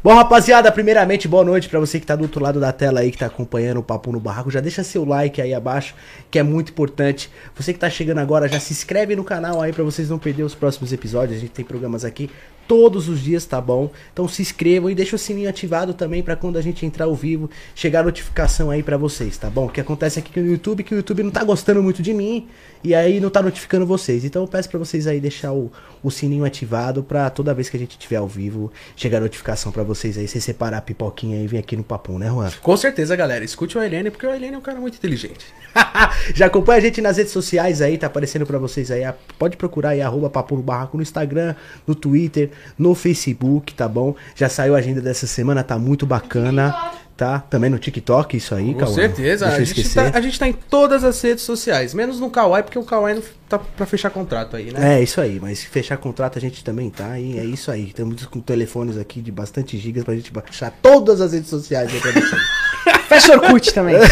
Bom, 0.00 0.14
rapaziada, 0.14 0.70
primeiramente, 0.70 1.26
boa 1.26 1.44
noite 1.44 1.68
pra 1.68 1.80
você 1.80 1.98
que 1.98 2.06
tá 2.06 2.14
do 2.14 2.22
outro 2.22 2.40
lado 2.40 2.60
da 2.60 2.72
tela 2.72 3.00
aí, 3.00 3.10
que 3.10 3.18
tá 3.18 3.26
acompanhando 3.26 3.78
o 3.78 3.82
Papo 3.82 4.12
no 4.12 4.20
Barraco. 4.20 4.48
Já 4.48 4.60
deixa 4.60 4.84
seu 4.84 5.04
like 5.04 5.42
aí 5.42 5.52
abaixo, 5.52 5.92
que 6.30 6.38
é 6.38 6.42
muito 6.44 6.70
importante. 6.70 7.28
Você 7.56 7.72
que 7.72 7.80
tá 7.80 7.90
chegando 7.90 8.18
agora, 8.18 8.46
já 8.46 8.60
se 8.60 8.72
inscreve 8.72 9.16
no 9.16 9.24
canal 9.24 9.60
aí 9.60 9.72
pra 9.72 9.82
vocês 9.82 10.08
não 10.08 10.16
perder 10.16 10.44
os 10.44 10.54
próximos 10.54 10.92
episódios. 10.92 11.38
A 11.38 11.40
gente 11.40 11.50
tem 11.50 11.64
programas 11.64 12.04
aqui 12.04 12.30
todos 12.68 13.08
os 13.08 13.20
dias, 13.20 13.46
tá 13.46 13.60
bom? 13.60 13.90
Então 14.12 14.28
se 14.28 14.42
inscrevam 14.42 14.90
e 14.90 14.94
deixa 14.94 15.16
o 15.16 15.18
sininho 15.18 15.48
ativado 15.48 15.94
também 15.94 16.22
pra 16.22 16.36
quando 16.36 16.58
a 16.58 16.62
gente 16.62 16.84
entrar 16.84 17.06
ao 17.06 17.14
vivo, 17.14 17.50
chegar 17.74 18.00
a 18.00 18.02
notificação 18.04 18.70
aí 18.70 18.82
pra 18.82 18.98
vocês, 18.98 19.38
tá 19.38 19.48
bom? 19.48 19.66
O 19.66 19.68
que 19.70 19.80
acontece 19.80 20.18
aqui 20.18 20.38
no 20.38 20.46
YouTube 20.46 20.80
é 20.80 20.82
que 20.82 20.94
o 20.94 20.98
YouTube 20.98 21.22
não 21.22 21.30
tá 21.30 21.42
gostando 21.42 21.82
muito 21.82 22.02
de 22.02 22.12
mim 22.12 22.46
e 22.84 22.94
aí 22.94 23.18
não 23.18 23.30
tá 23.30 23.42
notificando 23.42 23.86
vocês. 23.86 24.24
Então 24.24 24.42
eu 24.42 24.48
peço 24.48 24.68
pra 24.68 24.78
vocês 24.78 25.06
aí 25.06 25.18
deixar 25.18 25.52
o, 25.52 25.72
o 26.02 26.10
sininho 26.10 26.44
ativado 26.44 27.02
pra 27.02 27.30
toda 27.30 27.54
vez 27.54 27.70
que 27.70 27.76
a 27.76 27.80
gente 27.80 27.92
estiver 27.92 28.16
ao 28.16 28.28
vivo, 28.28 28.70
chegar 28.94 29.18
a 29.18 29.22
notificação 29.22 29.72
pra 29.72 29.82
vocês 29.82 30.18
aí, 30.18 30.28
você 30.28 30.40
separar 30.40 30.78
a 30.78 30.82
pipoquinha 30.82 31.38
aí 31.38 31.44
e 31.44 31.48
vir 31.48 31.58
aqui 31.58 31.74
no 31.74 31.82
papum, 31.82 32.18
né, 32.18 32.28
Juan? 32.28 32.50
Com 32.60 32.76
certeza, 32.76 33.16
galera. 33.16 33.44
Escute 33.44 33.78
o 33.78 33.82
Helene, 33.82 34.10
porque 34.10 34.26
o 34.26 34.34
Helene 34.34 34.54
é 34.54 34.58
um 34.58 34.62
cara 34.62 34.78
muito 34.78 34.96
inteligente. 34.96 35.46
Já 36.34 36.46
acompanha 36.46 36.78
a 36.78 36.82
gente 36.82 37.00
nas 37.00 37.16
redes 37.16 37.32
sociais 37.32 37.80
aí, 37.80 37.96
tá 37.96 38.06
aparecendo 38.06 38.46
pra 38.46 38.58
vocês 38.58 38.90
aí. 38.90 39.02
Pode 39.38 39.56
procurar 39.56 39.90
aí, 39.90 40.02
arroba 40.02 40.28
Papo 40.28 40.56
no 40.56 40.62
Barraco 40.62 40.96
no 40.96 41.02
Instagram, 41.02 41.54
no 41.86 41.94
Twitter, 41.94 42.50
no 42.78 42.94
Facebook, 42.94 43.74
tá 43.74 43.88
bom? 43.88 44.14
Já 44.34 44.48
saiu 44.48 44.74
a 44.74 44.78
agenda 44.78 45.00
dessa 45.00 45.26
semana, 45.26 45.62
tá 45.62 45.78
muito 45.78 46.06
bacana. 46.06 46.74
Tá? 47.16 47.40
Também 47.40 47.68
no 47.68 47.80
TikTok, 47.80 48.36
isso 48.36 48.54
aí, 48.54 48.72
Com 48.74 48.86
certeza. 48.86 49.46
Deixa 49.46 49.60
A 49.60 49.64
gente, 49.64 49.92
tá, 49.92 50.10
a 50.14 50.20
gente 50.20 50.38
tá 50.38 50.46
em 50.46 50.52
todas 50.52 51.02
as 51.02 51.20
redes 51.20 51.42
sociais, 51.42 51.92
menos 51.92 52.20
no 52.20 52.30
Kawaii, 52.30 52.62
porque 52.62 52.78
o 52.78 52.84
Kawaii 52.84 53.16
não 53.16 53.22
tá 53.48 53.58
pra 53.58 53.84
fechar 53.86 54.08
contrato 54.10 54.54
aí, 54.54 54.72
né? 54.72 55.00
É, 55.00 55.02
isso 55.02 55.20
aí, 55.20 55.40
mas 55.42 55.64
fechar 55.64 55.96
contrato 55.96 56.38
a 56.38 56.40
gente 56.40 56.62
também 56.62 56.88
tá, 56.90 57.18
e 57.18 57.36
é 57.36 57.44
isso 57.44 57.72
aí. 57.72 57.88
Estamos 57.88 58.24
com 58.26 58.38
telefones 58.38 58.96
aqui 58.96 59.20
de 59.20 59.32
bastante 59.32 59.76
gigas 59.76 60.04
pra 60.04 60.14
gente 60.14 60.32
baixar 60.32 60.72
todas 60.80 61.20
as 61.20 61.32
redes 61.32 61.50
sociais. 61.50 61.90
Fecha 63.08 63.32
o 63.32 63.36
Orkut 63.36 63.72
também. 63.72 63.96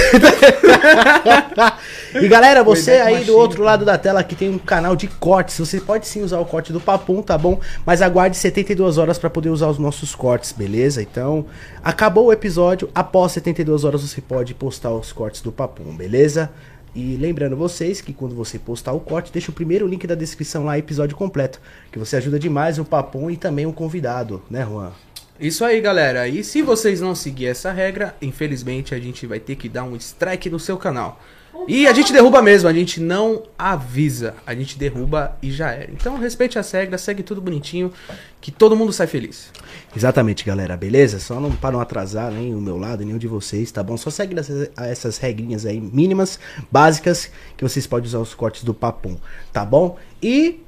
e 2.14 2.26
galera, 2.28 2.64
você 2.64 2.92
aí 2.92 3.12
Machine, 3.12 3.26
do 3.26 3.36
outro 3.36 3.62
lado 3.62 3.84
da 3.84 3.98
tela 3.98 4.24
que 4.24 4.34
tem 4.34 4.48
um 4.48 4.56
canal 4.56 4.96
de 4.96 5.06
cortes, 5.06 5.58
você 5.58 5.78
pode 5.78 6.06
sim 6.06 6.22
usar 6.22 6.40
o 6.40 6.46
corte 6.46 6.72
do 6.72 6.80
Papum, 6.80 7.20
tá 7.20 7.36
bom? 7.36 7.60
Mas 7.84 8.00
aguarde 8.00 8.38
72 8.38 8.96
horas 8.96 9.18
pra 9.18 9.28
poder 9.28 9.50
usar 9.50 9.68
os 9.68 9.78
nossos 9.78 10.14
cortes, 10.14 10.50
beleza? 10.52 11.02
Então, 11.02 11.44
acabou 11.84 12.28
o 12.28 12.32
episódio, 12.32 12.88
após 12.94 13.32
72 13.32 13.84
horas 13.84 14.00
você 14.00 14.22
pode 14.22 14.54
postar 14.54 14.92
os 14.92 15.12
cortes 15.12 15.42
do 15.42 15.52
Papum, 15.52 15.94
beleza? 15.94 16.50
E 16.94 17.18
lembrando 17.18 17.54
vocês 17.54 18.00
que 18.00 18.14
quando 18.14 18.34
você 18.34 18.58
postar 18.58 18.92
o 18.92 19.00
corte, 19.00 19.30
deixa 19.30 19.50
o 19.50 19.54
primeiro 19.54 19.86
link 19.86 20.06
da 20.06 20.14
descrição 20.14 20.64
lá, 20.64 20.78
episódio 20.78 21.14
completo, 21.14 21.60
que 21.92 21.98
você 21.98 22.16
ajuda 22.16 22.38
demais 22.38 22.78
o 22.78 22.84
Papum 22.86 23.30
e 23.30 23.36
também 23.36 23.66
o 23.66 23.72
convidado, 23.74 24.42
né, 24.48 24.64
Juan? 24.64 24.92
Isso 25.38 25.64
aí, 25.64 25.80
galera. 25.80 26.26
E 26.28 26.42
se 26.42 26.62
vocês 26.62 27.00
não 27.00 27.14
seguir 27.14 27.46
essa 27.46 27.70
regra, 27.70 28.16
infelizmente 28.22 28.94
a 28.94 28.98
gente 28.98 29.26
vai 29.26 29.38
ter 29.38 29.56
que 29.56 29.68
dar 29.68 29.84
um 29.84 29.94
strike 29.96 30.48
no 30.48 30.58
seu 30.58 30.76
canal. 30.76 31.20
E 31.68 31.86
a 31.86 31.92
gente 31.92 32.12
derruba 32.12 32.40
mesmo, 32.40 32.68
a 32.68 32.72
gente 32.72 33.00
não 33.00 33.42
avisa, 33.58 34.34
a 34.46 34.54
gente 34.54 34.78
derruba 34.78 35.36
e 35.42 35.50
já 35.50 35.72
era. 35.72 35.90
Então 35.90 36.16
respeite 36.16 36.58
as 36.58 36.70
regras, 36.70 37.00
segue 37.00 37.22
tudo 37.22 37.40
bonitinho, 37.40 37.92
que 38.40 38.52
todo 38.52 38.76
mundo 38.76 38.92
sai 38.92 39.06
feliz. 39.06 39.50
Exatamente, 39.94 40.44
galera, 40.44 40.76
beleza? 40.76 41.18
Só 41.18 41.40
não 41.40 41.50
para 41.50 41.72
não 41.72 41.80
atrasar 41.80 42.30
nem 42.30 42.54
o 42.54 42.60
meu 42.60 42.76
lado, 42.76 43.04
nem 43.04 43.14
o 43.14 43.18
de 43.18 43.26
vocês, 43.26 43.72
tá 43.72 43.82
bom? 43.82 43.96
Só 43.96 44.10
segue 44.10 44.38
essas, 44.38 44.70
essas 44.76 45.18
regrinhas 45.18 45.66
aí 45.66 45.80
mínimas, 45.80 46.38
básicas, 46.70 47.30
que 47.56 47.64
vocês 47.64 47.86
podem 47.86 48.06
usar 48.06 48.20
os 48.20 48.34
cortes 48.34 48.62
do 48.62 48.74
papum, 48.74 49.16
tá 49.52 49.64
bom? 49.64 49.98
E 50.22 50.60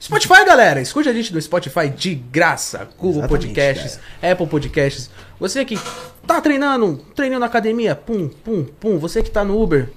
Spotify, 0.00 0.44
galera, 0.44 0.80
escute 0.80 1.08
a 1.08 1.12
gente 1.12 1.32
no 1.32 1.40
Spotify 1.40 1.88
de 1.88 2.14
graça. 2.14 2.86
Google 2.98 3.22
Exatamente, 3.24 3.46
Podcasts, 3.46 4.00
Apple 4.22 4.46
Podcasts. 4.46 5.10
Você 5.40 5.64
que 5.64 5.78
tá 6.26 6.40
treinando, 6.40 7.00
treinando 7.14 7.40
na 7.40 7.46
academia, 7.46 7.94
pum, 7.94 8.28
pum, 8.28 8.64
pum. 8.78 8.98
Você 8.98 9.22
que 9.22 9.30
tá 9.30 9.42
no 9.42 9.60
Uber, 9.60 9.88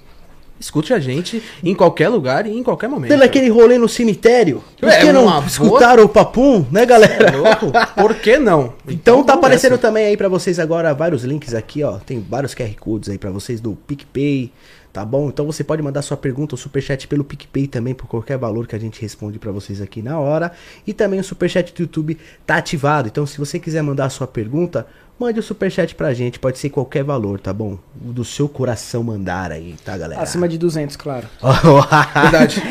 escute 0.58 0.92
a 0.94 0.98
gente 0.98 1.42
em 1.62 1.74
qualquer 1.74 2.08
lugar 2.08 2.46
e 2.46 2.50
em 2.58 2.62
qualquer 2.62 2.88
momento. 2.88 3.10
dando 3.10 3.22
aquele 3.22 3.48
rolê 3.50 3.76
no 3.78 3.88
cemitério, 3.88 4.64
por 4.78 4.88
É, 4.88 5.00
que 5.00 5.12
não 5.12 5.24
uma 5.26 5.40
boa- 5.42 6.04
o 6.04 6.08
papum, 6.08 6.66
né, 6.72 6.84
galera? 6.86 7.28
É 7.28 7.36
louco? 7.36 7.66
Por 7.94 8.14
que 8.16 8.38
não? 8.38 8.72
Então 8.88 9.22
tá 9.22 9.32
vamos 9.34 9.38
aparecendo 9.44 9.72
nessa. 9.72 9.82
também 9.82 10.06
aí 10.06 10.16
pra 10.16 10.28
vocês 10.28 10.58
agora 10.58 10.92
vários 10.94 11.24
links 11.24 11.54
aqui, 11.54 11.82
ó. 11.82 11.98
Tem 11.98 12.18
vários 12.20 12.54
QR 12.54 12.74
Codes 12.80 13.08
aí 13.10 13.18
pra 13.18 13.30
vocês 13.30 13.60
do 13.60 13.72
PicPay, 13.86 14.50
tá 14.92 15.04
bom? 15.04 15.28
Então 15.28 15.46
você 15.46 15.62
pode 15.62 15.82
mandar 15.82 16.02
sua 16.02 16.16
pergunta 16.16 16.54
ou 16.54 16.58
superchat 16.58 17.06
pelo 17.06 17.24
PicPay 17.24 17.66
também, 17.66 17.94
por 17.94 18.06
qualquer 18.06 18.38
valor 18.38 18.66
que 18.66 18.74
a 18.74 18.78
gente 18.78 19.00
responde 19.00 19.38
pra 19.38 19.52
vocês 19.52 19.80
aqui 19.80 20.02
na 20.02 20.18
hora. 20.18 20.52
E 20.86 20.92
também 20.92 21.20
o 21.20 21.24
superchat 21.24 21.72
do 21.72 21.82
YouTube 21.82 22.18
tá 22.46 22.56
ativado. 22.56 23.08
Então 23.08 23.26
se 23.26 23.38
você 23.38 23.58
quiser 23.58 23.82
mandar 23.82 24.06
a 24.06 24.10
sua 24.10 24.26
pergunta, 24.26 24.86
mande 25.20 25.38
o 25.38 25.42
superchat 25.42 25.94
pra 25.94 26.14
gente. 26.14 26.38
Pode 26.38 26.58
ser 26.58 26.70
qualquer 26.70 27.04
valor, 27.04 27.38
tá 27.38 27.52
bom? 27.52 27.78
O 28.02 28.10
do 28.10 28.24
seu 28.24 28.48
coração 28.48 29.02
mandar 29.02 29.52
aí, 29.52 29.76
tá, 29.84 29.98
galera? 29.98 30.22
Acima 30.22 30.48
de 30.48 30.56
200, 30.56 30.96
claro. 30.96 31.26
Verdade. 32.22 32.62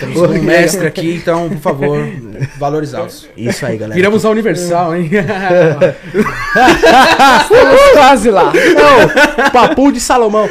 Temos 0.00 0.22
um 0.22 0.40
mestre 0.42 0.86
aqui, 0.86 1.16
então, 1.16 1.50
por 1.50 1.58
favor, 1.58 1.98
valorizá-los. 2.58 3.28
Isso 3.36 3.66
aí, 3.66 3.76
galera. 3.76 3.94
Viramos 3.94 4.24
a 4.24 4.30
Universal, 4.30 4.96
hein? 4.96 5.10
Estamos 7.42 7.80
quase 7.92 8.30
lá. 8.30 8.50
Não, 8.54 9.50
papum 9.50 9.92
de 9.92 10.00
Salomão. 10.00 10.48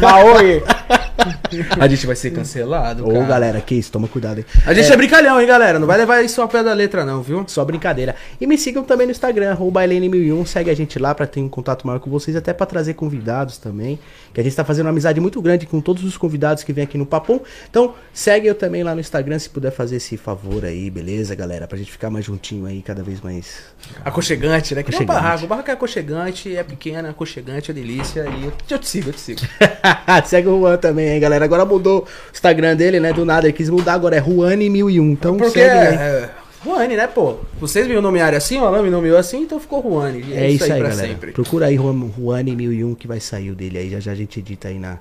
Maoi. 0.00 0.62
A 1.78 1.86
gente 1.86 2.06
vai 2.06 2.16
ser 2.16 2.30
cancelado, 2.30 3.06
Ô, 3.06 3.12
cara. 3.12 3.24
galera, 3.26 3.60
que 3.60 3.74
isso, 3.74 3.92
toma 3.92 4.08
cuidado, 4.08 4.38
hein? 4.38 4.44
A 4.66 4.72
gente 4.72 4.90
é. 4.90 4.96
brincalhão, 4.96 5.40
hein, 5.40 5.46
galera? 5.46 5.78
Não 5.78 5.86
vai 5.86 5.98
levar 5.98 6.22
isso 6.22 6.40
ao 6.40 6.48
pé 6.48 6.62
da 6.62 6.72
letra, 6.72 7.04
não, 7.04 7.22
viu? 7.22 7.44
Só 7.46 7.64
brincadeira. 7.64 8.14
E 8.40 8.46
me 8.46 8.56
sigam 8.56 8.82
também 8.82 9.06
no 9.06 9.10
Instagram, 9.10 9.50
arroba 9.50 9.82
Helene1001. 9.84 10.46
Segue 10.46 10.70
a 10.70 10.74
gente 10.74 10.98
lá 10.98 11.14
pra 11.14 11.26
ter 11.26 11.40
um 11.40 11.48
contato 11.48 11.86
maior 11.86 11.98
com 12.00 12.10
vocês, 12.10 12.36
até 12.36 12.52
pra 12.52 12.66
trazer 12.66 12.94
convidados 12.94 13.58
também. 13.58 13.98
Que 14.32 14.40
a 14.40 14.44
gente 14.44 14.54
tá 14.54 14.64
fazendo 14.64 14.86
uma 14.86 14.90
amizade 14.90 15.20
muito 15.20 15.40
grande 15.40 15.66
com 15.66 15.80
todos 15.80 16.04
os 16.04 16.16
convidados 16.16 16.64
que 16.64 16.72
vêm 16.72 16.84
aqui 16.84 16.96
no 16.96 17.06
Papum. 17.06 17.40
Então, 17.68 17.94
segue 18.12 18.46
eu 18.46 18.54
também 18.54 18.82
lá 18.82 18.94
no 18.94 19.00
Instagram, 19.00 19.38
se 19.38 19.48
puder 19.48 19.70
fazer 19.70 19.96
esse 19.96 20.16
favor 20.16 20.64
aí, 20.64 20.90
beleza, 20.90 21.34
galera? 21.34 21.66
Pra 21.66 21.78
gente 21.78 21.90
ficar 21.90 22.10
mais 22.10 22.24
juntinho 22.24 22.66
aí, 22.66 22.82
cada 22.82 23.02
vez 23.02 23.20
mais. 23.20 23.60
Aconchegante, 24.04 24.74
né? 24.74 24.82
Que 24.82 24.90
nem 24.90 25.04
barraco. 25.04 25.44
O 25.44 25.48
barraco 25.48 25.70
é 25.70 25.74
aconchegante, 25.74 26.56
é 26.56 26.62
pequeno, 26.62 27.08
é 27.08 27.10
aconchegante, 27.10 27.70
é 27.70 27.74
delícia. 27.74 28.26
E 28.26 28.44
eu, 28.70 28.78
te 28.78 28.88
sigo, 28.88 29.10
eu 29.10 29.12
te 29.12 29.20
sigo. 29.20 29.40
segue 30.26 30.48
o 30.48 30.60
Juan 30.60 30.76
também, 30.76 31.08
hein, 31.08 31.20
galera? 31.20 31.44
Agora 31.44 31.64
mudou 31.64 32.02
o 32.02 32.32
Instagram 32.32 32.76
dele, 32.76 33.00
né? 33.00 33.12
Do 33.12 33.24
nada, 33.24 33.46
ele 33.46 33.52
quis 33.52 33.68
mudar, 33.68 33.94
agora 33.94 34.16
é 34.16 34.20
Juane1001. 34.20 35.12
Então, 35.12 35.36
Porque 35.36 35.60
segue 35.60 35.96
é, 35.96 36.30
Juane, 36.64 36.96
né, 36.96 37.06
pô? 37.06 37.36
Vocês 37.58 37.86
me 37.88 38.00
nomearam 38.00 38.36
assim, 38.38 38.58
o 38.58 38.64
Alan 38.64 38.82
me 38.82 38.90
nomeou 38.90 39.18
assim, 39.18 39.42
então 39.42 39.58
ficou 39.58 39.82
Juane. 39.82 40.20
E 40.22 40.32
É, 40.34 40.48
isso 40.50 40.64
aí, 40.64 40.78
pra 40.78 40.88
galera. 40.90 41.08
sempre. 41.08 41.32
Procura 41.32 41.66
aí 41.66 41.76
Juan- 41.76 42.10
Juane1001 42.18 42.94
que 42.96 43.06
vai 43.08 43.18
sair 43.20 43.50
o 43.50 43.54
dele 43.54 43.78
aí. 43.78 43.90
Já 43.90 44.00
já 44.00 44.12
a 44.12 44.14
gente 44.14 44.38
edita 44.38 44.68
aí 44.68 44.78
na. 44.78 44.98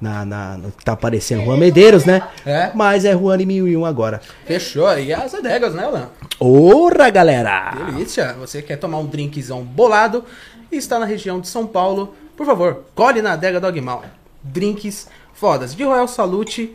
na, 0.00 0.24
na 0.24 0.58
tá 0.84 0.92
aparecendo 0.92 1.44
Juan 1.44 1.56
Medeiros, 1.58 2.04
né? 2.04 2.22
É. 2.46 2.70
Mas 2.74 3.04
é 3.04 3.14
Juane1001 3.14 3.84
agora. 3.86 4.20
Fechou. 4.46 4.98
E 4.98 5.12
as 5.12 5.34
adegas, 5.34 5.74
né, 5.74 5.84
Alan? 5.84 6.08
Ora, 6.40 7.10
galera! 7.10 7.72
Delícia. 7.92 8.32
Você 8.40 8.62
quer 8.62 8.76
tomar 8.76 8.98
um 8.98 9.06
drinkzão 9.06 9.62
bolado 9.62 10.24
e 10.70 10.76
está 10.76 10.98
na 10.98 11.04
região 11.06 11.38
de 11.40 11.46
São 11.48 11.66
Paulo, 11.66 12.14
por 12.36 12.46
favor, 12.46 12.84
colhe 12.94 13.20
na 13.20 13.32
adega 13.32 13.60
Dogmal. 13.60 14.02
Drinks 14.42 15.06
fodas. 15.34 15.74
De 15.74 15.84
Royal 15.84 16.08
Salute, 16.08 16.74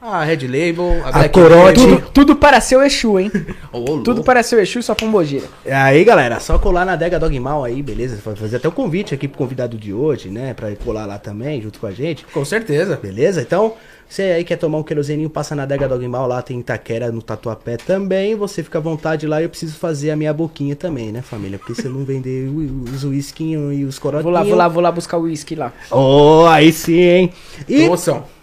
a 0.00 0.24
Red 0.24 0.46
Label, 0.46 1.02
a. 1.04 1.10
Label. 1.10 1.74
Tudo, 1.74 2.10
tudo 2.12 2.36
para 2.36 2.60
seu 2.60 2.82
Exu, 2.82 3.18
hein? 3.18 3.30
Louco. 3.72 4.02
Tudo 4.04 4.22
para 4.22 4.42
seu 4.42 4.60
Exu 4.60 4.78
e 4.78 4.82
sua 4.82 4.94
pombogira. 4.94 5.46
Aí, 5.66 6.04
galera, 6.04 6.38
só 6.40 6.58
colar 6.58 6.84
na 6.86 6.92
adega 6.92 7.18
Dogmal 7.18 7.64
aí, 7.64 7.82
beleza? 7.82 8.16
Fazer 8.16 8.56
até 8.56 8.68
o 8.68 8.72
convite 8.72 9.14
aqui 9.14 9.26
pro 9.26 9.38
convidado 9.38 9.76
de 9.76 9.92
hoje, 9.92 10.28
né? 10.28 10.54
Pra 10.54 10.74
colar 10.76 11.04
lá 11.06 11.18
também, 11.18 11.60
junto 11.60 11.80
com 11.80 11.86
a 11.86 11.90
gente. 11.92 12.24
Com 12.32 12.44
certeza. 12.44 12.96
Beleza? 13.02 13.42
Então, 13.42 13.74
você 14.08 14.22
aí 14.22 14.44
quer 14.44 14.56
tomar 14.56 14.78
um 14.78 14.82
queroseninho, 14.84 15.28
passa 15.28 15.54
na 15.56 15.64
adega 15.64 15.88
Dogmal, 15.88 16.26
lá 16.28 16.40
tem 16.42 16.60
Itaquera, 16.60 17.10
no 17.10 17.20
Tatuapé 17.20 17.76
também. 17.76 18.36
Você 18.36 18.62
fica 18.62 18.78
à 18.78 18.80
vontade 18.80 19.26
lá 19.26 19.40
e 19.40 19.44
eu 19.44 19.50
preciso 19.50 19.76
fazer 19.78 20.10
a 20.12 20.16
minha 20.16 20.32
boquinha 20.32 20.76
também, 20.76 21.10
né, 21.10 21.22
família? 21.22 21.58
Porque 21.58 21.74
se 21.74 21.86
eu 21.86 21.92
não 21.92 22.04
vender 22.04 22.48
o- 22.48 22.84
os 22.94 23.02
whiskinhos 23.04 23.76
e 23.76 23.84
os 23.84 23.98
corotinhos... 23.98 24.24
Vou 24.24 24.32
lá, 24.32 24.42
vou 24.44 24.54
lá, 24.56 24.68
vou 24.68 24.82
lá 24.82 24.92
buscar 24.92 25.18
o 25.18 25.22
uísque 25.22 25.54
lá. 25.56 25.72
Oh, 25.90 26.46
aí 26.48 26.72
sim, 26.72 27.00
hein? 27.00 27.32
E... 27.68 27.80
Promoção. 27.80 28.37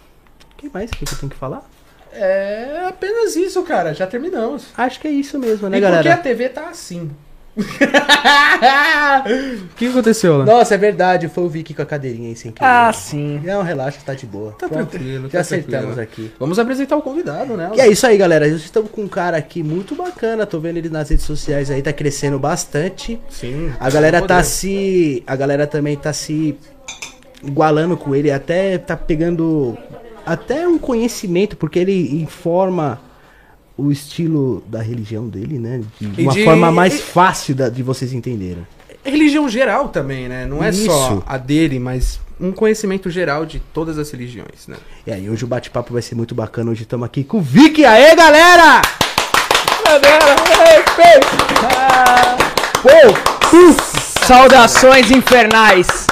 O 0.66 0.68
que 0.68 0.76
mais 0.76 0.90
que 0.90 1.04
eu 1.04 1.18
tenho 1.18 1.30
que 1.30 1.38
falar? 1.38 1.62
É 2.12 2.86
apenas 2.88 3.36
isso, 3.36 3.62
cara. 3.62 3.94
Já 3.94 4.06
terminamos. 4.06 4.66
Acho 4.76 5.00
que 5.00 5.06
é 5.06 5.10
isso 5.10 5.38
mesmo, 5.38 5.68
né, 5.68 5.78
e 5.78 5.80
porque 5.80 5.94
a 5.94 6.02
galera? 6.02 6.22
TV 6.22 6.48
tá 6.48 6.68
assim. 6.68 7.10
O 7.56 7.62
que 9.76 9.86
aconteceu, 9.86 10.34
Alan? 10.34 10.44
Nossa, 10.44 10.74
é 10.74 10.78
verdade, 10.78 11.28
foi 11.28 11.44
o 11.44 11.48
Vicky 11.48 11.72
com 11.72 11.82
a 11.82 11.86
cadeirinha 11.86 12.28
aí 12.28 12.36
sem 12.36 12.52
querer. 12.52 12.68
Ah, 12.68 12.92
sim. 12.92 13.40
Não, 13.42 13.62
relaxa, 13.62 13.98
tá 14.04 14.14
de 14.14 14.26
boa. 14.26 14.52
Tá 14.52 14.68
Pronto, 14.68 14.90
tranquilo, 14.90 15.24
Já 15.24 15.32
tá 15.32 15.40
acertamos 15.40 15.94
tranquilo. 15.94 16.28
aqui. 16.28 16.32
Vamos 16.38 16.58
apresentar 16.58 16.96
o 16.96 17.02
convidado, 17.02 17.56
né? 17.56 17.70
E 17.74 17.80
é 17.80 17.88
isso 17.88 18.06
aí, 18.06 18.18
galera. 18.18 18.46
Estamos 18.46 18.90
com 18.90 19.02
um 19.02 19.08
cara 19.08 19.36
aqui 19.36 19.62
muito 19.62 19.94
bacana. 19.94 20.44
Tô 20.44 20.60
vendo 20.60 20.76
ele 20.78 20.90
nas 20.90 21.08
redes 21.08 21.24
sociais 21.24 21.70
aí, 21.70 21.80
tá 21.80 21.92
crescendo 21.92 22.38
bastante. 22.38 23.18
Sim. 23.30 23.72
A 23.80 23.88
galera 23.88 24.20
tá 24.20 24.42
se. 24.42 25.22
A 25.26 25.36
galera 25.36 25.66
também 25.66 25.96
tá 25.96 26.12
se 26.12 26.58
igualando 27.42 27.96
com 27.96 28.14
ele, 28.14 28.30
até 28.30 28.78
tá 28.78 28.96
pegando 28.96 29.76
até 30.26 30.66
um 30.66 30.76
conhecimento, 30.78 31.56
porque 31.56 31.78
ele 31.78 32.20
informa 32.20 33.00
o 33.78 33.92
estilo 33.92 34.62
da 34.66 34.82
religião 34.82 35.28
dele, 35.28 35.58
né? 35.58 35.82
De 36.00 36.22
uma 36.22 36.32
de- 36.32 36.44
forma 36.44 36.72
mais 36.72 36.94
e- 36.94 36.98
fácil 37.02 37.54
da- 37.54 37.68
de 37.68 37.82
vocês 37.82 38.12
entenderem. 38.12 38.66
Religião 39.04 39.48
geral 39.48 39.88
também, 39.90 40.28
né? 40.28 40.44
Não 40.46 40.64
é 40.64 40.70
Isso. 40.70 40.86
só 40.86 41.22
a 41.26 41.38
dele, 41.38 41.78
mas 41.78 42.18
um 42.40 42.50
conhecimento 42.50 43.08
geral 43.08 43.46
de 43.46 43.60
todas 43.72 43.98
as 43.98 44.10
religiões, 44.10 44.66
né? 44.66 44.76
E 45.06 45.12
aí, 45.12 45.30
hoje 45.30 45.44
o 45.44 45.46
bate-papo 45.46 45.92
vai 45.92 46.02
ser 46.02 46.14
muito 46.16 46.34
bacana. 46.34 46.70
Hoje 46.72 46.82
estamos 46.82 47.06
aqui 47.06 47.22
com 47.22 47.38
o 47.38 47.40
Vic. 47.40 47.84
Aê, 47.84 48.14
galera! 48.16 48.82
Pô, 52.82 54.26
saudações 54.26 55.10
infernais. 55.10 56.05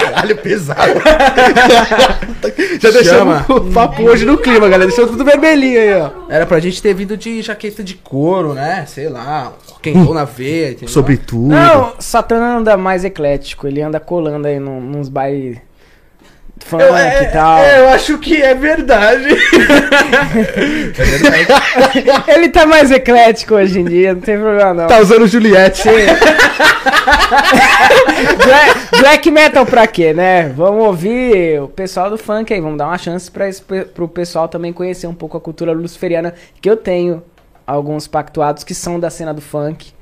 Caralho, 0.00 0.36
pesado. 0.38 0.80
Já 2.80 2.90
deixamos 2.90 3.48
o 3.48 3.60
papo 3.72 4.02
hoje 4.02 4.24
no 4.24 4.38
clima, 4.38 4.68
galera. 4.68 4.86
Deixamos 4.86 5.10
tudo 5.10 5.24
vermelhinho 5.24 5.80
aí, 5.80 5.94
ó. 5.94 6.10
Era 6.28 6.46
pra 6.46 6.60
gente 6.60 6.80
ter 6.82 6.94
vindo 6.94 7.16
de 7.16 7.42
jaqueta 7.42 7.82
de 7.82 7.94
couro, 7.94 8.54
né? 8.54 8.84
Sei 8.86 9.08
lá, 9.08 9.52
quentou 9.82 10.14
na 10.14 10.24
veia, 10.24 10.70
entendeu? 10.70 10.88
Sobretudo. 10.88 11.48
Não, 11.48 11.92
Satã 11.98 12.36
anda 12.58 12.76
mais 12.76 13.04
eclético. 13.04 13.66
Ele 13.66 13.80
anda 13.82 13.98
colando 14.00 14.46
aí 14.46 14.58
num- 14.58 14.80
nos 14.80 15.08
bailes 15.08 15.58
funk 16.64 16.82
Eu, 16.82 16.96
é, 16.96 17.22
e 17.24 17.26
tal. 17.28 17.58
é, 17.58 17.80
eu 17.80 17.88
acho 17.88 18.18
que 18.18 18.36
é 18.42 18.54
verdade. 18.54 19.28
Ele 22.28 22.48
tá 22.48 22.66
mais 22.66 22.90
eclético 22.90 23.54
hoje 23.54 23.80
em 23.80 23.84
dia, 23.84 24.14
não 24.14 24.20
tem 24.20 24.38
problema 24.38 24.74
não. 24.74 24.86
tá 24.86 24.98
usando 25.00 25.26
Juliette. 25.26 25.88
Black, 28.44 29.00
black 29.00 29.30
metal 29.30 29.66
pra 29.66 29.86
quê, 29.86 30.12
né? 30.12 30.48
Vamos 30.50 30.84
ouvir 30.84 31.60
o 31.60 31.68
pessoal 31.68 32.10
do 32.10 32.18
funk 32.18 32.52
aí, 32.52 32.60
vamos 32.60 32.78
dar 32.78 32.86
uma 32.86 32.98
chance 32.98 33.30
pra, 33.30 33.48
esse 33.48 33.62
pro 33.62 34.08
pessoal 34.08 34.48
também 34.48 34.72
conhecer 34.72 35.06
um 35.06 35.14
pouco 35.14 35.36
a 35.36 35.40
cultura 35.40 35.72
luciferiana, 35.72 36.34
que 36.60 36.68
eu 36.68 36.76
tenho 36.76 37.22
alguns 37.66 38.08
pactuados 38.08 38.64
que 38.64 38.74
são 38.74 38.98
da 38.98 39.10
cena 39.10 39.34
do 39.34 39.40
funk. 39.40 39.92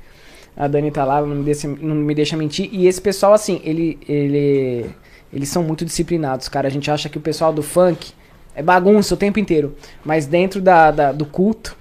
A 0.55 0.67
Dani 0.67 0.89
tá 0.89 1.05
lá, 1.05 1.21
não 1.21 1.35
me 1.35 1.43
deixa, 1.43 1.67
não 1.67 1.95
me 1.95 2.15
deixa 2.15 2.35
mentir. 2.35 2.67
E 2.71 2.87
esse 2.87 2.99
pessoal, 2.99 3.33
assim, 3.33 3.61
ele, 3.63 3.99
ele, 4.09 4.89
eles 5.31 5.49
são 5.49 5.63
muito 5.63 5.83
disciplinados, 5.85 6.47
cara. 6.49 6.67
A 6.67 6.71
gente 6.71 6.89
acha 6.89 7.09
que 7.09 7.17
o 7.17 7.21
pessoal 7.21 7.51
do 7.53 7.61
funk 7.63 8.11
é 8.55 8.61
bagunça 8.63 9.13
o 9.13 9.17
tempo 9.17 9.39
inteiro. 9.39 9.75
Mas 10.03 10.25
dentro 10.25 10.61
da, 10.61 10.91
da- 10.91 11.11
do 11.11 11.25
culto. 11.25 11.75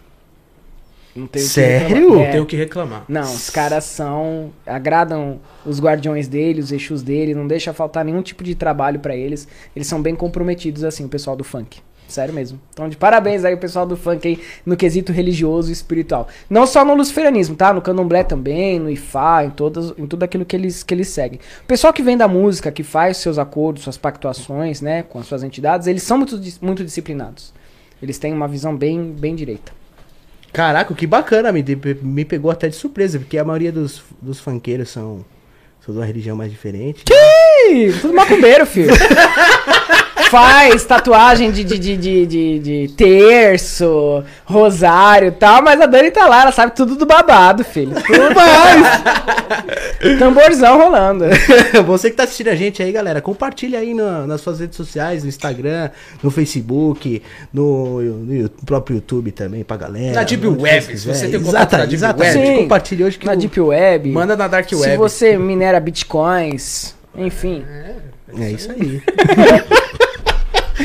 Não 1.15 1.27
tem 1.27 1.41
o 1.41 1.45
que 1.47 1.51
Sério? 1.51 1.87
reclamar. 1.97 2.17
Não 2.19 2.21
É. 2.25 2.31
tem 2.33 2.41
o 2.41 2.47
que 2.47 2.57
reclamar. 2.57 3.05
Não, 3.09 3.23
os 3.23 3.49
caras 3.49 3.85
são. 3.85 4.51
agradam 4.67 5.41
os 5.65 5.81
guardiões 5.81 6.29
dele, 6.29 6.61
os 6.61 6.71
eixos 6.73 7.03
dele, 7.03 7.35
não 7.35 7.47
deixa 7.47 7.73
faltar 7.73 8.05
nenhum 8.05 8.21
tipo 8.21 8.45
de 8.45 8.55
trabalho 8.55 9.01
pra 9.01 9.17
eles. 9.17 9.49
Eles 9.75 9.89
são 9.89 10.03
bem 10.03 10.15
comprometidos, 10.15 10.85
assim, 10.85 11.07
o 11.07 11.09
pessoal 11.09 11.35
do 11.35 11.43
funk. 11.43 11.81
Sério 12.09 12.33
mesmo. 12.33 12.61
Então, 12.73 12.89
de 12.89 12.97
parabéns 12.97 13.45
aí 13.45 13.55
o 13.55 13.59
pessoal 13.59 13.85
do 13.85 13.97
funk 13.97 14.27
aí 14.27 14.41
no 14.65 14.77
quesito 14.77 15.13
religioso 15.13 15.71
e 15.71 15.73
espiritual. 15.73 16.29
Não 16.49 16.67
só 16.67 16.85
no 16.85 16.95
luciferianismo, 16.95 17.57
tá? 17.57 17.73
No 17.73 17.83
candomblé 17.83 18.23
também, 18.23 18.79
no 18.79 18.89
ifá, 18.89 19.45
em, 19.45 19.51
todas, 19.51 19.93
em 19.99 20.07
tudo 20.07 20.23
aquilo 20.23 20.45
que 20.45 20.55
eles, 20.55 20.83
que 20.83 20.95
eles 20.95 21.09
seguem. 21.09 21.41
O 21.63 21.67
pessoal 21.67 21.93
que 21.93 22.03
vem 22.03 22.17
da 22.17 22.29
música, 22.29 22.71
que 22.71 22.83
faz 22.83 23.17
seus 23.17 23.39
acordos, 23.39 23.83
suas 23.83 23.97
pactuações, 23.97 24.81
né, 24.81 25.03
com 25.03 25.19
as 25.19 25.27
suas 25.27 25.43
entidades, 25.43 25.87
eles 25.89 26.03
são 26.03 26.17
muito, 26.17 26.41
muito 26.61 26.85
disciplinados. 26.85 27.53
Eles 28.01 28.19
têm 28.19 28.33
uma 28.33 28.47
visão 28.47 28.77
bem, 28.77 29.13
bem 29.13 29.35
direita. 29.35 29.73
Caraca, 30.53 30.95
que 30.95 31.07
bacana. 31.07 31.53
Me, 31.53 31.65
me 32.03 32.25
pegou 32.25 32.51
até 32.51 32.69
de 32.69 32.77
surpresa, 32.77 33.19
porque 33.19 33.37
a 33.37 33.45
maioria 33.45 33.73
dos, 33.73 34.03
dos 34.23 34.39
funkeiros 34.39 34.91
são, 34.91 35.25
são 35.85 35.95
de 35.95 36.01
uma 36.01 36.07
religião 36.07 36.37
mais 36.37 36.51
diferente. 36.51 37.05
Ih, 37.11 37.93
tudo 38.01 38.15
macumbeiro, 38.15 38.65
filho. 38.65 38.95
Faz 40.31 40.85
tatuagem 40.85 41.51
de, 41.53 41.63
de, 41.63 41.79
de, 41.79 41.97
de, 41.97 42.27
de, 42.27 42.59
de 42.59 42.89
terço, 42.95 44.25
rosário 44.45 45.29
e 45.29 45.31
tal, 45.33 45.63
mas 45.63 45.81
a 45.81 45.87
Dani 45.87 46.11
tá 46.11 46.27
lá, 46.27 46.43
ela 46.43 46.53
sabe 46.53 46.75
tudo 46.75 46.97
do 46.97 47.07
babado, 47.07 47.63
filho. 47.65 47.95
Tudo 47.95 48.35
mais. 48.35 50.19
Tamborzão 50.19 50.79
rolando. 50.79 51.25
Você 51.87 52.11
que 52.11 52.17
tá 52.17 52.25
assistindo 52.25 52.49
a 52.49 52.55
gente 52.57 52.83
aí, 52.83 52.91
galera, 52.91 53.21
compartilha 53.21 53.79
aí 53.79 53.95
na- 53.95 54.27
nas 54.27 54.41
suas 54.41 54.59
redes 54.61 54.77
sociais, 54.77 55.23
no 55.23 55.29
Instagram, 55.29 55.91
no 56.23 56.31
Facebook, 56.31 57.23
no, 57.53 58.01
no 58.03 58.35
you- 58.35 58.51
próprio 58.65 58.97
YouTube 58.97 59.31
também 59.33 59.63
pra 59.63 59.77
galera. 59.77 60.13
Na 60.15 60.23
Deep 60.25 60.47
Web, 60.47 60.83
se 60.83 60.97
você 61.07 61.11
quiserem. 61.13 61.31
tem 61.31 61.43
contato 61.43 61.73
na 61.73 61.79
Deep 61.81 61.95
exatamente. 61.95 62.37
Web. 62.39 62.47
Sim. 62.49 62.63
Compartilha 62.63 63.07
hoje 63.07 63.19
que 63.19 63.27
Na 63.27 63.33
o- 63.33 63.37
Deep 63.37 63.61
Web. 63.61 64.11
Manda 64.11 64.37
na 64.37 64.49
Dark 64.49 64.69
Se 64.69 64.75
Web. 64.75 64.97
você 64.97 65.39
minera 65.39 65.79
bitcoins, 65.79 66.95
enfim. 67.17 67.65
É 68.39 68.51
isso 68.51 68.71
aí. 68.73 69.01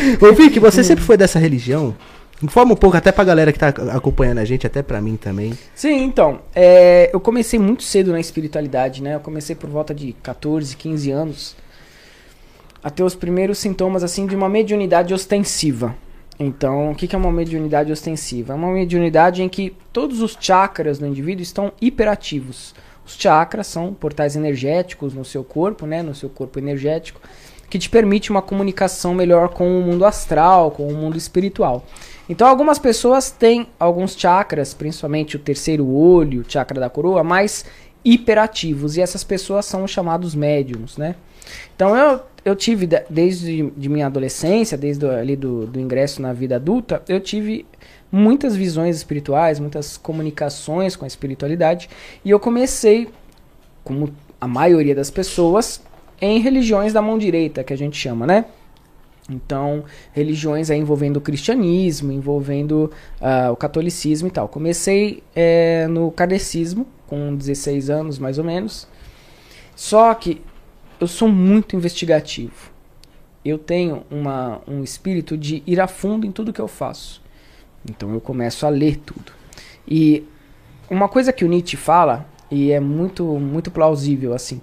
Ô, 0.21 0.33
Vic, 0.33 0.59
você 0.59 0.83
sempre 0.83 1.03
foi 1.03 1.17
dessa 1.17 1.39
religião? 1.39 1.95
Informa 2.41 2.73
um 2.73 2.75
pouco 2.75 2.97
até 2.97 3.11
pra 3.11 3.23
galera 3.23 3.53
que 3.53 3.59
tá 3.59 3.67
acompanhando 3.67 4.39
a 4.39 4.45
gente, 4.45 4.65
até 4.65 4.81
pra 4.81 4.99
mim 4.99 5.15
também. 5.15 5.53
Sim, 5.75 6.03
então, 6.03 6.39
é, 6.55 7.09
eu 7.13 7.19
comecei 7.19 7.59
muito 7.59 7.83
cedo 7.83 8.11
na 8.11 8.19
espiritualidade, 8.19 9.03
né? 9.03 9.15
Eu 9.15 9.19
comecei 9.19 9.55
por 9.55 9.69
volta 9.69 9.93
de 9.93 10.13
14, 10.13 10.75
15 10.75 11.11
anos 11.11 11.55
a 12.83 12.89
ter 12.89 13.03
os 13.03 13.13
primeiros 13.13 13.59
sintomas, 13.59 14.03
assim, 14.03 14.25
de 14.25 14.35
uma 14.35 14.49
mediunidade 14.49 15.13
ostensiva. 15.13 15.95
Então, 16.39 16.91
o 16.91 16.95
que 16.95 17.07
que 17.07 17.15
é 17.15 17.19
uma 17.19 17.31
mediunidade 17.31 17.91
ostensiva? 17.91 18.53
É 18.53 18.55
uma 18.55 18.71
mediunidade 18.71 19.43
em 19.43 19.49
que 19.49 19.75
todos 19.93 20.19
os 20.21 20.35
chakras 20.39 20.97
do 20.97 21.05
indivíduo 21.05 21.43
estão 21.43 21.71
hiperativos. 21.79 22.73
Os 23.05 23.15
chakras 23.15 23.67
são 23.67 23.93
portais 23.93 24.35
energéticos 24.35 25.13
no 25.13 25.23
seu 25.23 25.43
corpo, 25.43 25.85
né? 25.85 26.01
No 26.01 26.15
seu 26.15 26.29
corpo 26.29 26.57
energético, 26.57 27.21
que 27.71 27.79
te 27.79 27.89
permite 27.89 28.29
uma 28.29 28.41
comunicação 28.41 29.13
melhor 29.13 29.47
com 29.47 29.79
o 29.79 29.81
mundo 29.81 30.03
astral, 30.03 30.71
com 30.71 30.89
o 30.89 30.93
mundo 30.93 31.17
espiritual. 31.17 31.85
Então, 32.27 32.45
algumas 32.45 32.77
pessoas 32.77 33.31
têm 33.31 33.65
alguns 33.79 34.13
chakras, 34.13 34.73
principalmente 34.73 35.37
o 35.37 35.39
terceiro 35.39 35.87
olho, 35.87 36.41
o 36.41 36.45
chakra 36.45 36.81
da 36.81 36.89
coroa, 36.89 37.23
mais 37.23 37.63
hiperativos. 38.03 38.97
E 38.97 39.01
essas 39.01 39.23
pessoas 39.23 39.65
são 39.65 39.85
os 39.85 39.91
chamados 39.91 40.35
médiums, 40.35 40.97
né? 40.97 41.15
Então, 41.73 41.95
eu, 41.95 42.19
eu 42.43 42.57
tive, 42.57 42.89
desde 43.09 43.71
de 43.71 43.87
minha 43.87 44.07
adolescência, 44.07 44.77
desde 44.77 45.05
ali 45.05 45.37
do, 45.37 45.65
do 45.65 45.79
ingresso 45.79 46.21
na 46.21 46.33
vida 46.33 46.57
adulta, 46.57 47.01
eu 47.07 47.21
tive 47.21 47.65
muitas 48.11 48.53
visões 48.53 48.97
espirituais, 48.97 49.59
muitas 49.61 49.95
comunicações 49.95 50.97
com 50.97 51.05
a 51.05 51.07
espiritualidade. 51.07 51.89
E 52.25 52.31
eu 52.31 52.39
comecei, 52.39 53.07
como 53.81 54.13
a 54.41 54.47
maioria 54.47 54.93
das 54.93 55.09
pessoas, 55.09 55.81
em 56.21 56.39
religiões 56.39 56.93
da 56.93 57.01
mão 57.01 57.17
direita, 57.17 57.63
que 57.63 57.73
a 57.73 57.77
gente 57.77 57.97
chama, 57.97 58.27
né? 58.27 58.45
Então, 59.29 59.83
religiões 60.13 60.69
aí 60.69 60.79
envolvendo 60.79 61.17
o 61.17 61.21
cristianismo, 61.21 62.11
envolvendo 62.11 62.91
ah, 63.19 63.49
o 63.51 63.55
catolicismo 63.55 64.27
e 64.27 64.31
tal. 64.31 64.47
Comecei 64.47 65.23
eh, 65.35 65.87
no 65.89 66.11
kardecismo, 66.11 66.85
com 67.07 67.35
16 67.35 67.89
anos 67.89 68.19
mais 68.19 68.37
ou 68.37 68.43
menos. 68.43 68.87
Só 69.75 70.13
que 70.13 70.41
eu 70.99 71.07
sou 71.07 71.27
muito 71.27 71.75
investigativo. 71.75 72.71
Eu 73.43 73.57
tenho 73.57 74.03
uma, 74.11 74.61
um 74.67 74.83
espírito 74.83 75.35
de 75.35 75.63
ir 75.65 75.79
a 75.79 75.87
fundo 75.87 76.27
em 76.27 76.31
tudo 76.31 76.53
que 76.53 76.61
eu 76.61 76.67
faço. 76.67 77.21
Então 77.89 78.13
eu 78.13 78.21
começo 78.21 78.65
a 78.65 78.69
ler 78.69 78.97
tudo. 78.97 79.31
E 79.87 80.23
uma 80.89 81.09
coisa 81.09 81.33
que 81.33 81.43
o 81.43 81.47
Nietzsche 81.47 81.75
fala, 81.75 82.27
e 82.51 82.71
é 82.71 82.79
muito, 82.79 83.25
muito 83.39 83.71
plausível 83.71 84.33
assim: 84.33 84.61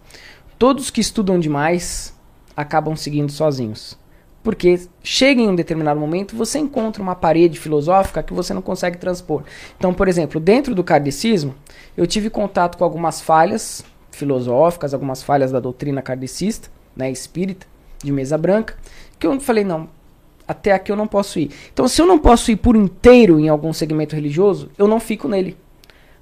todos 0.58 0.90
que 0.90 1.00
estudam 1.00 1.38
demais 1.38 2.14
acabam 2.56 2.96
seguindo 2.96 3.30
sozinhos. 3.30 3.96
Porque 4.42 4.80
chega 5.02 5.40
em 5.40 5.48
um 5.48 5.54
determinado 5.54 6.00
momento, 6.00 6.34
você 6.36 6.58
encontra 6.58 7.02
uma 7.02 7.14
parede 7.14 7.58
filosófica 7.58 8.22
que 8.22 8.32
você 8.32 8.54
não 8.54 8.62
consegue 8.62 8.96
transpor. 8.96 9.42
Então, 9.76 9.92
por 9.92 10.08
exemplo, 10.08 10.40
dentro 10.40 10.74
do 10.74 10.84
kardecismo, 10.84 11.54
eu 11.96 12.06
tive 12.06 12.30
contato 12.30 12.78
com 12.78 12.84
algumas 12.84 13.20
falhas 13.20 13.84
filosóficas, 14.10 14.94
algumas 14.94 15.22
falhas 15.22 15.52
da 15.52 15.60
doutrina 15.60 16.02
kardecista, 16.02 16.70
né, 16.96 17.10
espírita, 17.10 17.66
de 18.02 18.10
mesa 18.10 18.38
branca, 18.38 18.76
que 19.18 19.26
eu 19.26 19.38
falei, 19.40 19.64
não, 19.64 19.88
até 20.46 20.72
aqui 20.72 20.90
eu 20.90 20.96
não 20.96 21.06
posso 21.06 21.38
ir. 21.38 21.50
Então, 21.72 21.86
se 21.86 22.00
eu 22.00 22.06
não 22.06 22.18
posso 22.18 22.50
ir 22.50 22.56
por 22.56 22.74
inteiro 22.74 23.38
em 23.38 23.48
algum 23.48 23.72
segmento 23.72 24.14
religioso, 24.14 24.70
eu 24.78 24.88
não 24.88 24.98
fico 24.98 25.28
nele. 25.28 25.56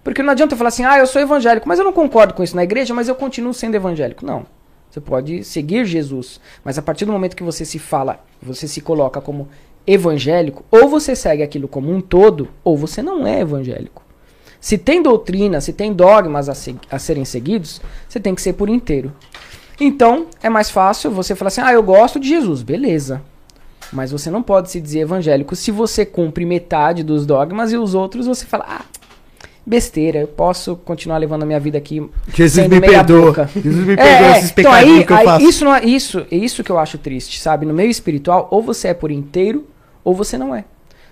Porque 0.06 0.22
não 0.22 0.30
adianta 0.30 0.54
eu 0.54 0.56
falar 0.56 0.68
assim, 0.68 0.84
ah, 0.84 0.98
eu 1.00 1.06
sou 1.08 1.20
evangélico, 1.20 1.66
mas 1.66 1.80
eu 1.80 1.84
não 1.84 1.92
concordo 1.92 2.32
com 2.32 2.40
isso 2.40 2.54
na 2.54 2.62
igreja, 2.62 2.94
mas 2.94 3.08
eu 3.08 3.14
continuo 3.16 3.52
sendo 3.52 3.74
evangélico. 3.74 4.24
Não. 4.24 4.46
Você 4.88 5.00
pode 5.00 5.42
seguir 5.42 5.84
Jesus, 5.84 6.40
mas 6.64 6.78
a 6.78 6.82
partir 6.82 7.04
do 7.04 7.10
momento 7.10 7.34
que 7.34 7.42
você 7.42 7.64
se 7.64 7.80
fala, 7.80 8.24
você 8.40 8.68
se 8.68 8.80
coloca 8.80 9.20
como 9.20 9.48
evangélico, 9.84 10.64
ou 10.70 10.88
você 10.88 11.16
segue 11.16 11.42
aquilo 11.42 11.66
como 11.66 11.92
um 11.92 12.00
todo, 12.00 12.48
ou 12.62 12.76
você 12.76 13.02
não 13.02 13.26
é 13.26 13.40
evangélico. 13.40 14.00
Se 14.60 14.78
tem 14.78 15.02
doutrina, 15.02 15.60
se 15.60 15.72
tem 15.72 15.92
dogmas 15.92 16.48
a, 16.48 16.54
se- 16.54 16.76
a 16.88 17.00
serem 17.00 17.24
seguidos, 17.24 17.82
você 18.08 18.20
tem 18.20 18.32
que 18.32 18.40
ser 18.42 18.52
por 18.52 18.68
inteiro. 18.68 19.12
Então, 19.80 20.28
é 20.40 20.48
mais 20.48 20.70
fácil 20.70 21.10
você 21.10 21.34
falar 21.34 21.48
assim: 21.48 21.62
ah, 21.62 21.72
eu 21.72 21.82
gosto 21.82 22.20
de 22.20 22.28
Jesus, 22.28 22.62
beleza. 22.62 23.22
Mas 23.92 24.12
você 24.12 24.30
não 24.30 24.40
pode 24.40 24.70
se 24.70 24.80
dizer 24.80 25.00
evangélico 25.00 25.56
se 25.56 25.72
você 25.72 26.06
cumpre 26.06 26.46
metade 26.46 27.02
dos 27.02 27.26
dogmas 27.26 27.72
e 27.72 27.76
os 27.76 27.92
outros 27.92 28.28
você 28.28 28.46
fala, 28.46 28.66
ah, 28.68 28.84
besteira, 29.66 30.20
eu 30.20 30.28
posso 30.28 30.76
continuar 30.76 31.18
levando 31.18 31.42
a 31.42 31.46
minha 31.46 31.58
vida 31.58 31.76
aqui 31.76 32.08
Jesus 32.32 32.68
me 32.68 32.80
perdoa. 32.80 33.26
boca. 33.26 33.50
Jesus 33.52 33.84
me 33.84 33.96
perdoa 33.96 34.26
é, 34.26 34.38
esses 34.38 34.50
então 34.52 34.70
pecadinhos 34.70 34.98
aí, 35.00 35.04
que 35.04 35.12
eu 35.12 35.16
aí 35.16 35.24
faço. 35.24 35.44
isso 35.44 35.64
não 35.64 35.74
é 35.74 35.84
isso, 35.84 36.26
é 36.30 36.36
isso 36.36 36.62
que 36.62 36.70
eu 36.70 36.78
acho 36.78 36.96
triste, 36.96 37.40
sabe? 37.40 37.66
No 37.66 37.74
meio 37.74 37.90
espiritual, 37.90 38.46
ou 38.52 38.62
você 38.62 38.88
é 38.88 38.94
por 38.94 39.10
inteiro, 39.10 39.66
ou 40.04 40.14
você 40.14 40.38
não 40.38 40.54
é. 40.54 40.64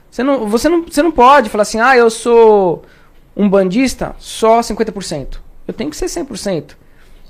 Você 0.08 0.23
não, 0.23 0.49
você, 0.49 0.68
não, 0.68 0.84
você 0.84 1.02
não 1.02 1.11
pode 1.11 1.50
falar 1.50 1.62
assim, 1.62 1.80
ah, 1.80 1.96
eu 1.96 2.08
sou 2.08 2.82
um 3.37 3.49
bandista 3.49 4.14
só 4.20 4.61
50%. 4.61 5.38
Eu 5.66 5.75
tenho 5.75 5.90
que 5.90 5.96
ser 5.96 6.06
100%. 6.06 6.76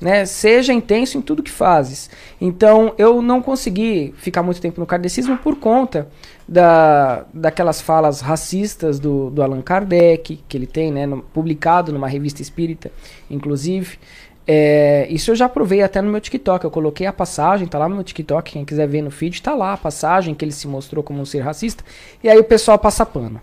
Né? 0.01 0.27
Seja 0.27 0.73
intenso 0.73 1.17
em 1.17 1.23
tudo 1.23 1.43
que 1.43 1.51
fazes. 1.51 2.11
Então, 2.41 2.93
eu 2.99 3.23
não 3.23 3.41
consegui 3.41 4.13
ficar 4.19 4.43
muito 4.43 4.61
tempo 4.61 4.81
no 4.81 4.87
kardecismo 4.87 5.39
por 5.39 5.57
conta 5.57 6.09
da, 6.47 7.25
daquelas 7.33 7.81
falas 7.81 8.21
racistas 8.21 8.99
do, 8.99 9.31
do 9.31 9.43
Allan 9.43 9.63
Kardec, 9.63 10.43
que 10.49 10.57
ele 10.57 10.67
tem, 10.67 10.93
né, 10.93 11.07
no, 11.07 11.23
publicado 11.23 11.93
numa 11.93 12.09
revista 12.09 12.43
espírita, 12.43 12.91
inclusive. 13.31 13.99
É, 14.47 15.07
isso 15.09 15.31
eu 15.31 15.35
já 15.35 15.49
provei 15.49 15.83
até 15.83 16.03
no 16.03 16.11
meu 16.11 16.21
TikTok. 16.21 16.65
Eu 16.65 16.71
coloquei 16.71 17.07
a 17.07 17.13
passagem, 17.13 17.67
tá 17.67 17.79
lá 17.79 17.89
no 17.89 17.95
meu 17.95 18.05
TikTok. 18.05 18.53
Quem 18.53 18.65
quiser 18.65 18.87
ver 18.87 19.03
no 19.03 19.11
feed, 19.11 19.43
tá 19.43 19.55
lá 19.55 19.73
a 19.73 19.77
passagem 19.77 20.35
que 20.35 20.45
ele 20.45 20.53
se 20.53 20.69
mostrou 20.69 21.03
como 21.03 21.21
um 21.21 21.25
ser 21.25 21.41
racista. 21.41 21.83
E 22.23 22.29
aí 22.29 22.39
o 22.39 22.45
pessoal 22.45 22.79
passa 22.79 23.07
pano. 23.07 23.41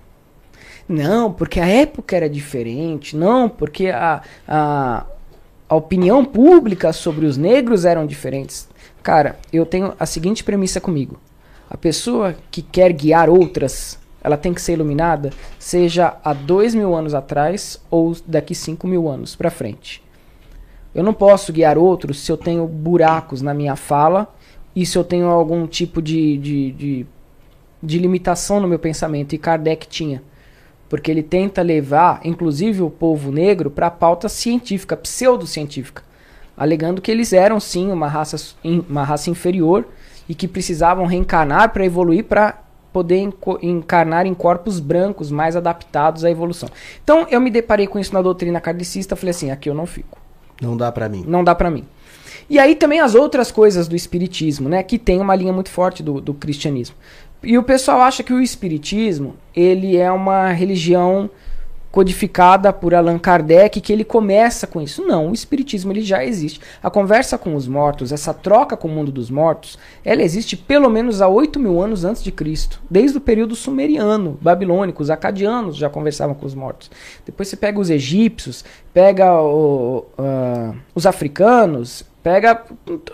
Não, 0.88 1.32
porque 1.32 1.60
a 1.60 1.68
época 1.68 2.16
era 2.16 2.30
diferente. 2.30 3.16
Não, 3.16 3.50
porque 3.50 3.88
a, 3.88 4.22
a, 4.48 5.06
a 5.72 5.76
opinião 5.76 6.26
pública 6.26 6.92
sobre 6.92 7.26
os 7.26 7.38
negros 7.38 7.86
eram 7.86 8.06
diferentes. 8.06 8.68
Cara, 9.02 9.40
eu 9.54 9.66
tenho 9.66 9.94
a 9.98 10.06
seguinte 10.06 10.44
premissa 10.44 10.82
comigo. 10.82 11.18
A 11.70 11.78
pessoa 11.78 12.36
que 12.52 12.62
quer 12.62 12.92
guiar 12.92 13.30
outras, 13.30 13.98
ela 14.22 14.36
tem 14.36 14.54
que 14.54 14.62
ser 14.62 14.74
iluminada, 14.74 15.30
seja 15.58 16.18
há 16.26 16.34
dois 16.34 16.76
mil 16.76 16.94
anos 16.94 17.14
atrás 17.14 17.82
ou 17.90 18.14
daqui 18.28 18.54
cinco 18.54 18.86
mil 18.86 19.08
anos 19.08 19.34
para 19.34 19.50
frente. 19.50 20.04
Eu 20.94 21.06
não 21.06 21.14
posso 21.14 21.54
guiar 21.54 21.78
outros 21.78 22.20
se 22.20 22.30
eu 22.30 22.36
tenho 22.36 22.68
buracos 22.68 23.42
na 23.42 23.54
minha 23.54 23.78
fala 23.78 24.28
e 24.76 24.86
se 24.86 24.98
eu 24.98 25.06
tenho 25.06 25.28
algum 25.28 25.66
tipo 25.66 26.02
de, 26.02 26.36
de, 26.38 26.72
de, 26.74 27.06
de 27.82 27.98
limitação 27.98 28.60
no 28.60 28.68
meu 28.68 28.78
pensamento. 28.78 29.34
E 29.34 29.38
Kardec 29.38 29.88
tinha. 29.88 30.22
Porque 30.92 31.10
ele 31.10 31.24
tenta 31.24 31.62
levar, 31.62 32.20
inclusive, 32.22 32.82
o 32.82 32.90
povo 32.90 33.32
negro 33.32 33.72
para 33.72 33.88
a 33.88 33.90
pauta 33.90 34.28
científica, 34.28 34.98
pseudocientífica, 34.98 36.04
alegando 36.58 37.02
que 37.02 37.10
eles 37.10 37.32
eram 37.32 37.62
sim 37.62 37.90
uma 37.90 38.10
raça, 38.10 38.36
uma 38.62 39.02
raça 39.02 39.30
inferior 39.30 39.88
e 40.28 40.36
que 40.36 40.50
precisavam 40.50 41.06
reencarnar 41.06 41.72
para 41.72 41.86
evoluir 41.86 42.26
para 42.26 42.62
poder 42.92 43.26
encarnar 43.62 44.26
em 44.26 44.34
corpos 44.34 44.82
brancos 44.82 45.32
mais 45.32 45.56
adaptados 45.56 46.26
à 46.26 46.30
evolução. 46.30 46.68
Então 47.02 47.26
eu 47.32 47.40
me 47.40 47.50
deparei 47.50 47.88
com 47.88 47.98
isso 47.98 48.14
na 48.14 48.22
doutrina 48.22 48.60
kardecista, 48.60 49.16
falei 49.16 49.32
assim, 49.32 49.50
aqui 49.50 49.70
eu 49.70 49.74
não 49.74 49.86
fico. 49.86 50.20
Não 50.62 50.76
dá 50.76 50.92
para 50.92 51.08
mim. 51.08 51.24
Não 51.26 51.42
dá 51.42 51.56
para 51.56 51.72
mim. 51.72 51.86
E 52.50 52.60
aí 52.60 52.76
também 52.76 53.00
as 53.00 53.16
outras 53.16 53.50
coisas 53.50 53.88
do 53.88 53.96
espiritismo, 53.96 54.68
né, 54.68 54.84
que 54.84 55.00
tem 55.00 55.22
uma 55.22 55.36
linha 55.36 55.54
muito 55.54 55.70
forte 55.70 56.04
do, 56.04 56.20
do 56.20 56.34
cristianismo. 56.34 56.98
E 57.44 57.58
o 57.58 57.64
pessoal 57.64 58.02
acha 58.02 58.22
que 58.22 58.34
o 58.34 58.42
espiritismo, 58.42 59.36
ele 59.56 59.98
é 59.98 60.12
uma 60.12 60.52
religião 60.52 61.30
codificada 61.92 62.72
por 62.72 62.96
Allan 62.96 63.20
Kardec, 63.20 63.82
que 63.82 63.92
ele 63.92 64.06
começa 64.06 64.66
com 64.66 64.82
isso. 64.82 65.06
Não, 65.06 65.30
o 65.30 65.34
espiritismo 65.34 65.92
ele 65.92 66.02
já 66.02 66.24
existe. 66.24 66.62
A 66.82 66.90
conversa 66.90 67.38
com 67.38 67.54
os 67.54 67.68
mortos, 67.68 68.12
essa 68.12 68.34
troca 68.34 68.78
com 68.78 68.88
o 68.88 68.92
mundo 68.92 69.12
dos 69.12 69.30
mortos, 69.30 69.78
ela 70.06 70.22
existe 70.22 70.56
pelo 70.56 70.90
menos 70.90 71.22
há 71.22 71.28
8 71.28 71.60
mil 71.60 71.82
anos 71.82 72.06
antes 72.06 72.24
de 72.24 72.32
Cristo. 72.32 72.82
Desde 72.90 73.18
o 73.18 73.22
período 73.22 73.56
sumeriano, 73.56 74.38
babilônico, 74.42 75.04
os 75.04 75.10
acadianos 75.10 75.76
já 75.76 75.90
conversavam 75.90 76.34
com 76.34 76.46
os 76.46 76.56
mortos. 76.56 76.90
Depois 77.26 77.50
você 77.50 77.58
pega 77.58 77.80
os 77.80 77.90
egípcios, 77.90 78.64
pega 78.94 79.34
o, 79.42 80.06
uh, 80.18 80.76
os 80.96 81.06
africanos, 81.06 82.06
pega 82.24 82.64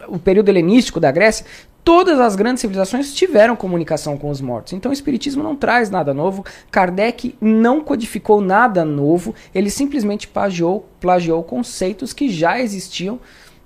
o 0.07 0.19
período 0.19 0.49
helenístico 0.49 0.99
da 0.99 1.11
Grécia, 1.11 1.45
todas 1.87 2.19
as 2.19 2.35
grandes 2.35 2.59
civilizações 2.59 3.13
tiveram 3.13 3.55
comunicação 3.55 4.17
com 4.17 4.29
os 4.29 4.41
mortos. 4.41 4.73
Então 4.73 4.89
o 4.89 4.93
espiritismo 4.93 5.41
não 5.41 5.55
traz 5.55 5.89
nada 5.89 6.13
novo. 6.13 6.43
Kardec 6.69 7.33
não 7.39 7.79
codificou 7.79 8.41
nada 8.41 8.83
novo, 8.83 9.33
ele 9.55 9.69
simplesmente 9.69 10.27
plagiou, 10.27 10.85
plagiou 10.99 11.41
conceitos 11.43 12.11
que 12.11 12.29
já 12.29 12.59
existiam 12.59 13.21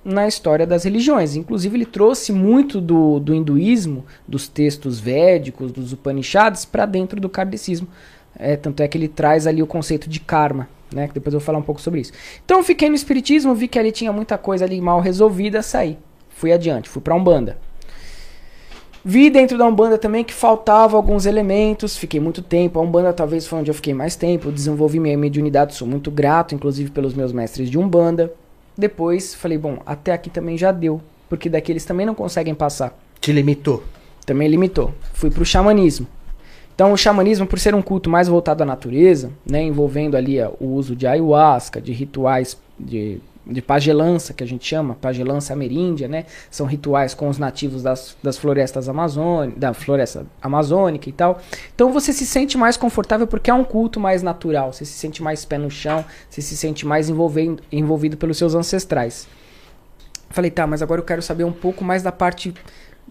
na 0.06 0.28
história 0.28 0.68
das 0.68 0.84
religiões. 0.84 1.36
Inclusive 1.36 1.76
ele 1.76 1.86
trouxe 1.86 2.32
muito 2.32 2.80
do, 2.80 3.20
do 3.20 3.34
hinduísmo, 3.34 4.06
dos 4.28 4.48
textos 4.48 5.00
védicos, 5.00 5.72
dos 5.72 5.92
Upanishads, 5.92 6.64
para 6.64 6.86
dentro 6.86 7.20
do 7.20 7.28
kardecismo. 7.28 7.88
É, 8.38 8.56
tanto 8.56 8.84
é 8.84 8.88
que 8.88 9.00
ele 9.00 9.08
traz 9.08 9.48
ali 9.48 9.64
o 9.64 9.68
conceito 9.68 10.08
de 10.08 10.20
karma, 10.20 10.70
né? 10.94 11.08
Que 11.08 11.16
depois 11.16 11.34
eu 11.34 11.40
vou 11.40 11.46
falar 11.46 11.58
um 11.58 11.64
pouco 11.64 11.82
sobre 11.82 12.02
isso. 12.02 12.14
Então 12.46 12.64
fiquei 12.64 12.88
no 12.88 12.94
espiritismo, 12.94 13.56
vi 13.56 13.68
que 13.68 13.80
ali 13.80 13.92
tinha 13.92 14.14
muita 14.14 14.38
coisa 14.38 14.64
ali 14.64 14.80
mal 14.80 15.00
resolvida, 15.00 15.64
saí. 15.64 15.98
Fui 16.30 16.54
adiante, 16.54 16.88
fui 16.88 17.02
para 17.02 17.16
Umbanda. 17.16 17.58
Vi 19.04 19.32
dentro 19.32 19.58
da 19.58 19.66
Umbanda 19.66 19.98
também 19.98 20.24
que 20.24 20.34
faltava 20.34 20.96
alguns 20.96 21.26
elementos, 21.26 21.98
fiquei 21.98 22.20
muito 22.20 22.42
tempo. 22.42 22.80
A 22.80 22.82
Umbanda 22.84 23.12
talvez 23.12 23.48
foi 23.48 23.60
onde 23.60 23.72
eu 23.72 23.76
fiquei 23.76 23.94
mais 23.94 24.16
tempo, 24.16 24.52
desenvolvi 24.52 25.00
minha 25.00 25.18
mediunidade, 25.18 25.74
sou 25.74 25.88
muito 25.88 26.12
grato, 26.12 26.54
inclusive 26.54 26.92
pelos 26.92 27.16
meus 27.16 27.34
mestres 27.34 27.70
de 27.70 27.80
Umbanda. 27.80 28.32
Depois 28.78 29.34
falei, 29.34 29.58
bom, 29.58 29.80
até 29.86 30.14
aqui 30.14 30.30
também 30.30 30.58
já 30.58 30.72
deu, 30.72 31.02
porque 31.28 31.50
daqui 31.50 31.72
eles 31.72 31.84
também 31.84 32.06
não 32.06 32.14
conseguem 32.14 32.54
passar. 32.54 32.96
Te 33.20 33.32
limitou? 33.32 33.84
Também 34.24 34.48
limitou. 34.48 34.94
Fui 35.14 35.32
pro 35.32 35.44
xamanismo. 35.44 36.08
Então 36.76 36.94
o 36.94 36.98
xamanismo, 36.98 37.48
por 37.48 37.60
ser 37.60 37.74
um 37.74 37.82
culto 37.82 38.10
mais 38.10 38.28
voltado 38.28 38.62
à 38.64 38.66
natureza, 38.66 39.32
né, 39.46 39.64
envolvendo 39.64 40.16
ali 40.16 40.38
o 40.60 40.68
uso 40.68 40.96
de 40.96 41.08
ayahuasca, 41.08 41.82
de 41.82 41.92
rituais 41.92 42.58
de 42.80 43.20
de 43.46 43.62
pagelança, 43.62 44.34
que 44.34 44.44
a 44.44 44.48
gente 44.48 44.66
chama, 44.66 44.96
pagelança 44.96 45.54
ameríndia, 45.54 46.08
né? 46.08 46.26
São 46.50 46.66
rituais 46.66 47.14
com 47.14 47.28
os 47.28 47.38
nativos 47.38 47.82
das, 47.84 48.16
das 48.22 48.38
florestas 48.38 48.88
amazônicas, 48.88 49.60
da 49.60 49.74
floresta 49.74 50.26
amazônica 50.42 51.10
e 51.10 51.12
tal. 51.12 51.42
Então 51.74 51.92
você 51.92 52.14
se 52.14 52.26
sente 52.26 52.58
mais 52.58 52.78
confortável 52.78 53.28
porque 53.28 53.50
é 53.50 53.54
um 53.54 53.64
culto 53.64 54.00
mais 54.00 54.22
natural, 54.22 54.72
você 54.72 54.86
se 54.86 54.94
sente 54.94 55.24
mais 55.24 55.44
pé 55.44 55.58
no 55.58 55.72
chão, 55.72 56.06
você 56.30 56.42
se 56.42 56.56
sente 56.56 56.86
mais 56.86 57.10
envolvendo, 57.10 57.64
envolvido 57.72 58.16
pelos 58.18 58.38
seus 58.38 58.54
ancestrais. 58.54 59.28
Falei, 60.30 60.50
tá, 60.50 60.66
mas 60.66 60.82
agora 60.82 61.02
eu 61.02 61.06
quero 61.06 61.22
saber 61.22 61.44
um 61.44 61.52
pouco 61.52 61.84
mais 61.84 62.02
da 62.02 62.12
parte 62.12 62.54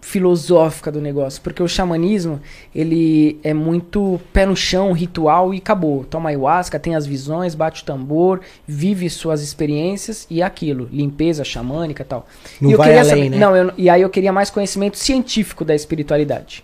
filosófica 0.01 0.91
do 0.91 0.99
negócio, 0.99 1.41
porque 1.41 1.61
o 1.61 1.67
xamanismo, 1.67 2.41
ele 2.73 3.39
é 3.43 3.53
muito 3.53 4.19
pé 4.33 4.45
no 4.47 4.55
chão, 4.55 4.91
ritual 4.91 5.53
e 5.53 5.57
acabou. 5.57 6.03
Toma 6.03 6.29
ayahuasca, 6.29 6.79
tem 6.79 6.95
as 6.95 7.05
visões, 7.05 7.53
bate 7.53 7.83
o 7.83 7.85
tambor, 7.85 8.41
vive 8.67 9.09
suas 9.09 9.41
experiências 9.41 10.25
e 10.29 10.41
é 10.41 10.43
aquilo, 10.43 10.89
limpeza 10.91 11.43
xamânica, 11.43 12.03
tal. 12.03 12.27
Não 12.59 12.71
e 12.71 12.75
vai 12.75 12.97
além, 12.97 13.09
saber, 13.09 13.29
né? 13.29 13.37
Não, 13.37 13.55
eu, 13.55 13.71
e 13.77 13.89
aí 13.89 14.01
eu 14.01 14.09
queria 14.09 14.33
mais 14.33 14.49
conhecimento 14.49 14.97
científico 14.97 15.63
da 15.63 15.75
espiritualidade. 15.75 16.63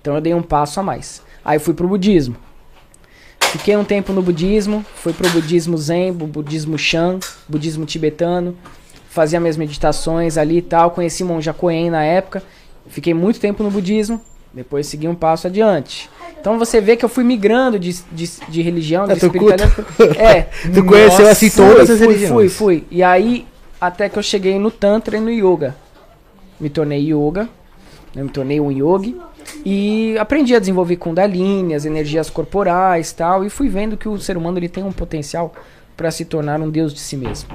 Então 0.00 0.14
eu 0.14 0.20
dei 0.20 0.32
um 0.32 0.42
passo 0.42 0.78
a 0.78 0.82
mais. 0.82 1.20
Aí 1.44 1.56
eu 1.56 1.60
fui 1.60 1.74
pro 1.74 1.88
budismo. 1.88 2.36
Fiquei 3.40 3.76
um 3.76 3.84
tempo 3.84 4.12
no 4.12 4.22
budismo, 4.22 4.84
fui 4.94 5.12
pro 5.12 5.28
budismo 5.30 5.76
zen, 5.76 6.12
budismo 6.12 6.78
shan, 6.78 7.18
budismo 7.48 7.86
tibetano, 7.86 8.56
fazia 9.08 9.40
minhas 9.40 9.56
meditações 9.56 10.36
ali 10.36 10.58
e 10.58 10.62
tal, 10.62 10.90
conheci 10.90 11.24
monja 11.24 11.52
Koen 11.52 11.90
na 11.90 12.04
época 12.04 12.42
Fiquei 12.88 13.14
muito 13.14 13.40
tempo 13.40 13.62
no 13.62 13.70
budismo, 13.70 14.20
depois 14.52 14.86
segui 14.86 15.08
um 15.08 15.14
passo 15.14 15.46
adiante. 15.46 16.08
Então 16.40 16.58
você 16.58 16.80
vê 16.80 16.96
que 16.96 17.04
eu 17.04 17.08
fui 17.08 17.24
migrando 17.24 17.78
de, 17.78 17.92
de, 18.12 18.30
de 18.48 18.62
religião, 18.62 19.04
de 19.04 19.12
é, 19.12 19.14
espiritualidade. 19.14 19.74
É. 20.16 20.42
tu 20.72 20.84
conheceu 20.84 21.26
assim 21.28 21.50
todas 21.50 21.90
as 21.90 22.00
religiões. 22.00 22.30
Fui, 22.30 22.48
fui. 22.48 22.84
E 22.90 23.02
aí, 23.02 23.46
até 23.80 24.08
que 24.08 24.18
eu 24.18 24.22
cheguei 24.22 24.58
no 24.58 24.70
Tantra 24.70 25.16
e 25.16 25.20
no 25.20 25.30
Yoga. 25.30 25.74
Me 26.58 26.70
tornei 26.70 27.12
yoga, 27.12 27.48
né, 28.14 28.22
me 28.22 28.30
tornei 28.30 28.60
um 28.60 28.70
yogi. 28.70 29.14
E 29.64 30.16
aprendi 30.18 30.54
a 30.54 30.58
desenvolver 30.58 30.96
Kundalini, 30.96 31.74
as 31.74 31.84
energias 31.84 32.30
corporais 32.30 33.12
tal. 33.12 33.44
E 33.44 33.50
fui 33.50 33.68
vendo 33.68 33.96
que 33.96 34.08
o 34.08 34.18
ser 34.18 34.36
humano 34.36 34.58
ele 34.58 34.68
tem 34.68 34.82
um 34.82 34.92
potencial 34.92 35.52
para 35.96 36.10
se 36.10 36.24
tornar 36.24 36.60
um 36.60 36.70
deus 36.70 36.94
de 36.94 37.00
si 37.00 37.16
mesmo. 37.16 37.50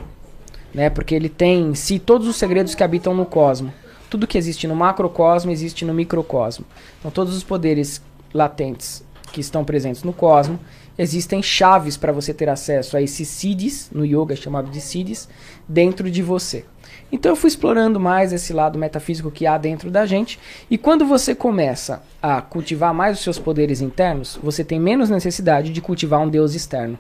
Né? 0.74 0.90
Porque 0.90 1.16
ele 1.16 1.30
tem 1.30 1.62
em 1.70 1.76
si 1.76 1.98
todos 1.98 2.28
os 2.28 2.36
segredos 2.36 2.76
que 2.76 2.84
habitam 2.84 3.14
no 3.14 3.26
cosmos. 3.26 3.74
Tudo 4.12 4.28
que 4.28 4.38
existe 4.38 4.68
no 4.68 4.76
macrocosmo 4.76 5.52
existe 5.52 5.86
no 5.86 5.94
microcosmo. 5.94 6.66
Então, 7.00 7.10
todos 7.10 7.34
os 7.34 7.46
poderes 7.46 8.02
latentes 8.34 9.04
que 9.32 9.40
estão 9.40 9.64
presentes 9.64 10.04
no 10.04 10.12
cosmo, 10.12 10.60
existem 10.98 11.42
chaves 11.42 11.96
para 11.96 12.12
você 12.12 12.34
ter 12.34 12.50
acesso 12.50 12.98
a 12.98 13.02
esses 13.02 13.26
siddhis, 13.30 13.90
no 13.90 14.06
yoga 14.06 14.34
é 14.34 14.36
chamado 14.36 14.70
de 14.70 14.82
siddhis, 14.82 15.30
dentro 15.66 16.12
de 16.12 16.22
você. 16.22 16.66
Então 17.10 17.32
eu 17.32 17.36
fui 17.38 17.48
explorando 17.48 18.02
mais 18.02 18.34
esse 18.34 18.52
lado 18.52 18.78
metafísico 18.78 19.32
que 19.32 19.48
há 19.48 19.58
dentro 19.58 19.90
da 19.90 20.06
gente, 20.06 20.38
e 20.70 20.78
quando 20.78 21.06
você 21.06 21.34
começa 21.34 22.04
a 22.22 22.42
cultivar 22.42 22.94
mais 22.94 23.18
os 23.18 23.24
seus 23.24 23.40
poderes 23.40 23.80
internos, 23.80 24.38
você 24.44 24.62
tem 24.62 24.80
menos 24.80 25.10
necessidade 25.10 25.72
de 25.72 25.82
cultivar 25.82 26.20
um 26.20 26.30
deus 26.30 26.54
externo. 26.54 27.00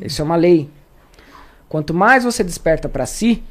Isso 0.00 0.22
é 0.22 0.24
uma 0.24 0.36
lei. 0.36 0.70
Quanto 1.68 1.92
mais 1.92 2.24
você 2.24 2.42
desperta 2.42 2.88
para 2.88 3.04
si, 3.04 3.42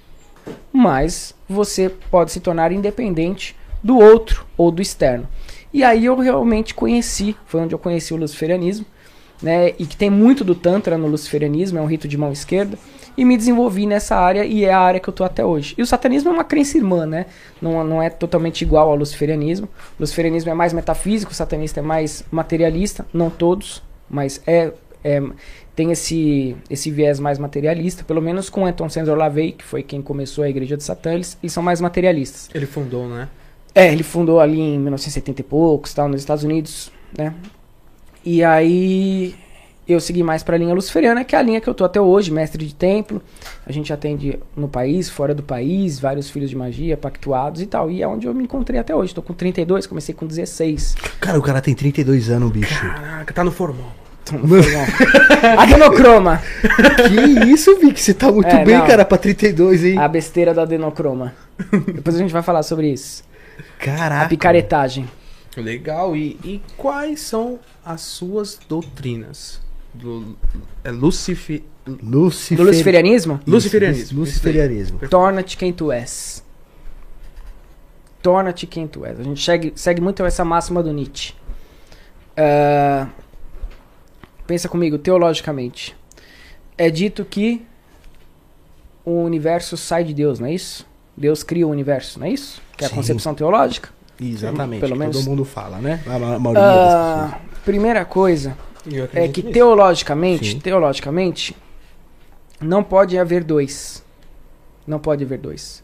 mais 0.71 1.33
você 1.47 1.89
pode 1.89 2.31
se 2.31 2.39
tornar 2.39 2.71
independente 2.71 3.55
do 3.83 3.97
outro 3.97 4.45
ou 4.57 4.71
do 4.71 4.81
externo. 4.81 5.27
E 5.73 5.83
aí 5.83 6.05
eu 6.05 6.15
realmente 6.17 6.73
conheci, 6.73 7.35
foi 7.45 7.61
onde 7.61 7.73
eu 7.73 7.79
conheci 7.79 8.13
o 8.13 8.17
luciferianismo, 8.17 8.85
né, 9.41 9.69
e 9.79 9.85
que 9.85 9.95
tem 9.95 10.09
muito 10.09 10.43
do 10.43 10.53
Tantra 10.53 10.97
no 10.97 11.07
luciferianismo, 11.07 11.79
é 11.79 11.81
um 11.81 11.85
rito 11.85 12.07
de 12.07 12.17
mão 12.17 12.31
esquerda, 12.31 12.77
e 13.17 13.25
me 13.25 13.35
desenvolvi 13.37 13.85
nessa 13.85 14.15
área 14.15 14.45
e 14.45 14.63
é 14.63 14.71
a 14.71 14.79
área 14.79 14.99
que 14.99 15.09
eu 15.09 15.13
tô 15.13 15.23
até 15.23 15.43
hoje. 15.43 15.75
E 15.77 15.81
o 15.81 15.85
satanismo 15.85 16.29
é 16.29 16.33
uma 16.33 16.43
crença 16.43 16.77
irmã, 16.77 17.05
né? 17.05 17.25
Não, 17.61 17.83
não 17.83 18.01
é 18.01 18.09
totalmente 18.09 18.61
igual 18.61 18.89
ao 18.89 18.95
luciferianismo. 18.95 19.67
O 19.97 20.01
luciferianismo 20.01 20.49
é 20.51 20.53
mais 20.53 20.71
metafísico, 20.71 21.31
o 21.31 21.35
satanista 21.35 21.81
é 21.81 21.83
mais 21.83 22.23
materialista, 22.31 23.05
não 23.13 23.29
todos, 23.29 23.83
mas 24.09 24.41
é, 24.47 24.71
é 25.03 25.21
tem 25.79 25.93
esse, 25.93 26.57
esse 26.69 26.91
viés 26.91 27.21
mais 27.21 27.39
materialista, 27.39 28.03
pelo 28.03 28.21
menos 28.21 28.49
com 28.49 28.65
Anton 28.65 28.89
Sandor 28.89 29.17
Lavey, 29.17 29.53
que 29.53 29.63
foi 29.63 29.81
quem 29.81 30.01
começou 30.01 30.43
a 30.43 30.49
igreja 30.49 30.75
de 30.75 30.83
Satã, 30.83 31.13
eles, 31.13 31.37
eles 31.41 31.53
são 31.53 31.63
mais 31.63 31.79
materialistas. 31.79 32.49
Ele 32.53 32.65
fundou, 32.65 33.07
né? 33.07 33.29
É, 33.73 33.89
ele 33.89 34.03
fundou 34.03 34.41
ali 34.41 34.59
em 34.59 34.77
1970 34.77 35.39
e 35.39 35.43
poucos, 35.45 35.93
tal, 35.93 36.09
nos 36.09 36.19
Estados 36.19 36.43
Unidos, 36.43 36.91
né? 37.17 37.33
E 38.25 38.43
aí 38.43 39.33
eu 39.87 40.01
segui 40.01 40.21
mais 40.21 40.43
para 40.43 40.57
a 40.57 40.59
linha 40.59 40.73
luciferiana, 40.73 41.23
que 41.23 41.33
é 41.33 41.39
a 41.39 41.41
linha 41.41 41.61
que 41.61 41.69
eu 41.69 41.73
tô 41.73 41.85
até 41.85 42.01
hoje, 42.01 42.29
mestre 42.29 42.65
de 42.65 42.75
templo. 42.75 43.21
A 43.65 43.71
gente 43.71 43.93
atende 43.93 44.37
no 44.57 44.67
país, 44.67 45.09
fora 45.09 45.33
do 45.33 45.43
país, 45.43 45.97
vários 45.97 46.29
filhos 46.29 46.49
de 46.49 46.57
magia, 46.57 46.97
pactuados 46.97 47.61
e 47.61 47.65
tal. 47.65 47.89
E 47.89 48.03
é 48.03 48.07
onde 48.07 48.27
eu 48.27 48.33
me 48.33 48.43
encontrei 48.43 48.81
até 48.81 48.93
hoje. 48.93 49.15
Tô 49.15 49.21
com 49.21 49.33
32, 49.33 49.87
comecei 49.87 50.13
com 50.13 50.27
16. 50.27 50.95
Cara, 51.21 51.39
o 51.39 51.41
cara 51.41 51.61
tem 51.61 51.73
32 51.73 52.29
anos, 52.29 52.51
bicho. 52.51 52.81
Caraca, 52.81 53.33
tá 53.33 53.45
no 53.45 53.51
formal. 53.53 54.08
Adenocroma. 55.57 56.41
que 57.07 57.49
isso, 57.51 57.77
Vic? 57.79 57.99
Você 57.99 58.13
tá 58.13 58.31
muito 58.31 58.47
É, 58.47 58.63
bem, 58.63 58.77
não. 58.77 58.85
cara, 58.87 59.03
pra 59.05 59.17
32, 59.17 59.85
hein? 59.85 59.97
A 59.97 60.07
besteira 60.07 60.53
do 60.53 60.61
adenocroma. 60.61 61.33
Depois 61.93 62.15
a 62.15 62.19
gente 62.19 62.31
vai 62.31 62.43
falar 62.43 62.63
sobre 62.63 62.91
isso. 62.91 63.23
Caraca. 63.79 64.25
A 64.25 64.29
picaretagem. 64.29 65.09
Legal. 65.57 66.15
E, 66.15 66.39
e 66.43 66.61
quais 66.77 67.21
são 67.21 67.59
as 67.83 68.01
suas 68.01 68.59
doutrinas? 68.67 69.61
Do, 69.93 70.37
é 70.83 70.91
Lucifer... 70.91 71.63
Lucifer... 71.87 72.57
Do 72.57 72.63
luciferianismo? 72.63 73.39
Luciferianismo. 73.47 74.19
Luciferianismo. 74.19 74.99
Torna-te 75.09 75.57
quem 75.57 75.73
tu 75.73 75.91
és. 75.91 76.43
Torna-te 78.21 78.67
quem 78.67 78.85
tu 78.87 79.03
és. 79.05 79.19
A 79.19 79.23
gente 79.23 79.43
segue, 79.43 79.73
segue 79.75 79.99
muito 80.01 80.23
essa 80.23 80.45
máxima 80.45 80.83
do 80.83 80.91
Nietzsche. 80.93 81.33
Ah, 82.37 83.07
pensa 84.49 84.67
comigo, 84.67 84.97
teologicamente. 84.97 85.95
É 86.75 86.89
dito 86.89 87.23
que 87.23 87.61
o 89.05 89.21
universo 89.21 89.77
sai 89.77 90.03
de 90.03 90.11
Deus, 90.11 90.39
não 90.39 90.47
é 90.47 90.53
isso? 90.53 90.87
Deus 91.15 91.43
cria 91.43 91.67
o 91.67 91.69
universo, 91.69 92.17
não 92.19 92.25
é 92.25 92.31
isso? 92.31 92.59
Que 92.75 92.83
é 92.83 92.87
a 92.87 92.89
Sim. 92.89 92.95
concepção 92.95 93.35
teológica. 93.35 93.89
Exatamente. 94.19 94.79
Pelo 94.79 94.93
Todo 94.93 94.99
menos- 94.99 95.25
mundo 95.27 95.45
fala, 95.45 95.77
né? 95.77 96.01
A 96.07 96.17
ma- 96.17 96.35
a 96.35 96.39
maioria 96.39 96.63
das 96.63 96.75
pessoas. 96.75 97.33
Ah, 97.33 97.39
primeira 97.63 98.03
coisa 98.05 98.57
é 99.13 99.27
que 99.27 99.41
nisso. 99.43 99.53
teologicamente, 99.53 100.51
Sim. 100.53 100.59
teologicamente, 100.59 101.55
não 102.59 102.83
pode 102.83 103.19
haver 103.19 103.43
dois. 103.43 104.03
Não 104.87 104.97
pode 104.97 105.23
haver 105.23 105.37
dois. 105.37 105.83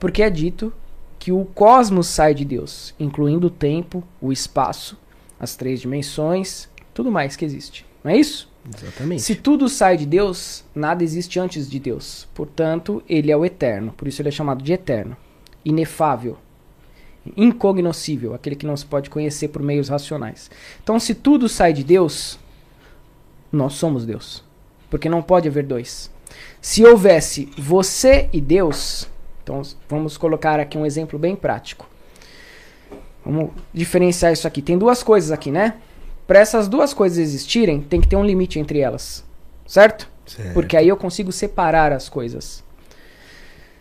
Porque 0.00 0.20
é 0.20 0.28
dito 0.30 0.72
que 1.16 1.30
o 1.30 1.44
cosmos 1.44 2.08
sai 2.08 2.34
de 2.34 2.44
Deus, 2.44 2.92
incluindo 2.98 3.46
o 3.46 3.50
tempo, 3.50 4.02
o 4.20 4.32
espaço, 4.32 4.98
as 5.38 5.54
três 5.54 5.80
dimensões, 5.80 6.68
tudo 6.92 7.08
mais 7.10 7.36
que 7.36 7.44
existe. 7.44 7.86
Não 8.02 8.10
é 8.10 8.16
isso? 8.16 8.50
Exatamente. 8.68 9.22
Se 9.22 9.34
tudo 9.34 9.68
sai 9.68 9.96
de 9.96 10.06
Deus, 10.06 10.64
nada 10.74 11.02
existe 11.02 11.38
antes 11.38 11.68
de 11.68 11.78
Deus. 11.78 12.28
Portanto, 12.34 13.02
ele 13.08 13.30
é 13.30 13.36
o 13.36 13.44
eterno. 13.44 13.92
Por 13.92 14.06
isso 14.08 14.20
ele 14.20 14.28
é 14.28 14.32
chamado 14.32 14.62
de 14.62 14.72
eterno. 14.72 15.16
Inefável. 15.64 16.38
Incognoscível. 17.36 18.34
Aquele 18.34 18.56
que 18.56 18.66
não 18.66 18.76
se 18.76 18.86
pode 18.86 19.10
conhecer 19.10 19.48
por 19.48 19.62
meios 19.62 19.88
racionais. 19.88 20.50
Então, 20.82 20.98
se 20.98 21.14
tudo 21.14 21.48
sai 21.48 21.72
de 21.72 21.84
Deus, 21.84 22.38
nós 23.50 23.74
somos 23.74 24.04
Deus. 24.06 24.44
Porque 24.88 25.08
não 25.08 25.22
pode 25.22 25.48
haver 25.48 25.64
dois. 25.64 26.10
Se 26.60 26.84
houvesse 26.84 27.48
você 27.56 28.28
e 28.32 28.40
Deus, 28.40 29.08
então 29.42 29.62
vamos 29.88 30.16
colocar 30.16 30.60
aqui 30.60 30.76
um 30.76 30.86
exemplo 30.86 31.18
bem 31.18 31.34
prático. 31.34 31.88
Vamos 33.24 33.50
diferenciar 33.72 34.32
isso 34.32 34.46
aqui. 34.46 34.62
Tem 34.62 34.78
duas 34.78 35.02
coisas 35.02 35.30
aqui, 35.30 35.50
né? 35.50 35.74
Para 36.30 36.38
essas 36.38 36.68
duas 36.68 36.94
coisas 36.94 37.18
existirem, 37.18 37.80
tem 37.80 38.00
que 38.00 38.06
ter 38.06 38.14
um 38.14 38.24
limite 38.24 38.60
entre 38.60 38.78
elas. 38.78 39.24
Certo? 39.66 40.08
Certo. 40.24 40.54
Porque 40.54 40.76
aí 40.76 40.86
eu 40.86 40.96
consigo 40.96 41.32
separar 41.32 41.90
as 41.90 42.08
coisas. 42.08 42.62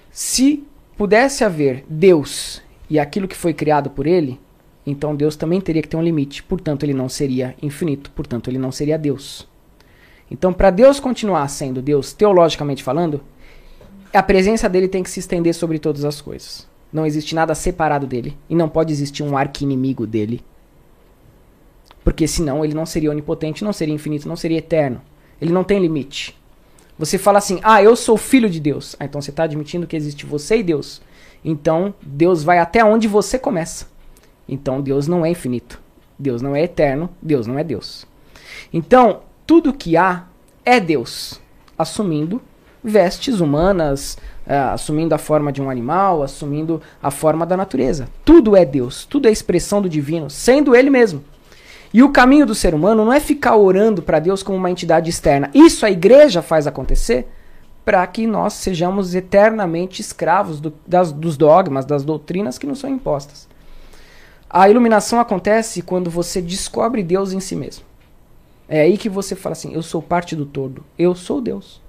Se 0.09 0.63
pudesse 0.97 1.43
haver 1.43 1.85
Deus 1.87 2.59
e 2.89 2.97
aquilo 2.97 3.27
que 3.27 3.37
foi 3.37 3.53
criado 3.53 3.91
por 3.91 4.07
ele, 4.07 4.39
então 4.83 5.15
Deus 5.15 5.35
também 5.35 5.61
teria 5.61 5.83
que 5.83 5.87
ter 5.87 5.95
um 5.95 6.01
limite. 6.01 6.41
Portanto, 6.41 6.81
ele 6.81 6.93
não 6.95 7.07
seria 7.07 7.53
infinito. 7.61 8.09
Portanto, 8.15 8.49
ele 8.49 8.57
não 8.57 8.71
seria 8.71 8.97
Deus. 8.97 9.47
Então, 10.31 10.51
para 10.51 10.71
Deus 10.71 10.99
continuar 10.99 11.47
sendo 11.49 11.83
Deus, 11.83 12.13
teologicamente 12.13 12.81
falando, 12.81 13.21
a 14.11 14.23
presença 14.23 14.67
dele 14.67 14.87
tem 14.87 15.03
que 15.03 15.11
se 15.11 15.19
estender 15.19 15.53
sobre 15.53 15.77
todas 15.77 16.03
as 16.03 16.19
coisas. 16.19 16.67
Não 16.91 17.05
existe 17.05 17.35
nada 17.35 17.53
separado 17.53 18.07
dele. 18.07 18.35
E 18.49 18.55
não 18.55 18.67
pode 18.67 18.91
existir 18.91 19.21
um 19.21 19.37
arqui-inimigo 19.37 20.07
dele. 20.07 20.43
Porque 22.09 22.27
senão 22.27 22.65
ele 22.65 22.73
não 22.73 22.87
seria 22.87 23.11
onipotente, 23.11 23.63
não 23.63 23.71
seria 23.71 23.93
infinito, 23.93 24.27
não 24.27 24.35
seria 24.35 24.57
eterno. 24.57 24.99
Ele 25.39 25.53
não 25.53 25.63
tem 25.63 25.79
limite. 25.79 26.35
Você 26.97 27.19
fala 27.19 27.37
assim, 27.37 27.59
ah, 27.61 27.83
eu 27.83 27.95
sou 27.95 28.17
filho 28.17 28.49
de 28.49 28.59
Deus. 28.59 28.95
Ah, 28.99 29.05
então 29.05 29.21
você 29.21 29.29
está 29.29 29.43
admitindo 29.43 29.85
que 29.85 29.95
existe 29.95 30.25
você 30.25 30.57
e 30.57 30.63
Deus. 30.63 31.03
Então 31.45 31.93
Deus 32.01 32.41
vai 32.41 32.57
até 32.57 32.83
onde 32.83 33.07
você 33.07 33.37
começa. 33.37 33.85
Então 34.47 34.81
Deus 34.81 35.07
não 35.07 35.23
é 35.23 35.29
infinito. 35.29 35.79
Deus 36.17 36.41
não 36.41 36.55
é 36.55 36.63
eterno. 36.63 37.11
Deus 37.21 37.45
não 37.45 37.59
é 37.59 37.63
Deus. 37.63 38.07
Então, 38.73 39.19
tudo 39.45 39.71
que 39.71 39.95
há 39.95 40.25
é 40.65 40.79
Deus, 40.79 41.39
assumindo 41.77 42.41
vestes 42.83 43.39
humanas, 43.39 44.17
eh, 44.47 44.57
assumindo 44.57 45.13
a 45.13 45.19
forma 45.19 45.51
de 45.51 45.61
um 45.61 45.69
animal, 45.69 46.23
assumindo 46.23 46.81
a 47.03 47.11
forma 47.11 47.45
da 47.45 47.55
natureza. 47.55 48.07
Tudo 48.25 48.55
é 48.55 48.65
Deus, 48.65 49.05
tudo 49.05 49.27
é 49.27 49.31
expressão 49.31 49.79
do 49.79 49.87
divino, 49.87 50.27
sendo 50.27 50.75
Ele 50.75 50.89
mesmo. 50.89 51.23
E 51.93 52.03
o 52.03 52.11
caminho 52.11 52.45
do 52.45 52.53
ser 52.53 52.73
humano 52.75 53.03
não 53.03 53.11
é 53.13 53.19
ficar 53.19 53.55
orando 53.55 54.01
para 54.01 54.19
Deus 54.19 54.43
como 54.43 54.57
uma 54.57 54.69
entidade 54.69 55.09
externa. 55.09 55.49
Isso 55.53 55.85
a 55.85 55.91
igreja 55.91 56.41
faz 56.41 56.67
acontecer 56.67 57.27
para 57.83 58.05
que 58.05 58.27
nós 58.27 58.53
sejamos 58.53 59.15
eternamente 59.15 59.99
escravos 59.99 60.59
do- 60.61 60.73
das- 60.85 61.11
dos 61.11 61.35
dogmas, 61.35 61.85
das 61.85 62.03
doutrinas 62.03 62.57
que 62.59 62.67
nos 62.67 62.77
são 62.79 62.89
impostas. 62.89 63.47
A 64.47 64.69
iluminação 64.69 65.19
acontece 65.19 65.81
quando 65.81 66.09
você 66.09 66.41
descobre 66.41 67.01
Deus 67.01 67.33
em 67.33 67.39
si 67.39 67.55
mesmo. 67.55 67.83
É 68.67 68.81
aí 68.81 68.97
que 68.97 69.09
você 69.09 69.35
fala 69.35 69.53
assim: 69.53 69.73
eu 69.73 69.81
sou 69.81 70.01
parte 70.01 70.35
do 70.35 70.45
todo, 70.45 70.83
eu 70.97 71.15
sou 71.15 71.41
Deus. 71.41 71.81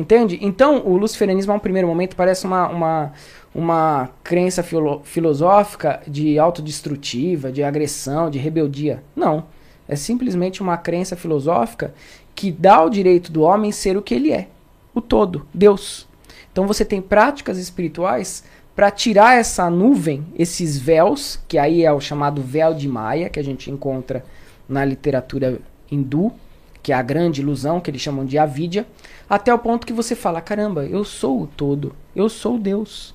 Entende? 0.00 0.38
Então, 0.40 0.82
o 0.86 0.96
luciferianismo, 0.96 1.52
a 1.52 1.56
um 1.56 1.58
primeiro 1.58 1.86
momento, 1.86 2.16
parece 2.16 2.46
uma, 2.46 2.68
uma, 2.68 3.12
uma 3.54 4.08
crença 4.24 4.62
filo- 4.62 5.02
filosófica 5.04 6.00
de 6.08 6.38
autodestrutiva, 6.38 7.52
de 7.52 7.62
agressão, 7.62 8.30
de 8.30 8.38
rebeldia. 8.38 9.02
Não. 9.14 9.44
É 9.86 9.94
simplesmente 9.94 10.62
uma 10.62 10.78
crença 10.78 11.16
filosófica 11.16 11.92
que 12.34 12.50
dá 12.50 12.82
o 12.82 12.88
direito 12.88 13.30
do 13.30 13.42
homem 13.42 13.70
ser 13.70 13.94
o 13.98 14.00
que 14.00 14.14
ele 14.14 14.32
é: 14.32 14.48
o 14.94 15.02
todo, 15.02 15.46
Deus. 15.52 16.08
Então, 16.50 16.66
você 16.66 16.82
tem 16.82 17.02
práticas 17.02 17.58
espirituais 17.58 18.42
para 18.74 18.90
tirar 18.90 19.36
essa 19.36 19.68
nuvem, 19.68 20.24
esses 20.34 20.78
véus, 20.78 21.38
que 21.46 21.58
aí 21.58 21.84
é 21.84 21.92
o 21.92 22.00
chamado 22.00 22.40
véu 22.40 22.72
de 22.72 22.88
Maia, 22.88 23.28
que 23.28 23.38
a 23.38 23.44
gente 23.44 23.70
encontra 23.70 24.24
na 24.66 24.82
literatura 24.82 25.58
hindu, 25.92 26.32
que 26.82 26.92
é 26.92 26.96
a 26.96 27.02
grande 27.02 27.40
ilusão 27.40 27.80
que 27.80 27.90
eles 27.90 28.00
chamam 28.00 28.24
de 28.24 28.38
avidya, 28.38 28.86
até 29.28 29.52
o 29.52 29.58
ponto 29.58 29.86
que 29.86 29.92
você 29.92 30.14
fala: 30.14 30.40
caramba, 30.40 30.84
eu 30.84 31.04
sou 31.04 31.42
o 31.42 31.46
todo, 31.46 31.94
eu 32.14 32.28
sou 32.28 32.58
Deus. 32.58 33.14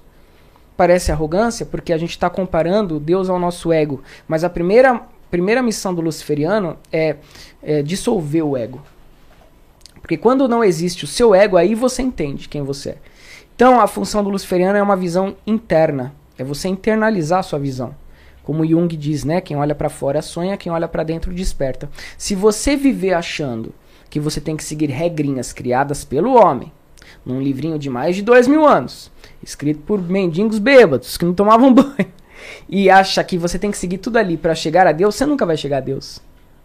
Parece 0.77 1.11
arrogância 1.11 1.65
porque 1.65 1.93
a 1.93 1.97
gente 1.97 2.11
está 2.11 2.29
comparando 2.29 2.99
Deus 2.99 3.29
ao 3.29 3.39
nosso 3.39 3.71
ego, 3.71 4.03
mas 4.27 4.43
a 4.43 4.49
primeira, 4.49 5.01
primeira 5.31 5.63
missão 5.63 5.93
do 5.93 6.01
luciferiano 6.01 6.77
é, 6.91 7.15
é 7.63 7.81
dissolver 7.81 8.43
o 8.43 8.57
ego. 8.57 8.81
Porque 10.01 10.17
quando 10.17 10.47
não 10.47 10.63
existe 10.63 11.03
o 11.03 11.07
seu 11.07 11.33
ego, 11.33 11.57
aí 11.57 11.73
você 11.73 12.01
entende 12.01 12.47
quem 12.47 12.61
você 12.61 12.89
é. 12.89 12.97
Então 13.55 13.79
a 13.79 13.87
função 13.87 14.23
do 14.23 14.29
luciferiano 14.29 14.77
é 14.77 14.83
uma 14.83 14.97
visão 14.97 15.35
interna, 15.47 16.13
é 16.37 16.43
você 16.43 16.67
internalizar 16.67 17.39
a 17.39 17.43
sua 17.43 17.57
visão. 17.57 17.95
Como 18.45 18.65
Jung 18.65 18.95
diz, 18.95 19.23
né? 19.23 19.41
Quem 19.41 19.57
olha 19.57 19.73
para 19.73 19.89
fora 19.89 20.21
sonha, 20.21 20.55
quem 20.55 20.71
olha 20.71 20.87
para 20.87 21.03
dentro 21.03 21.33
desperta. 21.33 21.89
Se 22.15 22.35
você 22.35 22.77
viver 22.77 23.13
achando 23.13 23.73
que 24.07 24.19
você 24.19 24.39
tem 24.39 24.55
que 24.55 24.63
seguir 24.63 24.85
regrinhas 24.85 25.51
criadas 25.51 26.05
pelo 26.05 26.35
homem, 26.35 26.71
num 27.25 27.41
livrinho 27.41 27.79
de 27.79 27.89
mais 27.89 28.15
de 28.15 28.21
dois 28.21 28.47
mil 28.47 28.63
anos, 28.63 29.11
escrito 29.41 29.81
por 29.81 29.99
mendigos 29.99 30.59
bêbados 30.59 31.17
que 31.17 31.25
não 31.25 31.33
tomavam 31.33 31.73
banho, 31.73 32.13
e 32.69 32.87
acha 32.87 33.23
que 33.23 33.35
você 33.35 33.57
tem 33.57 33.71
que 33.71 33.77
seguir 33.79 33.97
tudo 33.97 34.17
ali 34.17 34.37
para 34.37 34.53
chegar 34.53 34.85
a 34.85 34.91
Deus, 34.91 35.15
você 35.15 35.25
nunca 35.25 35.43
vai 35.43 35.57
chegar 35.57 35.77
a 35.77 35.81
Deus. 35.81 36.21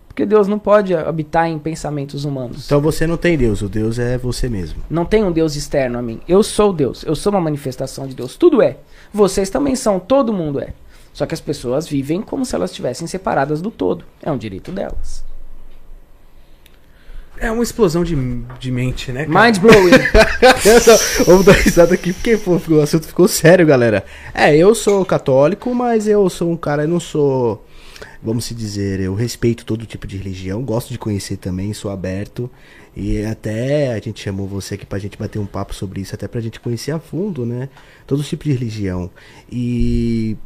Porque 0.06 0.26
Deus 0.26 0.46
não 0.46 0.58
pode 0.58 0.94
habitar 0.94 1.48
em 1.48 1.58
pensamentos 1.58 2.26
humanos. 2.26 2.66
Então 2.66 2.80
você 2.80 3.06
não 3.06 3.16
tem 3.16 3.38
Deus, 3.38 3.62
o 3.62 3.70
Deus 3.70 3.98
é 3.98 4.18
você 4.18 4.50
mesmo. 4.50 4.82
Não 4.90 5.06
tem 5.06 5.24
um 5.24 5.32
Deus 5.32 5.56
externo 5.56 5.98
a 5.98 6.02
mim. 6.02 6.20
Eu 6.28 6.42
sou 6.42 6.74
Deus. 6.74 7.04
Eu 7.04 7.14
sou 7.14 7.32
uma 7.32 7.40
manifestação 7.40 8.06
de 8.06 8.14
Deus. 8.14 8.36
Tudo 8.36 8.60
é. 8.60 8.76
Vocês 9.14 9.48
também 9.48 9.74
são. 9.76 9.98
Todo 9.98 10.32
mundo 10.32 10.60
é. 10.60 10.74
Só 11.20 11.26
que 11.26 11.35
as 11.35 11.40
pessoas 11.42 11.87
vivem 11.87 12.22
como 12.22 12.46
se 12.46 12.54
elas 12.54 12.70
estivessem 12.70 13.06
separadas 13.06 13.61
do 13.61 13.70
todo. 13.70 14.06
É 14.22 14.33
um 14.33 14.38
direito 14.38 14.72
delas. 14.72 15.22
É 17.37 17.50
uma 17.50 17.62
explosão 17.62 18.02
de, 18.02 18.16
de 18.59 18.70
mente, 18.70 19.12
né? 19.12 19.26
cara? 19.26 19.44
Mind 19.44 19.59
blowing. 19.59 19.90
Vamos 21.26 21.44
dar 21.44 21.52
risada 21.52 21.92
aqui, 21.92 22.14
porque 22.14 22.38
pô, 22.38 22.59
o 22.70 22.80
assunto 22.80 23.06
ficou 23.06 23.28
sério, 23.28 23.66
galera. 23.66 24.02
É, 24.33 24.56
eu 24.56 24.74
sou 24.74 25.04
católico, 25.04 25.74
mas 25.74 26.09
eu 26.09 26.26
sou 26.30 26.50
um 26.50 26.56
cara, 26.56 26.85
eu 26.85 26.88
não 26.88 26.98
sou. 26.98 27.66
Vamos 28.22 28.46
se 28.46 28.54
dizer, 28.54 28.98
eu 29.00 29.14
respeito 29.14 29.66
todo 29.66 29.85
tipo 29.85 30.06
de 30.06 30.16
religião, 30.16 30.62
gosto 30.62 30.88
de 30.88 30.98
conhecer 30.98 31.37
também, 31.37 31.74
sou 31.74 31.90
aberto. 31.90 32.50
E 32.96 33.26
até 33.26 33.92
a 33.92 34.00
gente 34.00 34.22
chamou 34.22 34.48
você 34.48 34.74
aqui 34.74 34.87
pra 34.87 34.98
gente 34.98 35.18
bater 35.18 35.38
um 35.38 35.44
papo 35.44 35.74
sobre 35.74 36.00
isso, 36.00 36.14
até 36.14 36.26
pra 36.26 36.40
gente 36.40 36.59
conhecer 36.59 36.92
a 36.92 36.98
fundo, 36.98 37.44
né? 37.44 37.68
Todo 38.06 38.24
tipo 38.24 38.44
de 38.44 38.52
religião. 38.52 39.11
E. 39.52 40.38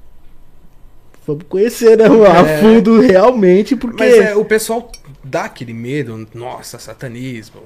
Vamos 1.26 1.44
conhecer, 1.48 1.96
né, 1.96 2.04
a 2.04 2.38
É. 2.46 2.60
fundo 2.60 3.00
realmente, 3.00 3.74
porque. 3.74 4.02
Mas 4.04 4.14
é, 4.14 4.36
o 4.36 4.44
pessoal 4.44 4.90
dá 5.22 5.44
aquele 5.44 5.72
medo, 5.72 6.26
nossa, 6.34 6.78
satanismo, 6.78 7.62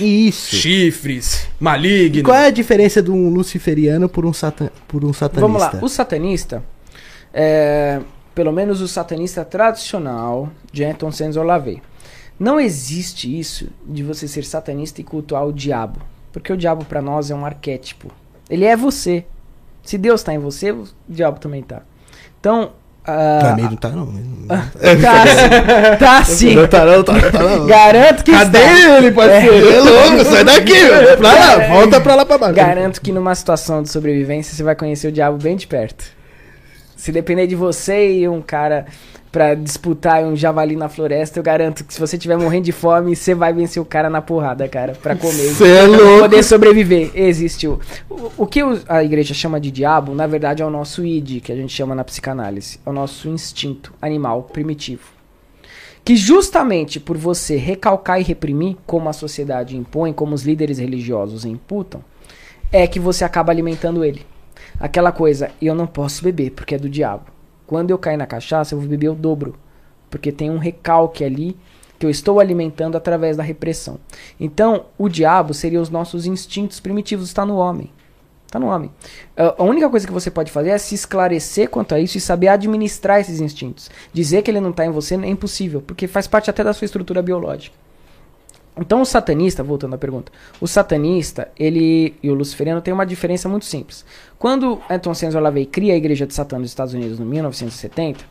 Isso. 0.00 0.54
chifres, 0.54 1.48
E 1.60 1.64
maligno. 1.64 2.22
qual 2.22 2.36
é 2.36 2.46
a 2.46 2.50
diferença 2.50 3.02
de 3.02 3.10
um 3.10 3.28
luciferiano 3.30 4.08
por 4.08 4.24
um, 4.24 4.32
satan... 4.32 4.70
por 4.86 5.04
um 5.04 5.12
satanista? 5.12 5.40
Vamos 5.40 5.60
lá, 5.60 5.78
o 5.82 5.88
satanista, 5.88 6.62
é, 7.34 8.00
pelo 8.34 8.52
menos 8.52 8.80
o 8.80 8.86
satanista 8.88 9.44
tradicional 9.44 10.48
de 10.72 10.84
Anton 10.84 11.10
Sensor 11.10 11.44
Lavey, 11.44 11.82
não 12.38 12.60
existe 12.60 13.38
isso 13.38 13.68
de 13.84 14.02
você 14.02 14.28
ser 14.28 14.44
satanista 14.44 15.00
e 15.00 15.04
cultuar 15.04 15.44
o 15.46 15.52
diabo, 15.52 16.00
porque 16.32 16.52
o 16.52 16.56
diabo 16.56 16.84
pra 16.84 17.02
nós 17.02 17.30
é 17.30 17.34
um 17.34 17.44
arquétipo. 17.44 18.10
Ele 18.48 18.64
é 18.64 18.76
você. 18.76 19.24
Se 19.82 19.98
Deus 19.98 20.22
tá 20.22 20.32
em 20.32 20.38
você, 20.38 20.70
o 20.70 20.84
diabo 21.08 21.40
também 21.40 21.62
tá. 21.62 21.82
Então, 22.38 22.72
ah, 23.06 23.38
Também 23.42 23.64
não 23.64 23.76
tá, 23.76 23.88
não. 23.88 24.06
tá, 24.50 25.26
sim, 25.26 25.98
tá 25.98 26.24
sim. 26.24 26.54
Não 26.54 26.66
tá, 26.66 26.84
não, 26.84 27.02
tá, 27.02 27.12
não, 27.12 27.30
tá, 27.30 27.38
não. 27.42 27.66
Garanto 27.66 28.24
que 28.24 28.32
Cadê 28.32 28.58
está. 28.58 28.96
ele, 28.98 29.12
parceiro? 29.12 29.72
É 29.72 29.80
louco, 29.80 30.24
sai 30.24 30.44
daqui, 30.44 30.72
meu. 30.72 31.16
Pra 31.16 31.32
lá, 31.32 31.68
volta 31.68 32.00
pra 32.00 32.14
lá 32.14 32.26
pra 32.26 32.38
baixo. 32.38 32.54
Garanto 32.54 33.00
que 33.00 33.12
numa 33.12 33.34
situação 33.34 33.82
de 33.82 33.90
sobrevivência 33.90 34.54
você 34.54 34.62
vai 34.62 34.74
conhecer 34.74 35.08
o 35.08 35.12
diabo 35.12 35.38
bem 35.38 35.56
de 35.56 35.66
perto. 35.66 36.04
Se 36.96 37.10
depender 37.10 37.46
de 37.46 37.54
você 37.54 38.18
e 38.18 38.28
um 38.28 38.42
cara 38.42 38.86
pra 39.30 39.54
disputar 39.54 40.24
um 40.24 40.34
javali 40.34 40.74
na 40.74 40.88
floresta, 40.88 41.38
eu 41.38 41.42
garanto 41.42 41.84
que 41.84 41.94
se 41.94 42.00
você 42.00 42.16
estiver 42.16 42.36
morrendo 42.36 42.64
de 42.64 42.72
fome, 42.72 43.14
você 43.14 43.34
vai 43.34 43.52
vencer 43.52 43.80
o 43.80 43.84
cara 43.84 44.10
na 44.10 44.20
porrada, 44.20 44.68
cara, 44.68 44.92
pra 44.92 45.14
comer. 45.14 45.54
Cê 45.54 45.68
é 45.68 45.82
louco. 45.86 46.20
poder 46.20 46.42
sobreviver. 46.42 47.10
Existe 47.14 47.68
o, 47.68 47.78
o, 48.36 48.46
que 48.46 48.60
a 48.88 49.04
igreja 49.04 49.32
chama 49.32 49.60
de 49.60 49.70
diabo, 49.70 50.14
na 50.14 50.26
verdade 50.26 50.62
é 50.62 50.66
o 50.66 50.70
nosso 50.70 51.04
id, 51.04 51.40
que 51.40 51.52
a 51.52 51.56
gente 51.56 51.72
chama 51.72 51.94
na 51.94 52.04
psicanálise. 52.04 52.80
É 52.84 52.90
o 52.90 52.92
nosso 52.92 53.28
instinto 53.28 53.92
animal 54.02 54.42
primitivo. 54.52 55.02
Que 56.04 56.16
justamente 56.16 56.98
por 56.98 57.16
você 57.16 57.56
recalcar 57.56 58.20
e 58.20 58.24
reprimir, 58.24 58.76
como 58.86 59.08
a 59.08 59.12
sociedade 59.12 59.76
impõe, 59.76 60.12
como 60.12 60.34
os 60.34 60.42
líderes 60.42 60.78
religiosos 60.78 61.44
imputam, 61.44 62.02
é 62.72 62.86
que 62.86 62.98
você 62.98 63.24
acaba 63.24 63.52
alimentando 63.52 64.04
ele. 64.04 64.26
Aquela 64.78 65.12
coisa, 65.12 65.50
eu 65.60 65.74
não 65.74 65.86
posso 65.86 66.24
beber 66.24 66.50
porque 66.52 66.74
é 66.74 66.78
do 66.78 66.88
diabo. 66.88 67.39
Quando 67.70 67.92
eu 67.92 67.98
cair 67.98 68.16
na 68.16 68.26
cachaça, 68.26 68.74
eu 68.74 68.80
vou 68.80 68.88
beber 68.88 69.10
o 69.10 69.14
dobro. 69.14 69.54
Porque 70.10 70.32
tem 70.32 70.50
um 70.50 70.58
recalque 70.58 71.22
ali 71.22 71.56
que 72.00 72.04
eu 72.04 72.10
estou 72.10 72.40
alimentando 72.40 72.96
através 72.96 73.36
da 73.36 73.44
repressão. 73.44 74.00
Então, 74.40 74.86
o 74.98 75.08
diabo 75.08 75.54
seria 75.54 75.80
os 75.80 75.88
nossos 75.88 76.26
instintos 76.26 76.80
primitivos, 76.80 77.28
está 77.28 77.46
no 77.46 77.54
homem. 77.54 77.88
Está 78.44 78.58
no 78.58 78.66
homem. 78.66 78.90
Ah, 79.36 79.54
A 79.56 79.62
única 79.62 79.88
coisa 79.88 80.04
que 80.04 80.12
você 80.12 80.32
pode 80.32 80.50
fazer 80.50 80.70
é 80.70 80.78
se 80.78 80.96
esclarecer 80.96 81.70
quanto 81.70 81.94
a 81.94 82.00
isso 82.00 82.18
e 82.18 82.20
saber 82.20 82.48
administrar 82.48 83.20
esses 83.20 83.40
instintos. 83.40 83.88
Dizer 84.12 84.42
que 84.42 84.50
ele 84.50 84.58
não 84.58 84.70
está 84.70 84.84
em 84.84 84.90
você 84.90 85.14
é 85.14 85.28
impossível, 85.28 85.80
porque 85.80 86.08
faz 86.08 86.26
parte 86.26 86.50
até 86.50 86.64
da 86.64 86.72
sua 86.72 86.86
estrutura 86.86 87.22
biológica. 87.22 87.76
Então 88.76 89.02
o 89.02 89.04
satanista, 89.04 89.62
voltando 89.62 89.94
à 89.94 89.98
pergunta, 89.98 90.32
o 90.60 90.66
satanista, 90.66 91.48
ele 91.58 92.14
e 92.22 92.30
o 92.30 92.34
luciferiano 92.34 92.80
tem 92.80 92.94
uma 92.94 93.04
diferença 93.04 93.48
muito 93.48 93.64
simples. 93.64 94.04
Quando 94.38 94.80
Anton 94.88 95.12
Sensor 95.12 95.42
Lavey 95.42 95.66
cria 95.66 95.92
a 95.92 95.96
igreja 95.96 96.26
de 96.26 96.34
Satã 96.34 96.58
nos 96.58 96.70
Estados 96.70 96.94
Unidos 96.94 97.20
em 97.20 97.24
1970, 97.24 98.24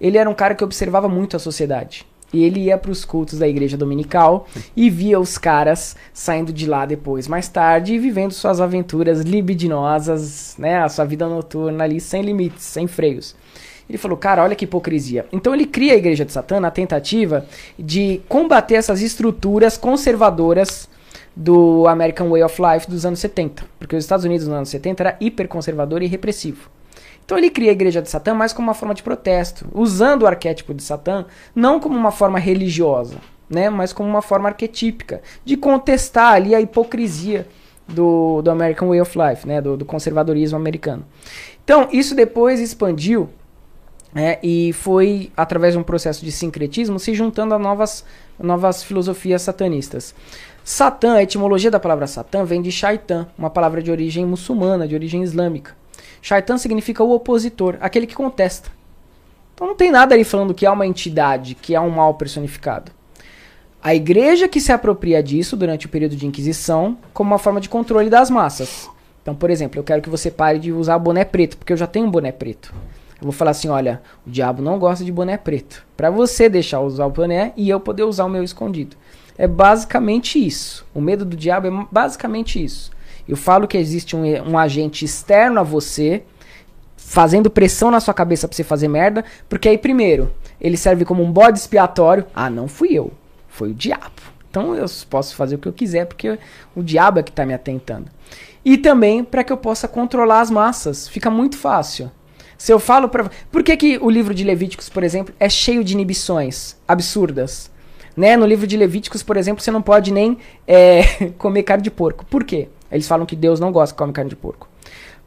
ele 0.00 0.18
era 0.18 0.28
um 0.28 0.34
cara 0.34 0.54
que 0.54 0.64
observava 0.64 1.08
muito 1.08 1.36
a 1.36 1.38
sociedade. 1.38 2.06
E 2.32 2.42
ele 2.42 2.64
ia 2.64 2.76
para 2.76 2.90
os 2.90 3.04
cultos 3.04 3.38
da 3.38 3.46
igreja 3.46 3.76
dominical 3.76 4.48
e 4.76 4.90
via 4.90 5.18
os 5.18 5.38
caras 5.38 5.96
saindo 6.12 6.52
de 6.52 6.66
lá 6.66 6.84
depois, 6.84 7.28
mais 7.28 7.48
tarde, 7.48 7.94
e 7.94 7.98
vivendo 7.98 8.32
suas 8.32 8.60
aventuras 8.60 9.20
libidinosas, 9.20 10.56
né, 10.58 10.78
a 10.78 10.88
sua 10.88 11.04
vida 11.04 11.28
noturna 11.28 11.84
ali, 11.84 12.00
sem 12.00 12.22
limites, 12.22 12.64
sem 12.64 12.86
freios. 12.86 13.36
Ele 13.88 13.98
falou, 13.98 14.16
cara, 14.16 14.42
olha 14.42 14.56
que 14.56 14.64
hipocrisia. 14.64 15.26
Então 15.32 15.54
ele 15.54 15.66
cria 15.66 15.92
a 15.92 15.96
igreja 15.96 16.24
de 16.24 16.32
Satã 16.32 16.58
na 16.58 16.70
tentativa 16.70 17.46
de 17.78 18.20
combater 18.28 18.74
essas 18.74 19.00
estruturas 19.00 19.76
conservadoras 19.76 20.88
do 21.34 21.86
American 21.86 22.30
Way 22.30 22.42
of 22.42 22.60
Life 22.60 22.90
dos 22.90 23.06
anos 23.06 23.20
70. 23.20 23.64
Porque 23.78 23.94
os 23.94 24.02
Estados 24.02 24.24
Unidos 24.24 24.46
nos 24.46 24.56
anos 24.56 24.68
70 24.70 25.02
era 25.02 25.16
hiperconservador 25.20 26.02
e 26.02 26.06
repressivo. 26.06 26.70
Então 27.24 27.36
ele 27.36 27.50
cria 27.50 27.70
a 27.70 27.72
igreja 27.72 28.00
de 28.00 28.08
Satã 28.08 28.34
mais 28.34 28.52
como 28.52 28.68
uma 28.68 28.74
forma 28.74 28.94
de 28.94 29.02
protesto, 29.02 29.66
usando 29.74 30.22
o 30.22 30.26
arquétipo 30.26 30.72
de 30.72 30.82
Satã 30.82 31.26
não 31.54 31.80
como 31.80 31.96
uma 31.96 32.12
forma 32.12 32.38
religiosa, 32.38 33.16
né, 33.50 33.68
mas 33.68 33.92
como 33.92 34.08
uma 34.08 34.22
forma 34.22 34.48
arquetípica 34.48 35.20
de 35.44 35.56
contestar 35.56 36.34
ali 36.34 36.54
a 36.54 36.60
hipocrisia 36.60 37.46
do, 37.88 38.42
do 38.42 38.50
American 38.50 38.88
Way 38.88 39.00
of 39.00 39.18
Life, 39.18 39.46
né, 39.46 39.60
do, 39.60 39.76
do 39.76 39.84
conservadorismo 39.84 40.56
americano. 40.56 41.04
Então 41.64 41.88
isso 41.90 42.14
depois 42.14 42.60
expandiu 42.60 43.28
é, 44.16 44.38
e 44.42 44.72
foi 44.72 45.30
através 45.36 45.74
de 45.74 45.78
um 45.78 45.82
processo 45.82 46.24
de 46.24 46.32
sincretismo 46.32 46.98
se 46.98 47.14
juntando 47.14 47.52
a 47.52 47.58
novas, 47.58 48.02
novas 48.38 48.82
filosofias 48.82 49.42
satanistas. 49.42 50.14
Satã, 50.64 51.16
a 51.16 51.22
etimologia 51.22 51.70
da 51.70 51.78
palavra 51.78 52.06
Satã 52.06 52.42
vem 52.42 52.62
de 52.62 52.72
Shaitan, 52.72 53.28
uma 53.36 53.50
palavra 53.50 53.82
de 53.82 53.90
origem 53.90 54.24
muçulmana, 54.24 54.88
de 54.88 54.94
origem 54.94 55.22
islâmica. 55.22 55.76
Shaitan 56.22 56.56
significa 56.56 57.04
o 57.04 57.12
opositor, 57.12 57.76
aquele 57.78 58.06
que 58.06 58.14
contesta. 58.14 58.70
Então 59.54 59.66
não 59.66 59.76
tem 59.76 59.90
nada 59.90 60.14
ali 60.14 60.24
falando 60.24 60.54
que 60.54 60.64
há 60.64 60.72
uma 60.72 60.86
entidade, 60.86 61.54
que 61.54 61.76
há 61.76 61.82
um 61.82 61.90
mal 61.90 62.14
personificado. 62.14 62.90
A 63.82 63.94
igreja 63.94 64.48
que 64.48 64.60
se 64.62 64.72
apropria 64.72 65.22
disso 65.22 65.58
durante 65.58 65.84
o 65.84 65.90
período 65.90 66.16
de 66.16 66.26
Inquisição 66.26 66.96
como 67.12 67.30
uma 67.30 67.38
forma 67.38 67.60
de 67.60 67.68
controle 67.68 68.08
das 68.08 68.30
massas. 68.30 68.88
Então, 69.22 69.34
por 69.34 69.50
exemplo, 69.50 69.78
eu 69.78 69.84
quero 69.84 70.00
que 70.00 70.08
você 70.08 70.30
pare 70.30 70.58
de 70.58 70.72
usar 70.72 70.98
boné 70.98 71.24
preto, 71.24 71.58
porque 71.58 71.72
eu 71.72 71.76
já 71.76 71.86
tenho 71.86 72.06
um 72.06 72.10
boné 72.10 72.32
preto. 72.32 72.72
Eu 73.20 73.24
vou 73.24 73.32
falar 73.32 73.52
assim, 73.52 73.68
olha, 73.68 74.02
o 74.26 74.30
diabo 74.30 74.62
não 74.62 74.78
gosta 74.78 75.04
de 75.04 75.10
boné 75.10 75.36
preto. 75.36 75.84
Para 75.96 76.10
você 76.10 76.48
deixar 76.48 76.80
usar 76.80 77.06
o 77.06 77.10
boné 77.10 77.52
e 77.56 77.68
eu 77.68 77.80
poder 77.80 78.02
usar 78.02 78.24
o 78.24 78.28
meu 78.28 78.42
escondido. 78.42 78.96
É 79.38 79.46
basicamente 79.46 80.44
isso. 80.44 80.86
O 80.94 81.00
medo 81.00 81.24
do 81.24 81.36
diabo 81.36 81.66
é 81.66 81.86
basicamente 81.90 82.62
isso. 82.62 82.90
Eu 83.28 83.36
falo 83.36 83.66
que 83.66 83.76
existe 83.76 84.14
um, 84.14 84.22
um 84.50 84.58
agente 84.58 85.04
externo 85.04 85.60
a 85.60 85.62
você, 85.62 86.22
fazendo 86.96 87.50
pressão 87.50 87.90
na 87.90 88.00
sua 88.00 88.14
cabeça 88.14 88.46
pra 88.46 88.56
você 88.56 88.62
fazer 88.64 88.88
merda, 88.88 89.24
porque 89.48 89.68
aí, 89.68 89.78
primeiro, 89.78 90.32
ele 90.60 90.76
serve 90.76 91.04
como 91.04 91.22
um 91.22 91.30
bode 91.30 91.58
expiatório. 91.58 92.26
Ah, 92.34 92.50
não 92.50 92.68
fui 92.68 92.92
eu, 92.92 93.12
foi 93.48 93.70
o 93.70 93.74
diabo. 93.74 94.22
Então 94.50 94.74
eu 94.74 94.86
posso 95.10 95.34
fazer 95.34 95.56
o 95.56 95.58
que 95.58 95.68
eu 95.68 95.72
quiser, 95.72 96.06
porque 96.06 96.38
o 96.74 96.82
diabo 96.82 97.18
é 97.18 97.22
que 97.22 97.32
tá 97.32 97.44
me 97.44 97.52
atentando. 97.52 98.10
E 98.64 98.78
também 98.78 99.22
para 99.22 99.44
que 99.44 99.52
eu 99.52 99.56
possa 99.56 99.86
controlar 99.86 100.40
as 100.40 100.50
massas. 100.50 101.06
Fica 101.06 101.30
muito 101.30 101.56
fácil. 101.56 102.10
Se 102.58 102.72
eu 102.72 102.78
falo 102.78 103.08
pra. 103.08 103.30
Por 103.50 103.62
que, 103.62 103.76
que 103.76 103.98
o 103.98 104.08
livro 104.08 104.34
de 104.34 104.44
Levíticos, 104.44 104.88
por 104.88 105.04
exemplo, 105.04 105.34
é 105.38 105.48
cheio 105.48 105.84
de 105.84 105.92
inibições 105.92 106.76
absurdas? 106.86 107.70
Né? 108.16 108.36
No 108.36 108.46
livro 108.46 108.66
de 108.66 108.76
Levíticos, 108.76 109.22
por 109.22 109.36
exemplo, 109.36 109.62
você 109.62 109.70
não 109.70 109.82
pode 109.82 110.12
nem 110.12 110.38
é, 110.66 111.30
comer 111.36 111.62
carne 111.64 111.82
de 111.82 111.90
porco. 111.90 112.24
Por 112.24 112.44
quê? 112.44 112.68
Eles 112.90 113.06
falam 113.06 113.26
que 113.26 113.36
Deus 113.36 113.60
não 113.60 113.70
gosta 113.70 113.94
que 113.94 113.98
come 113.98 114.12
carne 114.12 114.30
de 114.30 114.36
porco. 114.36 114.68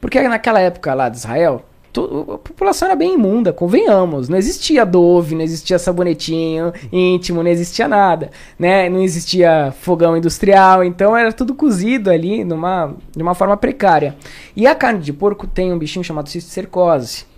Porque 0.02 0.22
naquela 0.28 0.60
época 0.60 0.94
lá 0.94 1.10
de 1.10 1.18
Israel, 1.18 1.64
a 1.96 2.38
população 2.38 2.88
era 2.88 2.96
bem 2.96 3.16
imunda, 3.16 3.52
convenhamos. 3.52 4.30
Não 4.30 4.38
existia 4.38 4.86
Dove, 4.86 5.36
não 5.36 5.42
existia 5.42 5.80
sabonetinho 5.80 6.72
íntimo, 6.92 7.42
não 7.42 7.50
existia 7.50 7.88
nada. 7.88 8.30
Né? 8.58 8.90
Não 8.90 9.02
existia 9.02 9.74
fogão 9.82 10.16
industrial, 10.16 10.84
então 10.84 11.18
era 11.18 11.34
tudo 11.34 11.56
cozido 11.56 12.10
ali 12.10 12.44
numa, 12.44 12.96
de 13.16 13.24
uma 13.24 13.34
forma 13.34 13.58
precária. 13.58 14.16
E 14.56 14.68
a 14.68 14.76
carne 14.76 15.00
de 15.00 15.12
porco 15.12 15.48
tem 15.48 15.74
um 15.74 15.78
bichinho 15.78 16.04
chamado 16.04 16.30
cisticercose 16.30 17.30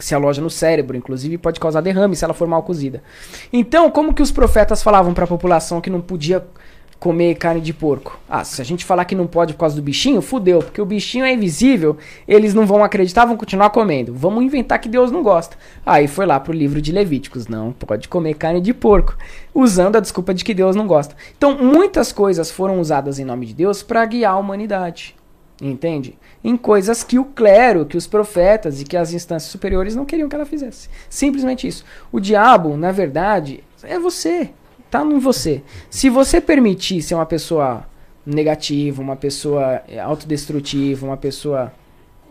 que 0.00 0.04
se 0.04 0.14
aloja 0.14 0.40
no 0.40 0.48
cérebro, 0.48 0.96
inclusive 0.96 1.36
pode 1.36 1.60
causar 1.60 1.82
derrame 1.82 2.16
se 2.16 2.24
ela 2.24 2.32
for 2.32 2.48
mal 2.48 2.62
cozida. 2.62 3.02
Então, 3.52 3.90
como 3.90 4.14
que 4.14 4.22
os 4.22 4.32
profetas 4.32 4.82
falavam 4.82 5.12
para 5.12 5.24
a 5.24 5.28
população 5.28 5.78
que 5.80 5.90
não 5.90 6.00
podia 6.00 6.42
comer 7.00 7.34
carne 7.36 7.62
de 7.62 7.72
porco? 7.72 8.20
Ah, 8.28 8.44
se 8.44 8.60
a 8.60 8.64
gente 8.64 8.84
falar 8.84 9.06
que 9.06 9.14
não 9.14 9.26
pode 9.26 9.54
por 9.54 9.60
causa 9.60 9.74
do 9.74 9.82
bichinho, 9.82 10.20
fudeu, 10.20 10.58
porque 10.58 10.82
o 10.82 10.84
bichinho 10.84 11.24
é 11.24 11.32
invisível, 11.32 11.96
eles 12.28 12.52
não 12.52 12.66
vão 12.66 12.84
acreditar, 12.84 13.24
vão 13.24 13.38
continuar 13.38 13.70
comendo. 13.70 14.14
Vamos 14.14 14.44
inventar 14.44 14.78
que 14.78 14.88
Deus 14.88 15.10
não 15.10 15.22
gosta. 15.22 15.56
Aí 15.84 16.06
foi 16.06 16.26
lá 16.26 16.38
pro 16.38 16.52
livro 16.52 16.80
de 16.80 16.92
Levíticos, 16.92 17.48
não 17.48 17.72
pode 17.72 18.06
comer 18.06 18.34
carne 18.34 18.60
de 18.60 18.74
porco, 18.74 19.16
usando 19.54 19.96
a 19.96 20.00
desculpa 20.00 20.34
de 20.34 20.44
que 20.44 20.52
Deus 20.52 20.76
não 20.76 20.86
gosta. 20.86 21.16
Então, 21.36 21.56
muitas 21.56 22.12
coisas 22.12 22.50
foram 22.50 22.78
usadas 22.78 23.18
em 23.18 23.24
nome 23.24 23.46
de 23.46 23.54
Deus 23.54 23.82
para 23.82 24.04
guiar 24.04 24.34
a 24.34 24.38
humanidade. 24.38 25.16
Entende? 25.62 26.18
Em 26.42 26.56
coisas 26.56 27.02
que 27.02 27.18
o 27.18 27.24
clero, 27.24 27.84
que 27.84 27.96
os 27.96 28.06
profetas 28.06 28.80
e 28.80 28.84
que 28.84 28.96
as 28.96 29.12
instâncias 29.12 29.50
superiores 29.50 29.94
não 29.94 30.06
queriam 30.06 30.28
que 30.28 30.34
ela 30.34 30.46
fizesse. 30.46 30.88
Simplesmente 31.08 31.66
isso. 31.66 31.84
O 32.10 32.20
diabo, 32.20 32.76
na 32.76 32.92
verdade, 32.92 33.62
é 33.82 33.98
você. 33.98 34.50
Tá 34.90 35.04
em 35.04 35.18
você. 35.18 35.62
Se 35.88 36.10
você 36.10 36.40
permitir 36.40 37.00
ser 37.02 37.14
uma 37.14 37.26
pessoa 37.26 37.86
negativa, 38.26 39.00
uma 39.00 39.16
pessoa 39.16 39.82
é, 39.88 40.00
autodestrutiva, 40.00 41.06
uma 41.06 41.16
pessoa 41.16 41.72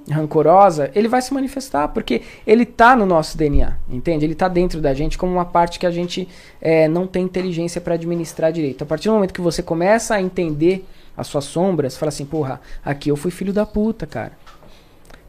rancorosa, 0.10 0.90
ele 0.96 1.08
vai 1.08 1.22
se 1.22 1.34
manifestar, 1.34 1.88
porque 1.90 2.22
ele 2.46 2.66
tá 2.66 2.96
no 2.96 3.06
nosso 3.06 3.38
DNA, 3.38 3.78
entende? 3.90 4.26
Ele 4.26 4.36
tá 4.36 4.48
dentro 4.48 4.82
da 4.82 4.94
gente 4.94 5.18
como 5.18 5.32
uma 5.32 5.46
parte 5.46 5.78
que 5.78 5.86
a 5.86 5.92
gente 5.92 6.28
é, 6.60 6.88
não 6.88 7.06
tem 7.06 7.24
inteligência 7.24 7.80
para 7.80 7.94
administrar 7.94 8.52
direito. 8.52 8.84
A 8.84 8.88
partir 8.88 9.08
do 9.08 9.14
momento 9.14 9.34
que 9.34 9.42
você 9.42 9.62
começa 9.62 10.16
a 10.16 10.22
entender 10.22 10.86
as 11.16 11.28
suas 11.28 11.46
sombras, 11.46 11.98
fala 11.98 12.10
assim, 12.10 12.26
porra, 12.26 12.60
aqui 12.84 13.10
eu 13.10 13.16
fui 13.16 13.30
filho 13.30 13.54
da 13.54 13.66
puta, 13.66 14.08
cara. 14.08 14.32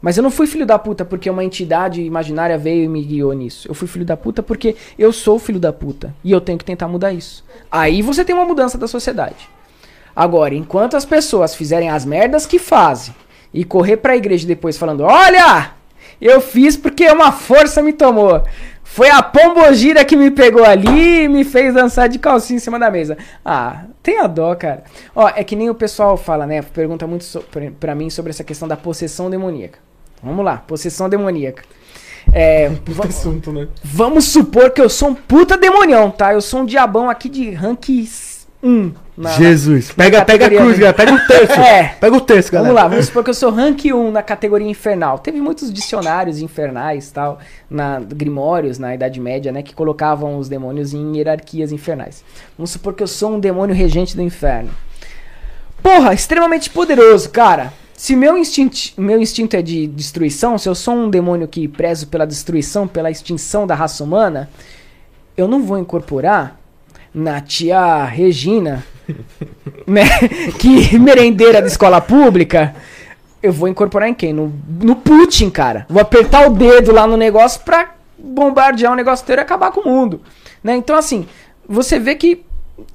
Mas 0.01 0.17
eu 0.17 0.23
não 0.23 0.31
fui 0.31 0.47
filho 0.47 0.65
da 0.65 0.79
puta 0.79 1.05
porque 1.05 1.29
uma 1.29 1.43
entidade 1.43 2.01
imaginária 2.01 2.57
veio 2.57 2.85
e 2.85 2.87
me 2.87 3.03
guiou 3.03 3.33
nisso. 3.33 3.67
Eu 3.67 3.75
fui 3.75 3.87
filho 3.87 4.05
da 4.05 4.17
puta 4.17 4.41
porque 4.41 4.75
eu 4.97 5.13
sou 5.13 5.37
filho 5.37 5.59
da 5.59 5.71
puta. 5.71 6.13
E 6.23 6.31
eu 6.31 6.41
tenho 6.41 6.57
que 6.57 6.65
tentar 6.65 6.87
mudar 6.87 7.13
isso. 7.13 7.43
Aí 7.71 8.01
você 8.01 8.25
tem 8.25 8.33
uma 8.33 8.45
mudança 8.45 8.77
da 8.77 8.87
sociedade. 8.87 9.47
Agora, 10.15 10.55
enquanto 10.55 10.97
as 10.97 11.05
pessoas 11.05 11.55
fizerem 11.55 11.89
as 11.89 12.03
merdas 12.03 12.45
que 12.45 12.57
fazem 12.57 13.13
e 13.53 13.63
correr 13.63 13.97
pra 13.97 14.17
igreja 14.17 14.47
depois 14.47 14.77
falando: 14.77 15.03
Olha, 15.03 15.71
eu 16.19 16.41
fiz 16.41 16.75
porque 16.75 17.07
uma 17.09 17.31
força 17.31 17.81
me 17.81 17.93
tomou. 17.93 18.43
Foi 18.83 19.09
a 19.09 19.23
pombogira 19.23 20.03
que 20.03 20.17
me 20.17 20.29
pegou 20.29 20.65
ali 20.65 21.23
e 21.23 21.29
me 21.29 21.45
fez 21.45 21.73
dançar 21.73 22.09
de 22.09 22.19
calcinha 22.19 22.57
em 22.57 22.59
cima 22.59 22.77
da 22.77 22.91
mesa. 22.91 23.17
Ah, 23.45 23.85
tenha 24.03 24.27
dó, 24.27 24.53
cara. 24.53 24.83
Ó, 25.15 25.29
é 25.29 25.45
que 25.45 25.55
nem 25.55 25.69
o 25.69 25.75
pessoal 25.75 26.17
fala, 26.17 26.45
né? 26.45 26.61
Pergunta 26.61 27.07
muito 27.07 27.23
so 27.23 27.41
pra 27.79 27.95
mim 27.95 28.09
sobre 28.09 28.31
essa 28.31 28.43
questão 28.43 28.67
da 28.67 28.75
possessão 28.75 29.29
demoníaca. 29.29 29.79
Vamos 30.23 30.43
lá, 30.45 30.57
possessão 30.57 31.09
demoníaca. 31.09 31.63
É, 32.31 32.69
va- 32.87 33.05
assunto, 33.05 33.51
né? 33.51 33.67
vamos 33.83 34.25
supor 34.25 34.69
que 34.71 34.79
eu 34.81 34.89
sou 34.89 35.09
um 35.09 35.15
puta 35.15 35.57
demonião, 35.57 36.11
tá? 36.11 36.33
Eu 36.33 36.41
sou 36.41 36.61
um 36.61 36.65
diabão 36.65 37.09
aqui 37.09 37.27
de 37.27 37.49
rank 37.51 37.89
1. 38.63 38.91
na- 39.17 39.31
Jesus. 39.31 39.91
Pega, 39.91 40.23
pega 40.23 40.45
a 40.45 40.49
cruz, 40.49 40.77
galera. 40.77 40.93
Pega 40.93 41.13
o 41.15 41.27
terço. 41.27 41.53
É. 41.59 41.83
Pega 41.99 42.15
o 42.15 42.21
terço, 42.21 42.51
galera. 42.51 42.71
Vamos 42.71 42.83
lá, 42.83 42.87
vamos 42.87 43.05
supor 43.07 43.23
que 43.23 43.31
eu 43.31 43.33
sou 43.33 43.49
rank 43.49 43.85
1 43.85 44.11
na 44.11 44.21
categoria 44.21 44.67
infernal. 44.69 45.17
Teve 45.17 45.41
muitos 45.41 45.73
dicionários 45.73 46.39
infernais, 46.39 47.09
tal, 47.09 47.39
na 47.67 47.99
grimórios 47.99 48.77
na 48.77 48.93
Idade 48.93 49.19
Média, 49.19 49.51
né, 49.51 49.63
que 49.63 49.73
colocavam 49.73 50.37
os 50.37 50.47
demônios 50.47 50.93
em 50.93 51.17
hierarquias 51.17 51.71
infernais. 51.71 52.23
Vamos 52.55 52.69
supor 52.69 52.93
que 52.93 53.01
eu 53.01 53.07
sou 53.07 53.33
um 53.33 53.39
demônio 53.39 53.73
regente 53.75 54.15
do 54.15 54.21
inferno. 54.21 54.69
Porra, 55.81 56.13
extremamente 56.13 56.69
poderoso, 56.69 57.31
cara. 57.31 57.73
Se 58.01 58.15
meu 58.15 58.35
instinto, 58.35 58.75
meu 58.97 59.21
instinto 59.21 59.55
é 59.55 59.61
de 59.61 59.85
destruição, 59.85 60.57
se 60.57 60.67
eu 60.67 60.73
sou 60.73 60.95
um 60.95 61.07
demônio 61.07 61.47
que 61.47 61.67
prezo 61.67 62.07
pela 62.07 62.25
destruição, 62.25 62.87
pela 62.87 63.11
extinção 63.11 63.67
da 63.67 63.75
raça 63.75 64.03
humana, 64.03 64.49
eu 65.37 65.47
não 65.47 65.61
vou 65.61 65.77
incorporar 65.77 66.59
na 67.13 67.39
tia 67.41 68.03
Regina, 68.05 68.83
né, 69.85 70.03
que 70.57 70.97
merendeira 70.97 71.61
da 71.61 71.67
escola 71.67 72.01
pública, 72.01 72.75
eu 73.43 73.53
vou 73.53 73.67
incorporar 73.67 74.09
em 74.09 74.15
quem? 74.15 74.33
No, 74.33 74.51
no 74.81 74.95
Putin, 74.95 75.51
cara. 75.51 75.85
Vou 75.87 76.01
apertar 76.01 76.47
o 76.47 76.55
dedo 76.55 76.91
lá 76.91 77.05
no 77.05 77.15
negócio 77.15 77.61
pra 77.61 77.93
bombardear 78.17 78.93
o 78.93 78.95
negócio 78.95 79.21
inteiro 79.21 79.41
e 79.41 79.43
acabar 79.43 79.71
com 79.71 79.81
o 79.81 79.85
mundo. 79.87 80.21
Né? 80.63 80.75
Então, 80.75 80.95
assim, 80.95 81.27
você 81.69 81.99
vê 81.99 82.15
que 82.15 82.43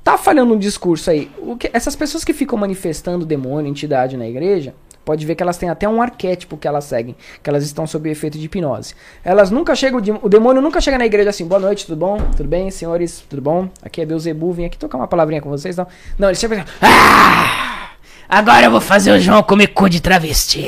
tá 0.02 0.18
falhando 0.18 0.52
um 0.52 0.58
discurso 0.58 1.12
aí. 1.12 1.30
Que, 1.60 1.70
essas 1.72 1.94
pessoas 1.94 2.24
que 2.24 2.32
ficam 2.32 2.58
manifestando 2.58 3.24
demônio, 3.24 3.70
entidade 3.70 4.16
na 4.16 4.26
igreja, 4.26 4.74
pode 5.06 5.24
ver 5.24 5.36
que 5.36 5.42
elas 5.42 5.56
têm 5.56 5.70
até 5.70 5.88
um 5.88 6.02
arquétipo 6.02 6.56
que 6.56 6.66
elas 6.66 6.84
seguem, 6.84 7.14
que 7.40 7.48
elas 7.48 7.64
estão 7.64 7.86
sob 7.86 8.10
efeito 8.10 8.36
de 8.36 8.44
hipnose. 8.44 8.92
Elas 9.24 9.52
nunca 9.52 9.74
chegam, 9.76 10.02
o 10.20 10.28
demônio 10.28 10.60
nunca 10.60 10.80
chega 10.80 10.98
na 10.98 11.06
igreja 11.06 11.30
assim, 11.30 11.46
boa 11.46 11.60
noite, 11.60 11.86
tudo 11.86 11.96
bom? 11.96 12.18
Tudo 12.36 12.48
bem, 12.48 12.70
senhores? 12.72 13.24
Tudo 13.30 13.40
bom? 13.40 13.70
Aqui 13.80 14.00
é 14.00 14.04
Beuzebu, 14.04 14.52
vim 14.52 14.64
aqui 14.64 14.76
tocar 14.76 14.98
uma 14.98 15.06
palavrinha 15.06 15.40
com 15.40 15.48
vocês, 15.48 15.76
não. 15.76 15.86
Não, 16.18 16.28
eles 16.28 16.40
sempre 16.40 16.64
ah, 16.82 17.90
agora 18.28 18.66
eu 18.66 18.70
vou 18.72 18.80
fazer 18.80 19.12
o 19.12 19.20
João 19.20 19.44
comer 19.44 19.68
cu 19.68 19.88
de 19.88 20.00
travesti. 20.02 20.66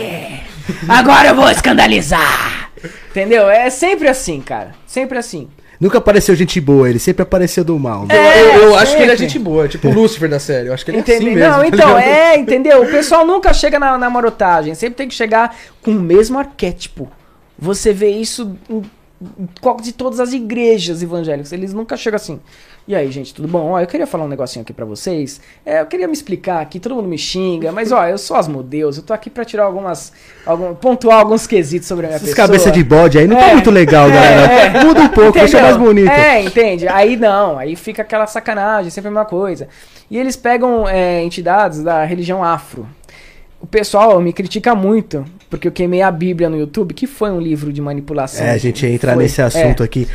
Agora 0.88 1.28
eu 1.28 1.34
vou 1.34 1.50
escandalizar. 1.50 2.70
Entendeu? 3.10 3.50
É 3.50 3.68
sempre 3.70 4.06
assim, 4.06 4.40
cara. 4.40 4.72
Sempre 4.86 5.18
assim. 5.18 5.48
Nunca 5.80 5.98
apareceu 5.98 6.34
gente 6.34 6.60
boa, 6.60 6.90
ele 6.90 6.98
sempre 6.98 7.22
apareceu 7.22 7.62
do 7.62 7.78
mal. 7.78 8.06
Eu, 8.10 8.16
eu- 8.16 8.62
eu 8.70 8.74
acho 8.76 8.96
que 8.96 9.02
ele 9.02 9.12
é 9.12 9.16
gente 9.16 9.38
boa, 9.38 9.66
é 9.66 9.68
tipo 9.68 9.86
o 9.88 9.92
Lúcifer 9.92 10.28
da 10.28 10.40
série. 10.40 10.68
Eu 10.68 10.74
acho 10.74 10.84
que 10.84 10.90
ele 10.90 10.98
é 10.98 11.00
Entendeu? 11.00 11.28
assim 11.28 11.34
mesmo. 11.36 11.52
não, 11.52 11.60
tá 11.60 11.66
então, 11.68 11.88
ligado? 11.96 12.00
é, 12.00 12.36
entendeu? 12.36 12.82
O 12.82 12.86
pessoal 12.90 13.24
nunca 13.26 13.52
chega 13.52 13.78
na, 13.78 13.96
na 13.96 14.10
marotagem, 14.10 14.74
sempre 14.74 14.96
tem 14.96 15.08
que 15.08 15.14
chegar 15.14 15.56
com 15.80 15.92
o 15.92 16.00
mesmo 16.00 16.36
arquétipo. 16.38 17.08
Você 17.56 17.92
vê 17.92 18.10
isso 18.10 18.56
em, 18.68 18.82
quase 19.60 19.92
todas 19.92 20.18
as 20.20 20.32
igrejas 20.32 21.02
evangélicas, 21.02 21.52
eles 21.52 21.72
nunca 21.72 21.96
chegam 21.96 22.16
assim. 22.16 22.40
E 22.88 22.94
aí, 22.94 23.12
gente, 23.12 23.34
tudo 23.34 23.46
bom? 23.46 23.72
Ó, 23.72 23.78
eu 23.80 23.86
queria 23.86 24.06
falar 24.06 24.24
um 24.24 24.28
negocinho 24.28 24.62
aqui 24.62 24.72
pra 24.72 24.86
vocês. 24.86 25.42
É, 25.64 25.82
eu 25.82 25.84
queria 25.84 26.06
me 26.06 26.14
explicar 26.14 26.62
aqui, 26.62 26.80
todo 26.80 26.94
mundo 26.94 27.06
me 27.06 27.18
xinga, 27.18 27.70
mas 27.70 27.92
ó, 27.92 28.06
eu 28.06 28.16
sou 28.16 28.34
Asmodeus, 28.34 28.96
eu 28.96 29.02
tô 29.02 29.12
aqui 29.12 29.28
pra 29.28 29.44
tirar 29.44 29.64
algumas. 29.64 30.10
Algum, 30.46 30.74
pontuar 30.74 31.18
alguns 31.18 31.46
quesitos 31.46 31.86
sobre 31.86 32.06
a 32.06 32.08
minha 32.08 32.16
Essas 32.16 32.30
pessoa. 32.30 32.46
cabeça 32.46 32.70
de 32.70 32.82
bode 32.82 33.18
aí 33.18 33.26
não 33.28 33.36
tá 33.36 33.48
É. 33.48 33.52
muito 33.52 33.70
legal, 33.70 34.08
É, 34.08 34.12
galera. 34.14 34.52
é. 34.78 34.84
Muda 34.84 35.02
um 35.02 35.08
pouco, 35.08 35.32
deixa 35.38 35.58
Entendeu? 35.58 35.62
mais 35.62 35.76
bonito. 35.76 36.10
É, 36.10 36.40
entende? 36.42 36.88
Aí 36.88 37.14
não, 37.14 37.58
aí 37.58 37.76
fica 37.76 38.00
aquela 38.00 38.26
sacanagem, 38.26 38.90
sempre 38.90 39.08
a 39.08 39.10
mesma 39.10 39.26
coisa. 39.26 39.68
E 40.10 40.16
eles 40.16 40.34
pegam 40.34 40.88
é, 40.88 41.22
entidades 41.22 41.82
da 41.82 42.02
religião 42.06 42.42
afro. 42.42 42.88
O 43.60 43.66
pessoal 43.66 44.18
me 44.20 44.32
critica 44.32 44.72
muito, 44.74 45.24
porque 45.50 45.66
eu 45.66 45.72
queimei 45.72 46.00
a 46.00 46.10
Bíblia 46.12 46.48
no 46.48 46.56
YouTube, 46.56 46.94
que 46.94 47.08
foi 47.08 47.28
um 47.30 47.40
livro 47.40 47.72
de 47.72 47.82
manipulação. 47.82 48.46
É, 48.46 48.52
a 48.52 48.56
gente 48.56 48.86
ia 48.86 48.92
entrar 48.94 49.14
Foi. 49.14 49.24
nesse 49.24 49.42
assunto 49.42 49.82
É. 49.82 49.84
aqui. 49.84 50.06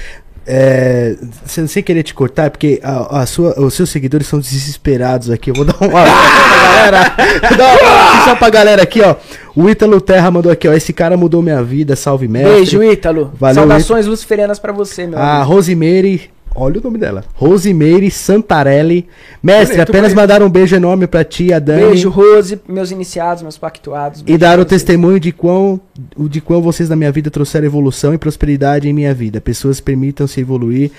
É, 0.46 1.16
sem, 1.46 1.66
sem 1.68 1.82
querer 1.82 2.04
te 2.04 2.14
cortar, 2.14 2.50
porque 2.50 2.80
a, 2.84 3.22
a 3.22 3.26
sua, 3.26 3.58
os 3.60 3.74
seus 3.74 3.90
seguidores 3.90 4.28
são 4.28 4.40
desesperados 4.40 5.30
aqui. 5.30 5.52
Eu 5.52 5.56
vou 5.56 5.66
dar 5.66 5.76
uma 5.80 6.04
galera. 6.04 7.16
Vou 7.48 7.58
dar 7.58 7.78
uma 7.78 8.26
só 8.26 8.36
pra 8.36 8.50
galera 8.50 8.84
aqui, 8.84 9.02
ó. 9.02 9.16
O 9.56 9.70
Ítalo 9.70 10.02
Terra 10.02 10.30
mandou 10.32 10.52
aqui, 10.52 10.68
ó. 10.68 10.74
Esse 10.74 10.92
cara 10.92 11.16
mudou 11.16 11.42
minha 11.42 11.64
vida, 11.64 11.96
salve 11.96 12.28
mestre. 12.28 12.54
Beijo, 12.56 12.84
Ítalo. 12.84 13.32
Valeu, 13.40 13.56
Saudações 13.56 14.06
luciferianas 14.06 14.60
pra 14.60 14.74
você, 14.74 15.08
meu 15.08 15.18
A 15.18 15.38
amigo. 15.38 15.54
Rosemary, 15.54 16.30
olha 16.56 16.80
o 16.80 16.84
nome 16.84 16.98
dela. 16.98 17.24
Rosemary 17.36 18.10
Santarelli. 18.12 19.08
Mestre, 19.42 19.76
Bonito, 19.78 19.90
apenas 19.90 20.14
mandar 20.14 20.42
um 20.44 20.50
beijo 20.50 20.76
enorme 20.76 21.08
pra 21.08 21.24
ti, 21.24 21.52
a 21.54 21.60
Dani. 21.60 21.88
Beijo, 21.88 22.10
Rose, 22.10 22.60
meus 22.68 22.92
iniciados, 22.92 23.42
meus 23.44 23.58
pactuados. 23.58 24.24
E 24.26 24.38
dar 24.38 24.60
o 24.60 24.66
testemunho 24.66 25.20
de 25.20 25.32
quão, 25.32 25.80
de 26.18 26.40
quão 26.42 26.62
vocês 26.62 26.90
na 26.90 26.96
minha 26.96 27.12
vida 27.12 27.30
trouxeram 27.32 27.66
evolução 27.66 28.14
e 28.14 28.18
prosperidade 28.18 28.88
em 28.88 28.94
minha 28.94 29.14
vida. 29.14 29.42
Pessoas 29.42 29.80
permitam-se 29.80 30.40
evoluir. 30.40 30.92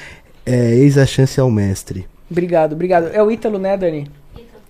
É, 0.46 0.74
eis 0.74 0.98
a 0.98 1.06
chance 1.06 1.40
ao 1.40 1.50
mestre. 1.50 2.06
Obrigado, 2.30 2.72
obrigado. 2.74 3.08
É 3.12 3.22
o 3.22 3.30
Ítalo, 3.30 3.58
né, 3.58 3.76
Dani? 3.76 4.10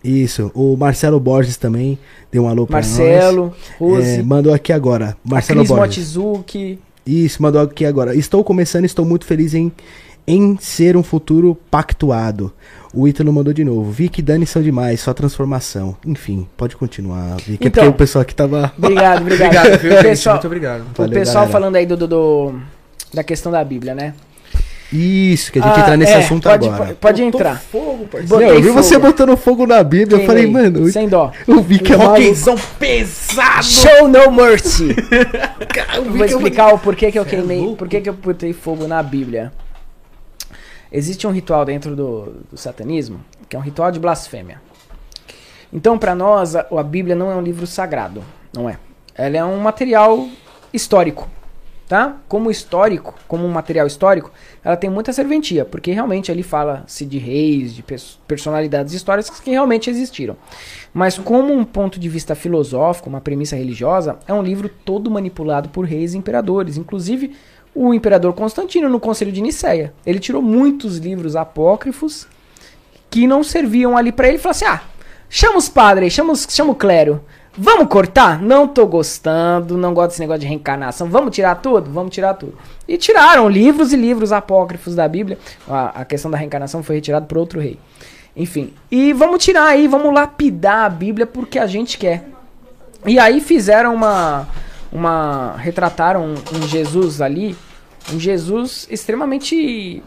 Isso. 0.02 0.50
O 0.54 0.76
Marcelo 0.76 1.18
Borges 1.18 1.56
também 1.56 1.98
deu 2.30 2.42
um 2.44 2.48
alô 2.48 2.66
pra 2.66 2.74
Marcelo, 2.76 3.46
nós. 3.46 3.54
Rose, 3.78 4.18
É, 4.18 4.22
mandou 4.22 4.52
aqui 4.52 4.72
agora. 4.72 5.16
a 5.24 5.28
Marcelo 5.28 5.60
Cris 5.60 5.68
Borges. 5.70 6.16
Motizuki. 6.16 6.78
Isso, 7.06 7.42
mandou 7.42 7.60
aqui 7.60 7.84
agora. 7.84 8.14
Estou 8.14 8.44
começando 8.44 8.84
e 8.84 8.86
estou 8.86 9.04
muito 9.04 9.24
feliz 9.24 9.54
em, 9.54 9.72
em 10.26 10.56
ser 10.60 10.96
um 10.96 11.02
futuro 11.02 11.56
pactuado. 11.70 12.52
O 12.92 13.08
Ítalo 13.08 13.32
mandou 13.32 13.52
de 13.52 13.64
novo. 13.64 13.90
Vi 13.90 14.08
que 14.08 14.22
Dani 14.22 14.46
são 14.46 14.62
demais, 14.62 15.00
só 15.00 15.12
transformação. 15.12 15.96
Enfim, 16.06 16.46
pode 16.56 16.76
continuar, 16.76 17.36
Vicky. 17.38 17.64
É 17.64 17.66
Então. 17.68 17.82
porque 17.84 17.88
o 17.88 17.92
pessoal 17.92 18.22
aqui 18.22 18.34
tava. 18.34 18.72
Obrigado, 18.78 19.20
obrigado. 19.22 19.48
Obrigado, 19.56 19.80
viu, 19.80 19.98
O 19.98 20.02
pessoal, 20.02 20.36
Muito 20.36 20.46
obrigado. 20.46 20.80
o 20.82 20.94
Valeu, 20.96 21.12
pessoal 21.12 21.34
galera. 21.46 21.52
falando 21.52 21.76
aí 21.76 21.86
do, 21.86 21.96
do- 21.96 22.06
do- 22.08 22.54
da 23.12 23.22
questão 23.24 23.50
da 23.50 23.62
Bíblia, 23.64 23.94
né? 23.94 24.14
Isso, 24.92 25.50
que 25.50 25.58
a 25.58 25.62
gente 25.62 25.76
Ah, 25.76 25.80
entra 25.80 25.96
nesse 25.96 26.12
é, 26.12 26.16
assunto 26.18 26.44
pode, 26.48 26.66
agora. 26.68 26.84
Pode, 26.84 26.94
pode 27.00 27.22
entrar. 27.22 27.60
fogo, 27.60 28.06
parceiro. 28.06 28.36
Meu, 28.38 28.54
eu 28.54 28.62
vi 28.62 28.68
fogo. 28.68 28.82
você 28.82 28.98
botando 28.98 29.36
fogo 29.36 29.66
na 29.66 29.82
Bíblia. 29.82 30.20
Eu 30.22 30.26
falei, 30.26 30.46
mano, 30.46 30.88
Sem 30.88 31.08
dó. 31.08 31.32
eu 31.48 31.60
vi 31.62 31.80
que 31.80 31.92
é 31.92 31.96
maluco. 31.96 32.20
Rockzão 32.20 32.54
pesado. 32.78 33.64
Show 33.64 34.06
no 34.06 34.30
mercy. 34.30 34.94
Eu 35.96 36.04
Vou 36.04 36.24
explicar 36.24 36.72
o 36.74 36.78
porquê 36.78 37.10
que 37.10 37.18
eu 37.18 37.22
é 37.22 37.26
queimei, 37.26 37.58
louco. 37.60 37.76
porquê 37.76 38.00
que 38.00 38.08
eu 38.08 38.12
botei 38.12 38.52
fogo 38.52 38.86
na 38.86 39.02
Bíblia. 39.02 39.52
Existe 40.96 41.26
um 41.26 41.32
ritual 41.32 41.64
dentro 41.64 41.96
do, 41.96 42.44
do 42.52 42.56
satanismo, 42.56 43.18
que 43.48 43.56
é 43.56 43.58
um 43.58 43.62
ritual 43.62 43.90
de 43.90 43.98
blasfêmia. 43.98 44.62
Então, 45.72 45.98
para 45.98 46.14
nós, 46.14 46.54
a, 46.54 46.64
a 46.70 46.82
Bíblia 46.84 47.16
não 47.16 47.32
é 47.32 47.34
um 47.34 47.42
livro 47.42 47.66
sagrado, 47.66 48.22
não 48.52 48.70
é. 48.70 48.78
Ela 49.12 49.36
é 49.38 49.44
um 49.44 49.58
material 49.58 50.28
histórico, 50.72 51.28
tá? 51.88 52.18
Como 52.28 52.48
histórico, 52.48 53.12
como 53.26 53.44
um 53.44 53.50
material 53.50 53.88
histórico, 53.88 54.30
ela 54.64 54.76
tem 54.76 54.88
muita 54.88 55.12
serventia, 55.12 55.64
porque 55.64 55.90
realmente 55.90 56.30
ali 56.30 56.44
fala-se 56.44 57.04
de 57.04 57.18
reis, 57.18 57.74
de 57.74 57.82
pers- 57.82 58.20
personalidades 58.28 58.94
históricas 58.94 59.40
que 59.40 59.50
realmente 59.50 59.90
existiram. 59.90 60.36
Mas 60.92 61.18
como 61.18 61.52
um 61.52 61.64
ponto 61.64 61.98
de 61.98 62.08
vista 62.08 62.36
filosófico, 62.36 63.08
uma 63.08 63.20
premissa 63.20 63.56
religiosa, 63.56 64.16
é 64.28 64.32
um 64.32 64.42
livro 64.42 64.68
todo 64.68 65.10
manipulado 65.10 65.68
por 65.70 65.84
reis 65.84 66.14
e 66.14 66.18
imperadores, 66.18 66.76
inclusive 66.76 67.34
o 67.74 67.92
imperador 67.92 68.32
Constantino 68.32 68.88
no 68.88 69.00
Conselho 69.00 69.32
de 69.32 69.40
Nicéia. 69.40 69.92
Ele 70.06 70.18
tirou 70.18 70.40
muitos 70.40 70.98
livros 70.98 71.36
apócrifos 71.36 72.26
que 73.10 73.26
não 73.26 73.42
serviam 73.42 73.96
ali 73.96 74.12
pra 74.12 74.28
ele 74.28 74.38
falou 74.38 74.52
assim: 74.52 74.64
"Ah, 74.64 74.82
chama 75.28 75.58
os 75.58 75.68
padres, 75.68 76.12
chama, 76.12 76.32
os, 76.32 76.46
chama 76.48 76.72
o 76.72 76.76
clero. 76.76 77.20
Vamos 77.56 77.86
cortar? 77.86 78.42
Não 78.42 78.66
tô 78.66 78.84
gostando, 78.84 79.78
não 79.78 79.94
gosto 79.94 80.08
desse 80.08 80.20
negócio 80.20 80.40
de 80.40 80.46
reencarnação. 80.46 81.08
Vamos 81.08 81.32
tirar 81.32 81.54
tudo? 81.56 81.88
Vamos 81.88 82.12
tirar 82.12 82.34
tudo. 82.34 82.58
E 82.86 82.98
tiraram 82.98 83.48
livros 83.48 83.92
e 83.92 83.96
livros 83.96 84.32
apócrifos 84.32 84.96
da 84.96 85.06
Bíblia. 85.06 85.38
A, 85.68 86.00
a 86.00 86.04
questão 86.04 86.30
da 86.30 86.36
reencarnação 86.36 86.82
foi 86.82 86.96
retirada 86.96 87.26
por 87.26 87.38
outro 87.38 87.60
rei. 87.60 87.78
Enfim. 88.36 88.74
E 88.90 89.12
vamos 89.12 89.44
tirar 89.44 89.66
aí, 89.66 89.86
vamos 89.86 90.12
lapidar 90.12 90.84
a 90.84 90.88
Bíblia 90.88 91.26
porque 91.26 91.58
a 91.60 91.66
gente 91.66 91.96
quer. 91.96 92.28
E 93.06 93.20
aí 93.20 93.40
fizeram 93.40 93.94
uma. 93.94 94.48
uma 94.90 95.54
retrataram 95.56 96.24
um, 96.24 96.34
um 96.56 96.66
Jesus 96.66 97.20
ali. 97.20 97.56
Um 98.12 98.20
Jesus 98.20 98.86
extremamente 98.90 100.02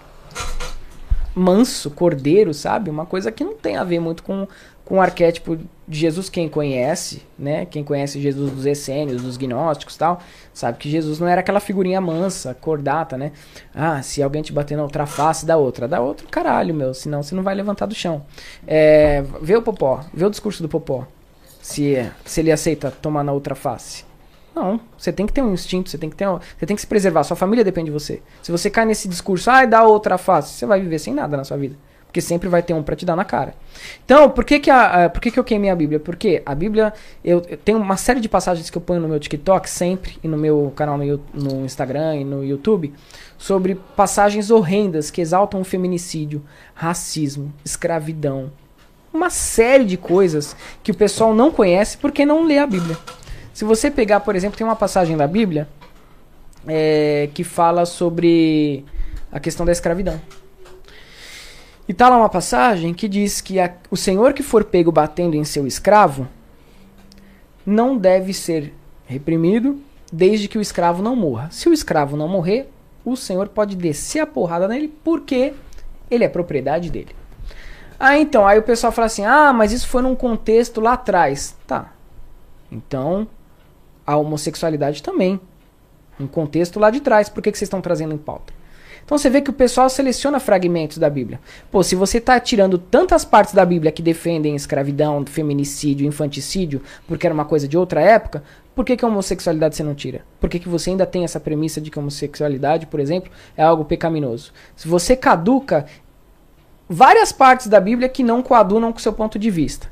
manso, 1.37 1.91
cordeiro, 1.91 2.53
sabe? 2.53 2.89
Uma 2.89 3.05
coisa 3.05 3.31
que 3.31 3.43
não 3.43 3.53
tem 3.53 3.77
a 3.77 3.83
ver 3.83 3.99
muito 3.99 4.23
com, 4.23 4.47
com 4.83 4.97
o 4.97 5.01
arquétipo 5.01 5.57
de 5.87 5.99
Jesus, 5.99 6.29
quem 6.29 6.49
conhece, 6.49 7.21
né? 7.37 7.65
Quem 7.65 7.83
conhece 7.83 8.19
Jesus 8.19 8.51
dos 8.51 8.65
essênios, 8.65 9.21
dos 9.21 9.37
gnósticos 9.37 9.95
tal, 9.95 10.19
sabe 10.53 10.79
que 10.79 10.89
Jesus 10.89 11.19
não 11.19 11.27
era 11.27 11.41
aquela 11.41 11.59
figurinha 11.59 12.01
mansa, 12.01 12.53
cordata, 12.55 13.17
né? 13.17 13.31
Ah, 13.73 14.01
se 14.01 14.21
alguém 14.21 14.41
te 14.41 14.51
bater 14.51 14.75
na 14.75 14.83
outra 14.83 15.05
face, 15.05 15.45
dá 15.45 15.55
outra. 15.55 15.87
Dá 15.87 16.01
outro 16.01 16.27
caralho, 16.27 16.73
meu, 16.73 16.93
senão 16.93 17.21
você 17.21 17.35
não 17.35 17.43
vai 17.43 17.53
levantar 17.53 17.85
do 17.85 17.95
chão. 17.95 18.25
É, 18.65 19.23
vê 19.41 19.55
o 19.55 19.61
Popó, 19.61 20.03
vê 20.13 20.25
o 20.25 20.29
discurso 20.29 20.61
do 20.63 20.69
Popó. 20.69 21.07
Se, 21.61 22.09
se 22.25 22.41
ele 22.41 22.51
aceita 22.51 22.91
tomar 22.91 23.23
na 23.23 23.31
outra 23.31 23.53
face. 23.53 24.06
Não, 24.57 24.79
você 24.97 25.13
tem 25.13 25.27
que 25.27 25.33
ter 25.33 25.43
um 25.43 25.53
instinto, 25.53 25.87
você 25.87 25.99
tem 25.99 26.09
que 26.09 26.15
ter, 26.15 26.27
um, 26.27 26.39
você 26.39 26.65
tem 26.65 26.75
que 26.75 26.81
se 26.81 26.87
preservar. 26.87 27.23
Sua 27.23 27.37
família 27.37 27.63
depende 27.63 27.85
de 27.85 27.91
você. 27.91 28.23
Se 28.41 28.51
você 28.51 28.71
cai 28.71 28.85
nesse 28.85 29.07
discurso, 29.07 29.51
ai, 29.51 29.67
dá 29.67 29.83
outra 29.83 30.17
face, 30.17 30.53
você 30.53 30.65
vai 30.65 30.81
viver 30.81 30.97
sem 30.97 31.13
nada 31.13 31.37
na 31.37 31.43
sua 31.43 31.57
vida, 31.57 31.75
porque 32.07 32.19
sempre 32.19 32.49
vai 32.49 32.63
ter 32.63 32.73
um 32.73 32.81
para 32.81 32.95
te 32.95 33.05
dar 33.05 33.15
na 33.15 33.23
cara. 33.23 33.53
Então, 34.03 34.31
por 34.31 34.43
que 34.43 34.59
que, 34.59 34.71
a, 34.71 35.05
a, 35.05 35.09
por 35.11 35.21
que 35.21 35.29
que 35.29 35.39
eu 35.39 35.43
queimei 35.43 35.69
a 35.69 35.75
Bíblia? 35.75 35.99
Porque 35.99 36.41
a 36.43 36.55
Bíblia, 36.55 36.91
eu, 37.23 37.43
eu, 37.47 37.55
tenho 37.57 37.77
uma 37.77 37.97
série 37.97 38.19
de 38.19 38.27
passagens 38.27 38.67
que 38.71 38.77
eu 38.79 38.81
ponho 38.81 38.99
no 38.99 39.07
meu 39.07 39.19
TikTok 39.19 39.69
sempre 39.69 40.17
e 40.23 40.27
no 40.27 40.39
meu 40.39 40.73
canal 40.75 40.97
no, 40.97 41.21
no 41.35 41.63
Instagram 41.63 42.15
e 42.15 42.23
no 42.23 42.43
YouTube 42.43 42.91
sobre 43.37 43.75
passagens 43.95 44.49
horrendas 44.49 45.11
que 45.11 45.21
exaltam 45.21 45.61
o 45.61 45.63
feminicídio, 45.63 46.43
racismo, 46.73 47.53
escravidão, 47.63 48.51
uma 49.13 49.29
série 49.29 49.85
de 49.85 49.97
coisas 49.97 50.55
que 50.81 50.91
o 50.91 50.95
pessoal 50.95 51.35
não 51.35 51.51
conhece 51.51 51.95
porque 51.95 52.25
não 52.25 52.43
lê 52.43 52.57
a 52.57 52.65
Bíblia. 52.65 52.97
Se 53.57 53.65
você 53.65 53.89
pegar, 53.89 54.19
por 54.19 54.35
exemplo, 54.35 54.55
tem 54.55 54.67
uma 54.67 54.75
passagem 54.75 55.17
da 55.17 55.25
Bíblia 55.25 55.67
é, 56.67 57.27
que 57.33 57.43
fala 57.43 57.87
sobre 57.87 58.85
a 59.31 59.39
questão 59.39 59.65
da 59.65 59.71
escravidão. 59.71 60.21
E 61.89 61.91
tá 61.91 62.07
lá 62.07 62.17
uma 62.17 62.29
passagem 62.29 62.93
que 62.93 63.07
diz 63.07 63.41
que 63.41 63.59
a, 63.59 63.73
o 63.89 63.97
senhor 63.97 64.33
que 64.33 64.43
for 64.43 64.63
pego 64.63 64.91
batendo 64.91 65.35
em 65.35 65.43
seu 65.43 65.65
escravo 65.65 66.27
não 67.65 67.97
deve 67.97 68.31
ser 68.31 68.75
reprimido 69.07 69.81
desde 70.13 70.47
que 70.47 70.59
o 70.59 70.61
escravo 70.61 71.01
não 71.01 71.15
morra. 71.15 71.49
Se 71.49 71.67
o 71.67 71.73
escravo 71.73 72.15
não 72.15 72.27
morrer, 72.27 72.69
o 73.03 73.15
senhor 73.15 73.47
pode 73.47 73.75
descer 73.75 74.19
a 74.19 74.27
porrada 74.27 74.67
nele 74.67 74.87
porque 75.03 75.55
ele 76.11 76.23
é 76.23 76.29
propriedade 76.29 76.91
dele. 76.91 77.15
Ah, 77.99 78.19
então, 78.19 78.45
aí 78.45 78.59
o 78.59 78.63
pessoal 78.63 78.93
fala 78.93 79.07
assim: 79.07 79.25
ah, 79.25 79.51
mas 79.51 79.71
isso 79.71 79.87
foi 79.87 80.03
num 80.03 80.15
contexto 80.15 80.79
lá 80.79 80.93
atrás. 80.93 81.57
Tá. 81.65 81.91
Então, 82.71 83.27
a 84.07 84.15
homossexualidade 84.15 85.03
também. 85.03 85.39
Um 86.17 86.25
contexto 86.25 86.79
lá 86.79 86.89
de 86.89 87.01
trás. 87.01 87.27
Por 87.27 87.43
que, 87.43 87.51
que 87.51 87.57
vocês 87.57 87.67
estão 87.67 87.81
trazendo 87.81 88.13
em 88.13 88.17
pauta? 88.17 88.53
Então 89.07 89.17
você 89.17 89.29
vê 89.29 89.41
que 89.41 89.49
o 89.49 89.53
pessoal 89.53 89.89
seleciona 89.89 90.37
fragmentos 90.37 90.97
da 90.97 91.09
Bíblia. 91.09 91.39
Pô, 91.71 91.81
se 91.81 91.95
você 91.95 92.17
está 92.17 92.37
tirando 92.41 92.77
tantas 92.77 93.23
partes 93.23 93.53
da 93.53 93.63
Bíblia 93.63 93.89
que 93.89 94.01
defendem 94.01 94.53
escravidão, 94.53 95.23
feminicídio, 95.25 96.05
infanticídio, 96.05 96.81
porque 97.07 97.25
era 97.25 97.33
uma 97.33 97.45
coisa 97.45 97.69
de 97.69 97.77
outra 97.77 98.01
época, 98.01 98.43
por 98.75 98.83
que, 98.83 98.97
que 98.97 99.05
a 99.05 99.07
homossexualidade 99.07 99.77
você 99.77 99.83
não 99.83 99.95
tira? 99.95 100.25
Por 100.41 100.49
que, 100.49 100.59
que 100.59 100.67
você 100.67 100.89
ainda 100.89 101.05
tem 101.05 101.23
essa 101.23 101.39
premissa 101.39 101.79
de 101.79 101.89
que 101.89 101.97
a 101.97 102.01
homossexualidade, 102.01 102.87
por 102.87 102.99
exemplo, 102.99 103.31
é 103.55 103.63
algo 103.63 103.85
pecaminoso? 103.85 104.51
Se 104.75 104.89
você 104.89 105.15
caduca 105.15 105.85
várias 106.89 107.31
partes 107.31 107.67
da 107.67 107.79
Bíblia 107.79 108.09
que 108.09 108.23
não 108.23 108.43
coadunam 108.43 108.91
com 108.91 108.99
o 108.99 109.01
seu 109.01 109.13
ponto 109.13 109.39
de 109.39 109.49
vista, 109.49 109.89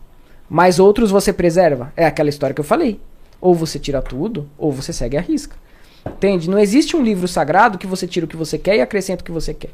mas 0.50 0.78
outros 0.78 1.10
você 1.10 1.32
preserva, 1.32 1.94
é 1.96 2.06
aquela 2.06 2.30
história 2.30 2.54
que 2.54 2.60
eu 2.60 2.66
falei. 2.66 3.00
Ou 3.46 3.54
você 3.54 3.78
tira 3.78 4.02
tudo, 4.02 4.50
ou 4.58 4.72
você 4.72 4.92
segue 4.92 5.18
a 5.18 5.22
risca. 5.22 5.56
Entende? 6.04 6.50
Não 6.50 6.58
existe 6.58 6.98
um 6.98 7.04
livro 7.04 7.28
sagrado 7.28 7.78
que 7.78 7.86
você 7.86 8.08
tira 8.08 8.26
o 8.26 8.28
que 8.28 8.36
você 8.36 8.58
quer 8.58 8.76
e 8.78 8.82
acrescenta 8.82 9.22
o 9.22 9.24
que 9.24 9.32
você 9.32 9.54
quer. 9.54 9.70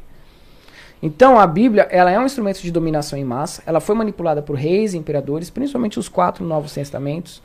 Então 1.02 1.40
a 1.40 1.46
Bíblia, 1.46 1.88
ela 1.90 2.10
é 2.10 2.18
um 2.18 2.26
instrumento 2.26 2.60
de 2.60 2.70
dominação 2.70 3.18
em 3.18 3.24
massa. 3.24 3.62
Ela 3.64 3.80
foi 3.80 3.94
manipulada 3.94 4.42
por 4.42 4.56
reis 4.56 4.92
e 4.92 4.98
imperadores, 4.98 5.48
principalmente 5.48 5.98
os 5.98 6.06
quatro 6.06 6.44
Novos 6.44 6.74
Testamentos. 6.74 7.42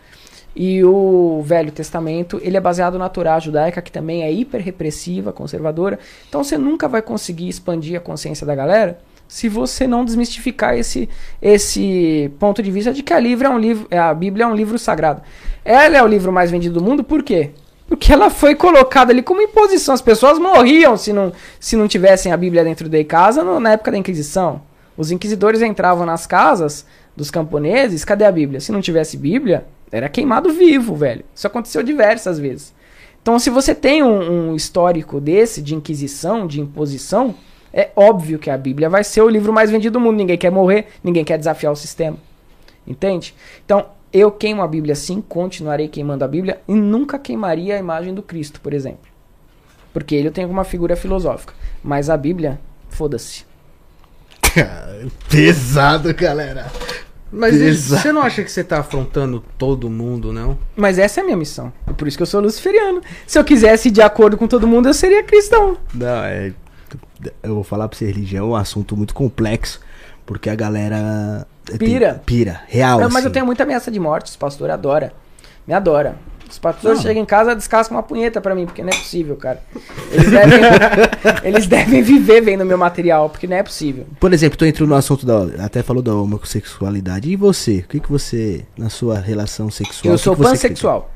E 0.53 0.83
o 0.83 1.41
Velho 1.45 1.71
Testamento, 1.71 2.41
ele 2.43 2.57
é 2.57 2.59
baseado 2.59 2.99
na 2.99 3.07
Torá 3.07 3.39
judaica, 3.39 3.81
que 3.81 3.91
também 3.91 4.23
é 4.23 4.29
hiper 4.29 4.61
repressiva, 4.61 5.31
conservadora. 5.31 5.97
Então 6.27 6.43
você 6.43 6.57
nunca 6.57 6.89
vai 6.89 7.01
conseguir 7.01 7.47
expandir 7.47 7.95
a 7.95 8.01
consciência 8.01 8.45
da 8.45 8.53
galera 8.53 8.99
se 9.27 9.49
você 9.49 9.85
não 9.85 10.05
desmistificar 10.05 10.77
esse, 10.77 11.09
esse 11.41 12.31
ponto 12.39 12.63
de 12.63 12.71
vista 12.71 12.93
de 12.93 13.03
que 13.03 13.13
a, 13.13 13.19
livro 13.19 13.47
é 13.47 13.49
um 13.49 13.59
livro, 13.59 13.87
a 13.91 14.13
Bíblia 14.13 14.45
é 14.45 14.47
um 14.47 14.55
livro 14.55 14.79
sagrado. 14.79 15.21
Ela 15.65 15.97
é 15.97 16.03
o 16.03 16.07
livro 16.07 16.31
mais 16.31 16.49
vendido 16.49 16.79
do 16.79 16.85
mundo, 16.85 17.03
por 17.03 17.21
quê? 17.23 17.51
Porque 17.87 18.11
ela 18.11 18.29
foi 18.29 18.55
colocada 18.55 19.11
ali 19.11 19.21
como 19.21 19.41
imposição. 19.41 19.93
As 19.93 20.01
pessoas 20.01 20.39
morriam 20.39 20.97
se 20.97 21.11
não, 21.11 21.31
se 21.59 21.75
não 21.75 21.87
tivessem 21.87 22.31
a 22.31 22.37
Bíblia 22.37 22.63
dentro 22.63 22.87
de 22.87 23.03
casa 23.03 23.43
no, 23.43 23.59
na 23.59 23.73
época 23.73 23.91
da 23.91 23.97
Inquisição. 23.97 24.61
Os 24.97 25.11
inquisidores 25.11 25.61
entravam 25.61 26.05
nas 26.05 26.25
casas 26.25 26.85
dos 27.15 27.29
camponeses, 27.29 28.03
cadê 28.03 28.25
a 28.25 28.31
Bíblia? 28.31 28.59
Se 28.59 28.71
não 28.71 28.81
tivesse 28.81 29.17
Bíblia, 29.17 29.65
era 29.91 30.09
queimado 30.09 30.51
vivo, 30.51 30.95
velho. 30.95 31.23
Isso 31.33 31.47
aconteceu 31.47 31.83
diversas 31.83 32.39
vezes. 32.39 32.73
Então, 33.21 33.39
se 33.39 33.49
você 33.49 33.75
tem 33.75 34.03
um, 34.03 34.51
um 34.51 34.55
histórico 34.55 35.19
desse, 35.19 35.61
de 35.61 35.75
inquisição, 35.75 36.47
de 36.47 36.61
imposição, 36.61 37.35
é 37.77 37.91
óbvio 37.95 38.39
que 38.39 38.49
a 38.49 38.57
Bíblia 38.57 38.89
vai 38.89 39.03
ser 39.03 39.21
o 39.21 39.29
livro 39.29 39.53
mais 39.53 39.69
vendido 39.69 39.99
do 39.99 40.03
mundo. 40.03 40.17
Ninguém 40.17 40.35
quer 40.35 40.49
morrer, 40.49 40.87
ninguém 41.03 41.23
quer 41.23 41.37
desafiar 41.37 41.71
o 41.71 41.75
sistema. 41.75 42.17
Entende? 42.87 43.35
Então, 43.63 43.85
eu 44.11 44.31
queimo 44.31 44.63
a 44.63 44.67
Bíblia 44.67 44.95
sim, 44.95 45.21
continuarei 45.21 45.87
queimando 45.87 46.25
a 46.25 46.27
Bíblia 46.27 46.59
e 46.67 46.73
nunca 46.73 47.19
queimaria 47.19 47.75
a 47.75 47.79
imagem 47.79 48.15
do 48.15 48.23
Cristo, 48.23 48.59
por 48.61 48.73
exemplo. 48.73 49.05
Porque 49.93 50.15
ele 50.15 50.29
eu 50.29 50.31
tenho 50.31 50.49
uma 50.49 50.63
figura 50.63 50.95
filosófica. 50.95 51.53
Mas 51.83 52.09
a 52.09 52.17
Bíblia, 52.17 52.59
foda-se. 52.89 53.45
Pesado, 55.29 56.11
galera. 56.15 56.71
Mas 57.31 57.55
Pesado. 57.55 58.01
você 58.01 58.11
não 58.11 58.23
acha 58.23 58.43
que 58.43 58.51
você 58.51 58.63
tá 58.63 58.79
afrontando 58.79 59.43
todo 59.55 59.87
mundo, 59.87 60.33
não? 60.33 60.57
Mas 60.75 60.97
essa 60.97 61.19
é 61.19 61.21
a 61.21 61.25
minha 61.25 61.37
missão. 61.37 61.71
É 61.85 61.93
por 61.93 62.07
isso 62.07 62.17
que 62.17 62.23
eu 62.23 62.27
sou 62.27 62.41
luciferiano. 62.41 63.01
Se 63.27 63.37
eu 63.37 63.43
quisesse 63.43 63.89
ir 63.89 63.91
de 63.91 64.01
acordo 64.01 64.35
com 64.35 64.47
todo 64.47 64.65
mundo, 64.65 64.87
eu 64.87 64.95
seria 64.95 65.21
cristão. 65.21 65.77
Não, 65.93 66.23
é. 66.23 66.53
Eu 67.43 67.55
vou 67.55 67.63
falar 67.63 67.87
pra 67.87 67.97
você, 67.97 68.05
religião 68.05 68.45
é 68.45 68.49
um 68.49 68.55
assunto 68.55 68.95
muito 68.95 69.13
complexo. 69.13 69.79
Porque 70.25 70.49
a 70.49 70.55
galera. 70.55 71.47
tem- 71.65 71.77
Pira. 71.77 72.21
pira, 72.25 72.61
real. 72.67 72.99
Não, 72.99 73.07
mas 73.09 73.23
eu 73.23 73.27
assim. 73.29 73.33
tenho 73.33 73.45
muita 73.45 73.63
ameaça 73.63 73.89
de 73.89 73.99
morte, 73.99 74.27
os 74.27 74.35
pastores 74.35 74.73
adoram. 74.73 75.09
Me 75.65 75.73
adora. 75.73 76.15
Os 76.49 76.57
pastores 76.59 77.01
chegam 77.01 77.21
em 77.21 77.25
casa 77.25 77.53
descascam 77.53 77.97
uma 77.97 78.03
punheta 78.03 78.39
pra 78.39 78.55
mim, 78.55 78.65
porque 78.65 78.81
não 78.81 78.89
é 78.89 78.95
possível, 78.95 79.35
cara. 79.35 79.61
Eles 80.11 80.29
devem, 80.31 80.59
eles 81.43 81.67
devem 81.67 82.01
viver 82.01 82.39
vendo 82.41 82.65
meu 82.65 82.77
material, 82.77 83.29
porque 83.29 83.45
não 83.47 83.57
é 83.57 83.63
possível. 83.63 84.05
Por 84.17 84.31
exemplo, 84.33 84.57
tu 84.57 84.65
entrou 84.65 84.87
no 84.87 84.95
assunto 84.95 85.25
da. 85.25 85.63
Até 85.65 85.83
falou 85.83 86.01
da 86.01 86.13
homossexualidade. 86.15 87.29
E 87.29 87.35
você? 87.35 87.79
O 87.79 87.87
que, 87.89 87.99
que 87.99 88.09
você, 88.09 88.65
na 88.77 88.89
sua 88.89 89.19
relação 89.19 89.69
sexual. 89.69 90.13
Eu 90.13 90.17
que 90.17 90.23
sou 90.23 90.35
que 90.35 90.41
você 90.41 90.49
pansexual. 90.51 91.11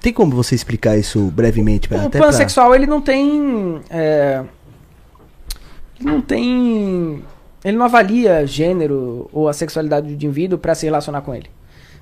Tem 0.00 0.12
como 0.12 0.34
você 0.34 0.54
explicar 0.54 0.96
isso 0.96 1.20
brevemente? 1.30 1.88
Pra, 1.88 1.98
O 1.98 2.06
até 2.06 2.18
pra- 2.18 2.26
pansexual, 2.28 2.74
ele 2.74 2.86
não 2.86 3.00
tem. 3.00 3.80
é, 3.90 4.42
ele 5.98 6.10
não 6.10 6.20
tem. 6.20 7.22
Ele 7.64 7.76
não 7.76 7.86
avalia 7.86 8.46
gênero 8.46 9.28
ou 9.32 9.48
a 9.48 9.52
sexualidade 9.52 10.06
do 10.06 10.12
indivíduo 10.12 10.58
pra 10.58 10.74
se 10.74 10.84
relacionar 10.84 11.22
com 11.22 11.34
ele. 11.34 11.50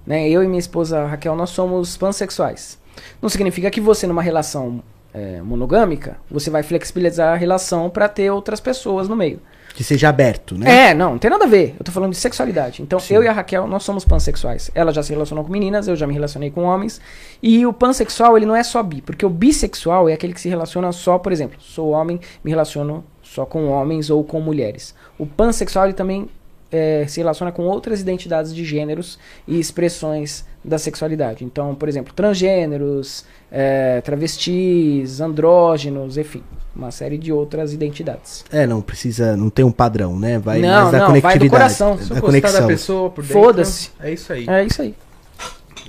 Né? 0.07 0.29
Eu 0.29 0.43
e 0.43 0.49
minha 0.49 0.59
esposa 0.59 1.07
Raquel, 1.07 1.37
nós 1.37 1.51
somos 1.51 1.97
pansexuais. 1.97 2.79
Não 3.21 3.29
significa 3.29 3.71
que 3.71 3.81
você, 3.81 4.07
numa 4.07 4.23
relação 4.23 4.83
é, 5.15 5.41
monogâmica, 5.41 6.17
você 6.31 6.51
vai 6.51 6.63
flexibilizar 6.63 7.35
a 7.35 7.37
relação 7.37 7.89
pra 7.89 8.09
ter 8.09 8.31
outras 8.31 8.61
pessoas 8.61 9.09
no 9.09 9.15
meio. 9.15 9.41
Que 9.75 9.83
seja 9.83 10.09
aberto, 10.09 10.57
né? 10.57 10.91
É, 10.91 10.95
não, 10.95 11.13
não 11.13 11.19
tem 11.19 11.31
nada 11.31 11.45
a 11.45 11.49
ver. 11.49 11.75
Eu 11.79 11.85
tô 11.85 11.91
falando 11.91 12.11
de 12.11 12.19
sexualidade. 12.19 12.83
Então, 12.83 12.99
Sim. 12.99 13.15
eu 13.15 13.23
e 13.23 13.29
a 13.29 13.33
Raquel, 13.33 13.67
nós 13.67 13.83
somos 13.83 14.05
pansexuais. 14.05 14.71
Ela 14.75 14.93
já 14.93 15.03
se 15.03 15.13
relacionou 15.13 15.45
com 15.45 15.51
meninas, 15.51 15.89
eu 15.89 15.97
já 15.97 16.07
me 16.07 16.13
relacionei 16.13 16.51
com 16.51 16.65
homens. 16.65 17.01
E 17.43 17.65
o 17.65 17.73
pansexual, 17.73 18.37
ele 18.37 18.45
não 18.45 18.55
é 18.55 18.63
só 18.63 18.83
bi, 18.83 19.01
porque 19.01 19.25
o 19.25 19.31
bissexual 19.31 20.09
é 20.09 20.13
aquele 20.13 20.35
que 20.35 20.41
se 20.41 20.49
relaciona 20.49 20.93
só, 20.93 21.19
por 21.19 21.33
exemplo, 21.33 21.57
sou 21.61 21.91
homem, 21.91 22.21
me 22.45 22.51
relaciono 22.51 23.03
só 23.33 23.45
com 23.47 23.69
homens 23.69 24.11
ou 24.11 24.23
com 24.23 24.41
mulheres. 24.41 24.95
O 25.19 25.27
pansexual, 25.27 25.87
ele 25.87 25.95
também 25.95 26.29
é, 26.71 27.05
se 27.09 27.19
relaciona 27.21 27.51
com 27.53 27.63
outras 27.65 28.01
identidades 28.01 28.55
de 28.55 28.65
gêneros 28.65 29.19
e 29.47 29.59
expressões 29.59 30.45
da 30.65 30.79
sexualidade. 30.79 31.45
Então, 31.45 31.75
por 31.75 31.89
exemplo, 31.89 32.13
transgêneros, 32.15 33.25
é, 33.51 34.01
travestis, 34.01 35.21
andrógenos, 35.21 36.17
enfim, 36.17 36.43
uma 36.75 36.91
série 36.91 37.19
de 37.19 37.33
outras 37.33 37.73
identidades. 37.73 38.45
É, 38.53 38.67
não 38.67 38.81
precisa. 38.81 39.37
Não 39.37 39.51
tem 39.51 39.65
um 39.65 39.73
padrão, 39.73 40.19
né? 40.19 40.39
Vai 40.39 40.61
Não, 40.61 40.69
mais 40.69 40.93
da 40.93 40.99
não, 40.99 41.07
vai 41.07 41.21
do 41.21 41.23
conectividade. 41.23 41.51
coração. 41.51 41.99
Se 41.99 42.09
Da 42.09 42.17
eu 42.17 42.21
gostar 42.21 42.27
conexão. 42.27 42.61
da 42.61 42.67
pessoa 42.67 43.11
por 43.11 43.23
dentro, 43.25 43.43
Foda-se. 43.43 43.91
É 44.01 44.13
isso 44.13 44.33
aí. 44.33 44.47
É 44.49 44.65
isso 44.65 44.83
aí. 44.83 44.95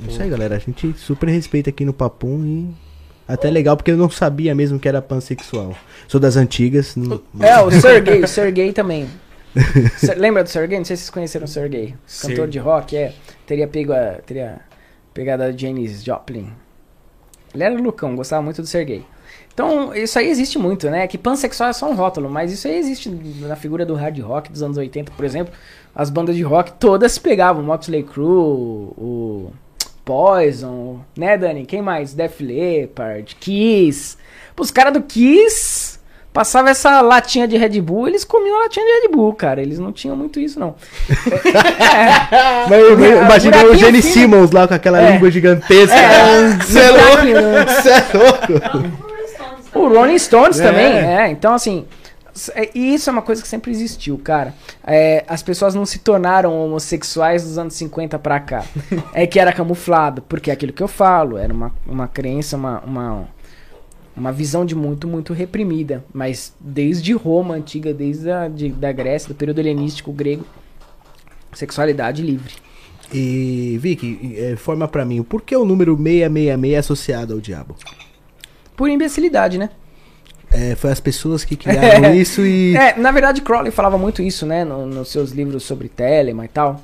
Isso 0.07 0.21
aí, 0.21 0.29
galera. 0.29 0.55
A 0.55 0.59
gente 0.59 0.93
super 0.97 1.29
respeita 1.29 1.69
aqui 1.69 1.85
no 1.85 1.93
Papum 1.93 2.43
e. 2.45 2.82
Até 3.27 3.49
legal 3.49 3.77
porque 3.77 3.91
eu 3.91 3.97
não 3.97 4.09
sabia 4.09 4.53
mesmo 4.53 4.77
que 4.79 4.87
era 4.87 5.01
pansexual. 5.01 5.75
Sou 6.07 6.19
das 6.19 6.35
antigas. 6.35 6.95
não- 6.95 7.21
É, 7.39 7.59
o 7.61 7.71
Sergei, 7.79 8.21
o 8.23 8.27
Sergei 8.27 8.73
também. 8.73 9.07
Ser- 9.97 10.15
Lembra 10.17 10.43
do 10.43 10.49
Sergei? 10.49 10.77
Não 10.77 10.85
sei 10.85 10.95
se 10.97 11.03
vocês 11.03 11.09
conheceram 11.09 11.45
o 11.45 11.47
Sergei. 11.47 11.95
Cantor 12.21 12.35
Ser- 12.37 12.47
de 12.49 12.59
rock, 12.59 12.97
é. 12.97 13.13
Teria 13.45 13.67
pego 13.67 13.93
a, 13.93 14.15
teria 14.25 14.59
pegado 15.13 15.43
a 15.43 15.51
Janis 15.51 16.03
Joplin. 16.03 16.51
Ele 17.53 17.63
era 17.63 17.79
loucão, 17.79 18.15
gostava 18.15 18.41
muito 18.41 18.61
do 18.61 18.67
Sergei. 18.67 19.05
Então, 19.53 19.93
isso 19.93 20.17
aí 20.17 20.27
existe 20.29 20.57
muito, 20.57 20.89
né? 20.89 21.05
Que 21.07 21.17
pansexual 21.17 21.69
é 21.69 21.73
só 21.73 21.87
um 21.89 21.93
rótulo, 21.93 22.27
mas 22.29 22.51
isso 22.51 22.67
aí 22.67 22.75
existe 22.77 23.07
na 23.41 23.55
figura 23.55 23.85
do 23.85 23.93
hard 23.93 24.17
rock 24.19 24.51
dos 24.51 24.63
anos 24.63 24.77
80, 24.77 25.11
por 25.11 25.23
exemplo. 25.23 25.53
As 25.93 26.09
bandas 26.09 26.35
de 26.35 26.41
rock 26.41 26.73
todas 26.73 27.19
pegavam 27.19 27.61
Motley 27.63 28.01
Crue, 28.01 28.25
o 28.25 29.51
Poison, 30.05 30.99
né, 31.17 31.37
Dani? 31.37 31.65
Quem 31.65 31.81
mais? 31.81 32.13
Def 32.13 32.39
Leppard, 32.41 33.35
Kiss. 33.39 34.17
Pô, 34.55 34.63
Os 34.63 34.71
caras 34.71 34.93
do 34.93 35.01
Kiss 35.01 35.97
passavam 36.33 36.69
essa 36.71 36.99
latinha 37.01 37.47
de 37.47 37.55
Red 37.57 37.79
Bull, 37.79 38.07
eles 38.07 38.23
comiam 38.25 38.59
a 38.59 38.63
latinha 38.63 38.85
de 38.85 39.01
Red 39.07 39.09
Bull, 39.15 39.33
cara. 39.33 39.61
Eles 39.61 39.79
não 39.79 39.91
tinham 39.91 40.15
muito 40.15 40.39
isso, 40.39 40.59
não. 40.59 40.75
é, 41.09 42.67
Mas 42.69 42.79
eu 42.81 42.99
É, 43.03 43.21
imaginei 43.25 43.59
o 43.59 43.63
buraquinho 43.65 43.85
Gene. 43.85 44.01
Simmons 44.01 44.51
lá 44.51 44.67
com 44.67 44.73
aquela 44.73 44.99
É. 45.01 45.11
língua 45.13 45.29
gigantesca. 45.31 45.95
É, 45.95 46.49
Você 46.59 46.79
é 46.79 46.89
louco? 46.89 47.07
buraquinho, 47.11 47.41
né? 47.41 47.65
Você 47.67 47.89
é 47.89 48.05
louco? 48.17 49.03
O 49.75 49.87
Rolling 49.87 50.19
Stones 50.19 50.59
É. 50.59 50.63
também, 50.67 50.85
é. 50.97 51.29
Então, 51.31 51.53
assim, 51.53 51.85
é- 51.85 52.02
e 52.73 52.93
isso 52.95 53.09
é 53.09 53.13
uma 53.13 53.21
coisa 53.21 53.41
que 53.41 53.47
sempre 53.47 53.71
existiu, 53.71 54.17
cara. 54.17 54.53
É, 54.85 55.23
as 55.27 55.43
pessoas 55.43 55.75
não 55.75 55.85
se 55.85 55.99
tornaram 55.99 56.57
homossexuais 56.65 57.43
dos 57.43 57.57
anos 57.57 57.75
50 57.75 58.17
pra 58.19 58.39
cá. 58.39 58.65
é 59.13 59.27
que 59.27 59.39
era 59.39 59.53
camuflado, 59.53 60.21
porque 60.23 60.49
é 60.49 60.53
aquilo 60.53 60.73
que 60.73 60.81
eu 60.81 60.87
falo, 60.87 61.37
era 61.37 61.53
uma, 61.53 61.71
uma 61.85 62.07
crença, 62.07 62.57
uma, 62.57 62.79
uma, 62.81 63.27
uma 64.15 64.31
visão 64.31 64.65
de 64.65 64.75
muito, 64.75 65.07
muito 65.07 65.31
reprimida. 65.31 66.03
Mas 66.11 66.53
desde 66.59 67.13
Roma 67.13 67.55
antiga, 67.55 67.93
desde 67.93 68.31
a 68.31 68.47
de, 68.47 68.69
da 68.69 68.91
Grécia, 68.91 69.29
do 69.29 69.35
período 69.35 69.59
helenístico 69.59 70.11
grego, 70.11 70.45
sexualidade 71.53 72.23
livre. 72.23 72.53
E, 73.13 73.77
Vicky, 73.79 74.35
é, 74.37 74.55
forma 74.55 74.87
pra 74.87 75.05
mim, 75.05 75.21
por 75.21 75.43
que 75.43 75.55
o 75.55 75.65
número 75.65 75.95
666 75.95 76.73
é 76.73 76.77
associado 76.77 77.33
ao 77.33 77.39
diabo? 77.39 77.75
Por 78.75 78.89
imbecilidade, 78.89 79.59
né? 79.59 79.69
É, 80.53 80.75
foi 80.75 80.91
as 80.91 80.99
pessoas 80.99 81.43
que 81.43 81.55
criaram 81.55 82.13
isso 82.15 82.41
e. 82.45 82.75
É, 82.77 82.95
na 82.97 83.11
verdade, 83.11 83.41
Crowley 83.41 83.71
falava 83.71 83.97
muito 83.97 84.21
isso, 84.21 84.45
né, 84.45 84.63
no- 84.63 84.85
nos 84.85 85.09
seus 85.09 85.31
livros 85.31 85.63
sobre 85.63 85.89
Telema 85.89 86.45
e 86.45 86.47
tal. 86.47 86.79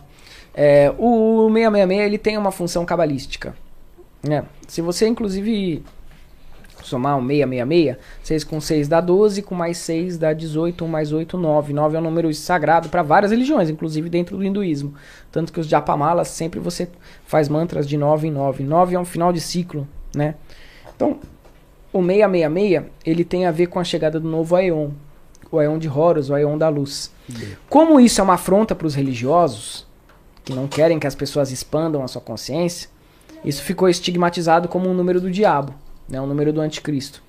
É, 0.55 0.91
o 0.97 1.47
666 1.53 2.01
ele 2.05 2.17
tem 2.17 2.37
uma 2.37 2.51
função 2.51 2.83
cabalística. 2.85 3.53
né? 4.23 4.43
Se 4.67 4.81
você, 4.81 5.07
inclusive, 5.07 5.83
somar 6.83 7.15
um 7.17 7.25
666, 7.25 7.95
6 8.23 8.43
com 8.43 8.59
6 8.59 8.87
dá 8.87 8.99
12, 8.99 9.41
com 9.43 9.53
mais 9.55 9.77
6 9.77 10.17
dá 10.17 10.33
18, 10.33 10.83
1 10.83 10.87
mais 10.87 11.11
8, 11.13 11.37
9. 11.37 11.71
9 11.71 11.95
é 11.95 11.99
um 11.99 12.03
número 12.03 12.33
sagrado 12.33 12.89
para 12.89 13.03
várias 13.03 13.31
religiões, 13.31 13.69
inclusive 13.69 14.09
dentro 14.09 14.35
do 14.35 14.43
hinduísmo. 14.43 14.93
Tanto 15.31 15.53
que 15.53 15.59
os 15.59 15.67
japamalas 15.67 16.27
sempre 16.29 16.59
você 16.59 16.89
faz 17.25 17.47
mantras 17.47 17.87
de 17.87 17.95
9 17.97 18.27
em 18.27 18.31
9. 18.31 18.63
9 18.63 18.95
é 18.95 18.99
um 18.99 19.05
final 19.05 19.31
de 19.31 19.39
ciclo, 19.39 19.87
né? 20.15 20.35
Então, 20.95 21.19
o 21.91 22.01
666, 22.01 22.83
ele 23.05 23.23
tem 23.23 23.45
a 23.45 23.51
ver 23.51 23.67
com 23.67 23.79
a 23.79 23.83
chegada 23.83 24.19
do 24.19 24.27
novo 24.27 24.55
Aeon. 24.55 24.89
O 25.51 25.57
Aeon 25.57 25.79
de 25.79 25.89
Horus, 25.89 26.29
o 26.29 26.35
Aeon 26.35 26.57
da 26.57 26.69
Luz. 26.69 27.11
Como 27.67 27.99
isso 27.99 28.21
é 28.21 28.23
uma 28.23 28.35
afronta 28.35 28.75
para 28.75 28.85
os 28.85 28.93
religiosos, 28.93 29.87
que 30.43 30.53
não 30.53 30.67
querem 30.67 30.99
que 30.99 31.07
as 31.07 31.15
pessoas 31.15 31.51
expandam 31.51 32.03
a 32.03 32.07
sua 32.07 32.21
consciência, 32.21 32.89
isso 33.43 33.63
ficou 33.63 33.89
estigmatizado 33.89 34.67
como 34.67 34.89
um 34.89 34.93
número 34.93 35.19
do 35.19 35.31
diabo, 35.31 35.73
né, 36.07 36.19
um 36.19 36.27
número 36.27 36.53
do 36.53 36.61
anticristo. 36.61 37.23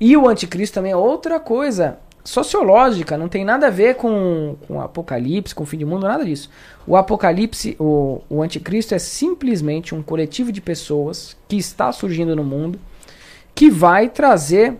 E 0.00 0.16
o 0.16 0.28
anticristo 0.28 0.74
também 0.74 0.92
é 0.92 0.96
outra 0.96 1.40
coisa 1.40 1.98
sociológica, 2.24 3.16
não 3.16 3.28
tem 3.28 3.44
nada 3.44 3.68
a 3.68 3.70
ver 3.70 3.94
com, 3.94 4.56
com 4.66 4.74
o 4.76 4.80
apocalipse, 4.80 5.54
com 5.54 5.62
o 5.62 5.66
fim 5.66 5.78
do 5.78 5.86
mundo, 5.86 6.06
nada 6.06 6.24
disso. 6.24 6.50
O 6.86 6.94
apocalipse, 6.94 7.74
o, 7.80 8.20
o 8.28 8.42
anticristo 8.42 8.94
é 8.94 8.98
simplesmente 8.98 9.94
um 9.94 10.02
coletivo 10.02 10.52
de 10.52 10.60
pessoas 10.60 11.36
que 11.48 11.56
está 11.56 11.90
surgindo 11.90 12.36
no 12.36 12.44
mundo, 12.44 12.78
que 13.58 13.68
vai 13.68 14.08
trazer 14.08 14.76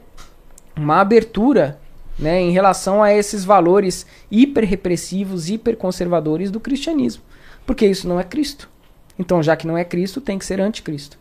uma 0.77 1.01
abertura 1.01 1.81
né, 2.17 2.41
em 2.41 2.53
relação 2.53 3.03
a 3.03 3.13
esses 3.13 3.45
valores 3.45 4.07
hiperrepressivos, 4.31 5.51
hiperconservadores 5.51 6.49
do 6.49 6.61
cristianismo. 6.61 7.25
Porque 7.67 7.85
isso 7.85 8.07
não 8.07 8.21
é 8.21 8.23
Cristo. 8.23 8.71
Então, 9.19 9.43
já 9.43 9.57
que 9.57 9.67
não 9.67 9.77
é 9.77 9.83
Cristo, 9.83 10.21
tem 10.21 10.39
que 10.39 10.45
ser 10.45 10.61
anticristo. 10.61 11.19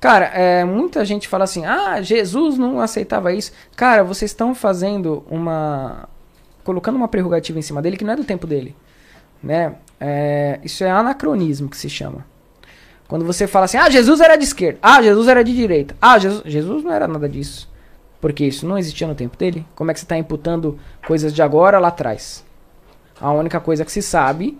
Cara, 0.00 0.24
é, 0.34 0.64
muita 0.64 1.04
gente 1.04 1.28
fala 1.28 1.44
assim: 1.44 1.64
ah, 1.64 2.02
Jesus 2.02 2.58
não 2.58 2.80
aceitava 2.80 3.32
isso. 3.32 3.52
Cara, 3.76 4.02
vocês 4.02 4.32
estão 4.32 4.52
fazendo 4.52 5.24
uma. 5.30 6.08
colocando 6.64 6.96
uma 6.96 7.06
prerrogativa 7.06 7.60
em 7.60 7.62
cima 7.62 7.80
dele 7.80 7.96
que 7.96 8.02
não 8.02 8.14
é 8.14 8.16
do 8.16 8.24
tempo 8.24 8.44
dele. 8.44 8.74
Né? 9.40 9.76
É, 10.00 10.58
isso 10.64 10.82
é 10.82 10.90
anacronismo 10.90 11.68
que 11.68 11.76
se 11.76 11.88
chama. 11.88 12.31
Quando 13.12 13.26
você 13.26 13.46
fala 13.46 13.66
assim: 13.66 13.76
ah, 13.76 13.90
Jesus 13.90 14.22
era 14.22 14.36
de 14.36 14.44
esquerda, 14.44 14.78
ah, 14.80 15.02
Jesus 15.02 15.28
era 15.28 15.44
de 15.44 15.54
direita, 15.54 15.94
ah, 16.00 16.18
Jesus, 16.18 16.42
Jesus 16.46 16.82
não 16.82 16.90
era 16.90 17.06
nada 17.06 17.28
disso. 17.28 17.70
Porque 18.18 18.42
isso 18.42 18.66
não 18.66 18.78
existia 18.78 19.06
no 19.06 19.14
tempo 19.14 19.36
dele. 19.36 19.66
Como 19.74 19.90
é 19.90 19.92
que 19.92 20.00
você 20.00 20.06
está 20.06 20.16
imputando 20.16 20.78
coisas 21.06 21.30
de 21.30 21.42
agora 21.42 21.78
lá 21.78 21.88
atrás? 21.88 22.42
A 23.20 23.30
única 23.30 23.60
coisa 23.60 23.84
que 23.84 23.92
se 23.92 24.00
sabe 24.00 24.58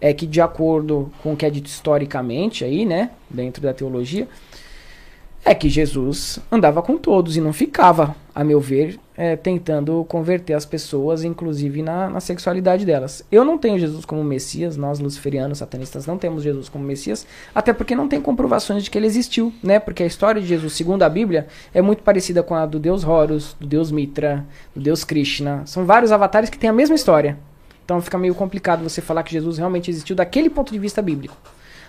é 0.00 0.14
que, 0.14 0.28
de 0.28 0.40
acordo 0.40 1.10
com 1.24 1.32
o 1.32 1.36
que 1.36 1.44
é 1.44 1.50
dito 1.50 1.66
historicamente 1.66 2.64
aí, 2.64 2.86
né, 2.86 3.10
dentro 3.28 3.60
da 3.60 3.74
teologia, 3.74 4.28
é 5.44 5.52
que 5.52 5.68
Jesus 5.68 6.38
andava 6.52 6.80
com 6.82 6.96
todos 6.96 7.36
e 7.36 7.40
não 7.40 7.52
ficava, 7.52 8.14
a 8.32 8.44
meu 8.44 8.60
ver, 8.60 8.96
é, 9.18 9.34
tentando 9.34 10.04
converter 10.04 10.54
as 10.54 10.64
pessoas, 10.64 11.24
inclusive 11.24 11.82
na, 11.82 12.08
na 12.08 12.20
sexualidade 12.20 12.86
delas. 12.86 13.24
Eu 13.32 13.44
não 13.44 13.58
tenho 13.58 13.76
Jesus 13.76 14.04
como 14.04 14.22
Messias, 14.22 14.76
nós 14.76 15.00
luciferianos, 15.00 15.58
satanistas, 15.58 16.06
não 16.06 16.16
temos 16.16 16.44
Jesus 16.44 16.68
como 16.68 16.84
Messias, 16.84 17.26
até 17.52 17.72
porque 17.72 17.96
não 17.96 18.06
tem 18.06 18.20
comprovações 18.20 18.84
de 18.84 18.90
que 18.90 18.96
ele 18.96 19.08
existiu, 19.08 19.52
né? 19.60 19.80
Porque 19.80 20.04
a 20.04 20.06
história 20.06 20.40
de 20.40 20.46
Jesus, 20.46 20.74
segundo 20.74 21.02
a 21.02 21.08
Bíblia, 21.08 21.48
é 21.74 21.82
muito 21.82 22.04
parecida 22.04 22.44
com 22.44 22.54
a 22.54 22.64
do 22.64 22.78
Deus 22.78 23.02
Horus, 23.02 23.56
do 23.58 23.66
Deus 23.66 23.90
Mitra, 23.90 24.46
do 24.72 24.80
Deus 24.80 25.02
Krishna. 25.02 25.62
São 25.66 25.84
vários 25.84 26.12
avatares 26.12 26.48
que 26.48 26.58
têm 26.58 26.70
a 26.70 26.72
mesma 26.72 26.94
história. 26.94 27.36
Então 27.84 28.00
fica 28.00 28.16
meio 28.16 28.36
complicado 28.36 28.84
você 28.84 29.00
falar 29.00 29.24
que 29.24 29.32
Jesus 29.32 29.58
realmente 29.58 29.90
existiu 29.90 30.14
daquele 30.14 30.48
ponto 30.48 30.72
de 30.72 30.78
vista 30.78 31.02
bíblico. 31.02 31.36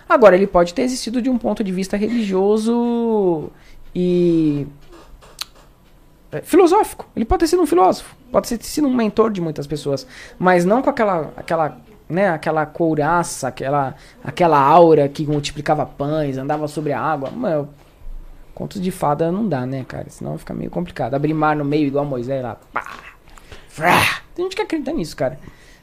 Agora, 0.08 0.34
ele 0.34 0.48
pode 0.48 0.74
ter 0.74 0.82
existido 0.82 1.22
de 1.22 1.30
um 1.30 1.38
ponto 1.38 1.62
de 1.62 1.70
vista 1.70 1.96
religioso 1.96 3.52
e 3.94 4.66
é, 6.32 6.40
filosófico. 6.42 7.06
Ele 7.14 7.24
pode 7.24 7.40
ter 7.40 7.46
sido 7.48 7.62
um 7.62 7.66
filósofo, 7.66 8.14
pode 8.30 8.48
ter 8.48 8.62
sido 8.64 8.86
um 8.86 8.94
mentor 8.94 9.30
de 9.30 9.40
muitas 9.40 9.66
pessoas, 9.66 10.06
mas 10.38 10.64
não 10.64 10.82
com 10.82 10.90
aquela 10.90 11.32
aquela 11.36 11.78
né, 12.08 12.28
aquela 12.30 12.66
couraça, 12.66 13.48
aquela 13.48 13.94
aquela 14.22 14.58
aura 14.58 15.08
que 15.08 15.26
multiplicava 15.26 15.86
pães, 15.86 16.36
andava 16.36 16.66
sobre 16.68 16.92
a 16.92 17.00
água. 17.00 17.30
Contos 18.54 18.80
de 18.80 18.90
fada 18.90 19.32
não 19.32 19.48
dá, 19.48 19.64
né, 19.64 19.84
cara? 19.88 20.10
Senão 20.10 20.36
fica 20.36 20.52
meio 20.52 20.70
complicado. 20.70 21.14
Abrir 21.14 21.32
mar 21.32 21.56
no 21.56 21.64
meio 21.64 21.86
igual 21.86 22.04
Moisés 22.04 22.42
lá. 22.42 22.58
Pá, 22.72 22.84
frá. 23.68 24.20
Tem 24.34 24.44
gente 24.44 24.54
que 24.54 24.62
acredita 24.62 24.92
nisso, 24.92 25.16
cara. 25.16 25.38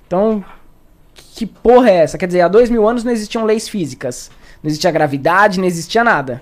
Então, 0.06 0.46
que 1.34 1.46
porra 1.46 1.90
é 1.90 1.96
essa? 1.96 2.18
Quer 2.18 2.28
dizer, 2.28 2.42
há 2.42 2.48
dois 2.48 2.70
mil 2.70 2.88
anos 2.88 3.04
não 3.04 3.12
existiam 3.12 3.46
leis 3.46 3.68
físicas. 3.68 4.30
Não 4.62 4.70
existia 4.70 4.92
gravidade, 4.92 5.60
não 5.60 5.66
existia 5.66 6.04
nada. 6.04 6.42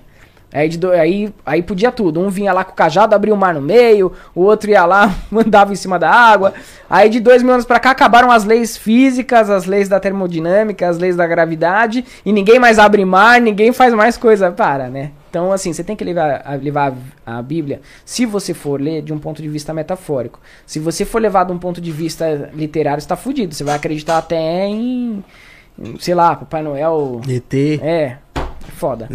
Aí, 0.56 0.70
de 0.70 0.88
aí, 0.88 1.34
aí 1.46 1.62
podia 1.62 1.92
tudo. 1.92 2.22
Um 2.22 2.30
vinha 2.30 2.54
lá 2.54 2.64
com 2.64 2.72
o 2.72 2.76
cajado, 2.76 3.14
abria 3.14 3.34
o 3.34 3.38
mar 3.38 3.54
no 3.54 3.62
meio, 3.62 4.14
o 4.34 4.42
outro 4.42 4.70
ia 4.72 4.86
lá, 4.86 5.14
mandava 5.30 5.74
em 5.74 5.76
cima 5.76 6.00
da 6.00 6.10
água. 6.10 6.54
Aí 6.90 7.10
de 7.10 7.20
dois 7.20 7.44
mil 7.44 7.52
anos 7.52 7.66
pra 7.66 7.78
cá 7.78 7.92
acabaram 7.92 8.32
as 8.32 8.46
leis 8.46 8.78
físicas, 8.78 9.50
as 9.50 9.66
leis 9.66 9.90
da 9.90 10.00
termodinâmica, 10.00 10.88
as 10.88 10.98
leis 10.98 11.18
da 11.18 11.28
gravidade, 11.28 12.06
e 12.26 12.32
ninguém 12.32 12.58
mais 12.58 12.80
abre 12.80 13.04
mar, 13.04 13.42
ninguém 13.42 13.74
faz 13.74 13.94
mais 13.94 14.16
coisa. 14.16 14.50
Para, 14.50 14.88
né? 14.88 15.12
Então, 15.30 15.52
assim, 15.52 15.74
você 15.74 15.84
tem 15.84 15.98
que 15.98 16.06
levar, 16.06 16.42
a, 16.46 16.56
levar 16.56 16.94
a 17.26 17.42
Bíblia, 17.42 17.82
se 18.06 18.26
você 18.26 18.54
for 18.54 18.80
ler, 18.80 19.02
de 19.02 19.12
um 19.12 19.20
ponto 19.20 19.42
de 19.42 19.50
vista 19.50 19.74
metafórico. 19.74 20.40
Se 20.66 20.80
você 20.80 21.04
for 21.04 21.22
levar 21.22 21.44
de 21.44 21.52
um 21.52 21.58
ponto 21.58 21.82
de 21.82 21.92
vista 21.92 22.50
literário, 22.54 23.02
você 23.02 23.08
tá 23.10 23.18
fudido. 23.18 23.54
Você 23.54 23.66
vai 23.66 23.76
acreditar 23.76 24.18
até 24.20 24.66
em, 24.68 25.22
em, 25.78 26.00
sei 26.00 26.16
lá, 26.16 26.34
Papai 26.38 26.64
Noel. 26.64 27.20
ET. 27.28 27.54
É, 27.82 28.20
foda. 28.76 29.10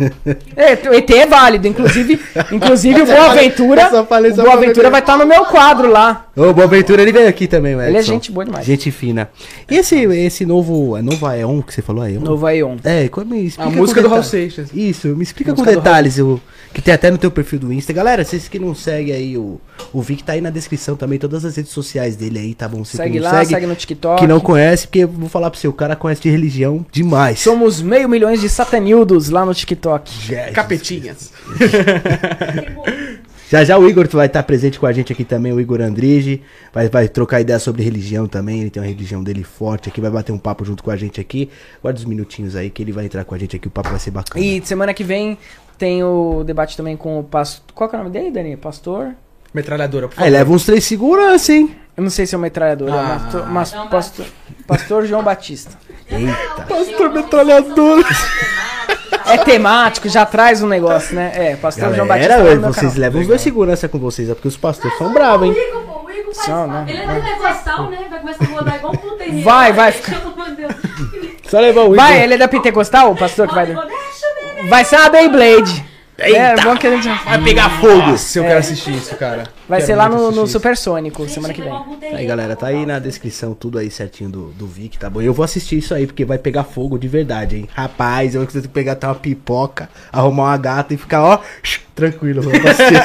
é, 0.56 0.88
o 0.88 0.94
ET 0.94 1.10
é 1.10 1.26
válido, 1.26 1.66
inclusive, 1.66 2.20
inclusive 2.52 3.02
o 3.02 3.06
Boa 3.06 3.32
Aventura, 3.32 3.82
Eu 3.82 3.90
só 3.90 4.06
falei 4.06 4.30
o 4.30 4.36
Boa 4.36 4.52
Aventura 4.54 4.74
beber. 4.74 4.90
vai 4.90 5.00
estar 5.00 5.16
no 5.18 5.26
meu 5.26 5.44
quadro 5.44 5.90
lá. 5.90 6.26
Ô, 6.36 6.54
Boaventura, 6.54 7.02
ele 7.02 7.12
veio 7.12 7.28
aqui 7.28 7.46
também, 7.46 7.76
velho. 7.76 7.90
Ele 7.90 7.98
é 7.98 8.02
gente 8.02 8.32
boa 8.32 8.44
demais. 8.44 8.64
Gente 8.64 8.90
fina. 8.90 9.28
E 9.70 9.76
esse, 9.76 9.96
esse 9.96 10.46
novo. 10.46 10.96
É 10.96 11.02
novo 11.02 11.26
Aeon 11.26 11.60
que 11.60 11.74
você 11.74 11.82
falou, 11.82 12.02
Aeon? 12.02 12.20
Novo 12.20 12.46
Aeon. 12.46 12.76
É, 12.82 13.08
como 13.08 13.34
me 13.34 13.44
explica 13.44 13.68
A 13.68 13.72
com 13.72 13.78
música 13.78 14.00
do 14.00 14.08
Raul. 14.08 14.22
Seixas. 14.22 14.70
Isso, 14.72 15.08
me 15.08 15.22
explica 15.22 15.52
com 15.52 15.62
detalhes, 15.62 16.18
o, 16.18 16.40
que 16.72 16.80
tem 16.80 16.94
até 16.94 17.10
no 17.10 17.18
teu 17.18 17.30
perfil 17.30 17.58
do 17.58 17.72
Insta. 17.72 17.92
Galera, 17.92 18.24
vocês 18.24 18.48
que 18.48 18.58
não 18.58 18.74
seguem 18.74 19.14
aí 19.14 19.36
o, 19.36 19.60
O 19.92 20.02
Vic 20.02 20.22
tá 20.22 20.32
aí 20.32 20.40
na 20.40 20.50
descrição 20.50 20.96
também, 20.96 21.18
todas 21.18 21.44
as 21.44 21.56
redes 21.56 21.72
sociais 21.72 22.16
dele 22.16 22.38
aí, 22.38 22.54
tá 22.54 22.68
bom? 22.68 22.84
Você 22.84 22.96
Segue 22.96 23.18
lá, 23.18 23.44
segue, 23.44 23.66
no 23.66 23.74
TikTok. 23.74 24.20
Que 24.20 24.26
não 24.26 24.40
conhece, 24.40 24.86
porque 24.86 25.00
eu 25.00 25.08
vou 25.08 25.28
falar 25.28 25.50
pra 25.50 25.58
você, 25.58 25.68
o 25.68 25.72
cara 25.72 25.96
conhece 25.96 26.22
de 26.22 26.30
religião 26.30 26.84
demais. 26.90 27.40
Somos 27.40 27.82
meio 27.82 28.08
milhões 28.08 28.40
de 28.40 28.48
satanildos 28.48 29.28
lá 29.30 29.44
no 29.44 29.54
TikTok. 29.54 30.10
Jesus 30.10 30.50
Capetinhas. 30.52 31.32
Já 33.50 33.64
já 33.64 33.76
o 33.76 33.88
Igor 33.88 34.06
vai 34.12 34.26
estar 34.26 34.44
presente 34.44 34.78
com 34.78 34.86
a 34.86 34.92
gente 34.92 35.12
aqui 35.12 35.24
também, 35.24 35.52
o 35.52 35.60
Igor 35.60 35.80
Andrige. 35.80 36.40
Vai, 36.72 36.88
vai 36.88 37.08
trocar 37.08 37.40
ideia 37.40 37.58
sobre 37.58 37.82
religião 37.82 38.28
também. 38.28 38.60
Ele 38.60 38.70
tem 38.70 38.80
uma 38.80 38.88
religião 38.88 39.24
dele 39.24 39.42
forte 39.42 39.88
aqui, 39.88 40.00
vai 40.00 40.08
bater 40.08 40.30
um 40.30 40.38
papo 40.38 40.64
junto 40.64 40.84
com 40.84 40.90
a 40.92 40.96
gente 40.96 41.20
aqui. 41.20 41.50
Guarda 41.82 41.98
os 41.98 42.04
minutinhos 42.04 42.54
aí 42.54 42.70
que 42.70 42.80
ele 42.80 42.92
vai 42.92 43.06
entrar 43.06 43.24
com 43.24 43.34
a 43.34 43.38
gente 43.38 43.56
aqui, 43.56 43.66
o 43.66 43.70
papo 43.70 43.88
vai 43.88 43.98
ser 43.98 44.12
bacana. 44.12 44.44
E 44.44 44.64
semana 44.64 44.94
que 44.94 45.02
vem 45.02 45.36
tem 45.76 46.00
o 46.04 46.44
debate 46.44 46.76
também 46.76 46.96
com 46.96 47.18
o 47.18 47.24
pastor. 47.24 47.64
Qual 47.74 47.90
que 47.90 47.96
é 47.96 47.98
o 47.98 48.02
nome 48.04 48.12
dele, 48.12 48.30
Dani? 48.30 48.56
Pastor? 48.56 49.16
Metralhadora, 49.52 50.06
por 50.08 50.14
Aí 50.14 50.18
favor. 50.26 50.32
leva 50.32 50.52
uns 50.52 50.64
três 50.64 50.84
segurança, 50.84 51.52
hein? 51.52 51.76
Eu 51.96 52.02
não 52.04 52.10
sei 52.10 52.24
se 52.26 52.34
é 52.34 52.38
o 52.38 52.40
metralhador, 52.40 52.88
é 52.88 52.92
Ah. 52.92 53.20
mas, 53.48 53.72
mas 53.72 53.88
pastor, 53.90 54.26
pastor 54.66 55.06
João 55.06 55.22
Batista. 55.22 55.72
Eita. 56.10 56.62
Pastor 56.68 57.10
metralhador. 57.12 58.04
É 59.26 59.36
temático, 59.38 60.08
já 60.08 60.24
traz 60.24 60.62
um 60.62 60.66
negócio, 60.68 61.14
né? 61.14 61.32
É, 61.34 61.56
pastor 61.56 61.94
João 61.94 62.06
Batista. 62.06 62.28
Galera, 62.36 62.54
no 62.54 62.60
meu 62.62 62.72
vocês 62.72 62.92
canal. 62.92 63.00
levam 63.00 63.20
os 63.20 63.26
dois 63.26 63.40
segurança 63.40 63.88
com 63.88 63.98
vocês, 63.98 64.30
é 64.30 64.34
porque 64.34 64.48
os 64.48 64.56
pastores 64.56 64.96
são 64.98 65.12
bravos, 65.12 65.46
hein? 65.48 65.52
O 65.52 65.56
Igor, 65.58 65.82
pô, 65.82 66.06
o 66.06 66.10
Igor 66.10 66.34
faz 66.34 66.46
Só, 66.46 66.66
né? 66.66 66.86
Ele 66.88 66.98
é 66.98 67.06
pentecostal, 67.06 67.90
né? 67.90 68.06
Vai 68.08 68.20
começar 68.20 68.44
a 68.44 68.48
rodar 68.48 68.76
igual 68.76 68.92
um 68.92 68.96
puteria. 68.96 69.44
Vai, 69.44 69.72
vai 69.72 69.92
Deus. 69.92 70.72
Só 71.48 71.60
levar 71.60 71.80
o 71.82 71.84
Igor. 71.86 71.96
Vai, 71.96 72.22
ele 72.22 72.34
é 72.34 72.38
da 72.38 72.48
Pentecostal, 72.48 73.12
o 73.12 73.16
pastor 73.16 73.48
que 73.48 73.54
vai. 73.54 73.74
Vai 74.68 74.84
ser 74.84 74.96
a 74.96 75.08
Beyblade. 75.10 75.84
É, 76.20 76.32
é 76.32 76.56
bom 76.56 76.76
que 76.76 76.86
a 76.86 76.90
gente. 76.90 77.08
Vai 77.24 77.42
pegar 77.42 77.70
fogo. 77.80 78.16
Se 78.18 78.38
eu 78.38 78.44
quero 78.44 78.58
assistir 78.58 78.94
isso, 78.94 79.16
cara. 79.16 79.44
Vai 79.68 79.78
Quero 79.78 79.86
ser 79.86 79.96
lá 79.96 80.08
no, 80.08 80.30
no. 80.30 80.46
Supersônico, 80.46 81.22
Gente, 81.22 81.32
semana 81.32 81.54
que 81.54 81.62
vem. 81.62 81.72
Aí, 82.14 82.26
galera, 82.26 82.54
tá 82.54 82.66
aí 82.66 82.84
na 82.84 82.98
descrição 82.98 83.54
tudo 83.54 83.78
aí 83.78 83.90
certinho 83.90 84.28
do, 84.28 84.50
do 84.52 84.66
Vic, 84.66 84.98
tá 84.98 85.08
bom? 85.08 85.22
Eu 85.22 85.32
vou 85.32 85.44
assistir 85.44 85.78
isso 85.78 85.94
aí, 85.94 86.06
porque 86.06 86.24
vai 86.24 86.38
pegar 86.38 86.64
fogo 86.64 86.98
de 86.98 87.08
verdade, 87.08 87.56
hein? 87.56 87.68
Rapaz, 87.72 88.34
eu 88.34 88.46
que 88.46 88.68
pegar 88.68 88.92
até 88.92 89.06
uma 89.06 89.14
pipoca, 89.14 89.88
arrumar 90.12 90.44
uma 90.44 90.56
gata 90.56 90.92
e 90.92 90.96
ficar, 90.96 91.22
ó, 91.22 91.38
tranquilo. 91.94 92.42
vamos 92.42 92.60
assistir. 92.66 93.00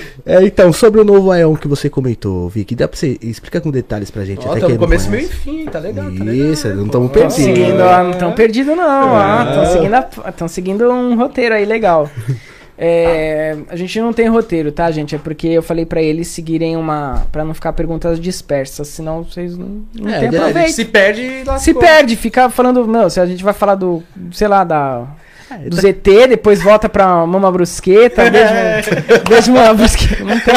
é, 0.26 0.42
então, 0.42 0.72
sobre 0.72 1.00
o 1.00 1.04
novo 1.04 1.30
Aeon 1.30 1.54
que 1.54 1.68
você 1.68 1.88
comentou, 1.88 2.48
Vic, 2.48 2.74
dá 2.74 2.88
pra 2.88 2.98
você 2.98 3.16
explicar 3.22 3.60
com 3.60 3.70
detalhes 3.70 4.10
pra 4.10 4.24
gente? 4.24 4.46
Ó, 4.46 4.50
até 4.50 4.60
tá 4.60 4.66
no 4.68 4.74
não 4.74 4.80
começo, 4.80 5.08
meio 5.08 5.24
e 5.24 5.28
fim, 5.28 5.64
tá 5.66 5.78
legal, 5.78 6.06
tá 6.06 6.24
legal. 6.24 6.34
Isso, 6.52 6.68
não 6.68 6.86
estamos 6.86 7.06
Estão 7.06 7.08
perdidos. 7.08 7.34
seguindo, 7.34 7.80
ó, 7.80 8.02
não 8.02 8.10
estão 8.10 8.32
perdidos 8.32 8.76
não. 8.76 9.48
Estão 9.48 9.72
seguindo, 9.72 9.94
a- 9.94 10.32
tão 10.32 10.48
seguindo 10.48 10.90
um 10.90 11.16
roteiro 11.16 11.54
aí 11.54 11.64
legal. 11.64 12.10
É, 12.78 13.56
a 13.70 13.74
gente 13.76 13.98
não 14.02 14.12
tem 14.12 14.28
roteiro, 14.28 14.70
tá, 14.70 14.90
gente? 14.90 15.14
É 15.14 15.18
porque 15.18 15.46
eu 15.48 15.62
falei 15.62 15.86
pra 15.86 16.02
eles 16.02 16.28
seguirem 16.28 16.76
uma. 16.76 17.26
pra 17.32 17.42
não 17.42 17.54
ficar 17.54 17.72
perguntas 17.72 18.20
dispersas, 18.20 18.88
senão 18.88 19.24
vocês 19.24 19.56
não, 19.56 19.80
não 19.98 20.10
É, 20.10 20.18
tem 20.18 20.28
É, 20.28 20.38
aproveito. 20.42 20.72
se 20.74 20.84
perde 20.84 21.42
lascou. 21.46 21.58
Se 21.58 21.72
perde, 21.72 22.16
fica 22.16 22.50
falando. 22.50 22.86
Não, 22.86 23.08
se 23.08 23.18
a 23.18 23.24
gente 23.24 23.42
vai 23.42 23.54
falar 23.54 23.76
do. 23.76 24.02
sei 24.30 24.46
lá, 24.46 24.62
da. 24.62 25.06
É, 25.50 25.68
Do 25.68 25.76
ZT, 25.76 26.28
depois 26.28 26.60
volta 26.60 26.88
pra 26.88 27.24
Mama 27.24 27.50
Brusqueta, 27.52 28.24
beijo, 28.30 28.90
beijo 29.28 29.52
Mama 29.52 29.74
Brusqueta. 29.74 30.24
Não 30.24 30.40
tem, 30.40 30.54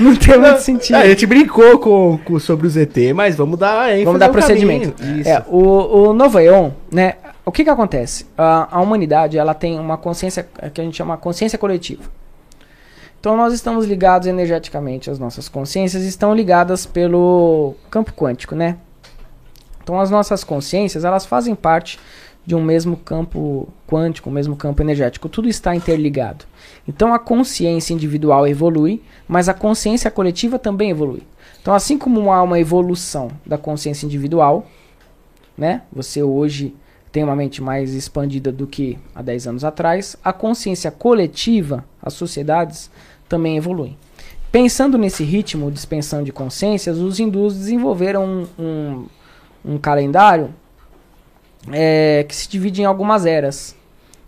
não 0.00 0.16
tem 0.16 0.38
muito 0.38 0.60
sentido. 0.60 0.96
A 0.96 1.06
gente 1.06 1.26
brincou 1.26 1.78
com, 1.78 2.18
com- 2.24 2.38
sobre 2.38 2.66
o 2.66 2.70
ZT, 2.70 3.12
mas 3.12 3.34
vamos 3.36 3.58
dar 3.58 3.90
ênfase 3.90 4.04
Vamos 4.04 4.20
dar 4.20 4.28
procedimento. 4.28 4.94
É, 5.24 5.42
o, 5.48 6.10
o 6.10 6.12
Novo 6.12 6.38
né? 6.92 7.14
O 7.44 7.50
que 7.50 7.64
que 7.64 7.70
acontece? 7.70 8.26
A, 8.36 8.68
a 8.70 8.80
humanidade, 8.80 9.38
ela 9.38 9.54
tem 9.54 9.78
uma 9.80 9.96
consciência 9.96 10.46
que 10.72 10.80
a 10.80 10.84
gente 10.84 10.96
chama 10.96 11.16
consciência 11.16 11.58
coletiva. 11.58 12.02
Então 13.18 13.36
nós 13.36 13.52
estamos 13.52 13.84
ligados 13.84 14.28
energeticamente, 14.28 15.10
as 15.10 15.18
nossas 15.18 15.48
consciências 15.48 16.04
estão 16.04 16.34
ligadas 16.34 16.86
pelo 16.86 17.74
campo 17.90 18.12
quântico, 18.12 18.54
né? 18.54 18.76
Então 19.82 19.98
as 19.98 20.10
nossas 20.10 20.44
consciências, 20.44 21.04
elas 21.04 21.26
fazem 21.26 21.54
parte 21.54 21.98
de 22.48 22.54
um 22.54 22.62
mesmo 22.62 22.96
campo 22.96 23.68
quântico, 23.86 24.30
um 24.30 24.32
mesmo 24.32 24.56
campo 24.56 24.80
energético. 24.80 25.28
Tudo 25.28 25.50
está 25.50 25.76
interligado. 25.76 26.46
Então 26.88 27.12
a 27.12 27.18
consciência 27.18 27.92
individual 27.92 28.48
evolui, 28.48 29.02
mas 29.28 29.50
a 29.50 29.54
consciência 29.54 30.10
coletiva 30.10 30.58
também 30.58 30.88
evolui. 30.88 31.24
Então 31.60 31.74
assim 31.74 31.98
como 31.98 32.32
há 32.32 32.42
uma 32.42 32.58
evolução 32.58 33.30
da 33.44 33.58
consciência 33.58 34.06
individual, 34.06 34.66
né? 35.58 35.82
Você 35.92 36.22
hoje 36.22 36.74
tem 37.12 37.22
uma 37.22 37.36
mente 37.36 37.62
mais 37.62 37.92
expandida 37.92 38.50
do 38.50 38.66
que 38.66 38.98
há 39.14 39.20
10 39.20 39.48
anos 39.48 39.62
atrás, 39.62 40.16
a 40.24 40.32
consciência 40.32 40.90
coletiva, 40.90 41.84
as 42.02 42.14
sociedades 42.14 42.90
também 43.28 43.58
evoluem. 43.58 43.94
Pensando 44.50 44.96
nesse 44.96 45.22
ritmo 45.22 45.70
de 45.70 45.78
expansão 45.78 46.22
de 46.22 46.32
consciências, 46.32 46.96
os 46.96 47.20
hindus 47.20 47.54
desenvolveram 47.58 48.24
um, 48.24 48.46
um, 48.58 49.06
um 49.74 49.76
calendário 49.76 50.54
é, 51.72 52.24
que 52.28 52.34
se 52.34 52.48
divide 52.48 52.82
em 52.82 52.84
algumas 52.84 53.26
eras. 53.26 53.74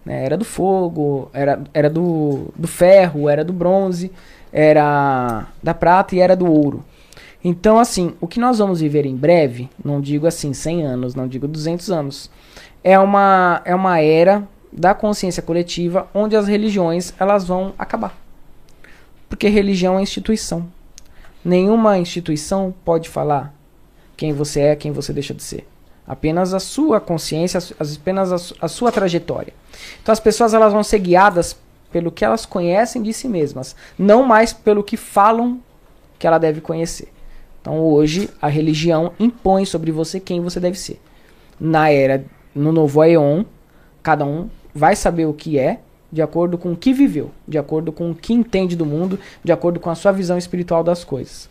né? 0.05 0.25
Era 0.25 0.37
do 0.37 0.45
fogo, 0.45 1.31
era, 1.33 1.63
era 1.73 1.91
do, 1.91 2.53
do 2.57 2.69
ferro, 2.69 3.29
era 3.29 3.45
do 3.45 3.53
bronze, 3.53 4.11
era 4.53 5.47
da 5.63 5.75
prata 5.75 6.15
e 6.15 6.21
era 6.21 6.35
do 6.37 6.51
ouro. 6.51 6.85
Então, 7.43 7.79
assim, 7.79 8.15
o 8.21 8.29
que 8.29 8.39
nós 8.39 8.59
vamos 8.59 8.81
viver 8.81 9.07
em 9.07 9.17
breve, 9.17 9.71
não 9.83 10.01
digo 10.01 10.27
assim 10.27 10.53
100 10.53 10.83
anos, 10.85 11.15
não 11.15 11.27
digo 11.27 11.49
200 11.49 11.91
anos, 11.91 12.31
é 12.85 12.99
uma, 12.99 13.63
é 13.65 13.75
uma 13.75 14.01
era 14.01 14.47
da 14.73 14.95
consciência 14.95 15.43
coletiva 15.43 16.09
onde 16.15 16.37
as 16.37 16.47
religiões 16.47 17.15
elas 17.19 17.47
vão 17.47 17.73
acabar. 17.79 18.15
Porque 19.29 19.49
religião 19.49 19.99
é 19.99 20.03
instituição. 20.03 20.67
Nenhuma 21.43 21.99
instituição 21.99 22.75
pode 22.85 23.09
falar 23.09 23.55
quem 24.17 24.33
você 24.33 24.61
é, 24.61 24.77
quem 24.77 24.93
você 24.93 25.13
deixa 25.13 25.33
de 25.33 25.43
ser. 25.43 25.67
Apenas 26.11 26.53
a 26.53 26.59
sua 26.59 26.99
consciência, 27.01 27.59
as- 27.59 27.73
as- 27.79 27.97
apenas 27.97 28.53
a 28.61 28.67
sua 28.67 28.91
trajetória. 28.91 29.53
Então 30.03 30.13
as 30.13 30.19
pessoas 30.19 30.53
elas 30.53 30.73
vão 30.73 30.83
ser 30.83 30.99
guiadas 30.99 31.57
pelo 31.93 32.11
que 32.11 32.25
elas 32.25 32.45
conhecem 32.45 33.01
de 33.01 33.13
si 33.13 33.29
mesmas, 33.29 33.77
não 33.97 34.25
mais 34.25 34.53
pelo 34.53 34.83
que 34.83 34.97
falam 34.97 35.61
que 36.19 36.27
ela 36.27 36.39
deve 36.39 36.61
conhecer. 36.61 37.13
Então 37.61 37.79
hoje 37.79 38.29
a 38.43 38.49
religião 38.49 39.13
impõe 39.21 39.65
sobre 39.65 39.93
você 39.93 40.19
quem 40.19 40.41
você 40.41 40.59
deve 40.59 40.77
ser. 40.77 41.01
Na 41.61 41.91
era, 41.91 42.25
no 42.53 42.73
novo 42.73 43.01
Aeon, 43.01 43.45
cada 44.03 44.25
um 44.25 44.49
vai 44.75 44.97
saber 44.97 45.27
o 45.27 45.33
que 45.33 45.61
é 45.61 45.79
de 46.11 46.21
acordo 46.21 46.59
com 46.59 46.73
o 46.73 46.77
que 46.77 46.93
viveu, 46.93 47.31
de 47.47 47.57
acordo 47.57 47.93
com 47.93 48.11
o 48.11 48.15
que 48.17 48.33
entende 48.33 48.75
do 48.75 48.85
mundo, 48.85 49.17
de 49.45 49.53
acordo 49.53 49.79
com 49.79 49.91
a 49.91 49.95
sua 49.95 50.11
visão 50.11 50.37
espiritual 50.37 50.83
das 50.83 51.05
coisas. 51.05 51.49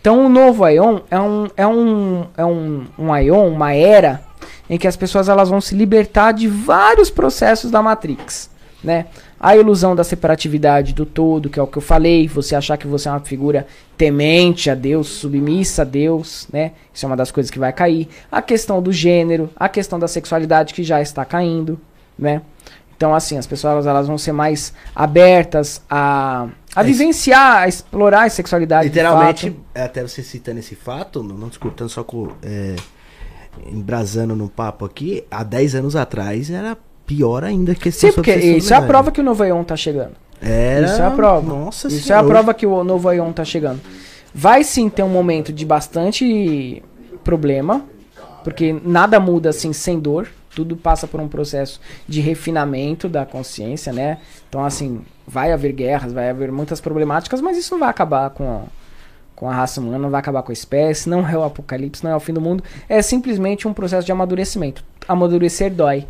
Então 0.00 0.24
o 0.24 0.28
novo 0.28 0.64
Aeon 0.64 1.00
é 1.10 1.20
um, 1.20 1.48
é 1.56 1.66
um, 1.66 2.26
é 2.36 2.46
um, 2.46 2.86
um 2.98 3.12
Aeon, 3.12 3.48
uma 3.48 3.74
era 3.74 4.22
em 4.68 4.78
que 4.78 4.86
as 4.86 4.96
pessoas 4.96 5.28
elas 5.28 5.50
vão 5.50 5.60
se 5.60 5.74
libertar 5.74 6.32
de 6.32 6.48
vários 6.48 7.10
processos 7.10 7.70
da 7.70 7.82
Matrix, 7.82 8.48
né? 8.82 9.06
A 9.38 9.56
ilusão 9.56 9.96
da 9.96 10.04
separatividade 10.04 10.94
do 10.94 11.04
todo, 11.04 11.50
que 11.50 11.58
é 11.58 11.62
o 11.62 11.66
que 11.66 11.78
eu 11.78 11.82
falei, 11.82 12.28
você 12.28 12.54
achar 12.54 12.76
que 12.76 12.86
você 12.86 13.08
é 13.08 13.12
uma 13.12 13.20
figura 13.20 13.66
temente 13.96 14.70
a 14.70 14.74
Deus, 14.74 15.08
submissa 15.08 15.82
a 15.82 15.84
Deus, 15.84 16.46
né? 16.52 16.72
Isso 16.94 17.04
é 17.04 17.08
uma 17.08 17.16
das 17.16 17.30
coisas 17.30 17.50
que 17.50 17.58
vai 17.58 17.72
cair. 17.72 18.08
A 18.30 18.40
questão 18.40 18.80
do 18.80 18.92
gênero, 18.92 19.50
a 19.56 19.68
questão 19.68 19.98
da 19.98 20.08
sexualidade 20.08 20.72
que 20.72 20.82
já 20.82 21.02
está 21.02 21.24
caindo, 21.24 21.80
né? 22.18 22.42
Então, 23.00 23.14
assim, 23.14 23.38
as 23.38 23.46
pessoas 23.46 23.86
elas 23.86 24.06
vão 24.06 24.18
ser 24.18 24.32
mais 24.32 24.74
abertas 24.94 25.80
a, 25.88 26.48
a 26.76 26.82
É 26.82 26.84
vivenciar, 26.84 27.62
a 27.62 27.66
explorar 27.66 28.24
a 28.24 28.28
sexualidade. 28.28 28.90
de 28.90 28.94
Literalmente, 28.94 29.50
fato. 29.50 29.62
até 29.74 30.02
você 30.02 30.22
citando 30.22 30.58
esse 30.58 30.74
fato, 30.74 31.22
não, 31.22 31.48
discutando 31.48 31.88
só 31.88 32.04
com. 32.04 32.28
É, 32.42 32.76
embrasando 33.72 34.36
no 34.36 34.50
papo 34.50 34.84
aqui, 34.84 35.24
há 35.30 35.42
10 35.42 35.76
anos 35.76 35.96
atrás 35.96 36.50
era 36.50 36.76
pior 37.06 37.42
ainda 37.42 37.74
que 37.74 37.88
esse 37.88 38.00
Sim, 38.00 38.12
porque 38.12 38.34
isso 38.34 38.74
é 38.74 38.76
a 38.76 38.82
prova 38.82 39.10
que 39.10 39.20
o 39.22 39.24
novo 39.24 39.42
Aeon 39.44 39.64
tá 39.64 39.76
chegando. 39.76 40.12
Era... 40.38 40.84
Isso 40.84 41.00
é 41.00 41.06
a 41.06 41.10
prova. 41.10 41.48
Nossa 41.54 41.88
Isso 41.88 42.06
senhora. 42.06 42.22
é 42.22 42.26
a 42.26 42.28
prova 42.28 42.52
que 42.52 42.66
o 42.66 42.84
novo 42.84 43.08
Aeon 43.08 43.32
tá 43.32 43.46
chegando. 43.46 43.80
Vai 44.34 44.62
sim 44.62 44.90
ter 44.90 45.02
um 45.02 45.08
momento 45.08 45.54
de 45.54 45.64
bastante 45.64 46.82
problema, 47.24 47.82
porque 48.44 48.78
nada 48.84 49.18
muda 49.18 49.48
assim 49.48 49.72
sem 49.72 49.98
dor. 49.98 50.28
Tudo 50.54 50.76
passa 50.76 51.06
por 51.06 51.20
um 51.20 51.28
processo 51.28 51.80
de 52.08 52.20
refinamento 52.20 53.08
da 53.08 53.24
consciência, 53.24 53.92
né? 53.92 54.18
Então, 54.48 54.64
assim, 54.64 55.02
vai 55.26 55.52
haver 55.52 55.72
guerras, 55.72 56.12
vai 56.12 56.28
haver 56.28 56.50
muitas 56.50 56.80
problemáticas, 56.80 57.40
mas 57.40 57.56
isso 57.56 57.72
não 57.74 57.80
vai 57.80 57.88
acabar 57.88 58.30
com 58.30 58.50
a, 58.50 58.62
com 59.36 59.48
a 59.48 59.54
raça 59.54 59.80
humana, 59.80 59.98
não 59.98 60.10
vai 60.10 60.18
acabar 60.20 60.42
com 60.42 60.50
a 60.50 60.52
espécie, 60.52 61.08
não 61.08 61.26
é 61.28 61.36
o 61.38 61.44
apocalipse, 61.44 62.02
não 62.02 62.10
é 62.10 62.16
o 62.16 62.20
fim 62.20 62.32
do 62.32 62.40
mundo. 62.40 62.64
É 62.88 63.00
simplesmente 63.00 63.68
um 63.68 63.72
processo 63.72 64.04
de 64.04 64.10
amadurecimento. 64.12 64.82
Amadurecer 65.06 65.72
dói. 65.72 66.06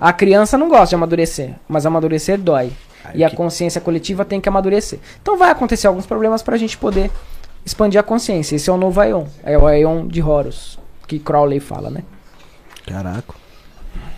A 0.00 0.12
criança 0.12 0.58
não 0.58 0.68
gosta 0.68 0.88
de 0.90 0.94
amadurecer, 0.96 1.54
mas 1.68 1.86
amadurecer 1.86 2.38
dói. 2.38 2.72
Aí 3.04 3.20
E 3.20 3.24
a 3.24 3.30
que- 3.30 3.36
consciência 3.36 3.80
coletiva 3.80 4.24
tem 4.24 4.40
que 4.40 4.48
amadurecer. 4.48 4.98
Então 5.22 5.36
vai 5.38 5.50
acontecer 5.50 5.86
alguns 5.86 6.06
problemas 6.06 6.42
pra 6.42 6.56
gente 6.56 6.76
poder 6.76 7.10
expandir 7.64 7.98
a 8.00 8.02
consciência. 8.02 8.56
Esse 8.56 8.68
é 8.68 8.72
o 8.72 8.76
novo 8.76 9.00
Aeon. 9.00 9.24
É 9.44 9.56
o 9.56 9.66
Aeon 9.66 10.06
de 10.06 10.20
Horus, 10.22 10.78
que 11.06 11.18
Crowley 11.18 11.60
fala, 11.60 11.88
né? 11.90 12.02
Caraca. 12.88 13.34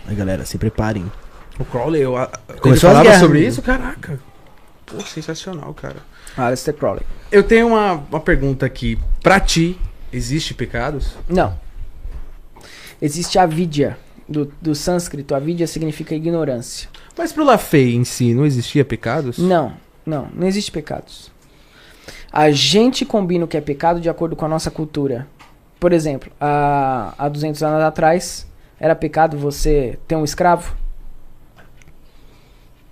Aí, 0.07 0.15
galera, 0.15 0.45
se 0.45 0.57
preparem. 0.57 1.09
O 1.59 1.65
Crowley, 1.65 2.01
eu, 2.01 2.17
a- 2.17 2.29
ele 2.65 2.75
falava 2.77 3.03
guerras, 3.03 3.19
sobre 3.19 3.39
né? 3.41 3.47
isso? 3.47 3.61
Caraca. 3.61 4.19
Pô, 4.85 4.99
sensacional, 5.01 5.73
cara. 5.73 5.97
Aleister 6.37 6.73
Crowley. 6.73 7.03
Eu 7.31 7.43
tenho 7.43 7.67
uma, 7.67 7.93
uma 7.93 8.19
pergunta 8.19 8.65
aqui. 8.65 8.97
Pra 9.21 9.39
ti, 9.39 9.79
existe 10.11 10.53
pecados? 10.53 11.15
Não. 11.29 11.57
Existe 13.01 13.37
a 13.39 13.45
vidya. 13.45 13.97
Do, 14.29 14.49
do 14.61 14.73
sânscrito, 14.73 15.35
a 15.35 15.39
vidya 15.39 15.67
significa 15.67 16.15
ignorância. 16.15 16.87
Mas 17.17 17.33
pro 17.33 17.43
Lafay 17.43 17.95
em 17.95 18.05
si, 18.05 18.33
não 18.33 18.45
existia 18.45 18.85
pecados? 18.85 19.37
Não, 19.37 19.73
não, 20.05 20.29
não 20.33 20.47
existe 20.47 20.71
pecados. 20.71 21.29
A 22.31 22.49
gente 22.49 23.03
combina 23.03 23.43
o 23.43 23.47
que 23.47 23.57
é 23.57 23.61
pecado 23.61 23.99
de 23.99 24.09
acordo 24.09 24.37
com 24.37 24.45
a 24.45 24.47
nossa 24.47 24.71
cultura. 24.71 25.27
Por 25.77 25.91
exemplo, 25.91 26.31
há, 26.39 27.13
há 27.17 27.27
200 27.27 27.61
anos 27.61 27.81
atrás, 27.83 28.47
era 28.81 28.95
pecado 28.95 29.37
você 29.37 29.99
ter 30.07 30.15
um 30.15 30.23
escravo? 30.23 30.75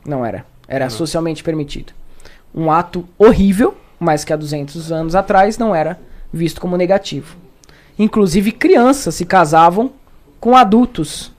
Não 0.06 0.24
era. 0.24 0.46
Era 0.68 0.86
Não. 0.86 0.92
socialmente 0.92 1.44
permitido. 1.44 1.94
Um 2.54 2.72
ato 2.72 3.10
horrível, 3.18 3.76
mas 4.00 4.24
que 4.24 4.32
há 4.32 4.36
200 4.36 4.92
anos 4.92 5.16
atrás 5.16 5.58
não 5.58 5.74
era 5.74 6.00
visto 6.32 6.62
como 6.62 6.78
negativo. 6.78 7.36
Inclusive, 7.98 8.52
crianças 8.52 9.16
se 9.16 9.26
casavam 9.26 9.92
com 10.40 10.56
adultos. 10.56 11.34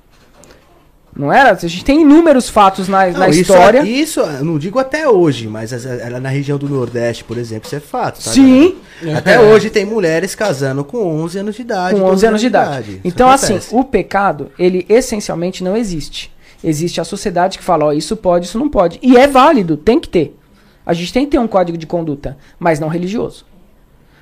Não 1.17 1.33
era? 1.33 1.51
A 1.51 1.55
gente 1.55 1.85
tem 1.85 2.03
inúmeros 2.03 2.49
fatos 2.49 2.87
na, 2.89 3.07
Não, 3.09 3.19
na 3.21 3.29
isso, 3.29 3.41
história. 3.41 3.83
Isso, 3.83 4.21
eu 4.21 4.45
não 4.45 4.59
digo 4.59 4.79
até 4.79 5.09
hoje, 5.09 5.49
mas 5.49 5.73
as- 5.73 5.85
ela 5.85 6.21
na 6.21 6.29
região 6.29 6.57
do 6.57 6.69
Nordeste, 6.69 7.25
por 7.25 7.37
exemplo, 7.37 7.67
isso 7.67 7.75
é 7.77 7.81
fato. 7.81 8.23
tá, 8.23 8.31
Sim, 8.31 8.77
galera? 9.03 9.19
Até 9.19 9.41
hoje 9.41 9.71
tem 9.71 9.85
mulheres 9.85 10.35
casando 10.35 10.85
com 10.85 10.99
11 11.21 11.39
anos 11.39 11.57
de 11.57 11.63
idade. 11.63 11.95
com 11.95 12.01
12 12.01 12.13
11 12.15 12.27
anos 12.27 12.41
de 12.41 12.47
idade. 12.47 12.91
Isso 12.93 13.01
Então, 13.05 13.29
assim, 13.29 13.59
o 13.73 13.83
pecado, 13.85 14.53
ele 14.59 14.87
essencialmente 14.89 15.65
não 15.65 15.77
existe. 15.77 16.33
Existe 16.63 17.01
a 17.01 17.05
sociedade 17.05 17.59
que 17.59 17.65
fala, 17.65 17.87
ó, 17.87 17.93
isso 17.93 18.17
pode, 18.17 18.47
isso 18.47 18.59
não 18.59 18.69
pode. 18.69 18.99
E 19.03 19.17
é 19.17 19.27
válido, 19.27 19.77
tem 19.77 19.99
que 19.99 20.09
ter. 20.09 20.37
A 20.87 20.93
gente 20.93 21.13
tem 21.13 21.25
que 21.25 21.33
ter 21.33 21.39
um 21.39 21.49
código 21.49 21.77
de 21.77 21.87
conduta, 21.87 22.37
mas 22.59 22.79
não 22.79 22.89
religioso. 22.89 23.45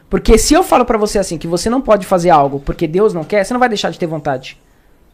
Porque 0.09 0.39
se 0.39 0.55
eu 0.55 0.62
falo 0.64 0.84
pra 0.86 0.97
você 0.97 1.18
assim, 1.18 1.36
que 1.36 1.47
você 1.47 1.68
não 1.68 1.80
pode 1.82 2.07
fazer 2.07 2.30
algo 2.30 2.61
porque 2.61 2.86
Deus 2.86 3.12
não 3.12 3.24
quer, 3.24 3.45
você 3.45 3.53
não 3.53 3.61
vai 3.61 3.68
deixar 3.68 3.91
de 3.91 3.99
ter 3.99 4.07
vontade. 4.07 4.57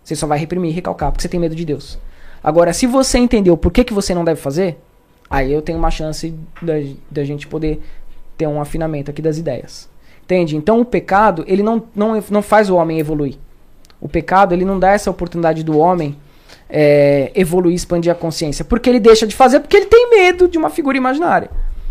Você 0.05 0.15
só 0.15 0.27
vai 0.27 0.39
reprimir 0.39 0.71
e 0.71 0.75
recalcar, 0.75 1.11
porque 1.11 1.23
você 1.23 1.29
tem 1.29 1.41
medo 1.41 1.57
de 1.57 1.65
Deus. 1.65 1.99
Agora, 2.43 2.75
se 2.75 2.87
você 2.87 3.19
entendeu 3.19 3.57
por 3.57 3.73
que, 3.73 3.83
que 3.83 3.95
você 3.95 4.15
não 4.15 4.23
deve 4.23 4.41
fazer, 4.41 4.77
aí 5.31 5.51
eu 5.51 5.63
tenho 5.63 5.79
uma 5.79 5.91
chance 5.91 6.35
da, 6.61 6.75
da 7.11 7.25
gente 7.25 7.47
poder 7.47 7.81
ter 8.37 8.47
um 8.47 8.61
afinamento 8.61 9.11
aqui 9.11 9.23
das 9.23 9.39
ideias. 9.39 9.89
Entende? 10.23 10.57
Então 10.57 10.81
o 10.81 10.85
pecado, 10.85 11.45
ele 11.47 11.63
não, 11.63 11.83
não, 11.95 12.23
não 12.31 12.43
faz 12.43 12.69
o 12.69 12.77
homem 12.77 12.99
evoluir. 12.99 13.37
O 14.01 14.09
pecado, 14.09 14.53
ele 14.53 14.65
não 14.65 14.79
dá 14.79 14.93
essa 14.93 15.11
oportunidade 15.11 15.63
do 15.63 15.79
homem 15.79 16.17
é, 16.69 17.31
evoluir, 17.35 17.75
expandir 17.75 18.13
a 18.13 18.15
consciência. 18.15 18.65
Porque 18.65 18.91
ele 18.91 19.01
deixa 19.01 19.27
de 19.27 19.35
fazer 19.35 19.61
porque 19.61 19.77
ele 19.77 19.87
tem 19.87 20.11
medo 20.11 20.47
de 20.47 20.59
uma 20.59 20.69
figura 20.69 20.97
imaginária. 20.97 21.51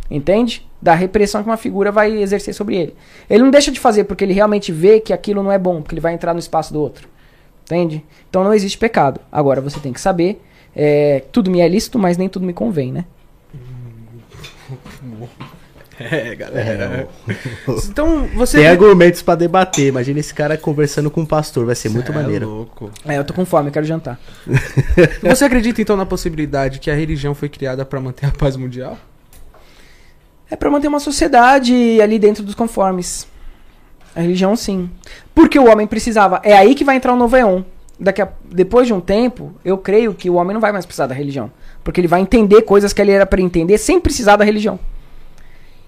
Entende? 0.09 0.67
Da 0.79 0.93
repressão 0.93 1.41
que 1.41 1.49
uma 1.49 1.57
figura 1.57 1.91
vai 1.91 2.11
exercer 2.21 2.53
sobre 2.53 2.75
ele. 2.75 2.95
Ele 3.29 3.43
não 3.43 3.49
deixa 3.49 3.71
de 3.71 3.79
fazer 3.79 4.03
porque 4.03 4.23
ele 4.23 4.33
realmente 4.33 4.71
vê 4.71 4.99
que 4.99 5.13
aquilo 5.13 5.41
não 5.41 5.51
é 5.51 5.57
bom, 5.57 5.81
porque 5.81 5.95
ele 5.95 6.01
vai 6.01 6.13
entrar 6.13 6.33
no 6.33 6.39
espaço 6.39 6.73
do 6.73 6.79
outro. 6.79 7.07
Entende? 7.63 8.03
Então 8.29 8.43
não 8.43 8.53
existe 8.53 8.77
pecado. 8.77 9.19
Agora 9.31 9.61
você 9.61 9.79
tem 9.79 9.93
que 9.93 10.01
saber. 10.01 10.41
é, 10.75 11.23
tudo 11.31 11.49
me 11.51 11.59
é 11.61 11.67
lícito, 11.67 11.97
mas 11.97 12.17
nem 12.17 12.27
tudo 12.29 12.45
me 12.45 12.53
convém, 12.53 12.91
né? 12.91 13.05
É, 15.99 16.33
galera. 16.35 17.07
Então, 17.87 18.27
você. 18.35 18.57
Tem 18.57 18.67
argumentos 18.67 19.21
pra 19.21 19.35
debater. 19.35 19.87
Imagina 19.87 20.19
esse 20.19 20.33
cara 20.33 20.57
conversando 20.57 21.09
com 21.11 21.21
um 21.21 21.25
pastor, 21.25 21.67
vai 21.67 21.75
ser 21.75 21.89
muito 21.89 22.11
É 22.11 22.15
maneiro. 22.15 22.49
louco. 22.49 22.91
É, 23.05 23.17
eu 23.19 23.23
tô 23.23 23.31
com 23.33 23.45
fome, 23.45 23.69
eu 23.69 23.71
quero 23.71 23.85
jantar. 23.85 24.19
Você 25.21 25.45
acredita 25.45 25.81
então 25.81 25.95
na 25.95 26.05
possibilidade 26.05 26.79
que 26.79 26.89
a 26.89 26.95
religião 26.95 27.35
foi 27.35 27.47
criada 27.47 27.85
pra 27.85 28.01
manter 28.01 28.25
a 28.25 28.31
paz 28.31 28.55
mundial? 28.57 28.97
É 30.49 30.55
pra 30.55 30.69
manter 30.71 30.87
uma 30.87 30.99
sociedade 30.99 32.01
ali 32.01 32.17
dentro 32.17 32.43
dos 32.43 32.55
conformes. 32.55 33.27
A 34.15 34.21
religião, 34.21 34.55
sim. 34.55 34.89
Porque 35.33 35.57
o 35.57 35.69
homem 35.71 35.87
precisava. 35.87 36.39
É 36.43 36.53
aí 36.55 36.75
que 36.75 36.83
vai 36.83 36.95
entrar 36.95 37.13
o 37.13 37.17
novo 37.17 37.35
Eon. 37.35 37.63
Daqui 37.99 38.21
a, 38.21 38.27
depois 38.45 38.87
de 38.87 38.93
um 38.93 38.99
tempo, 38.99 39.53
eu 39.63 39.77
creio 39.77 40.13
que 40.13 40.29
o 40.29 40.35
homem 40.35 40.53
não 40.53 40.61
vai 40.61 40.71
mais 40.71 40.85
precisar 40.85 41.07
da 41.07 41.15
religião. 41.15 41.51
Porque 41.83 41.99
ele 41.99 42.07
vai 42.07 42.21
entender 42.21 42.61
coisas 42.63 42.93
que 42.93 43.01
ele 43.01 43.11
era 43.11 43.25
para 43.25 43.41
entender 43.41 43.77
sem 43.77 43.99
precisar 43.99 44.35
da 44.35 44.43
religião. 44.45 44.79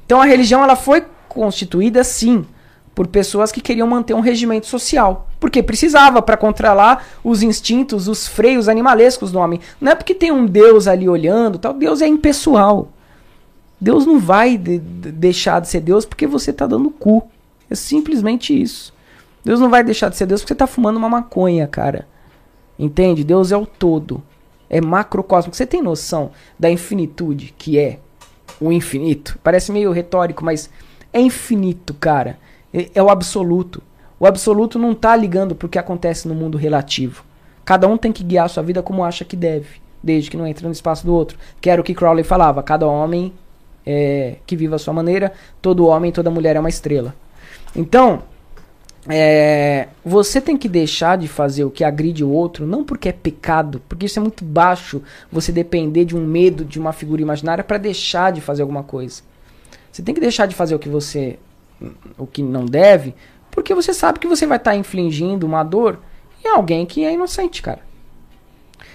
Então 0.05 0.21
a 0.21 0.25
religião 0.25 0.63
ela 0.63 0.75
foi 0.75 1.03
constituída, 1.27 2.03
sim, 2.03 2.45
por 2.93 3.07
pessoas 3.07 3.51
que 3.51 3.59
queriam 3.59 3.87
manter 3.87 4.13
um 4.13 4.21
regimento 4.21 4.67
social. 4.67 5.27
Porque 5.39 5.61
precisava 5.61 6.21
para 6.21 6.37
controlar 6.37 7.05
os 7.23 7.43
instintos, 7.43 8.07
os 8.07 8.27
freios 8.27 8.69
animalescos 8.69 9.31
do 9.31 9.39
homem. 9.39 9.59
Não 9.81 9.91
é 9.91 9.95
porque 9.95 10.15
tem 10.15 10.31
um 10.31 10.45
Deus 10.45 10.87
ali 10.87 11.09
olhando, 11.09 11.57
tal. 11.59 11.73
Deus 11.73 12.01
é 12.01 12.07
impessoal. 12.07 12.89
Deus 13.81 14.05
não 14.05 14.19
vai 14.19 14.57
de- 14.57 14.79
de- 14.79 15.11
deixar 15.11 15.59
de 15.59 15.67
ser 15.67 15.81
Deus 15.81 16.05
porque 16.05 16.25
você 16.25 16.53
tá 16.53 16.65
dando 16.65 16.89
cu. 16.89 17.27
É 17.69 17.75
simplesmente 17.75 18.59
isso. 18.59 18.93
Deus 19.43 19.59
não 19.59 19.69
vai 19.69 19.83
deixar 19.83 20.09
de 20.09 20.17
ser 20.17 20.25
Deus 20.25 20.41
porque 20.41 20.53
você 20.53 20.57
tá 20.57 20.67
fumando 20.67 20.97
uma 20.97 21.09
maconha, 21.09 21.67
cara. 21.67 22.07
Entende? 22.77 23.23
Deus 23.23 23.51
é 23.51 23.57
o 23.57 23.65
todo. 23.65 24.23
É 24.69 24.81
macrocósmico. 24.81 25.55
Você 25.55 25.65
tem 25.65 25.81
noção 25.81 26.31
da 26.57 26.69
infinitude 26.69 27.53
que 27.57 27.77
é 27.79 27.99
o 28.59 28.71
infinito? 28.71 29.39
Parece 29.43 29.71
meio 29.71 29.91
retórico, 29.91 30.43
mas 30.43 30.69
é 31.13 31.19
infinito, 31.19 31.93
cara. 31.93 32.37
É, 32.73 32.89
é 32.95 33.03
o 33.03 33.09
absoluto. 33.09 33.81
O 34.19 34.25
absoluto 34.25 34.79
não 34.79 34.95
tá 34.95 35.15
ligando 35.15 35.55
pro 35.55 35.69
que 35.69 35.77
acontece 35.77 36.27
no 36.27 36.33
mundo 36.33 36.57
relativo. 36.57 37.23
Cada 37.63 37.87
um 37.87 37.97
tem 37.97 38.11
que 38.11 38.23
guiar 38.23 38.45
a 38.45 38.49
sua 38.49 38.63
vida 38.63 38.81
como 38.81 39.03
acha 39.03 39.25
que 39.25 39.35
deve, 39.35 39.81
desde 40.01 40.29
que 40.29 40.37
não 40.37 40.47
entre 40.47 40.65
no 40.65 40.71
espaço 40.71 41.05
do 41.05 41.13
outro. 41.13 41.37
Que 41.61 41.69
era 41.69 41.81
o 41.81 41.83
que 41.83 41.93
Crowley 41.93 42.23
falava. 42.23 42.63
Cada 42.63 42.87
homem 42.87 43.33
é, 43.85 44.37
que 44.45 44.55
viva 44.55 44.75
a 44.75 44.79
sua 44.79 44.93
maneira, 44.93 45.31
todo 45.61 45.85
homem, 45.85 46.11
toda 46.11 46.31
mulher 46.31 46.55
é 46.55 46.59
uma 46.59 46.69
estrela. 46.69 47.13
Então, 47.75 48.23
é, 49.07 49.89
você 50.03 50.41
tem 50.41 50.57
que 50.57 50.67
deixar 50.67 51.17
de 51.17 51.27
fazer 51.27 51.63
o 51.63 51.69
que 51.69 51.83
agride 51.83 52.23
o 52.23 52.29
outro, 52.29 52.65
não 52.65 52.83
porque 52.83 53.09
é 53.09 53.11
pecado, 53.11 53.81
porque 53.87 54.07
isso 54.07 54.17
é 54.17 54.21
muito 54.21 54.43
baixo, 54.43 55.01
você 55.31 55.51
depender 55.51 56.05
de 56.05 56.15
um 56.15 56.25
medo 56.25 56.65
de 56.65 56.79
uma 56.79 56.91
figura 56.91 57.21
imaginária 57.21 57.63
para 57.63 57.77
deixar 57.77 58.31
de 58.31 58.41
fazer 58.41 58.63
alguma 58.63 58.83
coisa. 58.83 59.21
Você 59.91 60.01
tem 60.01 60.15
que 60.15 60.21
deixar 60.21 60.47
de 60.47 60.55
fazer 60.55 60.75
o 60.75 60.79
que 60.79 60.89
você 60.89 61.37
o 62.17 62.25
que 62.25 62.41
não 62.41 62.65
deve, 62.65 63.13
porque 63.51 63.75
você 63.75 63.93
sabe 63.93 64.17
que 64.17 64.27
você 64.27 64.47
vai 64.47 64.57
estar 64.57 64.75
infligindo 64.75 65.45
uma 65.45 65.61
dor 65.61 65.99
em 66.43 66.47
alguém 66.47 66.85
que 66.85 67.03
é 67.03 67.13
inocente, 67.13 67.61
cara. 67.61 67.81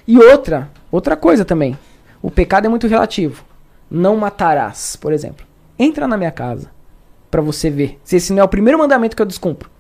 E 0.09 0.18
outra, 0.18 0.70
outra 0.91 1.14
coisa 1.16 1.45
também. 1.45 1.78
O 2.22 2.31
pecado 2.31 2.66
é 2.66 2.68
muito 2.68 2.87
relativo. 2.87 3.45
Não 3.91 4.16
matarás, 4.16 4.97
por 4.97 5.12
exemplo. 5.12 5.47
Entra 5.78 6.09
na 6.09 6.16
minha 6.16 6.31
casa 6.31 6.70
para 7.31 7.41
você 7.41 7.70
ver 7.70 7.99
se 8.05 8.16
esse 8.16 8.33
não 8.33 8.41
é 8.41 8.45
o 8.45 8.49
primeiro 8.49 8.78
mandamento 8.78 9.14
que 9.14 9.22
eu 9.22 9.26
descumpro 9.26 9.70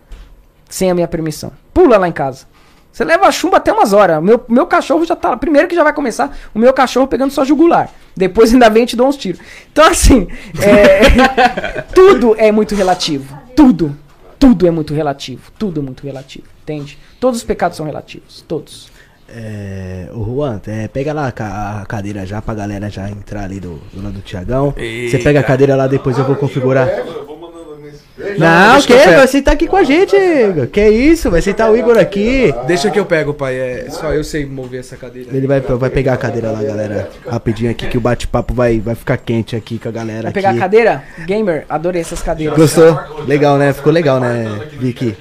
sem 0.70 0.90
a 0.90 0.94
minha 0.94 1.08
permissão. 1.08 1.52
Pula 1.74 1.98
lá 1.98 2.08
em 2.08 2.12
casa. 2.12 2.46
Você 2.92 3.04
leva 3.04 3.26
a 3.26 3.32
chumba 3.32 3.58
até 3.58 3.72
umas 3.72 3.92
horas. 3.92 4.22
Meu, 4.22 4.42
meu 4.48 4.66
cachorro 4.66 5.04
já 5.04 5.14
tá. 5.14 5.36
Primeiro 5.36 5.68
que 5.68 5.74
já 5.74 5.84
vai 5.84 5.92
começar 5.92 6.36
o 6.54 6.58
meu 6.58 6.72
cachorro 6.72 7.06
pegando 7.06 7.32
sua 7.32 7.44
jugular. 7.44 7.90
Depois 8.16 8.52
ainda 8.54 8.70
vem 8.70 8.84
e 8.84 8.86
te 8.86 8.96
dou 8.96 9.08
uns 9.08 9.16
tiros. 9.16 9.40
Então, 9.70 9.84
assim. 9.84 10.28
é, 10.60 11.82
tudo 11.94 12.34
é 12.38 12.50
muito 12.50 12.74
relativo. 12.74 13.36
Tudo. 13.54 13.96
Tudo 14.38 14.66
é 14.66 14.70
muito 14.70 14.94
relativo. 14.94 15.52
Tudo 15.58 15.80
é 15.80 15.82
muito 15.82 16.02
relativo. 16.02 16.46
Entende? 16.62 16.98
Todos 17.18 17.40
os 17.40 17.44
pecados 17.44 17.76
são 17.76 17.84
relativos. 17.84 18.44
Todos. 18.46 18.90
É, 19.28 20.08
o 20.12 20.24
Juan, 20.24 20.60
é, 20.66 20.88
pega 20.88 21.12
lá 21.12 21.28
a 21.28 21.86
cadeira 21.86 22.26
já 22.26 22.42
pra 22.42 22.52
galera 22.52 22.90
já 22.90 23.08
entrar 23.08 23.44
ali 23.44 23.60
do, 23.60 23.80
do 23.92 24.02
lado 24.02 24.14
do 24.14 24.20
Tiagão. 24.22 24.74
Você 25.08 25.18
pega 25.18 25.38
a 25.38 25.42
cadeira 25.44 25.76
lá, 25.76 25.86
depois 25.86 26.18
eu 26.18 26.24
vou 26.24 26.34
configurar. 26.34 26.88
Eu 26.88 27.26
vou 27.26 27.38
mandando 27.38 27.76
nesse. 27.76 28.00
Não, 28.38 28.76
eu 28.76 28.82
pego. 28.82 29.16
Vai 29.16 29.26
sentar 29.26 29.54
aqui 29.54 29.66
com 29.66 29.76
a 29.76 29.82
gente, 29.82 30.14
Igor. 30.16 30.66
Que 30.66 30.88
isso? 30.88 31.30
Vai 31.30 31.40
sentar 31.40 31.70
o 31.70 31.76
Igor 31.76 31.98
aqui. 31.98 32.52
Deixa 32.66 32.90
que 32.90 32.98
eu 32.98 33.06
pego, 33.06 33.32
pai. 33.32 33.54
É 33.56 33.86
só 33.90 34.12
eu 34.12 34.22
sei 34.22 34.44
mover 34.46 34.80
essa 34.80 34.96
cadeira. 34.96 35.30
Ele 35.32 35.46
vai, 35.46 35.60
vai 35.60 35.90
pegar 35.90 36.14
a 36.14 36.16
cadeira 36.16 36.50
lá, 36.50 36.62
galera. 36.62 37.08
Rapidinho 37.26 37.70
aqui, 37.70 37.86
que 37.88 37.98
o 37.98 38.00
bate-papo 38.00 38.52
vai, 38.52 38.78
vai 38.78 38.94
ficar 38.94 39.16
quente 39.16 39.56
aqui 39.56 39.78
com 39.78 39.88
a 39.88 39.92
galera. 39.92 40.24
Vai 40.24 40.32
pegar 40.32 40.50
aqui. 40.50 40.58
a 40.58 40.60
cadeira? 40.60 41.04
Gamer, 41.26 41.64
adorei 41.68 42.00
essas 42.02 42.22
cadeiras. 42.22 42.56
Gostou? 42.56 42.98
Legal, 43.26 43.56
né? 43.58 43.72
Ficou 43.72 43.92
legal, 43.92 44.20
né, 44.20 44.68
Vicky? 44.78 45.16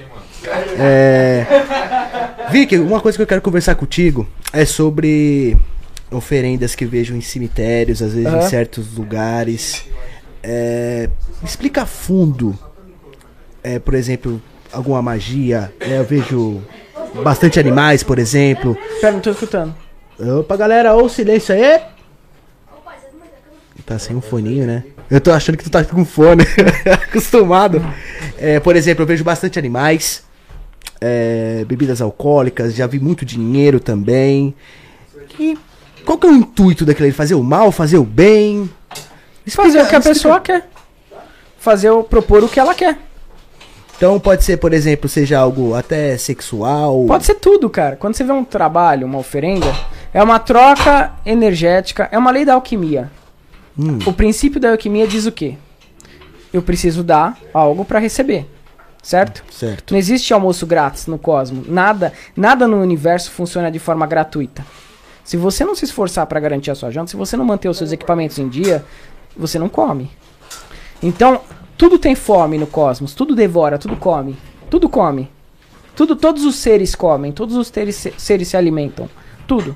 É... 0.78 1.46
Vicky, 2.50 2.78
uma 2.78 3.00
coisa 3.00 3.16
que 3.16 3.22
eu 3.22 3.26
quero 3.26 3.42
conversar 3.42 3.74
contigo 3.74 4.26
é 4.52 4.64
sobre 4.64 5.56
oferendas 6.10 6.74
que 6.74 6.84
vejo 6.84 7.14
em 7.14 7.20
cemitérios, 7.20 8.02
às 8.02 8.12
vezes 8.12 8.26
em 8.26 8.36
Aham. 8.36 8.48
certos 8.48 8.96
lugares. 8.96 9.84
É... 10.42 11.08
Explica 11.44 11.86
fundo, 11.86 12.58
é, 13.62 13.78
por 13.78 13.94
exemplo, 13.94 14.40
alguma 14.72 15.00
magia. 15.02 15.72
É, 15.80 15.98
eu 15.98 16.04
vejo 16.04 16.62
bastante 17.22 17.58
animais, 17.60 18.02
por 18.02 18.18
exemplo. 18.18 18.76
Pera, 19.00 19.12
não 19.12 19.20
tô 19.20 19.30
escutando. 19.30 19.74
Opa, 20.40 20.56
galera, 20.56 20.94
ô 20.94 21.08
silêncio 21.08 21.54
aí. 21.54 21.80
Tá 23.86 23.98
sem 23.98 24.14
um 24.14 24.20
foninho, 24.20 24.66
né? 24.66 24.84
Eu 25.10 25.20
tô 25.20 25.32
achando 25.32 25.56
que 25.58 25.64
tu 25.64 25.70
tá 25.70 25.82
com 25.84 26.04
fone. 26.04 26.44
Acostumado. 27.08 27.84
É, 28.38 28.60
por 28.60 28.76
exemplo, 28.76 29.02
eu 29.02 29.06
vejo 29.06 29.24
bastante 29.24 29.58
animais. 29.58 30.22
é, 31.00 31.64
bebidas 31.66 32.00
alcoólicas. 32.00 32.74
Já 32.74 32.86
vi 32.86 33.00
muito 33.00 33.24
dinheiro 33.24 33.80
também. 33.80 34.54
E 35.38 35.58
qual 36.04 36.18
que 36.18 36.26
é 36.26 36.30
o 36.30 36.34
intuito 36.34 36.84
daquele? 36.84 37.10
Fazer 37.10 37.34
o 37.34 37.42
mal, 37.42 37.72
fazer 37.72 37.98
o 37.98 38.04
bem? 38.04 38.70
Fazer 39.48 39.82
o 39.82 39.86
que 39.88 39.94
a 39.96 39.98
explica. 39.98 40.00
pessoa 40.02 40.40
quer. 40.40 40.68
Fazer 41.58 41.90
o 41.90 42.04
propor 42.04 42.44
o 42.44 42.48
que 42.48 42.60
ela 42.60 42.74
quer. 42.74 42.96
Então 44.00 44.18
pode 44.18 44.44
ser, 44.44 44.56
por 44.56 44.72
exemplo, 44.72 45.10
seja 45.10 45.38
algo 45.38 45.74
até 45.74 46.16
sexual. 46.16 47.04
Pode 47.04 47.26
ser 47.26 47.34
tudo, 47.34 47.68
cara. 47.68 47.96
Quando 47.96 48.14
você 48.14 48.24
vê 48.24 48.32
um 48.32 48.42
trabalho, 48.42 49.06
uma 49.06 49.18
oferenda, 49.18 49.66
é 50.10 50.22
uma 50.22 50.38
troca 50.38 51.12
energética, 51.26 52.08
é 52.10 52.16
uma 52.16 52.30
lei 52.30 52.46
da 52.46 52.54
alquimia. 52.54 53.12
Hum. 53.78 53.98
O 54.06 54.12
princípio 54.14 54.58
da 54.58 54.70
alquimia 54.70 55.06
diz 55.06 55.26
o 55.26 55.32
quê? 55.32 55.58
Eu 56.50 56.62
preciso 56.62 57.04
dar 57.04 57.36
algo 57.52 57.84
pra 57.84 57.98
receber. 57.98 58.48
Certo? 59.02 59.44
Certo. 59.50 59.90
Não 59.92 59.98
existe 59.98 60.32
almoço 60.32 60.66
grátis 60.66 61.06
no 61.06 61.18
cosmos. 61.18 61.68
Nada, 61.68 62.14
nada 62.34 62.66
no 62.66 62.80
universo 62.80 63.30
funciona 63.30 63.70
de 63.70 63.78
forma 63.78 64.06
gratuita. 64.06 64.64
Se 65.22 65.36
você 65.36 65.62
não 65.62 65.74
se 65.74 65.84
esforçar 65.84 66.26
pra 66.26 66.40
garantir 66.40 66.70
a 66.70 66.74
sua 66.74 66.90
janta, 66.90 67.10
se 67.10 67.18
você 67.18 67.36
não 67.36 67.44
manter 67.44 67.68
os 67.68 67.76
seus 67.76 67.92
equipamentos 67.92 68.38
em 68.38 68.48
dia, 68.48 68.82
você 69.36 69.58
não 69.58 69.68
come. 69.68 70.10
Então, 71.02 71.42
tudo 71.80 71.98
tem 71.98 72.14
fome 72.14 72.58
no 72.58 72.66
cosmos, 72.66 73.14
tudo 73.14 73.34
devora, 73.34 73.78
tudo 73.78 73.96
come. 73.96 74.36
Tudo 74.68 74.86
come. 74.86 75.30
Tudo, 75.96 76.14
todos 76.14 76.44
os 76.44 76.56
seres 76.56 76.94
comem, 76.94 77.32
todos 77.32 77.56
os 77.56 77.68
seres, 77.68 77.96
se- 77.96 78.12
seres 78.18 78.48
se 78.48 78.56
alimentam. 78.58 79.08
Tudo. 79.46 79.74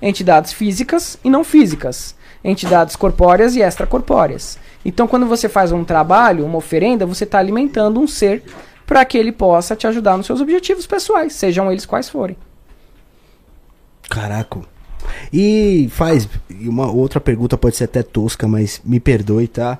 Entidades 0.00 0.50
físicas 0.50 1.18
e 1.22 1.28
não 1.28 1.44
físicas. 1.44 2.14
Entidades 2.42 2.96
corpóreas 2.96 3.54
e 3.54 3.60
extracorpóreas. 3.60 4.58
Então, 4.82 5.06
quando 5.06 5.26
você 5.26 5.46
faz 5.46 5.72
um 5.72 5.84
trabalho, 5.84 6.46
uma 6.46 6.56
oferenda, 6.56 7.04
você 7.04 7.24
está 7.24 7.38
alimentando 7.38 8.00
um 8.00 8.06
ser 8.06 8.42
para 8.86 9.04
que 9.04 9.18
ele 9.18 9.30
possa 9.30 9.76
te 9.76 9.86
ajudar 9.86 10.16
nos 10.16 10.24
seus 10.24 10.40
objetivos 10.40 10.86
pessoais, 10.86 11.34
sejam 11.34 11.70
eles 11.70 11.84
quais 11.84 12.08
forem. 12.08 12.34
Caraca. 14.08 14.60
E 15.30 15.86
faz. 15.90 16.26
Uma 16.62 16.90
outra 16.90 17.20
pergunta 17.20 17.58
pode 17.58 17.76
ser 17.76 17.84
até 17.84 18.02
tosca, 18.02 18.48
mas 18.48 18.80
me 18.82 18.98
perdoe, 18.98 19.48
tá? 19.48 19.78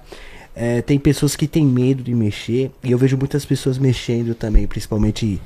É, 0.54 0.82
tem 0.82 0.98
pessoas 0.98 1.34
que 1.34 1.46
têm 1.46 1.64
medo 1.64 2.02
de 2.02 2.14
mexer. 2.14 2.70
E 2.82 2.90
eu 2.90 2.98
vejo 2.98 3.16
muitas 3.16 3.44
pessoas 3.44 3.78
mexendo 3.78 4.34
também, 4.34 4.66
principalmente 4.66 5.40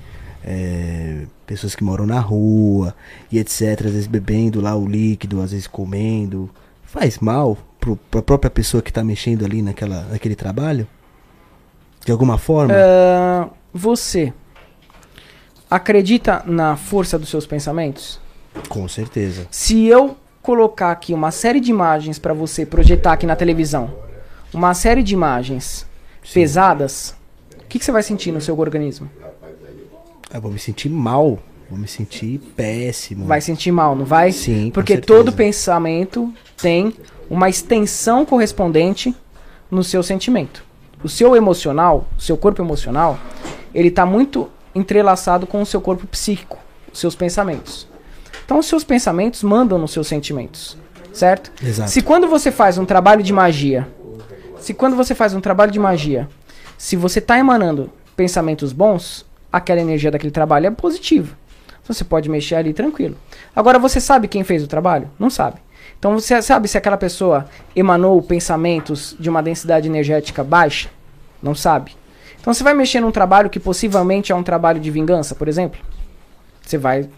é, 0.44 1.22
pessoas 1.46 1.74
que 1.74 1.84
moram 1.84 2.06
na 2.06 2.20
rua 2.20 2.94
e 3.30 3.38
etc. 3.38 3.86
Às 3.86 3.92
vezes 3.92 4.06
bebendo 4.06 4.60
lá 4.60 4.74
o 4.76 4.86
líquido, 4.86 5.40
às 5.40 5.52
vezes 5.52 5.66
comendo. 5.66 6.50
Faz 6.84 7.18
mal 7.18 7.58
pro, 7.78 7.96
pra 7.96 8.22
própria 8.22 8.50
pessoa 8.50 8.82
que 8.82 8.92
tá 8.92 9.04
mexendo 9.04 9.44
ali 9.44 9.62
naquela, 9.62 10.02
naquele 10.10 10.34
trabalho? 10.34 10.86
De 12.04 12.12
alguma 12.12 12.38
forma? 12.38 12.74
Ah, 12.74 13.48
você 13.72 14.32
acredita 15.70 16.42
na 16.46 16.76
força 16.76 17.18
dos 17.18 17.28
seus 17.28 17.46
pensamentos? 17.46 18.20
Com 18.68 18.86
certeza. 18.88 19.46
Se 19.50 19.84
eu 19.86 20.16
colocar 20.40 20.92
aqui 20.92 21.12
uma 21.12 21.32
série 21.32 21.58
de 21.58 21.70
imagens 21.70 22.18
para 22.18 22.32
você 22.32 22.64
projetar 22.64 23.12
aqui 23.12 23.26
na 23.26 23.34
televisão, 23.34 23.92
uma 24.52 24.74
série 24.74 25.02
de 25.02 25.14
imagens 25.14 25.86
pesadas, 26.32 27.14
o 27.58 27.64
que, 27.64 27.78
que 27.78 27.84
você 27.84 27.92
vai 27.92 28.02
sentir 28.02 28.32
no 28.32 28.40
seu 28.40 28.58
organismo? 28.58 29.10
Eu 30.32 30.40
vou 30.40 30.50
me 30.50 30.58
sentir 30.58 30.88
mal. 30.88 31.38
Vou 31.68 31.78
me 31.78 31.88
sentir 31.88 32.38
péssimo. 32.54 33.26
Vai 33.26 33.40
sentir 33.40 33.72
mal, 33.72 33.96
não 33.96 34.04
vai? 34.04 34.30
Sim, 34.30 34.70
Porque 34.72 34.98
todo 34.98 35.32
pensamento 35.32 36.32
tem 36.56 36.94
uma 37.28 37.48
extensão 37.48 38.24
correspondente 38.24 39.14
no 39.68 39.82
seu 39.82 40.02
sentimento. 40.02 40.64
O 41.02 41.08
seu 41.08 41.34
emocional, 41.34 42.06
o 42.16 42.20
seu 42.20 42.36
corpo 42.36 42.62
emocional, 42.62 43.18
ele 43.74 43.88
está 43.88 44.06
muito 44.06 44.48
entrelaçado 44.74 45.46
com 45.46 45.60
o 45.60 45.66
seu 45.66 45.80
corpo 45.80 46.06
psíquico, 46.06 46.58
os 46.92 47.00
seus 47.00 47.16
pensamentos. 47.16 47.88
Então, 48.44 48.58
os 48.60 48.66
seus 48.66 48.84
pensamentos 48.84 49.42
mandam 49.42 49.76
nos 49.76 49.90
seus 49.90 50.06
sentimentos, 50.06 50.78
certo? 51.12 51.50
Exato. 51.62 51.90
Se 51.90 52.00
quando 52.00 52.28
você 52.28 52.52
faz 52.52 52.78
um 52.78 52.84
trabalho 52.84 53.22
de 53.22 53.32
magia, 53.32 53.88
se 54.66 54.74
quando 54.74 54.96
você 54.96 55.14
faz 55.14 55.32
um 55.32 55.40
trabalho 55.40 55.70
de 55.70 55.78
magia, 55.78 56.28
se 56.76 56.96
você 56.96 57.20
está 57.20 57.38
emanando 57.38 57.88
pensamentos 58.16 58.72
bons, 58.72 59.24
aquela 59.52 59.80
energia 59.80 60.10
daquele 60.10 60.32
trabalho 60.32 60.66
é 60.66 60.70
positiva. 60.72 61.36
Então 61.82 61.94
você 61.94 62.02
pode 62.02 62.28
mexer 62.28 62.56
ali 62.56 62.72
tranquilo. 62.72 63.16
Agora 63.54 63.78
você 63.78 64.00
sabe 64.00 64.26
quem 64.26 64.42
fez 64.42 64.64
o 64.64 64.66
trabalho? 64.66 65.08
Não 65.20 65.30
sabe. 65.30 65.58
Então 65.96 66.18
você 66.18 66.42
sabe 66.42 66.66
se 66.66 66.76
aquela 66.76 66.96
pessoa 66.96 67.46
emanou 67.76 68.20
pensamentos 68.20 69.14
de 69.20 69.30
uma 69.30 69.40
densidade 69.40 69.86
energética 69.86 70.42
baixa? 70.42 70.88
Não 71.40 71.54
sabe. 71.54 71.92
Então 72.40 72.52
você 72.52 72.64
vai 72.64 72.74
mexer 72.74 72.98
num 73.00 73.12
trabalho 73.12 73.48
que 73.48 73.60
possivelmente 73.60 74.32
é 74.32 74.34
um 74.34 74.42
trabalho 74.42 74.80
de 74.80 74.90
vingança, 74.90 75.32
por 75.36 75.46
exemplo? 75.46 75.78
Você 76.60 76.76
vai 76.76 77.08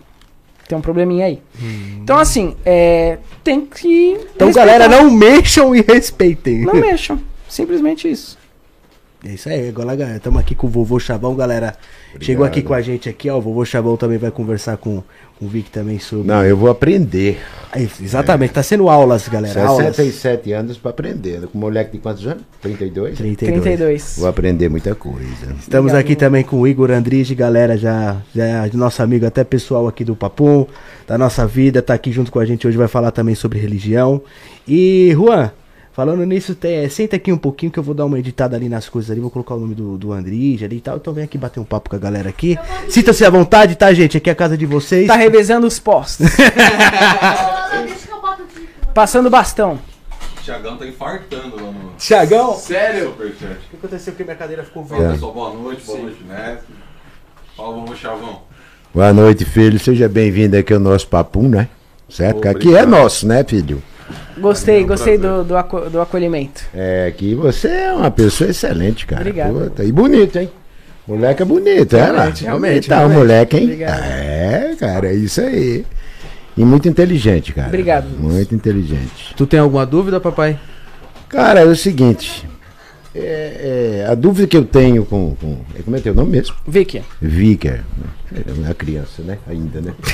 ter 0.69 0.75
um 0.75 0.83
probleminha 0.83 1.25
aí. 1.25 1.43
Então 2.03 2.19
assim, 2.19 2.55
é, 2.63 3.17
tem 3.43 3.65
que 3.65 4.11
Então, 4.35 4.49
respeitar. 4.49 4.53
galera, 4.53 4.87
não 4.87 5.11
mexam 5.11 5.75
e 5.75 5.81
respeitem. 5.81 6.61
Não 6.61 6.75
mexam. 6.75 7.19
Simplesmente 7.49 8.11
isso. 8.11 8.39
É 9.25 9.31
isso 9.31 9.49
aí, 9.49 9.69
agora 9.69 9.97
galera, 9.97 10.17
estamos 10.17 10.39
aqui 10.39 10.55
com 10.55 10.69
o 10.69 10.71
vovô 10.71 11.01
Chavão, 11.01 11.35
galera. 11.35 11.75
Chegou 12.21 12.47
aqui 12.47 12.63
com 12.63 12.73
a 12.73 12.81
gente 12.81 13.09
aqui, 13.09 13.29
ó. 13.29 13.37
O 13.37 13.41
vovô 13.41 13.65
Chavão 13.65 13.97
também 13.97 14.17
vai 14.17 14.31
conversar 14.31 14.77
com, 14.77 15.03
com 15.37 15.45
o 15.45 15.49
Vic 15.49 15.73
também 15.73 15.99
sobre. 15.99 16.29
Não, 16.29 16.45
eu 16.45 16.57
vou 16.57 16.71
aprender. 16.71 17.41
Aí, 17.73 17.91
exatamente, 18.01 18.53
tá 18.53 18.63
sendo 18.63 18.89
aulas, 18.89 19.27
galera. 19.27 19.67
Aulas. 19.67 19.97
67 19.97 20.53
anos 20.53 20.79
para 20.79 20.93
aprender. 20.93 21.49
Com 21.49 21.59
moleque 21.59 21.93
de 21.93 21.99
quantos 21.99 22.25
anos? 22.29 22.45
32? 22.63 23.19
32. 23.19 23.63
32. 23.65 24.15
Vou 24.19 24.29
aprender 24.29 24.69
muita 24.69 24.95
coisa. 24.95 25.53
Estamos 25.59 25.91
Obrigado, 25.91 25.97
aqui 25.97 26.15
também 26.15 26.45
com 26.45 26.61
o 26.61 26.69
Igor 26.69 26.93
Andrige, 26.93 27.35
galera, 27.35 27.77
já, 27.77 28.19
já 28.33 28.45
é 28.45 28.71
nosso 28.73 29.03
amigo 29.03 29.27
até 29.27 29.43
pessoal 29.43 29.89
aqui 29.89 30.05
do 30.05 30.15
Papum, 30.15 30.65
da 31.09 31.19
nossa 31.19 31.45
vida, 31.45 31.83
tá 31.83 31.93
aqui 31.93 32.13
junto 32.13 32.31
com 32.31 32.39
a 32.39 32.45
gente 32.45 32.69
hoje, 32.69 32.77
vai 32.77 32.89
falar 32.89 33.11
também 33.11 33.35
sobre 33.35 33.59
religião. 33.59 34.23
E, 34.67 35.11
Juan, 35.13 35.51
falando 35.99 36.25
nisso, 36.25 36.55
tem- 36.55 36.89
senta 36.89 37.17
aqui 37.17 37.33
um 37.33 37.37
pouquinho 37.37 37.73
que 37.73 37.79
eu 37.81 37.83
vou 37.83 37.93
dar 37.93 38.05
uma 38.05 38.17
editada 38.21 38.55
ali 38.55 38.69
nas 38.69 38.89
coisas 38.89 39.11
ali, 39.11 39.19
vou 39.19 39.33
colocar 39.33 39.57
o 39.57 39.59
nome 39.59 39.75
do, 39.75 39.99
do 39.99 40.13
Andrige 40.13 40.65
ali 40.65 40.77
e 40.77 40.81
tal, 40.81 40.97
então 40.97 41.13
vem 41.13 41.25
aqui 41.25 41.37
bater 41.37 41.59
um 41.59 41.65
papo 41.65 41.91
com 41.91 41.97
a 41.97 41.99
galera 41.99 42.29
aqui. 42.29 42.57
Sinta-se 42.89 43.25
à 43.25 43.31
vontade, 43.31 43.75
tá, 43.75 43.93
gente? 43.93 44.17
Aqui 44.17 44.31
é 44.31 44.33
a 44.33 44.37
casa 44.37 44.57
de 44.57 44.65
vocês. 44.65 45.09
Tá 45.09 45.17
revezando 45.17 45.67
os 45.67 45.81
postos. 45.81 46.29
O. 46.29 46.31
Passando 48.95 49.29
bastão. 49.29 49.81
O 50.39 50.43
Thiagão 50.45 50.77
tá 50.77 50.87
infartando 50.87 51.57
lá 51.57 51.73
no 51.73 51.91
Tiagão, 51.99 52.53
o 52.53 52.55
Sério? 52.55 53.07
Superchat. 53.09 53.59
que 53.69 53.77
aconteceu 53.77 54.15
que 54.15 54.23
minha 54.23 54.37
cadeira 54.37 54.63
ficou 54.63 54.85
Fala 54.85 55.01
verde? 55.01 55.15
pessoal, 55.15 55.33
boa 55.35 55.53
noite, 55.53 55.85
boa 55.85 55.99
noite, 55.99 56.23
Mestre. 56.23 56.75
Fala, 57.57 57.75
vamos, 57.75 57.99
Chavão. 57.99 58.43
Boa 58.95 59.13
noite, 59.13 59.45
filho. 59.45 59.77
Seja 59.81 60.09
bem-vindo 60.09 60.57
aqui 60.57 60.73
ao 60.73 60.79
nosso 60.79 61.09
papum, 61.09 61.49
né? 61.49 61.67
Certo? 62.09 62.41
Que 62.41 62.47
aqui 62.47 62.69
é 62.69 62.83
Obrigado. 62.83 62.89
nosso, 62.89 63.27
né, 63.27 63.43
filho? 63.43 63.83
Gostei, 64.39 64.85
gostei 64.85 65.19
do, 65.19 65.45
do, 65.45 65.57
aco- 65.57 65.91
do 65.91 66.01
acolhimento. 66.01 66.63
É, 66.75 67.07
aqui 67.09 67.35
você 67.35 67.69
é 67.69 67.93
uma 67.93 68.11
pessoa 68.11 68.51
excelente, 68.51 69.07
cara. 69.07 69.23
Obrigado. 69.23 69.53
Puta, 69.53 69.85
e 69.85 69.93
bonito, 69.93 70.39
hein? 70.39 70.51
Moleque 71.07 71.43
é 71.43 71.45
bonito, 71.45 71.97
é 71.97 72.01
lá. 72.07 72.07
Realmente, 72.13 72.45
realmente, 72.45 72.89
Tá, 72.89 72.97
o 72.97 72.99
realmente. 72.99 73.19
moleque, 73.19 73.57
hein? 73.57 73.63
Obrigado. 73.65 74.03
É, 74.05 74.77
cara, 74.79 75.09
é 75.09 75.15
isso 75.15 75.41
aí. 75.41 75.85
E 76.57 76.65
muito 76.65 76.89
inteligente, 76.89 77.53
cara. 77.53 77.69
Obrigado. 77.69 78.07
Muito 78.19 78.55
inteligente. 78.55 79.35
Tu 79.37 79.47
tem 79.47 79.59
alguma 79.61 79.87
dúvida, 79.87 80.21
papai? 80.21 80.59
Cara, 81.29 81.61
é 81.61 81.65
o 81.65 81.77
seguinte. 81.77 82.47
É, 83.15 84.03
é, 84.05 84.11
a 84.11 84.15
dúvida 84.15 84.47
que 84.47 84.57
eu 84.57 84.65
tenho 84.65 85.05
com. 85.05 85.35
com 85.37 85.59
é, 85.79 85.83
como 85.83 85.97
é 85.97 86.01
teu 86.01 86.15
nome 86.15 86.31
mesmo? 86.31 86.55
Vicky. 86.67 87.03
Vicker. 87.21 87.85
É 88.35 88.53
uma 88.53 88.75
criança, 88.75 89.23
né? 89.23 89.39
Ainda, 89.49 89.81
né? 89.81 89.95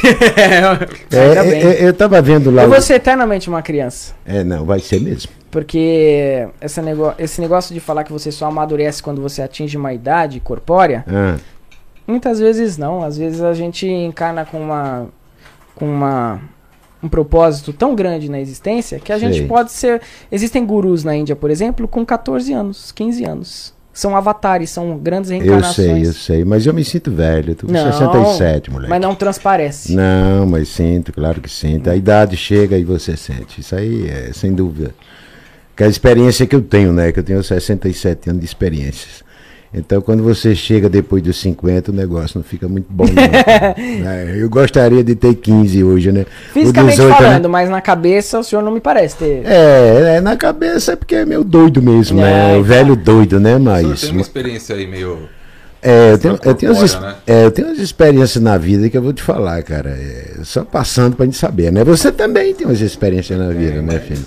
É, 1.11 1.16
é, 1.16 1.82
é, 1.82 1.88
eu 1.88 1.92
tava 1.92 2.20
vendo 2.22 2.51
lá. 2.51 2.62
Eu 2.62 2.68
vou 2.68 2.80
ser 2.80 2.95
eternamente 2.95 3.49
uma 3.49 3.62
criança. 3.62 4.14
É, 4.24 4.45
não, 4.45 4.64
vai 4.64 4.80
ser 4.80 5.01
mesmo. 5.01 5.30
Porque 5.51 6.49
essa 6.61 6.82
nego 6.82 7.14
esse 7.18 7.40
negócio 7.40 7.72
de 7.72 7.80
falar 7.80 8.05
que 8.05 8.12
você 8.12 8.32
só 8.32 8.47
amadurece 8.47 9.03
quando 9.03 9.20
você 9.20 9.42
atinge 9.42 9.76
uma 9.76 9.92
idade 9.92 10.40
corpórea, 10.40 11.05
Ah, 11.07 11.36
muitas 12.07 12.38
vezes 12.38 12.76
não. 12.76 13.03
Às 13.03 13.16
vezes 13.16 13.40
a 13.40 13.55
gente 13.55 13.86
encarna 13.86 14.45
com 14.45 14.61
uma. 14.61 15.07
com 15.74 15.86
uma. 15.86 16.40
Um 17.05 17.09
propósito 17.09 17.72
tão 17.72 17.94
grande 17.94 18.30
na 18.30 18.40
existência 18.40 18.98
que 18.98 19.12
a 19.12 19.18
gente 19.18 19.38
Sei. 19.38 19.46
pode 19.46 19.70
ser. 19.70 20.00
Existem 20.32 20.64
gurus 20.64 21.05
na 21.05 21.14
Índia, 21.14 21.36
por 21.36 21.50
exemplo, 21.50 21.86
com 21.86 22.05
14 22.05 22.52
anos, 22.52 22.90
15 22.92 23.24
anos. 23.24 23.74
São 23.92 24.16
avatares, 24.16 24.70
são 24.70 24.98
grandes 24.98 25.30
eu 25.30 25.36
reencarnações. 25.38 25.74
sei, 25.74 26.07
eu 26.09 26.12
sei. 26.12 26.44
Mas 26.44 26.66
eu 26.66 26.74
me 26.74 26.82
sinto 26.82 27.12
velho. 27.12 27.52
Eu 27.52 27.55
tô 27.55 27.66
com 27.66 27.72
Não, 27.72 27.92
67, 27.92 28.70
moleque. 28.70 28.90
Mas 28.90 29.00
não 29.00 29.14
transparece. 29.14 29.94
Não, 29.94 30.46
mas 30.46 30.68
sinto, 30.68 31.12
claro 31.12 31.40
que 31.40 31.48
sinto. 31.48 31.88
A 31.88 31.94
idade 31.94 32.36
chega 32.36 32.76
e 32.76 32.82
você 32.82 33.16
sente. 33.16 33.61
Isso 33.61 33.76
aí 33.76 34.09
é 34.09 34.32
sem 34.32 34.52
dúvida. 34.52 34.92
Que 35.76 35.84
a 35.84 35.88
experiência 35.88 36.44
que 36.46 36.57
eu 36.57 36.62
tenho, 36.62 36.92
né? 36.92 37.12
Que 37.12 37.20
eu 37.20 37.24
tenho 37.24 37.42
67 37.42 38.30
anos 38.30 38.40
de 38.40 38.46
experiências. 38.46 39.24
Então, 39.75 40.01
quando 40.01 40.22
você 40.22 40.55
chega 40.55 40.89
depois 40.89 41.20
dos 41.20 41.37
50, 41.41 41.91
o 41.91 41.95
negócio 41.95 42.39
não 42.39 42.45
fica 42.45 42.68
muito 42.68 42.87
bom. 42.89 43.05
Não. 43.05 43.25
É, 44.14 44.35
eu 44.37 44.49
gostaria 44.49 45.03
de 45.03 45.14
ter 45.14 45.35
15 45.35 45.83
hoje, 45.83 46.12
né? 46.12 46.22
O 46.22 46.53
Fisicamente 46.53 46.97
18, 46.97 47.11
né? 47.11 47.16
falando, 47.16 47.49
mas 47.49 47.68
na 47.68 47.81
cabeça 47.81 48.39
o 48.39 48.45
senhor 48.45 48.62
não 48.62 48.70
me 48.70 48.81
parece 48.81 49.16
ter. 49.16 49.43
É, 49.45 50.16
é, 50.16 50.20
na 50.20 50.37
cabeça 50.37 50.93
é 50.93 50.97
porque 50.97 51.14
é 51.16 51.25
meio 51.25 51.43
doido 51.43 51.83
mesmo, 51.83 52.20
né? 52.20 52.55
É, 52.55 52.59
O 52.59 52.62
velho 52.62 52.95
doido, 52.95 53.41
né? 53.41 53.57
O 53.57 53.61
Mas. 53.61 54.03
tem 54.03 54.11
uma 54.12 54.20
experiência 54.20 54.77
aí 54.77 54.87
meio... 54.87 55.29
É, 55.83 56.12
eu 56.12 56.18
tenho, 56.18 56.39
eu, 56.43 56.55
tenho 56.55 56.72
umas, 56.72 56.99
né? 56.99 57.14
é, 57.27 57.45
eu 57.45 57.51
tenho 57.51 57.68
umas 57.68 57.79
experiências 57.79 58.43
na 58.43 58.57
vida 58.57 58.89
que 58.89 58.97
eu 58.97 59.03
vou 59.03 59.12
te 59.12 59.22
falar, 59.22 59.62
cara. 59.62 59.91
É, 59.91 60.37
só 60.43 60.64
passando 60.64 61.16
pra 61.16 61.27
gente 61.27 61.37
saber, 61.37 61.72
né? 61.72 61.83
Você 61.85 62.12
também 62.12 62.55
tem 62.55 62.66
umas 62.66 62.81
experiências 62.81 63.39
na 63.39 63.49
vida, 63.49 63.83
né, 63.83 63.99
filho? 63.99 64.25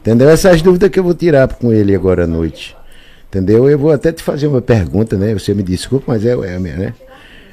Entendeu? 0.00 0.28
Essas 0.28 0.62
dúvidas 0.62 0.90
que 0.90 0.98
eu 0.98 1.04
vou 1.04 1.14
tirar 1.14 1.48
com 1.48 1.72
ele 1.72 1.94
agora 1.94 2.24
à 2.24 2.26
noite. 2.26 2.76
Entendeu? 3.30 3.70
Eu 3.70 3.78
vou 3.78 3.92
até 3.92 4.10
te 4.10 4.24
fazer 4.24 4.48
uma 4.48 4.60
pergunta, 4.60 5.16
né? 5.16 5.32
Você 5.34 5.54
me 5.54 5.62
desculpa, 5.62 6.06
mas 6.08 6.26
é, 6.26 6.32
é 6.32 6.56
a 6.56 6.58
minha, 6.60 6.76
né? 6.76 6.94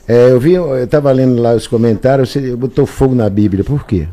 É, 0.07 0.31
eu 0.31 0.39
vi, 0.39 0.53
eu 0.53 0.83
estava 0.83 1.11
lendo 1.11 1.39
lá 1.39 1.53
os 1.53 1.67
comentários, 1.67 2.31
você 2.31 2.55
botou 2.55 2.87
fogo 2.87 3.13
na 3.13 3.29
Bíblia, 3.29 3.63
por 3.63 3.85
quê? 3.85 4.07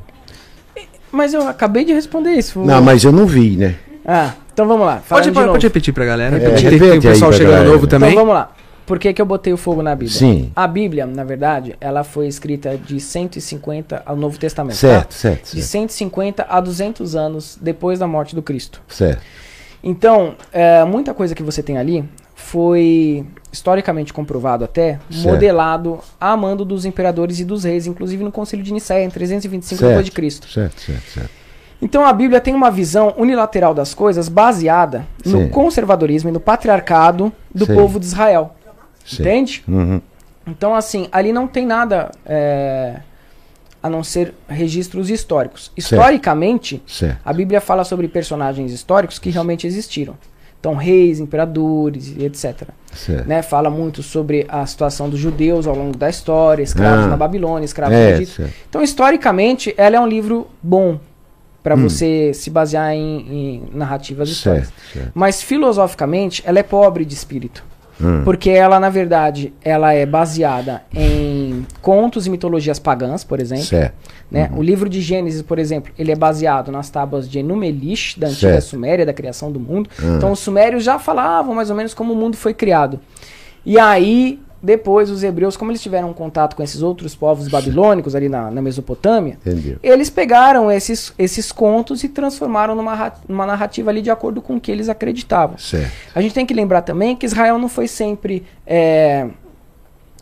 Mas 1.10 1.32
eu 1.32 1.46
acabei 1.48 1.84
de 1.84 1.92
responder 1.92 2.32
isso. 2.32 2.58
Não, 2.60 2.82
mas 2.82 3.02
eu 3.04 3.12
não 3.12 3.24
vi, 3.24 3.56
né? 3.56 3.76
Ah, 4.04 4.32
então 4.52 4.66
vamos 4.68 4.84
lá. 4.84 5.02
Pode, 5.08 5.28
de 5.28 5.32
pode, 5.32 5.48
pode 5.48 5.66
repetir 5.66 5.94
pra 5.94 6.04
galera. 6.04 6.36
É, 6.36 6.38
Repetir, 6.40 6.68
tem, 6.68 6.78
repete 6.78 6.90
tem 6.90 6.98
o 6.98 7.12
pessoal 7.14 7.32
chegando 7.32 7.52
galera. 7.52 7.70
novo 7.70 7.86
também. 7.86 8.10
Então 8.10 8.22
vamos 8.24 8.34
lá. 8.38 8.52
Por 8.84 8.98
que, 8.98 9.14
que 9.14 9.22
eu 9.22 9.24
botei 9.24 9.50
o 9.52 9.56
fogo 9.56 9.82
na 9.82 9.94
Bíblia? 9.94 10.18
Sim. 10.18 10.52
A 10.54 10.66
Bíblia, 10.66 11.06
na 11.06 11.24
verdade, 11.24 11.74
ela 11.80 12.04
foi 12.04 12.26
escrita 12.26 12.76
de 12.76 13.00
150 13.00 14.02
ao 14.04 14.14
Novo 14.14 14.38
Testamento. 14.38 14.76
Certo, 14.76 15.08
tá? 15.08 15.14
certo, 15.14 15.44
De 15.54 15.62
certo. 15.62 15.88
150 15.88 16.46
a 16.46 16.60
200 16.60 17.16
anos 17.16 17.56
depois 17.58 17.98
da 17.98 18.06
morte 18.06 18.34
do 18.34 18.42
Cristo. 18.42 18.82
Certo. 18.88 19.22
Então, 19.86 20.34
é, 20.50 20.82
muita 20.84 21.12
coisa 21.12 21.34
que 21.34 21.42
você 21.42 21.62
tem 21.62 21.76
ali 21.76 22.08
foi 22.34 23.26
historicamente 23.52 24.12
comprovado 24.14 24.64
até, 24.64 24.98
Certo. 25.10 25.28
modelado 25.28 26.00
a 26.18 26.34
mando 26.36 26.64
dos 26.64 26.86
imperadores 26.86 27.38
e 27.38 27.44
dos 27.44 27.64
reis, 27.64 27.86
inclusive 27.86 28.24
no 28.24 28.32
Concílio 28.32 28.64
de 28.64 28.72
Nicéia, 28.72 29.04
em 29.04 29.10
325 29.10 29.78
certo. 29.78 29.90
depois 29.90 30.06
de 30.06 30.10
Cristo. 30.10 30.48
Certo, 30.48 30.80
certo, 30.80 31.10
certo. 31.10 31.30
Então 31.82 32.06
a 32.06 32.12
Bíblia 32.14 32.40
tem 32.40 32.54
uma 32.54 32.70
visão 32.70 33.12
unilateral 33.18 33.74
das 33.74 33.92
coisas 33.92 34.26
baseada 34.28 35.06
no 35.24 35.42
Sim. 35.42 35.48
conservadorismo 35.50 36.30
e 36.30 36.32
no 36.32 36.40
patriarcado 36.40 37.30
do 37.54 37.66
Sim. 37.66 37.74
povo 37.74 38.00
de 38.00 38.06
Israel. 38.06 38.54
Sim. 39.04 39.22
Entende? 39.22 39.62
Uhum. 39.68 40.00
Então, 40.46 40.74
assim, 40.74 41.08
ali 41.12 41.30
não 41.32 41.46
tem 41.46 41.66
nada 41.66 42.10
é, 42.24 43.00
a 43.84 43.90
não 43.90 44.02
ser 44.02 44.32
registros 44.48 45.10
históricos. 45.10 45.70
Historicamente, 45.76 46.82
Certo. 46.86 47.18
a 47.22 47.32
Bíblia 47.34 47.60
fala 47.60 47.84
sobre 47.84 48.08
personagens 48.08 48.72
históricos 48.72 49.18
que 49.18 49.28
realmente 49.28 49.66
existiram. 49.66 50.14
Então, 50.58 50.74
reis, 50.74 51.20
imperadores 51.20 52.16
etc. 52.18 52.68
Né? 53.26 53.42
Fala 53.42 53.68
muito 53.68 54.02
sobre 54.02 54.46
a 54.48 54.64
situação 54.64 55.10
dos 55.10 55.20
judeus 55.20 55.66
ao 55.66 55.76
longo 55.76 55.94
da 55.98 56.08
história, 56.08 56.62
escravos 56.62 57.04
Ah. 57.04 57.08
na 57.08 57.16
Babilônia, 57.18 57.66
escravos 57.66 57.94
É, 57.94 58.08
no 58.12 58.16
Egito. 58.16 58.30
certo. 58.32 58.54
Então, 58.70 58.82
historicamente, 58.82 59.74
ela 59.76 59.96
é 59.96 60.00
um 60.00 60.06
livro 60.08 60.46
bom 60.62 60.98
para 61.62 61.74
Hum. 61.76 61.82
você 61.82 62.32
se 62.32 62.48
basear 62.48 62.94
em, 62.94 63.18
em 63.30 63.62
narrativas 63.74 64.30
históricas. 64.30 64.72
Mas 65.12 65.42
filosoficamente, 65.42 66.42
ela 66.46 66.58
é 66.58 66.62
pobre 66.62 67.04
de 67.04 67.12
espírito. 67.12 67.62
Hum. 68.00 68.22
Porque 68.24 68.48
ela, 68.50 68.80
na 68.80 68.88
verdade, 68.90 69.52
ela 69.62 69.92
é 69.92 70.04
baseada 70.06 70.82
em 70.92 71.43
contos 71.80 72.26
e 72.26 72.30
mitologias 72.30 72.78
pagãs, 72.78 73.24
por 73.24 73.40
exemplo. 73.40 73.64
Certo. 73.64 73.94
Né? 74.30 74.50
O 74.56 74.62
livro 74.62 74.88
de 74.88 75.00
Gênesis, 75.00 75.42
por 75.42 75.58
exemplo, 75.58 75.92
ele 75.98 76.10
é 76.10 76.16
baseado 76.16 76.72
nas 76.72 76.90
tábuas 76.90 77.28
de 77.28 77.38
Enumelish, 77.38 78.18
da 78.18 78.26
antiga 78.26 78.52
Certo. 78.52 78.64
Suméria, 78.64 79.06
da 79.06 79.12
criação 79.12 79.52
do 79.52 79.60
mundo. 79.60 79.88
Ah. 79.98 80.14
Então 80.16 80.32
os 80.32 80.40
sumérios 80.40 80.82
já 80.82 80.98
falavam 80.98 81.54
mais 81.54 81.70
ou 81.70 81.76
menos 81.76 81.94
como 81.94 82.12
o 82.12 82.16
mundo 82.16 82.36
foi 82.36 82.54
criado. 82.54 82.98
E 83.64 83.78
aí, 83.78 84.38
depois, 84.62 85.10
os 85.10 85.22
hebreus, 85.22 85.56
como 85.56 85.70
eles 85.70 85.82
tiveram 85.82 86.12
contato 86.14 86.56
com 86.56 86.62
esses 86.62 86.80
outros 86.82 87.14
povos 87.14 87.48
babilônicos 87.48 88.14
ali 88.14 88.30
na, 88.30 88.50
na 88.50 88.62
Mesopotâmia, 88.62 89.38
Entendeu? 89.44 89.76
eles 89.82 90.08
pegaram 90.08 90.70
esses, 90.70 91.12
esses 91.18 91.52
contos 91.52 92.02
e 92.02 92.08
transformaram 92.08 92.74
numa, 92.74 93.12
numa 93.28 93.46
narrativa 93.46 93.90
ali 93.90 94.00
de 94.00 94.10
acordo 94.10 94.40
com 94.40 94.56
o 94.56 94.60
que 94.60 94.72
eles 94.72 94.88
acreditavam. 94.88 95.58
Certo. 95.58 95.92
A 96.14 96.20
gente 96.22 96.34
tem 96.34 96.46
que 96.46 96.54
lembrar 96.54 96.80
também 96.80 97.14
que 97.14 97.26
Israel 97.26 97.58
não 97.58 97.68
foi 97.68 97.86
sempre 97.86 98.42
é, 98.66 99.28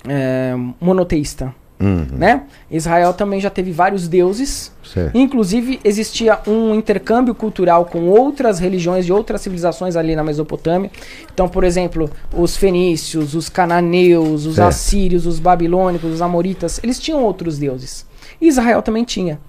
é, 0.08 0.54
monoteísta. 0.80 1.54
Uhum. 1.82 2.06
Né? 2.12 2.42
Israel 2.70 3.12
também 3.12 3.40
já 3.40 3.50
teve 3.50 3.72
vários 3.72 4.06
deuses. 4.06 4.72
Certo. 4.84 5.18
Inclusive, 5.18 5.80
existia 5.82 6.38
um 6.46 6.74
intercâmbio 6.74 7.34
cultural 7.34 7.86
com 7.86 8.08
outras 8.08 8.60
religiões 8.60 9.04
de 9.04 9.12
outras 9.12 9.40
civilizações 9.40 9.96
ali 9.96 10.14
na 10.14 10.22
Mesopotâmia. 10.22 10.92
Então, 11.34 11.48
por 11.48 11.64
exemplo, 11.64 12.08
os 12.32 12.56
fenícios, 12.56 13.34
os 13.34 13.48
cananeus, 13.48 14.46
os 14.46 14.54
Certo. 14.56 14.68
assírios, 14.68 15.26
os 15.26 15.40
babilônicos, 15.40 16.12
os 16.12 16.22
amoritas, 16.22 16.78
eles 16.84 17.00
tinham 17.00 17.20
outros 17.24 17.58
deuses. 17.58 18.06
E 18.40 18.46
Israel 18.46 18.80
também 18.80 19.02
tinha, 19.02 19.40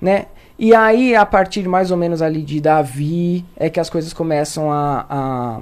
né? 0.00 0.26
E 0.58 0.74
aí, 0.74 1.14
a 1.14 1.24
partir 1.24 1.68
mais 1.68 1.90
ou 1.90 1.96
menos 1.96 2.20
ali 2.20 2.42
de 2.42 2.60
Davi, 2.60 3.44
é 3.56 3.70
que 3.70 3.78
as 3.78 3.88
coisas 3.88 4.12
começam 4.12 4.72
a, 4.72 5.06
a, 5.08 5.60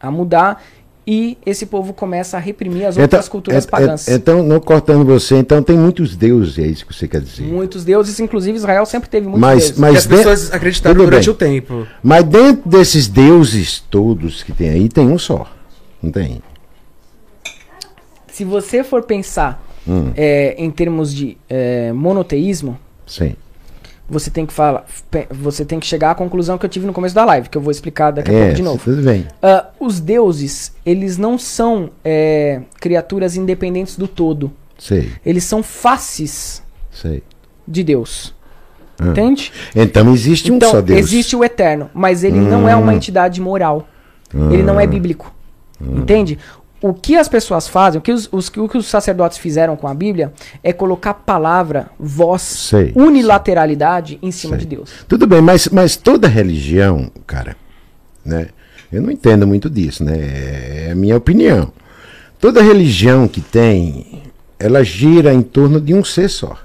a 0.00 0.10
mudar 0.10 0.62
e 1.10 1.38
esse 1.46 1.64
povo 1.64 1.94
começa 1.94 2.36
a 2.36 2.40
reprimir 2.40 2.84
as 2.84 2.98
outras 2.98 3.30
culturas 3.30 3.64
é- 3.64 3.66
é- 3.66 3.70
pagãs. 3.70 4.08
então, 4.08 4.42
não 4.42 4.60
cortando 4.60 5.06
você, 5.06 5.36
então 5.36 5.62
tem 5.62 5.74
muitos 5.74 6.14
deuses, 6.14 6.58
é 6.58 6.66
isso 6.66 6.84
que 6.84 6.94
você 6.94 7.08
quer 7.08 7.22
dizer. 7.22 7.44
Muitos 7.44 7.82
deuses, 7.82 8.20
inclusive 8.20 8.58
Israel 8.58 8.84
sempre 8.84 9.08
teve 9.08 9.24
muitos 9.26 9.40
Mas- 9.40 9.58
deuses. 9.70 9.78
mas- 9.78 9.92
Que 9.92 9.96
as 9.98 10.06
pessoas 10.06 10.52
acreditaram 10.52 10.96
durante 11.02 11.24
bem. 11.24 11.30
o 11.32 11.34
tempo. 11.34 11.86
Mas 12.02 12.24
dentro 12.24 12.68
desses 12.68 13.08
deuses 13.08 13.80
todos 13.88 14.42
que 14.42 14.52
tem 14.52 14.68
aí, 14.68 14.86
tem 14.90 15.06
um 15.06 15.16
só. 15.18 15.46
Não 16.02 16.10
tem? 16.12 16.42
Se 18.30 18.44
você 18.44 18.84
for 18.84 19.02
pensar 19.02 19.64
Hum, 19.88 20.12
é, 20.14 20.54
em 20.58 20.70
termos 20.70 21.14
de 21.14 21.38
é, 21.48 21.90
monoteísmo, 21.94 22.78
sim. 23.06 23.34
Você 24.08 24.30
tem 24.30 24.46
que 24.46 24.52
falar, 24.52 24.86
você 25.30 25.64
tem 25.64 25.78
que 25.78 25.86
chegar 25.86 26.10
à 26.12 26.14
conclusão 26.14 26.56
que 26.56 26.64
eu 26.64 26.70
tive 26.70 26.86
no 26.86 26.92
começo 26.92 27.14
da 27.14 27.24
live, 27.24 27.48
que 27.48 27.58
eu 27.58 27.62
vou 27.62 27.70
explicar 27.70 28.10
daqui 28.10 28.30
a 28.30 28.34
É, 28.34 28.40
pouco 28.40 28.54
de 28.56 28.62
novo. 28.62 28.80
tudo 28.82 29.02
bem. 29.02 29.26
Ah, 29.42 29.66
os 29.78 30.00
deuses, 30.00 30.72
eles 30.86 31.18
não 31.18 31.36
são 31.38 31.90
é, 32.04 32.62
criaturas 32.80 33.36
independentes 33.36 33.96
do 33.96 34.08
todo. 34.08 34.50
Sei, 34.78 35.10
Eles 35.26 35.44
são 35.44 35.62
faces 35.62 36.62
sei. 36.90 37.22
de 37.66 37.82
Deus. 37.84 38.34
Ah. 38.98 39.08
Entende? 39.08 39.52
Então 39.74 40.12
existe 40.12 40.50
um 40.52 40.56
então, 40.56 40.70
só 40.70 40.80
Deus. 40.80 40.98
existe 40.98 41.34
o 41.36 41.44
eterno, 41.44 41.90
mas 41.92 42.24
ele 42.24 42.38
não 42.40 42.68
é 42.68 42.74
uma 42.76 42.92
Hum. 42.92 42.96
entidade 42.96 43.40
moral. 43.40 43.86
Ele 44.52 44.62
não 44.62 44.78
é 44.78 44.86
bíblico. 44.86 45.34
Entende? 45.80 46.38
O 46.80 46.94
que 46.94 47.16
as 47.16 47.28
pessoas 47.28 47.66
fazem, 47.66 47.98
o 47.98 48.02
que 48.02 48.12
os, 48.12 48.28
os- 48.30 48.48
o 48.56 48.68
que 48.68 48.78
os 48.78 48.86
sacerdotes 48.86 49.36
fizeram 49.38 49.76
com 49.76 49.88
a 49.88 49.94
Bíblia 49.94 50.32
é 50.62 50.72
colocar 50.72 51.12
palavra, 51.14 51.90
voz, 51.98 52.42
Sei, 52.42 52.92
unilateralidade 52.94 54.18
em 54.22 54.30
cima 54.30 54.56
Sei. 54.56 54.60
de 54.60 54.76
Deus. 54.76 54.90
Tudo 55.08 55.26
bem, 55.26 55.40
mas, 55.40 55.68
mas 55.68 55.96
toda 55.96 56.28
religião, 56.28 57.10
cara, 57.26 57.56
né? 58.24 58.48
Eu 58.92 59.02
não 59.02 59.10
entendo 59.10 59.46
muito 59.46 59.68
disso, 59.68 60.02
né? 60.04 60.16
É 60.86 60.92
a 60.92 60.94
minha 60.94 61.16
opinião. 61.16 61.72
Toda 62.40 62.62
religião 62.62 63.26
que 63.26 63.40
tem, 63.40 64.22
ela 64.58 64.84
gira 64.84 65.34
em 65.34 65.42
torno 65.42 65.80
de 65.80 65.92
um 65.92 66.04
ser 66.04 66.30
só. 66.30 66.56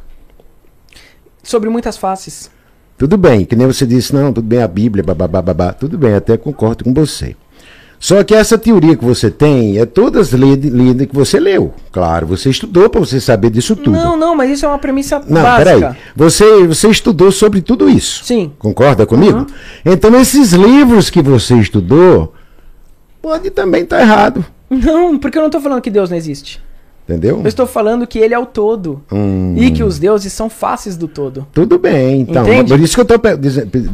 Sobre 1.42 1.70
muitas 1.70 1.98
faces. 1.98 2.50
Tudo 2.98 3.18
bem, 3.18 3.44
que 3.44 3.56
nem 3.56 3.68
você 3.68 3.86
disse, 3.86 4.14
não, 4.14 4.32
tudo 4.32 4.46
bem, 4.48 4.62
a 4.62 4.68
Bíblia, 4.68 5.04
babá, 5.04 5.28
babá, 5.28 5.74
tudo 5.74 5.98
bem, 5.98 6.14
até 6.14 6.38
concordo 6.38 6.84
com 6.84 6.94
você. 6.94 7.36
Só 8.04 8.22
que 8.22 8.36
essa 8.36 8.58
teoria 8.58 8.98
que 8.98 9.06
você 9.06 9.32
tem 9.32 9.78
é 9.78 9.86
todas 9.86 10.34
lida 10.34 11.06
que 11.06 11.16
você 11.16 11.40
leu. 11.40 11.74
Claro, 11.90 12.28
você 12.28 12.50
estudou 12.50 12.90
para 12.90 13.00
você 13.00 13.22
saber 13.22 13.50
disso 13.50 13.78
tudo. 13.78 13.92
Não, 13.92 14.18
não, 14.18 14.36
mas 14.36 14.52
isso 14.52 14.66
é 14.66 14.68
uma 14.68 14.78
premissa 14.78 15.24
Não, 15.26 15.42
básica. 15.42 15.74
peraí. 15.80 15.96
Você, 16.14 16.68
você 16.68 16.90
estudou 16.90 17.32
sobre 17.32 17.62
tudo 17.62 17.88
isso. 17.88 18.26
Sim. 18.26 18.52
Concorda 18.60 19.06
comigo? 19.06 19.38
Uhum. 19.38 19.46
Então, 19.86 20.20
esses 20.20 20.52
livros 20.52 21.10
que 21.10 21.22
você 21.22 21.56
estudou, 21.56 22.34
pode 23.22 23.50
também 23.52 23.84
estar 23.84 24.02
errado. 24.02 24.46
Não, 24.70 25.18
porque 25.18 25.38
eu 25.38 25.42
não 25.42 25.48
estou 25.48 25.62
falando 25.62 25.82
que 25.82 25.90
Deus 25.90 26.10
não 26.10 26.18
existe. 26.18 26.62
Entendeu? 27.08 27.42
Eu 27.42 27.48
estou 27.48 27.66
falando 27.68 28.08
que 28.08 28.18
ele 28.18 28.34
é 28.34 28.40
o 28.40 28.46
todo. 28.46 29.02
Hum, 29.12 29.56
E 29.58 29.72
que 29.72 29.84
os 29.84 30.00
deuses 30.00 30.32
são 30.32 30.50
faces 30.50 30.96
do 30.96 31.08
todo. 31.08 31.46
Tudo 31.54 31.78
bem, 31.78 32.22
então. 32.22 32.44
Entende? 32.44 32.72
Por 32.72 32.80
isso 32.80 32.96
que 32.96 33.02
eu 33.12 33.18
estou 33.18 33.38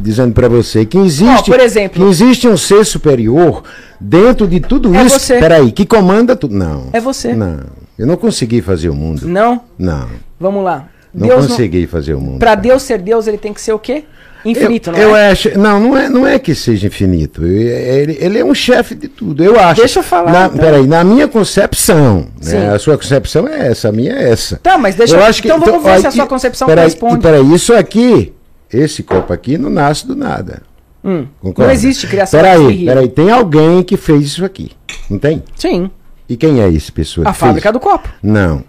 dizendo 0.00 0.32
para 0.32 0.48
você 0.48 0.84
que 0.86 0.96
existe, 0.96 1.50
por 1.50 1.58
exemplo- 1.58 2.00
que 2.04 2.08
existe 2.08 2.46
um 2.46 2.56
ser 2.56 2.84
superior 2.86 3.64
dentro 4.00 4.46
de 4.46 4.60
tudo 4.60 4.94
É 4.94 5.04
isso. 5.04 5.18
você. 5.18 5.38
Peraí, 5.40 5.72
que 5.72 5.84
comanda 5.84 6.36
tudo. 6.36 6.54
Não. 6.54 6.84
É 6.92 7.00
você. 7.00 7.34
Não. 7.34 7.58
Eu 7.98 8.06
não 8.06 8.16
consegui 8.16 8.62
fazer 8.62 8.88
o 8.88 8.94
mundo. 8.94 9.26
Não? 9.26 9.60
Não. 9.76 10.06
Vamos 10.38 10.62
lá. 10.64 10.86
Não 11.12 11.26
Deus 11.26 11.48
consegui 11.48 11.88
fazer 11.88 12.14
o 12.14 12.20
mundo. 12.20 12.38
Pra 12.38 12.50
cara. 12.50 12.60
Deus 12.60 12.82
ser 12.84 12.98
Deus, 13.02 13.26
ele 13.26 13.36
tem 13.38 13.52
que 13.52 13.60
ser 13.60 13.72
o 13.72 13.78
quê? 13.80 14.04
Infinito, 14.44 14.90
eu, 14.90 14.92
não 14.94 15.00
eu 15.00 15.16
é? 15.16 15.30
acho, 15.30 15.58
não, 15.58 15.80
não 15.80 15.96
é, 15.96 16.08
não 16.08 16.26
é 16.26 16.38
que 16.38 16.54
seja 16.54 16.86
infinito. 16.86 17.44
Ele, 17.44 18.16
ele 18.20 18.38
é 18.38 18.44
um 18.44 18.54
chefe 18.54 18.94
de 18.94 19.08
tudo. 19.08 19.44
Eu 19.44 19.58
acho. 19.58 19.80
Deixa 19.80 19.98
eu 19.98 20.02
falar, 20.02 20.32
Na, 20.32 20.46
então. 20.46 20.58
Peraí, 20.58 20.86
na 20.86 21.04
minha 21.04 21.28
concepção, 21.28 22.28
né, 22.42 22.70
a 22.74 22.78
sua 22.78 22.96
concepção 22.96 23.46
é 23.46 23.68
essa, 23.68 23.88
a 23.88 23.92
minha 23.92 24.12
é 24.12 24.30
essa. 24.30 24.56
Tá, 24.62 24.78
mas 24.78 24.94
deixa 24.94 25.16
eu. 25.16 25.22
acho 25.24 25.42
que- 25.42 25.48
então 25.48 25.60
vamos 25.60 25.82
ver 25.82 26.00
se 26.00 26.06
a 26.06 26.08
aí, 26.10 26.14
sua 26.16 26.26
concepção 26.26 26.66
peraí, 26.66 26.84
corresponde. 26.86 27.22
Peraí, 27.22 27.54
isso 27.54 27.74
aqui, 27.74 28.32
esse 28.72 29.02
copo 29.02 29.32
aqui, 29.32 29.58
não 29.58 29.68
nasce 29.70 30.06
do 30.06 30.16
nada. 30.16 30.62
Hum, 31.02 31.26
não 31.56 31.70
existe 31.70 32.06
criação 32.06 32.38
Peraí, 32.40 32.84
peraí, 32.84 33.08
tem 33.08 33.30
alguém 33.30 33.82
que 33.82 33.96
fez 33.96 34.24
isso 34.26 34.44
aqui. 34.44 34.72
Não 35.08 35.18
tem? 35.18 35.42
Sim. 35.56 35.90
E 36.28 36.36
quem 36.36 36.60
é 36.60 36.68
esse 36.68 36.92
pessoa? 36.92 37.26
A 37.28 37.32
que 37.32 37.38
fez? 37.38 37.48
fábrica 37.48 37.72
do 37.72 37.80
copo. 37.80 38.08
Não. 38.22 38.62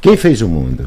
Quem 0.00 0.16
fez 0.16 0.42
o 0.42 0.48
mundo? 0.48 0.86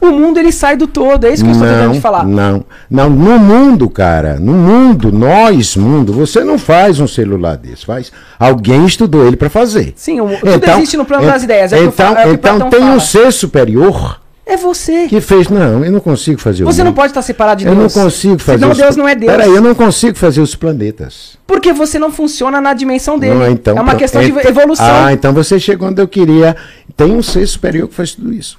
O 0.00 0.10
mundo 0.12 0.38
ele 0.38 0.50
sai 0.50 0.76
do 0.76 0.86
todo, 0.86 1.24
é 1.26 1.32
isso 1.32 1.44
que 1.44 1.50
eu 1.50 1.52
estou 1.52 1.68
tentando 1.68 1.92
te 1.92 2.00
falar. 2.00 2.24
Não, 2.24 2.64
não, 2.90 3.10
no 3.10 3.38
mundo, 3.38 3.88
cara, 3.90 4.38
no 4.40 4.52
mundo, 4.52 5.12
nós, 5.12 5.76
mundo, 5.76 6.12
você 6.12 6.42
não 6.42 6.58
faz 6.58 6.98
um 7.00 7.06
celular 7.06 7.56
desse, 7.56 7.84
faz. 7.84 8.10
Alguém 8.38 8.86
estudou 8.86 9.26
ele 9.26 9.36
para 9.36 9.50
fazer. 9.50 9.92
Sim, 9.96 10.20
o, 10.20 10.28
tudo 10.38 10.70
existe 10.70 10.96
no 10.96 11.04
plano 11.04 11.26
das 11.26 11.42
ideias. 11.42 11.72
É 11.72 11.82
então, 11.84 12.16
é 12.16 12.30
então 12.32 12.70
tem 12.70 12.80
fala. 12.80 12.92
um 12.94 13.00
ser 13.00 13.30
superior, 13.32 14.18
É 14.46 14.56
você. 14.56 15.06
Que 15.06 15.20
fez. 15.20 15.48
Não, 15.48 15.84
eu 15.84 15.92
não 15.92 16.00
consigo 16.00 16.40
fazer 16.40 16.64
Você 16.64 16.82
não 16.82 16.92
pode 16.94 17.08
estar 17.10 17.22
separado 17.22 17.60
de 17.60 17.68
Eu 17.68 17.74
Deus. 17.76 17.94
não 17.94 18.02
consigo 18.04 18.38
fazer 18.38 18.58
Senão 18.58 18.72
os 18.72 18.78
Deus 18.78 18.96
não 18.96 19.06
é 19.06 19.14
Deus. 19.14 19.30
Peraí, 19.30 19.54
eu 19.54 19.60
não 19.60 19.74
consigo 19.76 20.16
fazer 20.18 20.40
os 20.40 20.54
planetas. 20.56 21.38
Porque 21.46 21.72
você 21.72 21.98
não 21.98 22.10
funciona 22.10 22.60
na 22.60 22.72
dimensão 22.74 23.18
dele. 23.18 23.34
Não, 23.34 23.48
então, 23.50 23.76
é 23.76 23.80
uma 23.80 23.90
pro- 23.90 23.98
questão 23.98 24.20
de 24.22 24.30
ent- 24.30 24.44
evolução. 24.46 24.86
Ah, 24.88 25.12
então 25.12 25.32
você 25.32 25.60
chegou 25.60 25.88
onde 25.88 26.00
eu 26.02 26.08
queria. 26.08 26.56
Tem 26.96 27.12
um 27.12 27.22
ser 27.22 27.46
superior 27.46 27.86
que 27.86 27.94
faz 27.94 28.12
tudo 28.14 28.32
isso. 28.32 28.58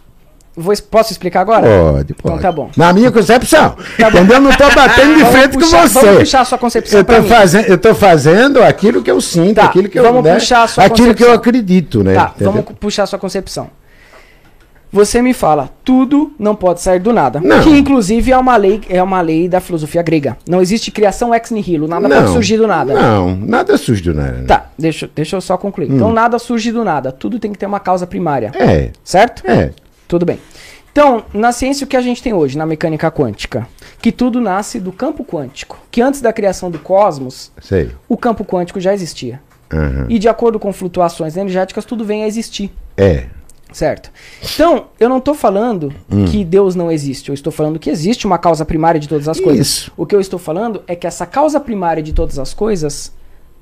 Vou- 0.56 0.74
posso 0.90 1.12
explicar 1.14 1.42
agora? 1.42 1.62
Pode, 1.66 2.14
pode. 2.14 2.34
Então 2.36 2.38
tá 2.40 2.52
bom. 2.52 2.70
Na 2.76 2.92
minha 2.92 3.10
concepção. 3.12 3.76
Entendeu? 3.98 4.36
Eu 4.36 4.42
não 4.42 4.52
tô 4.52 4.70
batendo 4.76 5.16
de 5.18 5.26
frente 5.26 5.54
puxar- 5.58 5.82
com 5.84 5.88
você. 5.88 6.00
vamos 6.06 6.20
puxar 6.20 6.42
a 6.42 6.46
sua 6.46 6.58
concepção 6.58 7.00
eu 7.00 7.06
tô 7.06 7.24
fazendo, 7.24 7.66
eu 7.68 7.78
tô 7.78 7.96
fazendo 7.96 8.62
aquilo 8.64 9.02
que 9.02 9.10
eu 9.10 9.22
sinto, 9.22 9.56
Tá, 9.56 9.66
aquilo 9.66 9.88
que 9.88 9.98
eu, 9.98 10.04
vamos 10.04 10.24
né, 10.24 10.34
puxar 10.34 10.64
a 10.64 10.68
sua 10.68 10.84
aquilo 10.84 11.16
que 11.16 11.24
eu 11.24 11.32
acredito, 11.32 12.04
né? 12.04 12.14
Tá, 12.16 12.32
Entendeu? 12.36 12.52
vamos 12.54 12.72
puxar 12.80 13.04
a 13.04 13.08
sua 13.08 13.18
concepção. 13.18 13.70
Você 14.94 15.22
me 15.22 15.34
fala, 15.34 15.70
tudo 15.86 16.34
não 16.38 16.54
pode 16.54 16.82
sair 16.82 17.00
do 17.00 17.14
nada. 17.14 17.40
Não. 17.42 17.62
Que 17.62 17.70
inclusive 17.70 18.30
é 18.30 18.38
uma 18.38 18.58
lei, 18.58 18.82
é 18.90 19.02
uma 19.02 19.22
lei 19.22 19.48
da 19.48 19.62
filosofia 19.62 20.02
grega. 20.02 20.36
Não 20.46 20.62
existe 20.62 20.92
criação 20.92 21.34
ex 21.34 21.50
nihilo, 21.50 21.88
nada 21.88 22.10
pode 22.10 22.28
surgir 22.34 22.58
do 22.58 22.68
nada. 22.68 22.94
Não, 22.94 23.34
nada 23.38 23.78
surge 23.78 24.02
do 24.02 24.14
nada. 24.14 24.44
Tá, 24.46 24.66
deixa, 24.78 25.10
deixa 25.16 25.38
eu 25.38 25.40
só 25.40 25.56
concluir. 25.56 25.90
Então 25.90 26.12
nada 26.12 26.38
surge 26.38 26.74
do 26.74 26.84
nada, 26.84 27.10
tudo 27.10 27.40
tem 27.40 27.54
que 27.54 27.58
ter 27.58 27.68
uma 27.68 27.80
causa 27.80 28.06
primária. 28.06 28.52
É, 28.54 28.90
Certo? 29.02 29.44
é. 29.50 29.70
Tudo 30.12 30.26
bem. 30.26 30.42
Então, 30.92 31.24
na 31.34 31.54
ciência 31.54 31.86
o 31.86 31.88
que 31.88 31.96
a 31.96 32.02
gente 32.02 32.22
tem 32.22 32.34
hoje, 32.34 32.58
na 32.58 32.66
mecânica 32.66 33.10
quântica, 33.10 33.66
que 34.02 34.12
tudo 34.12 34.42
nasce 34.42 34.78
do 34.78 34.92
campo 34.92 35.24
quântico, 35.24 35.80
que 35.90 36.02
antes 36.02 36.20
da 36.20 36.34
criação 36.34 36.70
do 36.70 36.78
cosmos, 36.78 37.50
Sei. 37.62 37.92
o 38.10 38.18
campo 38.18 38.44
quântico 38.44 38.78
já 38.78 38.94
existia. 38.94 39.42
Aham. 39.72 40.08
E 40.10 40.20
de 40.20 40.28
acordo 40.28 40.60
com 40.60 40.74
flutuações 40.74 41.38
energéticas, 41.38 41.86
tudo 41.86 42.04
vem 42.04 42.26
a 42.26 42.28
existir. 42.28 42.74
É. 42.98 43.28
Certo? 43.72 44.12
Então, 44.54 44.88
eu 45.00 45.08
não 45.08 45.20
estou 45.20 45.34
falando 45.34 45.94
que 46.30 46.44
Deus 46.44 46.76
não 46.76 46.92
existe. 46.92 47.30
Eu 47.30 47.34
estou 47.34 47.54
falando 47.54 47.80
que 47.80 47.90
existe 47.90 48.28
uma 48.28 48.38
causa 48.38 48.66
primária 48.66 49.00
de 49.00 49.08
todas 49.08 49.30
as 49.30 49.40
coisas. 49.40 49.66
Isso. 49.66 49.94
O 49.96 50.06
que 50.06 50.14
eu 50.14 50.20
estou 50.20 50.38
falando 50.38 50.84
é 50.88 50.94
que 50.94 51.08
essa 51.08 51.26
causa 51.26 51.58
primária 51.58 52.04
de 52.04 52.12
todas 52.12 52.38
as 52.38 52.54
coisas 52.54 53.14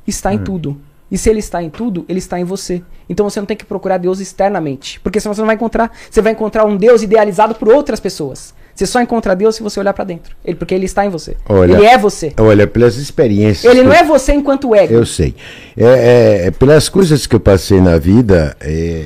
está 0.08 0.34
em 0.34 0.40
tudo. 0.40 0.82
E 1.12 1.18
se 1.18 1.30
ele 1.30 1.40
está 1.40 1.62
em 1.64 1.70
tudo, 1.70 2.06
ele 2.08 2.20
está 2.20 2.40
em 2.40 2.44
você. 2.44 2.82
Então 3.10 3.28
você 3.30 3.40
não 3.40 3.46
tem 3.48 3.58
que 3.58 3.66
procurar 3.66 3.98
Deus 3.98 4.20
externamente. 4.20 5.00
Porque 5.00 5.20
senão 5.20 5.34
você 5.34 5.42
não 5.42 5.48
vai 5.48 5.56
encontrar. 5.56 5.92
Você 6.10 6.22
vai 6.22 6.34
encontrar 6.34 6.66
um 6.66 6.78
Deus 6.78 7.02
idealizado 7.02 7.56
por 7.56 7.68
outras 7.70 8.00
pessoas. 8.00 8.54
Você 8.76 8.86
só 8.86 9.02
encontra 9.02 9.36
Deus 9.36 9.56
se 9.56 9.64
você 9.64 9.80
olhar 9.80 9.94
para 9.94 10.06
dentro. 10.06 10.34
Ele, 10.46 10.56
porque 10.56 10.74
ele 10.74 10.86
está 10.86 11.06
em 11.06 11.10
você. 11.10 11.36
Olha- 11.50 11.74
ele 11.74 11.86
é 11.86 11.98
você. 11.98 12.32
Olha, 12.40 12.66
pelas 12.68 12.96
experiências. 12.96 13.66
Ele 13.66 13.82
que 13.82 13.88
não 13.88 13.94
eu- 13.94 14.00
é 14.00 14.04
você 14.06 14.32
enquanto 14.34 14.74
ego. 14.74 14.94
Eu 14.94 15.06
sei. 15.06 15.36
É, 15.76 15.84
é, 15.86 16.48
é, 16.48 16.52
pelas 16.52 16.88
coisas 16.88 17.26
que 17.28 17.36
eu 17.36 17.40
passei 17.42 17.82
na 17.82 17.98
vida, 17.98 18.56
é, 18.62 19.04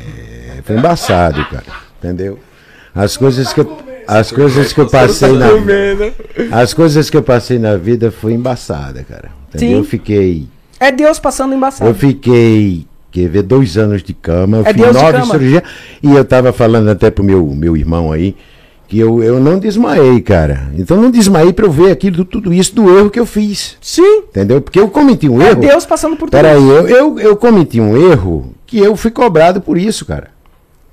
foi 0.64 0.76
embaçado, 0.78 1.44
cara. 1.50 1.64
Entendeu? 1.98 2.38
As 2.94 3.18
coisas 3.18 3.52
que 3.52 3.62
eu, 3.62 3.78
as 4.06 4.32
coisas 4.32 4.74
que 4.74 4.80
eu 4.82 4.88
passei 4.88 5.32
na 5.32 5.48
vida. 5.54 6.14
As 6.52 6.74
coisas 6.74 7.10
que 7.10 7.18
eu 7.18 7.24
passei 7.24 7.58
na 7.58 7.76
vida 7.78 8.12
foi 8.12 8.34
embaçada, 8.34 9.04
cara. 9.04 9.32
Entendeu? 9.50 9.70
Sim. 9.70 9.78
Eu 9.78 9.84
fiquei. 9.86 10.48
É 10.80 10.92
Deus 10.92 11.20
passando 11.20 11.54
embaçado. 11.54 11.90
Eu 11.90 11.96
fiquei. 11.96 12.86
Quer 13.12 13.30
ver, 13.30 13.44
dois 13.44 13.78
anos 13.78 14.02
de 14.02 14.14
cama, 14.14 14.58
eu 14.58 14.62
É 14.66 14.74
fiz 14.74 14.82
Deus 14.82 14.98
de 14.98 15.04
nove 15.04 15.26
cirurgias. 15.26 15.64
E 16.02 16.12
eu 16.12 16.26
tava 16.26 16.52
falando 16.52 16.90
até 16.90 17.12
pro 17.12 17.24
meu, 17.24 17.46
meu 17.46 17.78
irmão 17.78 18.12
aí, 18.12 18.36
que 18.88 18.98
eu, 18.98 19.22
eu 19.22 19.40
não 19.40 19.60
desmaiei, 19.60 20.20
cara. 20.20 20.70
Então 20.76 21.00
não 21.00 21.12
desmaiei 21.12 21.54
pra 21.54 21.66
eu 21.66 21.72
ver 21.72 21.92
aquilo, 21.92 22.26
tudo 22.26 22.52
isso 22.52 22.74
do 22.74 22.98
erro 22.98 23.12
que 23.12 23.20
eu 23.20 23.26
fiz. 23.26 23.78
Sim. 23.80 24.24
Entendeu? 24.30 24.62
Porque 24.62 24.80
eu 24.80 24.90
cometi 24.90 25.30
um 25.30 25.40
É 25.42 25.52
erro. 25.52 25.62
Deus 25.62 25.86
passando 25.86 26.16
por 26.16 26.26
tudo. 26.26 26.32
Peraí, 26.32 26.68
eu, 26.68 26.88
eu, 26.88 27.20
eu 27.20 27.36
cometi 27.38 27.80
um 27.80 27.96
erro 27.96 28.54
que 28.66 28.80
eu 28.80 28.96
fui 28.96 29.12
cobrado 29.12 29.62
por 29.62 29.78
isso, 29.78 30.06
cara. 30.06 30.30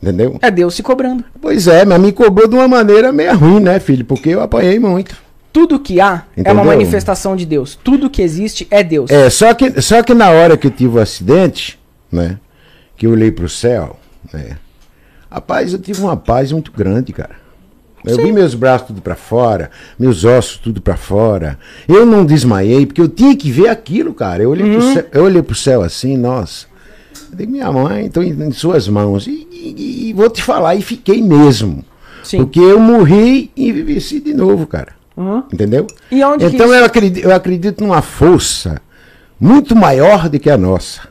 Entendeu? 0.03 0.39
É 0.43 0.51
Deus 0.51 0.75
se 0.75 0.83
cobrando. 0.83 1.25
Pois 1.41 1.67
é, 1.67 1.85
mas 1.85 2.01
me 2.01 2.13
cobrou 2.13 2.47
de 2.47 2.55
uma 2.55 2.69
maneira 2.69 3.13
meio 3.13 3.35
ruim, 3.37 3.61
né, 3.61 3.79
filho? 3.81 4.05
Porque 4.05 4.31
eu 4.31 4.43
apanhei 4.43 4.79
muito. 4.79 5.15
Tudo 5.53 5.81
que 5.81 6.01
há 6.01 6.25
é 6.37 6.41
Entendeu? 6.41 6.53
uma 6.63 6.65
manifestação 6.65 7.35
de 7.35 7.45
Deus. 7.45 7.79
Tudo 7.83 8.09
que 8.09 8.23
existe 8.23 8.67
é 8.71 8.83
Deus. 8.85 9.11
É, 9.11 9.29
só 9.31 9.53
que, 9.55 9.81
só 9.83 10.03
que 10.03 10.15
na 10.15 10.31
hora 10.31 10.57
que 10.57 10.67
eu 10.67 10.71
tive 10.71 10.99
o 10.99 11.01
acidente, 11.01 11.79
né? 12.11 12.39
Que 12.97 13.07
eu 13.07 13.11
olhei 13.11 13.31
pro 13.33 13.49
céu, 13.49 13.99
né? 14.33 14.57
Rapaz, 15.31 15.73
eu 15.73 15.79
tive 15.79 16.01
uma 16.03 16.17
paz 16.17 16.53
muito 16.53 16.71
grande, 16.73 17.13
cara. 17.13 17.39
Eu 18.05 18.17
vi 18.17 18.33
meus 18.33 18.55
braços 18.55 18.87
tudo 18.89 19.03
pra 19.03 19.15
fora, 19.15 19.71
meus 19.99 20.25
ossos 20.25 20.57
tudo 20.57 20.81
pra 20.81 20.97
fora. 20.97 21.59
Eu 21.87 22.07
não 22.07 22.25
desmaiei, 22.25 22.87
porque 22.87 23.01
eu 23.01 23.09
tinha 23.09 23.37
que 23.37 23.51
ver 23.51 23.69
aquilo, 23.69 24.15
cara. 24.15 24.43
Eu 24.43 24.51
olhei, 24.51 24.67
Uhum. 24.67 24.79
pro, 24.79 24.93
céu, 24.95 25.07
eu 25.13 25.25
olhei 25.25 25.43
pro 25.43 25.55
céu 25.55 25.83
assim, 25.83 26.17
nossa. 26.17 26.67
Eu 27.31 27.37
digo, 27.37 27.53
minha 27.53 27.71
mãe, 27.71 28.07
estou 28.07 28.23
em, 28.23 28.31
em 28.31 28.51
suas 28.53 28.89
mãos. 28.89 29.27
E, 29.27 29.47
e- 29.53 30.09
e 30.09 30.13
vou 30.15 30.31
te 30.31 30.43
falar, 30.43 30.75
e 30.77 30.83
fiquei 30.83 31.21
mesmo. 31.23 31.85
Sim. 32.25 32.39
Porque 32.39 32.59
eu 32.61 32.81
morri 32.81 33.51
e 33.55 33.71
vivi 33.71 34.01
de 34.21 34.33
novo, 34.33 34.67
cara. 34.67 34.93
Uhum. 35.17 35.43
Entendeu? 35.53 35.87
E 36.11 36.23
onde 36.25 36.47
que 36.49 36.55
então 36.55 36.67
isso- 36.67 36.75
eu, 36.77 36.85
acredito, 36.85 37.25
eu 37.25 37.35
acredito 37.35 37.81
numa 37.85 38.01
força 38.03 38.81
muito 39.39 39.75
maior 39.77 40.29
do 40.29 40.39
que 40.39 40.49
a 40.51 40.57
nossa. 40.57 41.03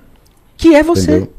Que 0.57 0.75
é 0.75 0.83
você. 0.83 1.11
Entendeu? 1.11 1.33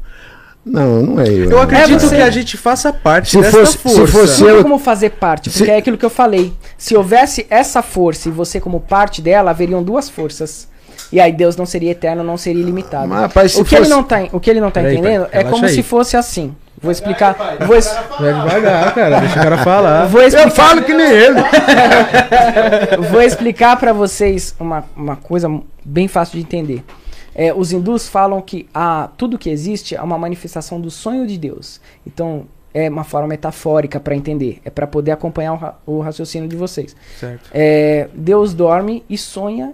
Não, 0.63 1.01
não 1.01 1.19
é 1.19 1.27
eu. 1.27 1.45
Eu 1.45 1.49
não. 1.49 1.61
acredito 1.61 2.01
você. 2.01 2.15
que 2.17 2.21
a 2.21 2.29
gente 2.29 2.55
faça 2.55 2.93
parte 2.93 3.31
Se 3.31 3.41
dessa 3.41 3.57
fosse- 3.59 3.71
se 3.73 3.77
força. 3.79 4.07
fosse- 4.07 4.41
Não 4.41 4.49
eu- 4.49 4.53
tem 4.55 4.63
como 4.63 4.77
fazer 4.77 5.09
parte, 5.11 5.49
porque 5.49 5.65
Se- 5.65 5.71
é 5.71 5.77
aquilo 5.77 5.97
que 5.97 6.05
eu 6.05 6.09
falei. 6.09 6.53
Se 6.77 6.95
houvesse 6.95 7.47
essa 7.49 7.81
força 7.81 8.29
e 8.29 8.31
você 8.31 8.59
como 8.59 8.79
parte 8.79 9.21
dela, 9.23 9.49
haveriam 9.49 9.81
duas 9.81 10.07
forças. 10.09 10.69
E 11.11 11.19
aí 11.19 11.31
Deus 11.33 11.55
não 11.57 11.65
seria 11.65 11.91
eterno, 11.91 12.23
não 12.23 12.37
seria 12.37 12.61
ilimitado. 12.61 13.07
Mas, 13.07 13.21
rapaz, 13.21 13.51
se 13.53 13.61
o, 13.61 13.65
que 13.65 13.73
ele 13.75 13.85
fosse- 13.85 13.89
não 13.95 14.03
tá, 14.03 14.19
o 14.31 14.39
que 14.39 14.49
ele 14.51 14.61
não 14.61 14.69
tá 14.69 14.81
Peraí, 14.81 14.97
entendendo 14.97 15.25
pai, 15.27 15.41
é 15.41 15.43
como 15.43 15.67
se 15.67 15.77
aí. 15.77 15.83
fosse 15.83 16.15
assim. 16.15 16.55
Vou 16.81 16.91
explicar. 16.91 17.35
Vou, 17.65 17.75
es- 17.75 17.93
Vai 18.19 18.33
devagar, 18.33 18.95
cara. 18.95 19.19
Deixa 19.19 19.39
o 19.39 19.43
cara 19.43 19.57
falar. 19.59 20.05
vou 20.07 20.21
Eu 20.21 20.27
explicar, 20.27 20.51
falo 20.51 20.83
que 20.83 20.93
nem 20.93 21.07
ele. 21.11 21.39
vou 23.11 23.21
explicar 23.21 23.77
para 23.77 23.93
vocês 23.93 24.55
uma, 24.59 24.83
uma 24.95 25.15
coisa 25.15 25.47
bem 25.85 26.07
fácil 26.07 26.37
de 26.39 26.41
entender. 26.43 26.83
É, 27.35 27.53
os 27.53 27.71
hindus 27.71 28.07
falam 28.09 28.41
que 28.41 28.67
a, 28.73 29.09
tudo 29.17 29.37
que 29.37 29.49
existe 29.49 29.95
é 29.95 30.01
uma 30.01 30.17
manifestação 30.17 30.81
do 30.81 30.89
sonho 30.91 31.25
de 31.27 31.37
Deus. 31.37 31.79
Então, 32.05 32.45
é 32.73 32.89
uma 32.89 33.03
forma 33.03 33.27
metafórica 33.27 33.99
para 33.99 34.15
entender. 34.15 34.59
É 34.65 34.69
para 34.69 34.87
poder 34.87 35.11
acompanhar 35.11 35.53
o, 35.53 35.57
ra- 35.57 35.75
o 35.85 35.99
raciocínio 36.01 36.47
de 36.49 36.55
vocês. 36.55 36.95
Certo. 37.19 37.49
É, 37.53 38.09
Deus 38.13 38.53
dorme 38.53 39.03
e 39.09 39.17
sonha 39.17 39.73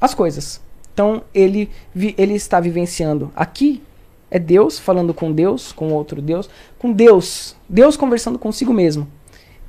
as 0.00 0.14
coisas. 0.14 0.60
Então 0.92 1.22
ele, 1.34 1.70
vi- 1.94 2.14
ele 2.18 2.34
está 2.34 2.58
vivenciando 2.60 3.30
aqui. 3.36 3.82
É 4.30 4.38
Deus 4.38 4.78
falando 4.78 5.12
com 5.12 5.32
Deus, 5.32 5.72
com 5.72 5.92
outro 5.92 6.22
Deus, 6.22 6.48
com 6.78 6.92
Deus. 6.92 7.56
Deus 7.68 7.96
conversando 7.96 8.38
consigo 8.38 8.72
mesmo. 8.72 9.08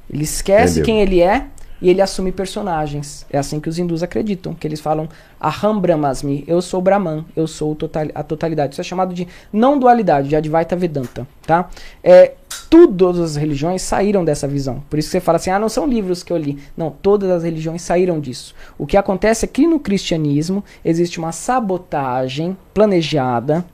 Ele 0.10 0.24
esquece 0.24 0.80
Entendeu. 0.80 0.86
quem 0.86 1.02
ele 1.02 1.22
é 1.22 1.48
e 1.82 1.90
ele 1.90 2.02
assume 2.02 2.32
personagens. 2.32 3.26
É 3.30 3.38
assim 3.38 3.60
que 3.60 3.68
os 3.68 3.80
hindus 3.80 4.04
acreditam, 4.04 4.54
que 4.54 4.68
eles 4.68 4.80
falam 4.80 5.10
Aham 5.42 5.80
Brahmasmi, 5.80 6.44
eu 6.48 6.62
sou 6.62 6.82
Brahman, 6.82 7.26
eu 7.36 7.48
sou 7.48 7.76
a 8.14 8.24
totalidade. 8.24 8.76
Isso 8.76 8.82
é 8.82 8.84
chamado 8.84 9.14
de 9.14 9.28
não 9.52 9.80
dualidade, 9.80 10.30
de 10.30 10.36
Advaita 10.36 10.76
Vedanta, 10.76 11.28
tá? 11.48 11.70
É, 12.04 12.34
todas 12.70 13.20
as 13.20 13.36
religiões 13.36 13.82
saíram 13.82 14.24
dessa 14.24 14.48
visão. 14.48 14.84
Por 14.90 15.00
isso 15.00 15.08
que 15.08 15.14
você 15.14 15.20
fala 15.20 15.38
assim, 15.38 15.50
ah, 15.50 15.58
não 15.58 15.70
são 15.70 15.88
livros 15.88 16.22
que 16.22 16.32
eu 16.32 16.38
li. 16.38 16.60
Não, 16.78 16.92
todas 16.92 17.32
as 17.32 17.44
religiões 17.44 17.82
saíram 17.82 18.20
disso. 18.20 18.54
O 18.78 18.86
que 18.86 18.96
acontece 18.96 19.46
é 19.46 19.48
que 19.48 19.66
no 19.66 19.80
cristianismo 19.80 20.64
existe 20.86 21.18
uma 21.18 21.32
sabotagem 21.32 22.56
planejada, 22.74 23.66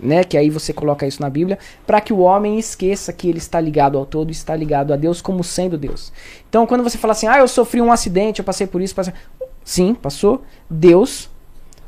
né, 0.00 0.24
que 0.24 0.36
aí 0.36 0.50
você 0.50 0.72
coloca 0.72 1.06
isso 1.06 1.20
na 1.20 1.30
Bíblia, 1.30 1.58
para 1.86 2.00
que 2.00 2.12
o 2.12 2.20
homem 2.20 2.58
esqueça 2.58 3.12
que 3.12 3.28
ele 3.28 3.38
está 3.38 3.60
ligado 3.60 3.98
ao 3.98 4.06
todo, 4.06 4.30
está 4.30 4.54
ligado 4.54 4.92
a 4.92 4.96
Deus 4.96 5.20
como 5.20 5.42
sendo 5.42 5.76
Deus. 5.76 6.12
Então, 6.48 6.66
quando 6.66 6.82
você 6.82 6.98
fala 6.98 7.12
assim, 7.12 7.26
ah, 7.26 7.38
eu 7.38 7.48
sofri 7.48 7.80
um 7.80 7.92
acidente, 7.92 8.40
eu 8.40 8.44
passei 8.44 8.66
por 8.66 8.80
isso, 8.80 8.94
passei... 8.94 9.12
sim, 9.64 9.94
passou. 9.94 10.42
Deus 10.68 11.30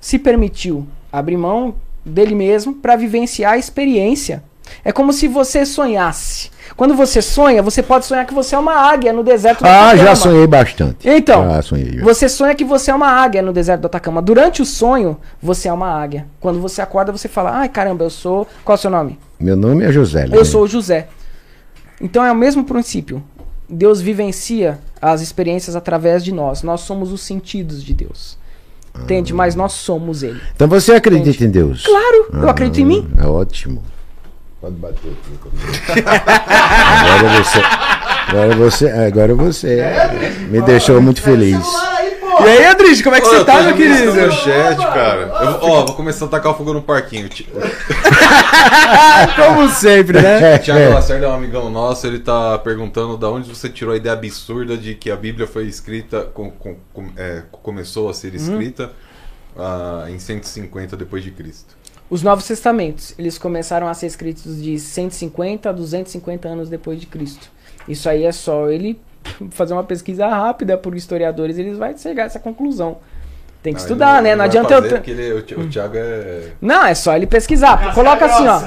se 0.00 0.18
permitiu 0.18 0.86
abrir 1.12 1.36
mão 1.36 1.74
dele 2.04 2.34
mesmo 2.34 2.74
para 2.74 2.96
vivenciar 2.96 3.54
a 3.54 3.58
experiência. 3.58 4.42
É 4.85 4.93
como 4.93 5.12
se 5.12 5.29
você 5.29 5.64
sonhasse. 5.66 6.51
Quando 6.77 6.95
você 6.95 7.21
sonha, 7.21 7.62
você 7.62 7.83
pode 7.83 8.07
sonhar 8.07 8.25
que 8.25 8.33
você 8.33 8.55
é 8.55 8.59
uma 8.59 8.75
águia 8.75 9.12
no 9.12 9.23
deserto 9.25 9.61
do 9.61 9.66
Ah, 9.66 9.89
Atacama. 9.89 10.05
já 10.05 10.14
sonhei 10.14 10.47
bastante. 10.47 11.09
Então, 11.09 11.62
sonhei. 11.62 11.99
você 12.01 12.29
sonha 12.29 12.55
que 12.55 12.64
você 12.64 12.91
é 12.91 12.95
uma 12.95 13.09
águia 13.09 13.43
no 13.43 13.53
deserto 13.53 13.83
do 13.83 13.87
Atacama. 13.87 14.23
Durante 14.23 14.62
o 14.62 14.64
sonho, 14.64 15.16
você 15.43 15.68
é 15.68 15.73
uma 15.73 15.89
águia. 15.89 16.27
Quando 16.41 16.61
você 16.61 16.81
acorda, 16.81 17.11
você 17.12 17.29
fala: 17.29 17.51
Ai, 17.59 17.68
caramba, 17.68 18.05
eu 18.05 18.11
sou. 18.11 18.47
Qual 18.64 18.75
é 18.75 18.79
o 18.79 18.81
seu 18.81 18.91
nome? 18.91 19.18
Meu 19.39 19.57
nome 19.57 19.85
é 19.85 19.91
José. 19.93 20.29
Eu 20.33 20.45
sou 20.45 20.62
o 20.62 20.68
José. 20.68 21.09
Então 22.01 22.25
é 22.25 22.31
o 22.33 22.37
mesmo 22.37 22.64
princípio. 22.64 23.23
Deus 23.68 24.01
vivencia 24.01 24.79
as 25.01 25.21
experiências 25.21 25.77
através 25.77 26.25
de 26.25 26.33
nós. 26.33 26.62
Nós 26.62 26.81
somos 26.81 27.12
os 27.12 27.21
sentidos 27.21 27.83
de 27.85 27.95
Deus. 27.95 28.39
Entende? 28.99 29.33
Mas 29.33 29.55
nós 29.55 29.73
somos 29.73 30.23
Ele. 30.23 30.41
Então 30.55 30.66
você 30.66 30.93
acredita 30.93 31.45
em 31.45 31.51
Deus? 31.51 31.85
Claro, 31.85 32.27
eu 32.33 32.49
acredito 32.49 32.81
em 32.81 32.85
mim. 32.85 33.09
É 33.18 33.27
ótimo. 33.27 33.83
Pode 34.61 34.74
bater 34.76 35.12
aqui. 35.12 36.02
agora 37.16 37.42
você. 37.42 37.58
Agora 38.28 38.54
você. 38.56 38.90
Agora 38.90 39.34
você 39.34 39.82
me 40.48 40.61
deixou 40.62 41.00
muito 41.00 41.22
feliz. 41.22 41.58
E 42.40 42.44
aí, 42.44 42.64
Adriano, 42.66 43.02
como 43.02 43.16
é 43.16 43.20
que 43.20 43.26
você 43.26 43.44
tá, 43.44 43.62
meu 43.62 43.76
querido? 43.76 44.11
o 44.12 44.30
chat, 44.32 44.76
cara. 44.78 45.20
Eu 45.42 45.58
vou- 45.61 45.70
ó, 45.70 45.84
vou 45.86 45.94
começar 45.94 46.24
a 46.24 46.28
tacar 46.28 46.54
fogo 46.54 46.72
no 46.72 46.82
parquinho. 46.82 47.28
Como 49.36 49.68
sempre, 49.70 50.20
né? 50.20 50.54
É, 50.54 50.56
O 50.56 50.58
Thiago 50.58 50.80
é. 50.80 50.88
Lacerda 50.88 51.26
é 51.26 51.28
um 51.28 51.34
amigão 51.34 51.70
nosso, 51.70 52.06
ele 52.06 52.18
tá 52.18 52.58
perguntando 52.58 53.16
da 53.16 53.28
onde 53.28 53.48
você 53.48 53.68
tirou 53.68 53.94
a 53.94 53.96
ideia 53.96 54.14
absurda 54.14 54.76
de 54.76 54.94
que 54.94 55.11
a 55.11 55.16
Bíblia 55.16 55.46
foi 55.46 55.66
escrita, 55.66 56.22
com, 56.34 56.50
com- 56.50 56.76
com- 56.92 57.11
é, 57.16 57.42
começou 57.62 58.08
a 58.08 58.14
ser 58.14 58.34
escrita 58.34 58.90
ah, 59.58 60.06
em 60.08 60.18
150 60.18 60.96
depois 60.96 61.22
de 61.22 61.30
Cristo. 61.30 61.76
Os 62.11 62.22
Novos 62.22 62.44
Testamentos, 62.46 63.14
eles 63.16 63.38
começaram 63.38 63.86
a 63.86 63.94
ser 63.94 64.06
escritos 64.06 64.61
de 64.61 64.78
150 64.78 65.68
a 65.70 65.72
250 65.72 66.48
anos 66.48 66.68
depois 66.68 67.00
de 67.00 67.06
Cristo. 67.06 67.48
Isso 67.88 68.08
aí 68.08 68.24
é 68.24 68.32
só 68.32 68.68
ele 68.68 69.00
fazer 69.52 69.72
uma 69.74 69.84
pesquisa 69.84 70.26
rápida 70.26 70.76
por 70.76 70.96
historiadores, 70.96 71.56
eles 71.56 71.78
vão 71.78 71.96
chegar 71.96 72.24
a 72.24 72.26
essa 72.26 72.40
conclusão. 72.40 72.98
Tem 73.62 73.74
que 73.74 73.78
Ah, 73.80 73.82
estudar, 73.82 74.14
ele 74.14 74.22
né? 74.22 74.30
Não 74.30 74.38
vai 74.38 74.46
adianta 74.46 74.74
eu... 74.74 74.78
ele- 75.06 75.32
o 75.34 75.42
Thi- 75.42 75.54
o 75.54 75.68
Thiago 75.68 75.94
é... 75.96 76.52
Não, 76.61 76.84
é 76.86 76.94
só 76.94 77.14
ele 77.14 77.26
pesquisar. 77.26 77.94
Coloca 77.94 78.24
assim, 78.24 78.46
ó. 78.48 78.61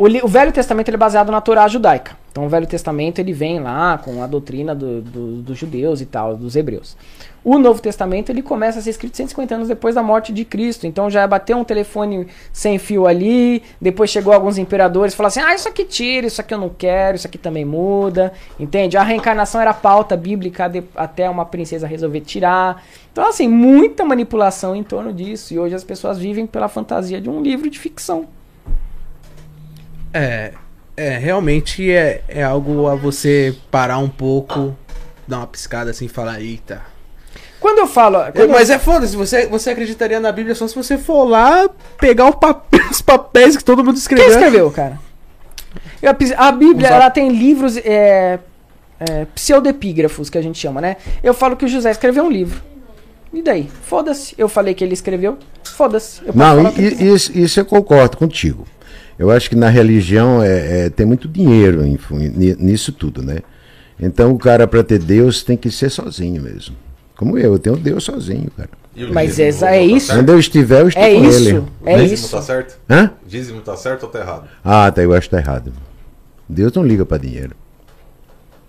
O, 0.00 0.06
o 0.24 0.28
Velho 0.28 0.50
Testamento 0.50 0.88
ele 0.88 0.94
é 0.94 0.98
baseado 0.98 1.30
na 1.30 1.42
Torá 1.42 1.68
judaica. 1.68 2.16
Então 2.32 2.46
o 2.46 2.48
Velho 2.48 2.66
Testamento 2.66 3.18
ele 3.18 3.34
vem 3.34 3.60
lá 3.60 3.98
com 3.98 4.22
a 4.22 4.26
doutrina 4.26 4.74
do- 4.74 5.02
do- 5.02 5.42
dos 5.42 5.58
judeus 5.58 6.00
e 6.00 6.06
tal, 6.06 6.36
dos 6.36 6.56
hebreus. 6.56 6.96
O 7.44 7.58
Novo 7.58 7.82
Testamento 7.82 8.30
ele 8.30 8.40
começa 8.40 8.78
a 8.78 8.82
ser 8.82 8.90
escrito 8.90 9.16
150 9.16 9.54
anos 9.54 9.68
depois 9.68 9.94
da 9.96 10.02
morte 10.02 10.32
de 10.32 10.42
Cristo. 10.44 10.86
Então 10.86 11.10
já 11.10 11.26
bateu 11.26 11.58
um 11.58 11.64
telefone 11.64 12.26
sem 12.52 12.78
fio 12.78 13.06
ali. 13.06 13.62
Depois 13.78 14.08
chegou 14.08 14.32
alguns 14.32 14.56
imperadores 14.56 15.12
e 15.12 15.16
falaram 15.16 15.28
assim: 15.28 15.40
ah, 15.40 15.54
isso 15.54 15.68
aqui 15.68 15.84
tira, 15.84 16.26
isso 16.26 16.40
aqui 16.40 16.54
eu 16.54 16.58
não 16.58 16.70
quero, 16.70 17.16
isso 17.16 17.26
aqui 17.26 17.36
também 17.36 17.64
muda. 17.66 18.32
Entende? 18.58 18.96
A 18.96 19.02
reencarnação 19.02 19.60
era 19.60 19.74
pauta 19.74 20.16
bíblica 20.16 20.66
de- 20.68 20.84
até 20.96 21.28
uma 21.28 21.44
princesa 21.44 21.86
resolver 21.86 22.20
tirar. 22.22 22.82
Então, 23.12 23.26
assim, 23.28 23.48
muita 23.48 24.02
manipulação 24.04 24.74
em 24.74 24.82
torno 24.82 25.12
disso. 25.12 25.52
E 25.52 25.58
hoje 25.58 25.74
as 25.74 25.84
pessoas 25.84 26.16
vivem 26.18 26.46
pela 26.46 26.68
fantasia 26.68 27.20
de 27.20 27.28
um 27.28 27.42
livro 27.42 27.68
de 27.68 27.78
ficção. 27.78 28.26
É, 30.12 30.52
é 30.96 31.18
realmente 31.18 31.90
é, 31.90 32.22
é 32.28 32.42
algo 32.42 32.86
a 32.88 32.94
você 32.94 33.54
parar 33.70 33.98
um 33.98 34.08
pouco, 34.08 34.76
dar 35.26 35.38
uma 35.38 35.46
piscada 35.46 35.90
assim 35.90 36.06
e 36.06 36.08
falar, 36.08 36.40
eita. 36.40 36.82
Quando 37.60 37.78
eu 37.78 37.86
falo. 37.86 38.18
É, 38.22 38.32
quando 38.32 38.50
mas 38.50 38.70
é 38.70 38.78
foda-se, 38.78 39.14
você, 39.14 39.46
você 39.46 39.70
acreditaria 39.70 40.18
na 40.18 40.32
Bíblia 40.32 40.54
só 40.54 40.66
se 40.66 40.74
você 40.74 40.96
for 40.96 41.24
lá 41.24 41.68
pegar 41.98 42.26
o 42.26 42.32
papel- 42.32 42.80
os 42.90 43.02
papéis 43.02 43.56
que 43.56 43.64
todo 43.64 43.84
mundo 43.84 43.96
escreveu. 43.96 44.26
Quem 44.26 44.34
escreveu, 44.34 44.70
cara? 44.70 44.98
Eu 46.02 46.10
a 46.38 46.52
Bíblia, 46.52 46.88
Os 46.88 46.92
a- 46.92 46.96
ela 46.96 47.10
tem 47.10 47.28
livros 47.28 47.76
é, 47.76 48.38
é, 48.98 49.26
pseudepígrafos, 49.34 50.30
que 50.30 50.38
a 50.38 50.42
gente 50.42 50.58
chama, 50.58 50.80
né? 50.80 50.96
Eu 51.22 51.34
falo 51.34 51.56
que 51.56 51.64
o 51.64 51.68
José 51.68 51.90
escreveu 51.90 52.24
um 52.24 52.30
livro. 52.30 52.62
E 53.32 53.42
daí? 53.42 53.70
Foda-se. 53.84 54.34
Eu 54.36 54.48
falei 54.48 54.74
que 54.74 54.82
ele 54.82 54.94
escreveu. 54.94 55.38
Foda-se. 55.62 56.20
Não, 56.34 56.68
isso, 56.76 57.36
isso 57.38 57.60
eu 57.60 57.64
concordo 57.64 58.16
contigo. 58.16 58.66
Eu 59.20 59.30
acho 59.30 59.50
que 59.50 59.54
na 59.54 59.68
religião 59.68 60.42
é, 60.42 60.86
é- 60.86 60.88
tem 60.88 61.04
muito 61.04 61.28
dinheiro 61.28 61.82
nisso 62.58 62.90
tudo, 62.90 63.22
né? 63.22 63.40
Então 64.00 64.32
o 64.32 64.38
cara, 64.38 64.66
para 64.66 64.82
ter 64.82 64.98
Deus, 64.98 65.42
tem 65.42 65.58
que 65.58 65.70
ser 65.70 65.90
sozinho 65.90 66.40
mesmo. 66.40 66.74
Como 67.18 67.36
eu, 67.36 67.52
eu 67.52 67.58
tenho 67.58 67.76
Deus 67.76 68.02
sozinho, 68.02 68.50
cara. 68.56 68.70
Mas 69.12 69.38
essa- 69.38 69.66
tá 69.66 69.74
é 69.76 69.80
certo? 69.80 69.96
isso? 69.96 70.12
Onde 70.18 70.32
eu 70.32 70.38
estiver, 70.38 70.80
eu 70.80 70.88
estou 70.88 71.02
É 71.02 71.14
com 71.14 71.24
isso. 71.26 71.48
ele. 71.50 71.58
O 71.58 71.68
É 71.84 71.96
dízimo 71.98 72.14
isso. 72.14 72.30
tá 72.30 72.40
certo? 72.40 72.78
Hã? 72.88 73.10
Dízimo 73.26 73.60
tá 73.60 73.76
certo 73.76 74.04
ou 74.04 74.08
tá 74.08 74.20
errado? 74.20 74.44
Ah, 74.64 74.90
tá, 74.90 75.02
eu 75.02 75.12
acho 75.12 75.28
que 75.28 75.36
tá 75.36 75.38
errado. 75.42 75.70
Deus 76.48 76.72
não 76.72 76.82
liga 76.82 77.04
para 77.04 77.18
dinheiro. 77.18 77.54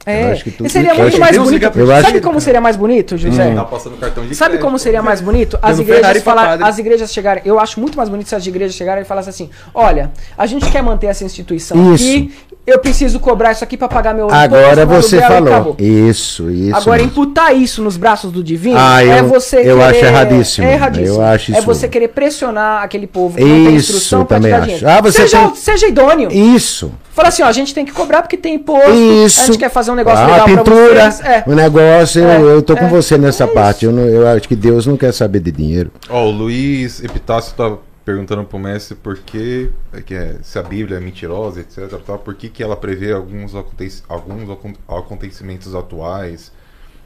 É. 0.06 0.24
eu 0.24 0.32
acho 0.32 0.44
que 0.44 0.52
tudo- 0.52 0.70
seria 0.70 0.94
muito 0.94 1.08
acho 1.10 1.20
mais 1.20 1.38
bonito. 1.38 1.66
acho 1.66 2.06
Sabe 2.08 2.22
como 2.22 2.42
seria 2.42 2.62
mais 2.62 2.76
bonito, 2.76 3.18
José? 3.18 3.54
Tá 3.54 3.66
cartão 4.00 4.26
de 4.26 4.36
Sabe 4.36 4.58
como 4.58 4.80
seria 4.80 5.02
mais 5.02 5.22
bonito? 5.22 5.60
As 5.62 5.80
igrejas, 5.80 6.24
falar, 6.24 6.62
as 6.64 6.78
igrejas 6.80 7.14
chegarem. 7.14 7.44
Eu 7.46 7.60
acho 7.60 7.80
muito 7.80 7.96
mais 7.96 8.10
bonito 8.10 8.28
se 8.28 8.36
as 8.36 8.46
igrejas 8.46 8.76
chegarem 8.76 9.04
e 9.04 9.06
falassem 9.06 9.30
assim: 9.30 9.50
olha, 9.74 10.12
a 10.38 10.46
gente 10.46 10.70
quer 10.72 10.82
manter 10.82 11.08
essa 11.08 11.24
instituição 11.24 11.94
Isso. 11.94 12.04
aqui, 12.04 12.34
eu 12.66 12.80
preciso 12.80 13.20
cobrar 13.20 13.52
isso 13.52 13.64
aqui 13.64 13.76
pra 13.76 13.88
pagar 13.88 14.14
meu 14.14 14.30
Agora 14.32 14.84
imposto, 14.84 15.10
você 15.12 15.22
falou. 15.22 15.76
Isso, 15.80 16.50
isso. 16.52 16.76
Agora, 16.76 16.98
mesmo. 17.02 17.12
imputar 17.12 17.56
isso 17.56 17.82
nos 17.82 17.98
braços 17.98 18.32
do 18.32 18.44
divino 18.44 18.78
Ah, 18.80 19.04
é 19.04 19.20
eu- 19.20 19.28
você 19.28 19.58
eu 19.58 19.78
querer... 19.78 19.82
acho 19.84 20.06
erradíssimo. 20.06 20.68
É 20.68 20.74
erradíssimo. 20.74 21.16
Eu 21.18 21.22
acho 21.22 21.52
É 21.54 21.58
isso- 21.58 21.66
você 21.66 21.88
querer 21.88 22.10
pressionar 22.10 22.84
aquele 22.84 23.08
povo 23.08 23.38
que 23.38 23.44
não 23.44 23.50
tem 23.66 23.76
Isso, 23.76 23.92
instrução 23.92 24.20
eu 24.22 24.26
pra 24.26 24.38
também 24.38 24.54
acho. 24.54 24.64
dinheiro. 24.66 24.90
Ah, 24.90 25.02
você 25.02 25.22
seja, 25.22 25.38
tem- 25.40 25.56
seja 25.56 25.88
idôneo. 25.88 26.32
Isso. 26.32 26.92
Fala 27.14 27.28
assim, 27.28 27.44
ó, 27.44 27.48
a 27.48 27.52
gente 27.52 27.74
tem 27.74 27.84
que 27.84 27.92
cobrar 27.92 28.22
porque 28.22 28.38
tem 28.38 28.56
imposto, 28.56 28.90
Isso. 29.26 29.42
a 29.42 29.46
gente 29.48 29.58
quer 29.58 29.70
fazer 29.70 29.92
um 29.92 29.96
negócio 29.96 30.20
Ah, 30.24 30.28
legal 30.28 30.42
a 30.42 30.46
pintura, 30.46 30.94
pra 30.94 31.12
vocês. 31.12 31.26
É. 31.28 31.44
o 31.46 31.54
negócio, 31.54 32.24
É, 32.24 32.38
eu, 32.38 32.50
eu 32.52 32.62
tô 32.62 32.78
com 32.78 32.86
é, 32.86 32.90
você 32.90 33.18
nessa 33.18 33.44
é 33.44 33.48
parte. 33.48 33.84
Eu, 33.86 33.92
não- 33.92 34.06
eu 34.06 34.26
acho 34.30 34.48
que 34.48 34.56
Deus 34.56 34.86
não 34.86 34.96
quer 34.96 35.14
saber 35.14 35.40
de 35.42 35.52
dinheiro. 35.52 35.92
Ó, 36.10 36.26
o 36.28 36.32
Luiz 36.32 37.04
Epitácio 37.04 37.54
tá 37.56 37.74
perguntando 38.12 38.44
pro 38.44 38.60
mestre 38.60 38.96
por 38.96 39.18
que, 39.20 39.70
é 39.94 40.02
que 40.02 40.14
é, 40.14 40.38
se 40.44 40.60
a 40.60 40.64
Bíblia 40.64 40.98
é 40.98 41.00
mentirosa, 41.00 41.62
etc. 41.62 41.90
Tal, 42.06 42.20
por 42.20 42.36
que, 42.36 42.50
que 42.50 42.62
ela 42.62 42.76
prevê 42.76 43.14
alguns, 43.14 43.56
acontec 43.56 44.02
alguns 44.10 44.50
acon- 44.50 44.74
acontecimentos 44.88 45.74
atuais, 45.74 46.52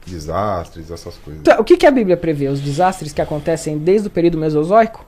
desastres, 0.04 0.90
essas 0.90 1.14
coisas. 1.16 1.40
Então, 1.42 1.60
o 1.60 1.64
que, 1.64 1.76
que 1.76 1.86
a 1.86 1.90
Bíblia 1.90 2.16
prevê? 2.16 2.48
Os 2.48 2.60
desastres 2.60 3.12
que 3.12 3.20
acontecem 3.20 3.78
desde 3.78 4.08
o 4.08 4.10
período 4.10 4.36
mesozoico? 4.36 5.04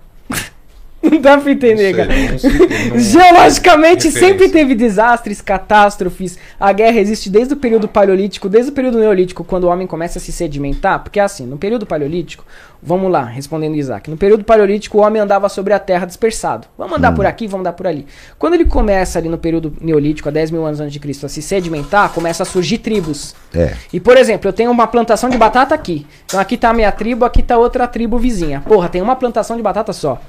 Não 1.10 1.20
dá 1.20 1.38
pra 1.38 1.50
entender, 1.52 1.76
sei, 1.76 1.94
cara. 1.94 2.08
não 2.30 2.38
sei, 2.38 2.50
não- 2.90 2.98
Geologicamente 2.98 4.04
Referência. 4.08 4.20
sempre 4.20 4.48
teve 4.48 4.74
desastres, 4.74 5.40
catástrofes. 5.40 6.38
A 6.58 6.72
guerra 6.72 6.98
existe 6.98 7.30
desde 7.30 7.54
o 7.54 7.56
período 7.56 7.88
paleolítico, 7.88 8.48
desde 8.48 8.70
o 8.70 8.74
período 8.74 8.98
neolítico, 8.98 9.44
quando 9.44 9.64
o 9.64 9.68
homem 9.68 9.86
começa 9.86 10.18
a 10.18 10.22
se 10.22 10.32
sedimentar. 10.32 11.00
Porque 11.02 11.20
assim, 11.20 11.46
no 11.46 11.56
período 11.56 11.86
paleolítico, 11.86 12.44
vamos 12.82 13.10
lá, 13.10 13.24
respondendo 13.24 13.74
Isaac. 13.76 14.10
No 14.10 14.16
período 14.16 14.44
paleolítico, 14.44 14.98
o 14.98 15.00
homem 15.02 15.20
andava 15.20 15.48
sobre 15.48 15.72
a 15.72 15.78
terra 15.78 16.06
dispersado. 16.06 16.66
Vamos 16.76 16.96
andar 16.98 17.14
por 17.14 17.26
aqui, 17.26 17.46
vamos 17.46 17.60
andar 17.60 17.72
por 17.72 17.86
ali. 17.86 18.06
Quando 18.38 18.54
ele 18.54 18.64
começa 18.64 19.18
ali 19.18 19.28
no 19.28 19.38
período 19.38 19.72
neolítico, 19.80 20.28
há 20.28 20.32
10 20.32 20.50
mil 20.50 20.64
anos 20.64 20.80
antes 20.80 20.92
de 20.92 21.00
Cristo, 21.00 21.26
a 21.26 21.28
se 21.28 21.42
sedimentar, 21.42 22.10
começa 22.10 22.42
a 22.42 22.46
surgir 22.46 22.78
tribos. 22.78 23.34
É. 23.54 23.74
E, 23.92 23.98
por 24.00 24.16
exemplo, 24.16 24.48
eu 24.48 24.52
tenho 24.52 24.70
uma 24.70 24.86
plantação 24.86 25.28
de 25.28 25.36
batata 25.36 25.74
aqui. 25.74 26.06
Então 26.26 26.38
aqui 26.38 26.56
tá 26.56 26.70
a 26.70 26.72
minha 26.74 26.92
tribo, 26.92 27.24
aqui 27.24 27.42
tá 27.42 27.56
outra 27.58 27.86
tribo 27.86 28.18
vizinha. 28.18 28.60
Porra, 28.66 28.88
tem 28.88 29.02
uma 29.02 29.16
plantação 29.16 29.56
de 29.56 29.62
batata 29.62 29.92
só. 29.92 30.20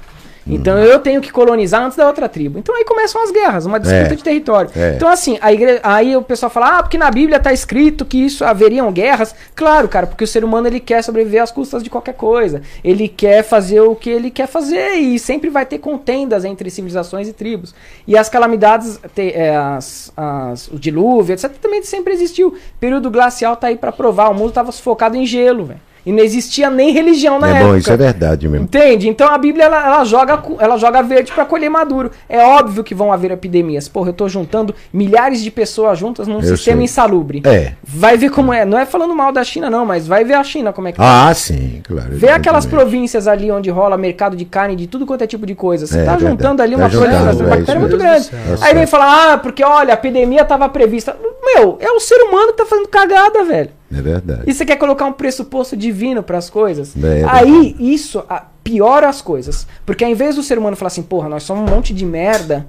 Então 0.54 0.78
eu 0.78 0.98
tenho 0.98 1.20
que 1.20 1.30
colonizar 1.30 1.82
antes 1.82 1.96
da 1.96 2.06
outra 2.06 2.28
tribo. 2.28 2.58
Então 2.58 2.74
aí 2.74 2.84
começam 2.84 3.22
as 3.22 3.30
guerras, 3.30 3.66
uma 3.66 3.78
disputa 3.80 4.12
É. 4.12 4.16
de 4.16 4.22
território. 4.22 4.70
É. 4.74 4.94
Então 4.96 5.08
assim, 5.08 5.38
igre... 5.50 5.80
aí 5.82 6.16
o 6.16 6.22
pessoal 6.22 6.50
fala, 6.50 6.78
ah, 6.78 6.82
porque 6.82 6.98
na 6.98 7.10
Bíblia 7.10 7.38
tá 7.38 7.52
escrito 7.52 8.04
que 8.04 8.18
isso 8.18 8.44
haveriam 8.44 8.90
guerras. 8.92 9.34
Claro, 9.54 9.88
cara, 9.88 10.06
porque 10.06 10.24
o 10.24 10.26
ser 10.26 10.44
humano 10.44 10.66
ele 10.66 10.80
quer 10.80 11.02
sobreviver 11.02 11.42
às 11.42 11.50
custas 11.50 11.82
de 11.82 11.90
qualquer 11.90 12.14
coisa. 12.14 12.62
Ele 12.82 13.08
quer 13.08 13.42
fazer 13.42 13.80
o 13.80 13.94
que 13.94 14.10
ele 14.10 14.30
quer 14.30 14.46
fazer 14.46 14.94
e 14.96 15.18
sempre 15.18 15.50
vai 15.50 15.64
ter 15.66 15.78
contendas 15.78 16.44
entre 16.44 16.70
civilizações 16.70 17.28
e 17.28 17.32
tribos. 17.32 17.74
E 18.06 18.16
as 18.16 18.28
calamidades, 18.28 18.98
te- 19.14 19.32
é, 19.34 19.56
as- 19.56 20.12
as- 20.16 20.68
o 20.68 20.78
dilúvio, 20.78 21.32
etc, 21.34 21.50
também 21.60 21.82
sempre 21.82 22.12
existiu. 22.12 22.56
Período 22.78 23.10
glacial 23.10 23.56
tá 23.56 23.68
aí 23.68 23.76
pra 23.76 23.92
provar, 23.92 24.28
o 24.30 24.34
mundo 24.34 24.52
tava 24.52 24.72
sufocado 24.72 25.16
em 25.16 25.24
gelo, 25.26 25.64
velho. 25.64 25.80
E 26.04 26.12
não 26.12 26.20
existia 26.24 26.70
nem 26.70 26.92
religião 26.92 27.38
na 27.38 27.48
é 27.48 27.50
época. 27.52 27.66
bom, 27.66 27.76
isso 27.76 27.92
é 27.92 27.96
verdade 27.96 28.48
mesmo. 28.48 28.64
Entende? 28.64 29.08
Então 29.08 29.28
a 29.28 29.36
Bíblia 29.38 29.64
ela, 29.66 29.84
ela 29.86 30.04
joga, 30.04 30.42
ela 30.58 30.76
joga 30.78 31.02
verde 31.02 31.32
pra 31.32 31.44
colher 31.44 31.68
maduro. 31.70 32.10
É 32.28 32.42
óbvio 32.42 32.82
que 32.82 32.94
vão 32.94 33.12
haver 33.12 33.30
epidemias. 33.32 33.88
Porra, 33.88 34.08
eu 34.10 34.12
tô 34.14 34.28
juntando 34.28 34.74
milhares 34.92 35.42
de 35.42 35.50
pessoas 35.50 35.98
juntas 35.98 36.26
num 36.26 36.36
Eu 36.36 36.42
sistema 36.42 36.76
sei. 36.78 36.84
insalubre. 36.84 37.42
É. 37.44 37.72
Vai 37.82 38.16
ver 38.16 38.30
como 38.30 38.52
é. 38.52 38.64
Não 38.64 38.78
é 38.78 38.86
falando 38.86 39.14
mal 39.14 39.32
da 39.32 39.44
China, 39.44 39.68
não, 39.68 39.84
mas 39.84 40.06
vai 40.06 40.24
ver 40.24 40.34
a 40.34 40.44
China 40.44 40.72
como 40.72 40.88
é 40.88 40.92
que 40.92 40.98
tá. 40.98 41.28
Ah, 41.28 41.34
sim, 41.34 41.80
claro. 41.86 42.08
Vê 42.12 42.30
aquelas 42.30 42.64
províncias 42.66 43.26
ali 43.28 43.50
onde 43.50 43.68
rola 43.70 43.96
mercado 43.98 44.36
de 44.36 44.44
carne, 44.44 44.74
de 44.76 44.86
tudo 44.86 45.04
quanto 45.06 45.22
é 45.22 45.26
tipo 45.26 45.44
de 45.46 45.54
coisa. 45.54 45.86
Você 45.86 45.98
É, 45.98 46.04
tá 46.04 46.12
verdade. 46.12 46.30
juntando 46.30 46.62
ali 46.62 46.76
Tá 46.76 46.82
uma 46.82 46.88
proliferação 46.90 47.34
de 47.36 47.42
é 47.42 47.46
bactéria 47.46 47.70
isso 47.72 47.80
muito 47.80 47.96
grande. 47.98 48.28
Do 48.30 48.64
Aí 48.64 48.74
vem 48.74 48.86
falar, 48.86 49.32
ah, 49.34 49.38
porque 49.38 49.62
olha, 49.64 49.92
a 49.92 49.94
epidemia 49.94 50.44
tava 50.44 50.68
prevista. 50.68 51.16
Meu, 51.44 51.76
é 51.80 51.90
o 51.90 52.00
ser 52.00 52.16
humano 52.22 52.48
que 52.52 52.58
tá 52.58 52.66
fazendo 52.66 52.88
cagada, 52.88 53.44
velho. 53.44 53.70
É 53.92 54.00
verdade. 54.00 54.42
E 54.46 54.54
você 54.54 54.64
quer 54.64 54.76
colocar 54.76 55.04
um 55.06 55.12
pressuposto 55.12 55.76
divino 55.76 56.22
pras 56.22 56.48
coisas? 56.48 56.94
É, 56.96 57.24
Aí 57.28 57.74
isso 57.78 58.22
piora 58.62 59.08
as 59.08 59.20
coisas. 59.20 59.66
Porque 59.84 60.04
ao 60.04 60.10
invés 60.10 60.36
do 60.36 60.42
ser 60.42 60.58
humano 60.58 60.76
falar 60.76 60.88
assim, 60.88 61.02
porra, 61.02 61.28
nós 61.28 61.42
somos 61.42 61.68
um 61.68 61.74
monte 61.74 61.92
de 61.92 62.04
merda, 62.04 62.66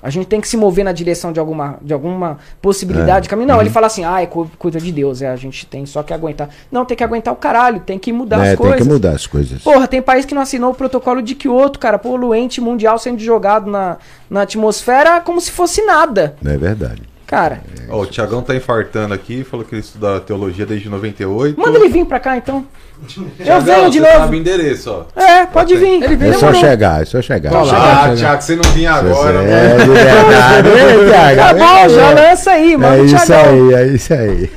a 0.00 0.10
gente 0.10 0.26
tem 0.26 0.40
que 0.40 0.46
se 0.48 0.56
mover 0.56 0.84
na 0.84 0.92
direção 0.92 1.32
de 1.32 1.40
alguma, 1.40 1.76
de 1.82 1.92
alguma 1.92 2.38
possibilidade 2.62 3.24
de 3.24 3.28
caminho. 3.28 3.48
Não, 3.48 3.60
ele 3.60 3.68
fala 3.68 3.88
assim, 3.88 4.04
ah, 4.04 4.22
é 4.22 4.26
coisa 4.26 4.78
de 4.80 4.92
Deus, 4.92 5.20
é, 5.22 5.28
a 5.28 5.36
gente 5.36 5.66
tem 5.66 5.84
só 5.84 6.02
que 6.02 6.14
aguentar. 6.14 6.48
Não, 6.70 6.84
tem 6.84 6.96
que 6.96 7.02
aguentar 7.02 7.34
o 7.34 7.36
caralho, 7.36 7.80
tem 7.80 7.98
que 7.98 8.12
mudar 8.12 8.38
É, 8.38 8.40
as 8.42 8.48
tem 8.50 8.56
coisas. 8.56 8.78
que 8.78 8.84
mudar 8.88 9.10
as 9.10 9.26
coisas. 9.26 9.60
Porra, 9.62 9.88
tem 9.88 10.00
país 10.00 10.24
que 10.24 10.34
não 10.34 10.42
assinou 10.42 10.70
o 10.70 10.74
protocolo 10.74 11.20
de 11.20 11.34
Kyoto, 11.34 11.78
cara, 11.80 11.98
poluente 11.98 12.60
mundial 12.60 12.96
sendo 12.98 13.18
jogado 13.18 13.68
na, 13.70 13.96
na 14.30 14.42
atmosfera 14.42 15.20
como 15.20 15.40
se 15.40 15.50
fosse 15.50 15.82
nada. 15.84 16.36
É 16.44 16.56
verdade. 16.56 17.02
Cara, 17.28 17.60
Ó, 17.90 18.00
o 18.00 18.06
Tiagão 18.06 18.40
tá 18.40 18.54
infartando 18.56 19.12
aqui, 19.12 19.44
falou 19.44 19.62
que 19.64 19.74
ele 19.74 19.82
estuda 19.82 20.18
teologia 20.18 20.64
desde 20.64 20.88
98. 20.88 21.60
manda 21.60 21.78
ele 21.78 21.88
vir 21.90 22.06
pra 22.06 22.18
cá 22.18 22.38
então. 22.38 22.64
Eu 23.38 23.44
Thiagão, 23.44 23.60
venho 23.76 23.90
de 23.90 24.00
novo. 24.00 24.12
sabe 24.12 24.36
o 24.36 24.40
endereço, 24.40 24.90
ó. 24.90 25.20
É, 25.20 25.44
pode 25.46 25.74
Tá 25.74 25.78
vir. 25.80 26.02
Ele 26.02 26.16
vem, 26.16 26.30
É 26.30 26.32
só 26.32 26.46
Demorou. 26.46 26.60
chegar, 26.60 27.02
é 27.02 27.04
só 27.04 27.20
chegar. 27.20 27.50
Chegar. 27.66 28.10
Ah. 28.10 28.14
Thiago, 28.16 28.42
você 28.42 28.56
não 28.56 28.70
vinha 28.72 28.92
agora, 28.92 29.42
né? 29.42 29.76
É 29.76 29.76
de 29.78 29.88
verdade, 29.90 30.68
né, 30.68 31.10
Thiago? 31.10 31.36
Tá 31.36 31.54
bom, 31.54 31.88
já 31.90 32.10
lança 32.12 32.50
aí, 32.50 32.76
manda 32.78 32.96
É 32.96 33.02
isso 33.02 33.26
Thiagão. 33.26 33.52
aí, 33.52 33.74
é 33.74 33.86
isso 33.88 34.14
aí. 34.14 34.50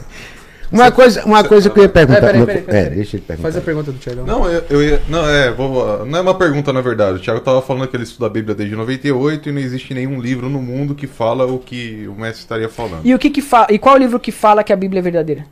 Uma 0.74 0.90
coisa, 0.90 1.24
uma 1.24 1.44
coisa 1.44 1.70
que 1.70 1.78
eu 1.78 1.84
ia 1.84 1.88
perguntar. 1.88 2.18
É, 2.18 2.20
peraí, 2.20 2.46
peraí, 2.46 2.62
peraí, 2.62 2.86
é, 2.86 2.90
deixa 2.90 3.16
eu 3.16 3.20
te 3.20 3.26
perguntar. 3.26 3.48
Faz 3.48 3.56
a 3.56 3.60
pergunta 3.60 3.92
do 3.92 3.98
Tiagão. 3.98 4.26
Não, 4.26 4.50
eu, 4.50 4.64
eu 4.68 4.82
ia. 4.82 5.00
Não, 5.08 5.28
é, 5.28 5.52
vou, 5.52 6.04
não 6.04 6.18
é 6.18 6.20
uma 6.20 6.34
pergunta, 6.34 6.72
na 6.72 6.80
verdade. 6.80 7.18
O 7.18 7.20
Thiago 7.20 7.38
tava 7.38 7.62
falando 7.62 7.86
que 7.86 7.96
ele 7.96 8.02
estuda 8.02 8.26
a 8.26 8.28
Bíblia 8.28 8.56
desde 8.56 8.74
98 8.74 9.48
e 9.48 9.52
não 9.52 9.60
existe 9.60 9.94
nenhum 9.94 10.20
livro 10.20 10.48
no 10.48 10.60
mundo 10.60 10.92
que 10.92 11.06
fala 11.06 11.46
o 11.46 11.60
que 11.60 12.08
o 12.08 12.14
mestre 12.14 12.40
estaria 12.40 12.68
falando. 12.68 13.02
E 13.04 13.14
o 13.14 13.18
que 13.20 13.30
que 13.30 13.40
fala? 13.40 13.68
E 13.70 13.78
qual 13.78 13.94
o 13.94 13.98
livro 13.98 14.18
que 14.18 14.32
fala 14.32 14.64
que 14.64 14.72
a 14.72 14.76
Bíblia 14.76 14.98
é 14.98 15.02
verdadeira? 15.02 15.46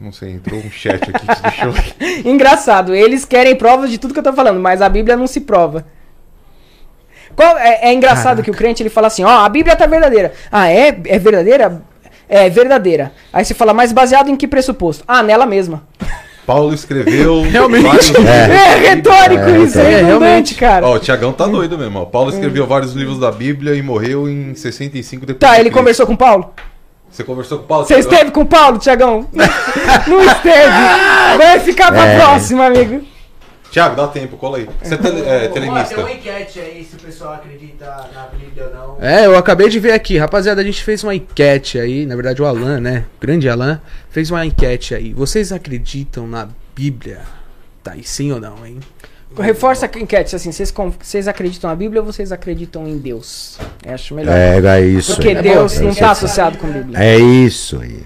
Não 0.00 0.10
sei, 0.10 0.32
entrou 0.32 0.58
um 0.58 0.70
chat 0.70 0.96
aqui 0.96 1.12
que 1.12 1.42
deixou. 1.42 1.72
Engraçado, 2.28 2.92
eles 2.92 3.24
querem 3.24 3.54
provas 3.54 3.88
de 3.88 3.98
tudo 3.98 4.12
que 4.12 4.18
eu 4.18 4.24
tô 4.24 4.32
falando, 4.32 4.58
mas 4.58 4.82
a 4.82 4.88
Bíblia 4.88 5.16
não 5.16 5.28
se 5.28 5.42
prova. 5.42 5.86
Qual, 7.36 7.56
é, 7.56 7.80
é 7.82 7.94
engraçado 7.94 8.42
que 8.42 8.50
o 8.50 8.54
crente 8.54 8.82
ele 8.82 8.90
fala 8.90 9.06
assim, 9.06 9.22
ó, 9.22 9.44
a 9.44 9.48
Bíblia 9.48 9.76
tá 9.76 9.86
verdadeira. 9.86 10.32
Ah, 10.50 10.68
é? 10.68 10.88
É 11.06 11.18
verdadeira? 11.20 11.82
É 12.28 12.48
verdadeira. 12.48 13.12
Aí 13.32 13.44
você 13.44 13.54
fala, 13.54 13.72
mas 13.74 13.92
baseado 13.92 14.28
em 14.28 14.36
que 14.36 14.46
pressuposto? 14.48 15.04
Ah, 15.06 15.22
nela 15.22 15.46
mesma. 15.46 15.82
Paulo 16.46 16.74
escreveu. 16.74 17.42
Realmente. 17.48 17.82
vários 17.84 18.10
É, 18.10 18.74
Bíblia. 18.74 18.90
retórico 18.94 19.44
É, 19.44 19.58
isso, 19.58 19.78
é, 19.78 19.92
é, 19.94 20.02
realmente. 20.02 20.54
cara. 20.54 20.86
Ó, 20.86 20.94
o 20.94 20.98
Tiagão 20.98 21.32
tá 21.32 21.46
doido 21.46 21.78
mesmo. 21.78 22.00
Ó. 22.00 22.04
Paulo 22.04 22.30
escreveu 22.30 22.66
vários 22.66 22.92
livros 22.94 23.18
da 23.18 23.30
Bíblia 23.32 23.74
e 23.74 23.82
morreu 23.82 24.28
em 24.28 24.54
65 24.54 25.24
depois. 25.26 25.38
Tá, 25.40 25.48
de 25.48 25.54
ele 25.54 25.64
Cristo. 25.64 25.78
conversou 25.78 26.06
com 26.06 26.12
o 26.12 26.16
Paulo? 26.18 26.50
Você 27.10 27.22
conversou 27.24 27.58
com 27.58 27.64
o 27.64 27.66
Paulo? 27.68 27.86
Você 27.86 27.94
esteve 27.98 28.30
com 28.32 28.40
o 28.40 28.46
Paulo, 28.46 28.76
Tiagão? 28.78 29.26
Não 30.06 30.22
esteve. 30.24 30.72
Vai 31.38 31.60
ficar 31.60 31.92
pra 31.92 32.06
É. 32.06 32.16
próxima, 32.18 32.66
amigo. 32.66 33.02
Tiago, 33.74 33.96
dá 33.96 34.06
tempo, 34.06 34.36
cola 34.36 34.58
aí. 34.58 34.68
Você 34.80 34.94
é, 34.94 34.96
tele, 34.96 35.20
é 35.22 35.48
telemista. 35.48 36.00
enquete 36.12 36.60
aí 36.60 36.86
se 36.88 36.94
o 36.94 36.98
pessoal 37.00 37.34
acredita 37.34 37.84
na 38.14 38.26
Bíblia 38.28 38.66
ou 38.68 38.72
não. 38.72 38.96
É, 39.04 39.26
eu 39.26 39.36
acabei 39.36 39.68
de 39.68 39.80
ver 39.80 39.90
aqui, 39.90 40.16
rapaziada, 40.16 40.60
a 40.60 40.64
gente 40.64 40.80
fez 40.84 41.02
uma 41.02 41.12
enquete 41.12 41.80
aí, 41.80 42.06
na 42.06 42.14
verdade 42.14 42.40
o 42.40 42.46
Alan, 42.46 42.78
né, 42.78 43.04
o 43.16 43.20
grande 43.20 43.48
Alan, 43.48 43.80
fez 44.10 44.30
uma 44.30 44.46
enquete 44.46 44.94
aí. 44.94 45.12
Vocês 45.12 45.50
acreditam 45.50 46.24
na 46.24 46.48
Bíblia? 46.72 47.22
Tá 47.82 47.94
aí 47.94 48.04
sim 48.04 48.30
ou 48.30 48.38
não, 48.40 48.64
hein? 48.64 48.78
Reforça 49.36 49.90
a 49.92 49.98
enquete, 49.98 50.36
assim, 50.36 50.52
vocês, 50.52 50.70
com- 50.70 50.92
vocês 51.02 51.26
acreditam 51.26 51.68
na 51.68 51.74
Bíblia 51.74 52.00
ou 52.00 52.06
vocês 52.06 52.30
acreditam 52.30 52.86
em 52.86 52.96
Deus? 52.96 53.58
Eu 53.84 53.92
acho 53.92 54.14
melhor. 54.14 54.32
É, 54.32 54.60
é 54.64 54.80
isso. 54.82 55.14
Porque 55.16 55.30
aí. 55.30 55.42
Deus 55.42 55.76
É 55.76 55.82
não 55.82 55.90
isso 55.90 55.98
tá 55.98 56.06
aí. 56.06 56.12
associado 56.12 56.58
com 56.58 56.68
Bíblia. 56.70 56.96
É 56.96 57.18
isso 57.18 57.80
aí. 57.80 58.00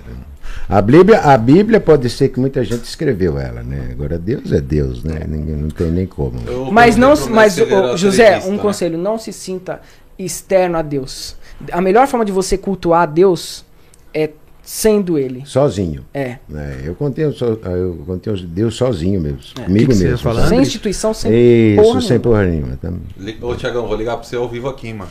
A 0.68 0.82
Bíblia, 0.82 1.20
a 1.20 1.38
Bíblia 1.38 1.80
pode 1.80 2.10
ser 2.10 2.28
que 2.28 2.38
muita 2.38 2.62
gente 2.62 2.84
escreveu 2.84 3.38
ela, 3.38 3.62
né? 3.62 3.88
Agora 3.90 4.18
Deus 4.18 4.52
é 4.52 4.60
Deus, 4.60 5.02
né? 5.02 5.20
Ninguém, 5.26 5.56
não 5.56 5.68
tem 5.70 5.90
nem 5.90 6.06
como. 6.06 6.38
Eu 6.46 6.70
Mas 6.70 6.96
não, 6.96 7.14
mas 7.30 7.56
era 7.58 7.96
José, 7.96 8.38
um 8.44 8.52
né? 8.52 8.58
conselho, 8.58 8.98
não 8.98 9.18
se 9.18 9.32
sinta 9.32 9.80
externo 10.18 10.76
a 10.76 10.82
Deus. 10.82 11.36
A 11.72 11.80
melhor 11.80 12.06
forma 12.06 12.24
de 12.24 12.32
você 12.32 12.58
cultuar 12.58 13.02
a 13.02 13.06
Deus 13.06 13.64
é 14.12 14.30
sendo 14.62 15.16
ele. 15.16 15.42
Sozinho. 15.46 16.04
É. 16.12 16.36
né? 16.46 16.82
Eu 16.84 16.94
contei, 16.94 17.32
so- 17.32 17.58
eu 17.64 18.02
contei 18.06 18.30
Deus 18.44 18.74
sozinho 18.74 19.18
mesmo. 19.22 19.38
É. 19.58 19.62
Comigo 19.64 19.90
Que 19.92 19.96
que 19.98 20.04
mesmo. 20.04 20.34
Sem 20.48 20.60
instituição, 20.60 21.14
sem 21.14 21.32
Isso, 21.32 21.82
porra 21.82 22.00
sem 22.02 22.10
nenhuma. 22.10 22.22
porra 22.22 22.44
nenhuma. 22.44 22.76
tá? 22.76 22.92
Li- 23.16 23.38
Ô, 23.40 23.54
Tiagão, 23.56 23.86
vou 23.86 23.96
ligar 23.96 24.16
pra 24.18 24.24
você 24.24 24.36
ao 24.36 24.46
vivo 24.46 24.68
aqui, 24.68 24.92
mano. 24.92 25.10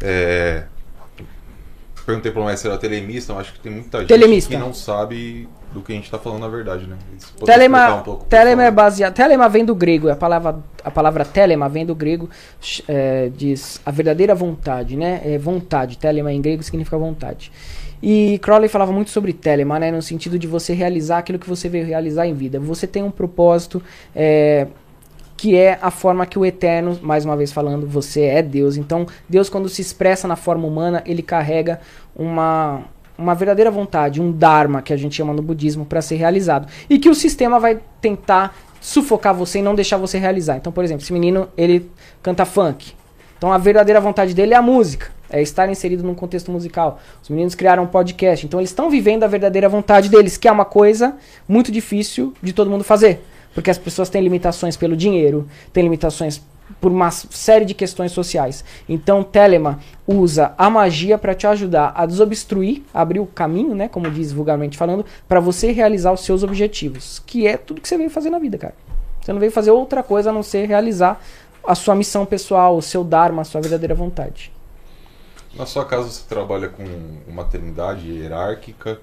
É... 0.00 0.64
Perguntei 2.10 2.32
pro 2.32 2.44
mestre 2.44 2.62
se 2.62 2.68
era 2.68 2.78
telemista, 2.78 3.32
mas 3.32 3.42
acho 3.42 3.52
que 3.52 3.60
tem 3.60 3.72
muita 3.72 4.00
gente 4.00 4.08
Telemista. 4.08 4.50
que 4.50 4.56
não 4.56 4.74
sabe 4.74 5.48
do 5.72 5.80
que 5.80 5.92
a 5.92 5.94
gente 5.94 6.10
tá 6.10 6.18
falando 6.18 6.40
na 6.40 6.48
verdade, 6.48 6.86
né? 6.86 6.96
Telema, 7.44 7.94
um 7.94 8.02
pouco 8.02 8.24
telema 8.24 8.64
é 8.64 8.70
baseado. 8.70 9.14
Telema 9.14 9.48
vem 9.48 9.64
do 9.64 9.74
grego. 9.74 10.10
A 10.10 10.16
palavra, 10.16 10.58
a 10.82 10.90
palavra 10.90 11.24
telema 11.24 11.68
vem 11.68 11.86
do 11.86 11.94
grego. 11.94 12.28
é, 12.88 13.30
diz 13.36 13.80
a 13.86 13.90
verdadeira 13.92 14.34
vontade, 14.34 14.96
né? 14.96 15.20
É 15.24 15.38
vontade. 15.38 15.96
Telema 15.96 16.32
em 16.32 16.40
grego 16.40 16.62
significa 16.62 16.98
vontade. 16.98 17.52
E 18.02 18.38
Crowley 18.42 18.68
falava 18.68 18.92
muito 18.92 19.10
sobre 19.10 19.32
telema, 19.32 19.78
né? 19.78 19.90
No 19.92 20.02
sentido 20.02 20.38
de 20.38 20.46
você 20.48 20.72
realizar 20.72 21.18
aquilo 21.18 21.38
que 21.38 21.48
você 21.48 21.68
veio 21.68 21.86
realizar 21.86 22.26
em 22.26 22.34
vida. 22.34 22.58
Você 22.58 22.86
tem 22.86 23.02
um 23.02 23.10
propósito. 23.10 23.80
é, 24.16 24.66
que 25.40 25.56
é 25.56 25.78
a 25.80 25.90
forma 25.90 26.26
que 26.26 26.38
o 26.38 26.44
Eterno, 26.44 26.98
mais 27.00 27.24
uma 27.24 27.34
vez 27.34 27.50
falando, 27.50 27.86
você 27.86 28.24
é 28.24 28.42
Deus. 28.42 28.76
Então, 28.76 29.06
Deus, 29.26 29.48
quando 29.48 29.70
se 29.70 29.80
expressa 29.80 30.28
na 30.28 30.36
forma 30.36 30.68
humana, 30.68 31.02
ele 31.06 31.22
carrega 31.22 31.80
uma, 32.14 32.82
uma 33.16 33.34
verdadeira 33.34 33.70
vontade, 33.70 34.20
um 34.20 34.30
Dharma, 34.30 34.82
que 34.82 34.92
a 34.92 34.98
gente 34.98 35.14
chama 35.14 35.32
no 35.32 35.40
budismo, 35.40 35.86
para 35.86 36.02
ser 36.02 36.16
realizado. 36.16 36.68
E 36.90 36.98
que 36.98 37.08
o 37.08 37.14
sistema 37.14 37.58
vai 37.58 37.80
tentar 38.02 38.54
sufocar 38.82 39.34
você 39.34 39.60
e 39.60 39.62
não 39.62 39.74
deixar 39.74 39.96
você 39.96 40.18
realizar. 40.18 40.58
Então, 40.58 40.70
por 40.70 40.84
exemplo, 40.84 41.02
esse 41.04 41.12
menino, 41.14 41.48
ele 41.56 41.90
canta 42.22 42.44
funk. 42.44 42.92
Então, 43.38 43.50
a 43.50 43.56
verdadeira 43.56 43.98
vontade 43.98 44.34
dele 44.34 44.52
é 44.52 44.58
a 44.58 44.62
música. 44.62 45.10
É 45.30 45.40
estar 45.40 45.70
inserido 45.70 46.02
num 46.02 46.14
contexto 46.14 46.52
musical. 46.52 47.00
Os 47.22 47.30
meninos 47.30 47.54
criaram 47.54 47.84
um 47.84 47.86
podcast. 47.86 48.44
Então, 48.44 48.60
eles 48.60 48.68
estão 48.68 48.90
vivendo 48.90 49.24
a 49.24 49.26
verdadeira 49.26 49.70
vontade 49.70 50.10
deles, 50.10 50.36
que 50.36 50.46
é 50.46 50.52
uma 50.52 50.66
coisa 50.66 51.16
muito 51.48 51.72
difícil 51.72 52.34
de 52.42 52.52
todo 52.52 52.68
mundo 52.68 52.84
fazer. 52.84 53.22
Porque 53.54 53.70
as 53.70 53.78
pessoas 53.78 54.08
têm 54.08 54.22
limitações 54.22 54.76
pelo 54.76 54.96
dinheiro, 54.96 55.48
têm 55.72 55.82
limitações 55.82 56.40
por 56.80 56.92
uma 56.92 57.10
série 57.10 57.64
de 57.64 57.74
questões 57.74 58.12
sociais. 58.12 58.64
Então, 58.88 59.22
Telema 59.22 59.80
usa 60.06 60.54
a 60.56 60.70
magia 60.70 61.18
para 61.18 61.34
te 61.34 61.46
ajudar 61.46 61.92
a 61.94 62.06
desobstruir, 62.06 62.82
abrir 62.92 63.20
o 63.20 63.26
caminho, 63.26 63.74
né, 63.74 63.88
como 63.88 64.10
diz 64.10 64.32
vulgarmente 64.32 64.78
falando, 64.78 65.04
para 65.28 65.40
você 65.40 65.72
realizar 65.72 66.12
os 66.12 66.20
seus 66.20 66.42
objetivos, 66.42 67.20
que 67.26 67.46
é 67.46 67.56
tudo 67.56 67.80
que 67.80 67.88
você 67.88 67.96
veio 67.96 68.10
fazer 68.10 68.30
na 68.30 68.38
vida, 68.38 68.58
cara. 68.58 68.74
Você 69.20 69.32
não 69.32 69.40
veio 69.40 69.52
fazer 69.52 69.70
outra 69.70 70.02
coisa 70.02 70.30
a 70.30 70.32
não 70.32 70.42
ser 70.42 70.66
realizar 70.66 71.20
a 71.66 71.74
sua 71.74 71.94
missão 71.94 72.24
pessoal, 72.24 72.76
o 72.76 72.82
seu 72.82 73.04
dharma, 73.04 73.42
a 73.42 73.44
sua 73.44 73.60
verdadeira 73.60 73.94
vontade. 73.94 74.52
Na 75.54 75.66
sua 75.66 75.84
casa 75.84 76.08
você 76.08 76.22
trabalha 76.28 76.68
com 76.68 76.84
uma 77.26 77.44
trindade 77.44 78.08
hierárquica 78.08 79.00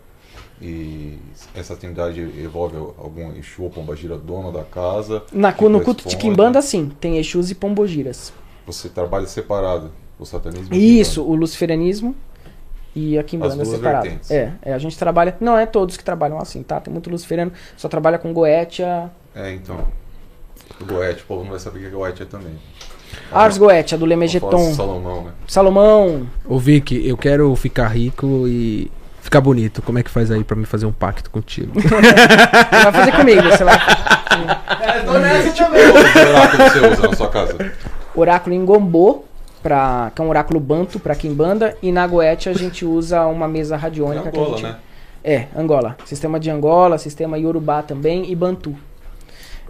e 0.62 1.18
essa 1.54 1.76
trindade 1.76 2.22
envolve 2.22 2.76
algum 2.76 3.32
Exu 3.38 3.64
ou 3.64 3.70
Pombagira 3.70 4.18
dono 4.18 4.52
da 4.52 4.64
casa. 4.64 5.24
Na, 5.32 5.52
no 5.52 5.82
culto 5.82 6.08
de. 6.08 6.18
Kimbanda, 6.18 6.62
sim, 6.62 6.92
tem 7.00 7.18
Exus 7.18 7.52
e 7.52 7.56
Pombogiras. 7.56 8.34
Você 8.66 8.90
trabalha 8.90 9.28
separado, 9.28 9.92
o 10.20 10.26
satanismo. 10.26 10.74
Isso, 10.74 11.22
e 11.22 11.24
o 11.24 11.36
luciferianismo 11.36 12.16
e 12.96 13.18
a 13.18 13.24
Kimbanda 13.24 13.54
As 13.54 13.56
duas 13.56 13.70
separado. 13.70 14.04
vertentes. 14.04 14.32
É, 14.32 14.54
é, 14.64 14.74
a 14.74 14.80
gente 14.80 14.98
trabalha. 14.98 15.38
Não 15.40 15.58
é 15.58 15.68
todos 15.68 15.96
que 15.96 16.04
trabalham 16.04 16.40
assim, 16.40 16.64
tá? 16.64 16.80
Tem 16.80 16.92
muito 16.92 17.10
luciferano, 17.10 17.52
só 17.76 17.88
trabalha 17.88 18.18
com 18.18 18.34
Goetia. 18.34 19.12
É, 19.36 19.54
então. 19.54 19.88
O 20.82 20.86
Goethe, 20.86 21.22
o 21.22 21.26
povo 21.26 21.44
não 21.44 21.52
vai 21.52 21.60
saber 21.60 21.78
o 21.78 21.82
que 21.82 21.88
é 21.88 21.92
Goethe 21.92 22.26
também. 22.26 22.54
Ars 23.32 23.58
Goetia, 23.58 23.98
do 23.98 24.06
Lemegeton. 24.06 24.74
Salomão, 24.74 25.24
né? 25.26 25.32
Salomão. 25.48 26.28
Ô 26.46 26.58
Vic, 26.58 26.92
eu 27.08 27.16
quero 27.16 27.56
ficar 27.56 27.88
rico 27.88 28.48
e 28.48 28.92
ficar 29.28 29.42
bonito. 29.42 29.82
Como 29.82 30.00
é 30.00 30.04
que 30.04 30.10
faz 30.10 30.32
aí 30.32 30.42
pra 30.44 30.56
me 30.56 30.66
fazer 30.66 30.86
um 30.86 30.92
pacto 30.92 31.30
contigo? 31.30 31.74
Você 31.80 31.90
vai 32.84 32.92
fazer 32.94 33.12
comigo, 33.12 33.42
você 33.44 33.64
vai. 33.64 33.78
tô 35.06 35.14
nessa 35.20 35.64
Qual 35.66 35.72
oráculo 35.72 36.64
você 36.70 36.80
usa 36.88 37.08
na 37.10 37.16
sua 37.16 37.30
casa? 37.30 37.72
Oráculo 38.16 38.56
em 38.56 38.64
Gombô, 38.66 39.24
pra, 39.62 40.12
que 40.16 40.22
é 40.22 40.26
um 40.26 40.30
oráculo 40.30 40.60
banto 40.60 41.00
pra 41.00 41.14
Kimbanda. 41.14 41.76
E 41.82 41.92
na 41.92 42.08
Goetia 42.08 42.52
a 42.52 42.56
gente 42.56 42.86
usa 42.86 43.26
uma 43.26 43.48
mesa 43.48 43.76
É 43.76 43.78
radiônica. 43.78 44.32
que 44.32 44.38
a 44.38 44.42
Angola, 44.42 44.58
gente... 44.58 44.68
né? 44.68 44.76
É, 45.24 45.48
Angola. 45.56 45.98
Sistema 46.06 46.40
de 46.40 46.50
Angola, 46.50 46.98
sistema 46.98 47.38
Yorubá 47.38 47.82
também 47.82 48.32
e 48.32 48.36
Bantu. 48.36 48.74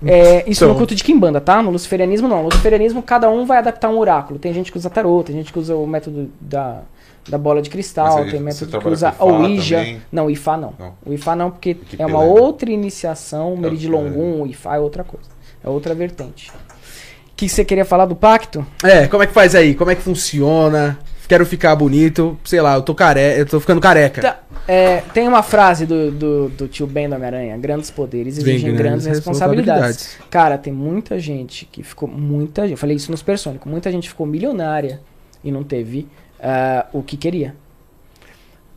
É, 0.05 0.43
isso 0.47 0.63
Então- 0.63 0.69
no 0.73 0.75
culto 0.75 0.93
de 0.93 1.03
Kimbanda, 1.03 1.41
tá? 1.41 1.61
No 1.63 1.71
luciferianismo 1.71 2.27
não. 2.27 2.37
No 2.43 2.49
luciferianismo 2.49 3.01
cada 3.01 3.29
um 3.29 3.45
vai 3.45 3.57
adaptar 3.57 3.89
um 3.89 3.97
oráculo. 3.97 4.37
Tem 4.37 4.53
gente 4.53 4.71
que 4.71 4.77
usa 4.77 4.89
tarô, 4.89 5.23
tem 5.23 5.35
gente 5.35 5.51
que 5.51 5.57
usa 5.57 5.75
o 5.75 5.87
método 5.87 6.29
da, 6.39 6.81
da 7.27 7.37
bola 7.37 7.61
de 7.61 7.69
cristal, 7.69 8.19
aí 8.19 8.31
tem 8.31 8.39
método 8.39 8.79
que 8.79 8.87
usa 8.87 9.13
a 9.17 9.23
Ouija. 9.25 9.77
também? 9.77 10.01
Não, 10.11 10.25
o 10.27 10.31
Ifá 10.31 10.55
não. 10.57 10.73
Não. 10.77 10.93
O 11.05 11.13
Ifá 11.13 11.35
não, 11.35 11.51
porque 11.51 11.73
Que 11.73 12.01
é 12.01 12.05
uma 12.05 12.21
outra 12.21 12.71
iniciação, 12.71 13.53
É, 13.57 13.61
Meridilongum, 13.61 14.41
o 14.43 14.47
Ifá 14.47 14.75
é 14.75 14.79
outra 14.79 15.03
coisa. 15.03 15.27
É 15.63 15.69
outra 15.69 15.93
vertente. 15.93 16.51
O 16.51 17.35
que 17.35 17.47
você 17.49 17.63
queria 17.63 17.85
falar 17.85 18.05
do 18.05 18.15
pacto? 18.15 18.65
é, 18.83 19.07
como 19.07 19.23
é 19.23 19.27
que 19.27 19.33
faz 19.33 19.53
aí? 19.53 19.75
Como 19.75 19.91
é 19.91 19.95
que 19.95 20.01
funciona? 20.01 20.97
Quero 21.27 21.45
ficar 21.45 21.75
bonito, 21.75 22.39
sei 22.45 22.61
lá, 22.61 22.75
eu 22.75 22.81
tô 22.81 22.95
careca, 22.95 23.37
eu 23.37 23.45
tô 23.45 23.59
ficando 23.59 23.81
careca. 23.81 24.21
Tá, 24.21 24.39
é, 24.65 25.01
tem 25.13 25.27
uma 25.27 25.43
frase 25.43 25.85
do, 25.85 26.09
do, 26.09 26.47
do 26.49 26.67
tio 26.69 26.87
Ben 26.87 27.09
do 27.09 27.15
Homem-Aranha: 27.15 27.57
grandes 27.57 27.91
poderes 27.91 28.37
exigem 28.37 28.73
grandes 28.73 28.77
grandes 28.77 29.05
responsabilidades. 29.07 29.81
responsabilidades. 29.83 30.29
Cara, 30.29 30.57
tem 30.57 30.71
muita 30.71 31.19
gente 31.19 31.65
que 31.69 31.83
ficou. 31.83 32.07
Muita 32.07 32.61
gente. 32.61 32.71
Eu 32.71 32.77
falei 32.77 32.95
isso 32.95 33.11
nos 33.11 33.21
Persônicos. 33.21 33.69
Muita 33.69 33.91
gente 33.91 34.07
ficou 34.07 34.25
milionária 34.25 35.01
e 35.43 35.51
não 35.51 35.65
teve 35.65 36.07
ah, 36.39 36.87
o 36.93 37.01
que 37.01 37.17
queria. 37.17 37.55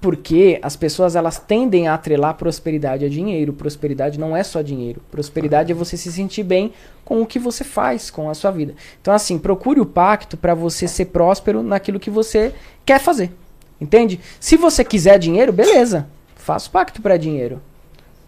Porque 0.00 0.58
as 0.62 0.76
pessoas 0.76 1.14
elas 1.14 1.38
tendem 1.38 1.86
a 1.86 1.94
atrelar 1.94 2.34
prosperidade 2.34 3.04
a 3.04 3.08
dinheiro. 3.08 3.52
Prosperidade 3.52 4.18
não 4.18 4.34
é 4.34 4.42
só 4.42 4.62
dinheiro. 4.62 5.02
Prosperidade 5.10 5.70
é 5.70 5.74
você 5.74 5.96
se 5.96 6.10
sentir 6.10 6.42
bem 6.42 6.72
com 7.04 7.20
o 7.20 7.26
que 7.26 7.38
você 7.38 7.64
faz 7.64 8.10
com 8.10 8.30
a 8.30 8.34
sua 8.34 8.50
vida. 8.50 8.74
Então 9.00 9.12
assim, 9.12 9.38
procure 9.38 9.78
o 9.78 9.86
pacto 9.86 10.38
para 10.38 10.54
você 10.54 10.88
ser 10.88 11.06
próspero 11.06 11.62
naquilo 11.62 12.00
que 12.00 12.08
você 12.08 12.54
quer 12.84 12.98
fazer. 12.98 13.30
Entende? 13.78 14.20
Se 14.38 14.56
você 14.56 14.82
quiser 14.82 15.18
dinheiro, 15.18 15.52
beleza. 15.52 16.06
Faça 16.34 16.68
o 16.68 16.72
pacto 16.72 17.02
para 17.02 17.18
dinheiro. 17.18 17.60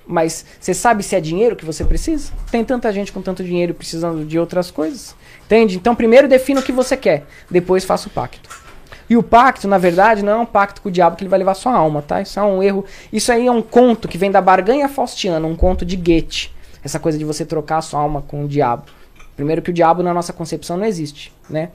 Mas 0.06 0.44
você 0.60 0.74
sabe 0.74 1.02
se 1.02 1.16
é 1.16 1.20
dinheiro 1.20 1.56
que 1.56 1.64
você 1.64 1.84
precisa? 1.84 2.32
Tem 2.50 2.64
tanta 2.64 2.92
gente 2.92 3.12
com 3.12 3.22
tanto 3.22 3.42
dinheiro 3.42 3.72
precisando 3.72 4.26
de 4.26 4.38
outras 4.38 4.70
coisas. 4.70 5.14
Entende? 5.46 5.76
Então 5.76 5.94
primeiro 5.94 6.28
defina 6.28 6.60
o 6.60 6.62
que 6.62 6.72
você 6.72 6.96
quer, 6.96 7.24
depois 7.50 7.84
faça 7.84 8.08
o 8.08 8.10
pacto. 8.10 8.61
E 9.12 9.16
o 9.18 9.22
pacto, 9.22 9.68
na 9.68 9.76
verdade, 9.76 10.22
não 10.22 10.32
é 10.32 10.36
um 10.36 10.46
pacto 10.46 10.80
com 10.80 10.88
o 10.88 10.90
diabo 10.90 11.16
que 11.16 11.22
ele 11.22 11.28
vai 11.28 11.38
levar 11.38 11.52
sua 11.52 11.74
alma, 11.74 12.00
tá? 12.00 12.22
Isso 12.22 12.40
é 12.40 12.42
um 12.42 12.62
erro. 12.62 12.82
Isso 13.12 13.30
aí 13.30 13.46
é 13.46 13.52
um 13.52 13.60
conto 13.60 14.08
que 14.08 14.16
vem 14.16 14.30
da 14.30 14.40
barganha 14.40 14.88
faustiana, 14.88 15.46
um 15.46 15.54
conto 15.54 15.84
de 15.84 15.96
Goethe. 15.96 16.50
Essa 16.82 16.98
coisa 16.98 17.18
de 17.18 17.24
você 17.26 17.44
trocar 17.44 17.76
a 17.76 17.82
sua 17.82 18.00
alma 18.00 18.22
com 18.22 18.42
o 18.46 18.48
diabo. 18.48 18.84
Primeiro 19.36 19.60
que 19.60 19.68
o 19.68 19.72
diabo 19.72 20.02
na 20.02 20.14
nossa 20.14 20.32
concepção 20.32 20.78
não 20.78 20.86
existe, 20.86 21.30
né? 21.50 21.68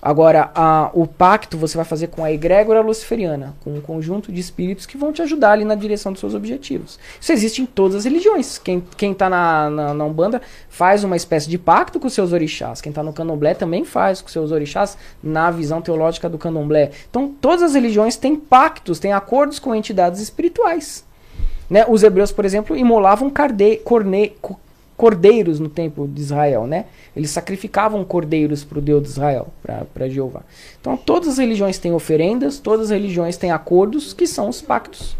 Agora, 0.00 0.50
a- 0.54 0.90
o 0.94 1.06
pacto 1.08 1.58
você 1.58 1.76
vai 1.76 1.84
fazer 1.84 2.06
com 2.06 2.22
a 2.24 2.30
egrégora 2.32 2.80
luciferiana, 2.80 3.54
com 3.64 3.74
um 3.74 3.80
conjunto 3.80 4.30
de 4.30 4.40
espíritos 4.40 4.86
que 4.86 4.96
vão 4.96 5.12
te 5.12 5.20
ajudar 5.22 5.50
ali 5.52 5.64
na 5.64 5.74
direção 5.74 6.12
dos 6.12 6.20
seus 6.20 6.34
objetivos. 6.34 7.00
Isso 7.20 7.32
existe 7.32 7.60
em 7.62 7.66
todas 7.66 7.96
as 7.96 8.04
religiões. 8.04 8.58
Quem, 8.58 8.80
quem 8.96 9.12
tá 9.12 9.28
na, 9.28 9.68
na, 9.68 9.94
na 9.94 10.04
Umbanda 10.04 10.40
faz 10.68 11.02
uma 11.02 11.16
espécie 11.16 11.48
de 11.50 11.58
pacto 11.58 11.98
com 11.98 12.08
seus 12.08 12.32
orixás. 12.32 12.80
Quem 12.80 12.92
tá 12.92 13.02
no 13.02 13.12
candomblé 13.12 13.54
também 13.54 13.84
faz 13.84 14.22
com 14.22 14.28
seus 14.28 14.52
orixás 14.52 14.96
na 15.20 15.50
visão 15.50 15.82
teológica 15.82 16.28
do 16.28 16.38
candomblé. 16.38 16.92
Então, 17.10 17.34
todas 17.40 17.62
as 17.62 17.74
religiões 17.74 18.16
têm 18.16 18.36
pactos, 18.36 19.00
têm 19.00 19.12
acordos 19.12 19.58
com 19.58 19.74
entidades 19.74 20.20
espirituais. 20.20 21.04
Né? 21.68 21.84
Os 21.88 22.02
hebreus, 22.04 22.30
por 22.30 22.44
exemplo, 22.44 22.76
imolavam 22.76 23.28
carde, 23.28 23.76
corne, 23.84 24.32
co- 24.40 24.58
cordeiros 24.98 25.58
no 25.60 25.68
templo 25.68 26.06
de 26.06 26.20
Israel, 26.20 26.66
né? 26.66 26.84
Eles 27.16 27.30
sacrificavam 27.30 28.04
cordeiros 28.04 28.64
para 28.64 28.78
o 28.78 28.82
Deus 28.82 29.02
de 29.04 29.08
Israel, 29.10 29.46
para 29.94 30.08
Jeová. 30.08 30.42
Então, 30.80 30.96
todas 30.96 31.28
as 31.28 31.38
religiões 31.38 31.78
têm 31.78 31.92
oferendas, 31.94 32.58
todas 32.58 32.86
as 32.86 32.90
religiões 32.90 33.36
têm 33.36 33.52
acordos, 33.52 34.12
que 34.12 34.26
são 34.26 34.48
os 34.48 34.60
pactos. 34.60 35.16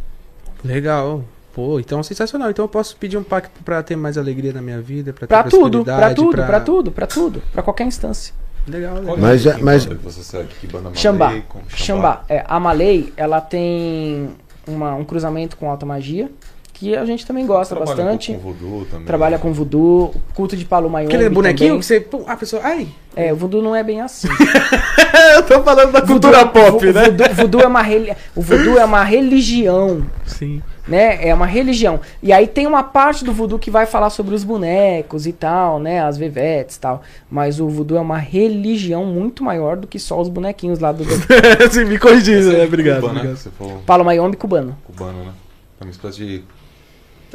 Legal. 0.64 1.22
Pô, 1.55 1.78
então 1.80 2.02
sensacional. 2.02 2.50
Então 2.50 2.64
eu 2.64 2.68
posso 2.68 2.96
pedir 2.96 3.16
um 3.16 3.22
pacto 3.22 3.62
pra 3.64 3.82
ter 3.82 3.96
mais 3.96 4.18
alegria 4.18 4.52
na 4.52 4.60
minha 4.60 4.80
vida, 4.80 5.12
pra 5.12 5.26
ter 5.26 5.34
Para 5.34 5.48
tudo, 5.48 5.84
para 5.84 6.14
tudo, 6.14 6.36
para 6.36 6.60
tudo, 6.60 6.92
para 6.92 7.06
tudo, 7.06 7.42
para 7.52 7.62
qualquer 7.62 7.84
instância. 7.86 8.34
Legal, 8.66 8.96
legal. 8.96 9.16
é 9.16 9.20
Mas 9.20 9.46
a 9.46 9.50
é- 9.50 9.56
mas- 9.59 9.86
que 9.86 9.94
você 9.94 10.22
segue? 10.22 10.48
Que 10.60 10.66
banda 10.66 10.90
Xambá. 10.94 11.26
Malay, 11.26 11.44
com 11.48 11.60
Xambá. 11.68 12.24
É, 12.28 12.44
a 12.46 12.60
Malay, 12.60 13.12
ela 13.16 13.40
tem 13.40 14.28
uma- 14.66 14.94
um 14.94 15.05
cruzamento 15.05 15.56
com 15.56 15.70
alta 15.70 15.86
magia, 15.86 16.30
que 16.78 16.96
a 16.96 17.05
gente 17.05 17.26
também 17.26 17.44
gosta 17.46 17.74
Trabalha 17.74 17.96
bastante. 17.96 18.32
Com, 18.34 18.38
com 18.38 18.52
voodoo 18.52 18.84
também. 18.86 19.06
Trabalha 19.06 19.38
com 19.38 19.52
voodoo, 19.52 20.14
culto 20.34 20.56
de 20.56 20.64
Palo 20.64 20.88
Mayombe 20.88 21.14
Aquele 21.14 21.28
bonequinho 21.28 21.70
também. 21.70 21.80
que 21.80 21.86
você. 21.86 22.00
Pum, 22.00 22.24
a 22.26 22.36
pessoa. 22.36 22.62
Ai! 22.64 22.88
É, 23.16 23.32
o 23.32 23.36
voodoo 23.36 23.60
não 23.60 23.74
é 23.74 23.82
bem 23.82 24.00
assim. 24.00 24.28
eu 25.34 25.42
tô 25.42 25.60
falando 25.62 25.90
da 25.90 26.02
cultura 26.02 26.46
pop, 26.46 26.86
Vo- 26.86 26.92
né? 26.92 27.05
Voodoo, 27.06 27.34
voodoo 27.34 27.60
é 27.62 27.66
uma 27.66 27.82
reli- 27.82 28.12
o 28.36 28.40
voodoo 28.42 28.78
é 28.78 28.84
uma 28.84 29.02
religião, 29.02 30.06
Sim. 30.24 30.62
né? 30.86 31.26
É 31.28 31.34
uma 31.34 31.46
religião. 31.46 31.98
E 32.22 32.32
aí 32.32 32.46
tem 32.46 32.64
uma 32.66 32.84
parte 32.84 33.24
do 33.24 33.32
voodoo 33.32 33.59
que 33.59 33.72
vai 33.72 33.86
falar 33.86 34.10
sobre 34.10 34.36
os 34.36 34.44
bonecos 34.44 35.26
e 35.26 35.32
tal, 35.32 35.80
né? 35.80 36.00
As 36.05 36.16
vevetes 36.16 36.76
e 36.76 36.80
tal. 36.80 37.02
Mas 37.28 37.59
o 37.59 37.68
voodoo 37.68 37.98
é 37.98 38.00
uma 38.00 38.18
religião 38.18 39.05
muito 39.05 39.42
maior 39.42 39.76
do 39.76 39.88
que 39.88 39.98
só 39.98 40.20
os 40.20 40.28
bonequinhos 40.28 40.78
lá 40.78 40.92
do, 40.92 41.02
Sim, 41.72 41.86
me 41.86 41.98
corrigindo, 41.98 42.52
é 42.52 42.59
né? 42.59 42.64
Obrigado. 42.66 43.00
Cuba, 43.00 43.12
né? 43.14 43.18
obrigado. 43.20 43.36
Você 43.38 43.50
falou 43.50 43.82
Palo 43.84 44.05
Mayombe 44.05 44.36
cubano. 44.36 44.78
cubano, 44.84 45.24
né? 45.24 45.32
É 45.80 45.84
uma 45.84 45.90
espécie 45.90 46.18
de. 46.18 46.44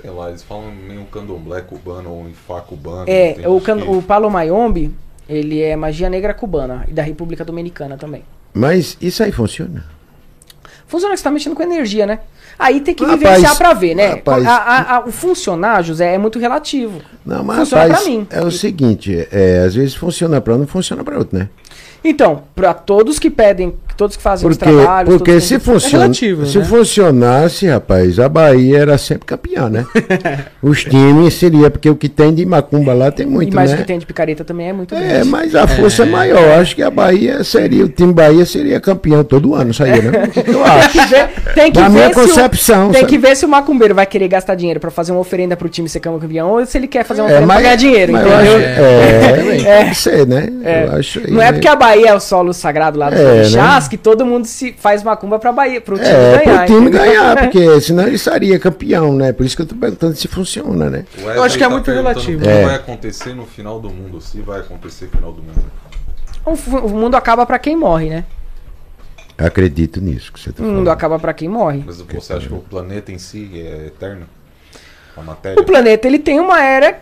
Sei 0.01 0.09
lá, 0.09 0.29
eles 0.29 0.41
falam 0.43 0.71
meio 0.71 1.03
candomblé 1.05 1.61
cubano 1.61 2.09
ou 2.11 2.27
infá 2.27 2.61
cubano. 2.61 3.05
É, 3.07 3.35
o, 3.47 3.61
can- 3.61 3.77
que- 3.79 3.87
o 3.87 4.01
Palo 4.01 4.29
Mayombe, 4.29 4.93
ele 5.29 5.61
é 5.61 5.75
magia 5.75 6.09
negra 6.09 6.33
cubana 6.33 6.85
e 6.87 6.93
da 6.93 7.03
República 7.03 7.45
Dominicana 7.45 7.95
também. 7.97 8.23
Mas 8.53 8.97
isso 9.01 9.23
aí 9.23 9.31
funciona? 9.31 9.85
Funciona 10.87 11.13
que 11.13 11.19
você 11.19 11.23
tá 11.23 11.31
mexendo 11.31 11.55
com 11.55 11.63
energia, 11.63 12.05
né? 12.05 12.19
Aí 12.57 12.81
tem 12.81 12.93
que 12.93 13.03
Rapaz, 13.03 13.19
vivenciar 13.19 13.57
pra 13.57 13.73
ver, 13.73 13.95
né? 13.95 14.07
rapaz. 14.09 14.45
A- 14.45 14.55
a- 14.57 14.95
a- 14.97 15.05
o 15.05 15.11
funcionar, 15.11 15.83
José, 15.83 16.13
é 16.13 16.17
muito 16.19 16.37
relativo. 16.37 17.01
Não, 17.25 17.43
mas 17.43 17.57
Funciona 17.59 17.83
rapaz, 17.85 18.03
pra 18.03 18.11
mim. 18.11 18.27
é 18.29 18.41
o 18.43 18.51
seguinte, 18.51 19.27
é, 19.31 19.63
às 19.65 19.73
vezes 19.73 19.95
funciona 19.95 20.39
pra 20.39 20.53
um, 20.55 20.59
não 20.59 20.67
funciona 20.67 21.03
pra 21.03 21.17
outro, 21.17 21.37
né? 21.37 21.49
Então, 22.03 22.43
pra 22.55 22.73
todos 22.73 23.17
que 23.17 23.29
pedem, 23.29 23.73
todos 23.95 24.17
que 24.17 24.21
fazem 24.23 24.47
os 24.49 24.57
Porque, 24.57 24.71
trabalhos... 24.73 25.15
porque 25.15 25.31
todos 25.31 25.43
se, 25.45 25.53
que- 25.55 25.59
funciona, 25.61 26.03
relativo, 26.05 26.45
se 26.45 26.57
né? 26.59 26.65
funcionasse, 26.65 27.67
rapaz, 27.67 28.19
a 28.19 28.27
Bahia 28.27 28.79
era 28.79 28.97
sempre 28.97 29.25
campeã, 29.25 29.69
né? 29.69 29.85
Os 30.61 30.83
times 30.83 31.33
seria, 31.35 31.69
porque 31.69 31.89
o 31.89 31.95
que 31.95 32.09
tem 32.09 32.33
de 32.33 32.45
macumba 32.45 32.93
lá 32.93 33.11
tem 33.11 33.25
E 33.25 33.29
muito, 33.29 33.55
mais 33.55 33.69
o 33.71 33.73
né? 33.75 33.81
que 33.81 33.87
tem 33.87 33.99
de 33.99 34.05
picareta 34.05 34.43
também 34.43 34.69
é 34.69 34.73
muito 34.73 34.95
É, 34.95 34.99
grande. 34.99 35.29
mas 35.29 35.55
a 35.55 35.67
força 35.67 36.03
é 36.03 36.05
maior. 36.05 36.59
Acho 36.59 36.75
que 36.75 36.81
a 36.83 36.89
Bahia 36.89 37.43
seria, 37.43 37.85
o 37.85 37.89
time 37.89 38.11
Bahia 38.13 38.45
seria 38.45 38.79
campeão 38.79 39.23
todo 39.23 39.53
ano, 39.55 39.71
isso 39.71 39.83
aí, 39.83 40.01
né? 40.01 40.11
Eu 40.45 40.63
acho. 40.63 40.83
Tem 40.93 41.01
que 41.03 41.07
ver, 41.09 41.29
tem 41.55 41.71
que 41.71 41.79
Na 41.79 41.87
ver 41.89 41.93
minha 41.93 42.13
se 42.13 42.19
o- 42.19 42.21
concepção, 42.21 42.89
tem 42.91 43.01
sabe? 43.01 43.11
que 43.11 43.17
ver 43.17 43.35
se 43.35 43.45
o 43.45 43.49
macumbeiro 43.49 43.93
vai 43.95 44.05
querer 44.05 44.27
gastar 44.27 44.55
dinheiro 44.55 44.79
pra 44.79 44.91
fazer 44.91 45.11
uma 45.11 45.21
oferenda 45.21 45.55
pro 45.55 45.69
time 45.69 45.87
ser 45.89 45.99
campeão 45.99 46.49
ou 46.51 46.65
se 46.65 46.77
ele 46.77 46.87
quer 46.87 47.03
fazer 47.05 47.21
uma 47.21 47.29
É, 47.29 47.33
oferenda 47.33 47.53
pra 47.53 47.61
ganhar 47.61 47.75
dinheiro, 47.75 48.11
mas 48.13 48.25
eu 48.25 48.33
entendeu? 48.33 48.53
acho- 48.55 48.63
é, 48.63 49.33
tem 49.83 49.89
que 49.89 49.95
ser, 49.95 50.27
né? 50.27 50.47
É. 50.63 50.83
Eu 50.85 50.91
acho 50.97 51.19
aí, 51.19 51.31
Não 51.31 51.41
é 51.41 51.45
né? 51.45 51.51
porque 51.53 51.67
a 51.67 51.75
Bahia 51.75 51.92
é 52.07 52.13
o 52.15 52.19
solo 52.19 52.53
sagrado 52.53 52.97
lá 52.97 53.09
dos 53.09 53.19
É, 53.19 53.31
orixás 53.31 53.87
que 53.87 53.97
todo 53.97 54.25
mundo 54.25 54.45
se 54.45 54.73
faz 54.73 55.03
macumba 55.03 55.37
pra 55.37 55.51
Bahia, 55.51 55.79
pro 55.79 55.95
time 55.97 56.07
É, 56.09 56.43
ganhar. 56.43 56.57
pro 56.57 56.65
time 56.65 56.87
entendeu? 56.89 56.99
ganhar, 57.05 57.37
porque 57.43 57.81
senão 57.81 58.07
ele 58.07 58.17
seria 58.17 58.57
campeão, 58.57 59.13
né? 59.15 59.31
Por 59.31 59.45
isso 59.45 59.55
que 59.55 59.61
eu 59.61 59.65
tô 59.67 59.75
perguntando 59.75 60.15
se 60.15 60.27
funciona, 60.27 60.89
né? 60.89 61.05
Wesley 61.17 61.35
Eu 61.37 61.43
acho 61.43 61.57
que 61.57 61.63
é 61.63 61.67
tá 61.67 61.73
muito 61.73 61.91
relativo. 61.91 62.39
O 62.39 62.41
que 62.43 62.49
É. 62.49 62.65
vai 62.65 62.75
acontecer 62.75 63.33
no 63.35 63.45
final 63.45 63.79
do 63.79 63.89
mundo? 63.89 64.19
Se 64.19 64.41
vai 64.41 64.61
acontecer 64.61 65.05
no 65.05 65.11
final 65.11 65.31
do 65.31 65.43
mundo. 65.43 65.63
O, 66.85 66.89
mundo 66.89 67.15
acaba 67.15 67.45
pra 67.45 67.59
quem 67.59 67.75
morre, 67.75 68.09
né? 68.09 68.25
Acredito 69.37 69.99
nisso 70.01 70.31
que 70.31 70.39
você 70.39 70.51
tá 70.51 70.61
O 70.61 70.65
mundo 70.65 70.73
falando. 70.75 70.89
acaba 70.89 71.19
pra 71.19 71.33
quem 71.33 71.49
morre. 71.49 71.83
Mas 71.85 71.99
você 72.01 72.33
acha 72.33 72.47
que 72.47 72.53
o 72.53 72.57
planeta 72.59 73.11
em 73.11 73.17
si 73.17 73.49
é 73.55 73.87
eterno? 73.87 74.25
A 75.17 75.21
matéria? 75.21 75.61
O 75.61 75.65
planeta 75.65 76.07
ele 76.07 76.19
tem 76.19 76.39
uma 76.39 76.61
era 76.63 77.01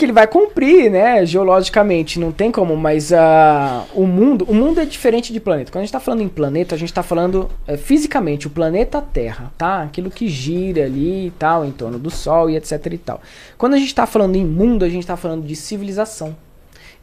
que 0.00 0.06
ele 0.06 0.12
vai 0.12 0.26
cumprir, 0.26 0.90
né? 0.90 1.26
Geologicamente, 1.26 2.18
não 2.18 2.32
tem 2.32 2.50
como, 2.50 2.74
mas 2.74 3.12
ah, 3.12 3.84
o 3.94 4.06
mundo, 4.06 4.46
o 4.48 4.54
mundo 4.54 4.80
é 4.80 4.86
diferente 4.86 5.30
de 5.30 5.38
planeta. 5.38 5.70
Quando 5.70 5.82
a 5.82 5.84
gente 5.84 5.92
tá 5.92 6.00
falando 6.00 6.22
em 6.22 6.28
planeta, 6.28 6.74
a 6.74 6.78
gente 6.78 6.90
tá 6.90 7.02
falando 7.02 7.50
é, 7.66 7.76
fisicamente 7.76 8.46
o 8.46 8.50
planeta 8.50 9.02
Terra, 9.02 9.52
tá? 9.58 9.82
Aquilo 9.82 10.10
que 10.10 10.26
gira 10.26 10.86
ali 10.86 11.26
e 11.26 11.30
tal, 11.32 11.66
em 11.66 11.70
torno 11.70 11.98
do 11.98 12.10
Sol 12.10 12.48
e 12.48 12.56
etc 12.56 12.86
e 12.86 12.96
tal. 12.96 13.20
Quando 13.58 13.74
a 13.74 13.76
gente 13.76 13.94
tá 13.94 14.06
falando 14.06 14.36
em 14.36 14.44
mundo, 14.44 14.86
a 14.86 14.88
gente 14.88 15.06
tá 15.06 15.18
falando 15.18 15.44
de 15.44 15.54
civilização. 15.54 16.34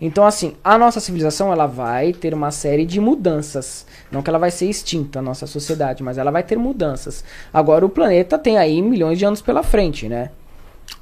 Então, 0.02 0.26
assim, 0.26 0.56
a 0.64 0.76
nossa 0.76 1.00
civilização 1.00 1.54
ela 1.54 1.68
vai 1.68 2.14
ter 2.14 2.34
uma 2.34 2.50
série 2.50 2.86
de 2.86 3.00
mudanças. 3.00 3.86
Não 4.12 4.24
que 4.24 4.30
ela 4.32 4.40
vai 4.40 4.50
ser 4.50 4.68
extinta, 4.68 5.20
a 5.20 5.22
nossa 5.22 5.46
sociedade, 5.46 6.02
mas 6.02 6.18
ela 6.18 6.32
vai 6.32 6.42
ter 6.42 6.58
mudanças. 6.58 7.24
Agora, 7.54 7.86
o 7.86 7.90
planeta 7.90 8.40
tem 8.40 8.58
aí 8.58 8.82
milhões 8.82 9.20
de 9.20 9.26
anos 9.26 9.42
pela 9.42 9.62
frente, 9.62 10.10
né? 10.10 10.32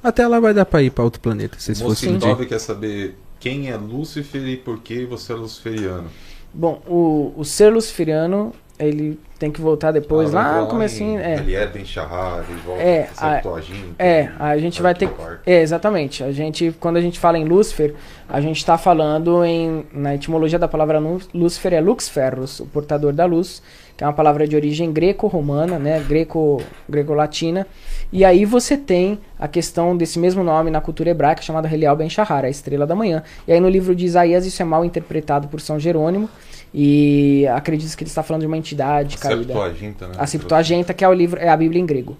Até 0.02 0.26
lá 0.26 0.38
vai 0.40 0.54
dar 0.54 0.64
pra 0.64 0.82
ir 0.82 0.90
pra 0.90 1.04
outro 1.04 1.20
planeta, 1.20 1.56
se 1.58 1.72
O 1.72 1.76
fosse 1.76 2.08
um 2.08 2.18
dia. 2.18 2.36
Quer 2.46 2.58
saber 2.60 3.16
quem 3.40 3.70
é 3.70 3.76
Lúcifer 3.76 4.46
e 4.46 4.56
por 4.56 4.78
que 4.80 5.04
você 5.04 5.32
é 5.32 5.36
luciferiano. 5.36 6.08
Bom, 6.52 6.80
o, 6.86 7.34
o 7.36 7.44
ser 7.44 7.70
luciferiano, 7.72 8.52
ele 8.78 9.18
tem 9.38 9.50
que 9.50 9.60
voltar 9.60 9.90
depois, 9.92 10.34
Ah, 10.34 10.40
lá 10.40 10.60
no 10.62 10.66
comecinho. 10.68 11.18
É, 11.20 11.34
Ele 11.36 11.54
é 11.54 11.66
Ben 11.66 11.84
Shahar, 11.84 12.44
ele 12.48 12.58
volta 12.64 12.82
É, 12.82 13.10
a 13.18 13.26
a- 13.28 13.34
Septuaginta, 13.34 13.94
é, 14.02 14.30
a 14.38 14.56
gente 14.56 14.80
vai 14.80 14.94
ter. 14.94 15.08
parte. 15.10 15.40
É, 15.44 15.60
exatamente. 15.60 16.24
A 16.24 16.32
gente, 16.32 16.74
quando 16.80 16.96
a 16.96 17.00
gente 17.02 17.18
fala 17.18 17.36
em 17.38 17.44
Lúcifer, 17.44 17.94
a 18.28 18.40
gente 18.40 18.56
está 18.56 18.78
falando 18.78 19.44
em. 19.44 19.84
Na 19.92 20.14
etimologia 20.14 20.58
da 20.58 20.68
palavra 20.68 20.98
Lúcifer 21.34 21.74
é 21.74 21.80
lux 21.80 22.08
ferros, 22.08 22.60
o 22.60 22.66
portador 22.66 23.12
da 23.12 23.26
luz, 23.26 23.62
que 23.96 24.04
é 24.04 24.06
uma 24.06 24.12
palavra 24.12 24.46
de 24.46 24.54
origem 24.54 24.92
greco-romana, 24.92 25.78
né? 25.78 26.04
Greco, 26.06 26.60
greco-latina. 26.88 27.66
E 28.12 28.24
aí 28.24 28.44
você 28.44 28.76
tem 28.76 29.18
a 29.38 29.48
questão 29.48 29.96
desse 29.96 30.18
mesmo 30.18 30.44
nome 30.44 30.70
na 30.70 30.80
cultura 30.80 31.10
hebraica 31.10 31.42
chamada 31.42 31.72
Helial 31.72 31.96
Ben 31.96 32.08
Shahar, 32.10 32.44
a 32.44 32.48
estrela 32.50 32.86
da 32.86 32.94
manhã. 32.94 33.22
E 33.48 33.52
aí 33.52 33.58
no 33.60 33.68
livro 33.68 33.94
de 33.94 34.04
Isaías 34.04 34.44
isso 34.46 34.60
é 34.60 34.64
mal 34.64 34.84
interpretado 34.84 35.48
por 35.48 35.60
São 35.60 35.80
Jerônimo. 35.80 36.28
E 36.74 37.46
acredita 37.54 37.96
que 37.96 38.04
ele 38.04 38.10
está 38.10 38.22
falando 38.22 38.42
de 38.42 38.46
uma 38.46 38.56
entidade 38.56 39.16
A 39.16 39.18
caída. 39.18 39.44
Septuaginta, 39.44 40.06
né? 40.08 40.14
A 40.18 40.26
Septuaginta, 40.26 40.92
que 40.92 41.02
é 41.04 41.08
o 41.08 41.12
livro, 41.14 41.40
é 41.40 41.48
a 41.48 41.56
Bíblia 41.56 41.80
em 41.80 41.86
grego. 41.86 42.16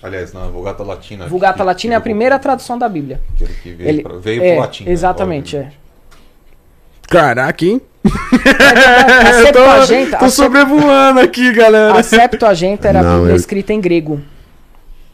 Aliás, 0.00 0.32
na 0.32 0.46
Vulgata 0.46 0.84
Latina. 0.84 1.26
Vulgata 1.26 1.56
que- 1.58 1.62
Latina 1.64 1.94
é 1.94 1.96
a 1.96 2.00
que- 2.00 2.04
primeira 2.04 2.38
tradução 2.38 2.78
da 2.78 2.88
Bíblia. 2.88 3.20
Que 3.62 3.72
veio, 3.72 3.88
Ele- 3.88 4.02
pra, 4.02 4.16
veio 4.16 4.44
é, 4.44 4.52
pro 4.52 4.60
latim. 4.60 4.84
né, 4.84 4.92
Exatamente, 4.92 5.56
é. 5.56 5.72
Caraca, 7.08 7.64
hein? 7.64 7.80
A 8.04 9.30
Eu 9.40 9.52
tô, 9.52 9.58
Septuaginta, 9.60 10.16
tô 10.18 10.24
a, 10.24 10.28
Sep- 10.30 10.44
sobrevoando 10.44 11.20
aqui, 11.20 11.52
galera. 11.52 11.98
a 11.98 12.02
Septuaginta 12.02 12.88
era 12.88 13.00
a 13.00 13.02
Não, 13.02 13.14
Bíblia 13.16 13.32
eu- 13.32 13.36
escrita 13.36 13.72
em 13.72 13.80
grego, 13.80 14.20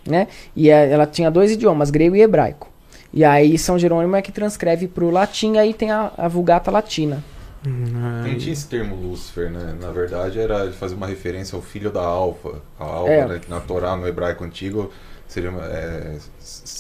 né? 0.06 0.28
E 0.54 0.70
a- 0.70 0.76
ela 0.84 1.06
tinha 1.06 1.30
dois 1.30 1.50
idiomas, 1.52 1.90
grego 1.90 2.14
e 2.16 2.20
hebraico. 2.22 2.68
E 3.12 3.24
aí 3.24 3.56
São 3.58 3.78
Jerônimo 3.78 4.14
é 4.16 4.22
que 4.22 4.32
transcreve 4.32 4.88
pro 4.88 5.10
latim, 5.10 5.56
aí 5.56 5.72
tem 5.72 5.90
a, 5.90 6.10
a 6.18 6.28
Vulgata 6.28 6.70
Latina. 6.70 7.22
Não 7.66 8.36
tinha 8.36 8.52
esse 8.52 8.66
termo 8.66 8.94
Lúcifer, 8.94 9.50
né? 9.50 9.74
Na 9.80 9.90
verdade, 9.90 10.38
era 10.38 10.64
ele 10.64 10.72
fazer 10.72 10.94
uma 10.94 11.06
referência 11.06 11.56
ao 11.56 11.62
filho 11.62 11.90
da 11.90 12.02
Alfa. 12.02 12.56
A 12.78 12.84
Alfa, 12.84 13.10
É. 13.12 13.26
né, 13.26 13.40
que 13.42 13.48
na 13.48 13.58
Torá, 13.60 13.96
no 13.96 14.06
hebraico 14.06 14.44
antigo, 14.44 14.92
seria. 15.26 15.48
uma- 15.50 15.64
É, 15.64 16.18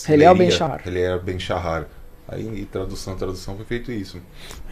leria- 0.08 0.34
Ben 0.34 0.50
Shahar. 0.50 0.80
Heliel 0.86 1.20
Ben 1.22 1.38
Shahar. 1.38 1.86
Aí, 2.26 2.66
tradução, 2.72 3.14
tradução, 3.16 3.54
foi 3.56 3.64
feito 3.66 3.92
isso. 3.92 4.18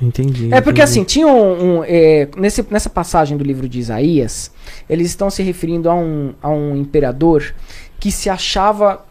Entendi. 0.00 0.46
É 0.52 0.60
porque 0.60 0.80
entendi. 0.80 0.82
assim, 0.82 1.04
tinha 1.04 1.26
um. 1.26 1.80
um, 1.80 1.84
é, 1.84 2.28
nesse, 2.36 2.64
nessa 2.70 2.88
passagem 2.88 3.36
do 3.36 3.44
livro 3.44 3.68
de 3.68 3.78
Isaías, 3.78 4.50
eles 4.88 5.08
estão 5.08 5.28
se 5.28 5.42
referindo 5.42 5.90
a 5.90 5.94
um, 5.94 6.34
a 6.42 6.48
um 6.48 6.74
imperador 6.76 7.54
que 8.00 8.10
se 8.10 8.30
achava 8.30 9.04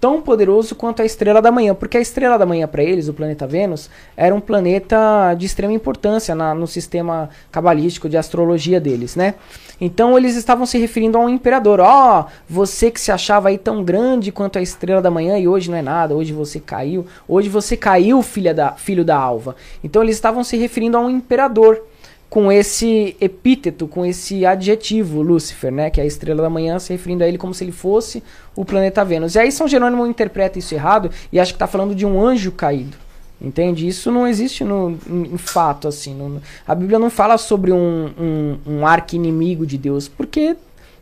tão 0.00 0.22
poderoso 0.22 0.74
quanto 0.74 1.02
a 1.02 1.04
estrela 1.04 1.42
da 1.42 1.50
manhã, 1.50 1.74
porque 1.74 1.96
a 1.96 2.00
estrela 2.00 2.38
da 2.38 2.46
manhã 2.46 2.66
para 2.68 2.82
eles, 2.82 3.08
o 3.08 3.14
planeta 3.14 3.46
Vênus, 3.46 3.90
era 4.16 4.34
um 4.34 4.40
planeta 4.40 5.34
de 5.34 5.46
extrema 5.46 5.72
importância 5.72 6.34
na- 6.34 6.54
no 6.54 6.66
sistema 6.66 7.30
cabalístico 7.50 8.08
de 8.08 8.16
astrologia 8.16 8.80
deles, 8.80 9.16
né? 9.16 9.34
Então 9.80 10.16
eles 10.16 10.36
estavam 10.36 10.66
se 10.66 10.76
referindo 10.78 11.16
a 11.18 11.20
um 11.20 11.28
imperador. 11.28 11.80
Ó, 11.80 12.26
você 12.48 12.90
que 12.90 13.00
se 13.00 13.12
achava 13.12 13.48
aí 13.48 13.58
tão 13.58 13.82
grande 13.84 14.32
quanto 14.32 14.58
a 14.58 14.62
estrela 14.62 15.00
da 15.00 15.10
manhã 15.10 15.38
e 15.38 15.46
hoje 15.46 15.70
não 15.70 15.78
é 15.78 15.82
nada, 15.82 16.14
hoje 16.14 16.32
você 16.32 16.58
caiu, 16.58 17.06
hoje 17.28 17.48
você 17.48 17.76
caiu, 17.76 18.22
filha 18.22 18.52
da, 18.52 18.72
filho 18.72 19.04
da 19.04 19.16
alva. 19.16 19.54
Então 19.82 20.02
eles 20.02 20.16
estavam 20.16 20.42
se 20.42 20.56
referindo 20.56 20.96
a 20.96 21.00
um 21.00 21.10
imperador 21.10 21.80
com 22.28 22.52
esse 22.52 23.16
epíteto, 23.20 23.86
com 23.88 24.04
esse 24.04 24.44
adjetivo, 24.44 25.22
Lúcifer, 25.22 25.72
né, 25.72 25.88
que 25.90 25.98
é 26.00 26.04
a 26.04 26.06
estrela 26.06 26.42
da 26.42 26.50
manhã, 26.50 26.78
se 26.78 26.92
referindo 26.92 27.24
a 27.24 27.28
ele 27.28 27.38
como 27.38 27.54
se 27.54 27.64
ele 27.64 27.72
fosse 27.72 28.22
o 28.54 28.64
planeta 28.64 29.04
Vênus. 29.04 29.34
E 29.34 29.38
aí 29.38 29.50
São 29.50 29.66
Jerônimo 29.66 30.06
interpreta 30.06 30.58
isso 30.58 30.74
errado 30.74 31.10
e 31.32 31.40
acha 31.40 31.52
que 31.52 31.56
está 31.56 31.66
falando 31.66 31.94
de 31.94 32.04
um 32.04 32.20
anjo 32.20 32.52
caído. 32.52 32.96
Entende? 33.40 33.86
Isso 33.86 34.10
não 34.10 34.26
existe 34.26 34.64
no, 34.64 34.98
em, 35.08 35.38
fato, 35.38 35.86
assim. 35.86 36.12
no- 36.12 36.42
a 36.66 36.74
Bíblia 36.74 36.98
não 36.98 37.08
fala 37.08 37.38
sobre 37.38 37.70
um, 37.70 38.10
um, 38.18 38.58
um 38.66 38.86
arqui-inimigo 38.86 39.64
de 39.64 39.78
Deus, 39.78 40.08
porque 40.08 40.56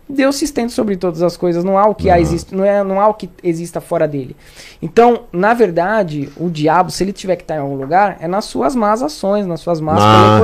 Deus 0.08 0.36
se 0.36 0.44
estende 0.44 0.72
sobre 0.72 0.96
todas 0.96 1.20
as 1.20 1.36
coisas, 1.36 1.64
não 1.64 1.76
há 1.76 1.86
o 1.88 1.94
que 1.94 2.08
há 2.08 2.20
existe, 2.20 2.54
não, 2.54 2.64
é, 2.64 2.84
não 2.84 3.00
há 3.00 3.08
o 3.08 3.14
que 3.14 3.28
exista 3.42 3.80
fora 3.80 4.06
dele. 4.06 4.36
Então, 4.80 5.24
na 5.32 5.52
verdade, 5.52 6.28
o 6.36 6.48
diabo, 6.48 6.90
se 6.90 7.02
ele 7.02 7.12
tiver 7.12 7.34
que 7.36 7.42
estar 7.42 7.56
em 7.56 7.58
algum 7.58 7.74
lugar, 7.74 8.16
é 8.20 8.28
nas 8.28 8.44
suas 8.44 8.76
más 8.76 9.02
ações, 9.02 9.46
nas 9.46 9.60
suas 9.60 9.80
más 9.80 9.98
Ah. 10.00 10.38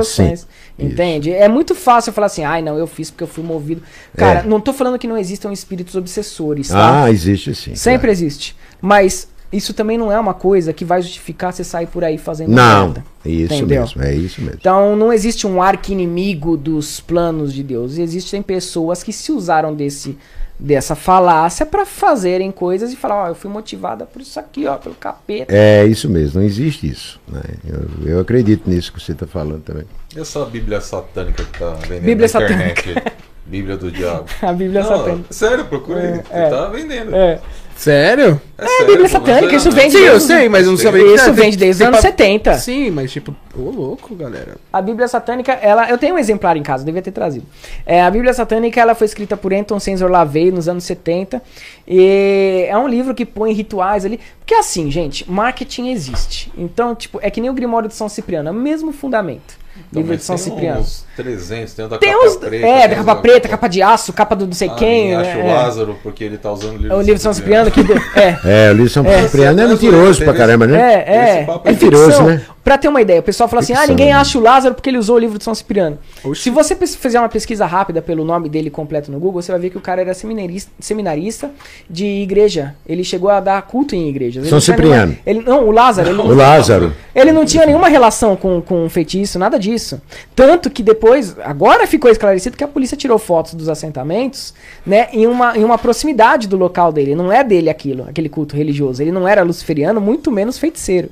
Entende? 0.77 1.31
É 1.31 1.47
muito 1.47 1.75
fácil 1.75 2.09
eu 2.09 2.13
falar 2.13 2.27
assim, 2.27 2.43
ai 2.43 2.61
não, 2.61 2.77
eu 2.77 2.87
fiz 2.87 3.09
porque 3.09 3.23
eu 3.23 3.27
fui 3.27 3.43
movido. 3.43 3.81
Cara, 4.17 4.39
É. 4.39 4.43
não 4.43 4.59
tô 4.59 4.73
falando 4.73 4.97
que 4.99 5.07
não 5.07 5.17
existam 5.17 5.51
espíritos 5.53 5.95
obsessores, 5.95 6.67
tá? 6.69 7.03
Ah, 7.03 7.11
existe 7.11 7.53
sim. 7.55 7.75
Sempre 7.75 7.99
claro. 8.07 8.11
existe. 8.11 8.55
Mas 8.81 9.27
isso 9.53 9.73
também 9.73 9.97
não 9.97 10.11
é 10.11 10.19
uma 10.19 10.33
coisa 10.33 10.73
que 10.73 10.83
vai 10.83 11.01
justificar 11.01 11.53
você 11.53 11.63
sair 11.63 11.87
por 11.87 12.03
aí 12.03 12.17
fazendo 12.17 12.49
Não, 12.51 12.85
merda. 12.87 13.05
isso 13.25 13.53
Entendeu? 13.53 13.81
mesmo, 13.81 14.01
é 14.03 14.15
isso 14.15 14.41
mesmo. 14.41 14.57
Então 14.59 14.95
não 14.95 15.13
existe 15.13 15.45
um 15.47 15.61
arqui-inimigo 15.61 16.57
dos 16.57 16.99
planos 16.99 17.53
de 17.53 17.63
Deus. 17.63 17.97
Existem 17.97 18.41
pessoas 18.41 19.03
que 19.03 19.13
se 19.13 19.31
usaram 19.31 19.73
desse 19.73 20.17
dessa 20.59 20.95
falácia 20.95 21.65
pra 21.65 21.85
fazerem 21.85 22.51
coisas 22.51 22.93
e 22.93 22.95
falar, 22.95 23.23
ó, 23.23 23.27
eu 23.27 23.35
fui 23.35 23.49
motivada 23.49 24.05
por 24.05 24.21
isso 24.21 24.39
aqui, 24.39 24.65
ó, 24.67 24.77
pelo 24.77 24.95
capeta. 24.95 25.53
É 25.53 25.83
isso 25.85 26.07
mesmo, 26.09 26.39
não 26.39 26.45
existe 26.47 26.87
isso. 26.87 27.19
né? 27.27 27.41
Eu, 27.67 28.07
eu 28.11 28.19
acredito 28.19 28.69
nisso 28.69 28.93
que 28.93 29.01
você 29.01 29.11
está 29.13 29.25
falando 29.25 29.61
também. 29.63 29.83
E 30.15 30.19
essa 30.19 30.45
Bíblia 30.45 30.79
satânica 30.79 31.43
que 31.43 31.59
tá 31.59 31.71
vendendo 31.87 32.05
Bíblia 32.05 32.29
na 32.33 32.41
internet? 32.45 32.95
Bíblia 33.45 33.77
do 33.77 33.91
diabo. 33.91 34.25
A 34.41 34.53
Bíblia 34.53 34.81
Não, 34.81 34.87
satânica. 34.89 35.33
Sério, 35.33 35.65
procura 35.65 35.99
aí. 35.99 36.21
É, 36.31 36.43
é. 36.45 36.49
Tá 36.49 36.67
vendendo. 36.67 37.15
É. 37.15 37.39
Sério? 37.75 38.39
É, 38.57 38.63
É, 38.63 38.67
sério, 38.67 38.85
Bíblia 38.87 39.09
satânica, 39.09 39.55
isso 39.55 39.71
sei 39.71 39.81
vem 39.81 39.89
Sim, 39.91 39.97
eu 39.97 40.19
sei, 40.19 40.47
mas 40.47 40.65
eu 40.65 40.71
não 40.71 40.77
sabia 40.77 41.03
Isso 41.15 41.25
tem- 41.25 41.33
vem 41.33 41.43
desde 41.57 41.69
os 41.69 41.77
tem 41.79 41.87
anos 41.87 41.99
pa- 41.99 42.07
70. 42.07 42.53
Sim, 42.59 42.91
mas 42.91 43.11
tipo, 43.11 43.35
ô 43.57 43.61
louco, 43.71 44.13
galera. 44.15 44.57
A 44.71 44.79
Bíblia 44.79 45.07
Satânica, 45.07 45.53
ela, 45.53 45.89
eu 45.89 45.97
tenho 45.97 46.13
um 46.13 46.17
exemplar 46.19 46.55
em 46.55 46.61
casa, 46.61 46.85
devia 46.85 47.01
ter 47.01 47.11
trazido. 47.11 47.45
É, 47.83 48.01
a 48.03 48.09
Bíblia 48.11 48.31
Satânica, 48.31 48.79
ela 48.79 48.93
foi 48.93 49.05
escrita 49.05 49.35
por 49.35 49.51
Anton 49.51 49.79
Sensor 49.79 50.09
Lavey 50.09 50.51
nos 50.51 50.67
anos 50.69 50.83
70 50.83 51.41
e 51.87 52.65
é 52.69 52.77
um 52.77 52.87
livro 52.87 53.13
que 53.13 53.25
põe 53.25 53.51
rituais 53.53 54.05
ali, 54.05 54.19
porque 54.39 54.53
assim, 54.53 54.89
gente, 54.91 55.29
marketing 55.29 55.89
existe. 55.89 56.51
Então, 56.55 56.93
tipo, 56.95 57.19
é 57.23 57.29
que 57.31 57.41
nem 57.41 57.49
o 57.49 57.53
Grimório 57.53 57.89
de 57.89 57.95
São 57.95 58.07
Cipriano, 58.07 58.49
é 58.49 58.51
o 58.51 58.55
mesmo 58.55 58.93
fundamento. 58.93 59.57
Livro 60.01 60.17
de 60.17 60.23
São 60.23 60.35
tem 60.35 60.43
Cipriano. 60.45 60.79
uns 60.81 61.05
300, 61.15 61.73
tem 61.73 61.85
o 61.85 61.87
da 61.87 61.97
Tem 61.97 62.11
capa 62.13 62.25
os, 62.25 62.35
preta. 62.37 62.65
é, 62.67 62.87
da 62.87 62.95
capa 62.95 63.11
o 63.13 63.21
preta, 63.21 63.47
capa 63.49 63.67
de 63.67 63.81
aço, 63.81 64.13
capa 64.13 64.35
do 64.35 64.45
não 64.45 64.53
sei 64.53 64.69
Ah, 64.69 64.75
quem. 64.75 65.15
Acho 65.15 65.29
é, 65.39 65.43
o 65.43 65.47
Lázaro, 65.47 65.97
porque 66.03 66.23
ele 66.23 66.37
tá 66.37 66.51
usando 66.51 66.73
o 66.73 66.77
livro 66.77 66.93
é 66.93 66.95
o 66.95 67.01
livro 67.01 67.15
de 67.15 67.21
São 67.21 67.33
Cipriano 67.33 67.69
que 67.71 67.83
deu, 67.83 67.97
é. 68.15 68.67
É, 68.67 68.69
o 68.69 68.73
livro 68.73 68.87
de 68.87 68.93
São 68.93 69.03
Cipriano 69.23 69.59
é 69.61 69.63
É, 69.63 69.67
mentiroso 69.67 70.23
pra 70.23 70.33
caramba, 70.33 70.67
né? 70.67 70.79
É, 70.79 70.93
é. 70.93 71.15
É 71.41 71.47
é 71.65 71.71
mentiroso, 71.71 72.23
né? 72.23 72.41
Pra 72.63 72.77
ter 72.77 72.87
uma 72.87 73.01
ideia, 73.01 73.19
o 73.19 73.23
pessoal 73.23 73.49
fala 73.49 73.61
assim: 73.61 73.73
ah, 73.73 73.85
ninguém 73.85 74.07
né? 74.07 74.13
acha 74.13 74.37
o 74.37 74.41
Lázaro 74.41 74.73
porque 74.73 74.89
ele 74.89 74.97
usou 74.97 75.17
o 75.17 75.19
livro 75.19 75.37
de 75.37 75.43
São 75.43 75.53
Cipriano. 75.53 75.99
Oxi. 76.23 76.43
Se 76.43 76.49
você 76.49 76.73
fizer 76.75 77.19
uma 77.19 77.27
pesquisa 77.27 77.65
rápida 77.65 78.01
pelo 78.01 78.23
nome 78.23 78.47
dele 78.47 78.69
completo 78.69 79.11
no 79.11 79.19
Google, 79.19 79.41
você 79.41 79.51
vai 79.51 79.59
ver 79.59 79.69
que 79.69 79.77
o 79.77 79.81
cara 79.81 79.99
era 79.99 80.13
seminarista, 80.13 80.71
seminarista 80.79 81.51
de 81.89 82.05
igreja. 82.05 82.73
Ele 82.87 83.03
chegou 83.03 83.29
a 83.29 83.41
dar 83.41 83.61
culto 83.63 83.95
em 83.95 84.07
igrejas. 84.07 84.43
Ele 84.43 84.49
São 84.49 84.55
não 84.57 84.61
Cipriano. 84.61 85.07
nenhuma- 85.07 85.17
ele, 85.25 85.41
não, 85.41 85.67
o 85.67 85.71
Lázaro. 85.71 86.09
Ele, 86.09 86.17
O 86.21 86.33
Lázaro. 86.33 86.93
ele 87.13 87.31
não 87.33 87.43
tinha 87.43 87.65
nenhuma 87.65 87.89
relação 87.89 88.35
com, 88.37 88.61
com 88.61 88.87
feitiço, 88.89 89.37
nada 89.37 89.59
disso. 89.59 90.01
Tanto 90.33 90.69
que 90.69 90.81
depois, 90.81 91.35
agora 91.43 91.85
ficou 91.85 92.09
esclarecido 92.09 92.55
que 92.55 92.63
a 92.63 92.67
polícia 92.67 92.95
tirou 92.95 93.19
fotos 93.19 93.55
dos 93.55 93.67
assentamentos, 93.67 94.53
né, 94.85 95.09
em 95.11 95.27
uma, 95.27 95.57
em 95.57 95.65
uma 95.65 95.77
proximidade 95.77 96.47
do 96.47 96.55
local 96.55 96.93
dele. 96.93 97.13
Não 97.13 97.29
é 97.29 97.43
dele 97.43 97.69
aquilo, 97.69 98.05
aquele 98.07 98.29
culto 98.29 98.55
religioso. 98.55 99.01
Ele 99.01 99.11
não 99.11 99.27
era 99.27 99.43
luciferiano, 99.43 99.99
muito 99.99 100.31
menos 100.31 100.57
feiticeiro. 100.57 101.09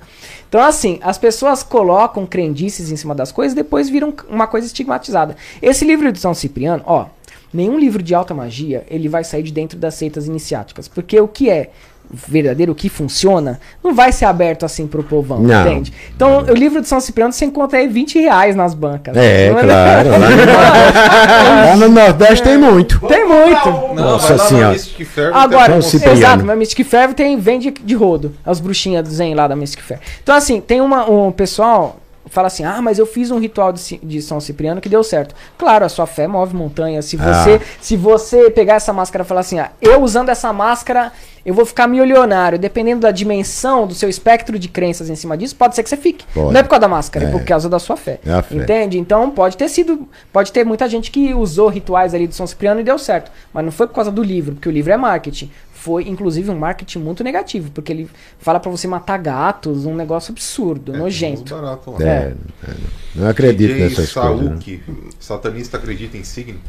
Então, 0.52 0.61
assim, 0.61 0.99
as 1.02 1.18
pessoas 1.18 1.64
colocam 1.64 2.26
crendices 2.26 2.91
em 2.91 2.98
cima 2.98 3.15
das 3.15 3.32
coisas 3.32 3.53
e 3.53 3.56
depois 3.56 3.90
viram 3.90 4.14
uma 4.28 4.45
coisa 4.48 4.68
estigmatizada. 4.68 5.38
Esse 5.61 5.86
livro 5.86 6.11
de 6.11 6.19
São 6.19 6.34
Cipriano, 6.34 6.84
ó, 6.86 7.06
nenhum 7.53 7.80
livro 7.80 8.03
de 8.03 8.14
alta 8.14 8.34
magia 8.34 8.86
ele 8.90 9.07
vai 9.07 9.23
sair 9.23 9.44
de 9.44 9.53
dentro 9.53 9.80
das 9.80 9.95
seitas 9.95 10.28
iniciáticas. 10.28 10.90
Porque 10.90 11.18
o 11.22 11.26
que 11.26 11.49
é 11.49 11.72
verdadeiro, 12.13 12.71
o 12.71 12.75
que 12.75 12.89
funciona, 12.89 13.59
não 13.83 13.93
vai 13.93 14.11
ser 14.11 14.25
aberto 14.25 14.65
assim 14.65 14.85
pro 14.88 15.03
povão, 15.03 15.39
Não. 15.39 15.61
entende? 15.67 15.93
Então, 16.15 16.39
o 16.43 16.53
livro 16.53 16.81
de 16.81 16.88
São 16.88 16.99
Cipriano 16.99 17.31
você 17.31 17.45
encontra 17.45 17.79
aí 17.79 17.88
20 17.88 18.19
reais 18.19 18.55
nas 18.55 18.73
bancas. 18.73 19.15
É, 19.15 19.49
Não 19.51 19.61
claro. 19.61 20.09
Lá 20.09 20.17
no, 20.19 20.25
lá 21.69 21.75
no 21.77 21.89
Nordeste 21.89 22.43
tem 22.43 22.57
muito. 22.57 22.99
Tem 23.07 23.25
muito. 23.27 23.69
Não, 23.69 23.95
Nossa 23.95 24.38
Senhora. 24.38 24.67
na 24.67 24.71
Mystic 24.73 25.05
Fair, 25.07 25.31
Agora, 25.35 25.71
São 25.73 25.81
Cipriano. 25.81 26.17
exato, 26.17 26.45
mas 26.45 26.57
Mystic 26.57 26.85
Fair 26.85 27.13
tem, 27.13 27.38
vende 27.38 27.71
de 27.71 27.95
rodo. 27.95 28.33
As 28.45 28.59
bruxinhas 28.59 29.03
do 29.07 29.13
Zen 29.13 29.33
lá 29.35 29.47
da 29.47 29.55
Mystic 29.55 29.81
Fair. 29.83 29.99
Então, 30.21 30.35
assim, 30.35 30.59
tem 30.59 30.81
uma, 30.81 31.09
um 31.09 31.31
pessoal 31.31 31.97
fala 32.31 32.47
assim: 32.47 32.63
ah, 32.63 32.81
mas 32.81 32.97
eu 32.97 33.05
fiz 33.05 33.29
um 33.29 33.37
ritual 33.39 33.71
de, 33.71 33.99
de 34.01 34.21
São 34.21 34.39
Cipriano 34.39 34.81
que 34.81 34.89
deu 34.89 35.03
certo. 35.03 35.35
Claro, 35.57 35.85
a 35.85 35.89
sua 35.89 36.07
fé 36.07 36.27
move 36.27 36.55
montanhas. 36.55 37.05
Se 37.05 37.17
você, 37.17 37.55
Ah. 37.55 37.59
se 37.79 37.95
você 37.95 38.49
pegar 38.49 38.75
essa 38.75 38.91
máscara 38.91 39.23
e 39.23 39.27
falar 39.27 39.41
assim: 39.41 39.59
ah, 39.59 39.71
eu 39.81 40.01
usando 40.01 40.29
essa 40.29 40.51
máscara, 40.51 41.11
eu 41.45 41.53
vou 41.53 41.65
ficar 41.65 41.87
milionário. 41.87 42.57
Dependendo 42.57 43.01
da 43.01 43.11
dimensão 43.11 43.85
do 43.85 43.93
seu 43.93 44.09
espectro 44.09 44.57
de 44.57 44.67
crenças 44.67 45.09
em 45.09 45.15
cima 45.15 45.37
disso, 45.37 45.55
pode 45.55 45.75
ser 45.75 45.83
que 45.83 45.89
você 45.89 45.97
fique. 45.97 46.25
Pode. 46.33 46.53
Não 46.53 46.59
é 46.59 46.63
por 46.63 46.69
causa 46.69 46.81
da 46.81 46.87
máscara, 46.87 47.25
é, 47.25 47.27
É. 47.27 47.31
por 47.31 47.43
causa 47.43 47.67
da 47.69 47.79
sua 47.79 47.97
fé. 47.97 48.19
É 48.25 48.41
fé. 48.41 48.55
Entende? 48.55 48.97
Então 48.99 49.29
pode 49.29 49.57
ter 49.57 49.67
sido. 49.69 50.07
Pode 50.31 50.51
ter 50.51 50.65
muita 50.65 50.87
gente 50.87 51.11
que 51.11 51.33
usou 51.33 51.67
rituais 51.67 52.13
ali 52.13 52.27
do 52.27 52.33
São 52.33 52.47
Cipriano 52.47 52.79
e 52.79 52.83
deu 52.83 52.97
certo. 52.97 53.31
Mas 53.53 53.65
não 53.65 53.71
foi 53.71 53.87
por 53.87 53.93
causa 53.95 54.11
do 54.11 54.23
livro, 54.23 54.55
porque 54.55 54.69
o 54.69 54.71
livro 54.71 54.91
é 54.93 54.97
marketing. 54.97 55.51
Foi, 55.81 56.07
inclusive, 56.07 56.47
um 56.51 56.59
marketing 56.59 56.99
muito 56.99 57.23
negativo, 57.23 57.71
porque 57.71 57.91
ele 57.91 58.07
fala 58.37 58.59
pra 58.59 58.69
você 58.69 58.87
matar 58.87 59.17
gatos, 59.17 59.83
um 59.83 59.95
negócio 59.95 60.31
absurdo, 60.31 60.93
É, 60.93 60.97
nojento. 60.99 61.55
barato. 61.55 61.95
É, 61.99 62.35
é, 62.67 62.73
não 63.15 63.27
acredito 63.27 63.73
DJ 63.73 63.89
nessas 63.89 64.13
coisas. 64.13 64.67
né? 64.67 64.79
Satanista 65.19 65.77
acredita 65.77 66.15
em 66.17 66.23
signo? 66.23 66.59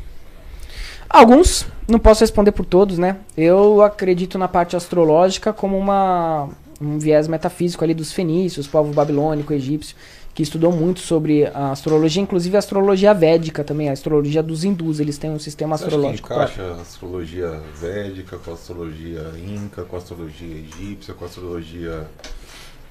Alguns, 1.10 1.66
não 1.86 1.98
posso 1.98 2.22
responder 2.22 2.52
por 2.52 2.64
todos, 2.64 2.96
né? 2.96 3.18
Eu 3.36 3.82
acredito 3.82 4.38
na 4.38 4.48
parte 4.48 4.76
astrológica 4.76 5.52
como 5.52 5.76
uma, 5.76 6.48
um 6.80 6.98
viés 6.98 7.28
metafísico 7.28 7.84
ali 7.84 7.92
dos 7.92 8.12
fenícios, 8.14 8.66
povo 8.66 8.94
babilônico, 8.94 9.52
egípcio, 9.52 9.94
que 10.34 10.42
estudou 10.42 10.72
muito 10.72 11.00
sobre 11.00 11.46
a 11.46 11.72
astrologia, 11.72 12.22
inclusive 12.22 12.56
a 12.56 12.58
astrologia 12.58 13.12
védica 13.12 13.62
também, 13.62 13.88
a 13.90 13.92
astrologia 13.92 14.42
dos 14.42 14.64
hindus, 14.64 14.98
eles 14.98 15.18
têm 15.18 15.30
um 15.30 15.38
sistema 15.38 15.76
Você 15.76 15.84
acha 15.84 15.90
que 15.90 15.96
astrológico. 15.96 16.32
encaixa 16.32 16.62
a 16.62 16.80
astrologia 16.80 17.60
védica 17.78 18.38
com 18.38 18.50
a 18.50 18.54
astrologia 18.54 19.32
inca, 19.46 19.84
com 19.84 19.96
a 19.96 19.98
astrologia 19.98 20.56
egípcia, 20.56 21.12
com 21.12 21.24
a 21.24 21.28
astrologia 21.28 22.06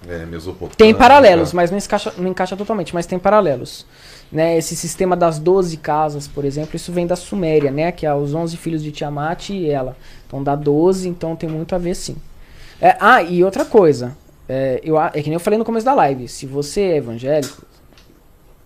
é, 0.07 0.25
mesopotâmica? 0.25 0.77
Tem 0.77 0.93
paralelos, 0.93 1.51
mas 1.51 1.71
não 1.71 1.79
encaixa, 1.79 2.13
não 2.15 2.29
encaixa 2.29 2.55
totalmente, 2.55 2.93
mas 2.93 3.07
tem 3.07 3.17
paralelos. 3.17 3.87
Né, 4.31 4.57
esse 4.57 4.77
sistema 4.77 5.17
das 5.17 5.39
12 5.39 5.75
casas, 5.77 6.25
por 6.25 6.45
exemplo, 6.45 6.75
isso 6.75 6.91
vem 6.91 7.05
da 7.05 7.17
Suméria, 7.17 7.69
né? 7.69 7.91
Que 7.91 8.05
é 8.05 8.15
os 8.15 8.33
11 8.33 8.55
filhos 8.55 8.81
de 8.81 8.89
Tiamat 8.89 9.49
e 9.49 9.69
ela. 9.69 9.97
Então 10.25 10.41
dá 10.41 10.55
12, 10.55 11.09
então 11.09 11.35
tem 11.35 11.49
muito 11.49 11.75
a 11.75 11.77
ver 11.77 11.95
sim. 11.95 12.15
É, 12.79 12.95
ah, 12.99 13.21
e 13.21 13.43
outra 13.43 13.65
coisa. 13.65 14.15
É, 14.49 14.79
eu, 14.83 14.99
é 14.99 15.09
que 15.11 15.23
nem 15.29 15.33
eu 15.33 15.39
falei 15.39 15.57
no 15.57 15.65
começo 15.65 15.85
da 15.85 15.93
live. 15.93 16.27
Se 16.27 16.45
você 16.45 16.81
é 16.81 16.97
evangélico, 16.97 17.63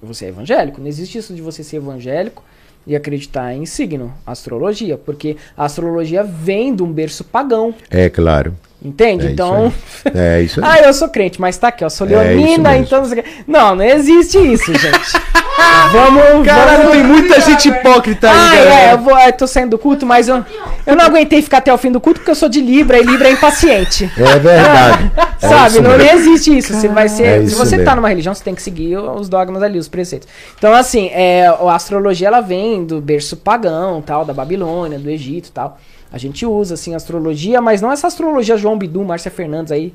você 0.02 0.26
é 0.26 0.28
evangélico. 0.30 0.80
Não 0.82 0.88
existe 0.88 1.18
isso 1.18 1.34
de 1.34 1.42
você 1.42 1.64
ser 1.64 1.78
evangélico 1.78 2.44
e 2.88 2.96
acreditar 2.96 3.54
em 3.54 3.66
signo, 3.66 4.14
astrologia. 4.26 4.98
Porque 4.98 5.38
a 5.58 5.66
astrologia 5.66 6.24
vem 6.24 6.76
de 6.76 6.84
um 6.84 6.92
berço 6.92 7.24
pagão. 7.24 7.74
É 7.90 8.10
claro. 8.10 8.56
Entende? 8.84 9.28
É 9.28 9.32
então. 9.32 9.68
Isso. 9.68 9.76
É 10.16 10.42
isso 10.42 10.64
aí. 10.64 10.80
Ah, 10.84 10.88
eu 10.88 10.94
sou 10.94 11.10
crente, 11.10 11.42
mas 11.42 11.58
tá 11.58 11.70
aqui, 11.70 11.84
ó. 11.84 11.90
Sou 11.90 12.06
É, 12.08 12.10
leonina, 12.10 12.70
mesmo. 12.72 12.86
então. 12.86 13.02
não 13.02 13.10
sei 13.10 13.20
o 13.20 13.24
quê. 13.24 13.30
Não, 13.48 13.76
não 13.76 13.84
existe 13.84 14.38
isso, 14.38 14.72
gente. 14.74 15.12
vamos. 15.92 16.46
Caralho, 16.46 16.78
vamos... 16.78 16.92
tem 16.92 17.04
muita 17.04 17.40
gente 17.42 17.70
hipócrita 17.70 18.30
aí, 18.30 18.36
Ah, 18.38 18.56
galera. 18.56 18.76
é, 18.90 18.94
eu, 18.94 18.98
vou, 19.00 19.18
eu 19.18 19.34
tô 19.34 19.48
saindo 19.48 19.72
do 19.72 19.78
culto, 19.78 20.06
mas 20.06 20.28
eu. 20.28 20.44
Eu 20.86 20.96
não 20.96 21.06
aguentei 21.06 21.42
ficar 21.42 21.58
até 21.60 21.74
o 21.74 21.78
fim 21.78 21.92
do 21.92 22.00
culto 22.00 22.20
porque 22.20 22.32
eu 22.32 22.36
sou 22.36 22.48
de 22.50 22.62
Libra 22.62 23.00
e 23.00 23.04
Libra 23.04 23.28
é 23.28 23.32
impaciente. 23.32 24.10
É 24.18 24.40
verdade. 24.40 25.12
É 25.42 25.48
Sabe? 25.50 25.82
Não 25.82 25.98
mesmo. 25.98 26.18
existe 26.18 26.58
isso. 26.58 26.74
Você 26.74 26.88
vai 26.88 27.08
ser, 27.10 27.24
É 27.44 27.46
se 27.46 27.54
você 27.56 27.72
tá 27.78 27.84
mesmo. 27.84 27.96
numa 27.98 28.10
religião, 28.10 28.34
você 28.34 28.44
tem 28.44 28.56
que 28.56 28.62
seguir 28.64 28.98
os 28.98 29.28
dogmas 29.30 29.62
ali, 29.62 29.78
os 29.78 29.88
preceitos. 29.88 30.28
Então, 30.58 30.74
assim, 30.74 31.10
é, 31.14 31.46
a 31.48 31.76
astrologia 31.76 32.28
ela 32.30 32.40
vem 32.42 32.84
do 32.86 33.00
berço 33.02 33.36
pagão, 33.38 34.02
tal, 34.02 34.24
da 34.26 34.34
Babilônia, 34.34 34.98
do 34.98 35.10
Egito, 35.10 35.52
tal. 35.52 35.78
A 36.12 36.18
gente 36.18 36.46
usa 36.46 36.76
assim 36.76 36.96
astrologia, 36.96 37.62
mas 37.62 37.82
não 37.82 37.92
essa 37.92 38.08
astrologia 38.08 38.58
João 38.58 38.78
Bidu, 38.78 39.04
Márcia 39.04 39.30
Fernandes 39.30 39.72
aí. 39.72 39.94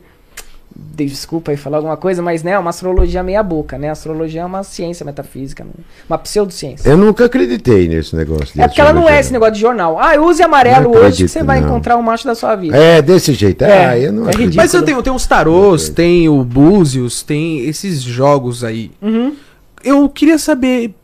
Desculpa 0.74 1.51
aí 1.51 1.56
falar 1.56 1.78
alguma 1.78 1.97
coisa, 1.97 2.22
mas 2.22 2.42
né, 2.42 2.52
é 2.52 2.59
uma 2.59 2.70
astrologia 2.70 3.22
meia 3.22 3.42
boca, 3.42 3.76
né? 3.78 3.88
A 3.88 3.92
astrologia 3.92 4.42
é 4.42 4.44
uma 4.44 4.62
ciência 4.62 5.05
metafísica, 5.05 5.64
né? 5.64 5.70
uma 6.09 6.18
pseudociência. 6.18 6.88
Eu 6.88 6.97
nunca 6.97 7.24
acreditei 7.24 7.88
nesse 7.88 8.14
negócio. 8.14 8.55
de 8.55 8.60
É 8.60 8.68
porque 8.68 8.80
ela 8.80 8.92
não 8.92 9.09
é 9.09 9.18
esse 9.18 9.32
negócio 9.32 9.55
de 9.55 9.60
jornal. 9.60 9.98
Ah, 9.98 10.20
use 10.20 10.42
amarelo 10.42 10.84
Não 10.84 10.90
hoje 10.90 11.01
que 11.01 11.06
acredito, 11.06 11.28
você 11.30 11.42
vai 11.42 11.60
não. 11.60 11.68
encontrar 11.68 11.97
o 11.97 12.02
macho 12.02 12.26
da 12.26 12.34
sua 12.34 12.55
vida. 12.55 12.76
É, 12.76 13.01
desse 13.02 13.32
jeito. 13.34 13.64
É, 13.64 13.86
ah, 13.86 13.98
eu 13.98 14.12
não 14.12 14.26
é 14.26 14.28
acredito. 14.28 14.40
ridículo. 14.40 14.62
Mas 14.62 14.74
eu 14.74 14.82
tenho, 14.82 15.02
tem 15.02 15.12
uns 15.12 15.26
tarôs, 15.26 15.88
tem 15.88 16.28
o 16.28 16.44
Búzios, 16.44 17.22
tem 17.22 17.60
esses 17.66 18.01
jogos 18.02 18.62
aí. 18.62 18.90
Uhum. 19.02 19.34
Eu 19.82 20.09
queria 20.09 20.38
saber 20.38 20.94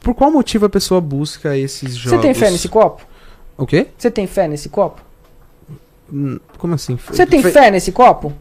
por 0.00 0.14
qual 0.14 0.30
motivo 0.30 0.66
a 0.66 0.68
pessoa 0.68 1.00
busca 1.00 1.56
esses 1.56 1.92
Você 1.92 2.10
jogos. 2.10 2.22
tem 2.22 2.34
fé 2.34 2.50
nesse 2.50 2.68
copo? 2.68 3.02
O 3.56 3.66
quê? 3.66 3.86
Você 3.96 4.10
tem 4.10 4.26
fé 4.26 4.48
nesse 4.48 4.68
copo? 4.68 5.00
Como 6.58 6.74
assim? 6.74 6.98
Você 7.10 7.26
tem 7.26 7.42
fé 7.42 7.70
nesse 7.70 7.92
copo? 7.92 8.32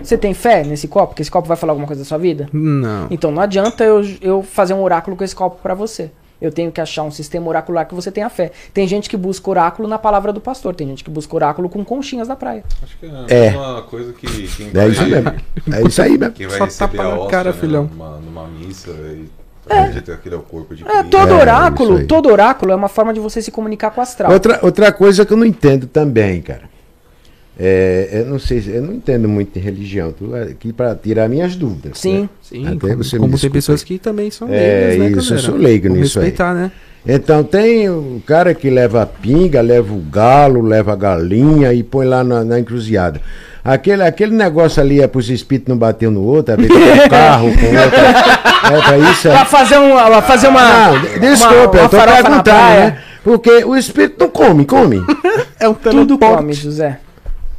Você 0.00 0.16
tem 0.16 0.32
fé 0.34 0.62
nesse 0.64 0.86
copo? 0.88 1.14
Que 1.14 1.22
esse 1.22 1.30
copo 1.30 1.48
vai 1.48 1.56
falar 1.56 1.72
alguma 1.72 1.86
coisa 1.86 2.02
da 2.02 2.08
sua 2.08 2.18
vida? 2.18 2.48
Não. 2.52 3.06
Então 3.10 3.30
não 3.30 3.42
adianta 3.42 3.84
eu, 3.84 4.02
eu 4.20 4.42
fazer 4.42 4.74
um 4.74 4.82
oráculo 4.82 5.16
com 5.16 5.24
esse 5.24 5.34
copo 5.34 5.58
pra 5.62 5.74
você. 5.74 6.10
Eu 6.40 6.50
tenho 6.50 6.72
que 6.72 6.80
achar 6.80 7.02
um 7.02 7.10
sistema 7.10 7.46
oracular 7.48 7.86
que 7.86 7.94
você 7.94 8.10
tenha 8.10 8.30
fé. 8.30 8.50
Tem 8.72 8.88
gente 8.88 9.10
que 9.10 9.16
busca 9.16 9.50
oráculo 9.50 9.86
na 9.86 9.98
palavra 9.98 10.32
do 10.32 10.40
pastor. 10.40 10.74
Tem 10.74 10.86
gente 10.86 11.04
que 11.04 11.10
busca 11.10 11.34
oráculo 11.36 11.68
com 11.68 11.84
conchinhas 11.84 12.28
da 12.28 12.34
praia. 12.34 12.64
Acho 12.82 12.96
que 12.98 13.04
é, 13.04 13.08
É. 13.46 13.48
a 13.48 13.52
mesma 13.52 13.82
coisa 13.82 14.12
que 14.14 14.26
quem 14.26 14.68
É 14.68 14.70
vai, 14.70 14.88
isso 14.88 15.02
mesmo. 15.06 15.32
É 15.70 15.82
isso 15.86 16.00
aí 16.02 16.16
mesmo. 16.16 16.32
quem 16.34 16.46
vai 16.46 16.56
Só 16.56 16.64
receber 16.64 16.96
tapa 16.96 17.02
a 17.02 17.10
na 17.10 17.14
hóstia, 17.16 17.30
cara, 17.30 17.52
né, 17.52 17.58
filhão. 17.58 17.90
Numa, 17.92 18.16
numa 18.18 18.46
missa 18.46 18.90
e 18.90 19.28
é 19.68 20.34
o 20.34 20.40
corpo 20.40 20.74
de 20.74 20.82
É, 20.82 20.86
Cristo. 20.86 21.10
todo 21.10 21.28
É, 21.28 21.32
isso 21.32 21.40
oráculo, 21.40 21.96
aí. 21.98 22.06
todo 22.06 22.28
oráculo 22.30 22.72
é 22.72 22.74
uma 22.74 22.88
forma 22.88 23.12
de 23.12 23.20
você 23.20 23.42
se 23.42 23.50
comunicar 23.50 23.90
com 23.90 24.00
o 24.00 24.02
astral. 24.02 24.32
Outra, 24.32 24.58
outra 24.62 24.90
coisa 24.90 25.26
que 25.26 25.32
eu 25.32 25.36
não 25.36 25.44
entendo 25.44 25.86
também, 25.86 26.40
cara. 26.40 26.62
É, 27.62 28.08
eu 28.24 28.26
não 28.26 28.38
sei, 28.38 28.62
se- 28.62 28.70
eu 28.70 28.80
não 28.80 28.94
entendo 28.94 29.28
muito 29.28 29.52
de 29.52 29.60
religião. 29.60 30.12
Tô 30.12 30.34
aqui 30.34 30.72
para 30.72 30.94
tirar 30.94 31.28
minhas 31.28 31.54
dúvidas. 31.54 31.98
Sim. 31.98 32.22
né? 32.22 32.28
Sim, 32.40 32.66
Até 32.66 32.78
como, 32.88 33.04
você 33.04 33.18
como 33.18 33.38
tem 33.38 33.50
pessoas 33.50 33.80
aí. 33.82 33.86
que 33.86 33.98
também 33.98 34.30
são 34.30 34.48
É, 34.50 34.96
leigas, 34.98 34.98
né, 34.98 35.20
isso, 35.20 35.34
eu 35.34 35.38
sou 35.38 35.56
leigo 35.56 35.88
Vamos 35.88 36.00
nisso 36.02 36.18
aí. 36.18 36.24
respeitar, 36.26 36.54
né? 36.54 36.72
Então 37.06 37.42
tem 37.44 37.88
o 37.88 38.22
cara 38.26 38.54
que 38.54 38.68
leva 38.70 39.02
a 39.02 39.06
pinga, 39.06 39.60
leva 39.60 39.92
o 39.92 39.98
galo, 40.00 40.60
leva 40.62 40.92
a 40.92 40.96
galinha 40.96 41.72
e 41.72 41.82
põe 41.82 42.06
lá 42.06 42.22
na, 42.24 42.42
na 42.44 42.58
encruzilhada. 42.60 43.20
Aquele, 43.62 44.02
aquele 44.04 44.34
negócio 44.34 44.82
ali 44.82 45.00
é 45.02 45.06
para 45.06 45.18
os 45.18 45.28
espíritos 45.28 45.68
não 45.68 45.76
bater 45.78 46.08
um 46.08 46.12
no 46.12 46.22
outro, 46.24 46.54
é 46.54 46.56
com 46.56 46.64
o 46.64 47.10
carro, 47.10 47.48
com 47.58 47.66
outra. 47.66 48.74
É 48.74 48.82
pra 48.82 48.98
isso. 48.98 49.28
É... 49.28 49.32
Pra 49.32 49.44
fazer, 49.44 49.78
um, 49.78 49.90
pra 49.92 50.22
fazer 50.22 50.48
uma. 50.48 50.90
De- 50.98 51.18
desculpa, 51.20 51.76
uma 51.76 51.82
eu 51.82 51.88
tô 51.90 51.96
perguntando, 51.98 52.44
né? 52.44 52.98
Porque 53.22 53.64
o 53.64 53.76
espírito 53.76 54.16
não 54.20 54.30
come, 54.30 54.64
come. 54.64 55.02
É 55.60 55.68
um 55.68 55.74
Tudo 55.74 56.18
come, 56.18 56.54
José. 56.54 56.98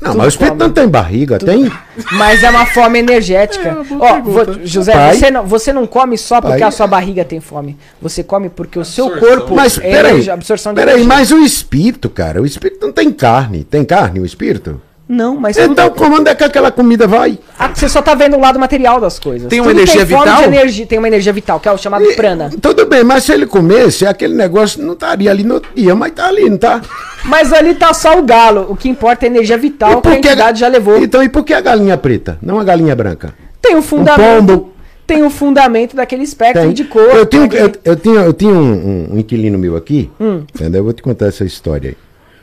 Não, 0.02 0.12
Tudo 0.14 0.18
mas 0.18 0.26
o 0.26 0.30
espírito 0.30 0.54
come. 0.58 0.64
não 0.68 0.74
tem 0.74 0.88
barriga, 0.88 1.38
tem? 1.38 1.72
Mas 2.14 2.42
é 2.44 2.50
uma 2.50 2.66
fome 2.66 2.98
energética. 2.98 3.78
Ó, 4.00 4.20
vou- 4.22 4.46
José, 4.66 4.92
Pai. 4.94 5.14
você 5.16 5.30
não, 5.32 5.46
você 5.46 5.72
não 5.72 5.86
come 5.86 6.18
só 6.18 6.42
porque 6.42 6.58
Pai. 6.60 6.68
a 6.68 6.72
sua 6.72 6.88
barriga 6.88 7.24
tem 7.24 7.40
fome. 7.40 7.78
Você 8.02 8.24
come 8.24 8.50
porque 8.50 8.80
o 8.80 8.84
seu 8.86 9.06
Absorção. 9.06 9.30
corpo 9.38 9.56
Mas 9.56 9.78
é 9.78 9.82
peraí, 9.82 10.12
energia- 10.14 10.34
absorção 10.34 10.74
de 10.74 10.80
peraí, 10.80 10.96
energia. 10.96 11.16
mas 11.16 11.32
o 11.32 11.38
espírito, 11.38 12.10
cara, 12.10 12.42
o 12.42 12.46
espírito 12.48 12.84
não 12.84 12.92
tem 12.92 13.12
carne. 13.12 13.64
Tem 13.64 13.86
carne 13.86 14.20
o 14.20 14.26
espírito? 14.26 14.82
Não, 15.14 15.36
mas 15.36 15.58
Então, 15.58 15.90
tudo, 15.90 15.98
como 15.98 16.22
onde 16.22 16.30
é 16.30 16.36
que 16.36 16.44
aquela 16.46 16.72
comida 16.72 17.06
vai? 17.06 17.38
Ah, 17.60 17.70
você 17.76 17.90
só 17.90 18.02
tá 18.02 18.16
vendo 18.16 18.38
o 18.38 18.40
lado 18.40 18.58
material 18.58 18.98
das 18.98 19.20
coisas. 19.20 19.50
Tem 19.50 19.60
uma 19.60 19.72
Tudo 19.72 19.80
energia 19.82 20.06
fome 20.06 20.24
vital? 20.24 20.44
energia, 20.46 20.86
tem 20.86 20.98
uma 21.00 21.08
energia 21.10 21.34
vital, 21.34 21.60
que 21.60 21.68
é 21.68 21.72
o 21.74 21.78
chamado 21.78 22.06
prana. 22.16 22.50
Tudo 22.62 22.86
bem, 22.86 23.04
mas 23.04 23.26
se 23.26 23.34
ele 23.34 23.46
comesse, 23.46 24.06
aquele 24.06 24.34
negócio 24.34 24.82
não 24.82 24.94
estaria 24.94 25.30
ali 25.30 25.44
no 25.44 25.62
dia, 25.76 25.94
mas 25.96 26.14
tá 26.14 26.28
ali, 26.30 26.50
não 26.50 26.58
tá? 26.58 26.80
Mas 27.26 27.52
ali 27.52 27.76
tá 27.76 27.94
só 27.94 28.18
o 28.18 28.24
galo. 28.24 28.68
O 28.70 28.76
que 28.78 28.88
importa 28.88 29.26
é 29.26 29.28
a 29.28 29.32
energia 29.32 29.58
vital 29.58 30.00
E 30.00 30.02
que 30.02 30.08
a 30.08 30.16
entidade 30.16 30.62
já 30.62 30.70
levou. 30.70 30.98
Então, 31.04 31.22
e 31.22 31.28
por 31.28 31.44
que 31.44 31.54
a 31.54 31.60
galinha 31.60 31.98
preta? 31.98 32.38
Não 32.42 32.58
a 32.58 32.64
galinha 32.64 32.96
branca? 32.96 33.34
Tem 33.62 33.76
o 33.76 33.80
Um 33.80 33.82
fundamento. 33.82 34.38
pombo. 34.48 34.72
Tem 35.06 35.24
o 35.26 35.30
fundamento 35.30 35.94
daquele 35.94 36.24
espectro 36.24 36.62
Tem. 36.62 36.72
de 36.72 36.86
cor. 36.86 37.02
Eu, 37.02 37.26
tenho, 37.26 37.50
daquele- 37.50 37.64
eu, 37.84 37.92
eu 37.92 37.96
tinha, 37.98 38.22
eu 38.22 38.54
um, 38.56 39.08
um 39.16 39.20
inquilino 39.20 39.60
meu 39.60 39.76
aqui, 39.76 40.10
Hum. 40.18 40.44
entendeu? 40.56 40.80
Eu 40.80 40.84
vou 40.86 40.94
te 40.94 41.02
contar 41.04 41.26
essa 41.26 41.44
história 41.44 41.90
aí. 41.90 41.98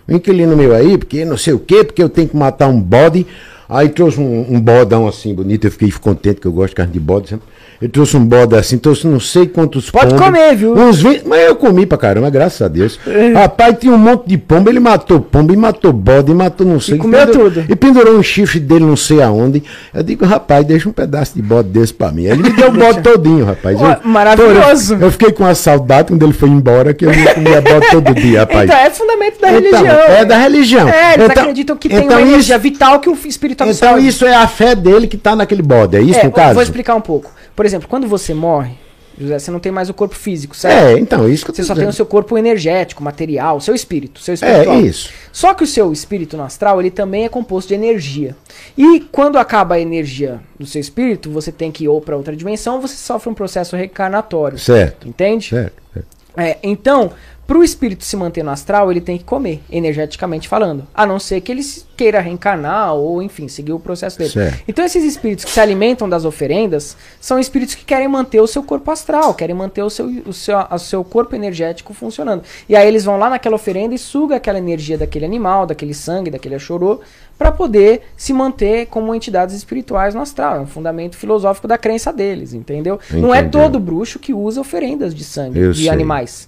Um 0.09 0.17
inquilino 0.17 0.57
meu 0.57 0.75
aí, 0.75 0.97
porque 0.97 1.25
não 1.25 1.37
sei 1.37 1.53
o 1.53 1.59
quê, 1.59 1.85
porque 1.85 2.03
eu 2.03 2.09
tenho 2.09 2.29
que 2.29 2.37
matar 2.37 2.69
um 2.69 2.81
bode. 2.81 3.27
Aí 3.69 3.91
trouxe 3.91 4.19
um, 4.19 4.55
um 4.55 4.59
bodão 4.59 5.07
assim 5.07 5.35
bonito, 5.35 5.67
eu 5.67 5.71
fiquei 5.71 5.93
contente 5.93 6.41
que 6.41 6.47
eu 6.47 6.53
gosto 6.53 6.71
de 6.71 6.77
carne 6.77 6.93
de 6.93 7.01
bode. 7.01 7.29
Sabe? 7.29 7.43
Ele 7.81 7.93
trouxe 7.93 8.17
um 8.17 8.25
bode 8.27 8.57
assim, 8.57 8.77
trouxe 8.77 9.07
não 9.07 9.21
sei 9.21 9.47
quantos 9.47 9.89
Pode 9.89 10.07
pombos. 10.13 10.25
comer, 10.27 10.57
viu? 10.57 10.75
Uns 10.75 11.01
20, 11.01 11.23
mas 11.29 11.43
eu 11.47 11.55
comi 11.55 11.87
pra 11.87 11.97
caramba, 11.97 12.29
graças 12.29 12.61
a 12.61 12.67
Deus. 12.67 12.99
Rapaz, 13.35 13.77
tinha 13.79 13.93
um 13.93 13.99
monte 13.99 14.27
de 14.27 14.37
pombo, 14.37 14.69
ele 14.69 14.81
matou 14.81 15.21
pombo, 15.21 15.53
e 15.53 15.57
matou 15.57 15.93
bode, 15.93 16.33
e 16.33 16.35
matou 16.35 16.67
não 16.67 16.81
sei. 16.81 16.99
comeu 16.99 17.25
pendurou- 17.25 17.51
tudo. 17.53 17.65
E 17.69 17.77
pendurou 17.77 18.19
um 18.19 18.23
chifre 18.23 18.59
dele 18.59 18.85
não 18.85 18.97
sei 18.97 19.23
aonde. 19.23 19.63
Eu 19.95 20.03
digo, 20.03 20.25
rapaz, 20.25 20.65
deixa 20.67 20.89
um 20.89 20.93
pedaço 20.93 21.35
de 21.37 21.43
bode 21.43 21.69
desse 21.69 21.95
pra 21.95 22.11
mim. 22.11 22.25
Ele 22.25 22.43
me 22.43 22.51
deu 22.51 22.69
o 22.69 22.73
bode 22.73 23.01
todinho, 23.01 23.45
rapaz. 23.45 23.81
Eu- 23.81 23.97
maravilhoso. 24.11 24.97
eu 25.01 25.11
fiquei 25.13 25.31
com 25.31 25.45
uma 25.45 25.55
saudade 25.55 26.09
quando 26.09 26.23
ele 26.25 26.33
foi 26.33 26.49
embora, 26.49 26.93
que 26.93 27.07
eu 27.07 27.13
ia 27.15 27.33
comer 27.35 27.61
bode 27.61 27.91
todo 27.93 28.13
dia, 28.15 28.41
rapaz. 28.41 28.65
Então, 28.65 28.77
é 28.77 28.91
fundamento 28.91 29.41
da 29.41 29.53
Então, 29.53 29.61
religião. 29.83 29.97
é 30.09 30.25
da 30.25 30.37
religião. 30.39 30.89
É, 30.89 31.15
eles 31.15 31.27
Então- 31.31 31.43
acreditam 31.45 31.77
que 31.77 31.89
tem 31.89 31.99
então 31.99 32.17
uma 32.19 32.21
isso- 32.23 32.31
energia 32.33 32.59
vital 32.59 32.99
que 32.99 33.09
o 33.09 33.15
espírito 33.25 33.63
Então 33.63 33.69
absorve. 33.69 34.07
isso 34.09 34.25
é 34.27 34.35
a 34.35 34.49
fé 34.49 34.75
dele 34.75 35.07
que 35.07 35.17
tá 35.17 35.37
naquele 35.37 35.63
bode, 35.63 35.97
é 35.97 36.01
isso 36.01 36.19
É, 36.19 36.25
no 36.25 36.33
caso? 36.33 36.55
Vou 36.55 36.63
explicar 36.63 36.97
um 36.97 37.01
pouco. 37.01 37.31
Por 37.59 37.67
exemplo, 37.67 37.89
quando 37.89 38.07
você 38.07 38.33
morre, 38.33 38.75
José, 39.21 39.37
você 39.37 39.51
não 39.51 39.59
tem 39.59 39.73
mais 39.73 39.91
o 39.91 39.95
corpo 39.95 40.15
físico, 40.15 40.57
certo? 40.57 40.97
É, 40.97 41.01
então, 41.01 41.29
isso 41.29 41.45
que 41.45 41.51
eu 41.51 41.55
Você 41.57 41.65
só 41.65 41.75
tem 41.75 41.83
o 41.83 41.87
dizendo. 41.87 41.97
seu 41.97 42.07
corpo 42.07 42.39
energético, 42.39 43.03
material, 43.03 43.61
seu 43.61 43.75
espírito, 43.75 44.21
seu 44.21 44.31
É, 44.31 44.35
espiritual. 44.37 44.81
isso. 44.81 45.11
Só 45.33 45.53
que 45.55 45.65
o 45.65 45.67
seu 45.67 45.93
espírito 45.93 46.37
no 46.37 46.45
astral, 46.45 46.79
ele 46.79 46.93
também 46.93 47.25
é 47.25 47.29
composto 47.29 47.67
de 47.67 47.75
energia. 47.75 48.37
E 48.77 49.01
quando 49.11 49.39
acaba 49.39 49.75
a 49.75 49.81
energia 49.81 50.39
do 50.57 50.65
seu 50.67 50.81
espírito, 50.81 51.33
você 51.33 51.51
tem 51.51 51.73
que 51.73 51.83
ir 51.83 51.89
ou 51.89 52.01
para 52.01 52.17
outra 52.17 52.37
dimensão, 52.37 52.77
ou 52.77 52.81
você 52.81 52.95
sofre 52.95 53.29
um 53.29 53.35
processo 53.35 53.75
reencarnatório. 53.75 54.57
Certo. 54.57 55.09
Entende? 55.09 55.49
Certo. 55.49 55.83
certo. 55.93 56.07
É, 56.37 56.59
então, 56.63 57.11
para 57.49 57.57
o 57.59 57.65
espírito 57.65 58.05
se 58.05 58.15
manter 58.15 58.43
no 58.43 58.51
astral, 58.51 58.91
ele 58.91 59.01
tem 59.01 59.17
que 59.17 59.25
comer, 59.25 59.63
energeticamente 59.73 60.47
falando. 60.47 60.87
A 60.95 61.07
não 61.07 61.19
ser 61.19 61.41
que 61.41 61.51
ele 61.51 61.63
se- 61.63 61.83
queira 61.97 62.21
reencarnar 62.21 62.93
ou, 62.95 63.23
enfim, 63.23 63.49
seguir 63.49 63.73
o 63.73 63.81
processo 63.81 64.19
dele. 64.19 64.31
Certo. 64.31 64.63
Então, 64.69 64.85
esses 64.85 65.03
espíritos 65.03 65.47
que 65.47 65.51
se 65.51 65.59
alimentam 65.59 66.07
das 66.07 66.27
oferendas 66.27 66.95
são 67.19 67.39
espíritos 67.41 67.75
que 67.75 67.87
querem 67.87 68.07
manter 68.07 68.39
o 68.43 68.47
seu 68.47 68.63
corpo 68.63 68.91
astral, 68.91 69.33
querem 69.33 69.57
manter 69.57 69.83
o 69.83 69.89
seu, 69.89 70.07
o 70.27 70.33
seu, 70.33 70.59
o 70.71 70.79
seu 70.79 71.03
corpo 71.03 71.35
energético 71.35 71.95
funcionando. 71.95 72.43
E 72.69 72.77
aí 72.77 72.87
eles 72.87 73.05
vão 73.07 73.17
lá 73.19 73.31
naquela 73.31 73.57
oferenda 73.57 73.95
e 73.95 73.99
sugam 73.99 74.37
aquela 74.37 74.59
energia 74.59 74.99
daquele 74.99 75.25
animal, 75.25 75.65
daquele 75.67 75.95
sangue, 75.95 76.31
daquele 76.31 76.55
achorô, 76.55 77.01
para 77.39 77.51
poder 77.51 78.03
se 78.15 78.35
manter 78.35 78.87
como 78.89 79.15
entidades 79.15 79.55
espirituais 79.55 80.15
no 80.15 80.21
astral. 80.21 80.57
É 80.57 80.61
um 80.61 80.67
fundamento 80.67 81.17
filosófico 81.17 81.67
da 81.67 81.79
crença 81.79 82.13
deles, 82.13 82.53
entendeu? 82.53 83.01
Não 83.11 83.35
é 83.35 83.39
Entendeu. 83.41 83.63
todo 83.63 83.81
bruxo 83.81 84.19
que 84.19 84.35
usa 84.35 84.61
oferendas 84.61 85.15
de 85.15 85.25
sangue, 85.25 85.59
Eu 85.59 85.73
de 85.73 85.81
sei. 85.85 85.89
animais. 85.89 86.47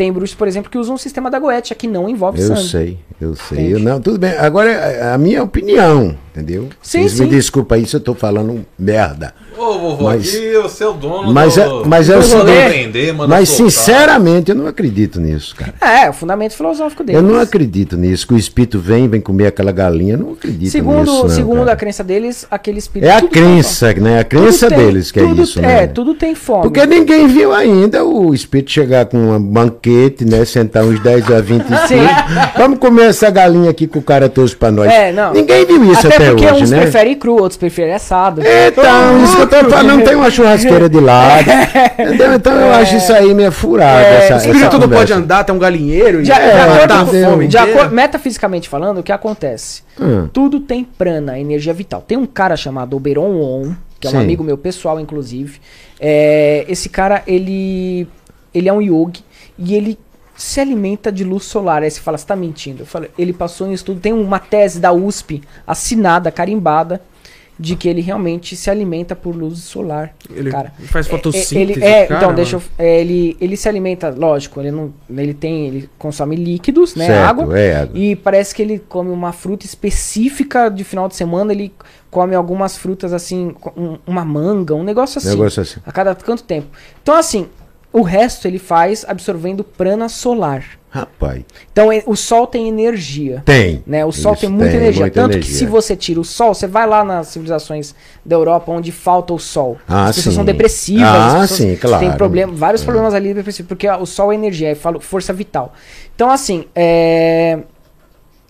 Tem 0.00 0.10
bruxos, 0.10 0.34
por 0.34 0.48
exemplo, 0.48 0.70
que 0.70 0.78
usam 0.78 0.94
um 0.94 0.96
sistema 0.96 1.30
da 1.30 1.38
goetia, 1.38 1.76
que 1.76 1.86
não 1.86 2.08
envolve 2.08 2.40
Eu 2.40 2.46
sangue. 2.56 2.68
sei, 2.68 2.98
eu 3.20 3.36
sei. 3.36 3.74
Eu, 3.74 3.78
não, 3.78 4.00
tudo 4.00 4.18
bem. 4.18 4.30
Agora, 4.30 5.12
a 5.12 5.18
minha 5.18 5.42
opinião, 5.42 6.16
entendeu? 6.40 6.68
Sim, 6.82 7.00
Vocês 7.02 7.12
sim. 7.12 7.22
me 7.24 7.28
desculpa 7.30 7.74
aí 7.74 7.86
se 7.86 7.94
eu 7.96 8.00
tô 8.00 8.14
falando 8.14 8.64
merda. 8.78 9.34
Ô, 9.58 9.78
vovô, 9.78 10.04
Mas- 10.04 10.28
aqui 10.34 10.52
você 10.62 10.84
é 10.84 10.88
o 10.88 10.92
dono 10.94 11.34
Mas 11.34 11.54
do... 11.56 11.60
é- 11.60 11.82
mas 11.86 12.08
é 12.08 12.16
o 12.16 12.20
do 12.20 12.24
seguinte- 12.24 13.12
Mas, 13.28 13.48
soltar. 13.48 13.70
sinceramente, 13.70 14.50
eu 14.50 14.54
não 14.56 14.66
acredito 14.66 15.20
nisso, 15.20 15.54
cara. 15.54 15.74
É, 15.80 16.08
o 16.08 16.12
fundamento 16.12 16.54
filosófico 16.54 17.04
deles. 17.04 17.20
Eu 17.20 17.28
não 17.28 17.38
acredito 17.38 17.96
nisso, 17.96 18.26
que 18.26 18.32
o 18.34 18.38
espírito 18.38 18.78
vem, 18.78 19.06
vem 19.08 19.20
comer 19.20 19.48
aquela 19.48 19.70
galinha. 19.72 20.14
Eu 20.14 20.18
não 20.18 20.32
acredito 20.32 20.70
Segundo, 20.70 21.00
nisso. 21.00 21.22
Não, 21.24 21.28
segundo 21.28 21.58
cara. 21.58 21.72
a 21.72 21.76
crença 21.76 22.02
deles, 22.02 22.46
aquele 22.50 22.78
espírito. 22.78 23.08
É 23.08 23.12
a 23.14 23.20
tem 23.20 23.28
crença, 23.28 23.92
né? 23.94 24.20
A 24.20 24.24
crença 24.24 24.66
Tudo 24.68 24.76
tem- 24.76 24.86
deles 24.86 25.10
que 25.12 25.20
é 25.20 25.24
isso, 25.24 25.60
né? 25.60 25.82
É, 25.82 25.86
tudo 25.86 26.14
tem 26.14 26.34
fome. 26.34 26.62
Porque 26.62 26.86
ninguém 26.86 27.26
viu 27.28 27.52
ainda 27.52 28.02
o 28.04 28.32
espírito 28.32 28.70
chegar 28.70 29.06
com 29.06 29.18
um 29.18 29.40
banquete, 29.40 30.24
né? 30.24 30.44
Sentar 30.44 30.84
uns 30.84 31.00
10 31.00 31.30
a 31.30 31.40
20 31.40 31.64
Sim. 31.86 31.96
Vamos 32.56 32.78
comer 32.78 33.08
essa 33.10 33.28
galinha 33.30 33.70
aqui 33.70 33.86
que 33.86 33.98
o 33.98 34.02
cara 34.02 34.28
trouxe 34.28 34.56
pra 34.56 34.70
nós. 34.70 34.90
É, 34.90 35.12
não. 35.12 35.32
Ninguém 35.34 35.66
viu 35.66 35.84
isso 35.92 36.06
Até, 36.06 36.16
até, 36.16 36.29
porque 36.30 36.46
hoje, 36.52 36.62
uns 36.64 36.70
né? 36.70 36.80
preferem 36.82 37.14
cru, 37.16 37.32
outros 37.34 37.56
preferem 37.56 37.94
assado. 37.94 38.40
Então, 38.42 39.22
isso 39.24 39.36
que 39.36 39.42
eu 39.42 39.64
tô 39.64 39.70
falando, 39.70 40.04
tem 40.04 40.14
uma 40.14 40.30
churrasqueira 40.30 40.88
de 40.88 41.00
lado. 41.00 41.44
Entendeu? 41.98 42.34
Então 42.34 42.52
eu 42.52 42.72
acho 42.74 42.96
isso 42.96 43.12
aí 43.12 43.32
meio 43.34 43.52
furado. 43.52 43.98
É, 44.04 44.16
essa, 44.18 44.34
O 44.34 44.36
espírito 44.38 44.56
essa 44.66 44.72
não 44.78 44.80
conversa. 44.82 44.96
pode 45.06 45.12
andar 45.12 45.38
até 45.40 45.52
um 45.52 45.58
galinheiro 45.58 46.18
e 46.20 46.22
De, 46.22 46.26
de 46.26 46.32
É, 46.32 46.62
acordo 46.62 46.80
matar 46.80 46.98
a 46.98 47.02
entendeu? 47.02 47.30
fome 47.30 47.48
de 47.48 47.56
inteira. 47.56 47.80
acor- 47.80 47.92
metafisicamente 47.92 48.68
falando, 48.68 48.98
o 48.98 49.02
que 49.02 49.12
acontece? 49.12 49.82
Hum. 50.00 50.28
Tudo 50.32 50.60
tem 50.60 50.84
prana, 50.84 51.38
energia 51.38 51.72
vital. 51.74 52.02
Tem 52.06 52.16
um 52.16 52.26
cara 52.26 52.56
chamado 52.56 52.96
Oberon 52.96 53.40
On, 53.40 53.72
que 53.98 54.06
é 54.06 54.10
um 54.10 54.14
Sim. 54.14 54.18
amigo 54.20 54.42
meu 54.42 54.56
pessoal, 54.56 54.98
inclusive. 54.98 55.58
É, 56.00 56.64
esse 56.68 56.88
cara, 56.88 57.22
ele, 57.26 58.06
ele 58.54 58.68
é 58.68 58.72
um 58.72 58.80
yogi 58.80 59.22
e 59.58 59.74
ele 59.74 59.98
se 60.40 60.58
alimenta 60.60 61.12
de 61.12 61.22
luz 61.24 61.44
solar. 61.44 61.82
Aí 61.82 61.90
você 61.90 62.00
fala, 62.00 62.16
você 62.18 62.26
tá 62.26 62.34
mentindo. 62.36 62.82
Eu 62.82 62.86
falei, 62.86 63.10
ele 63.18 63.32
passou 63.32 63.66
em 63.68 63.72
estudo, 63.72 64.00
tem 64.00 64.12
uma 64.12 64.38
tese 64.38 64.80
da 64.80 64.92
USP 64.92 65.42
assinada, 65.66 66.30
carimbada, 66.30 67.00
de 67.58 67.76
que 67.76 67.86
ele 67.90 68.00
realmente 68.00 68.56
se 68.56 68.70
alimenta 68.70 69.14
por 69.14 69.36
luz 69.36 69.58
solar. 69.58 70.14
Ele 70.34 70.50
cara. 70.50 70.72
faz 70.86 71.06
É, 71.06 71.10
fotossíntese. 71.10 71.58
ele, 71.58 71.84
é, 71.84 72.06
cara, 72.06 72.20
então, 72.22 72.34
deixa 72.34 72.56
eu, 72.56 72.60
mano. 72.60 72.72
é, 72.78 73.00
ele, 73.02 73.36
ele 73.38 73.54
se 73.54 73.68
alimenta, 73.68 74.08
lógico, 74.08 74.60
ele 74.60 74.70
não, 74.70 74.94
ele 75.14 75.34
tem, 75.34 75.66
ele 75.66 75.90
consome 75.98 76.36
líquidos, 76.36 76.94
né, 76.94 77.06
certo, 77.06 77.28
água, 77.28 77.58
é 77.58 77.76
água. 77.82 77.98
e 77.98 78.16
parece 78.16 78.54
que 78.54 78.62
ele 78.62 78.78
come 78.78 79.10
uma 79.10 79.30
fruta 79.32 79.66
específica 79.66 80.70
de 80.70 80.82
final 80.84 81.06
de 81.06 81.16
semana, 81.16 81.52
ele 81.52 81.70
come 82.10 82.34
algumas 82.34 82.78
frutas 82.78 83.12
assim, 83.12 83.54
um- 83.76 83.98
uma 84.06 84.24
manga, 84.24 84.74
um 84.74 84.82
negócio 84.82 85.18
assim, 85.18 85.28
Negócio 85.28 85.60
assim. 85.60 85.80
a 85.84 85.92
cada 85.92 86.14
quanto 86.14 86.42
tempo. 86.42 86.68
Então 87.02 87.14
assim, 87.14 87.46
o 87.92 88.02
resto 88.02 88.46
ele 88.46 88.58
faz 88.58 89.04
absorvendo 89.08 89.62
prana 89.64 90.08
solar. 90.08 90.64
Rapaz. 90.92 91.44
Então 91.70 91.92
e- 91.92 92.02
o 92.04 92.16
sol 92.16 92.48
tem 92.48 92.66
energia. 92.68 93.42
Tem. 93.44 93.80
Né? 93.86 94.04
O 94.04 94.10
sol 94.10 94.32
Isso, 94.32 94.40
tem 94.40 94.50
muita 94.50 94.72
tem 94.72 94.80
energia. 94.80 95.02
muita 95.02 95.20
Tanto 95.20 95.30
que 95.32 95.36
energia. 95.38 95.58
se 95.58 95.66
você 95.66 95.94
tira 95.94 96.18
o 96.18 96.24
sol, 96.24 96.52
você 96.52 96.66
vai 96.66 96.84
lá 96.84 97.04
nas 97.04 97.28
civilizações 97.28 97.94
da 98.26 98.34
Europa 98.34 98.72
onde 98.72 98.90
falta 98.90 99.32
o 99.32 99.38
sol. 99.38 99.78
Ah, 99.88 100.06
as 100.06 100.16
pessoas 100.16 100.32
sim. 100.34 100.38
são 100.38 100.44
depressivas. 100.44 101.04
Ah, 101.08 101.46
sim, 101.46 101.76
claro. 101.76 102.00
Tem 102.04 102.12
problema, 102.16 102.52
vários 102.52 102.82
É. 102.82 102.84
problemas 102.84 103.14
ali 103.14 103.32
depressivos, 103.32 103.68
porque 103.68 103.88
o 103.88 104.04
sol 104.06 104.32
é 104.32 104.34
energia, 104.34 104.74
falo 104.74 104.98
força 104.98 105.32
vital. 105.32 105.72
Então, 106.12 106.28
assim, 106.28 106.64
é, 106.74 107.60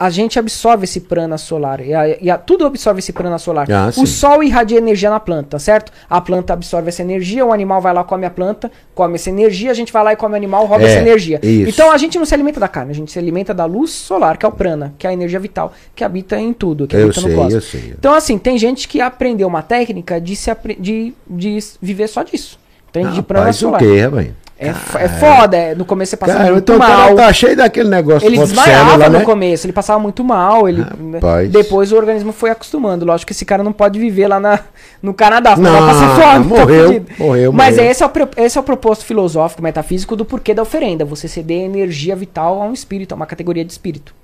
a 0.00 0.08
gente 0.08 0.38
absorve 0.38 0.84
esse 0.84 0.98
prana 1.00 1.36
solar. 1.36 1.78
E, 1.82 1.92
a- 1.92 2.08
e 2.22 2.30
a- 2.30 2.38
tudo 2.38 2.64
absorve 2.64 3.00
esse 3.00 3.12
prana 3.12 3.36
solar. 3.36 3.70
Ah, 3.70 3.90
o 3.94 4.06
sol 4.06 4.42
irradia 4.42 4.78
energia 4.78 5.10
na 5.10 5.20
planta, 5.20 5.58
certo? 5.58 5.92
A 6.08 6.22
planta 6.22 6.54
absorve 6.54 6.88
essa 6.88 7.02
energia, 7.02 7.44
o 7.44 7.52
animal 7.52 7.82
vai 7.82 7.92
lá, 7.92 8.02
come 8.02 8.24
a 8.24 8.30
planta, 8.30 8.72
come 8.94 9.16
essa 9.16 9.28
energia, 9.28 9.70
a 9.70 9.74
gente 9.74 9.92
vai 9.92 10.02
lá 10.02 10.12
e 10.14 10.16
come 10.16 10.32
o 10.32 10.36
animal, 10.36 10.64
rouba 10.64 10.84
É, 10.84 10.86
essa 10.90 11.00
energia. 11.00 11.38
isso. 11.42 11.68
Então 11.68 11.92
a 11.92 11.98
gente 11.98 12.18
não 12.18 12.24
se 12.24 12.32
alimenta 12.32 12.58
da 12.58 12.66
carne, 12.66 12.92
a 12.92 12.94
gente 12.94 13.12
se 13.12 13.18
alimenta 13.18 13.52
da 13.52 13.66
luz 13.66 13.90
solar, 13.90 14.38
que 14.38 14.46
é 14.46 14.48
o 14.48 14.52
prana, 14.52 14.94
que 14.98 15.06
é 15.06 15.10
a 15.10 15.12
energia 15.12 15.38
vital, 15.38 15.70
que 15.94 16.02
habita 16.02 16.40
em 16.40 16.54
tudo, 16.54 16.86
que 16.86 16.96
Eu 16.96 17.04
habita 17.04 17.20
no 17.20 17.26
sei, 17.26 17.36
cosmos. 17.36 17.54
eu 17.54 17.60
sei. 17.60 17.94
Então, 17.98 18.14
assim, 18.14 18.38
tem 18.38 18.56
gente 18.56 18.88
que 18.88 19.02
aprendeu 19.02 19.46
uma 19.46 19.60
técnica 19.62 20.18
de, 20.18 20.34
se 20.34 20.50
de, 20.78 21.12
de 21.28 21.58
viver 21.82 22.08
só 22.08 22.22
disso. 22.22 22.58
Entende? 22.88 23.12
de 23.14 23.22
prana 23.22 23.50
o 23.50 23.52
solar. 23.52 23.78
quê, 23.78 24.00
rapaz? 24.00 24.30
É, 24.62 24.68
é 25.04 25.08
foda, 25.08 25.56
é, 25.56 25.74
no 25.74 25.86
começo 25.86 26.10
você 26.10 26.16
passava 26.18 26.40
Cara, 26.40 26.52
muito 26.52 26.70
então 26.70 26.78
mal. 26.78 27.14
tá 27.14 27.32
cheio 27.32 27.56
daquele 27.56 27.88
negócio 27.88 28.28
Ele 28.28 28.36
desmaiava 28.36 29.08
no 29.08 29.18
né? 29.20 29.24
começo, 29.24 29.64
ele 29.66 29.72
passava 29.72 29.98
muito 29.98 30.22
mal, 30.22 30.68
ele 30.68 30.82
Rapaz. 31.14 31.50
depois 31.50 31.90
o 31.92 31.96
organismo 31.96 32.30
foi 32.30 32.50
acostumando. 32.50 33.06
Lógico 33.06 33.28
que 33.28 33.32
esse 33.32 33.46
cara 33.46 33.62
não 33.62 33.72
pode 33.72 33.98
viver 33.98 34.28
lá 34.28 34.38
na, 34.38 34.60
no 35.02 35.14
Canadá, 35.14 35.56
Não, 35.56 35.72
vai 35.72 35.80
passar 35.94 36.14
fome. 36.14 36.44
tá 36.44 36.60
morreu, 36.60 36.86
fudido. 36.88 37.06
morreu, 37.18 37.52
Mas 37.54 37.76
morreu. 37.76 37.90
Esse, 37.90 38.02
é 38.02 38.06
o, 38.06 38.10
esse 38.36 38.58
é 38.58 38.60
o 38.60 38.64
propósito 38.64 39.06
filosófico, 39.06 39.62
metafísico 39.62 40.14
do 40.14 40.26
porquê 40.26 40.52
da 40.52 40.60
oferenda. 40.60 41.06
Você 41.06 41.26
ceder 41.26 41.62
energia 41.62 42.14
vital 42.14 42.60
a 42.60 42.66
um 42.66 42.74
espírito, 42.74 43.12
a 43.12 43.16
uma 43.16 43.24
categoria 43.24 43.64
de 43.64 43.72
espírito. 43.72 44.14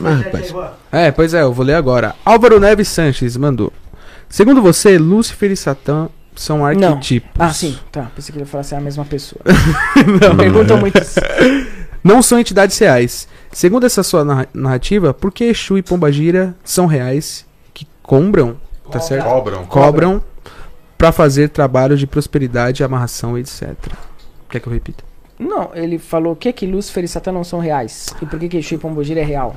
Mas, 0.00 0.22
rapaz, 0.24 0.54
É, 0.90 1.10
pois 1.10 1.34
é, 1.34 1.42
eu 1.42 1.52
vou 1.52 1.66
ler 1.66 1.74
agora. 1.74 2.14
Álvaro 2.24 2.58
Neves 2.58 2.88
Sanches 2.88 3.36
mandou. 3.36 3.70
Segundo 4.26 4.62
você, 4.62 4.96
Lúcifer 4.96 5.50
e 5.50 5.56
Satã 5.56 6.08
são 6.40 6.64
arquetipos. 6.64 7.30
Ah, 7.38 7.52
sim, 7.52 7.78
tá. 7.92 8.10
Pensei 8.16 8.32
que 8.32 8.38
ele 8.38 8.44
ia 8.44 8.50
falar 8.50 8.62
assim, 8.62 8.74
é 8.74 8.78
a 8.78 8.80
mesma 8.80 9.04
pessoa. 9.04 9.42
não, 10.22 10.36
perguntam 10.36 10.78
muito 10.78 10.98
isso. 10.98 11.20
Não 12.02 12.22
são 12.22 12.38
entidades 12.38 12.78
reais. 12.78 13.28
Segundo 13.52 13.84
essa 13.84 14.02
sua 14.02 14.24
narra- 14.24 14.48
narrativa, 14.54 15.12
por 15.12 15.30
que 15.30 15.44
Exu 15.44 15.76
e 15.76 15.82
Pombagira 15.82 16.54
são 16.64 16.86
reais 16.86 17.44
que 17.74 17.86
combram, 18.02 18.56
tá 18.90 18.98
certo? 19.00 19.24
Cobram. 19.26 19.66
Cobram 19.66 20.22
pra 20.96 21.12
fazer 21.12 21.50
trabalhos 21.50 22.00
de 22.00 22.06
prosperidade, 22.06 22.82
amarração, 22.82 23.36
etc. 23.36 23.74
Quer 24.48 24.60
que 24.60 24.66
eu 24.66 24.72
repita? 24.72 25.04
Não, 25.38 25.70
ele 25.74 25.98
falou 25.98 26.32
o 26.32 26.36
que 26.36 26.52
que 26.54 26.66
Lúcifer 26.66 27.04
e 27.04 27.08
Satã 27.08 27.32
não 27.32 27.44
são 27.44 27.58
reais. 27.58 28.08
E 28.22 28.24
por 28.26 28.38
que 28.38 28.48
que 28.48 28.56
Exu 28.56 28.74
e 28.76 28.78
Pombogira 28.78 29.20
é 29.20 29.24
real? 29.24 29.56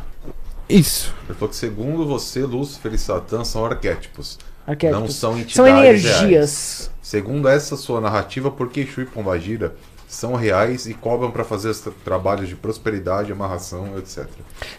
Isso. 0.68 1.14
Ele 1.30 1.34
falou 1.38 1.50
que 1.50 1.56
segundo 1.56 2.06
você, 2.06 2.42
Lúcifer 2.42 2.94
e 2.94 2.98
Satã 2.98 3.44
são 3.46 3.66
arquétipos. 3.66 4.38
Arquétipos. 4.66 5.02
Não 5.02 5.08
são 5.10 5.32
entidades 5.34 5.56
São 5.56 5.66
reais. 5.66 6.06
energias. 6.06 6.92
Segundo 7.02 7.48
essa 7.48 7.76
sua 7.76 8.00
narrativa, 8.00 8.50
por 8.50 8.70
que 8.70 8.82
Exu 8.82 9.02
e 9.02 9.06
Pombagira 9.06 9.76
são 10.08 10.36
reais 10.36 10.86
e 10.86 10.94
cobram 10.94 11.32
para 11.32 11.44
fazer 11.44 11.70
os 11.70 11.80
tra- 11.80 11.92
trabalhos 12.06 12.48
de 12.48 12.56
prosperidade, 12.56 13.32
amarração, 13.32 13.98
etc. 13.98 14.26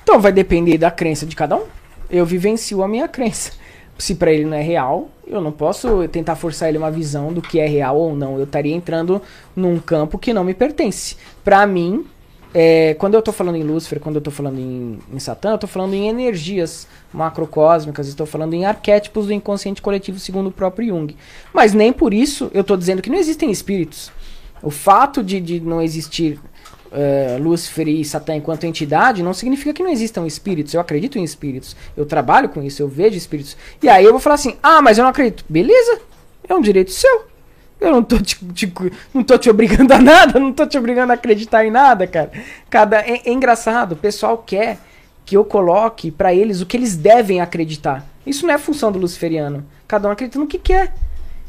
Então 0.02 0.20
vai 0.20 0.32
depender 0.32 0.78
da 0.78 0.90
crença 0.90 1.26
de 1.26 1.34
cada 1.36 1.56
um. 1.56 1.64
Eu 2.08 2.24
vivencio 2.24 2.82
a 2.82 2.88
minha 2.88 3.08
crença. 3.08 3.52
Se 3.98 4.14
pra 4.16 4.32
ele 4.32 4.44
não 4.44 4.56
é 4.56 4.60
real, 4.62 5.08
eu 5.26 5.40
não 5.40 5.52
posso 5.52 6.06
tentar 6.08 6.34
forçar 6.34 6.68
ele 6.68 6.78
uma 6.78 6.90
visão 6.90 7.32
do 7.32 7.40
que 7.40 7.60
é 7.60 7.66
real 7.66 7.96
ou 7.96 8.14
não. 8.14 8.36
Eu 8.38 8.44
estaria 8.44 8.74
entrando 8.74 9.20
num 9.54 9.78
campo 9.78 10.18
que 10.18 10.32
não 10.32 10.42
me 10.44 10.52
pertence. 10.54 11.16
Pra 11.44 11.64
mim, 11.66 12.04
é, 12.54 12.94
quando 12.94 13.14
eu 13.14 13.22
tô 13.22 13.32
falando 13.32 13.56
em 13.56 13.64
Lúcifer, 13.64 13.98
quando 13.98 14.14
eu 14.14 14.22
tô 14.22 14.30
falando 14.30 14.60
em, 14.60 15.00
em 15.12 15.18
Satã, 15.18 15.50
eu 15.50 15.58
tô 15.58 15.66
falando 15.66 15.92
em 15.92 16.08
energias 16.08 16.86
macrocósmicas, 17.12 18.06
estou 18.06 18.26
falando 18.26 18.54
em 18.54 18.64
arquétipos 18.64 19.26
do 19.26 19.32
inconsciente 19.32 19.82
coletivo, 19.82 20.20
segundo 20.20 20.46
o 20.46 20.52
próprio 20.52 20.86
Jung. 20.88 21.16
Mas 21.52 21.74
nem 21.74 21.92
por 21.92 22.14
isso 22.14 22.48
eu 22.54 22.62
tô 22.62 22.76
dizendo 22.76 23.02
que 23.02 23.10
não 23.10 23.18
existem 23.18 23.50
espíritos. 23.50 24.12
O 24.62 24.70
fato 24.70 25.22
de, 25.22 25.40
de 25.40 25.60
não 25.60 25.82
existir 25.82 26.38
eh, 26.92 27.38
Lúcifer 27.40 27.88
e 27.88 28.04
Satã 28.04 28.36
enquanto 28.36 28.64
entidade 28.64 29.20
não 29.20 29.34
significa 29.34 29.74
que 29.74 29.82
não 29.82 29.90
existam 29.90 30.24
espíritos. 30.24 30.72
Eu 30.74 30.80
acredito 30.80 31.18
em 31.18 31.24
espíritos. 31.24 31.74
Eu 31.96 32.06
trabalho 32.06 32.48
com 32.48 32.62
isso, 32.62 32.80
eu 32.80 32.88
vejo 32.88 33.16
espíritos. 33.16 33.56
E 33.82 33.88
aí 33.88 34.04
eu 34.04 34.12
vou 34.12 34.20
falar 34.20 34.36
assim: 34.36 34.56
ah, 34.62 34.80
mas 34.80 34.96
eu 34.96 35.02
não 35.02 35.10
acredito. 35.10 35.44
Beleza, 35.48 36.00
é 36.48 36.54
um 36.54 36.60
direito 36.60 36.92
seu. 36.92 37.33
Eu 37.84 37.92
não 37.92 38.02
tô 38.02 38.18
te, 38.18 38.36
te- 38.52 38.72
não 39.12 39.22
tô 39.22 39.36
te 39.36 39.50
obrigando 39.50 39.92
a 39.92 39.98
nada, 39.98 40.38
não 40.40 40.52
tô 40.52 40.66
te 40.66 40.78
obrigando 40.78 41.10
a 41.12 41.14
acreditar 41.14 41.64
em 41.66 41.70
nada, 41.70 42.06
cara. 42.06 42.30
Cada, 42.70 43.00
é, 43.00 43.20
é 43.26 43.30
engraçado, 43.32 43.92
o 43.92 43.96
pessoal 43.96 44.38
quer 44.38 44.78
que 45.26 45.36
eu 45.36 45.44
coloque 45.44 46.10
pra 46.10 46.34
eles 46.34 46.60
o 46.60 46.66
que 46.66 46.76
eles 46.76 46.96
devem 46.96 47.40
acreditar. 47.40 48.06
Isso 48.26 48.46
não 48.46 48.54
é 48.54 48.58
função 48.58 48.90
do 48.90 48.98
luciferiano. 48.98 49.64
Cada 49.86 50.08
um 50.08 50.10
acredita 50.10 50.38
no 50.38 50.46
que 50.46 50.58
quer. 50.58 50.94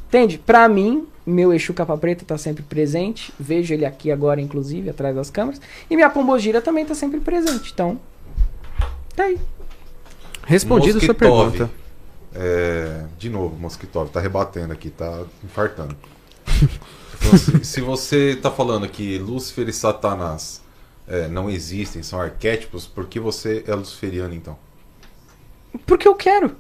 Entende? 0.08 0.38
Pra 0.38 0.68
mim, 0.70 1.08
meu 1.26 1.54
Exu 1.54 1.74
Capa 1.74 1.98
Preta 1.98 2.24
tá 2.26 2.38
sempre 2.38 2.64
presente. 2.64 3.34
Vejo 3.40 3.74
ele 3.74 3.86
aqui 3.86 4.12
agora, 4.12 4.40
inclusive, 4.42 4.90
atrás 4.90 5.16
das 5.16 5.30
câmeras. 5.30 5.60
E 5.90 5.96
minha 5.96 6.10
Pombogira 6.10 6.62
também 6.62 6.86
tá 6.86 6.94
sempre 6.94 7.20
presente. 7.22 7.72
Então, 7.74 8.00
tá 9.16 9.24
aí. 9.24 9.38
Respondido 10.46 11.00
sua 11.00 11.08
Mosquitov. 11.14 11.52
pergunta. 11.52 11.72
É, 12.34 13.04
de 13.18 13.30
novo, 13.30 13.56
Mosquitov 13.58 14.10
tá 14.10 14.20
rebatendo 14.20 14.74
aqui, 14.74 14.90
tá 14.90 15.24
infartando. 15.44 15.96
Então, 17.18 17.64
se, 17.64 17.82
você 17.82 18.36
tá 18.36 18.52
falando 18.52 18.88
que 18.88 19.18
Lúcifer 19.18 19.68
e 19.68 19.74
Satanás 19.74 20.62
é, 21.08 21.28
não 21.28 21.50
existem, 21.50 22.04
são 22.04 22.20
arquétipos, 22.20 22.86
por 22.86 23.08
que 23.08 23.20
você 23.20 23.64
é 23.68 23.74
luciferiano 23.74 24.34
então? 24.34 24.58
Porque 25.86 26.08
eu 26.08 26.16
quero. 26.16 26.56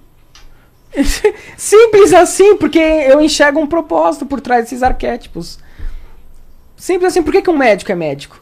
Simples 1.57 2.13
assim, 2.13 2.55
porque 2.55 2.79
eu 2.79 3.21
enxergo 3.21 3.59
um 3.59 3.67
propósito 3.67 4.25
por 4.25 4.41
trás 4.41 4.63
desses 4.63 4.81
arquétipos. 4.81 5.59
Simples 6.75 7.13
assim, 7.13 7.23
por 7.23 7.31
que, 7.31 7.41
que 7.41 7.49
um 7.49 7.57
médico 7.57 7.91
é 7.91 7.95
médico? 7.95 8.41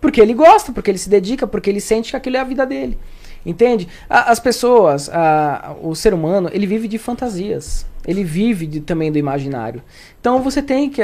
Porque 0.00 0.20
ele 0.20 0.34
gosta, 0.34 0.72
porque 0.72 0.90
ele 0.90 0.98
se 0.98 1.08
dedica, 1.08 1.46
porque 1.46 1.70
ele 1.70 1.80
sente 1.80 2.10
que 2.10 2.16
aquilo 2.16 2.36
é 2.36 2.40
a 2.40 2.44
vida 2.44 2.66
dele. 2.66 2.98
Entende? 3.44 3.88
As 4.08 4.38
pessoas, 4.38 5.08
a- 5.08 5.74
o 5.82 5.94
ser 5.94 6.14
humano, 6.14 6.48
ele 6.52 6.66
vive 6.66 6.86
de 6.88 6.98
fantasias. 6.98 7.84
Ele 8.06 8.22
vive 8.24 8.66
de- 8.66 8.80
também 8.80 9.10
do 9.10 9.18
imaginário. 9.18 9.82
Então 10.20 10.40
você 10.42 10.62
tem 10.62 10.88
que. 10.90 11.02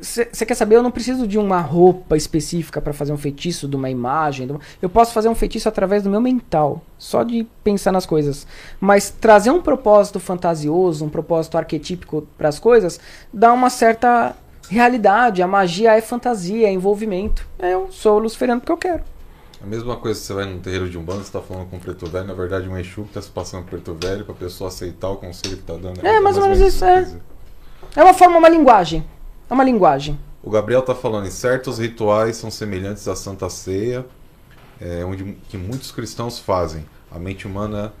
Você 0.00 0.44
quer 0.44 0.54
saber? 0.54 0.76
Eu 0.76 0.82
não 0.82 0.90
preciso 0.90 1.26
de 1.26 1.38
uma 1.38 1.60
roupa 1.60 2.14
específica 2.16 2.78
para 2.80 2.92
fazer 2.92 3.12
um 3.12 3.16
feitiço, 3.16 3.66
de 3.66 3.74
uma 3.76 3.88
imagem. 3.88 4.46
de 4.46 4.52
uma- 4.52 4.60
Eu 4.82 4.90
posso 4.90 5.12
fazer 5.14 5.28
um 5.30 5.34
feitiço 5.34 5.66
através 5.68 6.02
do 6.02 6.10
meu 6.10 6.20
mental, 6.20 6.82
só 6.98 7.22
de 7.22 7.46
pensar 7.62 7.90
nas 7.92 8.04
coisas. 8.04 8.46
Mas 8.80 9.08
trazer 9.08 9.50
um 9.50 9.62
propósito 9.62 10.20
fantasioso, 10.20 11.04
um 11.06 11.08
propósito 11.08 11.56
arquetípico 11.56 12.26
para 12.36 12.48
as 12.48 12.58
coisas, 12.58 13.00
dá 13.32 13.50
uma 13.52 13.70
certa 13.70 14.36
realidade. 14.68 15.40
A 15.42 15.46
magia 15.46 15.96
é 15.96 16.00
fantasia, 16.02 16.68
é 16.68 16.72
envolvimento. 16.72 17.46
Eu 17.58 17.88
sou 17.90 18.18
luciferiano 18.18 18.60
porque 18.60 18.72
eu 18.72 18.76
quero. 18.76 19.02
A 19.62 19.66
mesma 19.66 19.96
coisa 19.96 20.20
que 20.20 20.26
você 20.26 20.32
vai 20.32 20.44
num 20.44 20.58
terreiro 20.58 20.88
de 20.88 20.98
Umbanda, 20.98 21.22
você 21.22 21.32
tá 21.32 21.40
falando 21.40 21.68
com 21.70 21.76
o 21.76 21.80
preto 21.80 22.06
velho, 22.06 22.26
na 22.26 22.34
verdade 22.34 22.68
um 22.68 22.76
Exu 22.76 23.04
que 23.04 23.14
tá 23.14 23.22
se 23.22 23.30
passando 23.30 23.64
preto 23.64 23.94
velho 23.94 24.24
pra 24.24 24.34
pessoa 24.34 24.68
aceitar 24.68 25.08
o 25.08 25.16
conselho 25.16 25.56
que 25.56 25.62
tá 25.62 25.74
dando. 25.74 26.04
É, 26.04 26.20
mais 26.20 26.36
ou 26.36 26.42
menos 26.42 26.60
isso, 26.60 26.84
é. 26.84 27.06
É 27.96 28.02
uma 28.02 28.14
forma, 28.14 28.38
uma 28.38 28.48
linguagem. 28.48 29.04
É 29.48 29.54
uma 29.54 29.64
linguagem. 29.64 30.18
O 30.42 30.50
Gabriel 30.50 30.82
tá 30.82 30.94
falando 30.94 31.26
em 31.26 31.30
certos 31.30 31.78
rituais 31.78 32.36
são 32.36 32.50
semelhantes 32.50 33.08
à 33.08 33.16
Santa 33.16 33.48
Ceia, 33.48 34.04
é, 34.80 35.04
onde 35.04 35.24
que 35.48 35.56
muitos 35.56 35.90
cristãos 35.90 36.38
fazem. 36.38 36.84
A 37.10 37.18
mente 37.18 37.46
humana 37.46 37.92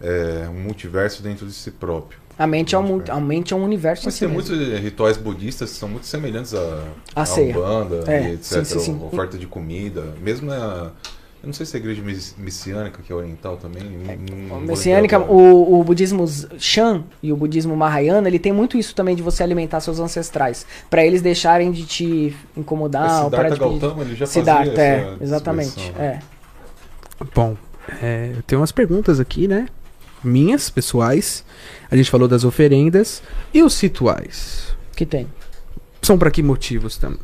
é 0.00 0.48
um 0.48 0.60
multiverso 0.60 1.22
dentro 1.22 1.46
de 1.46 1.52
si 1.52 1.70
próprio. 1.70 2.18
A 2.38 2.46
mente 2.46 2.74
é 2.74 2.78
um, 2.78 3.00
a 3.08 3.20
mente 3.20 3.52
é 3.52 3.56
um 3.56 3.62
universo 3.64 4.04
Mas 4.06 4.14
em 4.14 4.16
si 4.18 4.26
tem 4.26 4.28
mesmo. 4.36 4.54
muitos 4.56 4.80
rituais 4.80 5.16
budistas 5.16 5.70
que 5.72 5.76
são 5.76 5.88
muito 5.88 6.06
semelhantes 6.06 6.54
à 6.54 6.82
A 7.14 7.22
à 7.22 7.26
ceia. 7.26 7.56
Umbanda, 7.56 8.10
É, 8.10 8.30
e 8.30 8.32
etc. 8.34 8.64
sim, 8.64 8.64
sim, 8.64 8.78
sim. 8.80 9.00
Oferta 9.04 9.38
de 9.38 9.46
comida. 9.46 10.02
Mesmo 10.20 10.48
na, 10.48 10.90
Eu 11.42 11.48
não 11.48 11.52
sei 11.52 11.66
se 11.66 11.76
é 11.76 11.78
a 11.78 11.80
igreja 11.80 12.00
mes- 12.02 12.34
messiânica, 12.38 13.02
que 13.02 13.12
é 13.12 13.14
oriental 13.16 13.56
também. 13.56 13.82
O 14.50 14.60
Messiânica, 14.60 15.18
o, 15.18 15.80
o 15.80 15.84
budismo 15.84 16.24
Shan 16.58 17.02
e 17.22 17.32
o 17.32 17.36
budismo 17.36 17.76
Mahayana, 17.76 18.28
ele 18.28 18.38
tem 18.38 18.52
muito 18.52 18.78
isso 18.78 18.94
também 18.94 19.14
de 19.16 19.22
você 19.22 19.42
alimentar 19.42 19.80
seus 19.80 19.98
ancestrais, 20.00 20.64
Pra 20.88 21.04
eles 21.04 21.20
deixarem 21.20 21.70
de 21.72 21.84
te 21.84 22.36
incomodar, 22.56 23.08
É 23.10 23.18
ou 23.18 23.24
Siddhartha 23.24 23.54
de 23.54 23.60
Gautama, 23.60 24.02
ele 24.02 24.14
já 24.14 24.24
Siddhartha, 24.26 24.70
fazia 24.70 24.82
é, 24.82 24.98
essa 25.14 25.24
exatamente, 25.24 25.92
é. 25.98 26.18
Bom, 27.34 27.56
é, 28.00 28.32
eu 28.36 28.42
tenho 28.44 28.60
umas 28.60 28.72
perguntas 28.72 29.18
aqui, 29.20 29.46
né? 29.48 29.66
Minhas, 30.24 30.70
pessoais. 30.70 31.44
A 31.90 31.96
gente 31.96 32.10
falou 32.10 32.28
das 32.28 32.44
oferendas. 32.44 33.22
E 33.52 33.62
os 33.62 33.78
rituais? 33.80 34.74
Que 34.96 35.04
tem. 35.06 35.26
São 36.00 36.18
pra 36.18 36.30
que 36.30 36.42
motivos 36.42 36.96
também? 36.96 37.18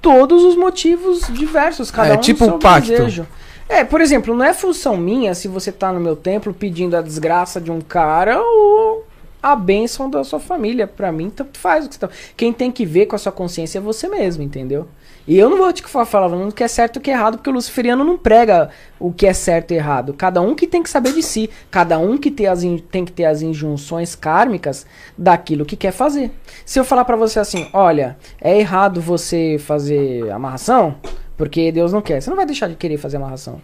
Todos 0.00 0.42
os 0.44 0.56
motivos 0.56 1.22
diversos, 1.32 1.90
cada 1.90 2.14
É, 2.14 2.16
um 2.16 2.20
tipo 2.20 2.44
seu 2.44 2.54
um 2.54 2.58
pacto. 2.58 2.88
desejo. 2.90 3.26
É, 3.68 3.82
por 3.82 4.00
exemplo, 4.02 4.34
não 4.36 4.44
é 4.44 4.52
função 4.52 4.96
minha 4.96 5.34
se 5.34 5.48
você 5.48 5.72
tá 5.72 5.90
no 5.92 5.98
meu 6.00 6.14
templo 6.14 6.52
pedindo 6.52 6.96
a 6.96 7.00
desgraça 7.02 7.58
de 7.60 7.70
um 7.70 7.80
cara 7.80 8.38
ou 8.40 9.06
a 9.42 9.56
bênção 9.56 10.10
da 10.10 10.22
sua 10.22 10.38
família. 10.38 10.86
Pra 10.86 11.10
mim, 11.10 11.30
tanto 11.30 11.58
faz 11.58 11.86
o 11.86 11.88
que 11.88 11.94
você 11.94 12.00
tá... 12.00 12.10
Quem 12.36 12.52
tem 12.52 12.70
que 12.70 12.84
ver 12.84 13.06
com 13.06 13.16
a 13.16 13.18
sua 13.18 13.32
consciência 13.32 13.78
é 13.78 13.80
você 13.80 14.06
mesmo, 14.08 14.42
entendeu? 14.42 14.86
E 15.26 15.38
eu 15.38 15.48
não 15.48 15.56
vou 15.56 15.72
te 15.72 15.82
falar 15.82 16.04
falando 16.04 16.50
o 16.50 16.52
que 16.52 16.62
é 16.62 16.68
certo 16.68 16.96
e 16.96 16.98
o 16.98 17.02
que 17.02 17.10
é 17.10 17.14
errado, 17.14 17.38
porque 17.38 17.48
o 17.48 17.52
luciferiano 17.52 18.04
não 18.04 18.18
prega 18.18 18.68
o 19.00 19.10
que 19.10 19.26
é 19.26 19.32
certo 19.32 19.72
e 19.72 19.76
errado. 19.76 20.12
Cada 20.12 20.40
um 20.42 20.54
que 20.54 20.66
tem 20.66 20.82
que 20.82 20.90
saber 20.90 21.14
de 21.14 21.22
si. 21.22 21.48
Cada 21.70 21.98
um 21.98 22.18
que 22.18 22.30
tem, 22.30 22.46
as 22.46 22.62
tem 22.90 23.04
que 23.04 23.12
ter 23.12 23.24
as 23.24 23.40
injunções 23.40 24.14
kármicas 24.14 24.86
daquilo 25.16 25.64
que 25.64 25.76
quer 25.76 25.92
fazer. 25.92 26.30
Se 26.66 26.78
eu 26.78 26.84
falar 26.84 27.06
pra 27.06 27.16
você 27.16 27.38
assim, 27.38 27.66
olha, 27.72 28.18
é 28.40 28.58
errado 28.58 29.00
você 29.00 29.56
fazer 29.58 30.30
amarração, 30.30 30.96
porque 31.36 31.72
Deus 31.72 31.92
não 31.92 32.02
quer. 32.02 32.20
Você 32.20 32.28
não 32.28 32.36
vai 32.36 32.46
deixar 32.46 32.68
de 32.68 32.76
querer 32.76 32.98
fazer 32.98 33.16
amarração. 33.16 33.62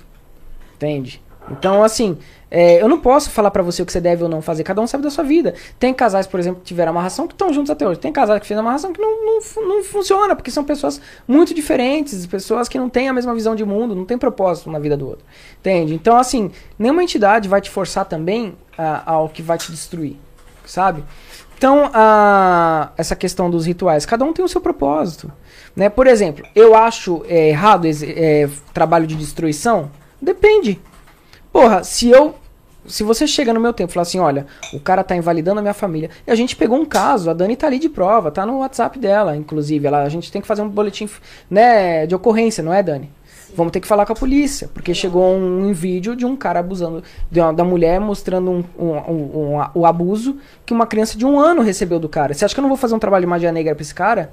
Entende? 0.74 1.22
Então, 1.50 1.82
assim, 1.82 2.16
é, 2.50 2.82
eu 2.82 2.88
não 2.88 2.98
posso 2.98 3.30
falar 3.30 3.50
pra 3.50 3.62
você 3.62 3.82
o 3.82 3.86
que 3.86 3.92
você 3.92 4.00
deve 4.00 4.22
ou 4.22 4.28
não 4.28 4.42
fazer. 4.42 4.64
Cada 4.64 4.80
um 4.80 4.86
sabe 4.86 5.04
da 5.04 5.10
sua 5.10 5.24
vida. 5.24 5.54
Tem 5.78 5.94
casais, 5.94 6.26
por 6.26 6.40
exemplo, 6.40 6.60
que 6.60 6.66
tiveram 6.66 6.90
amarração 6.90 7.26
que 7.26 7.34
estão 7.34 7.52
juntos 7.52 7.70
até 7.70 7.86
hoje. 7.86 8.00
Tem 8.00 8.12
casais 8.12 8.40
que 8.40 8.46
fizeram 8.46 8.62
amarração 8.62 8.92
que 8.92 9.00
não, 9.00 9.24
não, 9.24 9.40
não 9.68 9.84
funciona, 9.84 10.34
porque 10.34 10.50
são 10.50 10.64
pessoas 10.64 11.00
muito 11.26 11.54
diferentes, 11.54 12.26
pessoas 12.26 12.68
que 12.68 12.78
não 12.78 12.88
têm 12.88 13.08
a 13.08 13.12
mesma 13.12 13.34
visão 13.34 13.54
de 13.54 13.64
mundo, 13.64 13.94
não 13.94 14.04
tem 14.04 14.18
propósito 14.18 14.70
na 14.70 14.78
vida 14.78 14.96
do 14.96 15.08
outro. 15.08 15.24
Entende? 15.58 15.94
Então, 15.94 16.16
assim, 16.16 16.50
nenhuma 16.78 17.02
entidade 17.02 17.48
vai 17.48 17.60
te 17.60 17.70
forçar 17.70 18.04
também 18.04 18.56
ao 19.06 19.28
que 19.28 19.42
vai 19.42 19.58
te 19.58 19.70
destruir. 19.70 20.16
Sabe? 20.64 21.04
Então, 21.56 21.90
a, 21.92 22.90
essa 22.96 23.14
questão 23.14 23.50
dos 23.50 23.66
rituais, 23.66 24.06
cada 24.06 24.24
um 24.24 24.32
tem 24.32 24.44
o 24.44 24.48
seu 24.48 24.60
propósito. 24.60 25.30
Né? 25.76 25.88
Por 25.88 26.06
exemplo, 26.06 26.44
eu 26.54 26.74
acho 26.74 27.22
é, 27.28 27.50
errado 27.50 27.84
esse, 27.84 28.10
é, 28.10 28.48
trabalho 28.72 29.06
de 29.06 29.14
destruição? 29.14 29.90
Depende. 30.20 30.80
Porra, 31.52 31.82
se 31.84 32.08
eu. 32.10 32.34
Se 32.86 33.02
você 33.02 33.26
chega 33.26 33.52
no 33.52 33.60
meu 33.60 33.74
tempo 33.74 33.90
e 33.90 33.94
fala 33.94 34.02
assim, 34.02 34.18
olha, 34.18 34.46
o 34.72 34.80
cara 34.80 35.04
tá 35.04 35.14
invalidando 35.14 35.58
a 35.58 35.62
minha 35.62 35.74
família. 35.74 36.08
E 36.26 36.30
a 36.30 36.34
gente 36.34 36.56
pegou 36.56 36.78
um 36.78 36.86
caso, 36.86 37.28
a 37.28 37.34
Dani 37.34 37.54
tá 37.54 37.66
ali 37.66 37.78
de 37.78 37.90
prova, 37.90 38.30
tá 38.30 38.46
no 38.46 38.60
WhatsApp 38.60 38.98
dela, 38.98 39.36
inclusive. 39.36 39.86
Ela, 39.86 40.02
a 40.02 40.08
gente 40.08 40.32
tem 40.32 40.40
que 40.40 40.48
fazer 40.48 40.62
um 40.62 40.68
boletim 40.68 41.08
né, 41.48 42.06
de 42.06 42.14
ocorrência, 42.14 42.64
não 42.64 42.72
é, 42.72 42.82
Dani? 42.82 43.10
Vamos 43.54 43.70
ter 43.72 43.80
que 43.80 43.86
falar 43.86 44.06
com 44.06 44.12
a 44.12 44.16
polícia, 44.16 44.70
porque 44.72 44.94
chegou 44.94 45.34
um, 45.36 45.72
vídeo 45.74 46.16
de 46.16 46.24
um 46.24 46.34
cara 46.36 46.60
abusando 46.60 47.02
de 47.30 47.38
uma- 47.40 47.52
da 47.52 47.64
mulher, 47.64 48.00
mostrando 48.00 48.50
um- 48.50 48.64
um- 48.78 48.92
um- 48.96 49.56
um- 49.56 49.64
o 49.74 49.84
abuso 49.84 50.38
que 50.64 50.72
uma 50.72 50.86
criança 50.86 51.18
de 51.18 51.26
um 51.26 51.38
ano 51.38 51.60
recebeu 51.60 51.98
do 52.00 52.08
cara. 52.08 52.32
Você 52.32 52.44
acha 52.46 52.54
que 52.54 52.60
eu 52.60 52.62
não 52.62 52.68
vou 52.68 52.78
fazer 52.78 52.94
um 52.94 52.98
trabalho 52.98 53.22
de 53.24 53.28
magia 53.28 53.52
negra 53.52 53.74
pra 53.74 53.82
esse 53.82 53.94
cara? 53.94 54.32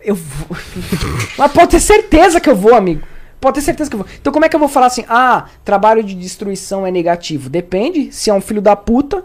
Eu 0.00 0.16
vou. 0.16 0.56
Mas 1.38 1.52
pode 1.52 1.68
ter 1.70 1.80
certeza 1.80 2.40
que 2.40 2.50
eu 2.50 2.56
vou, 2.56 2.74
amigo. 2.74 3.02
Pode 3.42 3.56
ter 3.56 3.60
certeza 3.60 3.90
que 3.90 3.96
eu 3.96 3.98
vou. 3.98 4.08
Então 4.20 4.32
como 4.32 4.44
é 4.44 4.48
que 4.48 4.56
eu 4.56 4.60
vou 4.60 4.68
falar 4.68 4.86
assim, 4.86 5.04
ah, 5.08 5.46
trabalho 5.64 6.02
de 6.02 6.14
destruição 6.14 6.86
é 6.86 6.90
negativo? 6.90 7.50
Depende. 7.50 8.10
Se 8.12 8.30
é 8.30 8.32
um 8.34 8.40
filho 8.40 8.62
da 8.62 8.74
puta, 8.76 9.24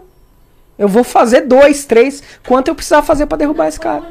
eu 0.76 0.88
vou 0.88 1.04
fazer 1.04 1.42
dois, 1.42 1.84
três, 1.84 2.22
quanto 2.46 2.68
eu 2.68 2.74
precisar 2.74 3.00
fazer 3.02 3.26
pra 3.26 3.38
derrubar 3.38 3.68
esse 3.68 3.78
cara. 3.80 4.02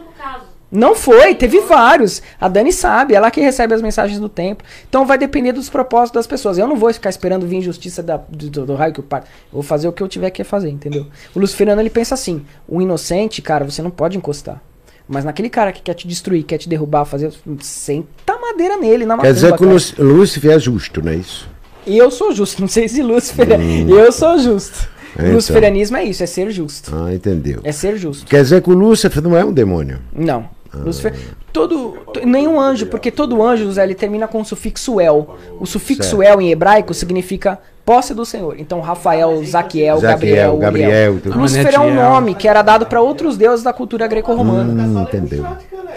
Não 0.70 0.96
foi, 0.96 1.34
teve 1.36 1.60
vários. 1.62 2.22
A 2.42 2.48
Dani 2.50 2.74
sabe, 2.74 3.14
ela 3.16 3.32
que 3.32 3.40
recebe 3.40 3.74
as 3.74 3.82
mensagens 3.82 4.20
do 4.20 4.28
templo. 4.28 4.66
Então 4.90 5.06
vai 5.06 5.18
depender 5.18 5.54
dos 5.54 5.70
propósitos 5.70 6.12
das 6.20 6.28
pessoas. 6.28 6.58
Eu 6.58 6.68
não 6.68 6.76
vou 6.76 6.92
ficar 6.94 7.10
esperando 7.10 7.46
vir 7.48 7.62
justiça 7.62 8.04
da- 8.04 8.18
do, 8.30 8.50
do- 8.66 8.76
raio 8.76 8.94
que 8.94 9.00
eu 9.00 9.04
parto. 9.04 9.28
Eu 9.46 9.54
vou 9.54 9.64
fazer 9.64 9.88
o 9.88 9.94
que 9.94 10.04
eu 10.04 10.10
tiver 10.10 10.30
que 10.30 10.44
fazer, 10.44 10.70
entendeu? 10.70 11.06
O 11.34 11.40
Luciferiano 11.40 11.82
ele 11.82 11.90
pensa 11.90 12.16
assim: 12.16 12.46
o 12.68 12.82
inocente, 12.82 13.42
cara, 13.42 13.64
você 13.64 13.82
não 13.82 13.90
pode 13.90 14.18
encostar. 14.18 14.62
Mas 15.08 15.24
naquele 15.24 15.50
cara 15.50 15.72
que 15.72 15.82
quer 15.82 15.94
te 15.94 16.08
destruir, 16.08 16.44
quer 16.44 16.58
te 16.58 16.68
derrubar, 16.68 17.06
fazer. 17.06 17.32
Senta 17.62 18.38
madeira 18.38 18.78
nele, 18.78 19.06
na 19.06 19.18
Quer 19.18 19.34
dizer 19.34 19.54
que 19.56 19.64
o 19.64 20.04
Lúcifer 20.04 20.52
é 20.52 20.60
justo, 20.60 21.02
não 21.04 21.12
é 21.12 21.16
isso? 21.16 21.48
E 21.86 21.98
eu 21.98 22.12
sou 22.12 22.34
justo, 22.34 22.60
não 22.62 22.68
sei 22.68 22.88
se 22.90 23.02
Lúcifer 23.02 23.48
é. 23.52 23.58
Eu 23.88 24.12
sou 24.12 24.38
justo. 24.38 24.90
Então. 25.20 25.34
Luciferianismo 25.34 25.98
é 25.98 26.04
isso, 26.04 26.22
é 26.22 26.28
ser 26.28 26.52
justo. 26.52 26.92
Ah, 26.94 27.12
entendeu. 27.14 27.62
É 27.64 27.72
ser 27.72 27.98
justo. 27.98 28.26
Quer 28.28 28.44
dizer 28.44 28.62
que 28.62 28.70
o 28.70 28.74
Lúcifer 28.74 29.24
não 29.24 29.36
é 29.36 29.44
um 29.44 29.52
demônio. 29.52 30.00
Não. 30.14 30.48
Lúcifer, 30.74 31.14
todo, 31.52 31.98
to- 32.14 32.20
nenhum 32.26 32.60
anjo, 32.60 32.86
porque 32.86 33.10
todo 33.10 33.42
anjo, 33.42 33.72
Zé, 33.72 33.84
ele 33.84 33.96
termina 33.96 34.28
com 34.28 34.42
o 34.42 34.46
sufixo 34.46 35.00
el. 35.02 35.28
O 35.60 35.66
sufixo 35.66 36.04
Certo. 36.18 36.22
el 36.22 36.42
em 36.42 36.52
hebraico 36.52 36.94
significa 36.94 37.60
posse 37.88 38.14
do 38.14 38.26
Senhor. 38.26 38.60
Então, 38.60 38.82
Rafael, 38.82 39.42
Zaquiel, 39.46 39.98
Zaquiel, 39.98 40.02
Gabriel, 40.02 40.58
Gabriel, 40.58 40.90
Uriel. 41.14 41.22
tudo. 41.22 41.40
Lúcifer 41.40 41.74
é 41.74 41.80
um 41.80 41.96
nome 41.96 42.36
que 42.36 42.46
era 42.46 42.62
dado 42.62 42.86
para 42.86 43.00
outros 43.00 43.38
deuses 43.38 43.64
da 43.64 43.72
cultura 43.72 44.06
greco-romana. 44.08 44.84
Hum, 44.84 45.04
entendeu. 45.04 45.46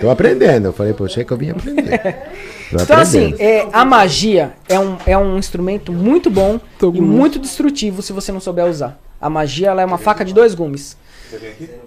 Tô 0.01 0.09
aprendendo. 0.09 0.67
Eu 0.67 0.73
falei 0.73 0.93
pra 0.93 1.09
você 1.09 1.25
que 1.25 1.33
eu 1.33 1.37
vim 1.37 1.51
aprender. 1.51 2.17
Então, 2.73 2.99
assim, 2.99 3.33
aprendendo. 3.33 3.43
é, 3.43 3.69
a 3.73 3.85
magia 3.85 4.53
é 4.69 4.79
um, 4.79 4.97
é 5.05 5.19
um 5.19 5.37
instrumento 5.37 5.93
muito 5.93 6.31
bom 6.31 6.61
Tô 6.79 6.93
e 6.93 7.01
muito 7.01 7.37
destrutivo 7.37 8.01
se 8.01 8.13
você 8.13 8.31
não 8.31 8.39
souber 8.39 8.65
usar. 8.65 8.97
A 9.21 9.29
magia 9.29 9.69
ela 9.69 9.83
é 9.83 9.85
uma 9.85 9.99
faca 9.99 10.25
de 10.25 10.33
dois 10.33 10.55
gumes. 10.55 10.97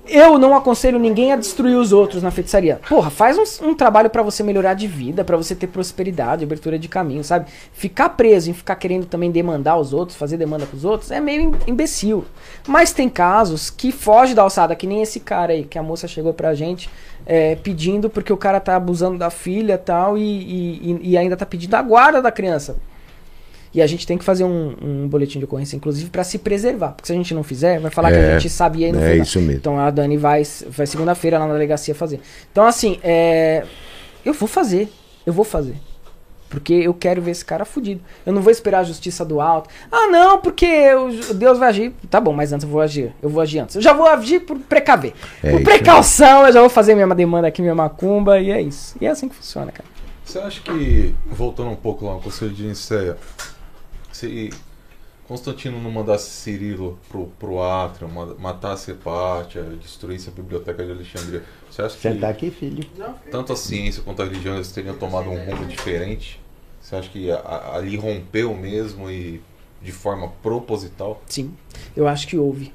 Eu 0.07 0.37
não 0.37 0.55
aconselho 0.55 0.97
ninguém 0.99 1.33
a 1.33 1.35
destruir 1.35 1.75
os 1.75 1.91
outros 1.91 2.23
na 2.23 2.31
feitiçaria. 2.31 2.79
Porra, 2.87 3.09
faz 3.09 3.37
um, 3.37 3.69
um 3.69 3.75
trabalho 3.75 4.09
pra 4.09 4.21
você 4.21 4.41
melhorar 4.43 4.73
de 4.73 4.87
vida, 4.87 5.23
pra 5.25 5.35
você 5.35 5.53
ter 5.53 5.67
prosperidade, 5.67 6.43
abertura 6.45 6.79
de 6.79 6.87
caminho, 6.87 7.23
sabe? 7.23 7.47
Ficar 7.73 8.09
preso 8.09 8.49
em 8.49 8.53
ficar 8.53 8.75
querendo 8.75 9.05
também 9.05 9.31
demandar 9.31 9.75
os 9.77 9.91
outros, 9.93 10.17
fazer 10.17 10.37
demanda 10.37 10.65
pros 10.65 10.85
outros, 10.85 11.11
é 11.11 11.19
meio 11.19 11.41
im- 11.41 11.71
imbecil. 11.71 12.23
Mas 12.67 12.93
tem 12.93 13.09
casos 13.09 13.69
que 13.69 13.91
foge 13.91 14.33
da 14.33 14.43
alçada, 14.43 14.75
que 14.75 14.87
nem 14.87 15.01
esse 15.01 15.19
cara 15.19 15.51
aí, 15.53 15.63
que 15.65 15.77
a 15.77 15.83
moça 15.83 16.07
chegou 16.07 16.33
pra 16.33 16.53
gente 16.53 16.89
é, 17.25 17.55
pedindo 17.55 18.09
porque 18.09 18.31
o 18.31 18.37
cara 18.37 18.59
tá 18.59 18.75
abusando 18.75 19.17
da 19.17 19.29
filha 19.29 19.77
tal, 19.77 20.17
e, 20.17 20.21
e- 20.21 20.99
e 21.11 21.17
ainda 21.17 21.35
tá 21.35 21.45
pedindo 21.45 21.73
a 21.75 21.81
guarda 21.81 22.21
da 22.21 22.31
criança. 22.31 22.77
E 23.73 23.81
a 23.81 23.87
gente 23.87 24.05
tem 24.05 24.17
que 24.17 24.23
fazer 24.23 24.43
um, 24.43 24.75
um 24.81 25.07
boletim 25.07 25.39
de 25.39 25.45
ocorrência, 25.45 25.75
inclusive, 25.75 26.09
pra 26.09 26.23
se 26.23 26.37
preservar. 26.37 26.89
Porque 26.91 27.07
se 27.07 27.13
a 27.13 27.15
gente 27.15 27.33
não 27.33 27.41
fizer, 27.43 27.79
vai 27.79 27.89
falar 27.89 28.11
que 28.11 28.17
a 28.17 28.19
É, 28.21 28.39
gente 28.39 28.49
sabia 28.51 28.89
e 28.89 28.91
não 28.91 29.01
é 29.01 29.09
fez. 29.13 29.27
isso 29.27 29.39
mesmo. 29.39 29.53
Então 29.53 29.79
a 29.79 29.89
Dani 29.89 30.15
vai, 30.15 30.43
vai 30.69 30.85
segunda-feira 30.85 31.39
lá 31.39 31.47
na 31.47 31.53
delegacia 31.53 31.95
fazer. 31.95 32.19
Então, 32.51 32.65
assim, 32.65 32.99
é, 33.03 33.63
eu 34.23 34.33
vou 34.33 34.47
fazer. 34.47 34.89
Eu 35.25 35.33
vou 35.33 35.43
fazer. 35.43 35.75
Porque 36.49 36.71
eu 36.71 36.93
quero 36.93 37.19
ver 37.19 37.31
esse 37.31 37.43
cara 37.43 37.65
fudido. 37.65 37.99
Eu 38.23 38.31
não 38.31 38.39
vou 38.43 38.51
esperar 38.51 38.81
a 38.81 38.83
justiça 38.83 39.25
do 39.25 39.41
alto. 39.41 39.71
Ah, 39.91 40.05
não, 40.11 40.37
porque 40.39 40.67
o 40.93 41.33
Deus 41.33 41.57
vai 41.57 41.69
agir. 41.69 41.91
Tá 42.11 42.21
bom, 42.21 42.31
mas 42.31 42.53
antes 42.53 42.63
eu 42.63 42.69
vou 42.69 42.79
agir. 42.79 43.11
Eu 43.23 43.29
vou 43.29 43.41
agir 43.41 43.57
antes. 43.57 43.75
Eu 43.75 43.81
já 43.81 43.91
vou 43.91 44.05
agir 44.05 44.41
por 44.41 44.59
precaver. 44.59 45.13
É 45.41 45.49
por 45.49 45.63
precaução, 45.63 46.45
eu 46.45 46.53
já 46.53 46.59
vou 46.59 46.69
fazer 46.69 46.93
minha 46.93 47.07
demanda 47.15 47.47
aqui, 47.47 47.59
minha 47.59 47.73
macumba, 47.73 48.39
e 48.39 48.51
é 48.51 48.61
isso. 48.61 48.95
E 49.01 49.07
é 49.07 49.09
assim 49.09 49.27
que 49.27 49.33
funciona, 49.35 49.71
cara. 49.71 49.89
Você 50.23 50.37
acha 50.37 50.61
que, 50.61 51.15
voltando 51.31 51.71
um 51.71 51.75
pouco 51.75 52.05
lá 52.05 52.13
no 52.13 52.21
Conselho 52.21 52.51
de 52.51 52.63
Nicéia, 52.63 53.17
se 54.23 54.49
Constantino 55.27 55.81
não 55.81 55.91
mandasse 55.91 56.29
Cirilo 56.29 56.99
pro, 57.09 57.27
pro 57.39 57.61
átrio, 57.61 58.09
matasse 58.39 58.91
Hepátia, 58.91 59.63
destruísse 59.81 60.29
a 60.29 60.31
biblioteca 60.31 60.83
de 60.85 60.91
Alexandria, 60.91 61.43
você 61.69 61.81
acha 61.81 61.95
que 61.95 62.01
Sentar 62.01 62.29
aqui, 62.31 62.51
filho. 62.51 62.83
tanto 63.31 63.53
a 63.53 63.55
ciência 63.55 64.01
quanto 64.03 64.21
a 64.21 64.25
religião 64.25 64.55
eles 64.55 64.71
teriam 64.71 64.95
tomado 64.95 65.29
um 65.29 65.45
rumo 65.45 65.65
diferente? 65.65 66.39
Você 66.81 66.95
acha 66.95 67.09
que 67.09 67.31
a- 67.31 67.37
a- 67.37 67.77
ali 67.77 67.95
rompeu 67.95 68.53
mesmo 68.55 69.09
e 69.09 69.41
de 69.81 69.91
forma 69.91 70.29
proposital? 70.41 71.21
Sim, 71.27 71.53
eu 71.95 72.07
acho 72.07 72.27
que 72.27 72.37
houve. 72.37 72.71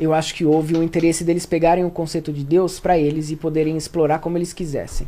Eu 0.00 0.12
acho 0.14 0.34
que 0.34 0.44
houve 0.44 0.74
o 0.74 0.82
interesse 0.82 1.22
deles 1.22 1.44
pegarem 1.46 1.84
o 1.84 1.90
conceito 1.90 2.32
de 2.32 2.42
Deus 2.42 2.80
pra 2.80 2.98
eles 2.98 3.30
e 3.30 3.36
poderem 3.36 3.76
explorar 3.76 4.18
como 4.20 4.38
eles 4.38 4.52
quisessem. 4.52 5.06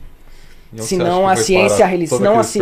Se 0.78 0.96
não, 0.96 1.26
a 1.28 1.34
ciência 1.36 1.78
e 1.78 1.82
a 1.82 1.86
religião- 1.86 2.18
se 2.18 2.24
não, 2.24 2.38
a 2.38 2.42
ci-? 2.42 2.58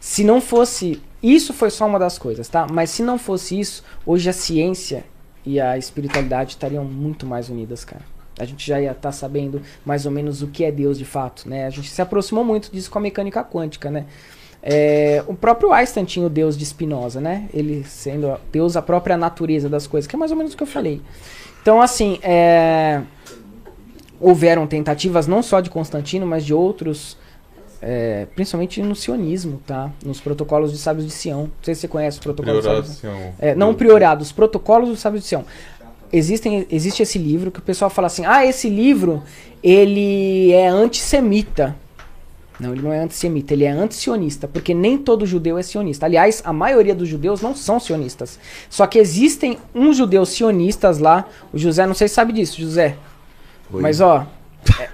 Se 0.00 0.24
não 0.24 0.40
fosse. 0.40 1.00
Isso 1.26 1.52
foi 1.52 1.70
só 1.70 1.86
uma 1.86 1.98
das 1.98 2.18
coisas, 2.18 2.48
tá? 2.48 2.68
Mas 2.70 2.90
se 2.90 3.02
não 3.02 3.18
fosse 3.18 3.58
isso, 3.58 3.82
hoje 4.06 4.30
a 4.30 4.32
ciência 4.32 5.04
e 5.44 5.60
a 5.60 5.76
espiritualidade 5.76 6.50
estariam 6.50 6.84
muito 6.84 7.26
mais 7.26 7.50
unidas, 7.50 7.84
cara. 7.84 8.02
A 8.38 8.44
gente 8.44 8.64
já 8.64 8.80
ia 8.80 8.92
estar 8.92 9.10
sabendo 9.10 9.60
mais 9.84 10.06
ou 10.06 10.12
menos 10.12 10.40
o 10.40 10.46
que 10.46 10.64
é 10.64 10.70
Deus 10.70 10.96
de 10.96 11.04
fato, 11.04 11.48
né? 11.48 11.66
A 11.66 11.70
gente 11.70 11.90
se 11.90 12.00
aproximou 12.00 12.44
muito 12.44 12.70
disso 12.70 12.88
com 12.88 12.98
a 12.98 13.00
mecânica 13.00 13.42
quântica, 13.42 13.90
né? 13.90 14.06
É, 14.62 15.24
o 15.26 15.34
próprio 15.34 15.72
Einstein 15.72 16.04
tinha 16.04 16.24
o 16.24 16.30
Deus 16.30 16.56
de 16.56 16.64
Spinoza, 16.64 17.20
né? 17.20 17.48
Ele 17.52 17.82
sendo 17.82 18.38
Deus 18.52 18.76
a 18.76 18.82
própria 18.82 19.16
natureza 19.16 19.68
das 19.68 19.88
coisas, 19.88 20.06
que 20.06 20.14
é 20.14 20.18
mais 20.18 20.30
ou 20.30 20.36
menos 20.36 20.54
o 20.54 20.56
que 20.56 20.62
eu 20.62 20.66
falei. 20.66 21.02
Então, 21.60 21.82
assim, 21.82 22.20
é, 22.22 23.02
houveram 24.20 24.64
tentativas 24.64 25.26
não 25.26 25.42
só 25.42 25.60
de 25.60 25.70
Constantino, 25.70 26.24
mas 26.24 26.44
de 26.44 26.54
outros 26.54 27.18
é, 27.88 28.26
principalmente 28.34 28.82
no 28.82 28.96
sionismo, 28.96 29.62
tá? 29.64 29.92
Nos 30.04 30.20
protocolos 30.20 30.72
de 30.72 30.78
sábios 30.78 31.06
de 31.06 31.12
Sião. 31.12 31.42
Não 31.42 31.50
sei 31.62 31.72
se 31.72 31.82
você 31.82 31.88
conhece 31.88 32.18
os 32.18 32.24
protocolos 32.24 32.64
de 32.64 32.68
sábios. 32.68 32.98
Prioração. 32.98 33.34
É, 33.38 33.54
não 33.54 33.72
priorado, 33.72 34.24
os 34.24 34.32
protocolos 34.32 34.88
dos 34.88 34.98
sábios 34.98 35.22
de 35.22 35.28
Sião. 35.28 35.44
Existem, 36.12 36.66
existe 36.68 37.04
esse 37.04 37.16
livro 37.16 37.52
que 37.52 37.60
o 37.60 37.62
pessoal 37.62 37.88
fala 37.88 38.08
assim: 38.08 38.26
ah, 38.26 38.44
esse 38.44 38.68
livro 38.68 39.22
ele 39.62 40.50
é 40.50 40.66
antissemita. 40.66 41.76
Não, 42.58 42.72
ele 42.72 42.82
não 42.82 42.92
é 42.92 42.98
antissemita, 42.98 43.52
ele 43.52 43.64
é 43.64 43.70
antisionista, 43.70 44.48
porque 44.48 44.74
nem 44.74 44.98
todo 44.98 45.24
judeu 45.24 45.56
é 45.56 45.62
sionista. 45.62 46.06
Aliás, 46.06 46.42
a 46.44 46.52
maioria 46.52 46.94
dos 46.94 47.06
judeus 47.06 47.40
não 47.40 47.54
são 47.54 47.78
sionistas. 47.78 48.40
Só 48.68 48.84
que 48.88 48.98
existem 48.98 49.58
uns 49.72 49.96
judeus 49.96 50.30
sionistas 50.30 50.98
lá. 50.98 51.26
O 51.52 51.58
José, 51.58 51.86
não 51.86 51.94
sei 51.94 52.08
se 52.08 52.14
sabe 52.14 52.32
disso, 52.32 52.60
José. 52.60 52.96
Mas 53.70 54.00
ó, 54.00 54.26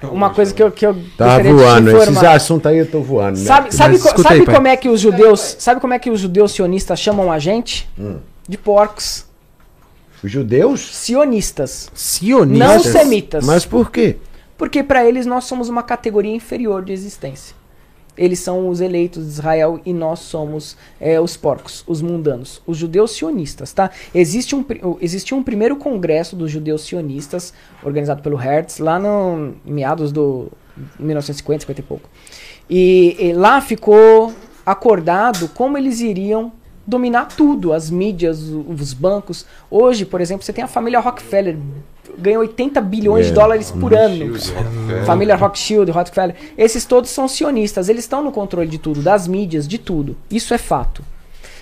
uma 0.02 0.30
coisa 0.30 0.52
que 0.54 0.62
eu, 0.62 0.70
que 0.70 0.86
eu 0.86 0.96
Tá 1.16 1.38
voando, 1.38 1.90
esses 1.96 2.22
assuntos 2.22 2.66
aí 2.66 2.78
eu 2.78 2.90
tô 2.90 3.00
voando. 3.00 3.38
né? 3.38 3.44
Sabe, 3.44 3.74
sabe, 3.74 3.98
Mas 3.98 4.12
co- 4.12 4.22
sabe 4.22 4.34
aí, 4.40 4.44
pai. 4.44 4.54
como 4.54 4.68
é 4.68 4.76
que 4.76 4.88
os 4.88 5.00
judeus, 5.00 5.56
sabe 5.58 5.80
como 5.80 5.94
é 5.94 5.98
que 5.98 6.10
os 6.10 6.20
judeus 6.20 6.52
sionistas 6.52 6.98
chamam 7.00 7.30
a 7.32 7.38
gente? 7.38 7.88
De 8.48 8.58
porcos. 8.58 9.24
Os 10.22 10.30
judeus? 10.30 10.80
Sionistas, 10.80 11.88
não 11.90 11.98
Sionistas. 11.98 12.92
semitas. 12.92 13.44
Mas 13.44 13.64
por 13.66 13.90
quê? 13.90 14.16
Porque 14.56 14.82
para 14.82 15.04
eles 15.04 15.26
nós 15.26 15.44
somos 15.44 15.68
uma 15.68 15.82
categoria 15.82 16.32
inferior 16.34 16.84
de 16.84 16.92
existência. 16.92 17.56
Eles 18.16 18.38
são 18.40 18.68
os 18.68 18.80
eleitos 18.80 19.24
de 19.24 19.30
Israel 19.30 19.80
e 19.84 19.92
nós 19.92 20.18
somos 20.20 20.76
é, 21.00 21.18
os 21.20 21.36
porcos, 21.36 21.82
os 21.86 22.02
mundanos, 22.02 22.60
os 22.66 22.76
judeus 22.76 23.12
sionistas, 23.12 23.72
tá? 23.72 23.90
Existe 24.14 24.54
um, 24.54 24.64
existiu 25.00 25.36
um 25.36 25.42
primeiro 25.42 25.76
congresso 25.76 26.36
dos 26.36 26.50
judeus 26.50 26.82
sionistas, 26.82 27.54
organizado 27.82 28.22
pelo 28.22 28.36
Hertz, 28.36 28.78
lá 28.78 28.98
no 28.98 29.54
meados 29.64 30.12
do 30.12 30.50
1950, 30.98 31.62
50 31.62 31.80
e 31.80 31.84
pouco. 31.84 32.08
E, 32.68 33.16
e 33.18 33.32
lá 33.32 33.60
ficou 33.60 34.32
acordado 34.64 35.48
como 35.48 35.76
eles 35.76 36.00
iriam 36.00 36.52
dominar 36.86 37.26
tudo, 37.26 37.72
as 37.72 37.90
mídias, 37.90 38.40
os 38.40 38.92
bancos. 38.92 39.46
Hoje, 39.70 40.04
por 40.04 40.20
exemplo, 40.20 40.44
você 40.44 40.52
tem 40.52 40.64
a 40.64 40.68
família 40.68 41.00
Rockefeller, 41.00 41.56
ganha 42.18 42.38
80 42.38 42.80
bilhões 42.80 43.26
de 43.26 43.32
É, 43.32 43.34
dólares 43.34 43.70
por 43.70 43.94
ano. 43.94 44.16
Shield, 44.16 44.52
Rockefeller. 44.52 45.04
Família 45.04 45.36
Rothschild, 45.36 45.90
Rockefeller, 45.90 46.34
esses 46.56 46.84
todos 46.84 47.10
são 47.10 47.26
sionistas, 47.28 47.88
eles 47.88 48.04
estão 48.04 48.22
no 48.22 48.30
controle 48.32 48.68
de 48.68 48.78
tudo, 48.78 49.00
das 49.02 49.26
mídias, 49.28 49.66
de 49.66 49.78
tudo. 49.78 50.16
Isso 50.30 50.52
é 50.54 50.58
fato. 50.58 51.02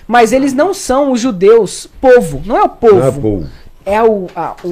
Mas 0.07 0.31
eles 0.33 0.53
não 0.53 0.73
são 0.73 1.11
os 1.11 1.21
judeus 1.21 1.87
povo, 2.01 2.41
não 2.45 2.57
é 2.57 2.63
o 2.63 2.69
povo, 2.69 2.95
Não 2.95 3.07
é 3.07 3.11
povo. 3.11 3.47
é 3.85 4.03
o, 4.03 4.27
a- 4.35 4.55
o, 4.63 4.67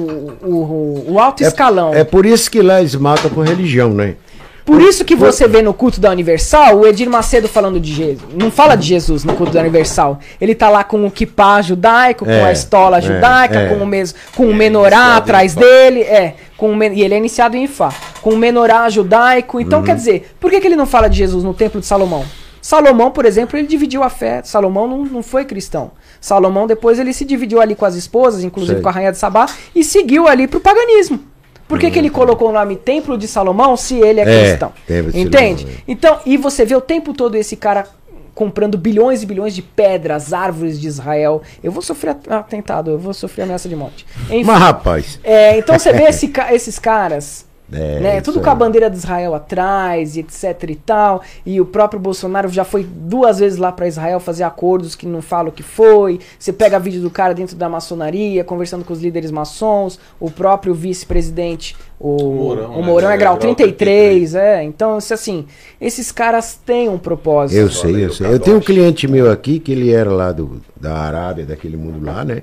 o, 0.46 1.04
o 1.12 1.18
alto 1.18 1.42
escalão. 1.42 1.94
É 1.94 2.04
por 2.04 2.26
isso 2.26 2.50
que 2.50 2.60
lá 2.60 2.80
eles 2.80 2.94
matam 2.94 3.30
por 3.30 3.46
religião, 3.46 3.90
né? 3.94 4.16
Por 4.64 4.80
isso 4.80 5.04
que 5.04 5.14
você 5.14 5.48
vê 5.48 5.62
no 5.62 5.74
culto 5.74 6.00
da 6.00 6.10
Universal 6.10 6.78
o 6.78 6.86
Edir 6.86 7.08
Macedo 7.08 7.48
falando 7.48 7.80
de 7.80 7.92
Jesus. 7.92 8.28
Não 8.34 8.50
fala 8.50 8.76
de 8.76 8.86
Jesus 8.86 9.24
no 9.24 9.34
culto 9.34 9.52
da 9.52 9.60
Universal. 9.60 10.18
Ele 10.40 10.54
tá 10.54 10.68
lá 10.68 10.84
com 10.84 11.06
o 11.06 11.10
kippah 11.10 11.62
judaico, 11.62 12.24
com 12.24 12.30
É, 12.30 12.44
a 12.44 12.52
estola 12.52 12.98
é, 12.98 13.00
judaica, 13.00 13.58
é. 13.58 13.68
com 13.68 13.82
o 13.82 13.86
mes 13.86 14.14
com 14.34 14.46
o 14.46 14.50
É, 14.52 14.54
menorá 14.54 15.16
atrás 15.16 15.54
dele, 15.54 16.02
é, 16.02 16.34
com 16.56 16.76
o 16.76 16.82
e 16.82 17.02
ele 17.02 17.14
é 17.14 17.18
iniciado 17.18 17.56
em 17.56 17.64
Ifá, 17.64 17.92
com 18.20 18.30
o 18.30 18.36
menorá 18.36 18.88
judaico. 18.88 19.56
Uhum. 19.56 19.62
Então, 19.62 19.82
quer 19.82 19.96
dizer, 19.96 20.34
por 20.38 20.50
que, 20.50 20.60
que 20.60 20.66
ele 20.66 20.76
não 20.76 20.86
fala 20.86 21.08
de 21.08 21.16
Jesus 21.16 21.42
no 21.42 21.54
templo 21.54 21.80
de 21.80 21.86
Salomão? 21.86 22.24
Salomão, 22.62 23.10
por 23.10 23.24
exemplo, 23.24 23.58
ele 23.58 23.66
dividiu 23.66 24.02
a 24.02 24.10
fé. 24.10 24.42
Salomão 24.44 24.86
não, 24.86 25.04
não 25.04 25.22
foi 25.22 25.44
cristão. 25.44 25.92
Salomão 26.20 26.66
depois 26.66 26.98
ele 26.98 27.12
se 27.12 27.24
dividiu 27.24 27.60
ali 27.60 27.74
com 27.74 27.86
as 27.86 27.94
esposas, 27.94 28.44
inclusive 28.44 28.74
Sei. 28.74 28.82
com 28.82 28.88
a 28.88 28.92
rainha 28.92 29.12
de 29.12 29.18
Sabá, 29.18 29.46
e 29.74 29.82
seguiu 29.82 30.28
ali 30.28 30.46
pro 30.46 30.60
paganismo. 30.60 31.29
Por 31.70 31.78
que, 31.78 31.90
que 31.90 31.98
ele 31.98 32.10
colocou 32.10 32.50
o 32.50 32.52
nome 32.52 32.76
Templo 32.76 33.16
de 33.16 33.26
Salomão 33.26 33.76
se 33.76 33.94
ele 33.96 34.20
é, 34.20 34.24
Uhum. 34.24 34.30
É, 34.30 34.44
cristão? 34.48 34.72
Entende? 35.14 35.62
Salomão, 35.62 35.78
é. 35.78 35.82
Então, 35.88 36.18
e 36.26 36.36
você 36.36 36.64
vê 36.66 36.74
o 36.76 36.80
tempo 36.80 37.14
todo 37.14 37.34
esse 37.36 37.56
cara 37.56 37.86
comprando 38.34 38.78
bilhões 38.78 39.22
e 39.22 39.26
bilhões 39.26 39.54
de 39.54 39.60
pedras, 39.62 40.32
árvores 40.32 40.80
de 40.80 40.86
Israel. 40.88 41.42
Eu 41.62 41.70
vou 41.70 41.82
sofrer 41.82 42.10
at- 42.10 42.30
atentado, 42.30 42.90
eu 42.90 42.98
vou 42.98 43.12
sofrer 43.14 43.42
ameaça 43.42 43.68
de 43.68 43.76
morte. 43.76 44.06
Enfim, 44.30 44.44
Mas 44.44 44.58
rapaz. 44.58 45.20
é, 45.22 45.58
então 45.58 45.78
você 45.78 45.92
vê 45.92 46.04
esse 46.08 46.32
esses 46.52 46.78
caras 46.78 47.44
É, 47.72 48.00
né? 48.00 48.20
Tudo 48.20 48.38
aí. 48.38 48.44
com 48.44 48.50
a 48.50 48.54
bandeira 48.54 48.90
de 48.90 48.96
Israel 48.96 49.34
atrás, 49.34 50.16
e 50.16 50.20
etc 50.20 50.68
e 50.68 50.74
tal. 50.74 51.22
E 51.44 51.60
o 51.60 51.66
próprio 51.66 52.00
Bolsonaro 52.00 52.48
já 52.48 52.64
foi 52.64 52.84
duas 52.84 53.38
vezes 53.38 53.58
lá 53.58 53.70
pra 53.70 53.86
Israel 53.86 54.18
fazer 54.20 54.44
acordos 54.44 54.94
que 54.94 55.06
não 55.06 55.22
falam 55.22 55.48
o 55.48 55.52
que 55.52 55.62
foi. 55.62 56.20
Você 56.38 56.52
pega 56.52 56.78
vídeo 56.78 57.00
do 57.00 57.10
cara 57.10 57.34
dentro 57.34 57.56
da 57.56 57.68
maçonaria, 57.68 58.42
conversando 58.44 58.84
com 58.84 58.92
os 58.92 59.00
líderes 59.00 59.30
maçons. 59.30 59.98
O 60.18 60.30
próprio 60.30 60.74
vice-presidente, 60.74 61.76
o, 61.98 62.16
Mourão, 62.16 62.70
o 62.72 62.80
né? 62.80 62.86
Mourão 62.86 63.10
é 63.10 63.14
É 63.14 63.16
grau 63.16 63.36
grau 63.36 63.54
33, 63.54 64.34
é. 64.34 64.62
Então, 64.62 64.96
assim, 64.96 65.46
esses 65.80 66.10
caras 66.10 66.58
têm 66.64 66.88
um 66.88 66.98
propósito. 66.98 67.58
Eu 67.58 67.70
sei, 67.70 68.04
eu 68.04 68.12
sei. 68.12 68.26
Eu 68.26 68.38
tenho 68.38 68.56
um 68.56 68.60
cliente 68.60 69.06
meu 69.06 69.30
aqui 69.30 69.58
que 69.58 69.72
ele 69.72 69.92
era 69.92 70.10
lá 70.10 70.32
do, 70.32 70.60
da 70.78 70.96
Arábia, 70.96 71.44
daquele 71.44 71.76
mundo 71.76 72.04
lá, 72.04 72.24
né? 72.24 72.42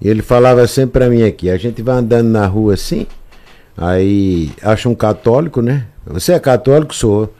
E 0.00 0.08
ele 0.08 0.20
falava 0.20 0.66
sempre 0.66 0.98
pra 0.98 1.08
mim 1.08 1.22
aqui, 1.22 1.48
a 1.48 1.56
gente 1.56 1.80
vai 1.80 1.96
andando 1.96 2.26
na 2.26 2.44
rua 2.44 2.74
assim, 2.74 3.06
aí 3.76 4.50
acha 4.62 4.88
um 4.88 4.94
católico, 4.94 5.60
né? 5.62 5.86
Você 6.06 6.32
é 6.32 6.38
católico? 6.38 6.94
Sou. 6.94 7.32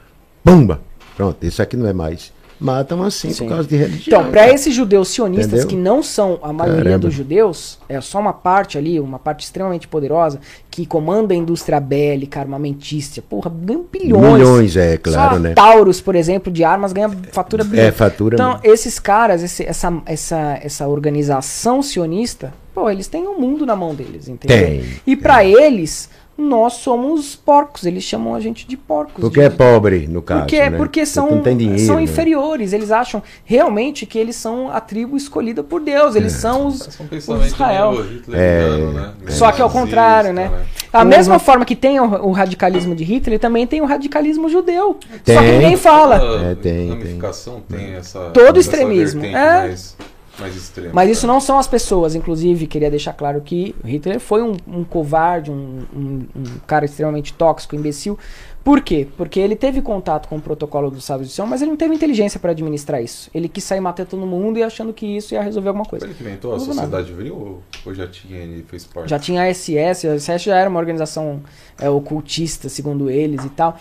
Pumba! 0.44 0.80
Pronto, 1.16 1.44
isso 1.44 1.60
aqui 1.62 1.76
não 1.76 1.86
é 1.86 1.92
mais. 1.92 2.32
Matam 2.58 3.02
assim 3.02 3.32
Sim. 3.32 3.42
por 3.44 3.54
causa 3.54 3.68
de 3.68 3.74
religião. 3.76 4.20
Então, 4.20 4.30
para 4.30 4.48
esses 4.48 4.72
judeus 4.72 5.08
sionistas, 5.08 5.46
Entendeu? 5.64 5.66
que 5.66 5.74
não 5.76 6.00
são 6.00 6.38
a 6.44 6.52
maioria 6.52 6.82
Caramba. 6.84 6.98
dos 7.00 7.12
judeus, 7.14 7.76
é 7.88 8.00
só 8.00 8.20
uma 8.20 8.32
parte 8.32 8.78
ali, 8.78 9.00
uma 9.00 9.18
parte 9.18 9.44
extremamente 9.44 9.88
poderosa, 9.88 10.38
que 10.70 10.86
comanda 10.86 11.34
a 11.34 11.36
indústria 11.36 11.80
bélica, 11.80 12.38
armamentícia. 12.38 13.20
Porra, 13.20 13.50
ganha 13.52 13.80
bilhões. 13.90 14.32
Milhões, 14.34 14.76
é, 14.76 14.96
claro, 14.96 15.40
né? 15.40 15.54
Taurus, 15.54 16.00
por 16.00 16.14
exemplo, 16.14 16.52
de 16.52 16.62
armas, 16.62 16.92
ganha 16.92 17.10
fatura 17.32 17.64
bilhões. 17.64 17.88
É, 17.88 17.90
fatura 17.90 18.36
Então, 18.36 18.52
mesmo. 18.52 18.72
esses 18.72 18.96
caras, 19.00 19.42
esse- 19.42 19.64
essa, 19.66 19.92
essa, 20.06 20.58
essa 20.62 20.86
organização 20.86 21.82
sionista, 21.82 22.54
pô, 22.72 22.88
eles 22.88 23.08
têm 23.08 23.26
o 23.26 23.36
mundo 23.40 23.66
na 23.66 23.74
mão 23.74 23.92
deles, 23.92 24.28
entendeu? 24.28 24.56
Tem, 24.56 24.84
E 25.04 25.16
para 25.16 25.44
eles, 25.44 26.08
nós 26.36 26.74
somos 26.74 27.36
porcos. 27.36 27.84
Eles 27.84 28.02
chamam 28.04 28.34
a 28.34 28.40
gente 28.40 28.66
de 28.66 28.76
porcos. 28.76 29.20
Porque 29.20 29.40
de- 29.40 29.46
é 29.46 29.50
pobre, 29.50 30.06
no 30.06 30.22
caso. 30.22 30.40
porque, 30.40 30.70
né? 30.70 30.76
porque 30.76 31.06
são, 31.06 31.40
tem 31.40 31.56
dinheiro, 31.56 31.80
são 31.86 31.96
né? 31.96 32.02
inferiores. 32.02 32.72
Eles 32.72 32.90
acham 32.90 33.22
realmente 33.44 34.06
que 34.06 34.18
eles 34.18 34.36
são 34.36 34.70
a 34.70 34.80
tribo 34.80 35.16
escolhida 35.16 35.62
por 35.62 35.80
Deus. 35.80 36.16
Eles 36.16 36.32
são 36.32 36.66
os, 36.66 36.98
é 37.00 37.32
um 37.32 37.38
os 37.38 37.46
Israel. 37.46 38.04
hitleriano, 38.04 38.92
né? 38.92 39.12
Meio 39.20 39.32
Só 39.32 39.52
que 39.52 39.62
ao 39.62 39.70
contrário, 39.70 40.32
né? 40.32 40.50
Da 40.92 41.04
mesma 41.04 41.38
forma 41.38 41.64
que 41.64 41.74
tem 41.74 41.98
o, 41.98 42.04
o 42.26 42.32
radicalismo 42.32 42.94
de 42.94 43.02
Hitler, 43.02 43.38
também 43.38 43.66
tem 43.66 43.80
o 43.80 43.86
radicalismo 43.86 44.48
judeu. 44.48 44.98
Só 45.00 45.16
que 45.16 45.22
Tem. 45.24 45.52
ninguém 45.52 45.76
fala. 45.76 46.50
É, 46.50 46.54
tem, 46.54 46.90
ramificação 46.90 47.62
tem, 47.68 47.94
essa. 47.94 48.30
Todo 48.30 48.58
essa 48.58 48.70
extremismo, 48.70 49.22
vertente 49.22 49.42
é. 49.42 49.60
Mais, 49.62 49.96
mais 50.38 50.56
extrema. 50.56 50.90
Mas 50.94 51.10
isso 51.10 51.26
não 51.26 51.40
são 51.40 51.58
as 51.58 51.66
pessoas. 51.68 52.14
Inclusive, 52.14 52.66
queria 52.66 52.90
deixar 52.90 53.12
claro 53.12 53.40
que 53.40 53.74
Hitler 53.84 54.18
foi 54.20 54.42
um, 54.42 54.56
um 54.66 54.82
covarde, 54.84 55.50
um, 55.50 55.80
um- 55.94 56.26
um 56.34 56.44
cara 56.66 56.84
extremamente 56.84 57.32
tóxico, 57.34 57.76
imbecil. 57.76 58.18
Por 58.64 58.80
quê? 58.80 59.08
Porque 59.16 59.40
ele 59.40 59.56
teve 59.56 59.82
contato 59.82 60.28
com 60.28 60.36
o 60.36 60.40
protocolo 60.40 60.88
do 60.90 61.00
sábio 61.00 61.26
de 61.26 61.32
Sião, 61.32 61.46
mas 61.48 61.60
ele 61.62 61.70
não 61.72 61.76
teve 61.76 61.94
inteligência 61.94 62.38
para 62.38 62.52
administrar 62.52 63.02
isso. 63.02 63.28
Ele 63.34 63.48
quis 63.48 63.64
sair 63.64 63.80
matando 63.80 64.10
todo 64.10 64.24
mundo 64.24 64.56
e 64.58 64.62
achando 64.62 64.92
que 64.92 65.04
isso 65.04 65.34
ia 65.34 65.42
resolver 65.42 65.68
alguma 65.68 65.84
coisa. 65.84 66.06
Ele 66.06 66.14
que 66.14 66.22
inventou 66.22 66.54
a 66.54 66.60
sociedade 66.60 67.12
viril 67.12 67.34
ou, 67.36 67.62
ou 67.84 67.92
já 67.94 68.06
tinha 68.06 68.38
ele 68.38 68.64
fez 68.68 68.84
parte? 68.84 69.10
Já 69.10 69.18
tinha 69.18 69.42
a 69.42 69.52
SS, 69.52 70.06
a 70.06 70.14
SS 70.18 70.44
já 70.44 70.56
era 70.56 70.70
uma 70.70 70.78
organização 70.78 71.40
é, 71.80 71.90
ocultista, 71.90 72.68
segundo 72.68 73.10
eles 73.10 73.44
e 73.44 73.48
tal. 73.48 73.76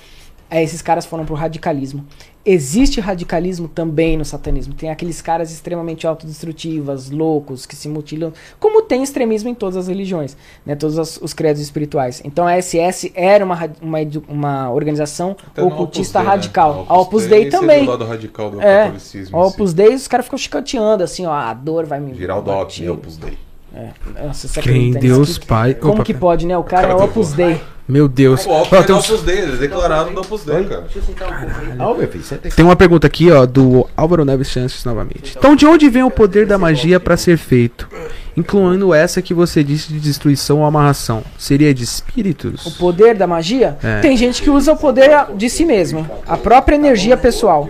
Aí 0.49 0.63
esses 0.63 0.81
caras 0.81 1.05
foram 1.05 1.25
pro 1.25 1.35
radicalismo. 1.35 2.05
Existe 2.43 2.99
radicalismo 2.99 3.68
também 3.68 4.18
no 4.18 4.26
satanismo. 4.26 4.73
Tem 4.73 4.89
aqueles 4.89 5.22
caras 5.22 5.51
extremamente 5.51 6.07
autodestrutivas, 6.07 7.09
loucos, 7.11 7.65
que 7.68 7.76
se 7.76 7.88
mutilam, 7.88 8.34
como 8.59 8.81
tem 8.81 9.03
extremismo 9.03 9.49
em 9.49 9.53
todas 9.53 9.77
as 9.77 9.88
religiões, 9.88 10.35
né? 10.65 10.76
Todos 10.76 10.97
os, 10.97 11.18
os 11.22 11.34
credos 11.34 11.61
espirituais. 11.61 12.22
Então 12.26 12.47
a 12.47 12.59
SS 12.59 13.11
era 13.13 13.45
uma, 13.45 13.57
uma, 13.81 13.97
uma 14.27 14.72
organização 14.72 15.35
Até 15.47 15.61
ocultista 15.61 16.19
Opus 16.19 16.22
Dei, 16.22 16.23
né? 16.23 16.30
radical. 16.30 16.85
A 16.89 16.97
Opus 16.99 17.26
Dei 17.27 17.43
seria 17.43 17.59
também. 17.59 17.85
lado 17.85 18.05
radical 18.05 18.49
do 18.49 18.59
É, 18.61 18.84
catolicismo. 18.85 19.38
A. 19.38 19.45
Opus 19.45 19.73
Dei, 19.73 19.93
os 19.93 20.07
caras 20.07 20.26
ficam 20.26 20.39
chicoteando 20.39 21.03
assim, 21.03 21.26
ó, 21.27 21.31
a 21.34 21.53
dor 21.53 21.85
vai 21.85 21.99
me. 21.99 22.15
Geraldo. 22.15 22.49
Alckmin, 22.51 22.89
Opus 22.89 23.18
Dei. 23.18 23.38
É, 23.73 23.89
nossa, 24.27 24.48
você 24.48 24.61
Crê 24.61 24.76
em? 24.76 24.91
Deus, 24.91 25.38
Que- 25.38 25.45
Pai. 25.48 25.73
Como 25.73 25.93
Opa, 25.93 26.03
que 26.03 26.14
pode, 26.14 26.45
né? 26.45 26.57
O 26.57 26.64
cara 26.64 26.84
é 26.84 26.89
Cara, 26.89 26.99
o 26.99 27.02
eu 27.02 27.06
Opus 27.06 27.31
Dei. 27.34 27.61
Meu 27.88 28.07
Deus. 28.07 28.45
O 28.45 28.52
Alckmin 28.52 28.80
é 28.88 28.93
Opus 28.93 29.22
Dei, 29.22 29.39
eles 29.39 29.60
declararam 29.60 30.14
do 30.14 30.22
Opus 30.22 30.43
Dei, 30.43 30.64
cara. 30.65 30.81
Meu 30.81 32.07
filho, 32.07 32.23
você 32.23 32.38
tem 32.38 32.52
tem 32.52 32.65
uma 32.65 32.76
pergunta 32.76 33.07
aqui, 33.07 33.31
ó, 33.31 33.45
do 33.45 33.88
Álvaro 33.98 34.23
Neves 34.23 34.49
Chances 34.49 34.85
novamente. 34.85 35.35
Então, 35.38 35.56
de 35.56 35.65
onde 35.65 35.89
vem 35.89 36.03
o 36.03 36.11
poder 36.11 36.45
da 36.45 36.57
magia 36.57 36.99
para 36.99 37.18
ser 37.18 37.38
feito? 37.38 37.88
Incluindo 38.35 38.93
essa 38.93 39.22
que 39.22 39.34
você 39.34 39.64
disse 39.64 39.91
de 39.91 39.99
destruição 39.99 40.60
ou 40.60 40.65
amarração. 40.65 41.23
Seria 41.38 41.73
de 41.73 41.84
espíritos? 41.84 42.65
O 42.65 42.72
poder 42.77 43.15
da 43.15 43.27
magia? 43.27 43.77
É. 43.84 43.99
Tem 43.99 44.15
gente 44.15 44.41
que 44.41 44.49
usa 44.49 44.72
o 44.73 44.77
poder 44.77 45.10
de 45.35 45.49
si 45.49 45.65
mesmo, 45.65 46.10
a 46.27 46.38
própria 46.38 46.76
energia 46.76 47.18
pessoal. 47.18 47.69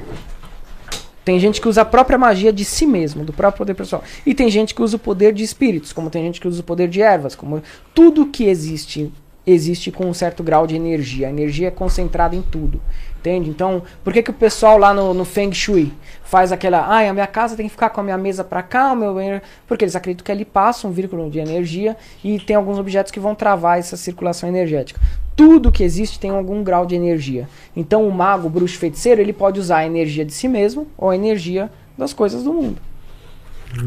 Tem 1.23 1.39
gente 1.39 1.61
que 1.61 1.67
usa 1.67 1.81
a 1.81 1.85
própria 1.85 2.17
magia 2.17 2.51
de 2.51 2.65
si 2.65 2.85
mesmo, 2.85 3.23
do 3.23 3.31
próprio 3.31 3.59
poder 3.59 3.75
pessoal. 3.75 4.03
E 4.25 4.33
tem 4.33 4.49
gente 4.49 4.73
que 4.73 4.81
usa 4.81 4.95
o 4.95 4.99
poder 4.99 5.33
de 5.33 5.43
espíritos, 5.43 5.93
como 5.93 6.09
tem 6.09 6.23
gente 6.23 6.41
que 6.41 6.47
usa 6.47 6.61
o 6.61 6.63
poder 6.63 6.87
de 6.87 7.01
ervas, 7.01 7.35
como 7.35 7.61
tudo 7.93 8.25
que 8.25 8.45
existe 8.45 9.11
existe 9.45 9.91
com 9.91 10.05
um 10.05 10.13
certo 10.13 10.43
grau 10.43 10.67
de 10.67 10.75
energia. 10.75 11.27
A 11.27 11.29
energia 11.29 11.67
é 11.67 11.71
concentrada 11.71 12.35
em 12.35 12.41
tudo. 12.41 12.81
Entende? 13.21 13.51
Então, 13.51 13.83
por 14.03 14.11
que, 14.11 14.23
que 14.23 14.31
o 14.31 14.33
pessoal 14.33 14.79
lá 14.79 14.95
no, 14.95 15.13
no 15.13 15.23
Feng 15.23 15.53
Shui 15.53 15.93
faz 16.23 16.51
aquela. 16.51 16.79
Ah, 16.79 17.07
a 17.07 17.13
minha 17.13 17.27
casa 17.27 17.55
tem 17.55 17.67
que 17.67 17.71
ficar 17.71 17.91
com 17.91 18.01
a 18.01 18.03
minha 18.03 18.17
mesa 18.17 18.43
para 18.43 18.63
cá, 18.63 18.93
o 18.93 18.95
meu 18.95 19.13
banheiro. 19.13 19.41
Porque 19.67 19.85
eles 19.85 19.95
acreditam 19.95 20.25
que 20.25 20.31
ali 20.31 20.43
passa 20.43 20.87
um 20.87 20.91
vínculo 20.91 21.29
de 21.29 21.37
energia 21.37 21.95
e 22.23 22.39
tem 22.39 22.55
alguns 22.55 22.79
objetos 22.79 23.11
que 23.11 23.19
vão 23.19 23.35
travar 23.35 23.77
essa 23.77 23.95
circulação 23.95 24.49
energética. 24.49 24.99
Tudo 25.35 25.71
que 25.71 25.83
existe 25.83 26.19
tem 26.19 26.31
algum 26.31 26.63
grau 26.63 26.83
de 26.83 26.95
energia. 26.95 27.47
Então, 27.75 28.07
o 28.07 28.11
mago, 28.11 28.47
o 28.47 28.49
bruxo 28.49 28.79
feiticeiro, 28.79 29.21
ele 29.21 29.33
pode 29.33 29.59
usar 29.59 29.77
a 29.77 29.85
energia 29.85 30.25
de 30.25 30.33
si 30.33 30.47
mesmo 30.47 30.87
ou 30.97 31.11
a 31.11 31.15
energia 31.15 31.69
das 31.95 32.11
coisas 32.11 32.43
do 32.43 32.51
mundo. 32.51 32.77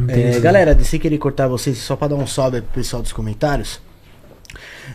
É, 0.09 0.39
galera, 0.39 0.79
sem 0.85 1.01
querer 1.01 1.19
cortar 1.19 1.49
vocês, 1.49 1.77
só 1.79 1.97
pra 1.97 2.07
dar 2.07 2.15
um 2.15 2.27
salve 2.27 2.61
pro 2.63 2.71
pessoal 2.75 3.03
dos 3.03 3.13
comentários. 3.13 3.81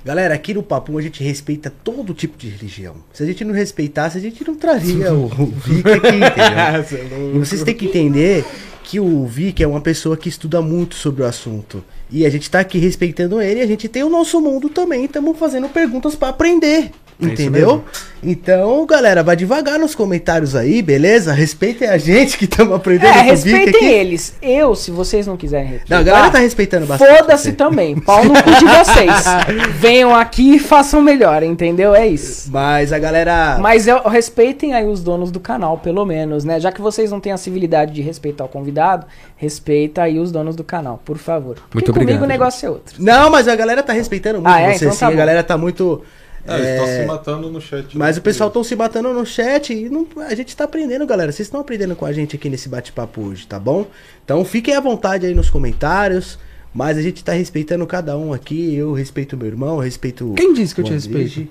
Galera, 0.03 0.33
aqui 0.33 0.53
no 0.53 0.63
Papo 0.63 0.97
a 0.97 1.01
gente 1.01 1.23
respeita 1.23 1.71
todo 1.83 2.13
tipo 2.13 2.37
de 2.37 2.49
religião. 2.49 2.95
Se 3.13 3.23
a 3.23 3.25
gente 3.25 3.43
não 3.43 3.53
respeitasse, 3.53 4.17
a 4.17 4.21
gente 4.21 4.45
não 4.45 4.55
traria 4.55 5.13
o, 5.13 5.25
o 5.41 5.45
Vic 5.45 5.87
aqui, 5.89 6.07
entendeu? 6.07 7.35
e 7.35 7.39
vocês 7.39 7.63
têm 7.63 7.75
que 7.75 7.85
entender 7.85 8.45
que 8.83 8.99
o 8.99 9.25
Vic 9.27 9.61
é 9.61 9.67
uma 9.67 9.81
pessoa 9.81 10.17
que 10.17 10.29
estuda 10.29 10.61
muito 10.61 10.95
sobre 10.95 11.21
o 11.21 11.25
assunto. 11.25 11.83
E 12.11 12.25
a 12.25 12.29
gente 12.29 12.49
tá 12.49 12.59
aqui 12.59 12.77
respeitando 12.79 13.41
ele 13.41 13.59
e 13.59 13.63
a 13.63 13.67
gente 13.67 13.87
tem 13.87 14.03
o 14.03 14.09
nosso 14.09 14.41
mundo 14.41 14.69
também. 14.69 15.05
Estamos 15.05 15.37
fazendo 15.37 15.69
perguntas 15.69 16.15
pra 16.15 16.29
aprender. 16.29 16.91
Entendeu? 17.21 17.83
Então, 18.23 18.85
galera, 18.85 19.21
vai 19.21 19.35
devagar 19.35 19.77
nos 19.77 19.93
comentários 19.93 20.55
aí, 20.55 20.81
beleza? 20.81 21.33
Respeitem 21.33 21.89
a 21.89 21.97
gente 21.97 22.37
que 22.37 22.45
estamos 22.45 22.73
aprendendo 22.73 23.09
É, 23.09 23.21
respeitem 23.21 23.75
aqui. 23.75 23.85
eles. 23.85 24.33
Eu, 24.41 24.73
se 24.73 24.89
vocês 24.89 25.27
não 25.27 25.35
quiserem 25.35 25.67
respeitar. 25.67 25.95
Não, 25.95 26.01
a 26.01 26.03
galera 26.03 26.31
tá 26.31 26.39
respeitando 26.39 26.85
bastante. 26.85 27.17
Foda-se 27.17 27.51
também. 27.53 27.99
Pau 27.99 28.23
no 28.23 28.33
cu 28.41 28.51
de 28.51 28.65
vocês. 28.65 29.25
Venham 29.79 30.15
aqui 30.15 30.55
e 30.55 30.59
façam 30.59 31.01
melhor, 31.01 31.43
entendeu? 31.43 31.93
É 31.93 32.07
isso. 32.07 32.49
Mas 32.51 32.93
a 32.93 32.99
galera. 32.99 33.57
Mas 33.59 33.85
eu, 33.85 34.01
respeitem 34.03 34.73
aí 34.73 34.85
os 34.87 35.03
donos 35.03 35.29
do 35.29 35.41
canal, 35.41 35.77
pelo 35.77 36.05
menos, 36.05 36.45
né? 36.45 36.57
Já 36.57 36.71
que 36.71 36.81
vocês 36.81 37.11
não 37.11 37.19
têm 37.19 37.33
a 37.33 37.37
civilidade 37.37 37.93
de 37.93 38.01
respeitar 38.01 38.45
o 38.45 38.49
convidado, 38.49 39.05
respeita 39.35 40.03
aí 40.03 40.19
os 40.19 40.31
donos 40.31 40.55
do 40.55 40.63
canal, 40.63 41.01
por 41.03 41.17
favor. 41.17 41.57
Porque 41.69 41.91
Muito 41.91 41.98
comigo 41.99 42.23
obrigado, 42.23 42.23
o 42.23 42.27
negócio 42.27 42.65
é 42.65 42.69
outro. 42.69 42.95
Não, 43.01 43.29
mas 43.29 43.47
a 43.47 43.55
galera 43.55 43.83
tá 43.83 43.93
respeitando 43.93 44.35
muito 44.41 44.47
Ah, 44.49 44.59
é? 44.61 44.73
você, 44.73 44.85
Então 44.85 44.93
sim. 44.93 44.99
tá 44.99 45.07
a 45.07 45.11
bom. 45.11 45.17
galera 45.17 45.43
tá 45.43 45.57
muito. 45.57 46.03
Ah, 46.47 46.57
eles 46.57 46.69
estão 46.69 46.85
é, 46.87 46.99
se 47.01 47.05
matando 47.05 47.51
no 47.51 47.61
chat. 47.61 47.97
Mas 47.97 48.15
né? 48.15 48.19
o 48.19 48.23
pessoal 48.23 48.47
estão 48.47 48.63
se 48.63 48.75
batendo 48.75 49.13
no 49.13 49.25
chat 49.25 49.73
e 49.73 49.89
não- 49.89 50.07
a 50.27 50.33
gente 50.33 50.55
tá 50.55 50.63
aprendendo, 50.63 51.05
galera. 51.05 51.31
Vocês 51.31 51.47
estão 51.47 51.59
aprendendo 51.61 51.95
com 51.95 52.05
a 52.05 52.11
gente 52.13 52.35
aqui 52.35 52.49
nesse 52.49 52.67
bate-papo 52.69 53.21
hoje, 53.21 53.45
tá 53.45 53.59
bom? 53.59 53.85
Então 54.25 54.43
fiquem 54.45 54.73
à 54.75 54.79
vontade 54.79 55.25
aí 55.25 55.35
nos 55.35 55.49
comentários. 55.49 56.39
Mas 56.73 56.97
a 56.99 57.01
gente 57.01 57.23
tá 57.23 57.33
respeitando 57.33 57.85
cada 57.87 58.15
um 58.15 58.31
aqui. 58.31 58.75
Eu 58.75 58.93
respeito 58.93 59.35
meu 59.35 59.47
irmão, 59.47 59.75
eu 59.77 59.79
respeito. 59.81 60.33
Quem 60.37 60.53
disse 60.53 60.73
que 60.75 60.81
eu 60.81 60.85
te 60.85 60.93
respeito? 60.93 61.47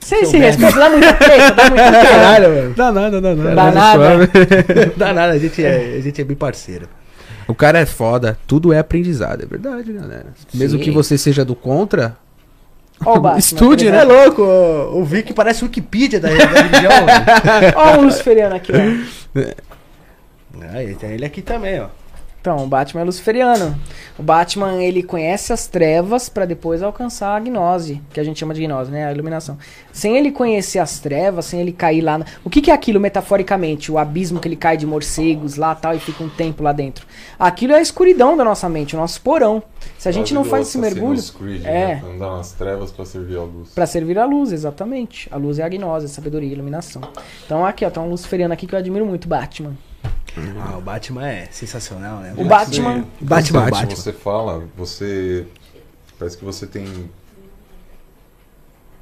Vocês 0.00 0.28
se 0.28 0.36
respeitam, 0.36 0.78
dá 0.78 0.90
muita 0.90 1.12
treta, 1.14 1.50
dá 1.52 1.70
treta. 1.70 1.92
Caralho, 2.08 2.48
mano. 2.54 2.74
Dá 2.74 2.92
nada, 2.92 3.20
dá 3.20 3.34
nada. 3.34 3.54
Dá 3.54 3.70
nada. 3.72 4.08
Não 4.18 4.26
dá 4.98 5.12
nada, 5.14 5.32
a 5.32 5.38
gente 5.38 5.64
é, 5.64 5.94
a 5.96 6.00
gente 6.00 6.20
é 6.20 6.24
bem 6.24 6.36
parceiro. 6.36 6.88
O 7.46 7.54
cara 7.54 7.78
é 7.78 7.86
foda, 7.86 8.38
tudo 8.46 8.72
é 8.72 8.78
aprendizado, 8.78 9.42
é 9.42 9.46
verdade, 9.46 9.92
galera. 9.92 10.26
Mesmo 10.52 10.78
Sim. 10.78 10.84
que 10.84 10.90
você 10.90 11.18
seja 11.18 11.44
do 11.44 11.54
contra, 11.54 12.16
Ó 13.04 13.16
o 13.16 13.20
Batman, 13.20 13.38
Estude, 13.38 13.84
por 13.84 13.94
É 13.94 14.04
louco, 14.04 14.42
o, 14.42 15.04
Vic 15.04 15.32
parece 15.32 15.64
Wikipedia 15.64 16.20
da, 16.20 16.28
da 16.28 16.34
religião. 16.34 16.92
Ó 17.76 17.98
o 17.98 18.04
Luciferiano 18.04 18.54
aqui, 18.56 18.72
ó. 18.72 19.34
Aí 20.72 20.94
tem 20.94 21.10
ele 21.12 21.24
aqui 21.24 21.42
também, 21.42 21.80
ó. 21.80 21.88
Então, 22.44 22.62
o 22.62 22.66
Batman 22.66 23.00
é 23.00 23.04
luciferiano. 23.04 23.74
O 24.18 24.22
Batman, 24.22 24.74
ele 24.82 25.02
conhece 25.02 25.50
as 25.50 25.66
trevas 25.66 26.28
pra 26.28 26.44
depois 26.44 26.82
alcançar 26.82 27.34
a 27.34 27.40
gnose, 27.40 28.02
que 28.12 28.20
a 28.20 28.22
gente 28.22 28.38
chama 28.38 28.52
de 28.52 28.60
gnose, 28.60 28.90
né? 28.90 29.06
A 29.06 29.12
iluminação. 29.12 29.56
Sem 29.90 30.18
ele 30.18 30.30
conhecer 30.30 30.78
as 30.78 30.98
trevas, 30.98 31.46
sem 31.46 31.62
ele 31.62 31.72
cair 31.72 32.02
lá... 32.02 32.18
Na... 32.18 32.26
O 32.44 32.50
que, 32.50 32.60
que 32.60 32.70
é 32.70 32.74
aquilo, 32.74 33.00
metaforicamente? 33.00 33.90
O 33.90 33.96
abismo 33.96 34.40
que 34.40 34.46
ele 34.46 34.56
cai 34.56 34.76
de 34.76 34.86
morcegos 34.86 35.56
lá 35.56 35.74
tal 35.74 35.94
e 35.94 35.98
fica 35.98 36.22
um 36.22 36.28
tempo 36.28 36.62
lá 36.62 36.72
dentro. 36.72 37.06
Aquilo 37.38 37.72
é 37.72 37.76
a 37.76 37.80
escuridão 37.80 38.36
da 38.36 38.44
nossa 38.44 38.68
mente, 38.68 38.94
o 38.94 38.98
nosso 38.98 39.22
porão. 39.22 39.62
Se 39.96 40.06
a 40.10 40.12
gente 40.12 40.34
não 40.34 40.44
faz 40.44 40.68
esse 40.68 40.76
mergulho... 40.76 41.18
é. 41.64 41.92
É. 41.92 42.02
Andar 42.04 42.36
nas 42.36 42.52
trevas 42.52 42.92
pra 42.92 43.06
servir 43.06 43.38
a 43.38 43.42
luz. 43.42 43.70
Pra 43.70 43.86
servir 43.86 44.18
a 44.18 44.26
luz, 44.26 44.52
exatamente. 44.52 45.30
A 45.32 45.38
luz 45.38 45.58
é 45.58 45.62
a 45.62 45.68
gnose, 45.70 46.04
a 46.04 46.08
sabedoria, 46.10 46.50
a 46.50 46.52
iluminação. 46.52 47.00
Então 47.46 47.64
aqui, 47.64 47.86
ó, 47.86 47.90
tá 47.90 48.02
um 48.02 48.10
luciferiano 48.10 48.52
aqui 48.52 48.66
que 48.66 48.74
eu 48.74 48.78
admiro 48.78 49.06
muito, 49.06 49.26
Batman. 49.26 49.72
Ah, 50.58 50.76
o 50.76 50.80
Batman 50.80 51.26
é 51.28 51.46
sensacional, 51.46 52.20
né? 52.20 52.34
O 52.36 52.44
Batman... 52.44 53.06
Batman, 53.20 53.60
Batman. 53.60 53.70
Batman. 53.70 53.96
Você 53.96 54.12
fala, 54.12 54.64
você. 54.76 55.46
Parece 56.18 56.36
que 56.36 56.44
você 56.44 56.66
tem. 56.66 57.10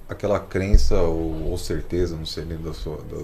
Aquela 0.08 0.38
crença 0.38 1.00
ou, 1.00 1.50
ou 1.50 1.58
certeza, 1.58 2.16
não 2.16 2.26
sei 2.26 2.44
nem 2.44 2.58
da 2.58 2.74
sua. 2.74 2.98
Da, 2.98 3.22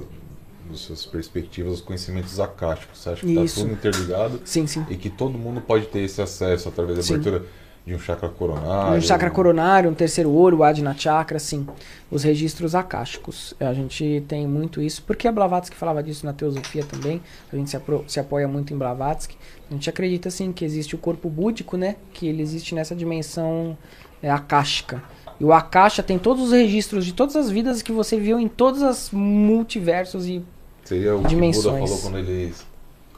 das 0.70 0.80
suas 0.80 1.06
perspectivas, 1.06 1.74
os 1.74 1.80
conhecimentos 1.80 2.38
acásticos. 2.38 2.98
Você 2.98 3.10
acha 3.10 3.26
que 3.26 3.32
Isso. 3.32 3.56
tá 3.56 3.60
tudo 3.62 3.72
interligado 3.72 4.40
Sim, 4.44 4.66
sim. 4.66 4.84
e 4.90 4.96
que 4.96 5.08
todo 5.08 5.38
mundo 5.38 5.60
pode 5.60 5.86
ter 5.86 6.00
esse 6.00 6.20
acesso 6.20 6.68
através 6.68 6.98
da 6.98 7.02
Sim. 7.02 7.14
abertura 7.14 7.46
de 7.88 7.94
um 7.94 7.98
chakra 7.98 8.28
coronário. 8.28 8.98
Um 8.98 9.00
chakra 9.00 9.30
coronário, 9.30 9.90
um 9.90 9.94
terceiro 9.94 10.30
olho, 10.30 10.58
o 10.58 10.62
Adna 10.62 10.94
Chakra, 10.94 11.38
sim. 11.38 11.66
Os 12.10 12.22
registros 12.22 12.74
acásticos. 12.74 13.54
A 13.58 13.72
gente 13.72 14.22
tem 14.28 14.46
muito 14.46 14.82
isso, 14.82 15.02
porque 15.06 15.26
a 15.26 15.32
Blavatsky 15.32 15.74
falava 15.74 16.02
disso 16.02 16.26
na 16.26 16.34
teosofia 16.34 16.84
também. 16.84 17.22
A 17.50 17.56
gente 17.56 17.70
se, 17.70 17.80
se 18.06 18.20
apoia 18.20 18.46
muito 18.46 18.74
em 18.74 18.76
Blavatsky. 18.76 19.38
A 19.70 19.72
gente 19.72 19.88
acredita, 19.88 20.30
sim, 20.30 20.52
que 20.52 20.66
existe 20.66 20.94
o 20.94 20.98
corpo 20.98 21.30
búdico, 21.30 21.78
né? 21.78 21.96
Que 22.12 22.28
ele 22.28 22.42
existe 22.42 22.74
nessa 22.74 22.94
dimensão 22.94 23.76
é, 24.22 24.30
akáshica. 24.30 25.02
E 25.40 25.44
o 25.44 25.52
Akasha 25.52 26.02
tem 26.02 26.18
todos 26.18 26.44
os 26.44 26.52
registros 26.52 27.06
de 27.06 27.14
todas 27.14 27.36
as 27.36 27.48
vidas 27.48 27.80
que 27.80 27.92
você 27.92 28.18
viu 28.18 28.38
em 28.38 28.48
todos 28.48 28.82
os 28.82 29.10
multiversos 29.12 30.26
e 30.26 30.44
Seria 30.84 31.16
o 31.16 31.22
dimensões. 31.22 31.64
que 31.64 31.80
Buda 31.80 31.86
falou 31.86 32.02
quando 32.02 32.18
ele 32.18 32.52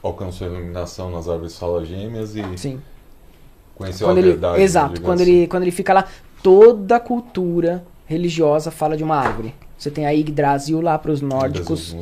alcançou 0.03 0.47
a 0.47 0.51
iluminação 0.51 1.09
nas 1.11 1.27
árvores 1.27 1.53
salas 1.53 1.87
gêmeas 1.87 2.35
e 2.35 2.57
sim. 2.57 2.79
Conheceu 3.81 4.07
Quando 4.07 4.17
a 4.17 4.19
ele, 4.21 4.29
verdade. 4.31 4.61
exato, 4.61 5.01
quando 5.01 5.21
assim. 5.21 5.31
ele, 5.31 5.47
quando 5.47 5.63
ele 5.63 5.71
fica 5.71 5.93
lá, 5.93 6.05
toda 6.41 6.95
a 6.95 6.99
cultura 6.99 7.83
religiosa 8.05 8.71
fala 8.71 8.95
de 8.97 9.03
uma 9.03 9.15
árvore. 9.15 9.53
Você 9.77 9.89
tem 9.89 10.05
a 10.05 10.11
Yggdrasil 10.11 10.79
lá 10.79 10.99
para 10.99 11.11
os 11.11 11.21
nórdicos. 11.21 11.95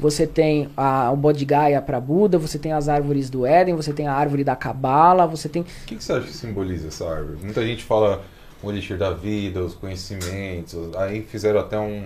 Você 0.00 0.26
tem 0.26 0.70
a, 0.74 1.12
o 1.12 1.16
Bodhigaya 1.16 1.82
para 1.82 2.00
Buda, 2.00 2.38
você 2.38 2.58
tem 2.58 2.72
as 2.72 2.88
árvores 2.88 3.28
do 3.28 3.44
Éden, 3.44 3.74
você 3.74 3.92
tem 3.92 4.06
a 4.06 4.14
árvore 4.14 4.42
da 4.42 4.56
Cabala, 4.56 5.26
você 5.26 5.46
tem. 5.46 5.60
O 5.60 5.66
que, 5.84 5.96
que 5.96 6.02
você 6.02 6.14
acha 6.14 6.26
que 6.26 6.32
simboliza 6.32 6.88
essa 6.88 7.06
árvore? 7.06 7.36
Muita 7.42 7.62
gente 7.62 7.84
fala 7.84 8.22
o 8.62 8.70
elixir 8.70 8.96
da 8.96 9.10
vida, 9.10 9.60
os 9.62 9.74
conhecimentos. 9.74 10.96
Aí 10.96 11.20
fizeram 11.22 11.60
até 11.60 11.78
um. 11.78 12.04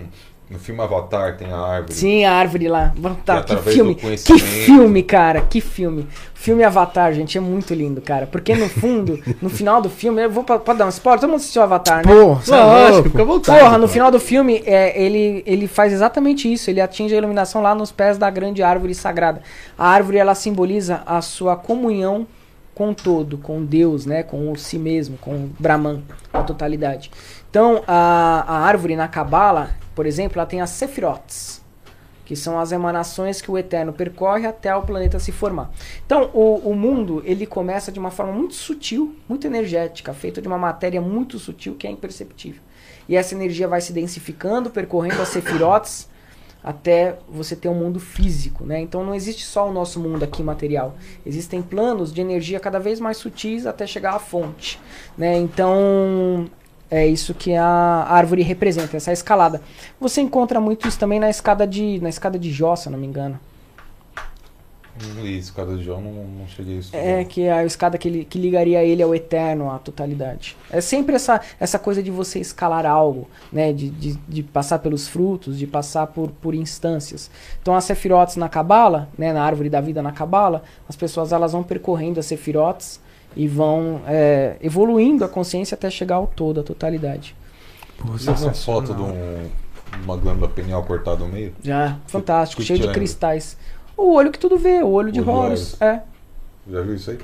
No 0.49 0.57
filme 0.57 0.81
Avatar 0.81 1.37
tem 1.37 1.51
a 1.51 1.57
árvore. 1.57 1.93
Sim, 1.93 2.25
a 2.25 2.33
árvore 2.33 2.67
lá. 2.67 2.91
E 2.97 3.01
que 3.01 3.31
através 3.31 3.75
filme. 3.75 3.93
Que 3.93 4.39
filme, 4.39 5.03
cara. 5.03 5.41
Que 5.41 5.61
filme. 5.61 6.01
O 6.01 6.07
filme 6.33 6.63
Avatar, 6.63 7.13
gente, 7.13 7.37
é 7.37 7.41
muito 7.41 7.71
lindo, 7.71 8.01
cara. 8.01 8.25
Porque 8.25 8.55
no 8.55 8.67
fundo, 8.67 9.19
no 9.39 9.49
final 9.49 9.79
do 9.79 9.91
filme, 9.91 10.23
eu 10.23 10.31
vou 10.31 10.43
pra, 10.43 10.57
pode 10.57 10.79
dar 10.79 10.87
um 10.87 10.89
spoiler, 10.89 11.19
todo 11.19 11.29
mundo 11.29 11.39
assistiu 11.39 11.61
Avatar, 11.61 11.97
né? 12.03 12.11
Pô, 12.11 12.39
lógico, 12.51 13.09
fica 13.09 13.21
à 13.21 13.25
vontade. 13.25 13.59
Porra, 13.59 13.77
no 13.77 13.87
final 13.87 14.09
do 14.09 14.19
filme, 14.19 14.63
é, 14.65 14.99
ele, 14.99 15.43
ele 15.45 15.67
faz 15.67 15.93
exatamente 15.93 16.51
isso. 16.51 16.71
Ele 16.71 16.81
atinge 16.81 17.13
a 17.13 17.17
iluminação 17.19 17.61
lá 17.61 17.75
nos 17.75 17.91
pés 17.91 18.17
da 18.17 18.31
grande 18.31 18.63
árvore 18.63 18.95
sagrada. 18.95 19.43
A 19.77 19.87
árvore, 19.87 20.17
ela 20.17 20.33
simboliza 20.33 21.03
a 21.05 21.21
sua 21.21 21.55
comunhão 21.55 22.25
com 22.73 22.91
o 22.91 22.95
todo, 22.95 23.37
com 23.37 23.63
Deus, 23.63 24.05
né? 24.05 24.23
Com 24.23 24.51
o 24.51 24.55
si 24.55 24.79
mesmo, 24.79 25.17
com 25.17 25.31
o 25.31 25.51
Brahman, 25.59 26.01
com 26.31 26.37
a 26.39 26.43
totalidade. 26.43 27.11
Então, 27.49 27.83
a, 27.87 28.45
a 28.47 28.59
árvore 28.59 28.95
na 28.95 29.07
Cabala, 29.07 29.71
por 29.95 30.05
exemplo, 30.05 30.39
ela 30.39 30.45
tem 30.45 30.61
as 30.61 30.69
Sephirots, 30.69 31.61
que 32.23 32.35
são 32.35 32.59
as 32.59 32.71
emanações 32.71 33.41
que 33.41 33.49
o 33.49 33.57
Eterno 33.57 33.91
percorre 33.91 34.45
até 34.45 34.75
o 34.75 34.83
planeta 34.83 35.17
se 35.17 35.31
formar. 35.31 35.71
Então, 36.05 36.29
o, 36.31 36.57
o 36.69 36.75
mundo, 36.75 37.23
ele 37.25 37.47
começa 37.47 37.91
de 37.91 37.99
uma 37.99 38.11
forma 38.11 38.31
muito 38.31 38.53
sutil, 38.53 39.15
muito 39.27 39.47
energética, 39.47 40.13
feito 40.13 40.39
de 40.39 40.47
uma 40.47 40.59
matéria 40.59 41.01
muito 41.01 41.39
sutil 41.39 41.73
que 41.73 41.87
é 41.87 41.89
imperceptível. 41.89 42.61
E 43.07 43.15
essa 43.15 43.33
energia 43.33 43.67
vai 43.67 43.81
se 43.81 43.91
densificando, 43.91 44.69
percorrendo 44.69 45.19
as 45.19 45.29
Sephirots, 45.29 46.07
até 46.63 47.17
você 47.27 47.55
ter 47.55 47.69
um 47.69 47.73
mundo 47.73 47.99
físico, 47.99 48.65
né? 48.65 48.79
Então 48.79 49.03
não 49.03 49.15
existe 49.15 49.43
só 49.45 49.67
o 49.67 49.73
nosso 49.73 49.99
mundo 49.99 50.23
aqui 50.23 50.43
material. 50.43 50.95
Existem 51.25 51.61
planos 51.61 52.13
de 52.13 52.21
energia 52.21 52.59
cada 52.59 52.79
vez 52.79 52.99
mais 52.99 53.17
sutis 53.17 53.65
até 53.65 53.87
chegar 53.87 54.13
à 54.13 54.19
fonte, 54.19 54.79
né? 55.17 55.37
Então 55.37 56.47
é 56.91 57.05
isso 57.05 57.33
que 57.33 57.55
a 57.55 57.65
árvore 58.09 58.41
representa, 58.41 58.97
essa 58.97 59.11
escalada. 59.11 59.61
Você 59.99 60.21
encontra 60.21 60.59
muito 60.59 60.87
isso 60.87 60.97
também 60.97 61.19
na 61.19 61.29
escada 61.29 61.67
de 61.67 61.99
na 62.01 62.09
escada 62.09 62.39
de 62.39 62.51
Jó, 62.51 62.75
se 62.75 62.89
não 62.89 62.97
me 62.97 63.07
engano. 63.07 63.39
Li 65.21 65.37
escada 65.37 65.77
de 65.77 65.83
Jó, 65.83 65.99
não, 66.01 66.11
não 66.11 66.47
cheguei 66.47 66.77
a 66.77 66.79
estudar. 66.79 66.99
É, 66.99 67.23
que 67.23 67.43
é 67.43 67.53
a 67.53 67.63
escada 67.63 67.97
que, 67.97 68.25
que 68.25 68.37
ligaria 68.37 68.83
ele 68.83 69.01
ao 69.01 69.15
eterno, 69.15 69.71
à 69.71 69.79
totalidade. 69.79 70.57
É 70.69 70.81
sempre 70.81 71.15
essa, 71.15 71.39
essa 71.57 71.79
coisa 71.79 72.03
de 72.03 72.11
você 72.11 72.39
escalar 72.39 72.85
algo, 72.85 73.29
né? 73.51 73.71
De, 73.71 73.89
de, 73.89 74.13
de 74.27 74.43
passar 74.43 74.79
pelos 74.79 75.07
frutos, 75.07 75.57
de 75.57 75.65
passar 75.65 76.07
por, 76.07 76.29
por 76.31 76.53
instâncias. 76.53 77.31
Então, 77.61 77.75
as 77.75 77.85
sefirotes 77.85 78.35
na 78.35 78.49
Cabala, 78.49 79.07
né? 79.17 79.31
Na 79.31 79.43
árvore 79.43 79.69
da 79.69 79.79
vida 79.79 80.01
na 80.01 80.11
Cabala, 80.11 80.63
as 80.87 80.97
pessoas 80.97 81.31
elas 81.31 81.53
vão 81.53 81.63
percorrendo 81.63 82.19
as 82.19 82.25
sefirotes 82.25 82.99
e 83.41 83.47
vão 83.47 84.01
é, 84.05 84.57
evoluindo 84.61 85.23
a 85.23 85.29
consciência 85.29 85.75
até 85.75 85.89
chegar 85.89 86.15
ao 86.15 86.27
todo, 86.27 86.59
à 86.59 86.63
totalidade. 86.63 87.33
Pô, 87.97 88.09
Você 88.13 88.25
já 88.25 88.33
viu 88.33 88.47
uma 88.47 88.53
foto 88.53 88.93
de 88.93 89.01
um- 89.01 89.49
uma 90.03 90.17
glândula 90.17 90.49
pineal 90.49 90.83
cortada 90.83 91.23
no 91.23 91.29
meio? 91.31 91.53
Já, 91.63 91.97
fantástico, 92.07 92.61
que 92.61 92.67
cheio 92.67 92.79
te 92.79 92.87
de 92.87 92.93
cristais. 92.93 93.55
O 93.95 94.13
olho 94.13 94.29
que 94.31 94.37
tudo 94.39 94.57
vê, 94.57 94.83
o 94.83 94.89
olho 94.89 95.09
de 95.11 95.21
Horus. 95.21 95.81
É. 95.81 96.01
Já 96.69 96.81
viu 96.81 96.95
isso 96.95 97.11
aí? 97.11 97.19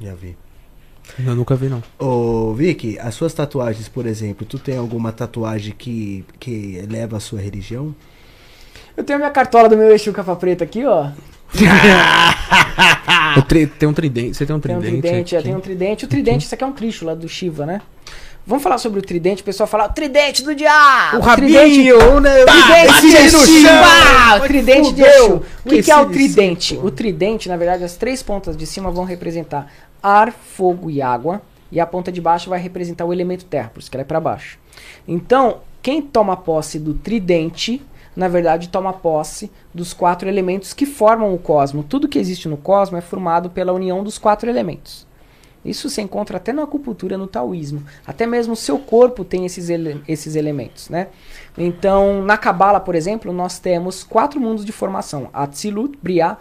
Já 0.00 0.14
vi. 0.14 0.36
Eu 1.24 1.36
nunca 1.36 1.54
vi, 1.54 1.68
não. 1.68 1.80
Ô, 1.98 2.52
Vicky, 2.52 2.98
as 2.98 3.14
suas 3.14 3.32
tatuagens, 3.32 3.88
por 3.88 4.04
exemplo, 4.06 4.44
tu 4.44 4.58
tem 4.58 4.76
alguma 4.76 5.12
tatuagem 5.12 5.72
que, 5.78 6.24
que 6.40 6.76
eleva 6.76 7.18
a 7.18 7.20
sua 7.20 7.40
religião? 7.40 7.94
Eu 8.96 9.04
tenho 9.04 9.16
a 9.18 9.20
minha 9.20 9.30
cartola 9.30 9.68
do 9.68 9.76
meu 9.76 9.92
Exu 9.94 10.12
capa 10.12 10.34
preta 10.34 10.64
aqui, 10.64 10.84
ó. 10.84 11.10
Tri- 13.42 13.66
tem 13.66 13.88
um 13.88 13.92
tridente. 13.92 14.36
Você 14.36 14.46
tem 14.46 14.54
um 14.56 14.60
Tem 14.60 14.76
um 14.76 14.80
tridente? 14.80 15.02
tridente, 15.02 15.36
é, 15.36 15.42
tem 15.42 15.54
um 15.54 15.60
tridente. 15.60 16.04
O 16.04 16.08
tridente, 16.08 16.44
isso 16.46 16.54
aqui 16.54 16.64
é 16.64 16.66
um 16.66 16.72
tricho 16.72 17.04
lá 17.04 17.14
do 17.14 17.28
Shiva, 17.28 17.66
né? 17.66 17.80
Vamos 18.46 18.62
falar 18.62 18.78
sobre 18.78 19.00
o 19.00 19.02
tridente. 19.02 19.42
O 19.42 19.44
pessoal 19.44 19.66
fala, 19.66 19.86
o 19.86 19.92
tridente 19.92 20.44
do 20.44 20.54
diabo! 20.54 21.18
o 21.18 21.34
tridente, 21.34 21.90
rabinho, 21.90 22.20
né? 22.20 22.44
tridente 22.44 23.02
de 23.02 23.16
Exu! 23.16 23.38
O 24.36 24.40
tridente 24.46 24.92
de! 24.92 25.02
Exu. 25.02 25.42
O 25.64 25.68
que, 25.68 25.82
que 25.82 25.90
é 25.90 25.96
o 25.96 26.06
tridente? 26.06 26.76
O 26.80 26.90
tridente, 26.90 27.48
na 27.48 27.56
verdade, 27.56 27.82
as 27.82 27.96
três 27.96 28.22
pontas 28.22 28.56
de 28.56 28.64
cima 28.64 28.90
vão 28.90 29.04
representar 29.04 29.72
ar, 30.00 30.32
fogo 30.32 30.88
e 30.88 31.02
água. 31.02 31.42
E 31.72 31.80
a 31.80 31.86
ponta 31.86 32.12
de 32.12 32.20
baixo 32.20 32.48
vai 32.48 32.60
representar 32.60 33.04
o 33.04 33.12
elemento 33.12 33.44
terra, 33.44 33.70
por 33.74 33.80
isso 33.80 33.90
que 33.90 33.96
ela 33.96 34.02
é 34.02 34.04
para 34.04 34.20
baixo. 34.20 34.56
Então, 35.08 35.58
quem 35.82 36.00
toma 36.00 36.36
posse 36.36 36.78
do 36.78 36.94
tridente, 36.94 37.82
na 38.16 38.28
verdade, 38.28 38.70
toma 38.70 38.94
posse 38.94 39.50
dos 39.74 39.92
quatro 39.92 40.26
elementos 40.28 40.72
que 40.72 40.86
formam 40.86 41.34
o 41.34 41.38
cosmo. 41.38 41.82
Tudo 41.82 42.08
que 42.08 42.18
existe 42.18 42.48
no 42.48 42.56
cosmo 42.56 42.96
é 42.96 43.02
formado 43.02 43.50
pela 43.50 43.72
união 43.72 44.02
dos 44.02 44.16
quatro 44.16 44.48
elementos. 44.48 45.06
Isso 45.62 45.90
se 45.90 46.00
encontra 46.00 46.36
até 46.36 46.52
na 46.52 46.62
acupuntura, 46.62 47.18
no 47.18 47.26
taoísmo. 47.26 47.82
Até 48.06 48.24
mesmo 48.24 48.52
o 48.52 48.56
seu 48.56 48.78
corpo 48.78 49.24
tem 49.24 49.44
esses, 49.44 49.68
ele- 49.68 50.00
esses 50.06 50.36
elementos, 50.36 50.88
né? 50.88 51.08
Então, 51.58 52.22
na 52.22 52.38
Kabbalah, 52.38 52.80
por 52.80 52.94
exemplo, 52.94 53.32
nós 53.32 53.58
temos 53.58 54.04
quatro 54.04 54.40
mundos 54.40 54.64
de 54.64 54.72
formação. 54.72 55.28
Atzilut, 55.32 55.98
Briah, 56.00 56.38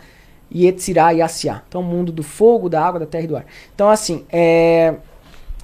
Yetzirah 0.54 1.14
e 1.14 1.22
Asiá. 1.22 1.64
Então, 1.68 1.82
o 1.82 1.84
mundo 1.84 2.12
do 2.12 2.22
fogo, 2.22 2.70
da 2.70 2.86
água, 2.86 3.00
da 3.00 3.06
terra 3.08 3.24
e 3.24 3.28
do 3.28 3.36
ar. 3.36 3.46
Então, 3.74 3.90
assim, 3.90 4.24
é, 4.32 4.94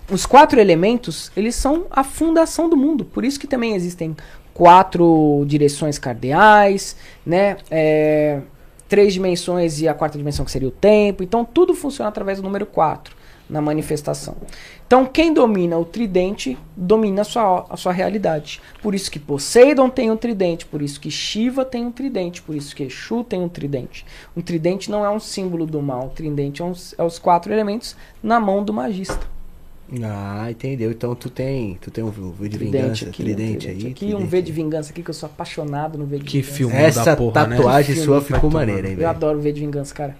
os 0.10 0.26
quatro 0.26 0.60
elementos, 0.60 1.32
eles 1.38 1.54
são 1.54 1.86
a 1.92 2.04
fundação 2.04 2.68
do 2.68 2.76
mundo. 2.76 3.06
Por 3.06 3.24
isso 3.24 3.40
que 3.40 3.48
também 3.48 3.76
existem 3.76 4.16
quatro 4.54 5.44
direções 5.48 5.98
cardeais, 5.98 6.96
né? 7.26 7.58
É, 7.70 8.40
três 8.88 9.14
dimensões 9.14 9.80
e 9.82 9.88
a 9.88 9.94
quarta 9.94 10.18
dimensão 10.18 10.44
que 10.44 10.52
seria 10.52 10.68
o 10.68 10.72
tempo. 10.72 11.24
Então, 11.24 11.46
tudo 11.46 11.74
funciona 11.74 12.10
através 12.10 12.40
do 12.40 12.44
número 12.44 12.66
4 12.66 13.16
na 13.50 13.62
manifestação. 13.62 14.36
Então, 14.88 15.06
quem 15.06 15.34
domina 15.34 15.78
o 15.78 15.84
tridente 15.86 16.58
domina 16.76 17.22
a 17.22 17.26
sua, 17.26 17.66
a 17.70 17.78
sua 17.78 17.92
realidade. 17.92 18.62
Por 18.82 18.96
isso 18.96 19.10
que 19.12 19.20
Poseidon 19.20 19.90
tem 19.90 20.10
um 20.12 20.18
tridente, 20.18 20.66
por 20.66 20.82
isso 20.82 21.00
que 21.00 21.12
Shiva 21.12 21.64
tem 21.66 21.86
um 21.86 21.92
tridente, 21.92 22.42
por 22.42 22.56
isso 22.56 22.76
que 22.76 22.84
Exu 22.84 23.24
tem 23.24 23.42
um 23.42 23.50
tridente. 23.50 24.06
Um 24.36 24.42
tridente 24.42 24.90
não 24.92 25.06
é 25.06 25.10
um 25.10 25.20
símbolo 25.20 25.66
do 25.66 25.82
mal, 25.82 26.08
o 26.08 26.10
tridente 26.10 26.62
é, 26.62 26.66
um- 26.66 26.74
é 26.98 27.04
os 27.04 27.20
quatro 27.20 27.52
elementos 27.52 27.96
na 28.24 28.40
mão 28.40 28.64
do 28.64 28.74
magista. 28.74 29.26
Ah, 30.04 30.48
entendeu. 30.50 30.90
Então 30.92 31.14
tu 31.16 31.30
tem, 31.30 31.76
tu 31.82 31.92
tem 31.92 32.04
um 32.04 32.10
V 32.10 32.48
de 32.48 32.58
Tridente 32.58 32.82
vingança, 32.82 33.06
aqui, 33.10 33.24
tridente, 33.24 33.68
um 33.68 33.70
aí. 33.72 33.78
aqui, 33.78 33.94
tridente 33.94 34.16
um 34.24 34.26
V 34.26 34.42
de 34.42 34.52
vingança 34.52 34.92
aqui, 34.92 35.04
que 35.04 35.10
eu 35.10 35.14
sou 35.14 35.28
apaixonado 35.28 35.98
no 35.98 36.06
V 36.06 36.20
de 36.20 36.24
Que 36.24 36.38
vingança. 36.42 36.54
filme 36.58 36.76
Essa 36.76 37.04
da 37.06 37.16
porra, 37.18 37.48
né? 37.48 37.56
tatuagem 37.58 37.96
Que 37.96 38.02
sua 38.02 38.22
ficou 38.22 38.50
maneira, 38.50 38.88
hein, 38.88 38.94
Eu 38.94 38.98
velho? 39.00 39.10
adoro 39.10 39.40
V 39.42 39.52
de 39.52 39.60
vingança, 39.60 39.94
cara. 39.94 40.16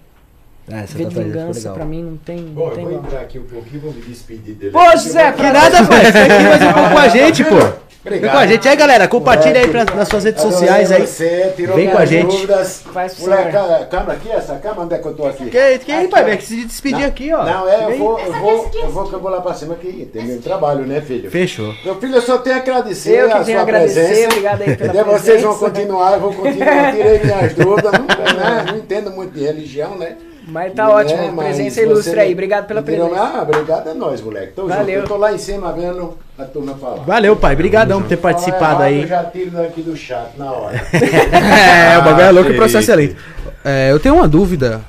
Essa 0.76 0.98
V 0.98 1.06
de 1.06 1.10
tatuagem 1.10 1.32
ficou 1.32 1.42
vingança 1.44 1.70
pra 1.72 1.86
mim 1.86 2.04
não 2.04 2.18
tem, 2.18 2.38
Bom, 2.38 2.62
não 2.62 2.68
eu 2.70 2.76
tem 2.76 2.84
vou 2.84 2.94
igual. 2.94 3.06
entrar 3.08 3.22
aqui 3.22 3.40
um 3.40 3.44
pouquinho, 3.44 3.82
vou 3.82 3.92
me 3.94 4.02
despedir 4.02 4.56
dele. 4.56 4.72
Pô, 4.72 4.92
José, 4.98 5.32
Que 5.32 5.44
nada, 5.44 5.84
pai. 5.86 6.06
Você 6.12 6.18
aqui 6.20 6.44
mais 6.44 6.62
um 6.62 6.74
pouco 6.74 6.90
com 6.92 6.98
a 6.98 7.08
gente, 7.08 7.44
pô. 7.44 7.92
Vem 8.04 8.20
com 8.20 8.30
a 8.36 8.48
gente 8.48 8.68
aí, 8.68 8.76
galera. 8.76 9.08
Compartilha 9.08 9.60
aí 9.60 9.68
pra- 9.68 9.86
nas 9.86 10.08
suas 10.08 10.24
redes 10.24 10.42
sociais 10.42 10.92
aí. 10.92 11.06
Você, 11.06 11.54
tirou 11.56 11.76
Vem 11.76 11.86
com 11.86 11.92
minhas 11.98 12.02
a 12.02 12.06
gente. 12.12 12.32
Dúvidas. 12.32 12.82
Faz 12.92 13.14
pro 13.14 13.26
senhor. 13.26 13.38
a 13.40 13.86
cama 13.86 14.14
aqui, 14.14 14.32
essa 14.32 14.56
cama, 14.56 14.82
onde 14.82 14.96
é 14.96 14.98
que 14.98 15.06
eu 15.08 15.14
tô 15.14 15.28
aqui? 15.28 15.46
Que, 15.52 15.78
que 15.78 15.92
aí, 15.92 16.08
pai? 16.08 16.24
Vem 16.24 16.38
que 16.38 16.44
se 16.44 16.66
despedir 16.66 17.02
Não, 17.02 17.06
aqui, 17.08 17.32
ó. 17.32 17.44
Não, 17.46 17.70
é, 17.70 17.84
eu 17.84 17.88
Vem. 17.90 18.00
vou, 18.00 18.18
eu 18.20 18.26
Essa 18.32 18.40
vou, 18.40 18.66
aqui, 18.66 18.78
eu 18.80 18.90
vou 18.90 19.04
que 19.08 19.14
eu 19.14 19.20
vou 19.20 19.30
lá 19.30 19.40
pra 19.42 19.54
cima 19.54 19.76
aqui. 19.76 20.10
Tem 20.12 20.26
meu 20.26 20.42
trabalho, 20.42 20.84
né, 20.88 21.00
filho? 21.00 21.30
Fechou. 21.30 21.76
Meu 21.86 21.94
filho, 22.00 22.16
eu 22.16 22.22
só 22.24 22.40
tenho 22.40 22.56
a 22.56 22.60
agradecer 22.60 23.12
Eu 23.12 23.28
que 23.28 23.34
a 23.34 23.44
tenho 23.44 23.58
sua 23.60 23.62
agradecer, 23.62 24.04
presença. 24.08 24.28
obrigado 24.30 24.62
aí 24.64 24.76
pela 24.76 24.94
Entendeu? 24.94 25.06
Vocês 25.20 25.42
vão 25.44 25.54
presença. 25.60 25.72
continuar, 25.80 26.14
eu 26.14 26.20
vou 26.22 26.34
continuar. 26.34 26.86
Eu 26.88 27.04
tirei 27.04 27.20
minhas 27.24 27.54
dúvidas. 27.54 27.92
Não, 27.92 28.34
né, 28.34 28.66
não 28.68 28.78
entendo 28.80 29.12
muito 29.12 29.32
de 29.34 29.44
religião, 29.46 29.96
né? 29.96 30.16
Mas 30.48 30.74
tá 30.74 30.90
ótimo, 30.90 31.20
É, 31.22 31.32
mas 31.32 31.46
presença 31.56 31.82
ilustre 31.82 32.20
aí. 32.20 32.34
Obrigado 32.34 32.66
pela 32.68 32.82
presença. 32.82 33.16
Ah, 33.16 33.42
obrigado 33.44 33.90
é 33.90 33.94
nós, 33.94 34.22
moleque. 34.22 34.54
Tô 34.54 34.64
junto. 34.64 34.76
Valeu. 34.76 35.02
Eu 35.02 35.08
tô 35.08 35.18
lá 35.18 35.34
em 35.34 35.38
cima 35.38 35.72
vendo 35.72 36.18
a 36.38 36.44
turma 36.46 36.74
falar. 36.76 37.04
Valeu, 37.04 37.36
pai. 37.36 37.54
Obrigadão 37.54 38.02
por 38.02 38.08
ter 38.10 38.18
participado 38.18 38.64
errado, 38.64 38.82
aí. 38.82 39.02
Eu 39.04 39.08
já 39.08 39.24
tiro 39.26 39.52
daqui 39.52 39.82
do 39.82 39.96
chat 39.96 40.38
na 40.38 40.52
hora. 40.52 40.82
É, 40.92 41.98
o 41.98 42.04
bagulho 42.04 42.22
é 42.24 42.32
louco 42.32 42.50
e 42.50 42.54
o 42.54 42.56
Felipe. 42.56 42.58
processo 42.58 42.92
é 42.92 42.96
lento. 42.96 43.16
É, 43.64 43.92
eu 43.92 44.00
tenho 44.00 44.16
uma 44.16 44.28
dúvida. 44.28 44.82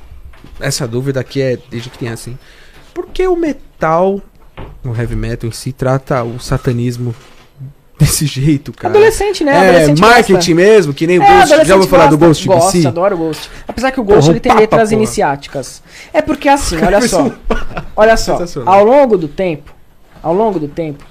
Essa 0.60 0.86
dúvida 0.88 1.20
aqui 1.20 1.40
é 1.42 1.58
desde 1.70 1.90
que 1.90 1.98
tem 1.98 2.08
assim. 2.08 2.38
Por 2.94 3.06
que 3.08 3.26
o 3.26 3.36
metal, 3.36 4.20
o 4.84 4.94
heavy 4.96 5.16
metal 5.16 5.48
em 5.48 5.52
si, 5.52 5.72
trata 5.72 6.22
o 6.22 6.38
satanismo 6.38 7.14
desse 8.02 8.26
jeito, 8.26 8.72
cara? 8.72 8.92
Adolescente, 8.94 9.44
né? 9.44 9.52
É, 9.52 9.68
Adolescente 9.70 10.00
marketing 10.00 10.32
gosta. 10.34 10.54
mesmo, 10.54 10.94
que 10.94 11.06
nem 11.06 11.18
o 11.18 11.22
É, 11.22 11.38
Ghost. 11.40 11.64
Já 11.64 11.74
ouviu 11.76 11.88
falar 11.88 12.06
do 12.06 12.18
gosta, 12.18 12.26
Ghost 12.26 12.46
Gosto, 12.48 12.76
BC? 12.78 12.86
adoro 12.88 13.14
o 13.14 13.18
Ghost. 13.18 13.50
Apesar 13.66 13.90
que 13.92 14.00
o 14.00 14.04
Ghost 14.04 14.20
Porra, 14.20 14.32
ele 14.32 14.40
tem 14.40 14.50
papa, 14.50 14.60
letras 14.60 14.88
porra. 14.90 14.94
iniciáticas. 14.94 15.82
É 16.12 16.20
porque 16.22 16.48
assim, 16.48 16.76
olha 16.84 17.00
só. 17.08 17.30
olha 17.96 18.16
só. 18.16 18.38
Ao 18.66 18.84
longo 18.84 19.16
do 19.16 19.28
tempo, 19.28 19.74
ao 20.22 20.34
longo 20.34 20.58
do 20.58 20.68
tempo, 20.68 21.04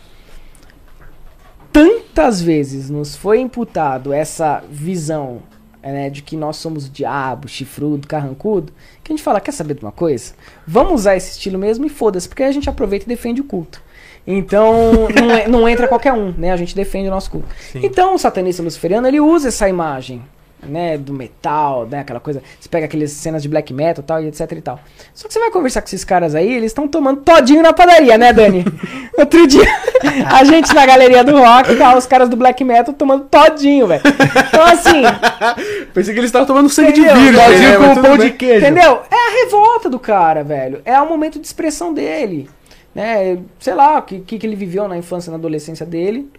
tantas 1.72 2.42
vezes 2.42 2.90
nos 2.90 3.16
foi 3.16 3.40
imputado 3.40 4.12
essa 4.14 4.62
visão 4.70 5.42
né, 5.84 6.10
de 6.10 6.22
que 6.22 6.36
nós 6.38 6.58
somos 6.58 6.92
diabo, 6.92 7.48
chifrudo, 7.48 8.08
carrancudo, 8.08 8.72
que 9.04 9.12
a 9.12 9.16
gente 9.16 9.24
fala, 9.24 9.40
quer 9.40 9.52
saber 9.52 9.74
de 9.76 9.82
uma 9.84 9.92
coisa? 9.92 10.34
Vamos 10.68 10.94
usar 10.94 11.16
esse 11.16 11.32
estilo 11.32 11.58
mesmo 11.58 11.86
e 11.86 11.90
foda-se, 11.90 12.28
porque 12.30 12.44
a 12.44 12.52
gente 12.52 12.70
aproveita 12.70 13.06
e 13.06 13.08
defende 13.08 13.42
o 13.42 13.46
culto. 13.46 13.82
Então, 14.26 15.08
não, 15.20 15.32
é- 15.32 15.48
não 15.48 15.68
entra 15.70 15.88
qualquer 15.88 16.14
um, 16.14 16.34
né? 16.38 16.52
A 16.52 16.58
gente 16.58 16.76
defende 16.76 17.08
o 17.08 17.12
nosso 17.12 17.32
culto. 17.32 17.48
Então, 17.76 18.16
o 18.16 18.18
satanista 18.20 18.62
luciferiano, 18.62 19.08
ele 19.08 19.20
usa 19.20 19.48
essa 19.48 19.68
imagem, 19.68 20.22
né, 20.64 20.96
do 20.96 21.12
metal, 21.12 21.88
né, 21.90 22.02
aquela 22.02 22.20
coisa. 22.20 22.40
Você 22.60 22.70
pega 22.70 22.86
aquelas 22.86 23.10
cenas 23.10 23.42
de 23.42 23.50
black 23.50 23.74
metal 23.74 24.04
e 24.04 24.06
tal, 24.06 24.22
e 24.24 24.28
etc 24.28 24.52
e 24.52 24.62
tal. 24.62 24.80
Só 25.12 25.28
que 25.28 25.34
você 25.34 25.40
vai 25.40 25.50
conversar 25.50 25.82
com 25.82 25.88
esses 25.88 26.04
caras 26.06 26.36
aí, 26.36 26.54
eles 26.54 26.68
estão 26.68 26.88
tomando 26.88 27.22
todinho 27.22 27.64
na 27.64 27.74
padaria, 27.74 28.16
né, 28.16 28.32
Dani? 28.32 28.64
Outro 29.18 29.48
dia, 29.48 29.66
a 30.32 30.44
gente 30.44 30.72
na 30.76 30.86
galeria 30.86 31.24
do 31.24 31.36
rock, 31.36 31.76
tá, 31.76 31.98
os 31.98 32.06
caras 32.06 32.30
do 32.30 32.38
black 32.38 32.64
metal 32.64 32.94
tomando 32.94 33.24
todinho, 33.26 33.88
velho. 33.88 34.04
Então, 34.50 34.64
assim, 34.66 35.02
Pensei 35.96 36.14
que 36.14 36.20
eles 36.20 36.28
estavam 36.30 36.46
tomando 36.46 36.70
sangue 36.70 36.92
de 36.94 37.02
Entendeu? 37.02 37.22
vírus. 37.22 37.42
Todinho 37.44 37.70
né, 37.70 37.78
com 37.78 38.00
um 38.00 38.04
pão 38.04 38.18
bem. 38.18 38.28
de 38.28 38.34
queijo. 38.38 38.66
Entendeu? 38.68 39.02
É 39.10 39.16
a 39.16 39.44
revolta 39.44 39.90
do 39.90 39.98
cara, 40.00 40.44
velho. 40.44 40.80
É 40.86 41.02
o 41.02 41.10
momento 41.10 41.40
de 41.40 41.48
expressão 41.48 41.92
dele. 41.92 42.48
Né? 42.94 43.40
Sei 43.60 43.74
lá, 43.74 44.00
o 44.00 44.02
que, 44.02 44.20
que, 44.20 44.38
que 44.40 44.46
ele 44.46 44.56
viveu 44.56 44.88
na 44.88 44.98
infância, 44.98 45.32
na 45.32 45.38
adolescência 45.38 45.86
dele. 45.86 46.30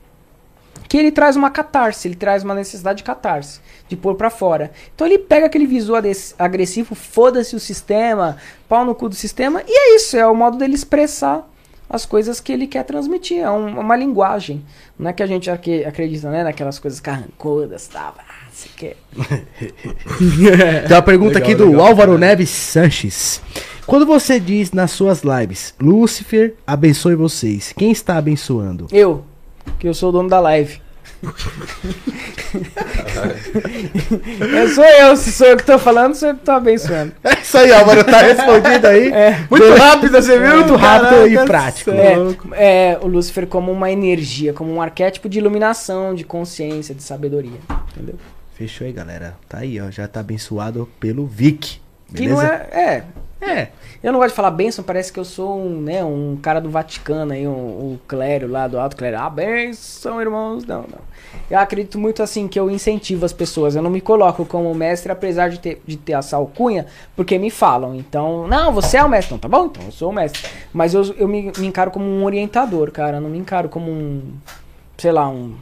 Que 0.88 0.98
ele 0.98 1.10
traz 1.10 1.36
uma 1.36 1.48
catarse, 1.50 2.06
ele 2.06 2.14
traz 2.14 2.42
uma 2.44 2.54
necessidade 2.54 2.98
de 2.98 3.04
catarse, 3.04 3.60
de 3.88 3.96
pôr 3.96 4.14
pra 4.14 4.28
fora. 4.28 4.70
Então 4.94 5.06
ele 5.06 5.18
pega 5.18 5.46
aquele 5.46 5.66
visual 5.66 6.02
agressivo, 6.38 6.94
foda-se 6.94 7.56
o 7.56 7.60
sistema, 7.60 8.36
pau 8.68 8.84
no 8.84 8.94
cu 8.94 9.08
do 9.08 9.14
sistema, 9.14 9.62
e 9.66 9.72
é 9.72 9.96
isso, 9.96 10.16
é 10.18 10.26
o 10.26 10.34
modo 10.34 10.58
dele 10.58 10.74
expressar 10.74 11.48
as 11.88 12.04
coisas 12.04 12.40
que 12.40 12.52
ele 12.52 12.66
quer 12.66 12.84
transmitir. 12.84 13.38
É 13.38 13.50
um- 13.50 13.80
uma 13.80 13.96
linguagem. 13.96 14.64
Não 14.98 15.08
é 15.08 15.12
que 15.14 15.22
a 15.22 15.26
gente 15.26 15.48
acredita 15.50 16.30
né, 16.30 16.42
naquelas 16.44 16.78
coisas 16.78 17.00
carrancudas. 17.00 17.88
Ah, 17.94 18.12
você 18.52 18.68
quer. 18.76 18.96
Tem 20.86 20.96
uma 20.96 21.02
pergunta 21.02 21.38
aqui 21.38 21.54
do 21.54 21.80
Álvaro 21.80 22.18
Neves 22.18 22.50
Sanches. 22.50 23.40
Quando 23.86 24.06
você 24.06 24.38
diz 24.38 24.72
nas 24.72 24.90
suas 24.92 25.22
lives, 25.22 25.74
Lúcifer 25.80 26.54
abençoe 26.66 27.14
vocês, 27.14 27.72
quem 27.76 27.90
está 27.90 28.16
abençoando? 28.16 28.86
Eu, 28.92 29.24
que 29.78 29.88
eu 29.88 29.94
sou 29.94 30.08
o 30.10 30.12
dono 30.12 30.28
da 30.28 30.40
live. 30.40 30.80
é, 34.54 34.68
sou 34.68 34.84
eu, 34.84 35.16
se 35.16 35.32
sou 35.32 35.46
eu 35.46 35.56
que 35.56 35.64
tô 35.64 35.78
falando, 35.78 36.14
sou 36.14 36.28
eu 36.30 36.34
que 36.34 36.44
tô 36.44 36.52
abençoando. 36.52 37.12
É 37.22 37.40
isso 37.40 37.58
aí, 37.58 37.72
Álvaro, 37.72 38.02
tá 38.04 38.18
respondido 38.22 38.86
aí. 38.86 39.12
É. 39.12 39.46
Muito 39.48 39.74
rápido, 39.74 40.12
você 40.12 40.38
viu? 40.38 40.56
Muito 40.56 40.74
rápido 40.76 41.26
e 41.26 41.34
Caraca, 41.34 41.46
prático. 41.46 41.90
É, 41.90 42.92
é, 42.92 42.98
o 43.00 43.06
Lúcifer 43.06 43.46
como 43.46 43.70
uma 43.70 43.90
energia, 43.90 44.52
como 44.52 44.72
um 44.72 44.82
arquétipo 44.82 45.28
de 45.28 45.38
iluminação, 45.38 46.14
de 46.14 46.24
consciência, 46.24 46.94
de 46.94 47.02
sabedoria. 47.02 47.58
Entendeu? 47.92 48.16
Fechou 48.54 48.86
aí, 48.86 48.92
galera. 48.92 49.36
Tá 49.48 49.58
aí, 49.58 49.80
ó. 49.80 49.90
Já 49.90 50.06
tá 50.06 50.20
abençoado 50.20 50.88
pelo 51.00 51.26
Vic. 51.26 51.80
Que 52.14 52.28
Beleza? 52.28 52.34
não 52.34 52.42
é. 52.42 52.54
É. 52.72 53.04
É. 53.42 53.68
Eu 54.00 54.12
não 54.12 54.20
gosto 54.20 54.30
de 54.30 54.36
falar 54.36 54.52
bênção, 54.52 54.84
parece 54.84 55.12
que 55.12 55.18
eu 55.18 55.24
sou 55.24 55.58
um, 55.60 55.80
né, 55.80 56.04
um 56.04 56.38
cara 56.40 56.60
do 56.60 56.70
Vaticano 56.70 57.32
aí, 57.32 57.46
um, 57.46 57.98
um 58.12 58.48
lá 58.48 58.68
do 58.68 58.78
alto 58.78 58.96
clero. 58.96 59.18
Ah, 59.18 59.28
bênção, 59.28 60.20
irmãos. 60.20 60.64
Não, 60.64 60.82
não. 60.82 60.98
Eu 61.50 61.58
acredito 61.58 61.98
muito 61.98 62.22
assim 62.22 62.46
que 62.46 62.58
eu 62.58 62.70
incentivo 62.70 63.24
as 63.24 63.32
pessoas. 63.32 63.74
Eu 63.74 63.82
não 63.82 63.90
me 63.90 64.00
coloco 64.00 64.46
como 64.46 64.72
mestre, 64.74 65.10
apesar 65.10 65.48
de 65.48 65.58
ter, 65.58 65.82
de 65.84 65.96
ter 65.96 66.12
essa 66.12 66.36
alcunha, 66.36 66.86
porque 67.16 67.36
me 67.36 67.50
falam. 67.50 67.96
Então, 67.96 68.46
não, 68.46 68.72
você 68.72 68.96
é 68.96 69.04
o 69.04 69.08
mestre. 69.08 69.32
Não, 69.32 69.40
tá 69.40 69.48
bom? 69.48 69.66
Então 69.66 69.84
eu 69.84 69.92
sou 69.92 70.10
o 70.10 70.12
mestre. 70.12 70.48
Mas 70.72 70.94
eu, 70.94 71.02
eu 71.16 71.26
me, 71.26 71.50
me 71.58 71.66
encaro 71.66 71.90
como 71.90 72.04
um 72.04 72.24
orientador, 72.24 72.92
cara. 72.92 73.16
Eu 73.16 73.20
não 73.20 73.30
me 73.30 73.38
encaro 73.38 73.68
como 73.68 73.90
um, 73.90 74.34
sei 74.96 75.10
lá, 75.10 75.28
um, 75.28 75.56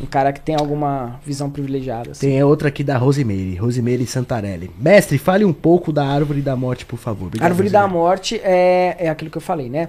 um 0.00 0.06
cara 0.06 0.32
que 0.32 0.40
tem 0.40 0.54
alguma 0.54 1.18
visão 1.24 1.50
privilegiada. 1.50 2.12
assim. 2.12 2.26
Tem 2.28 2.42
outra 2.42 2.68
aqui 2.68 2.84
da 2.84 2.96
Rosemary, 2.96 3.56
Rosemary 3.56 4.06
Santarelli. 4.06 4.70
Mestre, 4.78 5.18
fale 5.18 5.44
um 5.44 5.52
pouco 5.52 5.92
da 5.92 6.06
árvore 6.06 6.40
da 6.40 6.54
morte, 6.54 6.86
por 6.86 6.98
favor. 6.98 7.26
Obrigado, 7.26 7.46
Árvore 7.48 7.68
da 7.70 7.80
Rosemary. 7.82 7.98
morte 8.02 8.40
é, 8.44 8.96
é 8.98 9.08
aquilo 9.08 9.30
que 9.30 9.36
eu 9.38 9.42
falei, 9.42 9.68
né? 9.68 9.88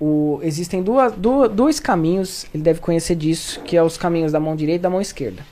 O, 0.00 0.40
existem 0.42 0.82
duas, 0.82 1.12
du- 1.12 1.48
dois 1.48 1.78
caminhos, 1.78 2.46
ele 2.52 2.62
deve 2.64 2.80
conhecer 2.80 3.14
disso, 3.14 3.60
que 3.60 3.76
é 3.76 3.82
os 3.82 3.96
caminhos 3.96 4.32
da 4.32 4.40
mão 4.40 4.56
direita 4.56 4.80
e 4.80 4.82
da 4.82 4.90
mão 4.90 5.00
esquerda. 5.00 5.42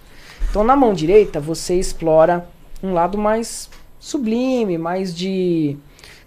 Então, 0.50 0.64
na 0.64 0.74
mão 0.74 0.92
direita, 0.92 1.38
você 1.40 1.76
explora 1.78 2.44
um 2.82 2.92
lado 2.92 3.16
mais 3.16 3.70
sublime, 4.00 4.76
mais 4.76 5.14
de 5.14 5.76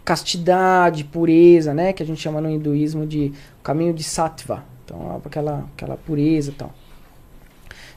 castidade, 0.06 1.03
pureza, 1.03 1.73
né? 1.73 1.91
Que 1.91 2.02
a 2.02 2.06
gente 2.06 2.22
chama 2.22 2.39
no 2.39 2.49
hinduísmo 2.49 3.06
de 3.06 3.34
caminho 3.61 3.93
de 3.93 4.03
sattva. 4.03 4.64
Então, 4.85 5.19
aquela, 5.26 5.65
aquela 5.76 5.97
pureza 5.97 6.52
e 6.52 6.53
tal. 6.53 6.72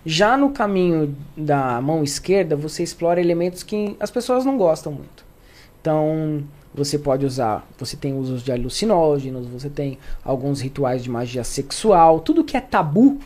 Já 0.09 0.39
no 0.39 0.49
caminho 0.49 1.15
da 1.37 1.83
mão 1.83 2.03
esquerda, 2.03 2.57
você 2.57 2.83
explora 2.83 3.21
elementos 3.21 3.63
que 3.63 3.95
as 4.01 4.11
pessoas 4.11 4.43
não 4.43 4.57
gostam 4.57 4.91
muito. 4.91 5.23
Então, 5.79 6.43
você 6.75 6.99
pode 6.99 7.27
usar, 7.27 7.69
você 7.79 7.95
tem 7.95 8.17
usos 8.17 8.43
de 8.43 8.51
alucinógenos, 8.51 9.47
você 9.47 9.69
tem 9.69 9.99
alguns 10.25 10.63
rituais 10.63 11.03
de 11.03 11.11
magia 11.11 11.45
sexual, 11.45 12.21
tudo 12.21 12.43
que 12.43 12.57
é 12.57 12.61
tabu, 12.63 13.19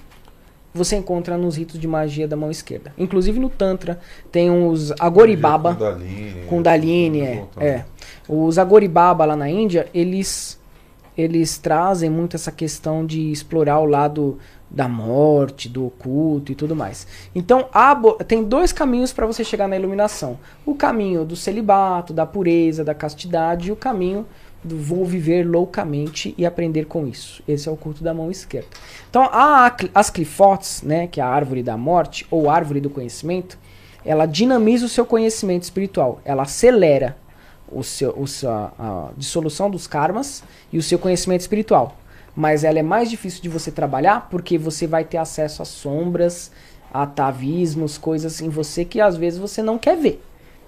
você 0.74 0.96
encontra 0.96 1.38
nos 1.38 1.56
ritos 1.56 1.78
de 1.78 1.86
magia 1.86 2.26
da 2.26 2.34
mão 2.34 2.50
esquerda. 2.50 2.92
Inclusive 2.98 3.38
no 3.38 3.48
Tantra, 3.48 4.00
tem 4.32 4.50
os 4.50 4.90
Agoribaba. 4.98 5.74
Kundalini. 5.74 6.46
Kundalini, 6.48 7.20
é, 7.20 7.46
é. 7.60 7.84
Os 8.28 8.58
Agoribaba 8.58 9.24
lá 9.24 9.36
na 9.36 9.48
Índia, 9.48 9.86
eles 9.94 10.60
eles 11.16 11.58
trazem 11.58 12.08
muito 12.08 12.36
essa 12.36 12.50
questão 12.50 13.04
de 13.04 13.30
explorar 13.30 13.78
o 13.80 13.84
lado 13.84 14.38
da 14.74 14.88
morte, 14.88 15.68
do 15.68 15.86
oculto 15.86 16.50
e 16.50 16.54
tudo 16.54 16.74
mais. 16.74 17.06
Então, 17.34 17.68
tem 18.26 18.42
dois 18.42 18.72
caminhos 18.72 19.12
para 19.12 19.26
você 19.26 19.44
chegar 19.44 19.68
na 19.68 19.76
iluminação: 19.76 20.38
o 20.64 20.74
caminho 20.74 21.24
do 21.24 21.36
celibato, 21.36 22.12
da 22.12 22.24
pureza, 22.24 22.82
da 22.82 22.94
castidade, 22.94 23.68
e 23.68 23.72
o 23.72 23.76
caminho 23.76 24.26
do 24.64 24.78
vou 24.78 25.04
viver 25.04 25.44
loucamente 25.44 26.34
e 26.38 26.46
aprender 26.46 26.86
com 26.86 27.06
isso. 27.06 27.42
Esse 27.46 27.68
é 27.68 27.72
o 27.72 27.76
culto 27.76 28.02
da 28.02 28.14
mão 28.14 28.30
esquerda. 28.30 28.68
Então, 29.10 29.28
a, 29.32 29.66
acl- 29.66 29.90
as 29.94 30.08
clifotes, 30.08 30.82
né, 30.82 31.06
que 31.08 31.20
é 31.20 31.24
a 31.24 31.28
árvore 31.28 31.62
da 31.62 31.76
morte 31.76 32.26
ou 32.30 32.48
árvore 32.48 32.80
do 32.80 32.88
conhecimento, 32.88 33.58
ela 34.04 34.24
dinamiza 34.24 34.86
o 34.86 34.88
seu 34.88 35.04
conhecimento 35.04 35.64
espiritual, 35.64 36.20
ela 36.24 36.42
acelera 36.44 37.16
o 37.70 37.82
seu, 37.82 38.10
o 38.16 38.26
seu- 38.26 38.50
a, 38.50 38.72
a 38.78 39.08
dissolução 39.16 39.68
dos 39.68 39.86
karmas 39.86 40.42
e 40.72 40.78
o 40.78 40.82
seu 40.82 40.98
conhecimento 40.98 41.40
espiritual. 41.40 41.96
Mas 42.34 42.64
ela 42.64 42.78
é 42.78 42.82
mais 42.82 43.10
difícil 43.10 43.42
de 43.42 43.48
você 43.48 43.70
trabalhar 43.70 44.28
porque 44.30 44.56
você 44.56 44.86
vai 44.86 45.04
ter 45.04 45.18
acesso 45.18 45.60
a 45.62 45.64
sombras, 45.64 46.50
a 46.92 47.02
atavismos, 47.02 47.98
coisas 47.98 48.40
em 48.40 48.48
você 48.48 48.84
que 48.84 49.00
às 49.00 49.16
vezes 49.16 49.38
você 49.38 49.62
não 49.62 49.78
quer 49.78 49.96
ver. 49.96 50.22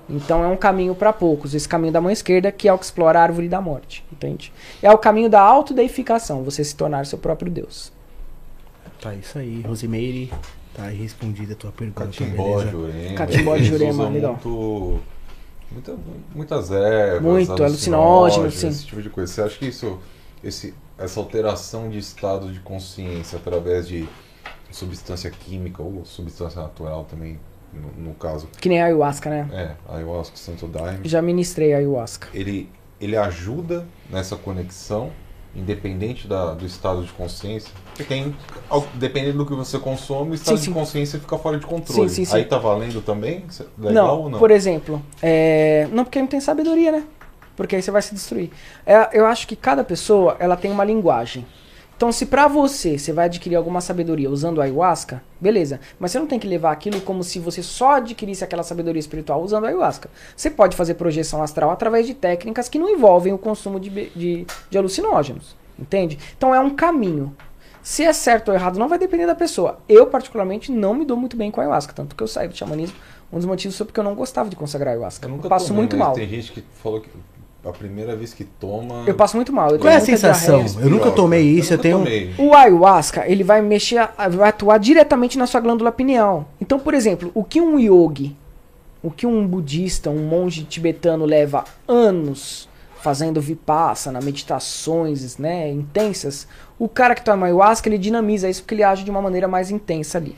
Então 0.09 0.45
é 0.45 0.47
um 0.49 0.57
caminho 0.57 0.95
para 0.95 1.13
poucos, 1.15 1.55
esse 1.55 1.67
caminho 1.67 1.93
da 1.93 2.01
mão 2.01 2.11
esquerda 2.11 2.53
que 2.53 2.69
é 2.69 2.73
o 2.73 2.79
que 2.79 2.85
explora 2.85 3.19
a 3.19 3.23
árvore 3.23 3.49
da 3.49 3.61
morte, 3.61 4.05
entende? 4.13 4.53
É 4.83 4.91
o 4.93 4.99
caminho 4.99 5.31
da 5.31 5.41
autodeificação, 5.41 6.43
você 6.43 6.63
se 6.63 6.77
tornar 6.77 7.07
seu 7.07 7.17
próprio 7.17 7.51
Deus. 7.51 7.91
Tá 9.01 9.15
isso 9.15 9.39
aí, 9.39 9.63
Rosemary. 9.63 10.31
Tá 10.75 10.85
aí 10.85 10.97
respondida 10.99 11.55
a 11.55 11.57
tua 11.57 11.73
pergunta. 11.73 12.05
Catimbó, 12.05 12.57
beleza? 12.59 12.71
Jurema. 12.71 13.15
Catimbó, 13.17 13.55
Eles 13.57 13.67
Jurema, 13.69 14.09
legal. 14.11 14.33
Muito, 14.33 15.01
muita- 15.71 15.97
muitas 16.35 16.71
ervas, 16.71 17.23
Muito, 17.23 17.65
alucinógeno, 17.65 18.51
sim. 18.51 18.69
esse 18.69 18.85
tipo 18.87 19.01
de 19.01 19.09
coisa. 19.09 19.33
Você 19.33 19.43
acha 19.43 19.59
que 19.59 19.67
isso, 19.67 19.99
esse, 20.43 20.75
essa 20.99 21.19
alteração 21.21 21.89
de 21.89 21.99
estado 21.99 22.53
de 22.53 22.61
consciência 22.61 23.39
através 23.39 23.87
de 23.89 24.09
substância 24.71 25.31
química 25.31 25.83
ou 25.83 26.05
substância 26.05 26.61
natural 26.61 27.05
também, 27.09 27.39
no, 27.73 28.09
no 28.09 28.15
caso, 28.15 28.49
Que 28.61 28.69
nem 28.69 28.81
a 28.81 28.87
ayahuasca, 28.87 29.31
né? 29.31 29.49
é, 29.53 29.95
ayahuasca, 29.95 30.37
santo 30.37 30.67
daime, 30.67 31.01
Já 31.09 31.21
ministrei 31.23 31.73
a 31.75 31.79
ayahuasca. 31.79 32.29
ele, 32.35 32.69
ele 33.01 33.17
ajuda 33.17 33.87
nessa 34.11 34.37
conexão, 34.37 35.11
independente 35.57 36.27
da, 36.27 36.53
do 36.53 36.67
estado 36.67 37.05
de 37.05 37.13
consciência. 37.13 37.71
Porque 37.87 38.03
tem, 38.03 38.35
dependendo 38.95 39.39
do 39.39 39.47
que 39.47 39.55
você 39.55 39.79
consome, 39.79 40.33
o 40.33 40.35
estado 40.35 40.57
Sim, 40.57 40.63
de 40.63 40.67
sim. 40.67 40.73
consciência 40.73 41.21
fica 41.21 41.39
fora 41.39 41.59
de 41.59 41.65
controle. 41.65 42.09
Sim, 42.09 42.17
sim, 42.17 42.25
sim. 42.25 42.37
Aí 42.37 42.45
tá 42.45 42.59
valendo 42.59 43.01
também? 43.01 43.45
Legal 43.79 44.07
não, 44.09 44.21
ou 44.23 44.31
não? 44.31 44.39
por 44.41 44.51
exemplo, 44.51 45.01
é... 45.23 45.87
não 45.93 46.03
porque 46.05 46.19
não 46.19 46.27
tem 46.27 46.41
sabedoria, 46.41 46.91
né? 46.91 47.05
Porque 47.57 47.77
aí 47.77 47.83
você 47.83 47.91
vai 47.91 48.03
se 48.03 48.15
destruir. 48.15 48.51
É, 48.85 49.11
eu 49.13 49.27
acho 49.27 49.47
que 49.47 49.57
cada 49.57 49.85
pessoa 49.85 50.37
ela 50.39 50.57
tem 50.57 50.71
uma 50.71 50.85
linguagem. 50.85 51.47
Então, 51.97 52.11
se 52.11 52.27
pra 52.27 52.49
você 52.49 52.99
você 52.99 53.13
vai 53.13 53.27
adquirir 53.27 53.55
alguma 53.55 53.81
sabedoria 53.81 54.29
usando 54.29 54.61
a 54.61 54.65
ayahuasca, 54.65 55.23
beleza. 55.41 55.79
Mas 55.99 56.11
você 56.11 56.19
não 56.19 56.27
tem 56.27 56.41
que 56.41 56.47
levar 56.47 56.73
aquilo 56.73 57.01
como 57.01 57.23
se 57.23 57.39
você 57.39 57.63
só 57.63 57.93
adquirisse 57.93 58.43
aquela 58.43 58.65
sabedoria 58.65 58.99
espiritual 58.99 59.41
usando 59.41 59.65
a 59.65 59.69
ayahuasca. 59.69 60.11
Você 60.37 60.51
pode 60.51 60.77
fazer 60.77 60.95
projeção 60.95 61.43
astral 61.43 61.71
através 61.71 62.07
de 62.07 62.15
técnicas 62.15 62.69
que 62.69 62.79
não 62.79 62.91
envolvem 62.91 63.33
o 63.33 63.39
consumo 63.39 63.79
de, 63.79 64.11
de, 64.11 64.47
de 64.69 64.79
alucinógenos. 64.79 65.57
Entende? 65.79 66.19
Então 66.37 66.55
é 66.55 66.59
um 66.59 66.71
caminho. 66.71 67.35
Se 67.83 68.03
é 68.03 68.13
certo 68.13 68.49
ou 68.49 68.55
errado, 68.55 68.79
não 68.79 68.89
vai 68.89 68.99
depender 68.99 69.27
da 69.27 69.35
pessoa. 69.35 69.79
Eu, 69.89 70.07
particularmente, 70.07 70.73
não 70.73 70.95
me 70.95 71.05
dou 71.05 71.17
muito 71.17 71.37
bem 71.37 71.51
com 71.51 71.61
a 71.61 71.65
ayahuasca. 71.65 71.93
Tanto 71.93 72.17
que 72.17 72.23
eu 72.23 72.27
saí 72.29 72.49
do 72.49 72.57
xamanismo. 72.57 72.97
Um 73.33 73.37
dos 73.37 73.47
motivos 73.47 73.77
foi 73.77 73.87
porque 73.87 74.01
eu 74.01 74.05
não 74.05 74.15
gostava 74.15 74.49
de 74.49 74.57
consagrar 74.57 74.93
ayahuasca. 74.93 75.27
Eu 75.27 75.31
Eu, 75.31 75.37
nunca 75.37 75.49
passo 75.49 75.69
tomei, 75.69 75.83
muito 75.83 75.97
mal. 75.97 76.15
Tem 76.15 76.29
gente 76.29 76.51
que 76.51 76.65
falou 76.83 77.01
que 77.01 77.11
a 77.65 77.73
primeira 77.73 78.15
vez 78.15 78.35
que 78.35 78.45
toma. 78.45 79.05
Eu 79.07 79.15
passo 79.15 79.37
muito 79.37 79.53
mal. 79.53 79.71
Eu 79.71 79.79
Qual 79.79 79.93
é 79.93 79.97
a 79.97 80.01
sensação? 80.01 80.63
diarreia. 80.65 80.85
Eu 80.87 80.91
nunca 80.91 81.11
tomei 81.11 81.43
isso, 81.43 81.73
eu 81.73 81.77
nunca 81.79 81.83
tenho- 81.83 81.99
tomei. 81.99 82.35
O 82.39 82.55
ayahuasca, 82.55 83.25
ele 83.27 83.43
vai 83.43 83.63
mexer, 83.63 84.07
vai 84.31 84.49
atuar 84.51 84.79
diretamente 84.79 85.39
na 85.39 85.47
sua 85.47 85.61
glândula 85.61 85.91
pineal. 85.91 86.49
Então, 86.61 86.79
por 86.79 86.93
exemplo, 86.95 87.31
o 87.35 87.43
que 87.43 87.61
um 87.61 87.79
yogi, 87.79 88.37
o 89.03 89.11
que 89.11 89.27
um 89.27 89.47
budista, 89.47 90.11
um 90.11 90.27
monge 90.27 90.65
tibetano 90.65 91.25
leva 91.25 91.65
anos 91.89 92.69
fazendo 93.01 93.39
vipassana, 93.41 94.19
meditações, 94.23 95.37
né, 95.37 95.71
intensas, 95.71 96.49
o 96.79 96.89
cara 96.89 97.15
que 97.15 97.23
toma 97.23 97.47
ayahuasca, 97.47 97.87
ele 97.89 97.99
dinamiza 97.99 98.49
isso 98.49 98.63
porque 98.63 98.75
ele 98.75 98.83
age 98.83 99.05
de 99.05 99.11
uma 99.11 99.21
maneira 99.21 99.47
mais 99.47 99.71
intensa 99.71 100.17
ali. 100.19 100.35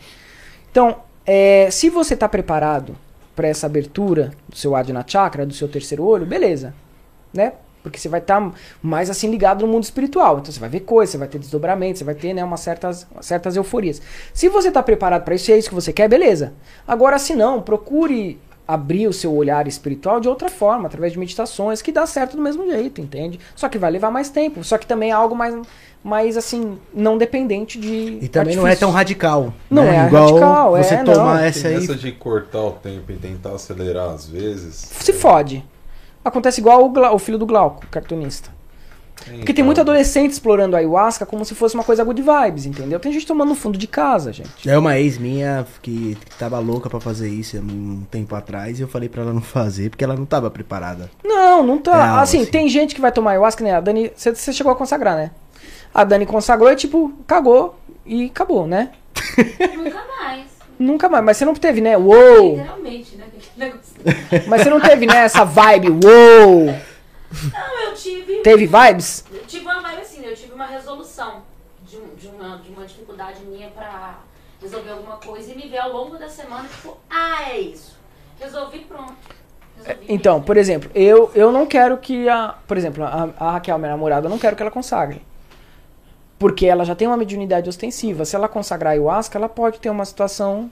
Então, 0.70 0.96
é, 1.24 1.68
se 1.70 1.88
você 1.88 2.14
está 2.14 2.28
preparado 2.28 2.96
para 3.36 3.46
essa 3.46 3.66
abertura 3.66 4.32
do 4.48 4.56
seu 4.56 4.74
Adina 4.74 5.04
Chakra, 5.06 5.46
do 5.46 5.54
seu 5.54 5.68
terceiro 5.68 6.04
olho, 6.04 6.26
beleza, 6.26 6.74
né? 7.36 7.52
Porque 7.82 8.00
você 8.00 8.08
vai 8.08 8.18
estar 8.18 8.52
mais 8.82 9.08
assim 9.08 9.30
ligado 9.30 9.64
no 9.64 9.70
mundo 9.70 9.84
espiritual. 9.84 10.38
Então 10.38 10.50
você 10.50 10.58
vai 10.58 10.68
ver 10.68 10.80
coisas, 10.80 11.12
você 11.12 11.18
vai 11.18 11.28
ter 11.28 11.38
desdobramento, 11.38 11.98
você 11.98 12.04
vai 12.04 12.16
ter 12.16 12.34
né, 12.34 12.42
umas 12.42 12.58
certas, 12.58 13.06
certas 13.20 13.54
euforias. 13.54 14.02
Se 14.34 14.48
você 14.48 14.68
está 14.68 14.82
preparado 14.82 15.22
para 15.22 15.36
isso 15.36 15.50
e 15.50 15.54
é 15.54 15.58
isso 15.58 15.68
que 15.68 15.74
você 15.74 15.92
quer, 15.92 16.08
beleza. 16.08 16.52
Agora, 16.86 17.16
se 17.16 17.36
não, 17.36 17.62
procure 17.62 18.40
abrir 18.66 19.06
o 19.06 19.12
seu 19.12 19.32
olhar 19.32 19.68
espiritual 19.68 20.18
de 20.18 20.28
outra 20.28 20.48
forma, 20.48 20.86
através 20.86 21.12
de 21.12 21.18
meditações, 21.18 21.80
que 21.80 21.92
dá 21.92 22.04
certo 22.04 22.36
do 22.36 22.42
mesmo 22.42 22.66
jeito, 22.68 23.00
entende? 23.00 23.38
Só 23.54 23.68
que 23.68 23.78
vai 23.78 23.90
levar 23.90 24.10
mais 24.10 24.28
tempo. 24.28 24.64
Só 24.64 24.76
que 24.76 24.86
também 24.86 25.10
é 25.10 25.12
algo 25.12 25.36
mais, 25.36 25.54
mais 26.02 26.36
assim, 26.36 26.76
não 26.92 27.16
dependente 27.16 27.78
de. 27.78 28.18
E 28.20 28.28
também 28.28 28.56
não 28.56 28.66
é 28.66 28.74
tão 28.74 28.90
radical. 28.90 29.54
Não 29.70 29.84
né? 29.84 29.96
é 29.96 30.06
Igual 30.06 30.26
radical, 30.26 30.70
você 30.76 30.94
é, 30.94 31.04
tomar 31.04 31.36
não. 31.36 31.38
essa 31.38 31.68
aí. 31.68 31.76
essa 31.76 31.94
de 31.94 32.10
cortar 32.10 32.62
o 32.62 32.72
tempo 32.72 33.12
e 33.12 33.16
tentar 33.16 33.52
acelerar 33.52 34.10
às 34.10 34.26
vezes. 34.26 34.74
Se 34.98 35.12
fode. 35.12 35.64
Acontece 36.26 36.60
igual 36.60 36.84
o, 36.84 36.88
Glau- 36.90 37.14
o 37.14 37.18
filho 37.18 37.38
do 37.38 37.46
Glauco, 37.46 37.84
o 37.84 37.88
cartunista. 37.88 38.50
Porque 39.38 39.54
tem 39.54 39.64
muito 39.64 39.80
adolescente 39.80 40.32
explorando 40.32 40.76
a 40.76 40.78
ayahuasca 40.78 41.24
como 41.24 41.44
se 41.44 41.54
fosse 41.54 41.74
uma 41.74 41.82
coisa 41.82 42.04
good 42.04 42.20
vibes, 42.22 42.66
entendeu? 42.66 43.00
Tem 43.00 43.10
gente 43.12 43.26
tomando 43.26 43.48
no 43.48 43.54
fundo 43.54 43.78
de 43.78 43.86
casa, 43.86 44.32
gente. 44.32 44.68
É 44.68 44.78
uma 44.78 44.98
ex 44.98 45.18
minha 45.18 45.66
que 45.82 46.16
que 46.16 46.36
tava 46.36 46.58
louca 46.58 46.90
pra 46.90 47.00
fazer 47.00 47.28
isso 47.28 47.56
um 47.58 48.02
tempo 48.10 48.34
atrás 48.34 48.78
e 48.78 48.82
eu 48.82 48.88
falei 48.88 49.08
pra 49.08 49.22
ela 49.22 49.32
não 49.32 49.40
fazer 49.40 49.88
porque 49.90 50.04
ela 50.04 50.14
não 50.14 50.26
tava 50.26 50.50
preparada. 50.50 51.10
Não, 51.24 51.62
não 51.62 51.78
tá. 51.78 52.04
Real, 52.04 52.18
assim, 52.18 52.42
assim. 52.42 52.50
tem 52.50 52.68
gente 52.68 52.94
que 52.94 53.00
vai 53.00 53.10
tomar 53.10 53.30
ayahuasca, 53.30 53.64
né? 53.64 53.72
A 53.74 53.80
Dani, 53.80 54.12
você 54.14 54.34
você 54.34 54.52
chegou 54.52 54.70
a 54.72 54.76
consagrar, 54.76 55.16
né? 55.16 55.30
A 55.94 56.04
Dani 56.04 56.26
consagrou 56.26 56.70
e, 56.70 56.76
tipo, 56.76 57.12
cagou 57.26 57.74
e 58.04 58.26
acabou, 58.26 58.66
né? 58.66 58.90
Nunca 59.76 60.02
mais. 60.18 60.44
Nunca 60.78 61.08
mais. 61.08 61.24
Mas 61.24 61.36
você 61.38 61.44
não 61.46 61.54
teve, 61.54 61.80
né? 61.80 61.96
Uou! 61.96 62.56
Literalmente, 62.58 63.16
né? 63.16 63.24
Mas 64.46 64.62
você 64.62 64.70
não 64.70 64.80
teve, 64.80 65.06
né? 65.06 65.18
Essa 65.18 65.44
vibe, 65.44 65.90
uou! 65.90 66.66
Não, 66.66 67.80
eu 67.84 67.94
tive. 67.94 68.36
Teve 68.42 68.66
vibes? 68.66 69.24
Eu 69.32 69.44
tive 69.46 69.64
uma 69.64 69.80
vibe 69.80 70.00
assim, 70.00 70.24
eu 70.24 70.34
tive 70.34 70.52
uma 70.52 70.66
resolução 70.66 71.42
de, 71.84 71.98
de 72.16 72.28
uma, 72.28 72.58
de 72.58 72.68
uma 72.70 72.84
dificuldade 72.84 73.40
minha 73.44 73.68
pra 73.70 74.18
resolver 74.60 74.90
alguma 74.90 75.16
coisa 75.16 75.52
e 75.52 75.56
me 75.56 75.68
ver 75.68 75.78
ao 75.78 75.92
longo 75.92 76.18
da 76.18 76.28
semana, 76.28 76.68
tipo, 76.68 76.96
ah, 77.10 77.50
é 77.50 77.58
isso. 77.58 77.96
Resolvi, 78.38 78.80
pronto. 78.80 79.14
Resolvi. 79.78 80.06
Então, 80.08 80.42
por 80.42 80.56
exemplo, 80.56 80.90
eu, 80.94 81.30
eu 81.34 81.50
não 81.50 81.66
quero 81.66 81.96
que 81.98 82.28
a. 82.28 82.54
Por 82.66 82.76
exemplo, 82.76 83.04
a, 83.04 83.30
a 83.38 83.52
Raquel, 83.52 83.78
minha 83.78 83.90
namorada, 83.90 84.26
eu 84.26 84.30
não 84.30 84.38
quero 84.38 84.56
que 84.56 84.62
ela 84.62 84.70
consagre. 84.70 85.22
Porque 86.38 86.66
ela 86.66 86.84
já 86.84 86.94
tem 86.94 87.08
uma 87.08 87.16
mediunidade 87.16 87.68
ostensiva. 87.68 88.24
Se 88.24 88.36
ela 88.36 88.48
consagrar 88.48 88.92
ayahuasca, 88.92 89.38
ela 89.38 89.48
pode 89.48 89.80
ter 89.80 89.88
uma 89.88 90.04
situação 90.04 90.70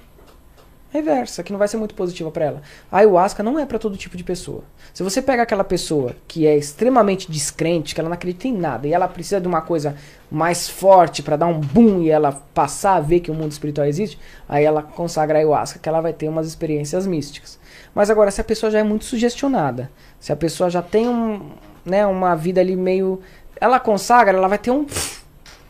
reversa, 0.94 1.42
que 1.42 1.50
não 1.50 1.58
vai 1.58 1.66
ser 1.66 1.76
muito 1.76 1.92
positiva 1.92 2.30
pra 2.30 2.44
ela. 2.44 2.62
A 2.90 2.98
ayahuasca 2.98 3.42
não 3.42 3.58
é 3.58 3.66
pra 3.66 3.80
todo 3.80 3.96
tipo 3.96 4.16
de 4.16 4.22
pessoa. 4.22 4.62
Se 4.92 5.02
você 5.02 5.20
pega 5.20 5.42
aquela 5.42 5.64
pessoa 5.64 6.14
que 6.28 6.46
é 6.46 6.56
extremamente 6.56 7.30
descrente, 7.30 7.94
que 7.94 8.00
ela 8.00 8.08
não 8.08 8.14
acredita 8.14 8.46
em 8.46 8.56
nada, 8.56 8.86
e 8.86 8.92
ela 8.92 9.08
precisa 9.08 9.40
de 9.40 9.48
uma 9.48 9.60
coisa 9.60 9.96
mais 10.30 10.68
forte 10.68 11.20
pra 11.20 11.36
dar 11.36 11.46
um 11.46 11.58
boom 11.58 12.00
e 12.00 12.10
ela 12.10 12.30
passar 12.54 12.94
a 12.94 13.00
ver 13.00 13.18
que 13.18 13.30
o 13.30 13.34
mundo 13.34 13.50
espiritual 13.50 13.88
existe, 13.88 14.16
aí 14.48 14.64
ela 14.64 14.82
consagra 14.82 15.36
a 15.36 15.40
ayahuasca, 15.40 15.80
que 15.80 15.88
ela 15.88 16.00
vai 16.00 16.12
ter 16.12 16.28
umas 16.28 16.46
experiências 16.46 17.08
místicas. 17.08 17.58
Mas 17.92 18.08
agora, 18.08 18.30
se 18.30 18.40
a 18.40 18.44
pessoa 18.44 18.70
já 18.70 18.78
é 18.78 18.84
muito 18.84 19.04
sugestionada, 19.04 19.90
se 20.20 20.32
a 20.32 20.36
pessoa 20.36 20.70
já 20.70 20.80
tem 20.80 21.08
um, 21.08 21.50
né, 21.84 22.06
uma 22.06 22.36
vida 22.36 22.60
ali 22.60 22.76
meio. 22.76 23.20
Ela 23.60 23.80
consagra, 23.80 24.36
ela 24.36 24.48
vai 24.48 24.58
ter 24.58 24.70
um. 24.70 24.86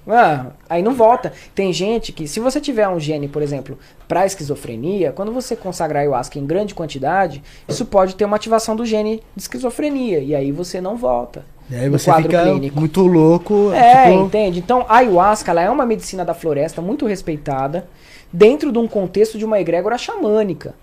Ah, 0.06 0.46
aí 0.68 0.82
não 0.82 0.94
volta. 0.94 1.32
Tem 1.54 1.72
gente 1.72 2.12
que, 2.12 2.28
se 2.28 2.40
você 2.40 2.60
tiver 2.60 2.88
um 2.88 3.00
gene, 3.00 3.26
por 3.26 3.42
exemplo, 3.42 3.78
para 4.06 4.26
esquizofrenia, 4.26 5.12
quando 5.12 5.32
você 5.32 5.56
consagrar 5.56 6.02
ayahuasca 6.02 6.38
em 6.38 6.46
grande 6.46 6.74
quantidade, 6.74 7.42
isso 7.68 7.86
pode 7.86 8.14
ter 8.14 8.24
uma 8.24 8.36
ativação 8.36 8.76
do 8.76 8.84
gene 8.84 9.22
de 9.34 9.42
esquizofrenia. 9.42 10.18
E 10.18 10.34
aí 10.34 10.52
você 10.52 10.80
não 10.80 10.96
volta. 10.96 11.44
E 11.70 11.76
aí 11.76 11.88
você 11.88 12.10
quadro 12.10 12.24
fica 12.24 12.42
clínico. 12.42 12.78
muito 12.78 13.00
louco. 13.06 13.72
É, 13.72 14.10
tipo, 14.10 14.24
entende? 14.24 14.58
Então, 14.58 14.84
a 14.88 14.98
ayahuasca 14.98 15.50
ela 15.50 15.62
é 15.62 15.70
uma 15.70 15.86
medicina 15.86 16.24
da 16.24 16.34
floresta 16.34 16.82
muito 16.82 17.06
respeitada 17.06 17.86
dentro 18.30 18.70
de 18.70 18.78
um 18.78 18.86
contexto 18.86 19.38
de 19.38 19.44
uma 19.44 19.58
egrégora 19.58 19.96
xamânica. 19.96 20.74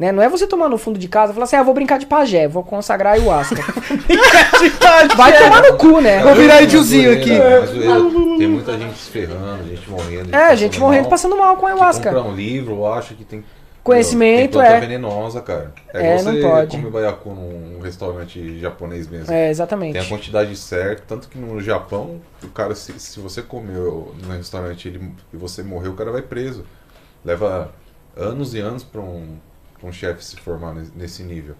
Né? 0.00 0.10
Não 0.12 0.22
é 0.22 0.30
você 0.30 0.46
tomar 0.46 0.70
no 0.70 0.78
fundo 0.78 0.98
de 0.98 1.06
casa 1.08 1.30
e 1.30 1.34
falar 1.34 1.44
assim, 1.44 1.56
ah, 1.56 1.62
vou 1.62 1.74
brincar 1.74 1.98
de 1.98 2.06
pajé, 2.06 2.48
vou 2.48 2.64
consagrar 2.64 3.12
a 3.12 3.16
ayahuasca. 3.16 3.56
Vai 5.14 5.38
tomar 5.38 5.62
no 5.62 5.76
cu, 5.76 6.00
né? 6.00 6.22
Vou 6.22 6.34
virar 6.34 6.54
Mas 6.54 6.64
idiozinho 6.64 7.12
aqui. 7.12 7.38
mas 7.38 7.68
zoeira, 7.68 8.38
Tem 8.38 8.48
muita 8.48 8.78
gente 8.78 8.96
se 8.96 9.10
ferrando, 9.10 9.68
gente 9.68 9.90
morrendo. 9.90 10.34
É, 10.34 10.56
gente 10.56 10.80
morrendo 10.80 11.02
mal, 11.02 11.10
passando 11.10 11.36
mal 11.36 11.54
com 11.58 11.66
ayahuasca. 11.66 12.10
compra 12.14 12.30
um 12.30 12.34
livro, 12.34 12.86
acha 12.86 13.12
que 13.12 13.24
tem. 13.24 13.44
Conhecimento, 13.82 14.58
tem 14.58 14.68
é. 14.68 14.80
venenosa, 14.80 15.42
cara. 15.42 15.72
É, 15.92 15.98
É, 15.98 16.18
igual 16.20 16.24
não 16.24 16.32
você 16.32 16.40
pode. 16.48 16.76
comer 16.78 16.90
baiacu 16.90 17.30
num 17.30 17.80
restaurante 17.82 18.58
japonês 18.58 19.06
mesmo. 19.06 19.32
É, 19.34 19.50
exatamente. 19.50 19.92
Tem 19.94 20.02
a 20.02 20.06
quantidade 20.08 20.56
certa, 20.56 21.02
tanto 21.08 21.28
que 21.28 21.38
no 21.38 21.60
Japão, 21.60 22.20
o 22.42 22.48
cara, 22.48 22.74
se, 22.74 22.98
se 22.98 23.20
você 23.20 23.40
comeu 23.42 24.14
no 24.22 24.32
restaurante 24.32 24.88
ele- 24.88 25.12
e 25.32 25.36
você 25.36 25.62
morreu, 25.62 25.92
o 25.92 25.94
cara 25.94 26.10
vai 26.10 26.22
preso. 26.22 26.64
Leva 27.24 27.70
anos 28.16 28.54
e 28.54 28.58
anos 28.60 28.82
pra 28.82 29.00
um, 29.00 29.36
um 29.82 29.92
chefe 29.92 30.24
se 30.24 30.36
formar 30.36 30.74
nesse- 30.96 31.22
nível. 31.22 31.54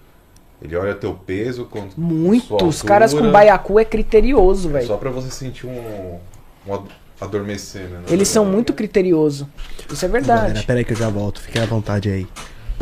Ele 0.63 0.77
olha 0.77 0.95
teu 0.95 1.15
peso, 1.15 1.65
quanto 1.65 1.99
Muito. 1.99 2.47
sua 2.47 2.65
Os 2.65 2.83
caras 2.83 3.15
com 3.15 3.31
baiacu 3.33 3.79
é 3.79 3.85
criterioso, 3.85 4.69
velho. 4.69 4.87
Só 4.87 4.97
pra 4.99 5.11
você 5.11 5.31
sentir 5.31 5.67
um, 5.67 6.19
um 6.67 6.75
ad- 6.75 6.85
adormecer, 7.19 7.89
né? 7.89 8.03
Eles 8.09 8.29
são 8.29 8.45
muito 8.45 8.73
criterioso. 8.75 9.49
Isso 9.91 10.05
é 10.05 10.09
Galera, 10.09 10.43
verdade. 10.49 10.67
pera 10.67 10.79
aí 10.81 10.85
que 10.85 10.93
eu 10.93 10.97
já 10.99 11.09
volto. 11.09 11.41
Fiquem 11.41 11.63
à 11.63 11.67
vontade 11.67 12.11
aí. 12.11 12.27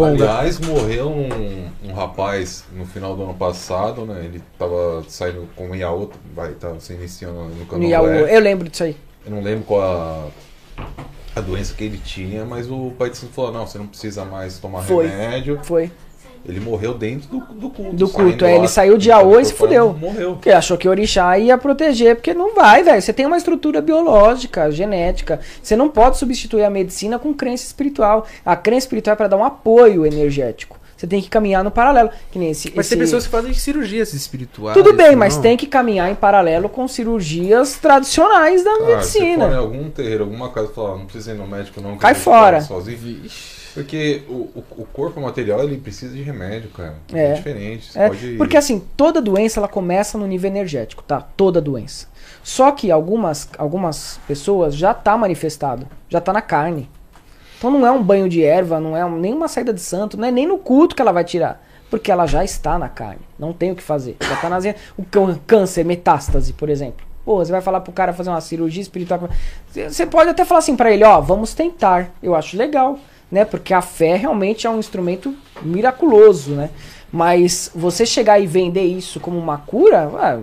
Aliás, 0.00 0.60
morreu 0.60 1.08
um, 1.10 1.68
um 1.88 1.92
rapaz 1.92 2.64
no 2.72 2.84
final 2.86 3.16
do 3.16 3.24
ano 3.24 3.34
passado, 3.34 4.04
né? 4.04 4.22
Ele 4.24 4.40
tava 4.56 5.04
saindo 5.08 5.48
com 5.56 5.70
o 5.70 5.74
Iaô, 5.74 6.08
vai, 6.34 6.52
tava 6.52 6.78
se 6.78 6.92
iniciando 6.92 7.42
no 7.48 7.66
canal. 7.66 8.06
Eu 8.06 8.40
lembro 8.40 8.68
disso 8.68 8.84
aí. 8.84 8.96
Eu 9.26 9.32
não 9.32 9.42
lembro 9.42 9.64
qual 9.64 9.82
a, 9.82 10.82
a 11.38 11.40
doença 11.40 11.74
que 11.74 11.84
ele 11.84 11.98
tinha, 11.98 12.44
mas 12.44 12.70
o 12.70 12.92
pai 12.98 13.10
de 13.10 13.16
santo 13.16 13.32
falou: 13.32 13.52
não, 13.52 13.66
você 13.66 13.78
não 13.78 13.86
precisa 13.86 14.24
mais 14.24 14.58
tomar 14.58 14.82
Foi. 14.82 15.06
remédio. 15.06 15.58
Foi. 15.62 15.90
Ele 16.46 16.60
morreu 16.60 16.94
dentro 16.94 17.28
do, 17.28 17.40
do 17.40 17.70
culto. 17.70 17.96
Do 17.96 18.08
culto, 18.08 18.44
é, 18.44 18.52
lá, 18.52 18.58
ele 18.58 18.68
saiu 18.68 18.96
de 18.96 19.08
tava 19.08 19.22
Iaô 19.22 19.40
e 19.40 19.44
se 19.44 19.52
preocupado, 19.52 19.90
fudeu. 19.90 20.08
Morreu. 20.08 20.32
Porque 20.34 20.50
achou 20.50 20.78
que 20.78 20.88
o 20.88 20.90
orixá 20.90 21.38
ia 21.38 21.58
proteger, 21.58 22.16
porque 22.16 22.32
não 22.32 22.54
vai, 22.54 22.82
velho. 22.82 23.02
Você 23.02 23.12
tem 23.12 23.26
uma 23.26 23.36
estrutura 23.36 23.82
biológica, 23.82 24.70
genética. 24.70 25.40
Você 25.62 25.76
não 25.76 25.88
pode 25.88 26.16
substituir 26.16 26.64
a 26.64 26.70
medicina 26.70 27.18
com 27.18 27.34
crença 27.34 27.64
espiritual. 27.64 28.26
A 28.46 28.56
crença 28.56 28.86
espiritual 28.86 29.14
é 29.14 29.16
para 29.16 29.28
dar 29.28 29.36
um 29.36 29.44
apoio 29.44 30.06
energético. 30.06 30.77
Você 30.98 31.06
tem 31.06 31.22
que 31.22 31.30
caminhar 31.30 31.62
no 31.64 31.70
paralelo. 31.70 32.10
Que 32.30 32.38
nem 32.40 32.50
esse, 32.50 32.72
Mas 32.74 32.86
esse- 32.86 32.96
tem 32.96 32.98
pessoas 33.04 33.24
que 33.24 33.30
fazem 33.30 33.54
cirurgias 33.54 34.12
espirituais. 34.12 34.76
Tudo 34.76 34.92
bem, 34.92 35.14
mas 35.14 35.36
não? 35.36 35.42
tem 35.42 35.56
que 35.56 35.66
caminhar 35.66 36.10
em 36.10 36.14
paralelo 36.16 36.68
com 36.68 36.86
cirurgias 36.88 37.76
tradicionais 37.78 38.64
da 38.64 38.70
Cara, 38.72 38.82
você 39.02 39.18
for 39.18 39.24
em 39.24 39.28
medicina. 39.28 39.56
algum 39.56 39.88
terreiro, 39.90 40.24
alguma 40.24 40.50
casa 40.50 40.68
falar, 40.72 40.96
não 40.96 41.06
precisa 41.06 41.32
ir 41.32 41.36
no 41.38 41.46
médico 41.46 41.80
não. 41.80 41.96
Cai 41.96 42.14
fora. 42.14 42.60
Porque 43.74 44.22
o, 44.28 44.32
o, 44.32 44.64
o 44.78 44.84
corpo 44.92 45.20
material, 45.20 45.62
ele 45.62 45.76
precisa 45.76 46.12
de 46.12 46.22
remédio, 46.22 46.68
cara. 46.70 46.96
É. 47.12 47.26
É, 47.26 47.32
diferente. 47.34 47.92
Você 47.92 47.98
É, 47.98 48.08
pode... 48.08 48.34
porque 48.36 48.56
assim, 48.56 48.82
toda 48.96 49.20
doença 49.22 49.60
ela 49.60 49.68
começa 49.68 50.18
no 50.18 50.26
nível 50.26 50.50
energético, 50.50 51.02
tá? 51.02 51.20
Toda 51.20 51.60
doença. 51.60 52.08
Só 52.42 52.72
que 52.72 52.90
algumas, 52.90 53.48
algumas 53.56 54.18
pessoas 54.26 54.74
já 54.74 54.92
tá 54.94 55.16
manifestado, 55.16 55.86
já 56.08 56.20
tá 56.20 56.32
na 56.32 56.42
carne. 56.42 56.88
Então 57.58 57.70
não 57.70 57.86
é 57.86 57.90
um 57.90 58.02
banho 58.02 58.28
de 58.28 58.42
erva, 58.42 58.78
não 58.80 58.96
é 58.96 59.04
um- 59.04 59.18
nem 59.18 59.34
uma 59.34 59.48
saída 59.48 59.72
de 59.74 59.80
santo, 59.80 60.16
não 60.16 60.26
é 60.26 60.30
nem 60.30 60.46
no 60.46 60.58
culto 60.58 60.94
que 60.94 61.02
ela 61.02 61.12
vai 61.12 61.24
tirar. 61.24 61.62
Porque 61.90 62.10
ela 62.12 62.26
já 62.26 62.44
está 62.44 62.78
na 62.78 62.88
carne. 62.88 63.20
Não 63.38 63.52
tem 63.52 63.72
o 63.72 63.74
que 63.74 63.82
fazer. 63.82 64.16
Já 64.20 64.36
tá 64.36 64.48
nas... 64.50 64.64
O 64.96 65.02
cân- 65.04 65.38
câncer, 65.46 65.84
metástase, 65.84 66.52
por 66.52 66.68
exemplo. 66.68 67.06
Pô, 67.24 67.38
você 67.44 67.50
vai 67.50 67.60
falar 67.62 67.80
pro 67.80 67.92
cara 67.92 68.12
fazer 68.12 68.28
uma 68.30 68.40
cirurgia 68.42 68.82
espiritual. 68.82 69.28
Você 69.72 70.04
pode 70.06 70.30
até 70.30 70.44
falar 70.44 70.58
assim 70.58 70.76
pra 70.76 70.92
ele, 70.92 71.02
ó, 71.04 71.20
vamos 71.20 71.54
tentar. 71.54 72.10
Eu 72.22 72.34
acho 72.34 72.56
legal, 72.58 72.98
né? 73.30 73.44
Porque 73.44 73.72
a 73.72 73.80
fé 73.80 74.16
realmente 74.16 74.66
é 74.66 74.70
um 74.70 74.78
instrumento 74.78 75.34
miraculoso, 75.62 76.50
né? 76.52 76.70
Mas 77.10 77.70
você 77.74 78.04
chegar 78.04 78.38
e 78.38 78.46
vender 78.46 78.84
isso 78.84 79.18
como 79.18 79.38
uma 79.38 79.56
cura, 79.58 80.10
ah, 80.18 80.40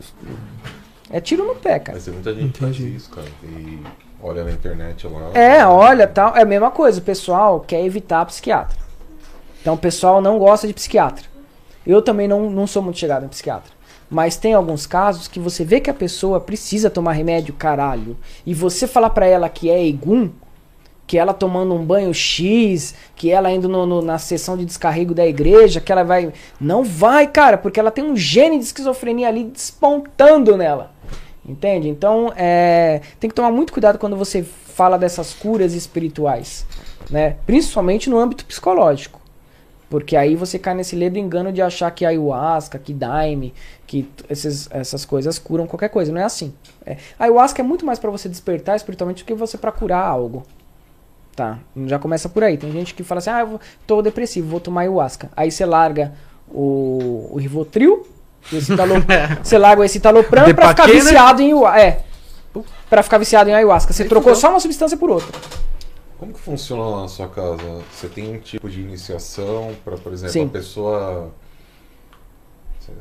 é 1.11 1.19
tiro 1.21 1.45
no 1.45 1.55
pé, 1.55 1.77
cara. 1.79 1.95
Mas 1.97 2.05
tem 2.05 2.13
muita 2.13 2.33
gente 2.33 2.53
que 2.53 2.59
faz 2.59 2.79
isso, 2.79 3.09
cara. 3.11 3.27
E 3.43 3.79
olha 4.25 4.43
na 4.43 4.51
internet 4.51 5.07
lá. 5.07 5.31
É, 5.33 5.65
olha, 5.65 6.07
tal, 6.07 6.35
é 6.35 6.41
a 6.41 6.45
mesma 6.45 6.71
coisa. 6.71 6.99
O 6.99 7.03
pessoal 7.03 7.59
quer 7.59 7.83
evitar 7.85 8.25
psiquiatra. 8.25 8.77
Então 9.61 9.73
o 9.73 9.77
pessoal 9.77 10.21
não 10.21 10.37
gosta 10.37 10.67
de 10.67 10.73
psiquiatra. 10.73 11.25
Eu 11.85 12.01
também 12.01 12.27
não, 12.27 12.49
não 12.49 12.65
sou 12.67 12.81
muito 12.81 12.99
chegado 12.99 13.25
em 13.25 13.29
psiquiatra. 13.29 13.73
Mas 14.09 14.37
tem 14.37 14.53
alguns 14.53 14.85
casos 14.85 15.27
que 15.27 15.39
você 15.39 15.63
vê 15.63 15.79
que 15.79 15.89
a 15.89 15.93
pessoa 15.93 16.39
precisa 16.39 16.89
tomar 16.89 17.13
remédio, 17.13 17.53
caralho. 17.53 18.15
E 18.45 18.53
você 18.53 18.87
falar 18.87 19.09
pra 19.09 19.25
ela 19.25 19.49
que 19.49 19.69
é 19.69 19.83
egum, 19.85 20.29
que 21.07 21.17
ela 21.17 21.33
tomando 21.33 21.73
um 21.73 21.83
banho 21.85 22.13
X, 22.13 22.95
que 23.15 23.31
ela 23.31 23.51
indo 23.51 23.67
no- 23.67 23.85
no- 23.85 24.01
na 24.01 24.17
sessão 24.17 24.57
de 24.57 24.65
descarrego 24.65 25.13
da 25.13 25.25
igreja, 25.25 25.79
que 25.79 25.91
ela 25.91 26.03
vai. 26.03 26.31
Não 26.59 26.83
vai, 26.83 27.27
cara, 27.27 27.57
porque 27.57 27.79
ela 27.79 27.91
tem 27.91 28.03
um 28.03 28.15
gene 28.15 28.57
de 28.57 28.65
esquizofrenia 28.65 29.27
ali 29.27 29.43
despontando 29.43 30.55
nela. 30.57 30.91
Entende? 31.47 31.87
Então, 31.87 32.33
é, 32.35 33.01
tem 33.19 33.29
que 33.29 33.35
tomar 33.35 33.51
muito 33.51 33.71
cuidado 33.71 33.99
quando 33.99 34.15
você 34.15 34.41
fala 34.43 34.97
dessas 34.97 35.33
curas 35.33 35.73
espirituais, 35.73 36.65
né? 37.09 37.37
Principalmente 37.45 38.09
no 38.09 38.17
âmbito 38.17 38.45
psicológico. 38.45 39.21
Porque 39.87 40.17
aí 40.17 40.35
você 40.35 40.57
cai 40.57 40.73
nesse 40.73 40.95
ledo 40.95 41.19
engano 41.19 41.51
de 41.53 41.61
achar 41.61 41.91
que 41.91 42.03
ayahuasca, 42.03 42.79
que 42.79 42.91
daime, 42.91 43.53
que 43.85 44.09
esses, 44.27 44.67
essas 44.71 45.05
coisas 45.05 45.37
curam 45.37 45.67
qualquer 45.67 45.89
coisa. 45.89 46.11
Não 46.11 46.19
é 46.19 46.23
assim. 46.23 46.53
É, 46.85 46.97
ayahuasca 47.19 47.61
é 47.61 47.63
muito 47.63 47.85
mais 47.85 47.99
pra 47.99 48.09
você 48.09 48.27
despertar 48.27 48.75
espiritualmente 48.75 49.23
do 49.23 49.27
que 49.27 49.33
você 49.35 49.57
pra 49.57 49.71
curar 49.71 50.03
algo. 50.03 50.43
Tá? 51.35 51.59
Já 51.85 51.99
começa 51.99 52.27
por 52.27 52.43
aí. 52.43 52.57
Tem 52.57 52.71
gente 52.71 52.95
que 52.95 53.03
fala 53.03 53.19
assim: 53.19 53.29
ah, 53.29 53.41
eu 53.41 53.59
tô 53.85 54.01
depressivo, 54.01 54.49
vou 54.49 54.59
tomar 54.59 54.81
ayahuasca. 54.81 55.29
Aí 55.35 55.51
você 55.51 55.65
larga 55.65 56.13
o, 56.49 57.29
o 57.31 57.37
Rivotril, 57.37 58.05
Escitalo- 58.51 58.95
você 59.43 59.57
larga 59.57 59.81
o 59.81 59.85
Escitalopram 59.85 60.43
pra 60.53 60.69
ficar 60.69 60.85
Depaquena. 60.85 61.03
viciado 61.03 61.41
em 61.41 61.45
ayahuasca. 61.53 61.79
É. 61.81 62.03
Pra 62.89 63.03
ficar 63.03 63.17
viciado 63.17 63.49
em 63.49 63.53
ayahuasca. 63.53 63.91
Você 63.93 64.05
trocou 64.05 64.35
só 64.35 64.49
uma 64.49 64.59
substância 64.59 64.95
por 64.97 65.09
outra. 65.09 65.37
Como 66.17 66.31
que 66.33 66.39
funciona 66.39 66.83
lá 66.83 67.01
na 67.01 67.07
sua 67.07 67.27
casa? 67.27 67.57
Você 67.91 68.07
tem 68.07 68.33
um 68.35 68.39
tipo 68.39 68.69
de 68.69 68.79
iniciação 68.81 69.75
para, 69.83 69.97
por 69.97 70.13
exemplo, 70.13 70.31
Sim. 70.33 70.45
a 70.45 70.49
pessoa. 70.49 71.31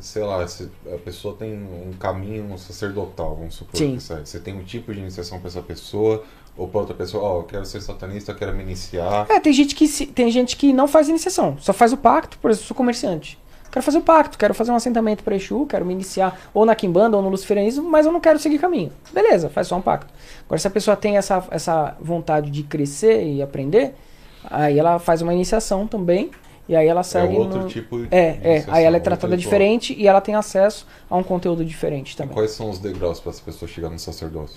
Sei 0.01 0.23
lá, 0.23 0.47
se 0.49 0.71
a 0.93 0.97
pessoa 0.97 1.37
tem 1.37 1.53
um 1.53 1.93
caminho 2.01 2.57
sacerdotal, 2.57 3.37
vamos 3.37 3.55
supor. 3.55 3.77
Sim. 3.77 3.99
Você 3.99 4.41
tem 4.41 4.55
um 4.55 4.65
tipo 4.65 4.93
de 4.95 4.99
iniciação 5.01 5.39
para 5.39 5.49
essa 5.49 5.61
pessoa, 5.61 6.25
ou 6.57 6.67
para 6.67 6.81
outra 6.81 6.95
pessoa, 6.95 7.23
ó, 7.23 7.39
eu 7.41 7.43
quero 7.43 7.67
ser 7.67 7.83
satanista, 7.83 8.33
eu 8.33 8.37
quero 8.37 8.55
me 8.55 8.63
iniciar. 8.63 9.27
É, 9.29 9.39
tem 9.39 9.53
gente 9.53 9.75
que 9.75 9.87
se- 9.87 10.07
tem 10.07 10.31
gente 10.31 10.57
que 10.57 10.73
não 10.73 10.89
faz 10.89 11.11
iniciação, 11.11 11.59
só 11.61 11.75
faz 11.75 11.93
o 11.93 11.99
pacto, 11.99 12.39
por 12.39 12.51
exemplo, 12.51 12.65
eu 12.65 12.69
sou 12.69 12.77
comerciante. 12.77 13.39
Quero 13.75 13.85
fazer 13.85 13.99
o 13.99 14.03
pacto, 14.03 14.39
quero 14.39 14.55
fazer 14.55 14.71
um 14.71 14.77
assentamento 14.77 15.25
para 15.25 15.35
Exu, 15.35 15.67
quero 15.67 15.85
me 15.85 15.93
iniciar 15.93 16.49
ou 16.55 16.65
na 16.65 16.77
Kimbanda 16.77 17.17
ou 17.17 17.23
no 17.25 17.29
Luciferianismo, 17.29 17.91
mas 17.91 18.07
eu 18.07 18.13
não 18.13 18.21
quero 18.21 18.39
seguir 18.39 18.61
caminho. 18.61 18.93
Beleza, 19.13 19.49
faz 19.49 19.67
só 19.67 19.77
um 19.77 19.81
pacto. 19.81 20.15
Agora, 20.47 20.61
se 20.61 20.69
a 20.69 20.71
pessoa 20.71 20.97
tem 20.97 21.17
essa, 21.17 21.45
essa 21.51 21.97
vontade 22.01 22.53
de 22.53 22.63
crescer 22.63 23.27
e 23.27 23.43
aprender, 23.43 23.97
aí 24.45 24.79
ela 24.79 25.01
faz 25.01 25.23
uma 25.23 25.35
iniciação 25.35 25.89
também, 25.89 26.31
e 26.69 26.77
aí 26.77 26.87
ela 26.87 27.01
É 27.01 27.03
segue 27.03 27.35
outro 27.35 27.63
no... 27.63 27.67
tipo 27.69 27.99
de 27.99 28.15
É, 28.15 28.39
é, 28.45 28.65
aí 28.69 28.85
ela 28.85 28.97
é 28.97 29.01
tratada 29.01 29.37
diferente 29.37 29.93
e 29.93 30.07
ela 30.07 30.21
tem 30.21 30.37
acesso 30.37 30.87
a 31.11 31.17
um 31.17 31.25
conteúdo 31.25 31.65
diferente 31.65 32.17
também. 32.17 32.33
Quais 32.33 32.53
são 32.53 32.71
os 32.71 32.79
degraus 32.79 33.19
para 33.19 33.31
essa 33.33 33.43
pessoa 33.43 33.69
chegar 33.69 33.91
no 33.91 33.99
sacerdócio? 33.99 34.57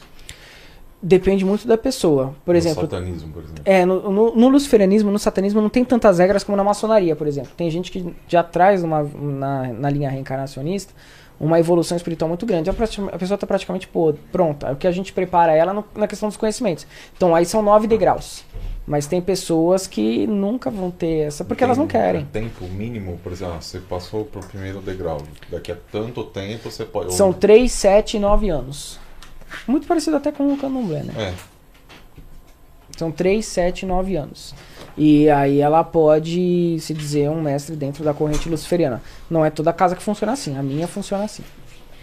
Depende 1.01 1.45
muito 1.45 1.67
da 1.67 1.77
pessoa. 1.77 2.33
Por 2.43 2.53
no 2.53 2.57
exemplo, 2.57 2.81
satanismo, 2.81 3.31
por 3.31 3.43
exemplo. 3.43 3.61
É, 3.63 3.85
no, 3.85 4.11
no, 4.11 4.35
no 4.35 4.47
luciferianismo, 4.49 5.11
no 5.11 5.19
satanismo, 5.19 5.61
não 5.61 5.69
tem 5.69 5.85
tantas 5.85 6.17
regras 6.17 6.43
como 6.43 6.55
na 6.57 6.63
maçonaria, 6.63 7.15
por 7.15 7.27
exemplo. 7.27 7.51
Tem 7.55 7.69
gente 7.69 7.91
que 7.91 8.15
já 8.27 8.41
traz 8.41 8.83
uma, 8.83 9.03
na, 9.03 9.67
na 9.73 9.89
linha 9.89 10.09
reencarnacionista 10.09 10.93
uma 11.39 11.59
evolução 11.59 11.95
espiritual 11.95 12.27
muito 12.27 12.47
grande. 12.47 12.67
A, 12.67 12.73
prati- 12.73 12.99
a 12.99 13.17
pessoa 13.17 13.35
está 13.35 13.45
praticamente 13.45 13.87
pô, 13.87 14.11
pronta. 14.31 14.69
É 14.69 14.71
o 14.71 14.75
que 14.75 14.87
a 14.87 14.91
gente 14.91 15.13
prepara 15.13 15.53
ela 15.53 15.71
no- 15.71 15.85
na 15.95 16.07
questão 16.07 16.27
dos 16.29 16.35
conhecimentos. 16.35 16.87
Então, 17.15 17.35
aí 17.35 17.45
são 17.45 17.61
nove 17.61 17.85
degraus. 17.85 18.43
Mas 18.87 19.05
tem 19.05 19.21
pessoas 19.21 19.85
que 19.85 20.25
nunca 20.25 20.71
vão 20.71 20.89
ter 20.89 21.27
essa, 21.27 21.45
porque 21.45 21.63
elas 21.63 21.77
não 21.77 21.85
Tem 21.85 22.01
querem. 22.01 22.25
Tempo 22.25 22.65
mínimo, 22.65 23.19
por 23.21 23.33
exemplo, 23.33 23.55
ah, 23.57 23.61
você 23.61 23.79
passou 23.79 24.25
pro 24.25 24.39
primeiro 24.39 24.81
degrau. 24.81 25.21
Daqui 25.51 25.71
a 25.71 25.77
tanto 25.91 26.23
tempo 26.23 26.71
você 26.71 26.85
pode. 26.85 27.13
São 27.13 27.31
3, 27.31 27.71
7 27.71 28.17
e 28.17 28.19
9 28.19 28.49
anos. 28.49 28.97
Muito 29.67 29.87
parecido 29.87 30.17
até 30.17 30.31
com 30.31 30.51
o 30.51 30.57
candomblé, 30.57 31.03
né? 31.03 31.13
É. 31.17 31.33
São 32.97 33.11
3, 33.11 33.45
7 33.45 33.83
e 33.83 33.85
9 33.85 34.15
anos. 34.15 34.55
E 34.97 35.29
aí 35.29 35.59
ela 35.59 35.83
pode 35.83 36.77
se 36.79 36.93
dizer 36.93 37.29
um 37.29 37.41
mestre 37.41 37.75
dentro 37.75 38.03
da 38.03 38.13
corrente 38.13 38.49
luciferiana. 38.49 39.01
Não 39.29 39.45
é 39.45 39.49
toda 39.51 39.71
casa 39.71 39.95
que 39.95 40.01
funciona 40.01 40.33
assim, 40.33 40.57
a 40.57 40.63
minha 40.63 40.87
funciona 40.87 41.23
assim. 41.25 41.43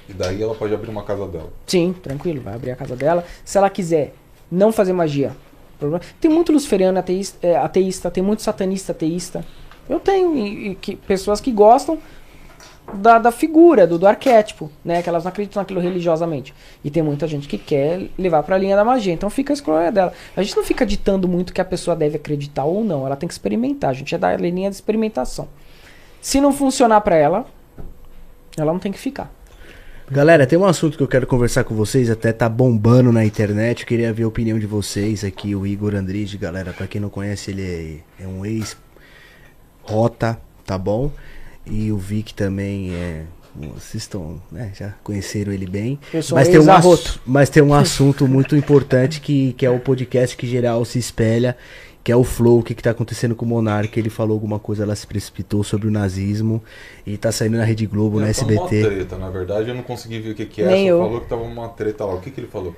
E 0.08 0.12
daí 0.12 0.40
ela 0.42 0.54
pode 0.54 0.72
abrir 0.74 0.90
uma 0.90 1.02
casa 1.02 1.26
dela. 1.26 1.52
Sim, 1.66 1.92
tranquilo, 1.92 2.40
vai 2.42 2.54
abrir 2.54 2.70
a 2.70 2.76
casa 2.76 2.94
dela. 2.94 3.24
Se 3.44 3.58
ela 3.58 3.68
quiser 3.70 4.14
não 4.50 4.70
fazer 4.70 4.92
magia, 4.92 5.32
tem 6.20 6.30
muito 6.30 6.52
luciferiano 6.52 6.98
ateísta, 6.98 7.44
é, 7.44 7.56
ateísta, 7.56 8.10
tem 8.10 8.22
muito 8.22 8.42
satanista 8.42 8.92
ateísta. 8.92 9.44
Eu 9.88 9.98
tenho 9.98 10.36
e- 10.36 10.68
e 10.70 10.74
que- 10.76 10.94
pessoas 10.96 11.40
que 11.40 11.50
gostam 11.50 11.98
da, 12.93 13.19
da 13.19 13.32
figura, 13.32 13.86
do, 13.86 13.98
do 13.98 14.06
arquétipo, 14.06 14.70
né? 14.85 15.02
Que 15.02 15.09
elas 15.09 15.24
não 15.24 15.31
acreditam 15.31 15.61
naquilo 15.61 15.81
religiosamente. 15.81 16.55
E 16.85 16.90
tem 16.90 17.02
muita 17.02 17.27
gente 17.27 17.48
que 17.48 17.56
quer 17.56 18.09
levar 18.19 18.43
pra 18.43 18.59
linha 18.59 18.77
da 18.77 18.85
magia. 18.85 19.12
Então 19.12 19.31
fica 19.31 19.52
a 19.52 19.55
escolha 19.55 19.90
dela. 19.90 20.12
A 20.36 20.43
gente 20.43 20.56
não 20.56 20.65
fica 20.65 20.85
ditando 20.85 21.27
muito 21.27 21.52
que 21.52 21.61
a 21.61 21.65
pessoa 21.65 21.97
deve 21.97 22.16
acreditar 22.16 22.65
ou 22.65 22.85
não. 22.85 23.06
Ela 23.06 23.16
tem 23.16 23.27
que 23.27 23.32
experimentar. 23.32 23.90
A 23.90 23.94
gente 23.94 24.15
é 24.15 24.19
da 24.19 24.36
linha 24.36 24.69
de 24.69 24.77
experimentação. 24.77 25.48
Se 26.20 26.40
não 26.40 26.52
funcionar 26.52 27.01
pra 27.01 27.16
ela, 27.16 27.47
ela 28.56 28.73
não 28.73 28.78
tem 28.78 28.93
que 28.93 28.98
ficar. 28.98 29.31
Galera, 30.11 30.47
tem 30.47 30.59
um 30.59 30.66
assunto 30.66 30.98
que 30.98 31.02
eu 31.02 31.09
quero 31.09 31.27
conversar 31.27 31.65
com 31.65 31.74
vocês, 31.74 32.11
até 32.11 32.31
tá 32.31 32.47
bombando 32.47 33.11
na 33.11 33.24
internet, 33.24 33.81
eu 33.81 33.86
queria 33.86 34.12
ver 34.12 34.24
a 34.24 34.28
opinião 34.28 34.59
de 34.59 34.66
vocês 34.66 35.24
aqui, 35.24 35.55
o 35.55 35.66
Igor 35.66 35.94
Andrige, 35.94 36.36
galera, 36.36 36.74
pra 36.74 36.86
quem 36.86 37.01
não 37.01 37.09
conhece, 37.09 37.51
ele 37.51 38.02
é, 38.19 38.24
é 38.24 38.28
um 38.28 38.44
ex-rota, 38.44 40.39
tá 40.66 40.77
bom? 40.77 41.11
E 41.66 41.91
o 41.93 41.97
Vic 41.99 42.35
também 42.35 42.93
é... 42.95 43.24
Vocês 43.57 44.03
estão, 44.03 44.43
né, 44.51 44.73
já 44.77 44.95
conheceram 45.05 45.53
ele 45.53 45.65
bem. 45.66 45.97
Mas, 46.32 46.49
tem 46.49 46.59
um 46.59 46.73
assu- 46.73 47.20
mas 47.24 47.49
tem 47.49 47.62
um 47.62 47.73
assunto 47.73 48.27
muito 48.27 48.57
importante 48.57 49.20
que, 49.20 49.53
que 49.53 49.65
é 49.65 49.70
o 49.70 49.78
podcast 49.78 50.36
que 50.36 50.45
geral 50.45 50.85
se 50.85 50.99
espelha, 50.99 51.57
que 52.03 52.11
é 52.11 52.16
o 52.16 52.24
Flow, 52.24 52.59
o 52.59 52.62
que, 52.65 52.74
que 52.74 52.82
tá 52.82 52.91
acontecendo 52.91 53.36
com 53.36 53.45
o 53.45 53.49
Monark. 53.49 53.97
Ele 53.97 54.11
falou 54.11 54.35
alguma 54.35 54.59
coisa, 54.59 54.82
ela 54.82 54.97
se 54.97 55.07
precipitou 55.07 55.62
sobre 55.62 55.86
o 55.86 55.91
nazismo 55.93 56.61
e 57.07 57.16
tá 57.16 57.31
saindo 57.31 57.57
na 57.57 57.62
Rede 57.62 57.86
Globo, 57.86 58.19
na 58.19 58.28
É, 58.28 58.32
tá 58.32 58.43
uma 58.43 58.53
SBT. 58.55 58.82
treta, 58.89 59.16
na 59.19 59.31
verdade, 59.31 59.69
eu 59.69 59.74
não 59.77 59.85
consegui 59.85 60.19
ver 60.19 60.31
o 60.32 60.35
que, 60.35 60.47
que 60.47 60.61
é. 60.61 60.66
Nem 60.66 60.89
só 60.89 60.95
eu. 60.95 60.99
falou 60.99 61.20
que 61.20 61.28
tava 61.28 61.43
uma 61.43 61.69
treta 61.69 62.05
lá. 62.05 62.15
O 62.15 62.20
que, 62.20 62.32
que 62.32 62.41
ele 62.41 62.49
falou? 62.49 62.74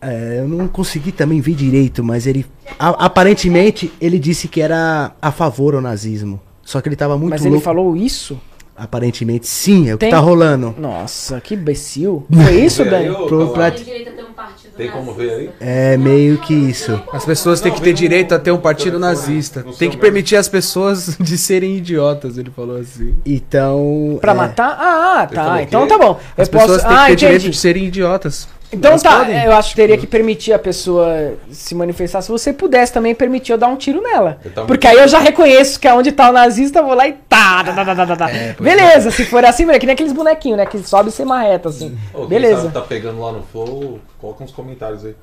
É, 0.00 0.40
eu 0.40 0.48
não 0.48 0.66
consegui 0.66 1.12
também 1.12 1.40
ver 1.40 1.54
direito, 1.54 2.02
mas 2.02 2.26
ele. 2.26 2.44
a- 2.76 3.04
aparentemente, 3.06 3.92
ele 4.00 4.18
disse 4.18 4.48
que 4.48 4.60
era 4.60 5.12
a 5.22 5.30
favor 5.30 5.76
ao 5.76 5.80
nazismo. 5.80 6.40
Só 6.68 6.82
que 6.82 6.88
ele 6.90 6.96
tava 6.96 7.16
muito 7.16 7.30
Mas 7.30 7.40
louco. 7.40 7.56
ele 7.56 7.64
falou 7.64 7.96
isso? 7.96 8.38
Aparentemente, 8.76 9.46
sim, 9.46 9.88
é 9.88 9.94
o 9.94 9.98
Tem- 9.98 10.10
que 10.10 10.14
tá 10.14 10.20
rolando. 10.20 10.74
Nossa, 10.78 11.40
que 11.40 11.54
imbecil. 11.54 12.26
Foi 12.30 12.60
isso, 12.60 12.84
Vê 12.84 12.94
aí, 12.94 13.04
Dani? 13.06 13.16
ô, 13.16 13.26
Pro- 13.26 13.48
pra- 13.54 13.70
Tem 13.70 13.82
direito 13.84 14.10
a 14.10 14.12
ter 14.12 14.22
um 14.22 14.32
partido 14.34 14.70
Tem 14.76 14.90
como 14.90 15.14
ver 15.14 15.30
aí? 15.32 15.50
É 15.60 15.96
meio 15.96 16.36
que 16.36 16.52
isso. 16.52 17.00
As 17.10 17.24
pessoas 17.24 17.62
têm 17.62 17.72
que 17.72 17.80
ter 17.80 17.94
direito 17.94 18.34
a 18.34 18.38
ter 18.38 18.52
um 18.52 18.58
partido 18.58 18.98
nazista. 18.98 19.62
no 19.62 19.72
Tem 19.72 19.88
que 19.88 19.96
permitir 19.96 20.36
as 20.36 20.46
pessoas 20.46 21.16
de 21.18 21.38
serem 21.38 21.76
idiotas, 21.78 22.36
ele 22.36 22.50
falou 22.54 22.76
assim. 22.76 23.14
Então. 23.24 24.18
Pra 24.20 24.32
é, 24.32 24.34
matar? 24.36 24.76
Ah, 24.78 25.26
tá. 25.26 25.44
falou 25.44 25.60
Então 25.62 25.82
que 25.86 25.88
tá 25.88 25.98
bom. 25.98 26.20
As 26.36 26.46
eu 26.48 26.52
pessoas 26.52 26.82
posso. 26.82 26.86
têm 26.86 26.96
que 26.96 27.02
Ah, 27.02 27.06
ter 27.06 27.16
direito 27.16 27.40
entendi. 27.40 27.50
de 27.50 27.56
serem 27.58 27.84
idiotas. 27.86 28.46
Então 28.70 28.90
Elas 28.90 29.02
tá. 29.02 29.18
podem. 29.20 29.42
Eu 29.44 29.52
acho 29.52 29.70
que 29.70 29.76
teria 29.76 29.96
que 29.96 30.06
permitir 30.06 30.52
a 30.52 30.58
pessoa 30.58 31.34
se 31.50 31.74
manifestar. 31.74 32.20
Se 32.20 32.30
você 32.30 32.52
pudesse 32.52 32.92
também 32.92 33.14
permitir 33.14 33.52
eu 33.52 33.58
dar 33.58 33.68
um 33.68 33.76
tiro 33.76 34.02
nela. 34.02 34.38
Tava- 34.54 34.66
Porque 34.66 34.86
aí 34.86 34.98
eu 34.98 35.08
já 35.08 35.18
reconheço 35.18 35.80
que 35.80 35.88
é 35.88 35.94
onde 35.94 36.12
tá 36.12 36.28
o 36.28 36.32
nazista, 36.32 36.80
eu 36.80 36.84
vou 36.86 36.94
lá 36.94 37.08
e 37.08 37.14
tá. 37.28 37.64
tá, 37.64 37.72
tá, 37.72 37.84
tá, 37.84 37.94
tá, 37.96 38.06
tá, 38.06 38.16
tá. 38.16 38.30
É, 38.30 38.52
pois 38.52 38.68
Beleza, 38.68 39.10
se 39.10 39.24
for 39.24 39.44
assim, 39.44 39.68
é 39.70 39.78
que 39.78 39.86
nem 39.86 39.94
aqueles 39.94 40.12
bonequinhos, 40.12 40.58
né? 40.58 40.66
Que 40.66 40.78
sobe 40.80 41.08
e 41.08 41.12
se 41.12 41.24
marreta, 41.24 41.70
assim. 41.70 41.96
Ô, 42.12 42.26
Beleza. 42.26 42.62
sabe 42.62 42.74
tá 42.74 42.80
pegando 42.82 43.20
lá 43.20 43.32
no 43.32 43.42
Flow, 43.42 43.98
coloca 44.20 44.44
uns 44.44 44.52
comentários 44.52 45.04
aí. 45.04 45.14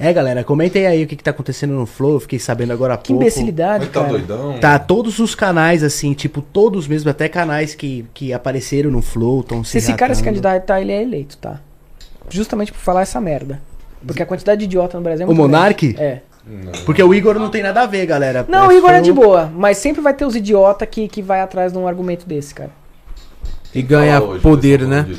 É, 0.00 0.12
galera, 0.12 0.44
comentem 0.44 0.86
aí 0.86 1.02
o 1.02 1.06
que, 1.08 1.16
que 1.16 1.24
tá 1.24 1.32
acontecendo 1.32 1.72
no 1.74 1.84
Flow. 1.84 2.14
Eu 2.14 2.20
fiquei 2.20 2.38
sabendo 2.38 2.72
agora 2.72 2.94
há 2.94 2.96
Que 2.96 3.08
pouco. 3.08 3.20
imbecilidade, 3.22 3.84
Mas 3.86 3.92
tá 3.92 4.00
cara. 4.00 4.12
doidão? 4.12 4.58
Tá, 4.60 4.78
todos 4.78 5.18
os 5.18 5.34
canais, 5.34 5.82
assim, 5.82 6.12
tipo, 6.14 6.40
todos 6.40 6.86
mesmo, 6.86 7.10
até 7.10 7.28
canais 7.28 7.74
que, 7.74 8.06
que 8.14 8.32
apareceram 8.32 8.90
no 8.92 9.02
Flow, 9.02 9.40
estão 9.40 9.62
se 9.64 9.72
Se 9.72 9.78
esse 9.78 9.92
cara 9.94 10.14
se 10.14 10.22
candidatar, 10.22 10.80
ele 10.80 10.92
é 10.92 11.02
eleito, 11.02 11.36
tá? 11.36 11.60
Justamente 12.30 12.72
por 12.72 12.78
falar 12.78 13.02
essa 13.02 13.20
merda. 13.20 13.60
Porque 14.06 14.22
a 14.22 14.26
quantidade 14.26 14.60
de 14.60 14.64
idiota 14.66 14.96
no 14.96 15.02
Brasil 15.02 15.22
é 15.22 15.30
O 15.30 15.34
muito 15.34 15.40
Monark? 15.40 15.92
grande. 15.92 16.02
É. 16.02 16.22
Não. 16.46 16.72
Porque 16.86 17.02
o 17.02 17.12
Igor 17.12 17.38
não 17.38 17.50
tem 17.50 17.62
nada 17.62 17.82
a 17.82 17.86
ver, 17.86 18.06
galera. 18.06 18.46
Não, 18.48 18.68
o 18.68 18.72
É 18.72 18.76
Igor 18.76 18.90
é 18.90 19.00
de 19.00 19.12
boa, 19.12 19.50
mas 19.54 19.76
sempre 19.76 20.00
vai 20.00 20.14
ter 20.14 20.24
os 20.24 20.34
idiota 20.34 20.86
que, 20.86 21.06
que 21.08 21.20
vai 21.20 21.40
atrás 21.40 21.72
de 21.72 21.78
um 21.78 21.86
argumento 21.86 22.26
desse, 22.26 22.54
cara. 22.54 22.70
E 23.74 23.82
ganha 23.82 24.18
poder, 24.40 24.78
pessoal, 24.80 25.04
né? 25.04 25.16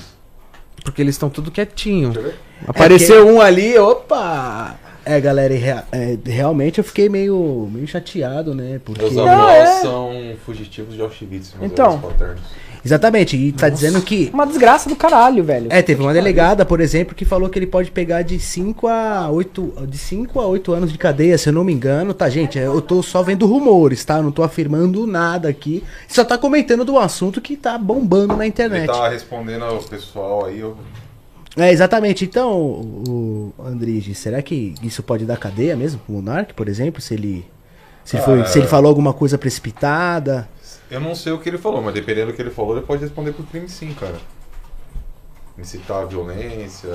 Porque 0.84 1.02
eles 1.02 1.14
estão 1.16 1.30
tudo 1.30 1.52
quietinho. 1.52 2.10
Deixa 2.10 2.20
eu 2.28 2.32
ver. 2.32 2.40
Apareceu 2.68 3.28
um 3.28 3.40
ali, 3.42 3.78
opa! 3.78 4.76
É, 5.06 5.20
galera, 5.20 5.54
e 5.54 5.58
rea- 5.58 5.84
é, 5.92 6.18
realmente 6.26 6.78
eu 6.80 6.84
fiquei 6.84 7.10
meio, 7.10 7.70
meio 7.72 7.88
chateado, 7.88 8.54
né? 8.56 8.80
Porque. 8.84 9.06
Os 9.06 9.14
Não, 9.16 9.28
avós 9.28 9.54
é. 9.70 9.82
são 9.82 10.12
fugitivos 10.46 10.96
de 10.96 11.02
Auschwitz, 11.02 11.54
Então. 11.62 12.00
paternos. 12.00 12.42
Exatamente, 12.84 13.36
e 13.36 13.52
tá 13.52 13.68
dizendo 13.68 14.02
que. 14.02 14.30
Uma 14.34 14.48
desgraça 14.48 14.88
do 14.88 14.96
caralho, 14.96 15.44
velho. 15.44 15.68
É, 15.70 15.82
teve 15.82 16.02
uma 16.02 16.14
delegada, 16.14 16.66
por 16.66 16.80
exemplo, 16.80 17.14
que 17.14 17.26
falou 17.26 17.50
que 17.50 17.60
ele 17.60 17.68
pode 17.68 17.92
pegar 17.92 18.22
de 18.22 18.40
5 18.40 18.88
a 18.88 19.30
8, 19.30 19.74
de 19.88 19.98
5 19.98 20.40
a 20.40 20.46
8 20.48 20.72
anos 20.74 20.92
de 20.92 20.98
cadeia, 20.98 21.38
se 21.38 21.50
eu 21.50 21.54
não 21.54 21.64
me 21.64 21.74
engano, 21.74 22.14
tá, 22.14 22.30
gente? 22.30 22.58
Eu 22.58 22.82
tô 22.82 23.04
só 23.04 23.22
vendo 23.22 23.46
rumores, 23.46 24.04
tá? 24.06 24.18
Eu 24.18 24.24
não 24.24 24.32
tô 24.32 24.44
afirmando 24.44 25.06
nada 25.06 25.50
aqui. 25.50 25.84
Só 26.08 26.24
tá 26.24 26.38
comentando 26.38 26.86
do 26.86 26.98
assunto 26.98 27.42
que 27.42 27.58
tá 27.58 27.78
bombando 27.78 28.36
na 28.36 28.44
Ele 28.46 28.50
internet. 28.50 28.88
tá 28.88 29.10
respondendo 29.10 29.66
ao 29.66 29.78
pessoal 29.80 30.46
aí, 30.46 30.60
eu... 30.60 30.78
É, 31.58 31.72
exatamente. 31.72 32.24
Então, 32.24 32.52
o 32.58 33.54
o 33.58 33.64
Andrige, 33.66 34.14
será 34.16 34.42
que 34.42 34.74
isso 34.82 35.04
pode 35.04 35.26
dar 35.26 35.36
cadeia 35.38 35.76
mesmo 35.76 36.00
pro 36.06 36.14
Monark, 36.16 36.54
por 36.54 36.70
exemplo, 36.70 37.02
se 37.02 37.14
ele 37.16 37.46
se, 38.06 38.16
ele 38.16 38.24
foi- 38.24 38.42
Ah, 38.42 38.46
se 38.46 38.58
ele 38.60 38.68
falou 38.68 38.88
alguma 38.88 39.12
coisa 39.14 39.38
precipitada? 39.38 40.48
Eu 40.90 41.00
não 41.00 41.16
sei 41.16 41.32
o 41.32 41.40
que 41.40 41.50
ele 41.50 41.58
falou, 41.58 41.82
mas 41.82 41.94
dependendo 41.94 42.28
do 42.32 42.34
que 42.36 42.42
ele 42.42 42.50
falou, 42.50 42.76
ele 42.78 42.86
pode 42.86 43.02
responder 43.02 43.32
por 43.32 43.46
crime 43.46 43.70
sim, 43.70 43.94
cara. 43.94 44.16
Incitar 45.58 46.04
a 46.04 46.06
violência, 46.06 46.90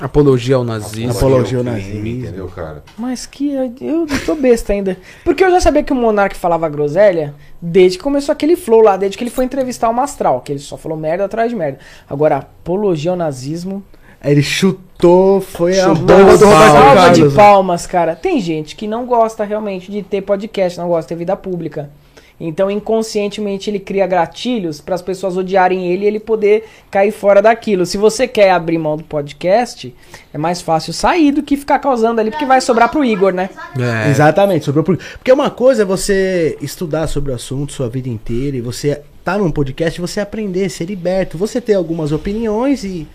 Apologia 0.00 0.56
ao 0.56 0.64
nazismo. 0.64 1.12
Apologia 1.12 1.58
ao 1.58 1.64
crime, 1.64 1.78
nazismo. 1.78 2.06
entendeu, 2.08 2.48
cara? 2.48 2.82
Mas 2.96 3.26
que. 3.26 3.52
Eu 3.52 4.06
tô 4.24 4.34
besta 4.34 4.72
ainda. 4.72 4.96
Porque 5.24 5.44
eu 5.44 5.50
já 5.50 5.60
sabia 5.60 5.82
que 5.82 5.92
o 5.92 5.96
Monark 5.96 6.36
falava 6.36 6.68
groselha 6.68 7.34
desde 7.60 7.98
que 7.98 8.04
começou 8.04 8.32
aquele 8.32 8.56
flow 8.56 8.80
lá, 8.80 8.96
desde 8.96 9.16
que 9.16 9.24
ele 9.24 9.30
foi 9.30 9.44
entrevistar 9.44 9.88
o 9.88 9.94
Mastral, 9.94 10.40
que 10.40 10.52
ele 10.52 10.58
só 10.58 10.76
falou 10.76 10.96
merda 10.96 11.24
atrás 11.24 11.50
de 11.50 11.56
merda. 11.56 11.78
Agora, 12.08 12.38
apologia 12.38 13.10
ao 13.10 13.16
nazismo. 13.16 13.82
Ele 14.22 14.42
chutou, 14.42 15.40
foi 15.40 15.78
a 15.78 15.88
Chutou. 15.88 16.16
Roberto 16.16 16.38
Salva 16.38 17.10
de 17.10 17.28
palmas, 17.34 17.86
cara. 17.86 18.16
Tem 18.16 18.40
gente 18.40 18.74
que 18.74 18.88
não 18.88 19.04
gosta 19.04 19.44
realmente 19.44 19.90
de 19.90 20.02
ter 20.02 20.22
podcast, 20.22 20.78
não 20.78 20.88
gosta 20.88 21.02
de 21.02 21.08
ter 21.08 21.16
vida 21.16 21.36
pública. 21.36 21.90
Então, 22.38 22.70
inconscientemente, 22.70 23.70
ele 23.70 23.78
cria 23.78 24.06
gatilhos 24.06 24.80
para 24.80 24.94
as 24.94 25.02
pessoas 25.02 25.36
odiarem 25.36 25.86
ele 25.90 26.04
e 26.04 26.08
ele 26.08 26.20
poder 26.20 26.64
cair 26.90 27.12
fora 27.12 27.40
daquilo. 27.40 27.86
Se 27.86 27.96
você 27.96 28.26
quer 28.26 28.50
abrir 28.50 28.76
mão 28.76 28.96
do 28.96 29.04
podcast, 29.04 29.94
é 30.32 30.38
mais 30.38 30.60
fácil 30.60 30.92
sair 30.92 31.30
do 31.30 31.42
que 31.42 31.56
ficar 31.56 31.78
causando 31.78 32.20
ali, 32.20 32.30
porque 32.30 32.44
vai 32.44 32.60
sobrar 32.60 32.90
pro 32.90 33.04
Igor, 33.04 33.32
né? 33.32 33.50
É. 33.78 34.10
Exatamente, 34.10 34.64
sobrou 34.64 34.82
por... 34.82 34.96
Porque 34.96 35.30
uma 35.30 35.50
coisa 35.50 35.82
é 35.82 35.84
você 35.84 36.58
estudar 36.60 37.06
sobre 37.06 37.30
o 37.30 37.34
assunto 37.34 37.72
sua 37.72 37.88
vida 37.88 38.08
inteira 38.08 38.56
e 38.56 38.60
você 38.60 39.00
tá 39.24 39.38
num 39.38 39.50
podcast 39.50 39.98
e 39.98 40.02
você 40.02 40.20
aprender, 40.20 40.68
ser 40.68 40.86
liberto, 40.86 41.38
você 41.38 41.60
ter 41.60 41.74
algumas 41.74 42.10
opiniões 42.12 42.82
e, 42.84 43.06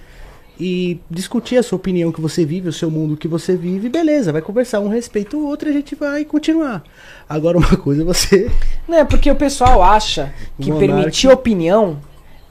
e 0.60 1.00
discutir 1.10 1.58
a 1.58 1.64
sua 1.64 1.78
opinião 1.78 2.12
que 2.12 2.20
você 2.20 2.44
vive, 2.44 2.68
o 2.68 2.74
seu 2.74 2.92
mundo 2.92 3.16
que 3.16 3.28
você 3.28 3.56
vive, 3.56 3.88
beleza, 3.88 4.34
vai 4.34 4.42
conversar, 4.42 4.82
um 4.82 4.90
respeita 4.90 5.38
o 5.38 5.48
outro 5.48 5.70
e 5.70 5.72
a 5.72 5.74
gente 5.74 5.96
vai 5.96 6.26
continuar. 6.26 6.84
Agora 7.30 7.58
uma 7.58 7.78
coisa 7.78 8.02
é 8.02 8.06
você. 8.06 8.52
Não, 8.88 8.98
é 8.98 9.06
porque 9.06 9.32
o 9.32 9.36
pessoal 9.36 9.82
acha 9.82 10.34
que 10.60 10.70
Monark. 10.70 10.88
permitir 10.88 11.28
opinião 11.30 12.00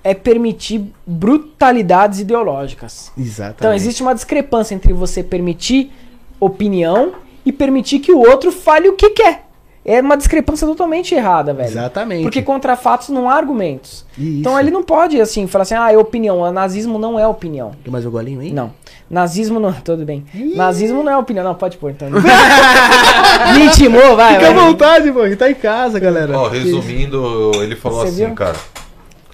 é 0.02 0.14
permitir 0.14 0.90
brutalidades 1.06 2.20
ideológicas. 2.20 3.12
Exatamente. 3.18 3.56
Então 3.58 3.74
existe 3.74 4.02
uma 4.02 4.14
discrepância 4.14 4.74
entre 4.74 4.92
você 4.94 5.22
permitir 5.22 5.92
opinião 6.40 7.12
e 7.44 7.52
permitir 7.52 7.98
que 7.98 8.12
o 8.12 8.20
outro 8.20 8.50
fale 8.50 8.88
o 8.88 8.94
que 8.94 9.10
quer. 9.10 9.47
É 9.90 10.02
uma 10.02 10.18
discrepância 10.18 10.66
totalmente 10.66 11.14
errada, 11.14 11.54
velho. 11.54 11.70
Exatamente. 11.70 12.22
Porque 12.22 12.42
contra 12.42 12.76
fatos 12.76 13.08
não 13.08 13.26
há 13.30 13.32
argumentos. 13.34 14.04
Isso. 14.18 14.40
Então 14.40 14.60
ele 14.60 14.70
não 14.70 14.82
pode, 14.82 15.18
assim, 15.18 15.46
falar 15.46 15.62
assim, 15.62 15.74
ah, 15.74 15.90
é 15.90 15.96
opinião. 15.96 16.40
O 16.40 16.52
nazismo 16.52 16.98
não 16.98 17.18
é 17.18 17.26
opinião. 17.26 17.72
Quer 17.82 17.90
mais 17.90 18.04
um 18.04 18.10
golinho 18.10 18.40
aí? 18.40 18.52
Não. 18.52 18.70
Nazismo 19.08 19.58
não. 19.58 19.72
Tudo 19.82 20.04
bem. 20.04 20.26
Nazismo 20.54 21.02
não 21.02 21.10
é 21.10 21.16
opinião. 21.16 21.42
Não, 21.42 21.54
pode 21.54 21.78
pôr 21.78 21.90
então. 21.92 22.08
Me 23.54 23.64
intimou, 23.64 24.14
vai. 24.14 24.34
Fica 24.34 24.50
à 24.50 24.52
vai. 24.52 24.66
vontade, 24.66 25.10
pô, 25.10 25.20
tá 25.36 25.50
em 25.50 25.54
casa, 25.54 25.98
galera. 25.98 26.38
Ó, 26.38 26.48
resumindo, 26.48 27.52
ele 27.62 27.74
falou 27.74 28.00
Você 28.00 28.08
assim, 28.08 28.26
viu? 28.26 28.34
cara. 28.34 28.56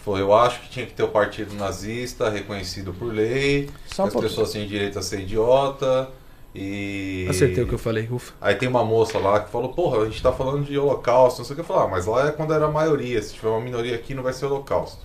Falou, 0.04 0.20
eu 0.20 0.32
acho 0.34 0.60
que 0.60 0.68
tinha 0.68 0.86
que 0.86 0.92
ter 0.92 1.02
o 1.02 1.08
partido 1.08 1.54
nazista 1.56 2.28
reconhecido 2.30 2.92
por 2.92 3.12
lei, 3.12 3.70
Só 3.86 4.04
um 4.04 4.06
as 4.06 4.12
pouquinho. 4.12 4.30
pessoas 4.30 4.52
têm 4.52 4.66
direito 4.68 4.98
a 4.98 5.02
ser 5.02 5.20
idiota, 5.20 6.10
E. 6.54 7.26
Acertei 7.28 7.64
o 7.64 7.66
que 7.66 7.74
eu 7.74 7.78
falei, 7.78 8.08
ufa. 8.10 8.32
Aí 8.40 8.54
tem 8.54 8.68
uma 8.68 8.84
moça 8.84 9.18
lá 9.18 9.40
que 9.40 9.50
falou, 9.50 9.70
porra, 9.70 10.02
a 10.02 10.04
gente 10.04 10.22
tá 10.22 10.32
falando 10.32 10.64
de 10.64 10.78
holocausto, 10.78 11.40
não 11.40 11.44
sei 11.44 11.54
o 11.54 11.56
que 11.56 11.60
eu 11.62 11.64
falar, 11.66 11.88
mas 11.88 12.06
lá 12.06 12.28
é 12.28 12.30
quando 12.30 12.54
era 12.54 12.66
a 12.66 12.70
maioria, 12.70 13.20
se 13.20 13.34
tiver 13.34 13.48
uma 13.48 13.60
minoria 13.60 13.94
aqui 13.96 14.14
não 14.14 14.22
vai 14.22 14.32
ser 14.32 14.46
holocausto. 14.46 14.98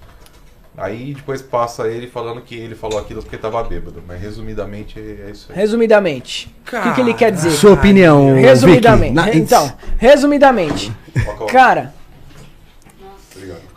Aí 0.78 1.14
depois 1.16 1.42
passa 1.42 1.88
ele 1.90 2.08
falando 2.08 2.40
que 2.42 2.56
ele 2.56 2.76
falou 2.76 3.00
aquilo 3.00 3.22
porque 3.22 3.36
tava 3.36 3.62
bêbado, 3.64 4.02
mas 4.08 4.22
resumidamente 4.22 4.98
é 5.00 5.30
isso 5.32 5.48
aí. 5.52 5.58
Resumidamente, 5.58 6.56
o 6.68 6.82
que, 6.84 6.94
que 6.94 7.02
ele 7.02 7.14
quer 7.16 7.32
dizer? 7.32 7.52
Sua 7.52 7.74
opinião, 7.74 8.36
Resumidamente. 8.36 9.14
Vicky. 9.16 9.30
Na- 9.32 9.36
Então, 9.36 9.74
resumidamente, 9.98 10.94
é 11.16 11.46
cara, 11.52 11.94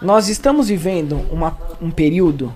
nós 0.01 0.29
estamos 0.29 0.69
vivendo 0.69 1.17
uma- 1.31 1.57
um 1.81 1.91
período 1.91 2.55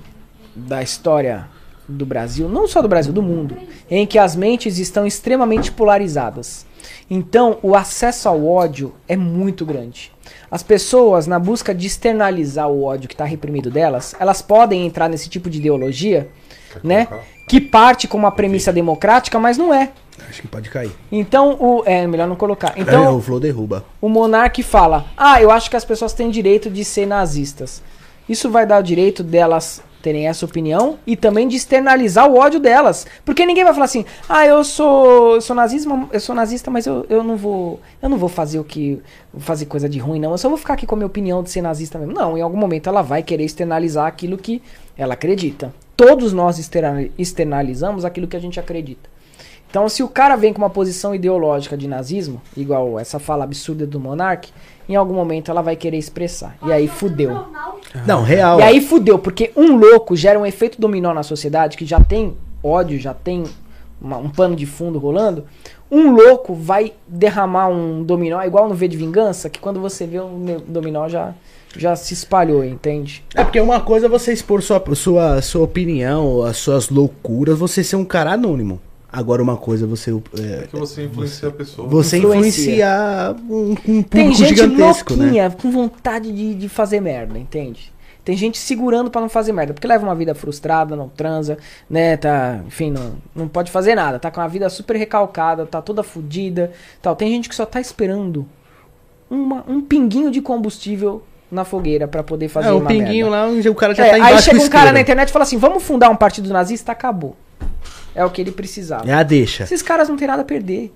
da 0.54 0.82
história 0.82 1.48
do 1.88 2.04
Brasil, 2.04 2.48
não 2.48 2.66
só 2.66 2.82
do 2.82 2.88
Brasil, 2.88 3.12
do 3.12 3.22
mundo, 3.22 3.56
em 3.90 4.06
que 4.06 4.18
as 4.18 4.34
mentes 4.34 4.78
estão 4.78 5.06
extremamente 5.06 5.70
polarizadas. 5.70 6.66
Então, 7.08 7.58
o 7.62 7.74
acesso 7.74 8.28
ao 8.28 8.44
ódio 8.46 8.94
é 9.08 9.16
muito 9.16 9.64
grande. 9.64 10.12
As 10.50 10.62
pessoas, 10.62 11.26
na 11.26 11.38
busca 11.38 11.74
de 11.74 11.86
externalizar 11.86 12.68
o 12.68 12.84
ódio 12.84 13.08
que 13.08 13.14
está 13.14 13.24
reprimido 13.24 13.70
delas, 13.70 14.14
elas 14.18 14.42
podem 14.42 14.86
entrar 14.86 15.08
nesse 15.08 15.28
tipo 15.28 15.48
de 15.48 15.58
ideologia, 15.58 16.28
né? 16.82 17.06
colocar? 17.06 17.24
Que 17.48 17.60
parte 17.60 18.08
com 18.08 18.18
uma 18.18 18.32
premissa 18.32 18.72
democrática, 18.72 19.38
mas 19.38 19.56
não 19.56 19.72
é. 19.72 19.92
Acho 20.28 20.42
que 20.42 20.48
pode 20.48 20.68
cair. 20.70 20.90
Então, 21.12 21.56
o, 21.60 21.82
é 21.84 22.06
melhor 22.06 22.26
não 22.26 22.34
colocar. 22.36 22.72
É, 22.76 22.80
Então, 22.80 23.16
o 23.16 23.20
Flow 23.20 23.38
derruba. 23.38 23.84
o 24.00 24.08
monarca 24.08 24.62
fala: 24.62 25.06
Ah, 25.16 25.40
eu 25.40 25.50
acho 25.50 25.70
que 25.70 25.76
as 25.76 25.84
pessoas 25.84 26.12
têm 26.12 26.30
direito 26.30 26.70
de 26.70 26.84
ser 26.84 27.06
nazistas. 27.06 27.82
Isso 28.28 28.50
vai 28.50 28.66
dar 28.66 28.80
o 28.80 28.82
direito 28.82 29.22
delas 29.22 29.80
terem 30.06 30.28
essa 30.28 30.44
opinião 30.46 30.98
e 31.04 31.16
também 31.16 31.48
de 31.48 31.56
externalizar 31.56 32.30
o 32.30 32.38
ódio 32.38 32.60
delas. 32.60 33.04
Porque 33.24 33.44
ninguém 33.44 33.64
vai 33.64 33.72
falar 33.72 33.86
assim: 33.86 34.04
"Ah, 34.28 34.46
eu 34.46 34.62
sou, 34.62 35.34
eu 35.34 35.40
sou 35.40 35.56
nazismo, 35.56 36.08
eu 36.12 36.20
sou 36.20 36.32
nazista, 36.32 36.70
mas 36.70 36.86
eu, 36.86 37.04
eu 37.08 37.24
não 37.24 37.36
vou, 37.36 37.80
eu 38.00 38.08
não 38.08 38.16
vou 38.16 38.28
fazer 38.28 38.60
o 38.60 38.64
que 38.64 39.00
fazer 39.38 39.66
coisa 39.66 39.88
de 39.88 39.98
ruim 39.98 40.20
não. 40.20 40.30
Eu 40.30 40.38
só 40.38 40.48
vou 40.48 40.56
ficar 40.56 40.74
aqui 40.74 40.86
com 40.86 40.94
a 40.94 40.98
minha 40.98 41.08
opinião 41.08 41.42
de 41.42 41.50
ser 41.50 41.60
nazista 41.60 41.98
mesmo". 41.98 42.14
Não, 42.14 42.38
em 42.38 42.40
algum 42.40 42.56
momento 42.56 42.88
ela 42.88 43.02
vai 43.02 43.20
querer 43.20 43.42
externalizar 43.44 44.06
aquilo 44.06 44.38
que 44.38 44.62
ela 44.96 45.14
acredita. 45.14 45.74
Todos 45.96 46.32
nós 46.32 46.56
externa- 46.60 47.08
externalizamos 47.18 48.04
aquilo 48.04 48.28
que 48.28 48.36
a 48.36 48.40
gente 48.40 48.60
acredita. 48.60 49.10
Então, 49.68 49.88
se 49.88 50.04
o 50.04 50.08
cara 50.08 50.36
vem 50.36 50.52
com 50.52 50.62
uma 50.62 50.70
posição 50.70 51.12
ideológica 51.14 51.76
de 51.76 51.88
nazismo, 51.88 52.40
igual 52.56 52.98
essa 53.00 53.18
fala 53.18 53.42
absurda 53.42 53.84
do 53.84 53.98
Monark, 53.98 54.50
em 54.88 54.94
algum 54.96 55.14
momento 55.14 55.50
ela 55.50 55.62
vai 55.62 55.76
querer 55.76 55.96
expressar. 55.98 56.56
E 56.64 56.72
aí 56.72 56.86
fudeu. 56.88 57.44
Não, 58.06 58.22
real. 58.22 58.60
E 58.60 58.62
aí 58.62 58.80
fudeu, 58.80 59.18
porque 59.18 59.50
um 59.56 59.76
louco 59.76 60.14
gera 60.16 60.38
um 60.38 60.46
efeito 60.46 60.80
dominó 60.80 61.12
na 61.14 61.22
sociedade 61.22 61.76
que 61.76 61.84
já 61.86 62.00
tem 62.00 62.36
ódio, 62.62 62.98
já 62.98 63.14
tem 63.14 63.44
uma- 64.00 64.18
um 64.18 64.28
pano 64.28 64.54
de 64.56 64.66
fundo 64.66 64.98
rolando. 64.98 65.44
Um 65.90 66.10
louco 66.10 66.52
vai 66.54 66.92
derramar 67.06 67.68
um 67.68 68.02
dominó, 68.02 68.42
igual 68.42 68.68
no 68.68 68.74
V 68.74 68.88
de 68.88 68.96
Vingança, 68.96 69.48
que 69.48 69.60
quando 69.60 69.80
você 69.80 70.04
vê 70.06 70.20
um 70.20 70.44
dominó 70.66 71.08
já, 71.08 71.32
já 71.76 71.94
se 71.94 72.12
espalhou, 72.12 72.64
entende? 72.64 73.22
É 73.34 73.44
porque 73.44 73.60
uma 73.60 73.80
coisa 73.80 74.06
é 74.06 74.08
você 74.08 74.32
expor 74.32 74.62
sua, 74.62 74.82
sua, 74.94 75.40
sua 75.42 75.62
opinião, 75.62 76.42
as 76.42 76.56
suas 76.56 76.88
loucuras, 76.90 77.56
você 77.58 77.84
ser 77.84 77.96
um 77.96 78.04
cara 78.04 78.32
anônimo. 78.32 78.80
Agora 79.16 79.42
uma 79.42 79.56
coisa 79.56 79.86
você. 79.86 80.10
É, 80.38 80.64
É 80.64 80.66
que 80.70 80.76
você 80.76 81.04
influencia 81.04 81.48
a 81.48 81.52
pessoa. 81.52 81.88
você 81.88 82.18
Influencia. 82.18 82.48
influenciar 82.62 83.36
um, 83.48 83.70
um 83.70 83.74
público 83.74 84.08
Tem 84.10 84.34
gente 84.34 84.48
gigantesco, 84.56 85.14
né? 85.16 85.22
louquinha, 85.24 85.50
com 85.50 85.70
vontade 85.70 86.30
de, 86.32 86.54
de 86.54 86.68
fazer 86.68 87.00
merda, 87.00 87.38
entende? 87.38 87.92
Tem 88.24 88.36
gente 88.36 88.58
segurando 88.58 89.08
pra 89.10 89.20
não 89.20 89.28
fazer 89.28 89.52
merda, 89.52 89.72
porque 89.72 89.86
leva 89.86 90.04
uma 90.04 90.14
vida 90.14 90.34
frustrada, 90.34 90.96
não 90.96 91.08
transa, 91.08 91.56
né, 91.88 92.16
tá, 92.16 92.58
enfim, 92.66 92.90
não, 92.90 93.14
não 93.32 93.46
pode 93.46 93.70
fazer 93.70 93.94
nada, 93.94 94.18
tá 94.18 94.32
com 94.32 94.40
a 94.40 94.48
vida 94.48 94.68
super 94.68 94.96
recalcada, 94.96 95.64
tá 95.64 95.80
toda 95.80 96.02
fodida, 96.02 96.72
tal. 97.00 97.14
Tem 97.14 97.30
gente 97.30 97.48
que 97.48 97.54
só 97.54 97.64
tá 97.64 97.80
esperando 97.80 98.44
uma- 99.30 99.64
um 99.68 99.80
pinguinho 99.80 100.30
de 100.30 100.40
combustível 100.40 101.22
na 101.50 101.64
fogueira 101.64 102.08
pra 102.08 102.22
poder 102.24 102.48
fazer 102.48 102.68
É, 102.68 102.72
o 102.72 102.78
uma 102.78 102.88
pinguinho 102.88 103.30
merda. 103.30 103.44
lá, 103.44 103.46
onde 103.48 103.68
o 103.68 103.74
cara 103.76 103.94
já 103.94 104.04
É, 104.06 104.10
tá 104.10 104.18
embaixo 104.18 104.34
aí 104.36 104.42
chega 104.42 104.64
um 104.64 104.68
cara 104.68 104.92
na 104.92 105.00
internet 105.00 105.28
e 105.28 105.32
fala 105.32 105.44
assim, 105.44 105.56
vamos 105.56 105.82
fundar 105.84 106.10
um 106.10 106.16
partido 106.16 106.52
nazista, 106.52 106.90
acabou. 106.92 107.36
É 108.16 108.24
o 108.24 108.30
que 108.30 108.40
ele 108.40 108.50
precisava. 108.50 109.08
É 109.08 109.12
a 109.12 109.22
deixa. 109.22 109.64
Esses 109.64 109.82
caras 109.82 110.08
não 110.08 110.16
têm 110.16 110.26
nada 110.26 110.42
a 110.42 110.44
perder. 110.44 110.92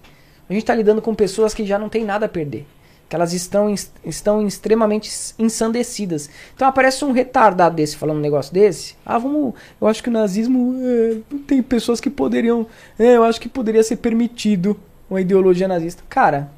A 0.48 0.52
gente 0.52 0.64
tá 0.64 0.74
lidando 0.74 1.00
com 1.02 1.14
pessoas 1.14 1.54
que 1.54 1.64
já 1.64 1.78
não 1.78 1.88
têm 1.88 2.04
nada 2.04 2.26
a 2.26 2.28
perder. 2.28 2.66
Que 3.08 3.14
elas 3.16 3.32
estão, 3.32 3.72
estão 4.04 4.46
extremamente 4.46 5.10
ensandecidas. 5.38 6.30
Então 6.54 6.66
aparece 6.66 7.04
um 7.04 7.12
retardado 7.12 7.76
desse 7.76 7.96
falando 7.96 8.18
um 8.18 8.20
negócio 8.20 8.52
desse. 8.54 8.94
Ah, 9.04 9.18
vamos. 9.18 9.54
Eu 9.80 9.86
acho 9.86 10.02
que 10.02 10.08
o 10.08 10.12
nazismo. 10.12 10.76
é, 10.82 11.16
tem 11.46 11.62
pessoas 11.62 12.00
que 12.00 12.08
poderiam. 12.08 12.66
é, 12.98 13.16
eu 13.16 13.24
acho 13.24 13.40
que 13.40 13.48
poderia 13.48 13.82
ser 13.82 13.96
permitido 13.96 14.76
uma 15.08 15.20
ideologia 15.20 15.68
nazista. 15.68 16.02
Cara, 16.08 16.50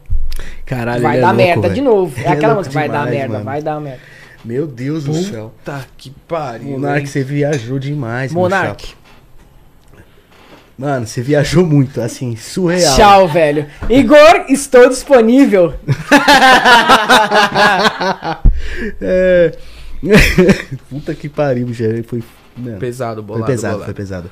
Caralho, 0.65 1.03
vai 1.03 1.19
é 1.19 1.21
dar 1.21 1.29
louco, 1.29 1.43
merda 1.43 1.63
velho. 1.63 1.75
de 1.75 1.81
novo. 1.81 2.21
É 2.21 2.25
é 2.25 2.29
aquela 2.29 2.55
música, 2.55 2.75
vai 2.75 2.89
dar 2.89 3.07
merda, 3.07 3.33
mano. 3.33 3.45
vai 3.45 3.63
dar 3.63 3.81
merda. 3.81 4.01
Meu 4.45 4.67
Deus 4.67 5.05
do 5.05 5.15
céu. 5.15 5.53
Tá 5.65 5.85
que 5.97 6.11
pariu. 6.29 6.71
Monark, 6.73 7.01
hein? 7.01 7.07
você 7.07 7.23
viajou 7.23 7.79
demais, 7.79 8.33
meu 8.33 8.43
Monark. 8.43 8.95
Mano, 10.83 11.07
você 11.07 11.23
viajou 11.23 11.65
muito, 11.65 12.01
assim, 12.01 12.35
surreal. 12.35 12.97
Tchau, 12.97 13.29
velho. 13.29 13.69
Igor, 13.89 14.47
estou 14.49 14.89
disponível. 14.89 15.75
É... 19.01 19.53
Puta 20.91 21.15
que 21.15 21.29
pariu, 21.29 21.73
já 21.73 21.85
foi. 22.07 22.23
Mano, 22.57 22.79
Pesado, 22.79 23.17
foi 23.17 23.27
bolado, 23.27 23.47
pesado, 23.47 23.73
bolado. 23.75 23.85
foi 23.85 23.95
pesado. 23.95 24.31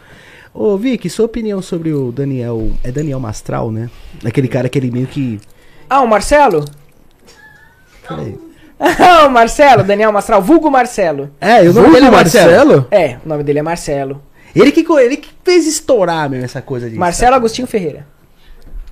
Ô, 0.52 0.76
Vicky, 0.76 1.08
sua 1.08 1.26
opinião 1.26 1.62
sobre 1.62 1.92
o 1.92 2.10
Daniel. 2.10 2.72
É 2.82 2.90
Daniel 2.90 3.20
Mastral, 3.20 3.70
né? 3.70 3.88
Aquele 4.24 4.48
cara 4.48 4.68
que 4.68 4.78
ele 4.78 4.90
meio 4.90 5.06
que. 5.06 5.40
Ah, 5.88 6.00
o 6.00 6.08
Marcelo? 6.08 6.64
Peraí. 8.08 8.36
Ah, 8.82 9.26
o 9.26 9.30
Marcelo, 9.30 9.84
Daniel 9.84 10.10
Mastral, 10.10 10.40
vulgo 10.40 10.70
Marcelo. 10.70 11.30
É, 11.38 11.60
o 11.60 11.64
nome 11.64 11.72
Vulgo 11.74 11.92
dele 11.92 12.06
é 12.06 12.10
Marcelo. 12.10 12.50
Marcelo? 12.50 12.86
É, 12.90 13.18
o 13.22 13.28
nome 13.28 13.44
dele 13.44 13.58
é 13.58 13.62
Marcelo. 13.62 14.22
Ele 14.54 14.72
que, 14.72 14.84
ele 14.92 15.16
que 15.16 15.30
fez 15.44 15.66
estourar 15.66 16.28
mesmo 16.28 16.44
essa 16.44 16.60
coisa 16.62 16.88
de. 16.88 16.96
Marcelo 16.96 17.36
Agostinho 17.36 17.66
Ferreira. 17.66 18.06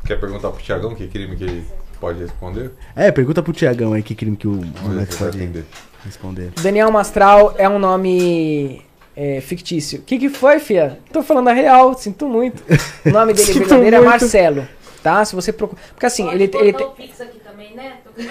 Quer 0.04 0.18
perguntar 0.18 0.50
pro 0.50 0.62
Tiagão 0.62 0.94
que 0.94 1.06
crime 1.08 1.36
que 1.36 1.44
ele 1.44 1.64
pode 2.00 2.20
responder? 2.20 2.70
É, 2.96 3.10
pergunta 3.10 3.42
pro 3.42 3.52
Tiagão 3.52 3.92
aí 3.92 4.02
que 4.02 4.14
crime 4.14 4.36
que 4.36 4.46
o 4.48 4.60
vai 4.82 5.04
pode 5.06 5.36
atender. 5.36 5.64
responder. 6.04 6.52
Daniel 6.62 6.90
Mastral 6.90 7.54
é 7.58 7.68
um 7.68 7.78
nome 7.78 8.82
é, 9.16 9.40
fictício. 9.40 9.98
O 9.98 10.02
que, 10.02 10.18
que 10.18 10.28
foi, 10.28 10.60
fia? 10.60 10.98
Tô 11.12 11.22
falando 11.22 11.48
a 11.48 11.52
real, 11.52 11.92
sinto 11.98 12.28
muito. 12.28 12.62
O 13.04 13.10
nome 13.10 13.34
dele 13.34 13.46
Sinto 13.52 13.58
verdadeiro 13.68 13.96
é 13.96 13.98
muito. 13.98 14.10
Marcelo. 14.10 14.68
Tá? 15.02 15.24
Se 15.24 15.34
você 15.34 15.52
procura. 15.52 15.80
Porque 15.90 16.06
assim, 16.06 16.24
Pode 16.24 16.36
ele, 16.36 16.46
botar 16.46 16.64
ele 16.64 16.72
tem. 16.72 16.86
o 16.86 16.90
Pix 16.90 17.20
aqui 17.20 17.40
também, 17.40 17.74
né? 17.74 17.94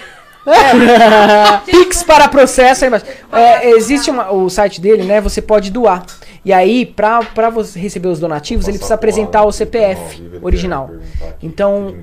Pix 1.65 2.03
para 2.03 2.27
processo 2.29 2.85
aí 2.85 2.87
embaixo. 2.87 3.05
É, 3.31 3.69
existe 3.71 4.09
uma- 4.09 4.31
o 4.31 4.49
site 4.49 4.79
dele, 4.79 5.03
né? 5.03 5.19
Você 5.21 5.41
pode 5.41 5.69
doar. 5.71 6.05
E 6.47 6.53
aí, 6.53 6.85
pra, 6.85 7.19
pra 7.23 7.49
você 7.49 7.77
receber 7.77 8.07
os 8.07 8.19
donativos, 8.21 8.67
ele 8.69 8.77
precisa 8.77 8.95
apresentar 8.95 9.43
o 9.43 9.51
CPF 9.51 10.21
original. 10.41 10.89
Então. 11.43 11.93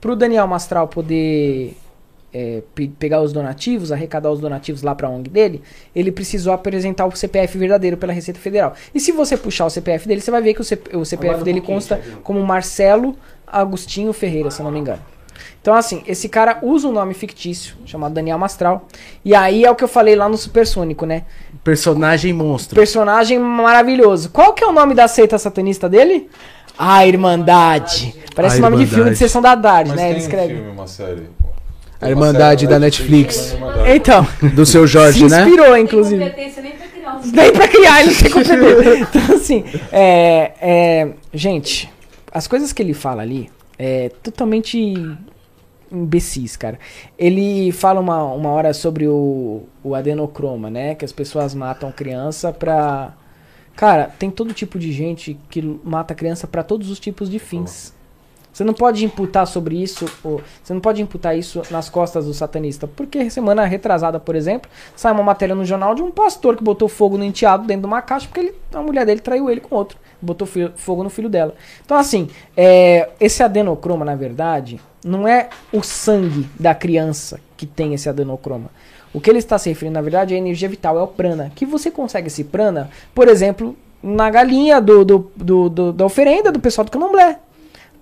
Pro 0.00 0.16
Daniel 0.16 0.46
Mastral 0.46 0.88
poder 0.88 1.76
é, 2.32 2.62
pe- 2.74 2.88
pegar 2.98 3.20
os 3.20 3.34
donativos, 3.34 3.92
arrecadar 3.92 4.30
os 4.30 4.40
donativos 4.40 4.80
lá 4.82 4.94
pra 4.94 5.10
ONG 5.10 5.28
dele, 5.28 5.62
ele 5.94 6.10
precisou 6.10 6.54
apresentar 6.54 7.04
o 7.04 7.14
CPF 7.14 7.58
verdadeiro 7.58 7.96
pela 7.98 8.12
Receita 8.14 8.40
Federal. 8.40 8.72
E 8.94 8.98
se 8.98 9.12
você 9.12 9.36
puxar 9.36 9.66
o 9.66 9.70
CPF 9.70 10.08
dele, 10.08 10.22
você 10.22 10.30
vai 10.30 10.40
ver 10.40 10.54
que 10.54 10.62
o, 10.62 10.64
CP 10.64 10.96
o 10.96 11.04
CPF 11.04 11.44
dele 11.44 11.60
consta 11.60 12.00
como 12.22 12.42
Marcelo 12.42 13.14
Agostinho 13.46 14.12
Ferreira, 14.14 14.50
se 14.50 14.60
eu 14.60 14.64
não 14.64 14.72
me 14.72 14.80
engano. 14.80 15.02
Então, 15.60 15.74
assim, 15.74 16.02
esse 16.06 16.28
cara 16.28 16.58
usa 16.62 16.86
um 16.88 16.92
nome 16.92 17.14
fictício, 17.14 17.76
chamado 17.86 18.12
Daniel 18.14 18.38
Mastral. 18.38 18.86
E 19.24 19.34
aí 19.34 19.64
é 19.64 19.70
o 19.70 19.74
que 19.74 19.82
eu 19.84 19.88
falei 19.88 20.14
lá 20.14 20.28
no 20.28 20.36
Supersônico, 20.36 21.06
né? 21.06 21.24
Personagem 21.64 22.32
monstro. 22.32 22.76
Personagem 22.76 23.38
maravilhoso. 23.38 24.28
Qual 24.30 24.52
que 24.52 24.62
é 24.62 24.66
o 24.66 24.72
nome 24.72 24.94
da 24.94 25.08
seita 25.08 25.38
satanista 25.38 25.88
dele? 25.88 26.28
A 26.78 27.06
Irmandade. 27.06 28.14
Parece 28.34 28.58
A 28.58 28.60
nome 28.60 28.76
de 28.84 28.86
filme 28.86 29.10
de 29.10 29.16
Sessão 29.16 29.40
da 29.40 29.56
Tarde, 29.56 29.88
Mas 29.90 29.96
né? 29.96 30.02
tem 30.04 30.10
Ele 30.12 30.20
escreve. 30.20 30.52
um 30.54 30.56
filme, 30.58 30.70
uma 30.72 30.86
série. 30.86 31.22
A 32.00 32.10
Irmandade 32.10 32.66
da 32.66 32.78
Netflix. 32.78 33.56
Então, 33.86 34.26
Do 34.54 34.66
seu 34.66 34.86
Jorge, 34.86 35.20
se 35.20 35.26
né? 35.34 35.42
inspirou, 35.44 35.72
Tem 35.72 35.84
inclusive. 35.84 36.22
competência 36.22 36.62
nem 36.62 36.72
pra 36.72 36.86
criar 36.86 37.20
Nem 37.32 37.52
pra 37.52 37.68
criar, 37.68 38.00
ele 38.02 38.10
não 38.10 38.18
tem 38.20 38.30
competência. 38.30 39.08
Então, 39.10 39.36
assim, 39.36 39.64
é, 39.90 40.52
é, 40.60 41.08
gente, 41.32 41.90
as 42.30 42.46
coisas 42.46 42.72
que 42.74 42.82
ele 42.82 42.92
fala 42.92 43.22
ali 43.22 43.48
é 43.78 44.10
totalmente 44.22 44.94
imbecis, 45.90 46.56
cara. 46.56 46.78
Ele 47.18 47.72
fala 47.72 48.00
uma, 48.00 48.22
uma 48.24 48.50
hora 48.50 48.74
sobre 48.74 49.06
o, 49.06 49.62
o 49.82 49.94
adenocroma, 49.94 50.68
né? 50.68 50.94
Que 50.94 51.04
as 51.04 51.12
pessoas 51.12 51.54
matam 51.54 51.90
criança 51.92 52.52
pra. 52.52 53.14
Cara, 53.76 54.12
tem 54.18 54.30
todo 54.30 54.52
tipo 54.52 54.78
de 54.78 54.92
gente 54.92 55.38
que 55.48 55.62
mata 55.82 56.14
criança 56.14 56.46
pra 56.46 56.62
todos 56.62 56.90
os 56.90 57.00
tipos 57.00 57.30
de 57.30 57.38
fins. 57.38 57.93
Você 58.54 58.62
não 58.62 58.72
pode 58.72 59.04
imputar 59.04 59.48
sobre 59.48 59.74
isso, 59.82 60.06
você 60.62 60.72
não 60.72 60.80
pode 60.80 61.02
imputar 61.02 61.36
isso 61.36 61.60
nas 61.72 61.90
costas 61.90 62.24
do 62.26 62.32
satanista. 62.32 62.86
Porque 62.86 63.28
semana 63.28 63.64
retrasada, 63.64 64.20
por 64.20 64.36
exemplo, 64.36 64.70
sai 64.94 65.10
uma 65.12 65.24
matéria 65.24 65.56
no 65.56 65.64
jornal 65.64 65.92
de 65.92 66.02
um 66.02 66.10
pastor 66.12 66.56
que 66.56 66.62
botou 66.62 66.88
fogo 66.88 67.18
no 67.18 67.24
enteado 67.24 67.66
dentro 67.66 67.80
de 67.82 67.86
uma 67.88 68.00
caixa 68.00 68.28
porque 68.28 68.38
ele, 68.40 68.54
a 68.72 68.80
mulher 68.80 69.04
dele 69.04 69.18
traiu 69.20 69.50
ele 69.50 69.60
com 69.60 69.74
outro. 69.74 69.98
Botou 70.22 70.46
fi- 70.46 70.70
fogo 70.76 71.02
no 71.02 71.10
filho 71.10 71.28
dela. 71.28 71.52
Então, 71.84 71.96
assim, 71.96 72.28
é, 72.56 73.08
esse 73.20 73.42
adenocroma, 73.42 74.04
na 74.04 74.14
verdade, 74.14 74.80
não 75.04 75.26
é 75.26 75.48
o 75.72 75.82
sangue 75.82 76.48
da 76.58 76.76
criança 76.76 77.40
que 77.56 77.66
tem 77.66 77.92
esse 77.92 78.08
adenocroma. 78.08 78.70
O 79.12 79.20
que 79.20 79.28
ele 79.30 79.40
está 79.40 79.58
se 79.58 79.68
referindo, 79.68 79.94
na 79.94 80.00
verdade, 80.02 80.32
é 80.32 80.36
a 80.36 80.38
energia 80.40 80.68
vital, 80.68 80.96
é 80.96 81.02
o 81.02 81.08
prana. 81.08 81.50
Que 81.56 81.66
você 81.66 81.90
consegue 81.90 82.28
esse 82.28 82.44
prana, 82.44 82.88
por 83.12 83.26
exemplo, 83.28 83.76
na 84.00 84.30
galinha 84.30 84.80
do, 84.80 85.04
do, 85.04 85.30
do- 85.34 85.68
do- 85.68 85.92
da 85.92 86.04
oferenda 86.06 86.52
do 86.52 86.60
pessoal 86.60 86.84
do 86.84 86.90
candomblé. 86.92 87.38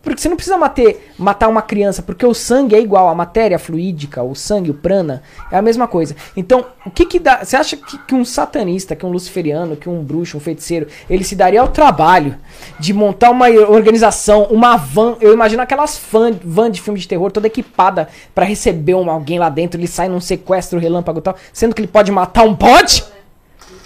Porque 0.03 0.21
você 0.21 0.29
não 0.29 0.37
precisa 0.37 0.59
mater, 0.59 1.13
matar 1.17 1.49
uma 1.49 1.63
criança, 1.63 2.03
porque 2.03 2.27
o 2.27 2.35
sangue 2.35 2.75
é 2.75 2.81
igual, 2.81 3.09
a 3.09 3.15
matéria 3.15 3.59
fluídica, 3.59 4.23
o 4.23 4.35
sangue, 4.35 4.71
o 4.71 4.75
prana, 4.75 5.23
é 5.51 5.57
a 5.57 5.63
mesma 5.63 5.87
coisa. 5.87 6.17
Então, 6.37 6.67
o 6.85 6.91
que 6.91 7.07
que 7.07 7.21
dá. 7.21 7.45
Você 7.45 7.57
acha 7.57 7.77
que, 7.77 7.97
que 7.99 8.15
um 8.15 8.25
satanista, 8.25 8.97
que 8.97 9.07
um 9.07 9.11
luciferiano, 9.11 9.77
que 9.77 9.89
um 9.89 10.03
bruxo, 10.03 10.37
um 10.37 10.41
feiticeiro, 10.41 10.89
ele 11.09 11.23
se 11.23 11.37
daria 11.37 11.61
ao 11.61 11.69
trabalho 11.69 12.37
de 12.81 12.93
montar 12.93 13.31
uma 13.31 13.49
organização, 13.49 14.45
uma 14.51 14.77
van. 14.77 15.17
Eu 15.21 15.33
imagino 15.33 15.63
aquelas 15.63 16.01
van, 16.11 16.33
van 16.43 16.71
de 16.71 16.81
filme 16.81 16.99
de 16.99 17.07
terror 17.07 17.31
toda 17.31 17.47
equipada 17.47 18.09
pra 18.35 18.45
receber 18.45 18.95
um, 18.95 19.09
alguém 19.09 19.39
lá 19.39 19.49
dentro, 19.49 19.79
ele 19.79 19.87
sai 19.87 20.09
num 20.09 20.21
sequestro 20.21 20.79
relâmpago 20.79 21.21
e 21.21 21.23
tal, 21.23 21.37
sendo 21.53 21.75
que 21.75 21.81
ele 21.81 21.89
pode 21.89 22.11
matar 22.11 22.45
um 22.45 22.55
bode? 22.55 23.05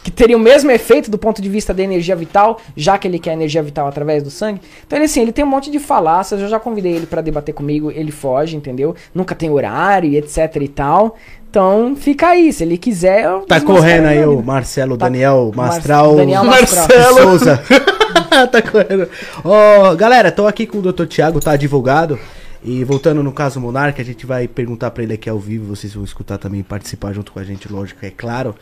Que 0.07 0.11
teria 0.12 0.37
o 0.37 0.41
mesmo 0.41 0.70
efeito 0.70 1.11
do 1.11 1.19
ponto 1.19 1.43
de 1.43 1.49
vista 1.49 1.74
da 1.74 1.83
energia 1.83 2.15
vital, 2.15 2.61
já 2.77 2.97
que 2.97 3.09
ele 3.09 3.19
quer 3.19 3.33
energia 3.33 3.61
vital 3.61 3.89
através 3.89 4.23
do 4.23 4.31
sangue. 4.31 4.61
Então 4.87 4.97
ele 4.97 5.07
assim, 5.07 5.20
ele 5.20 5.33
tem 5.33 5.45
um 5.45 5.49
monte 5.49 5.69
de 5.69 5.81
falácias, 5.81 6.41
eu 6.41 6.47
já 6.49 6.61
convidei 6.61 6.93
ele 6.95 7.07
pra 7.07 7.20
debater 7.20 7.53
comigo, 7.53 7.91
ele 7.91 8.12
foge, 8.12 8.55
entendeu? 8.57 8.95
Nunca 9.12 9.35
tem 9.35 9.51
horário 9.51 10.09
e 10.09 10.16
etc 10.16 10.55
e 10.61 10.69
tal. 10.69 11.16
Então 11.51 11.97
fica 11.97 12.28
aí, 12.28 12.53
se 12.53 12.62
ele 12.62 12.78
quiser. 12.78 13.24
eu 13.24 13.41
Tá 13.41 13.61
correndo 13.61 14.07
aí 14.07 14.24
o 14.24 14.41
Marcelo 14.41 14.97
Tá- 14.97 15.07
Daniel 15.07 15.51
Mar- 15.57 15.70
Mastral. 15.73 16.15
Daniel 16.15 16.45
Mastral. 16.45 16.87
Marcelo 16.89 17.19
Souza. 17.20 17.61
tá 18.53 18.62
correndo. 18.62 19.09
Ó, 19.45 19.93
galera, 19.97 20.31
tô 20.31 20.47
aqui 20.47 20.69
com 20.69 20.78
o 20.78 20.83
Dr. 20.93 21.07
Thiago, 21.07 21.41
tá 21.41 21.51
advogado. 21.51 22.16
E 22.62 22.85
voltando 22.85 23.24
no 23.24 23.33
caso 23.33 23.61
Monarca, 23.61 24.01
a 24.03 24.05
gente 24.05 24.24
vai 24.24 24.47
perguntar 24.47 24.93
pra 24.93 25.03
ele 25.03 25.15
aqui 25.15 25.28
ao 25.28 25.39
vivo, 25.41 25.74
vocês 25.74 25.95
vão 25.95 26.05
escutar 26.05 26.39
também, 26.39 26.62
participar 26.62 27.12
junto 27.12 27.33
com 27.33 27.41
a 27.41 27.45
gente, 27.45 27.73
lógico, 27.73 28.07
é 28.07 28.11
claro. 28.11 28.55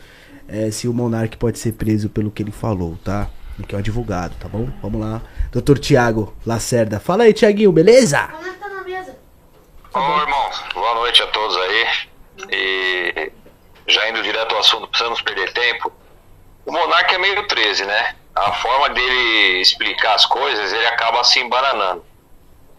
É, 0.47 0.71
se 0.71 0.87
o 0.87 0.93
Monark 0.93 1.37
pode 1.37 1.59
ser 1.59 1.73
preso 1.73 2.09
pelo 2.09 2.31
que 2.31 2.43
ele 2.43 2.51
falou, 2.51 2.97
tá? 3.03 3.29
Que 3.67 3.73
é 3.73 3.77
o 3.77 3.79
advogado, 3.79 4.35
tá 4.37 4.49
bom? 4.49 4.67
Vamos 4.81 4.99
lá. 4.99 5.21
Dr. 5.51 5.79
Thiago 5.79 6.35
Lacerda. 6.45 6.99
Fala 6.99 7.23
aí, 7.23 7.33
Thiaguinho, 7.33 7.71
beleza? 7.71 8.27
Como 8.27 8.45
é 8.45 8.49
que 8.49 8.59
tá 8.59 8.69
na 8.69 8.83
mesa? 8.83 9.17
Ô, 9.93 10.21
irmãos, 10.21 10.63
boa 10.73 10.93
noite 10.95 11.21
a 11.23 11.27
todos 11.27 11.55
aí. 11.57 11.87
E 12.51 13.31
já 13.87 14.09
indo 14.09 14.21
direto 14.21 14.53
ao 14.53 14.59
assunto, 14.59 14.87
precisamos 14.87 15.21
perder 15.21 15.53
tempo. 15.53 15.91
O 16.65 16.71
Monarca 16.71 17.15
é 17.15 17.17
meio 17.17 17.47
13, 17.47 17.85
né? 17.85 18.15
A 18.35 18.51
forma 18.53 18.89
dele 18.89 19.61
explicar 19.61 20.15
as 20.15 20.25
coisas, 20.25 20.73
ele 20.73 20.87
acaba 20.87 21.23
se 21.23 21.39
embananando. 21.39 22.03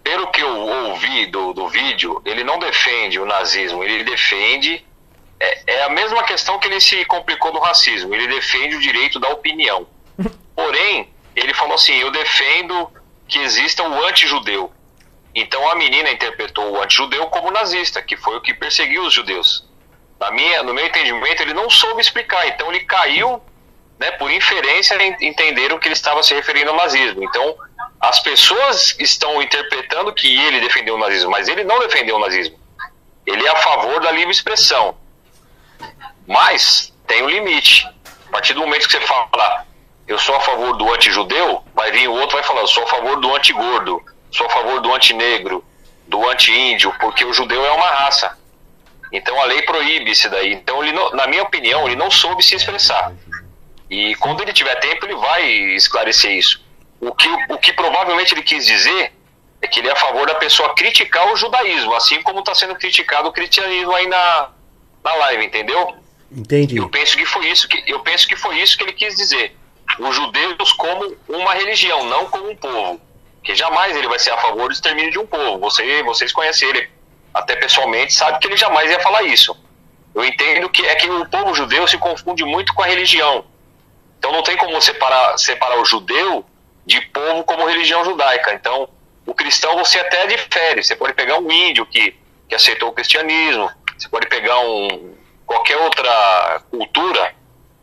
Pelo 0.02 0.26
que 0.28 0.42
eu 0.42 0.48
ouvi 0.48 1.26
do, 1.26 1.52
do 1.52 1.68
vídeo, 1.68 2.20
ele 2.24 2.44
não 2.44 2.58
defende 2.58 3.18
o 3.18 3.24
nazismo, 3.24 3.82
ele 3.82 4.04
defende. 4.04 4.84
É, 5.38 5.74
é 5.74 5.82
a 5.84 5.88
mesma 5.90 6.22
questão 6.22 6.58
que 6.58 6.66
ele 6.66 6.80
se 6.80 7.04
complicou 7.04 7.52
do 7.52 7.58
racismo, 7.58 8.14
ele 8.14 8.26
defende 8.26 8.76
o 8.76 8.80
direito 8.80 9.18
da 9.20 9.28
opinião. 9.28 9.86
Porém, 10.54 11.12
ele 11.34 11.52
falou 11.52 11.74
assim: 11.74 11.94
eu 11.96 12.10
defendo 12.10 12.90
que 13.28 13.38
exista 13.38 13.82
o 13.82 14.04
anti-judeu. 14.06 14.72
Então 15.34 15.70
a 15.70 15.74
menina 15.74 16.10
interpretou 16.10 16.72
o 16.72 16.82
anti-judeu 16.82 17.26
como 17.26 17.50
nazista, 17.50 18.00
que 18.00 18.16
foi 18.16 18.36
o 18.36 18.40
que 18.40 18.54
perseguiu 18.54 19.02
os 19.02 19.12
judeus. 19.12 19.66
Na 20.18 20.30
minha, 20.30 20.62
no 20.62 20.72
meu 20.72 20.86
entendimento, 20.86 21.42
ele 21.42 21.52
não 21.52 21.68
soube 21.68 22.00
explicar, 22.00 22.48
então 22.48 22.72
ele 22.72 22.84
caiu, 22.84 23.42
né, 23.98 24.12
por 24.12 24.30
inferência, 24.30 24.94
en- 25.02 25.16
entenderam 25.20 25.78
que 25.78 25.88
ele 25.88 25.92
estava 25.94 26.22
se 26.22 26.32
referindo 26.34 26.70
ao 26.70 26.76
nazismo. 26.76 27.22
Então 27.22 27.54
as 28.00 28.20
pessoas 28.20 28.96
estão 28.98 29.42
interpretando 29.42 30.14
que 30.14 30.26
ele 30.46 30.60
defendeu 30.60 30.94
o 30.94 30.98
nazismo, 30.98 31.30
mas 31.30 31.48
ele 31.48 31.64
não 31.64 31.78
defendeu 31.80 32.16
o 32.16 32.18
nazismo. 32.18 32.58
Ele 33.26 33.44
é 33.46 33.50
a 33.50 33.56
favor 33.56 34.00
da 34.00 34.10
livre 34.12 34.30
expressão. 34.30 34.96
Mas 36.26 36.92
tem 37.06 37.22
um 37.22 37.28
limite. 37.28 37.86
A 38.28 38.30
partir 38.32 38.54
do 38.54 38.60
momento 38.60 38.86
que 38.86 38.92
você 38.92 39.00
fala, 39.02 39.64
eu 40.06 40.18
sou 40.18 40.34
a 40.36 40.40
favor 40.40 40.76
do 40.76 40.92
anti-judeu, 40.92 41.62
vai 41.74 41.90
vir 41.92 42.08
o 42.08 42.12
outro 42.14 42.36
vai 42.36 42.44
falar, 42.44 42.60
eu 42.60 42.66
sou 42.66 42.82
a 42.84 42.86
favor 42.86 43.20
do 43.20 43.34
anti-gordo, 43.34 44.02
sou 44.30 44.46
a 44.46 44.50
favor 44.50 44.80
do 44.80 44.92
anti-negro, 44.94 45.64
do 46.06 46.28
anti-índio, 46.28 46.92
porque 47.00 47.24
o 47.24 47.32
judeu 47.32 47.64
é 47.64 47.70
uma 47.72 47.86
raça. 47.86 48.36
Então 49.12 49.40
a 49.40 49.44
lei 49.44 49.62
proíbe 49.62 50.10
isso 50.10 50.28
daí. 50.28 50.52
Então, 50.52 50.82
ele 50.82 50.92
não- 50.92 51.10
na 51.10 51.26
minha 51.26 51.42
opinião, 51.42 51.86
ele 51.86 51.96
não 51.96 52.10
soube 52.10 52.42
se 52.42 52.56
expressar. 52.56 53.12
E 53.88 54.14
quando 54.16 54.42
ele 54.42 54.52
tiver 54.52 54.74
tempo, 54.76 55.06
ele 55.06 55.14
vai 55.14 55.44
esclarecer 55.76 56.32
isso. 56.32 56.60
O 57.00 57.14
que, 57.14 57.28
o 57.48 57.58
que 57.58 57.72
provavelmente 57.72 58.34
ele 58.34 58.42
quis 58.42 58.66
dizer 58.66 59.12
é 59.62 59.66
que 59.68 59.78
ele 59.80 59.88
é 59.88 59.92
a 59.92 59.96
favor 59.96 60.26
da 60.26 60.34
pessoa 60.34 60.74
criticar 60.74 61.26
o 61.32 61.36
judaísmo, 61.36 61.94
assim 61.94 62.20
como 62.22 62.40
está 62.40 62.54
sendo 62.54 62.74
criticado 62.74 63.28
o 63.28 63.32
cristianismo 63.32 63.94
aí 63.94 64.06
na, 64.08 64.48
na 65.04 65.14
live, 65.14 65.44
entendeu? 65.46 65.96
Entendi. 66.30 66.76
Eu 66.76 66.88
penso 66.88 67.16
que 67.16 67.24
foi 67.24 67.48
isso 67.48 67.68
que 67.68 67.82
eu 67.86 68.00
penso 68.00 68.26
que 68.26 68.36
foi 68.36 68.58
isso 68.58 68.76
que 68.76 68.84
ele 68.84 68.92
quis 68.92 69.16
dizer. 69.16 69.56
Os 69.98 70.14
judeus 70.14 70.72
como 70.72 71.16
uma 71.28 71.54
religião, 71.54 72.04
não 72.04 72.26
como 72.26 72.50
um 72.50 72.56
povo. 72.56 73.00
Que 73.42 73.54
jamais 73.54 73.96
ele 73.96 74.08
vai 74.08 74.18
ser 74.18 74.30
a 74.30 74.38
favor 74.38 74.68
do 74.68 74.72
extermínio 74.72 75.12
de 75.12 75.18
um 75.18 75.26
povo. 75.26 75.58
Você, 75.60 76.02
vocês 76.02 76.32
conhecem 76.32 76.68
ele 76.68 76.90
até 77.32 77.54
pessoalmente, 77.54 78.12
sabe 78.12 78.38
que 78.38 78.48
ele 78.48 78.56
jamais 78.56 78.90
ia 78.90 78.98
falar 79.00 79.22
isso. 79.22 79.56
Eu 80.14 80.24
entendo 80.24 80.68
que 80.70 80.84
é 80.84 80.94
que 80.96 81.08
o 81.08 81.26
povo 81.26 81.54
judeu 81.54 81.86
se 81.86 81.98
confunde 81.98 82.44
muito 82.44 82.74
com 82.74 82.82
a 82.82 82.86
religião. 82.86 83.44
Então 84.18 84.32
não 84.32 84.42
tem 84.42 84.56
como 84.56 84.80
separar, 84.80 85.38
separar 85.38 85.78
o 85.78 85.84
judeu 85.84 86.44
de 86.84 87.00
povo 87.02 87.44
como 87.44 87.66
religião 87.66 88.04
judaica. 88.04 88.54
Então, 88.54 88.88
o 89.26 89.34
cristão 89.34 89.76
você 89.76 89.98
até 89.98 90.26
difere. 90.26 90.82
Você 90.82 90.96
pode 90.96 91.12
pegar 91.14 91.38
um 91.38 91.50
índio 91.50 91.84
que, 91.84 92.16
que 92.48 92.54
aceitou 92.54 92.88
o 92.88 92.92
cristianismo, 92.92 93.70
você 93.96 94.08
pode 94.08 94.26
pegar 94.28 94.58
um, 94.60 95.15
qualquer 95.46 95.76
outra 95.78 96.62
cultura 96.70 97.34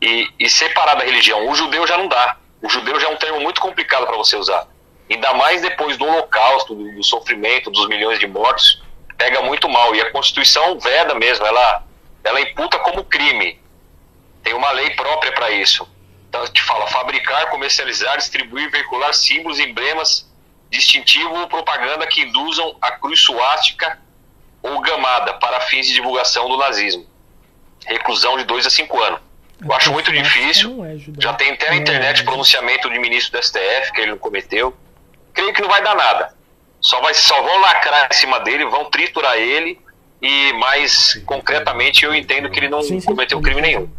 e, 0.01 0.27
e 0.37 0.49
separar 0.49 0.95
da 0.95 1.05
religião. 1.05 1.49
O 1.49 1.55
judeu 1.55 1.87
já 1.87 1.97
não 1.97 2.07
dá. 2.07 2.37
O 2.61 2.69
judeu 2.69 2.99
já 2.99 3.07
é 3.07 3.11
um 3.11 3.17
termo 3.17 3.39
muito 3.39 3.61
complicado 3.61 4.05
para 4.05 4.17
você 4.17 4.35
usar. 4.35 4.67
Ainda 5.09 5.33
mais 5.33 5.61
depois 5.61 5.97
do 5.97 6.05
holocausto, 6.05 6.75
do, 6.75 6.95
do 6.95 7.03
sofrimento, 7.03 7.71
dos 7.71 7.87
milhões 7.87 8.19
de 8.19 8.27
mortos, 8.27 8.81
pega 9.17 9.41
muito 9.41 9.67
mal. 9.69 9.95
E 9.95 10.01
a 10.01 10.11
Constituição 10.11 10.79
veda 10.79 11.15
mesmo, 11.15 11.45
ela, 11.45 11.83
ela 12.23 12.41
imputa 12.41 12.77
como 12.79 13.03
crime. 13.05 13.59
Tem 14.43 14.53
uma 14.53 14.71
lei 14.71 14.89
própria 14.91 15.31
para 15.31 15.51
isso. 15.51 15.87
Então, 16.27 16.45
te 16.47 16.61
fala 16.63 16.87
fabricar, 16.87 17.49
comercializar, 17.49 18.17
distribuir, 18.17 18.69
veicular 18.71 19.13
símbolos, 19.13 19.59
emblemas, 19.59 20.29
distintivo 20.69 21.35
ou 21.35 21.47
propaganda 21.47 22.07
que 22.07 22.21
induzam 22.21 22.75
a 22.81 22.91
cruz 22.91 23.19
suástica 23.19 24.01
ou 24.61 24.81
gamada 24.81 25.35
para 25.35 25.61
fins 25.61 25.85
de 25.85 25.93
divulgação 25.93 26.49
do 26.49 26.57
nazismo. 26.57 27.05
Reclusão 27.85 28.37
de 28.37 28.43
2 28.45 28.65
a 28.65 28.69
5 28.69 29.01
anos. 29.01 29.19
Eu 29.63 29.73
acho 29.73 29.91
muito 29.91 30.11
difícil. 30.11 30.71
Não 30.71 30.85
é. 30.85 30.95
Já 31.19 31.33
tem 31.33 31.51
até 31.51 31.69
na 31.69 31.75
internet 31.77 32.23
pronunciamento 32.23 32.89
de 32.89 32.99
ministro 32.99 33.39
do 33.39 33.43
STF 33.45 33.91
que 33.93 34.01
ele 34.01 34.11
não 34.11 34.17
cometeu. 34.17 34.73
Creio 35.33 35.53
que 35.53 35.61
não 35.61 35.69
vai 35.69 35.81
dar 35.83 35.95
nada. 35.95 36.33
Só, 36.81 36.99
vai, 37.01 37.13
só 37.13 37.41
vão 37.41 37.61
lacrar 37.61 38.09
em 38.11 38.13
cima 38.15 38.39
dele, 38.41 38.65
vão 38.65 38.85
triturar 38.85 39.37
ele 39.37 39.79
e 40.21 40.53
mais 40.53 41.21
concretamente 41.25 42.03
eu 42.05 42.13
entendo 42.13 42.49
que 42.49 42.59
ele 42.59 42.69
não 42.69 42.81
Sim, 42.81 42.99
sim. 42.99 43.05
cometeu 43.05 43.39
crime 43.41 43.61
nenhum. 43.61 43.89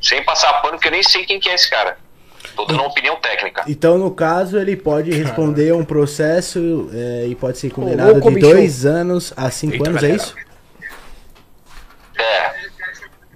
Sem 0.00 0.22
passar 0.22 0.52
pano, 0.62 0.74
porque 0.74 0.86
eu 0.88 0.92
nem 0.92 1.02
sei 1.02 1.24
quem 1.24 1.40
que 1.40 1.48
é 1.48 1.54
esse 1.54 1.68
cara. 1.68 1.98
Tô 2.54 2.64
dando 2.64 2.80
uma 2.80 2.88
opinião 2.88 3.16
técnica. 3.16 3.64
Então, 3.66 3.98
no 3.98 4.12
caso, 4.12 4.56
ele 4.58 4.76
pode 4.76 5.10
responder 5.12 5.70
a 5.70 5.76
um 5.76 5.84
processo 5.84 6.88
é, 6.92 7.26
e 7.26 7.34
pode 7.34 7.58
ser 7.58 7.68
Ô, 7.68 7.74
condenado 7.74 8.12
louco, 8.12 8.28
de 8.28 8.34
bicho. 8.36 8.48
dois 8.48 8.86
anos 8.86 9.32
a 9.36 9.50
cinco 9.50 9.74
Eita, 9.74 9.90
anos, 9.90 10.02
é 10.02 10.06
galera. 10.06 10.22
isso? 10.22 10.36
É, 12.18 12.67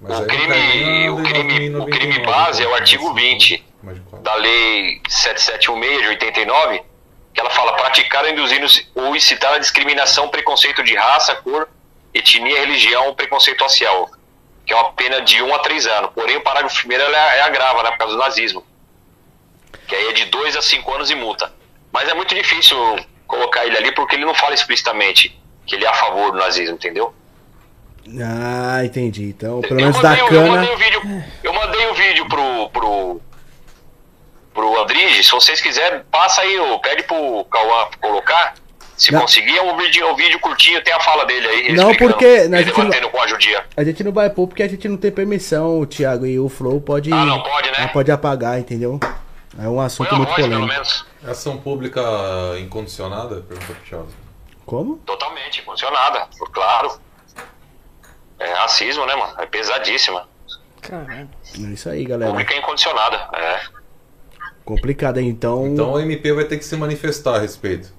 o 0.03 0.13
aí 0.13 0.27
crime, 0.27 1.11
o 1.11 1.17
crime, 1.23 1.77
o 1.77 1.85
2099, 1.85 1.91
crime 1.91 2.19
base 2.27 2.63
é 2.63 2.67
o 2.67 2.75
artigo 2.75 3.15
20 3.15 3.65
Mais 3.83 3.97
de 3.97 4.03
quatro. 4.03 4.25
da 4.25 4.35
lei 4.35 5.01
7716 5.09 6.03
de 6.03 6.09
89, 6.09 6.83
que 7.33 7.41
ela 7.41 7.51
fala 7.51 7.73
praticar, 7.75 8.29
induzir 8.29 8.61
ou 8.95 9.15
incitar 9.17 9.55
a 9.55 9.59
discriminação, 9.59 10.29
preconceito 10.29 10.83
de 10.83 10.95
raça, 10.95 11.35
cor, 11.37 11.69
etnia, 12.13 12.61
religião 12.61 13.07
ou 13.07 13.15
preconceito 13.15 13.63
racial, 13.63 14.11
que 14.67 14.73
é 14.73 14.77
uma 14.77 14.93
pena 14.93 15.21
de 15.23 15.43
1 15.43 15.55
a 15.55 15.59
3 15.61 15.87
anos. 15.87 16.11
Porém, 16.15 16.37
o 16.37 16.41
parágrafo 16.43 16.77
primeiro 16.77 17.05
ela 17.05 17.35
é 17.35 17.41
agrava, 17.43 17.83
né, 17.83 17.91
por 17.93 17.99
causa 17.99 18.15
do 18.15 18.21
nazismo, 18.21 18.65
que 19.87 19.95
aí 19.95 20.09
é 20.09 20.13
de 20.13 20.27
2 20.27 20.57
a 20.57 20.63
5 20.63 20.95
anos 20.95 21.11
e 21.11 21.15
multa. 21.15 21.53
Mas 21.93 22.09
é 22.09 22.15
muito 22.15 22.35
difícil 22.35 22.77
colocar 23.27 23.65
ele 23.65 23.77
ali 23.77 23.93
porque 23.93 24.17
ele 24.17 24.25
não 24.25 24.35
fala 24.35 24.55
explicitamente 24.55 25.39
que 25.67 25.77
ele 25.77 25.85
é 25.85 25.89
a 25.89 25.95
favor 25.95 26.33
do 26.33 26.39
nazismo, 26.39 26.75
entendeu? 26.75 27.15
Ah, 28.21 28.85
entendi. 28.85 29.25
Então, 29.25 29.61
pelo 29.61 29.75
Eu 29.81 29.87
menos 29.87 29.97
mandei, 29.97 30.17
da 30.17 30.25
o- 30.25 30.27
eu 30.27 30.31
cana. 30.43 30.49
mandei 30.57 30.75
o 30.75 30.79
vídeo, 30.79 31.25
eu 31.45 31.53
mandei 31.53 31.87
o 31.89 31.95
vídeo 31.95 32.29
pro, 32.29 32.69
pro, 32.71 33.21
pro 34.53 34.83
Andrige. 34.83 35.23
Se 35.25 35.31
vocês 35.31 35.61
quiserem, 35.61 36.03
passa 36.11 36.41
aí, 36.43 36.57
pede 36.83 37.03
pro 37.05 37.45
Cauã 37.51 37.87
colocar. 38.01 38.55
Se 38.97 39.11
Não. 39.13 39.21
conseguir, 39.23 39.57
é 39.57 39.63
um 39.63 39.77
vídeo, 39.77 40.07
um 40.07 40.15
vídeo 40.15 40.39
curtinho, 40.39 40.83
tem 40.85 40.93
a 40.93 41.01
fala 41.01 41.25
dele 41.25 41.47
aí. 41.47 41.73
Não, 41.73 41.95
porque 41.95 42.25
a 42.25 42.63
gente 42.63 43.01
não- 43.01 43.11
com 43.11 43.21
a 43.21 43.27
judia. 43.27 43.65
A 43.77 43.83
gente 43.83 44.05
não 44.05 44.13
vai 44.13 44.31
pôr 44.31 44.47
porque 44.47 44.63
a 44.63 44.69
gente 44.69 44.87
não 44.89 44.97
tem 44.97 45.11
permissão, 45.11 45.81
o 45.81 45.87
Thiago, 45.87 46.27
e 46.27 46.39
o 46.39 46.49
Flow 46.49 46.81
pode. 46.81 47.13
Ah, 47.13 47.25
não 47.25 47.43
pode, 47.43 47.71
né? 47.71 47.79
não 47.81 47.89
pode 47.89 48.13
apagar, 48.13 48.59
entendeu? 48.61 49.01
É 49.61 49.67
um 49.69 49.81
assunto 49.81 50.15
muito 50.15 50.29
voz, 50.29 50.37
pelo 50.37 50.49
polêmico. 50.49 50.73
menos. 50.73 51.07
Ação 51.27 51.57
pública 51.59 52.01
incondicionada? 52.61 53.37
Pergunta 53.41 53.73
pro 53.73 53.83
Thiago. 53.89 54.09
Como? 54.65 54.97
Totalmente, 54.99 55.63
funcionada, 55.63 56.29
claro. 56.53 56.93
É 58.43 58.53
racismo, 58.55 59.07
né, 59.07 59.15
mano? 59.15 59.35
É 59.39 59.47
pesadíssima. 59.47 60.29
Caralho. 60.81 61.29
É 61.55 61.73
isso 61.73 61.89
aí, 61.89 62.05
galera. 62.05 62.31
Pública 62.31 62.57
incondicionada. 62.57 63.29
É. 63.35 63.61
Complicado 64.65 65.19
aí, 65.19 65.27
então. 65.27 65.67
Então 65.67 65.93
o 65.93 66.01
MP 66.01 66.33
vai 66.33 66.45
ter 66.45 66.59
que 66.59 66.65
se 66.65 66.77
manifestar 66.77 67.37
a 67.37 67.39
respeito. 67.39 67.93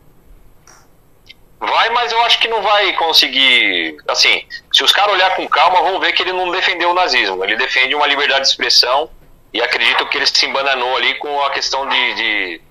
Vai, 1.60 1.90
mas 1.92 2.12
eu 2.12 2.22
acho 2.24 2.40
que 2.40 2.48
não 2.50 2.62
vai 2.62 2.94
conseguir. 2.98 3.96
Assim, 4.08 4.46
se 4.74 4.84
os 4.84 4.92
caras 4.92 5.14
olhar 5.14 5.34
com 5.36 5.48
calma, 5.48 5.82
vão 5.82 6.00
ver 6.00 6.12
que 6.12 6.22
ele 6.22 6.34
não 6.34 6.52
defendeu 6.52 6.92
o 6.92 6.94
nazismo. 6.94 7.42
Ele 7.44 7.56
defende 7.56 7.96
uma 7.96 8.06
liberdade 8.06 8.42
de 8.42 8.48
expressão 8.50 9.10
e 9.54 9.62
acredito 9.62 10.06
que 10.08 10.18
ele 10.18 10.28
se 10.28 10.46
embananou 10.46 10.98
ali 10.98 11.16
com 11.16 11.42
a 11.42 11.52
questão 11.52 11.88
de, 11.88 12.14
de, 12.16 12.62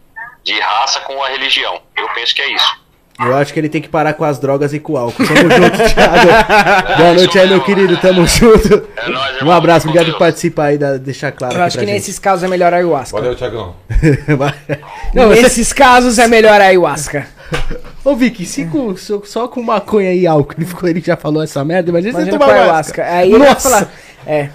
de 0.45 0.61
raça 0.61 1.01
com 1.01 1.23
a 1.23 1.29
religião. 1.29 1.81
Eu 1.97 2.07
penso 2.11 2.35
que 2.35 2.43
é 2.43 2.53
isso. 2.53 2.82
Eu 3.21 3.37
acho 3.37 3.53
que 3.53 3.61
ele 3.61 3.69
tem 3.69 3.81
que 3.83 3.89
parar 3.89 4.15
com 4.15 4.25
as 4.25 4.39
drogas 4.39 4.73
e 4.73 4.79
com 4.81 4.95
o 4.95 4.97
álcool. 4.97 5.25
Tamo 5.25 5.51
junto, 5.51 5.95
Thiago. 5.95 6.97
Boa 6.99 7.15
noite 7.15 7.39
aí, 7.39 7.49
meu 7.49 7.63
querido. 7.63 7.97
Tamo 7.99 8.27
junto. 8.27 8.89
É 8.97 9.09
nóis, 9.09 9.43
Um 9.43 9.51
abraço, 9.51 9.87
obrigado 9.87 10.13
por 10.13 10.19
participar 10.19 10.65
aí, 10.67 10.79
da, 10.79 10.97
deixar 10.97 11.31
claro. 11.31 11.55
Eu 11.57 11.63
acho 11.63 11.79
que 11.79 11.85
gente. 11.85 11.95
nesses 11.95 12.19
casos 12.19 12.43
é 12.45 12.49
melhor 12.49 12.73
a 12.73 12.77
ayahuasca. 12.77 13.17
Valeu, 13.17 13.37
Thiagão. 13.37 13.75
Não, 15.15 15.29
você... 15.29 15.43
Nesses 15.43 15.73
casos 15.73 16.19
é 16.19 16.27
melhor 16.27 16.61
a 16.61 16.65
ayahuasca. 16.65 17.27
Ô, 18.05 18.17
Vicky, 18.17 18.45
se 18.47 18.65
com- 18.65 18.97
só, 18.97 19.21
só 19.25 19.47
com 19.47 19.63
maconha 19.63 20.13
e 20.13 20.27
álcool 20.27 20.55
ele, 20.57 20.67
ficou, 20.67 20.89
ele 20.89 21.01
já 21.01 21.17
falou 21.17 21.43
essa 21.43 21.65
merda, 21.65 21.91
imagina 21.91 22.19
você 22.25 22.31
tomar 22.31 22.49
ayahuasca. 22.51 23.03
ayahuasca. 23.03 23.19
Aí 23.19 23.31
ele 23.31 23.39
vai 23.39 23.49
Nossa. 23.49 23.69
falar. 23.71 23.93
É. 24.27 24.49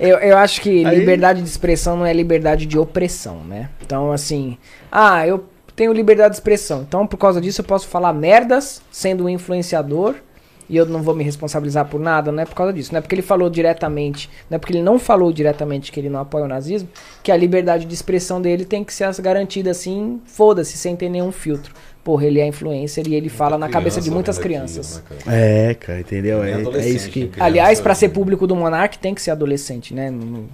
Eu, 0.00 0.16
eu 0.18 0.38
acho 0.38 0.60
que 0.60 0.84
Aí- 0.84 0.98
liberdade 0.98 1.42
de 1.42 1.48
expressão 1.48 1.96
não 1.96 2.06
é 2.06 2.12
liberdade 2.12 2.66
de 2.66 2.78
opressão, 2.78 3.42
né? 3.46 3.68
Então, 3.84 4.10
assim. 4.12 4.56
Ah, 4.90 5.26
eu 5.26 5.44
tenho 5.78 5.92
liberdade 5.92 6.30
de 6.30 6.36
expressão. 6.38 6.82
Então, 6.82 7.06
por 7.06 7.16
causa 7.16 7.40
disso, 7.40 7.60
eu 7.60 7.64
posso 7.64 7.86
falar 7.86 8.12
merdas 8.12 8.82
sendo 8.90 9.24
um 9.24 9.28
influenciador. 9.28 10.16
E 10.68 10.76
eu 10.76 10.84
não 10.84 11.02
vou 11.02 11.14
me 11.14 11.24
responsabilizar 11.24 11.86
por 11.86 11.98
nada, 11.98 12.30
não 12.30 12.42
é 12.42 12.44
por 12.44 12.54
causa 12.54 12.74
disso. 12.74 12.92
Não 12.92 12.98
é 12.98 13.00
porque 13.00 13.14
ele 13.14 13.22
falou 13.22 13.48
diretamente, 13.48 14.28
não 14.50 14.56
é 14.56 14.58
porque 14.58 14.74
ele 14.74 14.82
não 14.82 14.98
falou 14.98 15.32
diretamente 15.32 15.90
que 15.90 15.98
ele 15.98 16.10
não 16.10 16.20
apoia 16.20 16.44
o 16.44 16.48
nazismo, 16.48 16.90
que 17.22 17.32
a 17.32 17.36
liberdade 17.38 17.86
de 17.86 17.94
expressão 17.94 18.42
dele 18.42 18.66
tem 18.66 18.84
que 18.84 18.92
ser 18.92 19.08
garantida 19.22 19.70
assim, 19.70 20.20
foda-se, 20.26 20.76
sem 20.76 20.94
ter 20.94 21.08
nenhum 21.08 21.32
filtro. 21.32 21.72
Porra, 22.04 22.24
ele 22.24 22.40
é 22.40 22.46
influencer 22.46 23.06
e 23.06 23.14
ele 23.14 23.28
fala 23.28 23.58
na 23.58 23.68
cabeça 23.68 24.00
de 24.00 24.10
muitas 24.10 24.38
Criança 24.38 24.74
crianças. 24.80 24.96
né, 25.10 25.16
cara? 25.24 25.36
É, 25.36 25.74
cara, 25.74 26.00
entendeu? 26.00 26.42
É, 26.42 26.52
é 26.52 26.54
adolescente, 26.54 26.96
isso 26.96 27.10
que. 27.10 27.20
hein, 27.20 27.28
criança. 27.28 27.44
Aliás, 27.44 27.80
pra 27.80 27.94
ser 27.94 28.08
público 28.08 28.46
do 28.46 28.56
Monark 28.56 28.98
tem 28.98 29.14
que 29.14 29.20
ser 29.20 29.30
adolescente, 29.30 29.92
né? 29.92 30.10
Não, 30.10 30.18
não- 30.26 30.44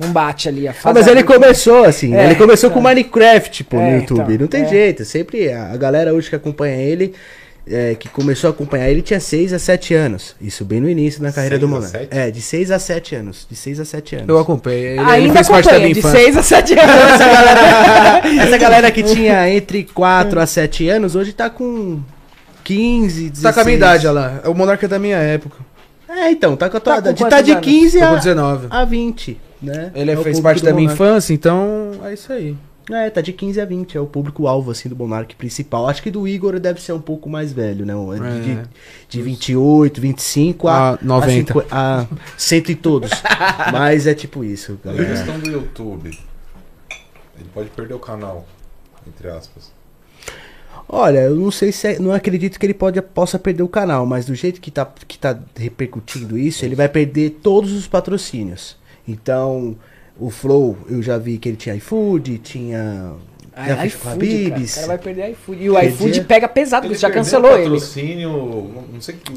não 0.00 0.12
bate 0.12 0.48
ali 0.48 0.68
a 0.68 0.72
Ah, 0.72 0.74
fase. 0.74 0.94
mas 0.98 1.06
ele 1.08 1.22
começou 1.24 1.84
assim, 1.84 2.08
né? 2.08 2.22
É, 2.22 2.26
ele 2.26 2.34
começou 2.34 2.68
então. 2.70 2.82
com 2.82 2.86
Minecraft, 2.88 3.64
pô, 3.64 3.76
no 3.78 3.82
É, 3.82 3.96
YouTube. 3.96 4.20
então, 4.34 4.38
não 4.40 4.46
tem 4.46 4.62
é. 4.62 4.68
jeito. 4.68 5.04
Sempre 5.06 5.50
a 5.50 5.76
galera 5.76 6.12
hoje 6.12 6.28
que 6.28 6.36
acompanha 6.36 6.76
ele, 6.76 7.14
é, 7.70 7.94
que 7.94 8.08
começou 8.08 8.48
a 8.48 8.50
acompanhar 8.52 8.88
ele, 8.88 9.02
tinha 9.02 9.20
6 9.20 9.52
a 9.52 9.58
7 9.58 9.94
anos. 9.94 10.34
Isso 10.40 10.64
bem 10.64 10.80
no 10.80 10.88
início 10.88 11.20
da 11.22 11.32
carreira 11.32 11.58
do 11.58 11.68
Monark. 11.68 12.08
É, 12.10 12.30
de 12.30 12.40
6 12.40 12.70
a 12.70 12.78
7 12.78 13.14
anos. 13.14 13.46
De 13.50 13.56
6 13.56 13.80
a 13.80 13.84
7 13.84 14.16
anos. 14.16 14.28
Eu 14.28 14.38
acompanhei. 14.38 14.86
Ele, 14.92 15.00
ele 15.00 15.10
Ainda 15.10 15.32
fez 15.34 15.48
parte 15.48 15.64
da 15.66 15.70
acompanha, 15.72 15.80
minha 15.80 15.94
de 15.94 15.98
infância. 16.00 16.18
6 16.20 16.36
a 16.36 16.42
7 16.42 16.72
anos. 16.78 16.94
essa, 16.94 17.28
galera, 17.28 18.42
essa 18.42 18.58
galera 18.58 18.90
que 18.90 19.02
tinha 19.02 19.50
entre 19.50 19.84
4 19.84 20.40
a 20.40 20.46
7 20.46 20.88
anos, 20.88 21.14
hoje 21.16 21.32
tá 21.32 21.48
com 21.50 22.00
15, 22.64 23.30
16. 23.30 23.42
Tá 23.42 23.52
com 23.52 23.60
a 23.60 23.64
minha 23.64 23.76
idade, 23.76 24.06
olha 24.06 24.20
lá. 24.20 24.40
É 24.44 24.48
o 24.48 24.54
Monarca 24.54 24.86
da 24.88 24.98
minha 24.98 25.16
época. 25.18 25.56
É, 26.08 26.30
então, 26.30 26.56
tá 26.56 26.70
com 26.70 26.76
a 26.76 26.80
tua 26.80 26.94
Tá 26.94 26.98
idade. 27.10 27.28
Tá 27.28 27.40
de 27.42 27.52
anos? 27.52 27.64
15 27.64 27.98
Tô 27.98 28.06
com 28.06 28.12
a, 28.12 28.16
19. 28.16 28.66
a 28.70 28.84
20, 28.84 29.40
né? 29.62 29.90
Ele 29.94 30.10
É 30.10 30.18
o 30.18 30.22
fez 30.22 30.40
parte 30.40 30.64
da 30.64 30.72
minha 30.72 30.90
infância, 30.90 31.34
então 31.34 31.92
é 32.04 32.14
isso 32.14 32.32
aí. 32.32 32.56
É, 32.90 33.10
tá 33.10 33.20
de 33.20 33.32
15 33.34 33.60
a 33.60 33.64
20, 33.66 33.98
é 33.98 34.00
o 34.00 34.06
público-alvo, 34.06 34.70
assim, 34.70 34.88
do 34.88 34.96
Monark 34.96 35.34
principal. 35.36 35.86
Acho 35.88 36.02
que 36.02 36.10
do 36.10 36.26
Igor 36.26 36.58
deve 36.58 36.80
ser 36.80 36.92
um 36.92 37.00
pouco 37.00 37.28
mais 37.28 37.52
velho, 37.52 37.84
né? 37.84 37.92
De, 37.94 38.40
de, 38.44 38.50
É. 38.52 38.62
de 39.10 39.22
28, 39.22 40.00
25 40.00 40.68
a, 40.68 40.94
A 40.94 40.98
90. 41.02 41.52
A, 41.52 41.60
cinqu- 41.60 41.66
a 41.70 42.06
cento 42.38 42.70
e 42.70 42.74
todos. 42.74 43.10
Mas 43.72 44.06
é 44.06 44.14
tipo 44.14 44.42
isso, 44.42 44.78
E 44.84 44.88
a 44.88 44.92
galera. 44.92 45.14
questão 45.16 45.38
do 45.38 45.50
YouTube. 45.50 46.08
Ele 47.38 47.48
pode 47.52 47.68
perder 47.70 47.94
o 47.94 47.98
canal, 47.98 48.46
entre 49.06 49.28
aspas. 49.28 49.70
Olha, 50.88 51.18
eu 51.18 51.36
não 51.36 51.50
sei 51.50 51.70
se 51.70 51.86
é, 51.86 51.98
não 51.98 52.12
acredito 52.12 52.58
que 52.58 52.64
ele 52.64 52.72
pode, 52.72 53.00
possa 53.02 53.38
perder 53.38 53.62
o 53.62 53.68
canal, 53.68 54.06
mas 54.06 54.24
do 54.24 54.34
jeito 54.34 54.58
que 54.60 54.70
tá, 54.70 54.90
que 55.06 55.18
tá 55.18 55.38
repercutindo 55.54 56.38
isso, 56.38 56.64
ele 56.64 56.74
vai 56.74 56.88
perder 56.88 57.38
todos 57.42 57.72
os 57.72 57.86
patrocínios. 57.86 58.76
Então, 59.06 59.76
o 60.18 60.30
Flow, 60.30 60.76
eu 60.88 61.02
já 61.02 61.16
vi 61.18 61.38
que 61.38 61.48
ele 61.48 61.56
tinha 61.56 61.74
iFood, 61.76 62.38
tinha. 62.38 63.12
já 63.56 63.74
Ai, 63.80 63.88
fez 63.88 63.94
com 63.96 64.08
a 64.08 64.12
iFood, 64.12 64.26
cara. 64.28 64.50
O 64.50 64.54
Habib's. 64.54 64.74
cara 64.74 64.86
vai 64.86 64.98
perder 64.98 65.30
iFood. 65.30 65.62
E 65.62 65.70
o 65.70 65.74
Perdia. 65.74 65.90
iFood 65.90 66.20
pega 66.24 66.48
pesado, 66.48 66.86
porque 66.86 66.98
já 66.98 67.10
cancelou 67.10 67.50
o 67.52 67.54
ele. 67.54 67.64
patrocínio, 67.64 68.30
não- 68.30 68.82
não 68.94 69.00
sei 69.00 69.14
que 69.16 69.32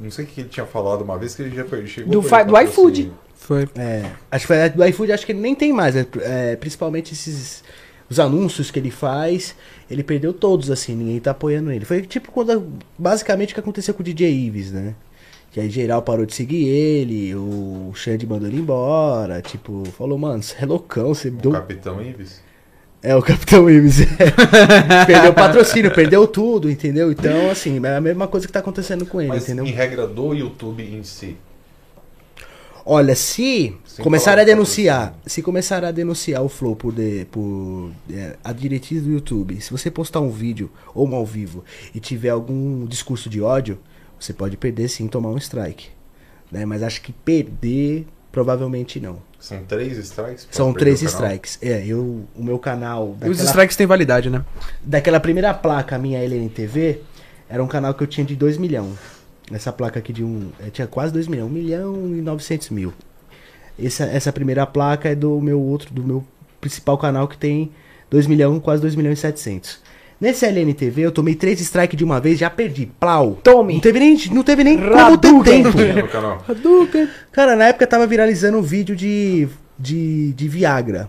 não 0.00 0.10
sei 0.10 0.24
o 0.24 0.28
que 0.28 0.40
ele 0.42 0.48
tinha 0.48 0.66
falado 0.66 1.02
uma 1.02 1.18
vez 1.18 1.34
que 1.34 1.42
ele 1.42 1.54
já 1.56 1.64
chegou 1.86 2.10
Do 2.12 2.22
fa- 2.22 2.42
do 2.42 2.58
iFood. 2.60 3.12
Foi. 3.34 3.68
É, 3.76 4.04
acho 4.30 4.46
que 4.46 4.52
foi 4.54 4.68
do 4.68 4.84
iFood, 4.84 5.12
acho 5.12 5.24
que 5.26 5.32
ele 5.32 5.40
nem 5.40 5.54
tem 5.54 5.72
mais, 5.72 5.94
né? 5.94 6.04
É, 6.22 6.56
principalmente 6.56 7.12
esses 7.14 7.62
os 8.10 8.18
anúncios 8.18 8.70
que 8.70 8.78
ele 8.78 8.90
faz, 8.90 9.54
ele 9.90 10.02
perdeu 10.02 10.32
todos 10.32 10.70
assim, 10.70 10.94
ninguém 10.96 11.20
tá 11.20 11.30
apoiando 11.32 11.70
ele. 11.70 11.84
Foi 11.84 12.00
tipo 12.02 12.32
quando 12.32 12.66
basicamente 12.98 13.50
o 13.50 13.54
que 13.54 13.60
aconteceu 13.60 13.92
com 13.94 14.00
o 14.00 14.04
DJ 14.04 14.30
Ives, 14.32 14.72
né? 14.72 14.94
Que 15.58 15.62
aí 15.62 15.70
geral 15.70 16.00
parou 16.02 16.24
de 16.24 16.32
seguir 16.32 16.68
ele, 16.68 17.34
o 17.34 17.90
Xande 17.92 18.24
mandou 18.24 18.46
ele 18.46 18.58
embora, 18.60 19.42
tipo, 19.42 19.82
falou, 19.98 20.16
mano, 20.16 20.40
você 20.40 20.54
é 20.62 20.64
loucão, 20.64 21.12
você 21.12 21.26
O 21.30 21.32
deu... 21.32 21.50
Capitão 21.50 22.00
Ives. 22.00 22.40
É, 23.02 23.16
o 23.16 23.20
Capitão 23.20 23.68
Ives. 23.68 24.02
é. 24.02 24.06
perdeu 25.04 25.32
o 25.32 25.34
patrocínio, 25.34 25.92
perdeu 25.92 26.28
tudo, 26.28 26.70
entendeu? 26.70 27.10
Então, 27.10 27.50
assim, 27.50 27.84
é 27.84 27.96
a 27.96 28.00
mesma 28.00 28.28
coisa 28.28 28.46
que 28.46 28.52
tá 28.52 28.60
acontecendo 28.60 29.04
com 29.04 29.20
ele, 29.20 29.30
Mas 29.30 29.42
entendeu? 29.42 29.66
em 29.66 29.72
regra 29.72 30.06
do 30.06 30.32
YouTube 30.32 30.80
em 30.80 31.02
si. 31.02 31.36
Olha, 32.86 33.16
se 33.16 33.74
Sem 33.84 34.04
começar 34.04 34.34
a 34.38 34.44
de 34.44 34.46
denunciar, 34.52 35.18
se 35.26 35.42
começar 35.42 35.84
a 35.84 35.90
denunciar 35.90 36.40
o 36.44 36.48
Flow 36.48 36.76
por, 36.76 36.92
de- 36.92 37.26
por 37.32 37.90
é, 38.08 38.36
a 38.44 38.52
diretriz 38.52 39.02
do 39.02 39.10
YouTube, 39.10 39.60
se 39.60 39.72
você 39.72 39.90
postar 39.90 40.20
um 40.20 40.30
vídeo 40.30 40.70
ou 40.94 41.06
um 41.08 41.16
ao 41.16 41.26
vivo 41.26 41.64
e 41.92 41.98
tiver 41.98 42.30
algum 42.30 42.86
discurso 42.86 43.28
de 43.28 43.42
ódio, 43.42 43.76
você 44.18 44.32
pode 44.32 44.56
perder 44.56 44.88
sim, 44.88 45.06
tomar 45.08 45.30
um 45.30 45.38
strike. 45.38 45.88
Né? 46.50 46.64
Mas 46.64 46.82
acho 46.82 47.00
que 47.02 47.12
perder, 47.12 48.06
provavelmente 48.32 48.98
não. 49.00 49.18
São 49.38 49.62
três 49.64 49.96
strikes? 49.98 50.48
São 50.50 50.72
três 50.72 51.00
strikes. 51.02 51.58
É, 51.62 51.86
eu, 51.86 52.24
o 52.34 52.42
meu 52.42 52.58
canal, 52.58 53.10
E 53.22 53.28
os 53.28 53.36
daquela, 53.38 53.44
strikes 53.44 53.76
têm 53.76 53.86
validade, 53.86 54.28
né? 54.28 54.44
daquela 54.82 55.20
primeira 55.20 55.54
placa 55.54 55.96
minha 55.98 56.18
LNTV, 56.22 57.02
era 57.48 57.62
um 57.62 57.68
canal 57.68 57.94
que 57.94 58.02
eu 58.02 58.06
tinha 58.06 58.26
de 58.26 58.34
2 58.34 58.58
milhões. 58.58 58.98
Essa 59.52 59.72
placa 59.72 59.98
aqui 59.98 60.12
de 60.12 60.22
um. 60.24 60.50
eh, 60.60 60.70
tinha 60.70 60.86
quase 60.86 61.12
2 61.12 61.26
milhões, 61.28 61.50
1 61.50 61.54
milhão 61.54 62.16
e 62.16 62.20
900 62.20 62.70
mil. 62.70 62.92
Essa, 63.82 64.04
essa 64.04 64.32
primeira 64.32 64.66
placa 64.66 65.08
é 65.08 65.14
do 65.14 65.40
meu 65.40 65.60
outro, 65.60 65.94
do 65.94 66.02
meu 66.02 66.24
principal 66.60 66.98
canal 66.98 67.26
que 67.28 67.38
tem 67.38 67.70
2 68.10 68.26
milhões, 68.26 68.60
quase 68.62 68.82
2 68.82 68.94
milhões 68.94 69.18
e 69.18 69.22
700. 69.22 69.80
Nesse 70.20 70.44
LNTV 70.46 71.02
eu 71.02 71.12
tomei 71.12 71.34
3 71.34 71.60
strikes 71.60 71.96
de 71.96 72.04
uma 72.04 72.20
vez, 72.20 72.38
já 72.38 72.50
perdi. 72.50 72.90
Plau. 72.98 73.38
Tome. 73.42 73.74
Não 73.74 73.80
teve 73.80 74.00
nem, 74.00 74.18
não 74.32 74.42
teve 74.42 74.64
nem 74.64 74.76
como 74.76 75.18
ter 75.18 75.28
tempo. 75.44 75.70
Cara, 77.30 77.54
na 77.54 77.66
época 77.68 77.86
tava 77.86 78.06
viralizando 78.06 78.58
um 78.58 78.62
vídeo 78.62 78.96
de, 78.96 79.46
de, 79.78 80.32
de 80.32 80.48
Viagra. 80.48 81.08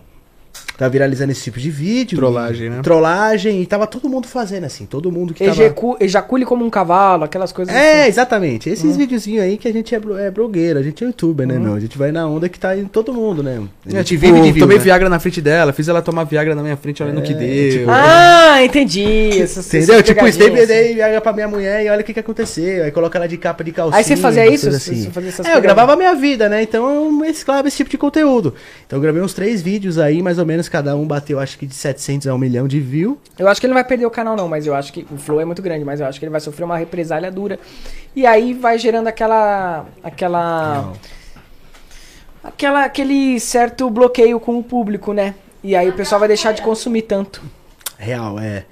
Tava 0.80 0.90
viralizando 0.92 1.30
esse 1.30 1.42
tipo 1.42 1.60
de 1.60 1.70
vídeo. 1.70 2.16
Trollagem, 2.16 2.68
e- 2.68 2.70
né? 2.70 2.80
Trollagem, 2.82 3.60
e 3.60 3.66
tava 3.66 3.86
todo 3.86 4.08
mundo 4.08 4.26
fazendo 4.26 4.64
assim, 4.64 4.86
todo 4.86 5.12
mundo 5.12 5.34
que 5.34 5.44
tava... 5.44 5.60
Ejecu- 5.62 5.98
ejacule 6.00 6.46
como 6.46 6.64
um 6.64 6.70
cavalo, 6.70 7.24
aquelas 7.24 7.52
coisas 7.52 7.74
É, 7.74 8.00
assim. 8.00 8.08
exatamente. 8.08 8.70
Esses 8.70 8.96
videozinhos 8.96 9.44
aí 9.44 9.58
que 9.58 9.68
a 9.68 9.72
gente 9.74 9.94
é, 9.94 10.00
é 10.20 10.30
blogueiro, 10.30 10.78
a 10.78 10.82
gente 10.82 11.04
é 11.04 11.06
youtuber, 11.06 11.46
né, 11.46 11.58
meu? 11.58 11.74
A 11.74 11.80
gente 11.80 11.98
vai 11.98 12.10
na 12.10 12.26
onda 12.26 12.48
que 12.48 12.58
tá 12.58 12.74
em 12.74 12.86
todo 12.86 13.12
mundo, 13.12 13.42
né? 13.42 13.60
A 13.84 13.88
É, 13.90 13.96
gente 13.98 14.06
tipo, 14.06 14.20
vive 14.22 14.40
de 14.40 14.52
view, 14.52 14.64
tomei 14.64 14.78
né? 14.78 14.82
Viagra 14.84 15.10
na 15.10 15.18
frente 15.20 15.42
dela, 15.42 15.70
fiz 15.74 15.86
ela 15.86 16.00
tomar 16.00 16.24
Viagra 16.24 16.54
na 16.54 16.62
minha 16.62 16.78
frente, 16.78 17.02
olha 17.02 17.12
no 17.12 17.20
que 17.20 17.34
É, 17.34 17.36
deu. 17.36 17.70
tipo, 17.72 17.90
Ah, 17.90 18.64
entendi. 18.64 19.38
Essas, 19.38 19.66
Entendeu? 19.66 19.96
essas 19.96 20.06
Tipo, 20.06 20.32
stay 20.32 20.48
assim. 20.56 20.66
dei 20.66 20.94
Viagra 20.94 21.20
pra 21.20 21.34
minha 21.34 21.46
mulher 21.48 21.84
e 21.84 21.90
olha 21.90 22.00
o 22.00 22.04
que 22.04 22.14
que 22.14 22.20
aconteceu. 22.20 22.84
Aí 22.84 22.90
coloca 22.90 23.18
ela 23.18 23.28
de 23.28 23.36
capa 23.36 23.62
de 23.62 23.70
calcinha. 23.72 23.98
Aí 23.98 24.02
você 24.04 24.16
fazia 24.16 24.46
isso? 24.46 24.64
coisas 24.64 24.82
Você- 24.82 25.10
fazia 25.10 25.28
essas 25.28 25.44
é, 25.44 25.54
eu 25.56 25.60
gravava 25.60 25.92
a 25.92 25.96
minha 25.96 26.14
vida, 26.14 26.48
né? 26.48 26.62
Então 26.62 26.88
eu 27.04 27.12
mesclava 27.12 27.68
esse 27.68 27.76
tipo 27.76 27.90
de 27.90 27.98
conteúdo. 27.98 28.54
Então 28.86 28.96
eu 28.96 29.02
gravei 29.02 29.20
uns 29.20 29.34
três 29.34 29.60
vídeos 29.60 29.98
aí, 29.98 30.22
mais 30.22 30.38
ou 30.38 30.46
menos, 30.46 30.69
cada 30.70 30.96
um 30.96 31.06
bateu 31.06 31.38
acho 31.38 31.58
que 31.58 31.66
de 31.66 31.74
700 31.74 32.28
a 32.28 32.34
1 32.34 32.38
milhão 32.38 32.68
de 32.68 32.80
view. 32.80 33.18
Eu 33.38 33.48
acho 33.48 33.60
que 33.60 33.66
ele 33.66 33.72
não 33.72 33.80
vai 33.80 33.84
perder 33.84 34.06
o 34.06 34.10
canal, 34.10 34.36
não, 34.36 34.48
mas 34.48 34.66
eu 34.66 34.74
acho 34.74 34.92
que 34.92 35.06
o 35.10 35.18
flow 35.18 35.40
é 35.40 35.44
muito 35.44 35.60
grande, 35.60 35.84
mas 35.84 36.00
eu 36.00 36.06
acho 36.06 36.18
que 36.18 36.24
ele 36.24 36.30
vai 36.30 36.40
sofrer 36.40 36.64
uma 36.64 36.76
represália 36.76 37.30
dura. 37.30 37.58
E 38.14 38.26
aí 38.26 38.54
vai 38.54 38.78
gerando 38.78 39.08
aquela. 39.08 39.86
aquela. 40.02 40.92
aquela 42.42 42.84
aquele 42.84 43.38
certo 43.40 43.90
bloqueio 43.90 44.38
com 44.40 44.58
o 44.58 44.62
público, 44.62 45.12
né? 45.12 45.34
E 45.62 45.76
aí 45.76 45.88
o 45.88 45.92
pessoal 45.92 46.18
vai 46.18 46.28
deixar 46.28 46.52
de 46.52 46.62
consumir 46.62 47.02
tanto. 47.02 47.42
Real, 47.98 48.38
é. 48.38 48.64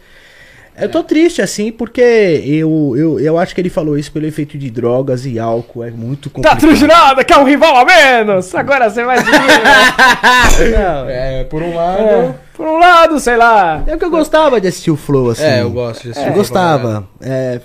Eu 0.81 0.91
tô 0.91 1.03
triste, 1.03 1.43
assim, 1.43 1.73
porque 1.73 2.01
eu, 2.01 2.95
eu, 2.97 3.21
eu 3.21 3.39
acho 3.39 3.55
que 3.55 3.61
ele 3.61 3.69
falou 3.71 3.99
isso 3.99 4.13
pelo 4.13 4.27
efeito 4.27 4.57
de 4.57 4.71
drogas 4.71 5.27
e 5.27 5.39
álcool. 5.39 5.83
É 5.85 5.91
muito 5.91 6.29
Tá 6.31 6.35
complicado. 6.35 6.61
truginada, 6.61 7.25
quer 7.25 7.37
um 7.39 7.45
rival 7.45 7.77
a 7.77 7.85
menos? 7.85 8.55
Agora 8.55 8.89
você 8.89 9.03
vai 9.05 9.19
dizer. 9.19 9.33
Não, 10.79 11.09
É, 11.09 11.45
por 11.45 11.63
um 11.63 11.75
lado. 11.75 12.01
É, 12.03 12.35
por 12.55 12.67
um 12.67 12.79
lado, 12.79 13.19
sei 13.21 13.37
lá. 13.37 13.83
É 13.87 13.97
que 13.97 14.05
eu 14.05 14.11
gostava 14.11 14.61
de 14.61 14.69
assistir 14.69 14.91
o 14.91 14.97
Flow, 14.97 15.31
assim. 15.31 15.43
É, 15.45 15.63
eu 15.63 15.71
gosto 15.71 16.03
de 16.05 16.11
assistir. 16.11 16.29
Eu 16.29 16.35
gostava. 16.35 17.09
É. 17.21 17.61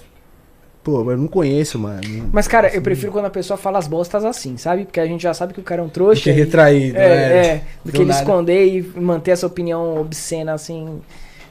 Pô, 0.84 1.02
mas 1.04 1.14
eu 1.16 1.18
não 1.22 1.28
conheço, 1.28 1.80
mano. 1.80 2.02
Mas, 2.34 2.46
cara, 2.46 2.68
eu 2.76 2.82
prefiro 2.82 3.10
quando 3.10 3.24
a 3.26 3.30
pessoa 3.30 3.56
fala 3.58 3.80
as 3.80 3.88
bostas 3.88 4.26
assim, 4.26 4.58
sabe? 4.58 4.84
Porque 4.84 5.00
a 5.00 5.06
gente 5.06 5.24
já 5.24 5.34
sabe 5.34 5.54
que 5.54 5.60
o 5.62 5.64
cara 5.64 5.82
é 5.82 5.86
um 5.86 5.88
trouxa. 5.88 6.24
Que 6.24 6.30
é 6.30 6.34
e- 6.34 6.36
retraído, 6.36 6.98
É, 6.98 7.08
né? 7.08 7.46
é, 7.48 7.56
do 7.56 7.62
Do 7.86 7.92
que 7.94 7.98
ele 8.00 8.10
nada. 8.10 8.20
esconder 8.20 8.66
e 8.68 8.82
manter 9.00 9.32
essa 9.32 9.48
opinião 9.48 9.98
obscena, 9.98 10.54
assim. 10.54 11.00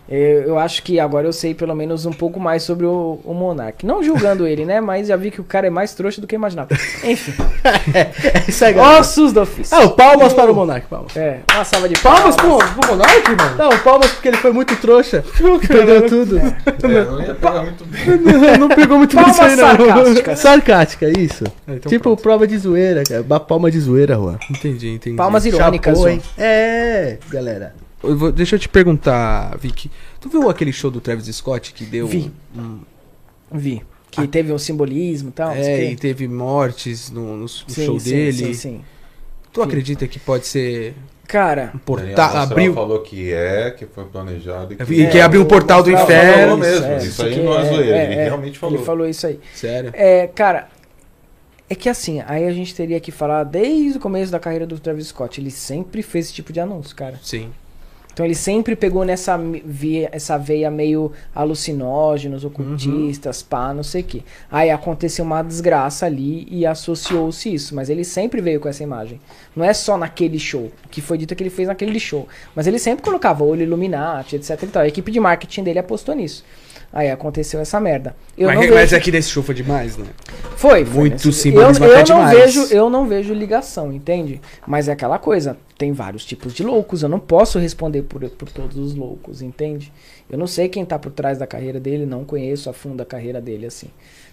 Eu, 0.09 0.43
eu 0.43 0.59
acho 0.59 0.83
que 0.83 0.99
agora 0.99 1.27
eu 1.27 1.33
sei 1.33 1.55
pelo 1.55 1.75
menos 1.75 2.05
um 2.05 2.13
pouco 2.13 2.39
mais 2.41 2.63
sobre 2.63 2.85
o, 2.87 3.21
o 3.25 3.33
Monark. 3.33 3.87
Não 3.87 4.03
julgando 4.03 4.47
ele, 4.47 4.65
né? 4.65 4.81
Mas 4.81 5.09
já 5.09 5.17
vi 5.17 5.31
que 5.31 5.41
o 5.41 5.45
cara 5.45 5.67
é 5.67 5.71
mais 5.71 5.95
trouxa 5.95 6.21
do 6.21 6.27
que 6.27 6.35
eu 6.35 6.39
imaginava. 6.39 6.69
Enfim, 7.05 7.33
É 7.65 8.45
isso 8.49 8.65
aí, 8.65 8.75
galera. 8.75 9.01
ossos 9.01 9.33
do 9.33 9.41
ofício. 9.41 9.77
Ah, 9.77 9.89
palmas 9.89 10.33
para 10.33 10.51
o 10.51 10.55
Monark, 10.55 10.87
palmas. 10.87 11.17
É, 11.17 11.41
uma 11.53 11.65
salva 11.65 11.89
de 11.89 11.99
Palmas 12.01 12.37
palmas. 12.37 12.65
pro, 12.71 12.81
pro 12.81 12.91
Monark, 12.91 13.31
mano? 13.31 13.57
Não, 13.57 13.79
palmas 13.79 14.11
porque 14.11 14.29
ele 14.29 14.37
foi 14.37 14.53
muito 14.53 14.77
trouxa. 14.77 15.25
Perdeu 15.67 16.09
tudo. 16.09 16.39
É, 16.39 17.05
não 17.05 17.23
ia 17.23 17.35
pegar 17.35 17.63
muito 17.63 17.85
bem. 17.85 18.03
não 18.59 18.69
pegou 18.69 18.99
muito 18.99 19.15
Palmas 19.15 19.33
isso 19.37 19.43
aí, 19.43 19.57
não. 19.57 19.67
sarcásticas. 19.67 20.39
Sarcástica, 20.39 21.19
isso. 21.19 21.45
É, 21.67 21.75
então 21.75 21.91
tipo 21.91 22.03
pronto. 22.03 22.23
prova 22.23 22.47
de 22.47 22.59
zoeira, 22.59 23.03
cara. 23.05 23.41
Palma 23.41 23.71
de 23.71 23.81
zoeira, 23.81 24.15
Juan. 24.15 24.39
Entendi, 24.51 24.91
entendi. 24.91 25.17
Palmas 25.17 25.47
irônicas. 25.47 25.99
Chapou? 25.99 26.21
É, 26.39 27.19
galera. 27.31 27.75
Eu 28.03 28.17
vou- 28.17 28.33
deixa 28.33 28.57
eu 28.57 28.59
te 28.61 28.69
perguntar, 28.69 29.57
Vicky. 29.59 29.91
Tu 30.21 30.29
viu 30.29 30.49
aquele 30.51 30.73
show 30.73 30.91
do 30.91 31.01
Travis 31.01 31.27
Scott 31.37 31.73
que 31.73 31.85
deu. 31.85 32.07
Vi. 32.07 32.33
Vi. 33.51 33.83
Que 34.11 34.27
teve 34.27 34.53
um 34.53 34.59
simbolismo 34.59 35.31
e 35.31 35.33
tal. 35.33 35.53
É, 35.53 35.85
e 35.91 35.97
teve 35.97 36.29
mortes 36.29 37.11
no, 37.11 37.37
no 37.37 37.49
Sim, 37.49 37.87
show 37.87 37.99
sim, 37.99 38.11
dele. 38.11 38.33
Sim, 38.33 38.55
sim. 38.55 38.85
Tu 39.53 39.63
acredita 39.63 40.07
que 40.07 40.19
pode 40.19 40.47
ser 40.47 40.95
Cara, 41.27 41.67
Daniel 41.67 41.81
portal. 41.85 42.37
Abriu. 42.37 42.75
falou 42.75 43.01
que 43.01 43.33
é, 43.33 43.71
que 43.71 43.87
foi 43.87 44.05
planejado. 44.05 44.75
E 44.75 45.03
E 45.03 45.09
que 45.09 45.19
abriu 45.21 45.41
um 45.41 45.45
o 45.45 45.47
portal 45.49 45.83
do 45.83 45.91
inferno. 45.91 46.43
falou 46.43 46.57
mesmo, 46.59 46.87
é, 46.87 46.99
isso 46.99 47.23
aí 47.25 47.35
que 47.35 47.41
não 47.41 47.59
é 47.59 47.65
zoeira, 47.65 48.05
ele 48.05 48.15
realmente 48.17 48.59
falou. 48.59 48.77
Ele 48.77 48.85
falou 48.85 49.09
isso 49.09 49.27
aí. 49.27 49.41
Sério? 49.55 49.91
É, 49.95 50.27
cara, 50.27 50.69
é 51.71 51.75
que 51.75 51.89
assim, 51.89 52.23
aí 52.27 52.47
a 52.47 52.53
gente 52.53 52.75
teria 52.75 53.01
que 53.01 53.11
falar 53.11 53.45
desde 53.45 53.97
o 53.97 54.01
começo 54.01 54.31
da 54.31 54.39
carreira 54.39 54.67
do 54.67 54.79
Travis 54.79 55.07
Scott. 55.09 55.41
Ele 55.41 55.51
sempre 55.51 56.03
fez 56.03 56.27
esse 56.27 56.35
tipo 56.35 56.53
de 56.53 56.61
anúncio, 56.61 56.95
cara. 56.95 57.19
Sim. 57.23 57.51
Então 58.13 58.27
ele 58.27 58.35
sempre 58.35 58.77
pegou 58.77 59.05
nessa 59.05 59.39
via, 59.65 60.09
essa 60.13 60.37
veia 60.37 60.71
meio 60.71 61.13
alucinógenos, 61.35 62.45
ocultistas, 62.45 63.43
pá, 63.43 63.73
não 63.73 63.83
sei 63.83 64.03
o 64.03 64.05
que. 64.05 64.25
Aí 64.51 64.71
aconteceu 64.71 65.25
uma 65.25 65.43
desgraça 65.43 66.05
ali 66.07 66.47
e 66.51 66.67
associou-se 66.67 67.53
isso. 67.53 67.75
Mas 67.75 67.89
ele 67.89 68.05
sempre 68.05 68.41
veio 68.41 68.61
com 68.61 68.69
essa 68.69 68.83
imagem. 68.83 69.21
Não 69.57 69.65
é 69.65 69.73
só 69.73 69.97
naquele 69.97 70.39
show, 70.39 70.71
que 70.91 71.01
foi 71.01 71.17
dito 71.17 71.35
que 71.35 71.43
ele 71.43 71.51
fez 71.51 71.69
naquele 71.69 71.99
show. 71.99 72.29
Mas 72.55 72.67
ele 72.67 72.79
sempre 72.79 73.03
colocava 73.03 73.45
olho 73.45 73.63
Illuminati, 73.63 74.37
etc 74.37 74.63
e 74.63 74.67
tal. 74.67 74.83
A 74.83 74.89
equipe 74.89 75.11
de 75.11 75.19
marketing 75.19 75.65
dele 75.65 75.79
apostou 75.79 76.15
nisso. 76.15 76.45
Aí 76.93 77.11
aconteceu 77.11 77.59
essa 77.59 77.81
merda. 77.81 78.15
Eu 78.37 78.49
mas, 78.49 78.57
não 78.57 78.63
mas 78.75 78.91
vejo... 78.91 78.97
aqui 78.97 79.11
desse 79.11 79.33
foi 79.43 79.55
demais, 79.55 79.97
né? 79.97 80.05
Foi, 80.57 80.85
foi 80.85 81.01
Muito 81.01 81.27
nesse- 81.27 81.33
simbolismo 81.41 81.85
eu, 81.87 81.91
eu 81.91 81.99
até 81.99 82.13
não 82.13 82.19
demais. 82.21 82.39
vejo 82.55 82.75
Eu 82.75 82.91
não 82.91 83.07
vejo 83.07 83.33
ligação, 83.33 83.91
entende? 83.93 84.41
Mas 84.67 84.89
é 84.89 84.93
aquela 84.93 85.19
coisa, 85.19 85.57
tem 85.79 85.93
vários 85.93 86.23
tipos 86.25 86.53
de 86.53 86.63
loucos, 86.63 87.03
eu 87.03 87.09
não 87.09 87.19
posso 87.19 87.59
responder 87.59 88.03
por, 88.03 88.29
por 88.31 88.51
todos 88.51 88.77
os 88.77 88.95
loucos, 88.95 89.41
entende? 89.41 89.91
Eu 90.29 90.37
não 90.37 90.47
sei 90.47 90.69
quem 90.69 90.85
tá 90.85 90.99
por 90.99 91.11
trás 91.13 91.39
da 91.39 91.47
carreira 91.47 91.81
dele, 91.81 92.05
não 92.05 92.25
conheço 92.25 92.69
a 92.69 92.73
fundo 92.75 93.01
a 93.01 93.07
carreira 93.07 93.41
dele, 93.41 93.65
assim. 93.67 93.89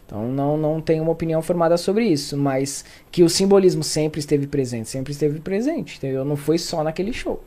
Então 0.06 0.28
não, 0.28 0.58
não 0.58 0.82
tenho 0.82 1.04
uma 1.04 1.12
opinião 1.14 1.42
formada 1.42 1.78
sobre 1.78 2.04
isso, 2.06 2.36
mas 2.36 2.84
que 3.12 3.24
o 3.24 3.30
simbolismo 3.30 3.84
sempre 3.84 4.20
esteve 4.20 4.48
presente, 4.48 4.90
sempre 4.90 5.14
esteve 5.14 5.40
presente, 5.40 5.98
entendeu? 5.98 6.26
Não 6.26 6.36
foi 6.36 6.58
só 6.58 6.84
naquele 6.84 7.14
show, 7.14 7.42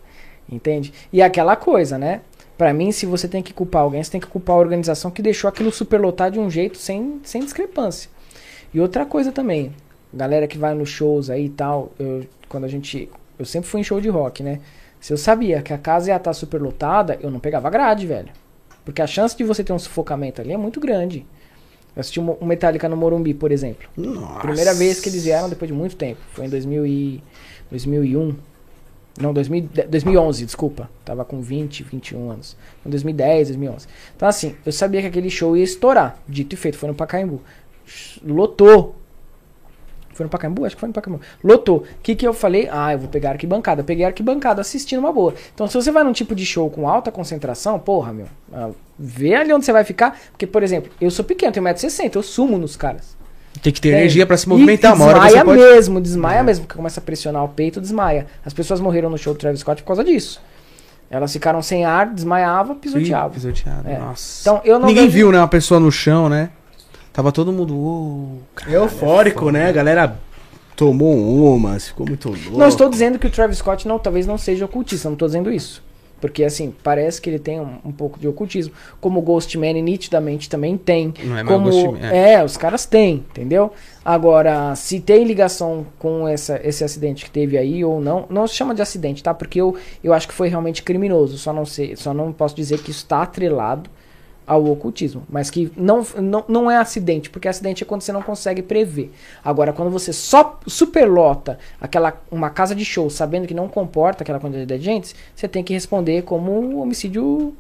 entende? 0.49 0.93
E 1.13 1.21
é 1.21 1.25
aquela 1.25 1.55
coisa, 1.57 1.99
né? 1.99 2.21
Pra 2.63 2.73
mim, 2.73 2.93
se 2.93 3.07
você 3.07 3.27
tem 3.27 3.43
que 3.43 3.53
culpar 3.53 3.83
alguém, 3.83 4.01
você 4.01 4.13
tem 4.13 4.21
que 4.21 4.27
culpar 4.29 4.55
a 4.55 4.59
organização 4.61 5.11
que 5.11 5.21
deixou 5.21 5.49
aquilo 5.49 5.73
superlotar 5.73 6.31
de 6.31 6.39
um 6.39 6.49
jeito 6.49 6.79
sem, 6.79 7.21
sem 7.25 7.43
discrepância. 7.43 8.09
E 8.73 8.81
outra 8.81 9.05
coisa 9.05 9.33
também, 9.33 9.73
galera 10.15 10.47
que 10.47 10.57
vai 10.57 10.73
nos 10.73 10.89
shows 10.89 11.29
aí 11.29 11.47
e 11.47 11.49
tal, 11.49 11.91
eu, 11.99 12.25
quando 12.49 12.63
a 12.63 12.69
gente. 12.69 13.09
Eu 13.37 13.45
sempre 13.45 13.69
fui 13.69 13.81
em 13.81 13.83
show 13.83 14.01
de 14.01 14.09
rock, 14.09 14.45
né? 14.45 14.61
Se 15.01 15.13
eu 15.13 15.17
sabia 15.17 15.61
que 15.61 15.73
a 15.73 15.77
casa 15.77 16.11
ia 16.11 16.17
estar 16.17 16.33
superlotada, 16.33 17.19
eu 17.21 17.33
não 17.33 17.41
pegava 17.41 17.69
grade, 17.69 18.07
velho. 18.07 18.29
Porque 18.85 19.03
a 19.03 19.09
chance 19.09 19.37
de 19.37 19.43
você 19.43 19.65
ter 19.65 19.73
um 19.73 19.79
sufocamento 19.81 20.41
ali 20.41 20.53
é 20.53 20.57
muito 20.57 20.79
grande. 20.79 21.27
Eu 21.97 22.01
assisti 22.01 22.21
um 22.21 22.37
um 22.41 22.47
Metallica 22.47 22.89
no 22.89 22.97
Morumbi, 22.97 23.35
por 23.35 23.51
exemplo. 23.51 23.89
Nossa. 23.97 24.39
Primeira 24.39 24.73
vez 24.73 25.01
que 25.01 25.09
eles 25.09 25.25
vieram 25.25 25.49
depois 25.49 25.69
de 25.69 25.77
muito 25.77 25.97
tempo. 25.97 26.21
Foi 26.31 26.47
em 26.47 26.49
2000 26.49 26.87
e 26.87 27.25
2001. 27.73 28.37
Não, 29.21 29.33
2000, 29.35 29.69
de- 29.73 29.83
2011, 29.83 30.45
desculpa. 30.47 30.89
Tava 31.05 31.25
com 31.25 31.41
20, 31.43 31.83
21 31.83 32.31
anos. 32.31 32.57
Em 32.85 32.89
2010, 32.91 33.49
2011. 33.49 33.87
Então, 34.17 34.27
assim, 34.29 34.57
eu 34.65 34.73
sabia 34.73 35.01
que 35.03 35.07
aquele 35.09 35.29
show 35.31 35.57
ia 35.57 35.65
estourar. 35.65 36.19
Dito 36.29 36.55
e 36.55 36.57
feito, 36.57 36.79
foi 36.79 36.89
no 36.89 36.95
Pacaembu. 36.95 37.41
Lotou. 38.25 38.97
Foi 40.15 40.25
no 40.25 40.31
Pacaembu? 40.31 40.65
Acho 40.65 40.77
que 40.77 40.81
foi 40.81 40.89
no 40.89 40.93
Pacaembu. 40.93 41.21
Lotou. 41.43 41.79
O 41.79 41.85
que, 42.03 42.15
que 42.15 42.27
eu 42.27 42.35
falei? 42.35 42.69
Ah, 42.71 42.93
eu 42.93 42.99
vou 42.99 43.09
pegar 43.09 43.31
arquibancada. 43.31 43.83
Peguei 43.83 44.05
arquibancada 44.05 44.61
assistindo 44.61 44.99
uma 45.01 45.13
boa. 45.13 45.35
Então, 45.55 45.67
se 45.67 45.75
você 45.75 45.91
vai 45.91 46.05
num 46.05 46.13
tipo 46.13 46.35
de 46.35 46.45
show 46.45 46.69
com 46.71 46.89
alta 46.89 47.11
concentração, 47.11 47.79
porra, 47.79 48.13
meu. 48.13 48.27
ah, 48.53 48.71
Vê 48.99 49.35
ali 49.35 49.53
onde 49.53 49.65
você 49.65 49.73
vai 49.73 49.85
ficar. 49.85 50.19
Porque, 50.31 50.47
por 50.47 50.63
exemplo, 50.63 50.91
eu 51.01 51.11
sou 51.11 51.25
pequeno, 51.25 51.53
tenho 51.53 51.65
1,60m, 51.65 52.15
eu 52.17 52.23
sumo 52.23 52.57
nos 52.59 52.77
caras. 52.77 53.17
Tem 53.61 53.73
que 53.73 53.81
ter 53.81 53.91
Tem. 53.91 53.99
energia 53.99 54.27
pra 54.27 54.37
se 54.37 54.47
E- 54.47 54.49
movimentar. 54.49 54.93
e 54.93 54.95
Uma 54.95 55.05
hora 55.07 55.19
você 55.21 55.27
desmaia 55.27 55.45
pode... 55.45 55.61
mesmo, 55.61 56.01
desmaia 56.01 56.43
mesmo, 56.43 56.65
porque 56.65 56.77
começa 56.77 57.01
a 57.01 57.03
pressionar 57.03 57.45
o 57.45 57.49
peito, 57.49 57.81
desmaia. 57.81 58.27
As 58.45 58.53
pessoas 58.53 58.81
morreram 58.81 59.11
no 59.11 59.19
show 59.19 59.35
do 59.35 59.39
Travis 59.39 59.61
Scott 59.61 59.83
por 59.83 59.89
causa 59.89 60.03
disso. 60.05 60.41
Elas 61.11 61.31
ficaram 61.33 61.61
sem 61.61 61.85
ar, 61.85 62.07
desmaiava, 62.07 62.75
pisoteava. 62.75 63.29
Ih, 63.29 63.35
Pisoteado, 63.35 63.89
É. 63.89 63.99
nossa. 63.99 64.41
Então, 64.41 64.61
eu 64.65 64.79
não 64.79 64.87
Ninguém 64.89 65.05
vejo- 65.05 65.15
viu, 65.17 65.33
né? 65.33 65.39
Uma 65.39 65.49
pessoa 65.49 65.79
no 65.79 65.93
chão, 65.93 66.29
né? 66.29 66.49
Tava 67.13 67.31
todo 67.31 67.53
mundo. 67.53 67.75
"Uou, 67.77 68.41
cara, 68.55 68.71
Eufórico, 68.73 69.51
né? 69.51 69.69
A 69.69 69.73
galera 69.73 70.17
tomou 70.75 71.55
umas, 71.55 71.89
ficou 71.89 72.07
muito 72.07 72.29
louco. 72.31 72.57
Não 72.59 72.67
estou 72.67 72.89
dizendo 72.89 73.19
que 73.19 73.27
o 73.27 73.31
Travis 73.31 73.59
Scott 73.59 73.87
não, 73.87 73.99
talvez 73.99 74.27
não 74.27 74.39
seja 74.39 74.65
ocultista, 74.65 75.09
não 75.11 75.15
estou 75.15 75.29
dizendo 75.29 75.53
isso. 75.53 75.83
Porque, 76.23 76.45
assim, 76.45 76.73
parece 76.85 77.21
que 77.21 77.29
ele 77.29 77.41
tem 77.41 77.59
um, 77.59 77.79
um 77.85 77.91
pouco 77.91 78.17
de 78.17 78.29
ocultismo. 78.29 78.73
Como 79.01 79.19
o 79.19 79.23
Ghostman 79.23 79.83
nitidamente 79.83 80.49
também 80.49 80.79
tem. 80.79 81.13
Não 81.25 81.37
é 81.37 81.43
mais 81.43 81.49
como, 81.49 81.69
Ghostman, 81.69 82.01
é. 82.01 82.45
os 82.45 82.57
caras 82.57 82.87
têm, 82.87 83.25
entendeu? 83.29 83.73
Agora, 84.05 84.73
se 84.77 85.01
tem 85.01 85.25
ligação 85.25 85.85
com 85.99 86.29
essa, 86.29 86.61
esse 86.63 86.85
acidente 86.85 87.25
que 87.25 87.31
teve 87.33 87.59
aí 87.59 87.85
ou 87.85 88.01
não, 88.01 88.25
não 88.31 88.47
se 88.47 88.55
chama 88.55 88.73
de 88.73 88.81
acidente, 88.81 89.21
tá? 89.21 89.35
Porque 89.35 89.61
eu, 89.61 89.77
eu 90.03 90.13
acho 90.13 90.29
que 90.29 90.35
foi 90.35 90.49
realmente 90.49 90.85
criminoso. 90.85 91.37
Só 91.39 91.53
não 91.53 91.67
sei, 91.67 91.97
só 91.97 92.15
não 92.15 92.33
posso 92.33 92.55
dizer 92.55 92.79
que 92.79 92.93
isso 92.93 93.03
está 93.03 93.23
atrelado 93.23 93.91
ao 94.47 94.65
ocultismo, 94.67 95.23
mas 95.29 95.51
que 95.51 95.73
não, 95.77 96.05
não, 96.17 96.45
não 96.49 96.71
é 96.71 96.77
acidente, 96.77 97.31
porque 97.31 97.47
acidente 97.49 97.83
é 97.83 97.87
quando 97.87 98.03
você 98.03 98.13
não 98.13 98.23
consegue 98.23 98.61
prever. 98.63 99.13
Agora, 99.45 99.73
quando 99.73 99.91
você 99.91 100.13
só 100.13 100.59
superlota 100.67 101.59
aquela 101.81 102.21
uma 102.31 102.51
casa 102.51 102.75
de 102.75 102.85
show 102.85 103.09
sabendo 103.09 103.47
que 103.47 103.55
não 103.55 103.69
comporta 103.69 104.23
aquela 104.23 104.41
quantidade 104.41 104.79
de 104.79 104.85
gente, 104.85 105.15
você 105.35 105.47
tem 105.47 105.63
que 105.63 105.73
responder 105.73 106.23
como 106.23 106.59
um 106.59 106.81
homicídio 106.81 107.55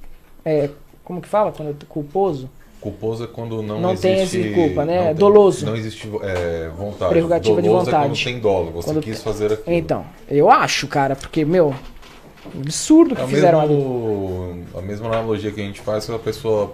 é, 0.44 0.68
como 1.04 1.20
que 1.20 1.28
fala 1.28 1.52
quando 1.52 1.70
é 1.70 1.74
culposo? 1.88 2.48
Culposo 2.80 3.22
é 3.22 3.26
quando 3.28 3.62
não, 3.62 3.80
Não 3.80 3.96
tem 3.96 4.14
existe... 4.18 4.38
esse 4.40 4.50
culpa, 4.54 4.84
né? 4.84 4.96
não 4.98 5.04
tem- 5.06 5.14
Doloso. 5.14 5.64
Não 5.66 5.76
existe 5.76 6.10
é, 6.22 6.68
vontade. 6.76 7.12
Prerrogativa 7.12 7.62
de 7.62 7.68
Doloso 7.68 7.88
é 7.88 7.92
vontade. 7.92 8.08
quando 8.12 8.24
tem 8.24 8.40
dolo, 8.40 8.70
você 8.72 8.88
Quando 8.88 9.00
quis 9.00 9.14
tem- 9.22 9.24
fazer 9.32 9.52
aquilo. 9.52 9.76
Então, 9.76 10.04
eu 10.28 10.50
acho, 10.50 10.88
cara, 10.88 11.14
porque 11.14 11.44
meu, 11.44 11.72
absurdo 12.54 13.14
que 13.14 13.22
É 13.22 13.26
fizeram 13.26 13.60
ali. 13.60 13.74
mesmo, 13.74 14.64
a 14.76 14.82
mesma 14.82 15.06
analogia 15.08 15.50
que 15.50 15.60
a 15.60 15.64
gente 15.64 15.80
faz 15.80 16.04
se 16.04 16.12
a 16.12 16.18
pessoa 16.18 16.72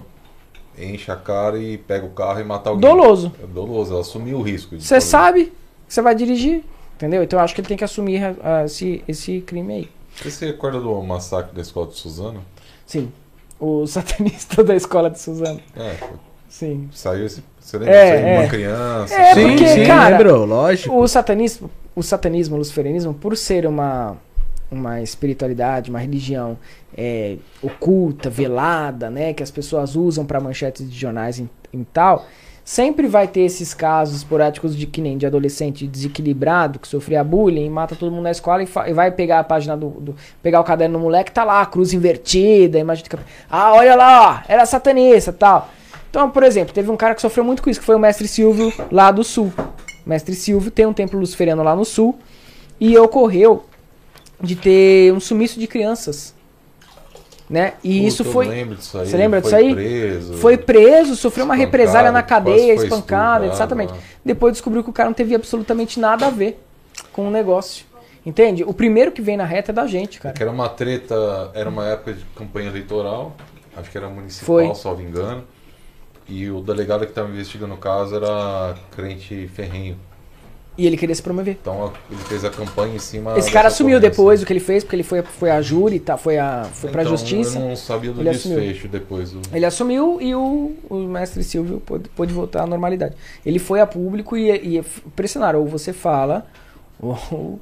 enche 0.78 1.10
a 1.10 1.16
cara 1.16 1.58
e 1.58 1.76
pega 1.76 2.06
o 2.06 2.10
carro 2.10 2.40
e 2.40 2.44
mata 2.44 2.70
alguém. 2.70 2.88
Doloso. 2.88 3.32
É 3.42 3.46
doloso, 3.46 3.92
ela 3.92 4.00
assumiu 4.00 4.38
o 4.38 4.42
risco. 4.42 4.78
Você 4.80 5.00
sabe 5.00 5.52
que 5.86 5.94
você 5.94 6.00
vai 6.00 6.14
dirigir, 6.14 6.62
entendeu? 6.96 7.22
Então 7.22 7.38
eu 7.38 7.44
acho 7.44 7.54
que 7.54 7.60
ele 7.60 7.68
tem 7.68 7.76
que 7.76 7.84
assumir 7.84 8.22
ah, 8.42 8.64
esse, 8.64 9.02
esse 9.08 9.40
crime 9.40 9.74
aí. 9.74 9.88
Você 10.16 10.30
se 10.30 10.46
recorda 10.46 10.80
do 10.80 11.02
massacre 11.02 11.54
da 11.54 11.62
escola 11.62 11.86
de 11.86 11.96
Suzano? 11.96 12.42
Sim. 12.86 13.12
O 13.58 13.86
satanista 13.88 14.62
da 14.62 14.74
escola 14.74 15.10
de 15.10 15.20
Suzano. 15.20 15.60
É, 15.76 15.96
Sim. 16.48 16.88
saiu 16.92 17.26
esse. 17.26 17.42
Você 17.60 17.76
lembra? 17.78 17.94
É, 17.94 18.08
saiu 18.16 18.26
é. 18.26 18.38
uma 18.38 18.48
criança. 18.48 19.14
É, 19.14 19.34
saiu- 19.34 19.48
porque, 19.48 19.68
sim, 19.68 19.86
cara, 19.86 20.16
lembrou, 20.16 20.44
lógico. 20.46 20.96
O 20.96 21.06
satanismo, 21.06 21.70
o 21.94 22.02
satanismo, 22.02 22.54
o 22.56 22.58
luciferianismo, 22.58 23.12
por 23.12 23.36
ser 23.36 23.66
uma, 23.66 24.16
uma 24.70 25.00
espiritualidade, 25.00 25.90
uma 25.90 25.98
religião 25.98 26.58
é, 26.96 27.36
oculta, 27.62 28.28
velada, 28.28 29.10
né, 29.10 29.32
que 29.32 29.42
as 29.42 29.50
pessoas 29.50 29.96
usam 29.96 30.24
para 30.26 30.40
manchetes 30.40 30.90
de 30.90 30.98
jornais 30.98 31.38
e, 31.38 31.48
tal, 31.92 32.26
Sempre 32.68 33.06
vai 33.06 33.26
ter 33.26 33.40
esses 33.40 33.72
casos 33.72 34.16
esporádicos 34.18 34.76
de 34.76 34.86
que 34.86 35.00
nem 35.00 35.16
de 35.16 35.24
adolescente 35.24 35.86
desequilibrado, 35.86 36.78
que 36.78 36.86
sofria 36.86 37.24
bullying, 37.24 37.70
mata 37.70 37.96
todo 37.96 38.12
mundo 38.12 38.24
na 38.24 38.30
escola 38.30 38.62
e, 38.62 38.68
e 38.88 38.92
vai 38.92 39.10
pegar 39.10 39.38
a 39.38 39.42
página 39.44 39.74
do, 39.74 39.88
do- 39.88 40.16
pegar 40.42 40.60
o 40.60 40.64
caderno 40.64 40.98
do 40.98 41.02
moleque, 41.02 41.32
tá 41.32 41.44
lá, 41.44 41.64
cruz 41.64 41.94
invertida, 41.94 42.78
de 42.94 43.02
cap- 43.04 43.22
Ah, 43.48 43.72
olha 43.72 43.96
lá, 43.96 44.44
ó, 44.46 44.52
era 44.52 44.66
satanista 44.66 45.32
tal. 45.32 45.70
Então, 46.10 46.30
por 46.30 46.42
exemplo, 46.42 46.74
teve 46.74 46.90
um 46.90 46.96
cara 46.98 47.14
que 47.14 47.22
sofreu 47.22 47.42
muito 47.42 47.62
com 47.62 47.70
isso, 47.70 47.80
que 47.80 47.86
foi 47.86 47.94
o 47.96 47.98
mestre 47.98 48.28
Silvio 48.28 48.70
lá 48.92 49.10
do 49.10 49.24
sul. 49.24 49.50
O 50.04 50.08
mestre 50.10 50.34
Silvio 50.34 50.70
tem 50.70 50.84
um 50.84 50.92
templo 50.92 51.18
luciferiano 51.18 51.62
lá 51.62 51.74
no 51.74 51.86
sul 51.86 52.18
e 52.78 52.98
ocorreu 52.98 53.64
de 54.40 54.56
ter 54.56 55.12
um 55.12 55.20
sumiço 55.20 55.58
de 55.58 55.66
crianças. 55.66 56.34
Né? 57.48 57.74
E 57.82 58.06
isso 58.06 58.18
Puta, 58.18 58.28
eu 58.28 58.32
foi. 58.32 58.46
lembro 58.48 58.76
disso 58.76 58.98
aí, 58.98 59.06
Você 59.06 59.16
lembra 59.16 59.40
disso 59.40 59.56
aí? 59.56 59.74
Preso, 59.74 60.34
Foi 60.34 60.58
preso, 60.58 61.16
sofreu 61.16 61.46
uma 61.46 61.54
espancado, 61.54 61.78
represália 61.78 62.12
na 62.12 62.22
cadeia, 62.22 62.74
estuprado, 62.74 63.44
exatamente. 63.46 63.94
Depois 64.22 64.52
descobriu 64.52 64.84
que 64.84 64.90
o 64.90 64.92
cara 64.92 65.08
não 65.08 65.14
teve 65.14 65.34
absolutamente 65.34 65.98
nada 65.98 66.26
a 66.26 66.30
ver 66.30 66.62
com 67.10 67.26
o 67.26 67.30
negócio. 67.30 67.86
Entende? 68.26 68.62
O 68.64 68.74
primeiro 68.74 69.10
que 69.10 69.22
vem 69.22 69.38
na 69.38 69.44
reta 69.46 69.72
é 69.72 69.74
da 69.74 69.86
gente, 69.86 70.20
cara. 70.20 70.34
Que 70.34 70.42
era 70.42 70.52
uma 70.52 70.68
treta, 70.68 71.50
era 71.54 71.70
uma 71.70 71.86
época 71.86 72.12
de 72.12 72.24
campanha 72.36 72.68
eleitoral, 72.68 73.34
acho 73.74 73.90
que 73.90 73.96
era 73.96 74.08
municipal, 74.08 74.44
Foi. 74.44 74.74
salvo 74.74 75.00
engano. 75.00 75.44
E 76.28 76.50
o 76.50 76.60
delegado 76.60 77.06
que 77.06 77.12
estava 77.12 77.30
investigando 77.30 77.72
o 77.72 77.78
caso 77.78 78.14
era 78.14 78.74
crente 78.94 79.48
ferrenho. 79.48 79.96
E 80.78 80.86
ele 80.86 80.96
queria 80.96 81.14
se 81.14 81.20
promover. 81.22 81.58
Então 81.60 81.92
ele 82.08 82.20
fez 82.20 82.44
a 82.44 82.50
campanha 82.50 82.94
em 82.94 83.00
cima. 83.00 83.36
Esse 83.36 83.50
cara 83.50 83.66
assumiu 83.66 83.98
depois 83.98 84.40
o 84.40 84.46
que 84.46 84.52
ele 84.52 84.60
fez, 84.60 84.84
porque 84.84 84.94
ele 84.94 85.02
foi, 85.02 85.20
foi 85.22 85.50
a 85.50 85.60
júri, 85.60 85.98
tá? 85.98 86.16
foi, 86.16 86.38
a, 86.38 86.68
foi 86.72 86.90
pra 86.90 87.02
Então, 87.02 87.16
justiça. 87.16 87.58
Eu 87.58 87.68
não 87.68 87.74
sabia 87.76 88.12
do 88.12 88.20
Ele 88.20 88.28
assumiu. 88.28 88.60
desfecho 88.60 88.86
depois. 88.86 89.32
Do... 89.32 89.40
Ele 89.52 89.66
assumiu 89.66 90.18
e 90.20 90.32
o, 90.36 90.76
o 90.88 90.94
mestre 90.94 91.42
Silvio 91.42 91.80
pôde, 91.84 92.08
pôde 92.10 92.32
voltar 92.32 92.62
à 92.62 92.66
normalidade. 92.66 93.16
Ele 93.44 93.58
foi 93.58 93.80
a 93.80 93.86
público 93.88 94.36
e, 94.36 94.78
e 94.78 94.84
pressionaram, 95.16 95.58
ou 95.58 95.66
você 95.66 95.92
fala, 95.92 96.46
ou 97.02 97.58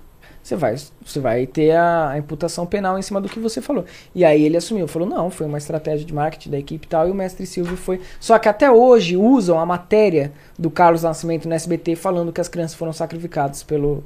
você 0.47 0.55
vai, 0.55 0.77
você 1.05 1.19
vai 1.19 1.45
ter 1.45 1.73
a, 1.73 2.11
a 2.11 2.19
imputação 2.19 2.65
penal 2.65 2.97
em 2.97 3.03
cima 3.03 3.21
do 3.21 3.29
que 3.29 3.41
você 3.41 3.61
falou. 3.61 3.85
E 4.15 4.25
aí 4.25 4.45
ele 4.45 4.57
assumiu, 4.57 4.87
falou, 4.87 5.09
não, 5.09 5.29
foi 5.29 5.45
uma 5.45 5.59
estratégia 5.59 6.07
de 6.07 6.15
marketing 6.15 6.51
da 6.51 6.59
equipe 6.59 6.87
e 6.87 6.89
tal, 6.89 7.09
e 7.09 7.11
o 7.11 7.15
mestre 7.15 7.45
Silvio 7.45 7.77
foi. 7.77 8.01
Só 8.21 8.39
que 8.39 8.49
até 8.49 8.71
hoje 8.71 9.17
usam 9.17 9.59
a 9.59 9.67
matéria 9.67 10.33
do 10.57 10.71
Carlos 10.71 11.03
Nascimento 11.03 11.49
no 11.49 11.55
SBT 11.55 11.97
falando 11.97 12.33
que 12.33 12.41
as 12.41 12.47
crianças 12.47 12.77
foram 12.77 12.93
sacrificadas 12.93 13.65
pelo, 13.65 14.05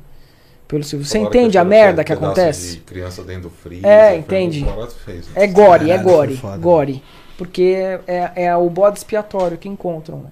pelo 0.67 0.83
Silvio. 0.83 1.07
Você 1.07 1.19
entende 1.19 1.59
a 1.59 1.65
merda 1.65 2.03
que 2.03 2.13
acontece? 2.13 2.77
De 2.77 2.81
criança 2.81 3.23
dentro 3.23 3.43
do 3.43 3.51
freezer. 3.51 3.87
É, 3.87 4.17
entende. 4.17 4.65
feio, 5.05 5.19
né? 5.19 5.23
É 5.35 5.47
gore, 5.47 5.91
é 5.91 5.99
Caralho, 5.99 6.03
gore, 6.09 6.29
foi 6.29 6.37
foda. 6.37 6.57
gore. 6.57 7.03
Porque 7.37 7.77
é, 8.07 8.33
é 8.47 8.57
o 8.57 8.71
bode 8.71 8.97
expiatório 8.97 9.59
que 9.59 9.69
encontram, 9.69 10.21
né? 10.21 10.31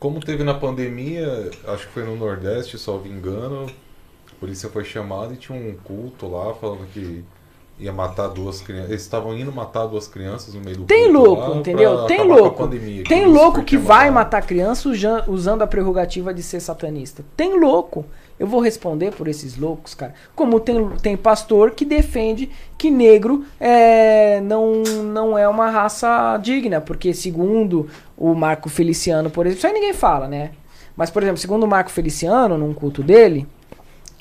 Como 0.00 0.18
teve 0.18 0.42
na 0.42 0.54
pandemia, 0.54 1.48
acho 1.68 1.86
que 1.86 1.92
foi 1.92 2.02
no 2.04 2.16
Nordeste, 2.16 2.76
salvo 2.76 3.06
engano, 3.06 3.66
a 3.66 3.81
polícia 4.42 4.68
foi 4.68 4.82
chamada 4.84 5.32
e 5.32 5.36
tinha 5.36 5.56
um 5.56 5.72
culto 5.84 6.26
lá 6.26 6.52
falando 6.54 6.84
que 6.92 7.24
ia 7.78 7.92
matar 7.92 8.26
duas 8.26 8.60
crianças. 8.60 8.90
Eles 8.90 9.02
estavam 9.02 9.36
indo 9.38 9.52
matar 9.52 9.86
duas 9.86 10.08
crianças 10.08 10.52
no 10.54 10.60
meio 10.60 10.78
do 10.78 10.84
Tem 10.84 11.04
culto 11.04 11.18
louco, 11.28 11.50
lá 11.52 11.56
entendeu? 11.58 12.04
Tem 12.06 12.22
louco. 12.26 12.64
pandemia, 12.64 13.04
Tem 13.04 13.24
louco 13.24 13.62
que 13.62 13.76
vai 13.76 14.10
matar. 14.10 14.38
matar 14.38 14.46
criança 14.48 14.88
uja- 14.88 15.24
usando 15.28 15.62
a 15.62 15.66
prerrogativa 15.66 16.34
de 16.34 16.42
ser 16.42 16.58
satanista. 16.58 17.24
Tem 17.36 17.56
louco. 17.58 18.04
Eu 18.36 18.48
vou 18.48 18.58
responder 18.60 19.12
por 19.12 19.28
esses 19.28 19.56
loucos, 19.56 19.94
cara. 19.94 20.12
Como 20.34 20.58
tem, 20.58 20.88
tem 21.00 21.16
pastor 21.16 21.70
que 21.70 21.84
defende 21.84 22.50
que 22.76 22.90
negro 22.90 23.44
é, 23.60 24.40
não, 24.40 24.82
não 25.04 25.38
é 25.38 25.46
uma 25.46 25.70
raça 25.70 26.36
digna, 26.42 26.80
porque 26.80 27.14
segundo 27.14 27.88
o 28.16 28.34
Marco 28.34 28.68
Feliciano, 28.68 29.30
por 29.30 29.46
exemplo, 29.46 29.58
isso 29.58 29.66
aí 29.68 29.72
ninguém 29.72 29.92
fala, 29.94 30.26
né? 30.26 30.50
Mas, 30.96 31.10
por 31.10 31.22
exemplo, 31.22 31.38
segundo 31.38 31.62
o 31.62 31.68
Marco 31.68 31.90
Feliciano, 31.90 32.58
num 32.58 32.74
culto 32.74 33.02
dele, 33.02 33.46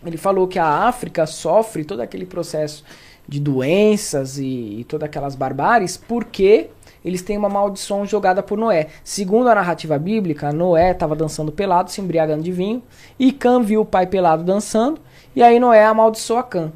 ele 0.06 0.18
falou 0.18 0.48
que 0.48 0.60
a 0.60 0.66
África 0.66 1.26
sofre 1.26 1.84
todo 1.84 2.00
aquele 2.00 2.26
processo 2.26 2.84
de 3.28 3.40
doenças 3.40 4.38
e, 4.38 4.80
e 4.80 4.84
todas 4.84 5.06
aquelas 5.06 5.36
barbáries 5.36 5.96
porque 5.96 6.70
eles 7.04 7.22
têm 7.22 7.38
uma 7.38 7.50
maldição 7.50 8.06
jogada 8.06 8.44
por 8.44 8.58
Noé. 8.58 8.88
Segundo 9.04 9.50
a 9.50 9.56
narrativa 9.56 9.98
bíblica, 9.98 10.52
Noé 10.52 10.92
estava 10.92 11.16
dançando 11.16 11.52
pelado, 11.52 11.92
se 11.92 12.00
embriagando 12.00 12.44
de 12.44 12.52
vinho, 12.52 12.84
e 13.18 13.32
Cã 13.32 13.62
viu 13.62 13.82
o 13.82 13.86
pai 13.86 14.06
pelado 14.06 14.44
dançando, 14.44 15.02
e 15.36 15.42
aí 15.42 15.60
Noé 15.60 15.84
amaldiçoa 15.84 16.44
Cã. 16.44 16.72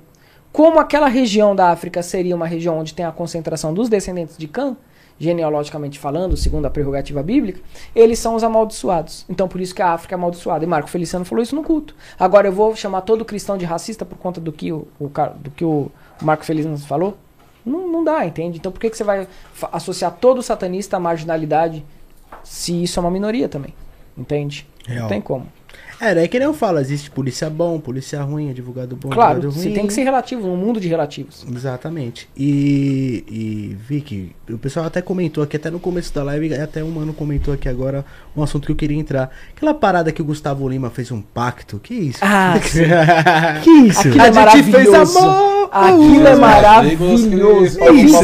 Como 0.51 0.79
aquela 0.79 1.07
região 1.07 1.55
da 1.55 1.69
África 1.69 2.01
seria 2.01 2.35
uma 2.35 2.47
região 2.47 2.79
onde 2.79 2.93
tem 2.93 3.05
a 3.05 3.11
concentração 3.11 3.73
dos 3.73 3.89
descendentes 3.89 4.37
de 4.37 4.47
Cã, 4.47 4.75
genealogicamente 5.19 5.97
falando, 5.97 6.35
segundo 6.35 6.65
a 6.65 6.69
prerrogativa 6.69 7.23
bíblica, 7.23 7.61
eles 7.95 8.19
são 8.19 8.35
os 8.35 8.43
amaldiçoados. 8.43 9.25
Então 9.29 9.47
por 9.47 9.61
isso 9.61 9.73
que 9.73 9.81
a 9.81 9.91
África 9.91 10.15
é 10.15 10.17
amaldiçoada. 10.17 10.63
E 10.63 10.67
Marco 10.67 10.89
Feliciano 10.89 11.25
falou 11.25 11.41
isso 11.41 11.55
no 11.55 11.63
culto. 11.63 11.95
Agora 12.19 12.47
eu 12.47 12.51
vou 12.51 12.75
chamar 12.75 13.01
todo 13.01 13.23
cristão 13.23 13.57
de 13.57 13.65
racista 13.65 14.05
por 14.05 14.17
conta 14.17 14.41
do 14.41 14.51
que 14.51 14.71
o, 14.71 14.87
o 14.99 15.09
do 15.37 15.51
que 15.51 15.63
o 15.63 15.89
Marco 16.21 16.45
Feliciano 16.45 16.77
falou? 16.79 17.17
Não, 17.65 17.87
não 17.91 18.03
dá, 18.03 18.25
entende? 18.25 18.57
Então 18.57 18.71
por 18.71 18.79
que, 18.79 18.89
que 18.89 18.97
você 18.97 19.03
vai 19.03 19.27
associar 19.71 20.11
todo 20.11 20.43
satanista 20.43 20.97
à 20.97 20.99
marginalidade 20.99 21.83
se 22.43 22.83
isso 22.83 22.99
é 22.99 23.01
uma 23.01 23.11
minoria 23.11 23.49
também? 23.49 23.73
Entende? 24.17 24.67
Não 24.87 24.95
Real. 24.95 25.07
tem 25.07 25.21
como. 25.21 25.47
É, 25.99 26.13
daí 26.13 26.27
que 26.27 26.37
nem 26.37 26.45
eu 26.47 26.53
falo, 26.53 26.79
existe 26.79 27.09
polícia 27.09 27.49
bom, 27.49 27.79
polícia 27.79 28.21
ruim, 28.21 28.49
advogado 28.49 28.95
bom, 28.95 29.09
Claro, 29.09 29.37
advogado 29.37 29.53
você 29.53 29.65
ruim. 29.67 29.75
tem 29.75 29.87
que 29.87 29.93
ser 29.93 30.03
relativo, 30.03 30.47
num 30.47 30.57
mundo 30.57 30.79
de 30.79 30.87
relativos. 30.87 31.45
Exatamente. 31.49 32.29
E, 32.35 33.23
e 33.29 33.77
Vicky, 33.87 34.35
o 34.49 34.57
pessoal 34.57 34.85
até 34.85 35.01
comentou 35.01 35.43
aqui, 35.43 35.55
até 35.55 35.69
no 35.69 35.79
começo 35.79 36.13
da 36.13 36.23
live, 36.23 36.53
até 36.55 36.83
um 36.83 36.91
mano 36.91 37.13
comentou 37.13 37.53
aqui 37.53 37.69
agora 37.69 38.05
um 38.35 38.43
assunto 38.43 38.65
que 38.65 38.71
eu 38.71 38.75
queria 38.75 38.97
entrar. 38.97 39.31
Aquela 39.55 39.73
parada 39.73 40.11
que 40.11 40.21
o 40.21 40.25
Gustavo 40.25 40.67
Lima 40.67 40.89
fez 40.89 41.11
um 41.11 41.21
pacto, 41.21 41.79
que 41.79 41.93
isso? 41.93 42.19
Ah, 42.21 42.55
que 43.63 43.69
isso? 43.69 43.99
Aquilo 43.99 44.21
a 44.21 44.27
é 44.27 44.49
gente 44.57 44.71
fez 44.71 44.93
amor! 44.93 45.54
Aquilo 45.71 46.27
é 46.27 46.33
Os 46.33 46.39
maravilhoso. 46.39 47.83
É 47.83 47.91
isso. 47.91 48.17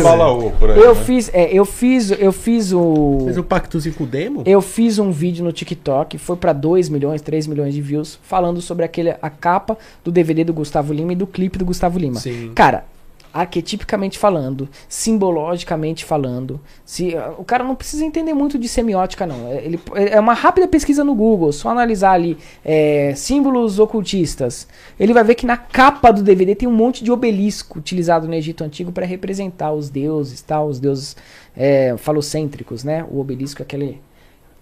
Eu 0.76 0.96
né? 0.96 1.04
fiz, 1.04 1.30
é, 1.34 1.52
eu 1.52 1.66
fiz, 1.66 2.12
eu 2.12 2.32
fiz 2.32 2.72
o 2.74 3.22
Fez 3.26 3.38
um 3.38 3.44
pactozinho 3.44 3.96
com 3.96 4.04
o 4.04 4.08
demo? 4.08 4.44
Eu 4.46 4.62
fiz 4.62 5.00
um 5.00 5.12
vídeo 5.12 5.44
no 5.44 5.52
TikTok, 5.52 6.18
foi 6.18 6.36
pra 6.36 6.54
2 6.54 6.90
milhões, 6.90 7.22
3 7.22 7.48
milhões 7.48 7.74
de 7.74 7.82
views, 7.82 8.20
falando 8.24 8.62
sobre 8.62 8.86
aquele, 8.86 9.12
a 9.22 9.30
capa 9.30 9.78
do 10.04 10.12
DVD 10.12 10.44
do 10.44 10.54
Gustavo 10.54 10.94
Lima 10.94 11.14
e 11.14 11.16
do 11.16 11.28
clipe 11.28 11.58
do 11.58 11.66
Gustavo 11.66 11.98
Lima. 12.00 12.20
Sim. 12.20 12.52
Cara, 12.54 12.86
arquetipicamente 13.34 14.20
falando, 14.20 14.68
simbologicamente 14.88 16.04
falando, 16.04 16.60
se 16.86 17.16
o 17.38 17.44
cara 17.44 17.64
não 17.64 17.76
precisa 17.76 18.06
entender 18.06 18.34
muito 18.34 18.60
de 18.60 18.68
semiótica 18.68 19.26
não. 19.26 19.48
É, 19.48 19.64
Ele, 19.64 19.80
é 19.96 20.20
uma 20.20 20.34
rápida 20.34 20.68
pesquisa 20.68 21.04
no 21.04 21.16
Google, 21.16 21.52
só 21.52 21.70
analisar 21.70 22.12
ali 22.12 22.38
é, 22.64 23.14
símbolos 23.16 23.80
ocultistas. 23.80 24.68
Ele 25.00 25.14
vai 25.14 25.24
ver 25.24 25.36
que 25.36 25.46
na 25.46 25.58
capa 25.58 26.12
do 26.12 26.24
DVD 26.24 26.56
tem 26.56 26.68
um 26.68 26.74
monte 26.74 27.04
de 27.04 27.12
obelisco 27.12 27.80
utilizado 27.80 28.28
no 28.28 28.34
Egito 28.34 28.64
antigo 28.64 28.92
para 28.92 29.06
representar 29.06 29.72
os 29.72 29.90
deuses, 29.90 30.42
tal, 30.42 30.68
os 30.68 30.80
deuses 30.80 31.16
é, 31.56 31.96
falocêntricos, 31.98 32.84
né? 32.84 33.06
O 33.10 33.20
obelisco 33.20 33.62
é 33.62 33.64
aquele 33.64 34.02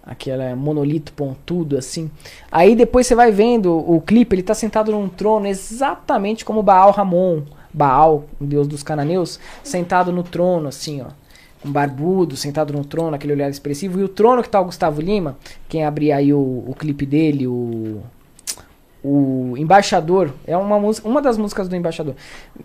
aquele 0.02 0.54
monolito 0.54 1.12
pontudo 1.12 1.76
assim. 1.76 2.10
Aí 2.50 2.74
depois 2.74 3.06
você 3.06 3.14
vai 3.14 3.30
vendo 3.30 3.72
o 3.72 4.00
clipe, 4.00 4.34
ele 4.34 4.42
tá 4.42 4.54
sentado 4.54 4.90
num 4.92 5.08
trono 5.08 5.46
exatamente 5.46 6.44
como 6.44 6.62
Baal 6.62 6.90
Ramon, 6.90 7.42
Baal, 7.72 8.24
o 8.40 8.44
deus 8.44 8.66
dos 8.66 8.82
cananeus, 8.82 9.38
sentado 9.62 10.12
no 10.12 10.22
trono 10.22 10.68
assim, 10.68 11.00
ó. 11.02 11.06
Um 11.64 11.70
barbudo, 11.70 12.36
sentado 12.36 12.72
no 12.72 12.84
trono, 12.84 13.14
aquele 13.14 13.34
olhar 13.34 13.50
expressivo. 13.50 14.00
E 14.00 14.02
o 14.02 14.08
trono 14.08 14.42
que 14.42 14.48
tá 14.48 14.58
o 14.58 14.64
Gustavo 14.64 15.00
Lima, 15.00 15.36
quem 15.68 15.84
abrir 15.84 16.10
aí 16.10 16.32
o, 16.32 16.64
o 16.66 16.74
clipe 16.74 17.04
dele, 17.04 17.46
o 17.46 18.02
o 19.02 19.54
Embaixador 19.56 20.32
é 20.46 20.56
uma 20.56 20.76
uma 21.04 21.22
das 21.22 21.38
músicas 21.38 21.68
do 21.68 21.76
Embaixador. 21.76 22.14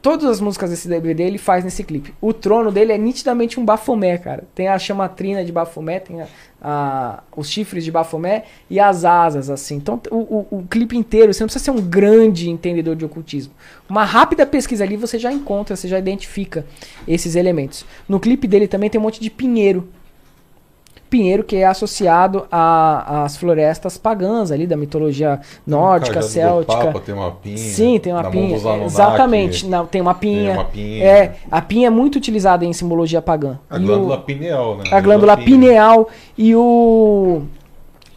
Todas 0.02 0.26
as 0.26 0.42
músicas 0.42 0.70
desse 0.70 0.88
DVD 0.88 1.24
ele 1.24 1.38
faz 1.38 1.64
nesse 1.64 1.84
clipe. 1.84 2.14
O 2.20 2.34
trono 2.34 2.72
dele 2.72 2.92
é 2.92 2.98
nitidamente 2.98 3.60
um 3.60 3.66
bafomé, 3.66 4.18
cara. 4.18 4.44
Tem 4.54 4.68
a 4.68 4.78
chamatrina 4.78 5.46
de 5.46 5.52
bafomé, 5.52 6.00
tem 6.00 6.22
a, 6.22 6.28
a- 6.62 7.24
os 7.36 7.50
chifres 7.50 7.84
de 7.86 7.92
bafomé 7.92 8.44
e 8.70 8.80
as 8.80 9.06
asas, 9.06 9.50
assim. 9.50 9.76
Então 9.78 10.00
o, 10.12 10.16
o, 10.18 10.48
o 10.60 10.64
clipe 10.70 10.98
inteiro, 10.98 11.34
você 11.34 11.42
não 11.44 11.48
precisa 11.48 11.66
ser 11.66 11.72
um 11.72 11.82
grande 11.82 12.50
entendedor 12.50 12.96
de 12.96 13.06
ocultismo. 13.06 13.54
Uma 13.90 14.04
rápida 14.04 14.46
pesquisa 14.46 14.84
ali 14.84 14.98
você 14.98 15.18
já 15.18 15.32
encontra, 15.32 15.76
você 15.76 15.88
já 15.88 15.98
identifica 16.00 16.66
esses 17.08 17.36
elementos. 17.36 17.86
No 18.10 18.20
clipe 18.20 18.48
dele 18.48 18.68
também 18.68 18.90
tem 18.90 19.00
um 19.00 19.04
monte 19.04 19.22
de 19.22 19.30
pinheiro. 19.30 19.88
Pinheiro 21.10 21.44
que 21.44 21.56
é 21.58 21.66
associado 21.66 22.46
às 22.52 23.38
florestas 23.38 23.98
pagãs 23.98 24.52
ali 24.52 24.66
da 24.68 24.76
mitologia 24.76 25.40
nórdica, 25.66 26.16
Cajado 26.16 26.28
do 26.28 26.32
céltica. 26.66 26.86
Papa, 26.88 27.00
tem 27.00 27.16
uma 27.16 27.32
pinha. 27.32 27.58
Sim, 27.58 28.00
tem 28.00 28.12
uma 28.12 28.24
na 28.24 28.30
pinha. 28.30 28.58
Exatamente. 28.86 29.66
Não, 29.68 29.86
tem 29.86 30.02
uma 30.02 30.14
pinha. 30.16 30.46
Tem 30.46 30.54
uma 30.58 30.66
pinha. 30.66 31.04
É, 31.06 31.36
a 31.50 31.62
pinha 31.62 31.88
é 31.88 31.90
muito 31.90 32.16
utilizada 32.18 32.66
em 32.66 32.74
simbologia 32.74 33.22
pagã. 33.22 33.58
A 33.70 33.78
E 33.78 33.84
o- 33.84 33.86
glândula 33.86 34.18
pineal, 34.18 34.78
né? 34.78 34.84
a 34.92 35.00
glândula 35.00 35.38
pineal 35.38 36.10
e 36.38 36.56
o 36.56 37.44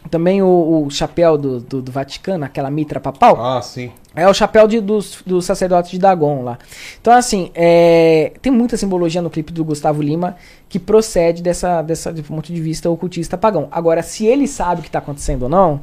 Também 0.09 0.41
o, 0.41 0.85
o 0.85 0.89
chapéu 0.89 1.37
do, 1.37 1.59
do, 1.59 1.81
do 1.81 1.91
Vaticano, 1.91 2.43
aquela 2.43 2.69
mitra 2.71 2.99
papal. 2.99 3.39
Ah, 3.39 3.61
sim. 3.61 3.91
É 4.15 4.27
o 4.27 4.33
chapéu 4.33 4.67
de, 4.67 4.81
dos, 4.81 5.21
dos 5.25 5.45
sacerdotes 5.45 5.91
de 5.91 5.99
Dagon 5.99 6.41
lá. 6.41 6.57
Então, 6.99 7.13
assim, 7.13 7.51
é, 7.53 8.33
tem 8.41 8.51
muita 8.51 8.75
simbologia 8.75 9.21
no 9.21 9.29
clipe 9.29 9.53
do 9.53 9.63
Gustavo 9.63 10.01
Lima 10.01 10.35
que 10.67 10.79
procede 10.79 11.43
dessa, 11.43 11.81
dessa 11.83 12.11
de 12.11 12.23
ponto 12.23 12.51
de 12.51 12.59
vista 12.59 12.89
ocultista 12.89 13.37
pagão. 13.37 13.67
Agora, 13.71 14.01
se 14.01 14.25
ele 14.25 14.47
sabe 14.47 14.79
o 14.79 14.83
que 14.83 14.89
está 14.89 14.99
acontecendo 14.99 15.43
ou 15.43 15.49
não, 15.49 15.81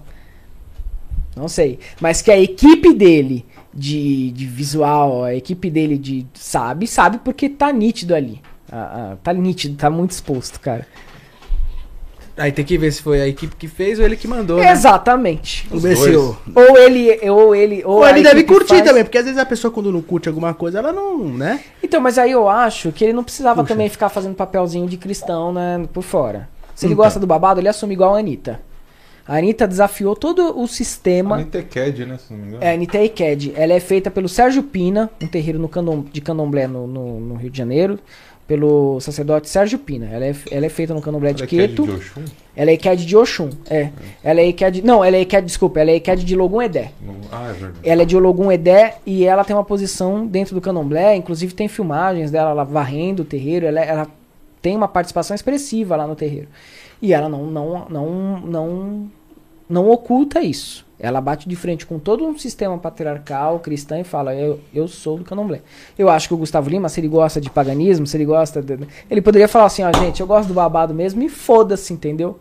não 1.37 1.49
sei. 1.49 1.79
Mas 2.01 2.21
que 2.21 2.31
a 2.31 2.39
equipe 2.39 2.93
dele 2.93 3.45
de, 3.73 4.33
de 4.33 4.47
visual, 4.47 5.23
a 5.23 5.35
equipe 5.35 5.71
dele 5.71 5.97
de 5.97 6.27
sabe, 6.35 6.87
sabe 6.87 7.19
porque 7.19 7.49
tá 7.49 7.71
nítido 7.73 8.15
ali. 8.15 8.41
Ah, 8.73 9.13
ah, 9.13 9.17
tá 9.23 9.33
nítido, 9.33 9.77
tá 9.77 9.89
muito 9.89 10.11
exposto, 10.11 10.59
cara. 10.59 10.87
Aí 12.37 12.53
tem 12.53 12.65
que 12.65 12.77
ver 12.77 12.93
se 12.93 13.01
foi 13.03 13.21
a 13.23 13.27
equipe 13.27 13.57
que 13.57 13.67
fez 13.67 13.99
ou 13.99 14.05
ele 14.05 14.15
que 14.17 14.29
mandou, 14.29 14.59
né? 14.59 14.71
Exatamente. 14.71 15.67
Vamos 15.69 15.85
ver 15.85 15.97
se 15.97 16.15
o- 16.15 16.37
Ou 16.55 16.77
ele, 16.79 17.31
ou 17.31 17.55
ele, 17.55 17.83
ou, 17.85 17.97
Ou 18.01 18.09
ele 18.09 18.23
deve 18.23 18.45
curtir 18.45 18.69
faz- 18.75 18.83
também, 18.83 19.03
porque 19.05 19.17
às 19.17 19.25
vezes 19.25 19.39
a 19.39 19.47
pessoa 19.47 19.71
quando 19.73 19.91
não 19.91 20.03
curte 20.03 20.29
alguma 20.29 20.53
coisa, 20.53 20.79
ela 20.81 20.93
não, 20.93 21.19
né? 21.29 21.61
Então, 21.83 22.01
mas 22.01 22.19
aí 22.19 22.31
eu 22.33 22.47
acho 22.49 22.93
que 22.93 23.05
ele 23.05 23.13
não 23.15 23.25
precisava 23.25 23.63
Puxa. 23.63 23.73
também 23.75 23.89
ficar 23.89 24.09
fazendo 24.11 24.35
papelzinho 24.35 24.87
de 24.87 24.97
cristão, 24.99 25.53
né, 25.53 25.87
por 25.93 26.03
fora. 26.03 26.49
Se 26.75 26.85
ele 26.87 26.93
Então. 26.93 27.05
gosta 27.05 27.19
do 27.19 27.27
babado, 27.27 27.59
ele 27.59 27.69
assume 27.69 27.95
igual 27.95 28.15
a 28.15 28.19
Anitta. 28.19 28.61
A 29.27 29.39
Anitta 29.39 29.67
desafiou 29.67 30.15
todo 30.15 30.57
o 30.61 30.69
sistema. 30.69 31.37
A 31.37 31.39
Nitecad, 31.39 32.05
né? 32.05 32.19
Se 32.19 32.33
não 32.33 32.39
me 32.41 32.47
engano. 32.49 32.63
É, 32.63 32.71
a 32.71 32.75
Anitta 32.75 32.99
Iked. 33.03 33.55
Ela 33.57 33.73
é 33.73 33.81
feita 33.81 34.09
pelo 34.11 34.29
Sérgio 34.29 34.63
Pina, 34.63 35.11
um 35.21 35.27
terreiro 35.27 35.59
no 35.59 35.69
candom, 35.69 36.05
de 36.13 36.21
candomblé 36.21 36.69
no, 36.69 36.87
no, 36.87 37.19
no 37.21 37.35
Rio 37.35 37.51
de 37.51 37.57
Janeiro, 37.59 37.99
pelo 38.47 39.01
sacerdote 39.01 39.49
Sérgio 39.49 39.79
Pina. 39.79 40.07
Ela 40.07 40.27
é, 40.27 40.35
ela 40.51 40.67
é 40.67 40.69
feita 40.69 40.95
no 40.95 41.03
candomblé 41.03 41.33
de 41.33 41.43
Ela 41.43 41.65
é 41.65 41.69
Queto. 41.69 41.85
de 41.85 41.91
Oxum? 41.91 42.25
Ela 42.55 42.71
é 42.71 42.75
Iked 42.75 43.05
de 43.05 43.17
Oxum, 43.17 43.51
é. 43.69 43.91
Ela 44.25 44.41
é 44.41 44.47
Iked... 44.47 44.83
Não, 44.83 45.05
ela 45.05 45.17
é 45.17 45.21
Iked, 45.21 45.45
desculpa, 45.45 45.81
ela 45.81 45.91
é 45.91 45.97
Iked 45.97 46.25
de 46.25 46.35
Logum 46.35 46.63
Edé. 46.63 46.93
Ah, 47.31 47.51
é 47.51 47.53
verdade. 47.53 47.79
Ela 47.83 48.03
é 48.03 48.05
de 48.05 48.17
Ologum 48.17 48.51
Edé 48.51 48.97
e 49.05 49.25
ela 49.25 49.45
tem 49.45 49.55
uma 49.55 49.65
posição 49.65 50.27
dentro 50.27 50.55
do 50.55 50.61
candomblé, 50.61 51.17
inclusive 51.17 51.53
tem 51.55 51.69
filmagens 51.69 52.31
dela 52.31 52.53
lá 52.53 52.65
varrendo 52.65 53.23
o 53.23 53.27
terreiro, 53.27 53.67
ela, 53.67 53.81
ela 53.81 54.07
tem 54.63 54.77
uma 54.77 54.89
participação 54.89 55.35
expressiva 55.35 55.97
lá 55.97 56.07
no 56.07 56.17
terreiro. 56.17 56.49
E 57.03 57.13
ela 57.13 57.29
não, 57.29 57.47
não, 57.47 57.87
não, 57.91 58.41
não, 58.41 59.11
não 59.69 59.91
oculta 59.91 60.41
isso. 60.41 60.86
Ela 60.99 61.21
bate 61.21 61.49
de 61.49 61.55
frente 61.55 61.85
com 61.85 61.99
todo 61.99 62.25
um 62.25 62.39
sistema 62.39 62.79
patriarcal 62.79 63.61
cristão 63.61 64.01
e 64.01 64.05
fala: 64.05 64.35
eu, 64.35 64.61
eu 64.75 64.89
sou 64.89 65.19
do 65.19 65.25
candomblé. 65.25 65.61
Eu 65.99 66.09
acho 66.09 66.29
que 66.29 66.35
o 66.35 66.37
Gustavo 66.37 66.71
Lima, 66.71 66.89
se 66.89 67.01
ele 67.01 67.09
gosta 67.09 67.41
de 67.41 67.51
paganismo, 67.51 68.07
se 68.07 68.17
ele 68.17 68.25
gosta. 68.25 68.63
De, 68.63 68.79
ele 69.11 69.21
poderia 69.21 69.47
falar 69.49 69.67
assim: 69.67 69.83
ó, 69.83 69.93
gente, 69.93 70.21
eu 70.21 70.27
gosto 70.27 70.49
do 70.49 70.55
babado 70.55 70.95
mesmo 70.95 71.23
e 71.23 71.29
foda-se, 71.29 71.93
entendeu? 71.93 72.39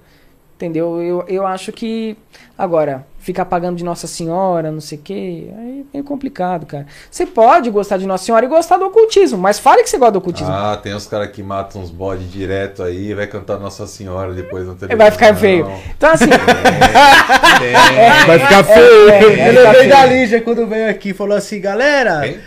Entendeu? 0.55 1.01
Eu, 1.01 1.25
eu 1.27 1.45
acho 1.45 1.71
que. 1.73 2.15
Agora, 2.57 3.05
ficar 3.19 3.43
pagando 3.43 3.75
de 3.75 3.83
Nossa 3.83 4.07
Senhora, 4.07 4.71
não 4.71 4.79
sei 4.79 4.97
o 4.97 5.01
quê, 5.01 5.47
aí 5.57 5.81
é 5.81 5.83
meio 5.93 6.05
complicado, 6.05 6.65
cara. 6.65 6.85
Você 7.11 7.25
pode 7.25 7.69
gostar 7.69 7.97
de 7.97 8.05
Nossa 8.05 8.23
Senhora 8.23 8.45
e 8.45 8.47
gostar 8.47 8.77
do 8.77 8.85
ocultismo, 8.85 9.37
mas 9.37 9.59
fale 9.59 9.83
que 9.83 9.89
você 9.89 9.97
gosta 9.97 10.13
do 10.13 10.19
ocultismo. 10.19 10.53
Ah, 10.53 10.79
tem 10.81 10.95
uns 10.95 11.07
caras 11.07 11.29
que 11.31 11.43
matam 11.43 11.81
uns 11.81 11.91
bodes 11.91 12.31
direto 12.31 12.83
aí, 12.83 13.13
vai 13.13 13.27
cantar 13.27 13.59
Nossa 13.59 13.85
Senhora 13.85 14.33
depois 14.33 14.65
na 14.65 14.75
televisão. 14.75 14.93
É, 14.93 14.95
vai 14.95 15.11
ficar 15.11 15.35
feio. 15.35 15.69
Então, 15.97 16.11
assim. 16.11 16.25
Vai 18.27 18.39
ficar 18.39 18.59
é, 18.59 18.63
feio. 18.63 19.09
é, 19.09 19.23
eu 19.23 19.29
ficar 19.29 19.61
lembrei 19.61 19.73
feio. 19.73 19.89
da 19.89 20.05
Lígia 20.05 20.41
quando 20.41 20.67
veio 20.67 20.89
aqui 20.89 21.13
falou 21.13 21.35
assim, 21.35 21.59
galera. 21.59 22.21
Quem? 22.21 22.39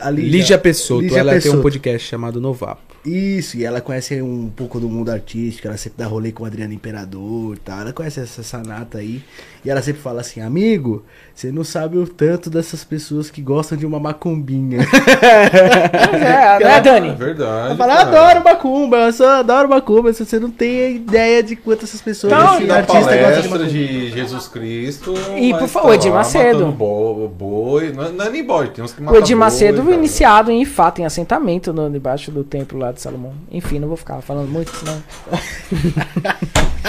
A 0.00 0.10
Lígia 0.10 0.58
Pessoto, 0.58 1.02
Lígia 1.02 1.20
ela 1.20 1.32
tem 1.32 1.40
Pessotto. 1.40 1.58
um 1.58 1.62
podcast 1.62 2.06
chamado 2.06 2.40
Novapo. 2.40 2.85
Isso, 3.06 3.56
e 3.56 3.64
ela 3.64 3.80
conhece 3.80 4.20
um 4.20 4.50
pouco 4.50 4.80
do 4.80 4.88
mundo 4.88 5.10
artístico, 5.10 5.68
ela 5.68 5.76
sempre 5.76 5.98
dá 5.98 6.06
rolê 6.06 6.32
com 6.32 6.42
o 6.42 6.46
Adriano 6.46 6.72
Imperador 6.72 7.54
e 7.54 7.58
tal. 7.60 7.80
Ela 7.82 7.92
conhece 7.92 8.18
essa, 8.18 8.40
essa 8.40 8.60
nata 8.60 8.98
aí. 8.98 9.22
E 9.66 9.70
ela 9.70 9.82
sempre 9.82 10.00
fala 10.00 10.20
assim, 10.20 10.40
amigo, 10.40 11.04
você 11.34 11.50
não 11.50 11.64
sabe 11.64 11.98
o 11.98 12.06
tanto 12.06 12.48
dessas 12.48 12.84
pessoas 12.84 13.28
que 13.30 13.42
gostam 13.42 13.76
de 13.76 13.84
uma 13.84 13.98
macumbinha. 13.98 14.78
É, 15.26 16.58
não 16.60 16.70
é, 16.70 16.76
É 16.76 16.80
Dani? 16.80 17.10
verdade. 17.16 17.66
Ela 17.70 17.76
fala, 17.76 17.96
cara. 17.96 18.08
adoro 18.08 18.44
macumba, 18.44 18.96
eu 18.98 19.12
só 19.12 19.40
adoro 19.40 19.68
macumba. 19.68 20.12
Você 20.12 20.38
não 20.38 20.50
tem 20.50 20.96
ideia 20.96 21.42
de 21.42 21.56
quantas 21.56 21.88
essas 21.88 22.00
pessoas, 22.00 22.32
Não, 22.32 22.54
esse 22.54 22.62
E 22.62 22.66
na 22.66 22.76
artista 22.76 23.16
gosta 23.16 23.42
de 23.42 23.48
macumba. 23.48 23.68
de 23.70 24.10
Jesus 24.10 24.48
Cristo. 24.48 25.14
E, 25.36 25.50
mas 25.50 25.60
por 25.62 25.68
favor, 25.68 25.88
tá 25.88 25.94
Edir 25.96 26.10
lá 26.12 26.18
Macedo. 26.18 26.66
boi, 26.72 27.92
não 27.92 28.04
é, 28.04 28.12
não 28.12 28.24
é 28.24 28.30
nem 28.30 28.44
bode, 28.44 28.70
tem 28.70 28.84
uns 28.84 28.92
que 28.92 29.00
O 29.00 29.04
matam 29.04 29.20
Edir 29.20 29.36
boi, 29.36 29.44
Macedo 29.44 29.82
cara. 29.82 29.94
iniciado 29.96 30.50
em 30.52 30.64
fato, 30.64 31.00
em 31.00 31.04
assentamento 31.04 31.72
no, 31.72 31.90
debaixo 31.90 32.30
do 32.30 32.44
templo 32.44 32.78
lá 32.78 32.92
de 32.92 33.00
Salomão. 33.00 33.32
Enfim, 33.50 33.78
não 33.80 33.88
vou 33.88 33.96
ficar 33.96 34.20
falando 34.20 34.48
muito, 34.48 34.70
senão. 34.76 35.02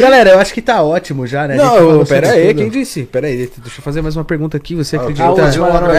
Galera, 0.00 0.30
eu 0.30 0.38
acho 0.38 0.52
que 0.54 0.62
tá 0.62 0.82
ótimo 0.82 1.26
já, 1.26 1.46
né? 1.48 1.56
Não, 1.56 2.04
pera 2.04 2.32
aí, 2.32 2.48
tudo. 2.48 2.58
quem 2.58 2.68
disse? 2.70 3.04
Pera 3.04 3.26
aí, 3.26 3.36
deixa 3.58 3.78
eu 3.78 3.82
fazer 3.82 4.02
mais 4.02 4.16
uma 4.16 4.24
pergunta 4.24 4.56
aqui. 4.56 4.74
Você 4.74 4.96
Ah, 4.96 5.00
acredita? 5.00 5.28
última, 5.30 5.92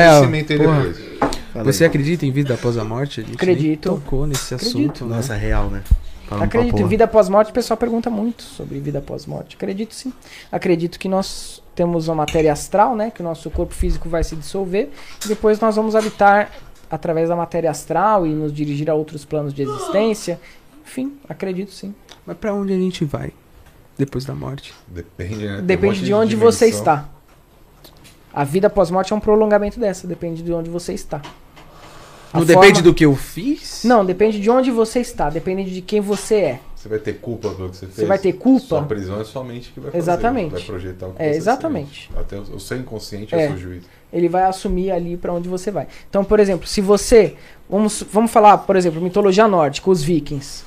É, 1.56 1.64
Você 1.64 1.86
acredita 1.86 2.26
em 2.26 2.32
vida 2.32 2.54
após 2.54 2.78
a 2.78 2.84
morte? 2.84 3.22
A 3.28 3.34
Acredito. 3.34 3.90
tocou 3.90 4.26
nesse 4.28 4.54
Acredito. 4.54 4.78
assunto, 4.78 5.06
né? 5.06 5.16
Nossa, 5.18 5.34
real, 5.36 5.70
né? 5.70 5.82
Fala 6.28 6.42
um 6.42 6.46
acredito 6.46 6.80
em 6.80 6.86
vida 6.88 7.06
após 7.06 7.28
morte, 7.28 7.50
o 7.50 7.54
pessoal 7.54 7.76
pergunta 7.76 8.08
muito 8.10 8.44
sobre 8.44 8.80
vida 8.80 9.00
após 9.00 9.26
morte. 9.26 9.56
Acredito 9.56 9.96
sim. 9.96 10.14
Acredito 10.52 11.00
que 11.00 11.10
nós 11.10 11.62
temos 11.74 12.08
uma 12.08 12.16
matéria 12.16 12.54
astral, 12.54 12.96
né? 12.96 13.12
Que 13.14 13.22
o 13.22 13.24
nosso 13.24 13.50
corpo 13.50 13.74
físico 13.74 14.08
vai 14.08 14.24
se 14.24 14.36
dissolver. 14.36 14.90
E 15.26 15.28
depois 15.28 15.60
nós 15.60 15.76
vamos 15.76 15.96
habitar 15.96 16.52
através 16.92 17.30
da 17.30 17.36
matéria 17.36 17.72
astral 17.72 18.28
e 18.28 18.30
nos 18.30 18.54
dirigir 18.54 18.90
a 18.92 18.94
outros 18.94 19.26
planos 19.26 19.54
de 19.54 19.64
existência. 19.64 20.40
Enfim, 20.90 21.14
acredito 21.30 21.72
sim. 21.72 21.94
Mas 22.26 22.36
pra 22.38 22.52
onde 22.52 22.74
a 22.74 22.76
gente 22.76 23.06
vai 23.06 23.32
depois 23.96 24.26
da 24.26 24.34
morte? 24.34 24.74
Depende, 24.88 25.46
né? 25.46 25.60
Um 25.60 25.66
Depende 25.66 25.98
monte 26.00 26.06
de 26.06 26.14
onde 26.16 26.36
você 26.36 26.66
está. 26.66 27.08
A 28.34 28.44
vida 28.44 28.68
após 28.68 28.90
morte 28.90 29.14
é 29.14 29.16
um 29.16 29.20
prolongamento 29.20 29.80
dessa, 29.80 30.08
depende 30.08 30.42
de 30.42 30.52
onde 30.52 30.68
você 30.70 30.94
está. 30.94 31.18
A 32.32 32.40
Não 32.40 32.46
forma- 32.46 32.62
depende 32.62 32.82
do 32.82 32.94
que 32.94 33.06
eu 33.06 33.16
fiz? 33.16 33.84
Não, 33.84 34.04
depende 34.06 34.40
de 34.40 34.50
onde 34.50 34.70
você 34.72 35.00
está, 35.00 35.30
depende 35.30 35.72
de 35.72 35.82
quem 35.82 36.00
você 36.02 36.36
é. 36.36 36.60
Você 36.76 36.88
vai 36.88 37.00
ter 37.00 37.14
culpa 37.20 37.50
pelo 37.50 37.70
que 37.70 37.76
você 37.78 37.86
fez. 37.88 37.96
Você 37.98 38.06
vai 38.06 38.18
ter 38.18 38.34
culpa? 38.34 38.66
Sua 38.66 38.84
prisão 38.84 39.20
é 39.20 39.24
somente 39.26 39.72
que 39.72 39.80
vai 39.80 39.92
fazer. 39.92 39.98
Exatamente. 40.02 40.52
Vai 40.54 40.62
projetar 40.62 41.08
o 41.08 41.14
que 41.14 41.22
É, 41.22 41.32
você 41.34 41.38
exatamente. 41.38 42.08
sente. 42.08 42.20
Até 42.20 42.38
o, 42.38 42.42
o 42.56 42.60
seu 42.60 42.78
inconsciente 42.78 43.36
É. 43.36 43.42
é, 43.44 43.48
seu 43.50 43.58
juízo. 43.58 43.86
Ele 44.14 44.30
vai 44.30 44.44
assumir 44.44 44.90
ali 44.92 45.18
pra 45.18 45.34
onde 45.34 45.50
você 45.50 45.70
vai. 45.72 45.88
Então, 46.10 46.24
por 46.24 46.40
exemplo, 46.40 46.68
se 46.68 46.82
você. 46.82 47.36
Vamos, 47.70 48.04
vamos 48.12 48.32
falar, 48.32 48.60
por 48.60 48.76
exemplo, 48.76 49.02
mitologia 49.02 49.48
nórdica, 49.48 49.90
os 49.90 50.02
vikings. 50.02 50.64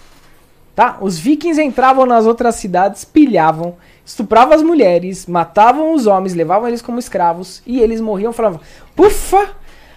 Tá? 0.74 0.96
Os 1.00 1.18
vikings 1.18 1.60
entravam 1.60 2.06
nas 2.06 2.26
outras 2.26 2.54
cidades, 2.54 3.04
pilhavam, 3.04 3.74
estupravam 4.04 4.54
as 4.54 4.62
mulheres, 4.62 5.26
matavam 5.26 5.94
os 5.94 6.06
homens, 6.06 6.34
levavam 6.34 6.66
eles 6.66 6.80
como 6.80 6.98
escravos 6.98 7.62
e 7.66 7.80
eles 7.80 8.00
morriam 8.00 8.32
falavam: 8.32 8.60
Ufa! 8.96 9.50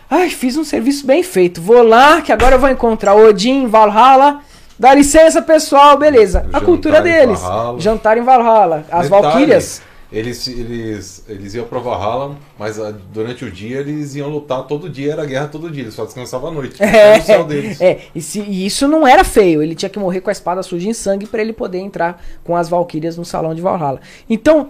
Ai, 0.10 0.30
fiz 0.30 0.56
um 0.58 0.64
serviço 0.64 1.06
bem 1.06 1.24
feito. 1.24 1.62
Vou 1.62 1.82
lá, 1.82 2.22
que 2.22 2.32
agora 2.32 2.56
eu 2.56 2.60
vou 2.60 2.70
encontrar 2.70 3.16
Odin, 3.16 3.68
Valhalla. 3.68 4.42
Dá 4.78 4.94
licença, 4.94 5.42
pessoal, 5.42 5.98
beleza. 5.98 6.40
A 6.40 6.44
Jantar 6.44 6.62
cultura 6.62 7.00
em 7.00 7.04
deles. 7.04 7.42
Valhalla. 7.42 7.80
Jantar 7.80 8.18
em 8.18 8.22
Valhalla. 8.22 8.86
As 8.92 9.04
Detalhe, 9.04 9.10
Valquírias. 9.10 9.82
Eles, 10.12 10.48
eles, 10.48 11.26
eles 11.28 11.54
iam 11.56 11.66
pra 11.66 11.80
Valhalla, 11.80 12.38
mas 12.60 12.80
ah, 12.80 12.94
durante 13.14 13.44
o 13.44 13.52
dia 13.52 13.80
eles 13.80 14.16
iam 14.16 14.30
lutar 14.30 14.64
todo 14.68 14.90
dia, 14.90 15.14
era 15.14 15.26
guerra 15.26 15.48
todo 15.48 15.70
dia, 15.70 15.84
eles 15.84 15.94
só 15.94 16.06
descansavam 16.06 16.50
à 16.50 16.54
noite. 16.54 16.76
O 16.82 17.22
céu 17.24 17.44
deles. 17.44 17.82
É, 17.82 18.00
e, 18.14 18.22
se- 18.22 18.42
e 18.42 18.66
isso 18.66 18.88
não 18.88 19.06
era 19.08 19.24
feio. 19.24 19.62
Ele 19.64 19.76
tinha 19.76 19.90
que 19.90 20.00
morrer 20.00 20.22
com 20.22 20.30
a 20.30 20.32
espada 20.32 20.62
suja 20.64 20.88
em 20.88 20.94
sangue 20.94 21.26
pra 21.26 21.42
ele 21.42 21.54
poder 21.54 21.80
entrar 21.80 22.24
com 22.44 22.56
as 22.56 22.70
Valquírias 22.70 23.18
no 23.18 23.26
salão 23.26 23.54
de 23.56 23.62
Valhalla. 23.62 24.00
Então, 24.30 24.70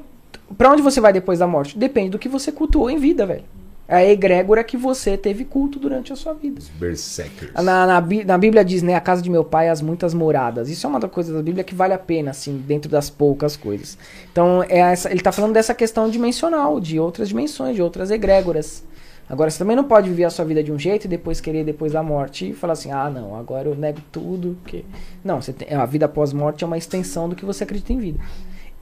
pra 0.58 0.72
onde 0.72 0.82
você 0.82 1.00
vai 1.02 1.12
depois 1.14 1.40
da 1.40 1.48
morte? 1.48 1.78
Depende 1.78 2.10
do 2.12 2.20
que 2.20 2.30
você 2.30 2.52
cultuou 2.52 2.90
em 2.90 2.98
vida, 2.98 3.26
velho. 3.26 3.44
É 3.88 3.98
a 3.98 4.06
egrégora 4.06 4.64
que 4.64 4.76
você 4.76 5.16
teve 5.16 5.46
culto 5.46 5.78
durante 5.78 6.12
a 6.12 6.16
sua 6.16 6.34
vida. 6.34 6.60
Os 6.60 6.70
Berserkers. 6.70 7.54
Na, 7.54 7.86
na, 7.86 8.02
na 8.02 8.38
Bíblia 8.38 8.66
diz, 8.66 8.82
né? 8.82 8.96
A 8.96 9.02
casa 9.02 9.22
de 9.22 9.30
meu 9.30 9.44
pai, 9.44 9.70
as 9.70 9.82
muitas 9.82 10.14
moradas. 10.14 10.70
Isso 10.70 10.88
é 10.88 10.90
uma 10.90 11.00
das 11.00 11.12
coisas 11.12 11.36
da 11.36 11.42
Bíblia 11.42 11.64
que 11.64 11.76
vale 11.76 11.94
a 11.94 11.98
pena, 12.00 12.32
assim, 12.32 12.58
dentro 12.58 12.90
das 12.90 13.10
poucas 13.10 13.56
coisas. 13.56 13.98
Então, 14.32 14.64
é 14.64 14.80
essa, 14.80 15.12
ele 15.12 15.22
tá 15.22 15.32
falando 15.32 15.54
dessa 15.54 15.76
questão 15.76 16.10
dimensional, 16.10 16.80
de 16.80 17.00
outras 17.00 17.30
dimensões, 17.30 17.76
de 17.76 17.82
outras 17.82 18.10
egrégoras. 18.10 18.84
Agora, 19.28 19.50
você 19.50 19.58
também 19.58 19.76
não 19.76 19.84
pode 19.84 20.08
viver 20.08 20.24
a 20.24 20.30
sua 20.30 20.46
vida 20.46 20.64
de 20.64 20.72
um 20.72 20.78
jeito 20.78 21.06
e 21.06 21.08
depois 21.08 21.42
querer, 21.42 21.64
depois 21.64 21.94
da 21.94 22.04
morte, 22.04 22.54
falar 22.54 22.74
assim: 22.74 22.92
ah, 22.92 23.10
não, 23.10 23.36
agora 23.36 23.68
eu 23.68 23.76
nego 23.76 24.00
tudo. 24.12 24.56
Que... 24.66 24.86
Não, 25.24 25.42
você 25.42 25.52
tem, 25.52 25.76
a 25.76 25.86
vida 25.86 26.06
após-morte 26.06 26.64
é 26.64 26.68
uma 26.68 26.78
extensão 26.78 27.28
do 27.28 27.36
que 27.36 27.44
você 27.44 27.64
acredita 27.64 27.92
em 27.92 27.98
vida. 27.98 28.20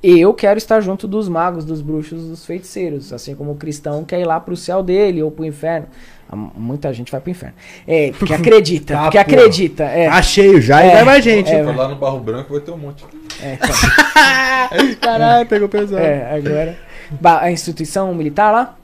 Eu 0.03 0.33
quero 0.33 0.57
estar 0.57 0.81
junto 0.81 1.07
dos 1.07 1.29
magos, 1.29 1.63
dos 1.63 1.81
bruxos, 1.81 2.25
dos 2.27 2.45
feiticeiros, 2.45 3.13
assim 3.13 3.35
como 3.35 3.51
o 3.51 3.55
cristão 3.55 4.03
quer 4.03 4.19
ir 4.19 4.25
lá 4.25 4.37
pro 4.39 4.57
céu 4.57 4.83
dele 4.83 5.23
ou 5.23 5.31
pro 5.31 5.45
inferno. 5.45 5.87
Ah, 6.29 6.35
Muita 6.35 6.91
gente 6.93 7.09
vai 7.11 7.21
pro 7.21 7.31
inferno. 7.31 7.55
É, 7.87 8.11
porque 8.19 8.33
acredita, 8.35 8.93
Tá, 8.95 9.01
porque 9.03 9.17
pô. 9.17 9.21
acredita. 9.21 9.83
É, 9.85 10.09
Tá 10.09 10.21
cheio 10.21 10.59
já 10.61 10.83
e 10.83 10.89
É, 10.89 10.93
vai 10.95 11.03
mais 11.05 11.23
gente. 11.23 11.49
é, 11.51 11.61
lá 11.63 11.87
no 11.87 11.95
Barro 11.95 12.19
Branco 12.19 12.51
vai 12.51 12.59
ter 12.61 12.71
um 12.71 12.77
monte. 12.77 13.05
é, 13.41 13.53
então. 14.83 14.95
Caralho, 14.99 15.45
pegou 15.47 15.69
pesado. 15.69 16.01
É, 16.03 16.35
agora. 16.35 16.77
A 17.23 17.51
instituição 17.51 18.13
militar 18.13 18.51
lá? 18.51 18.77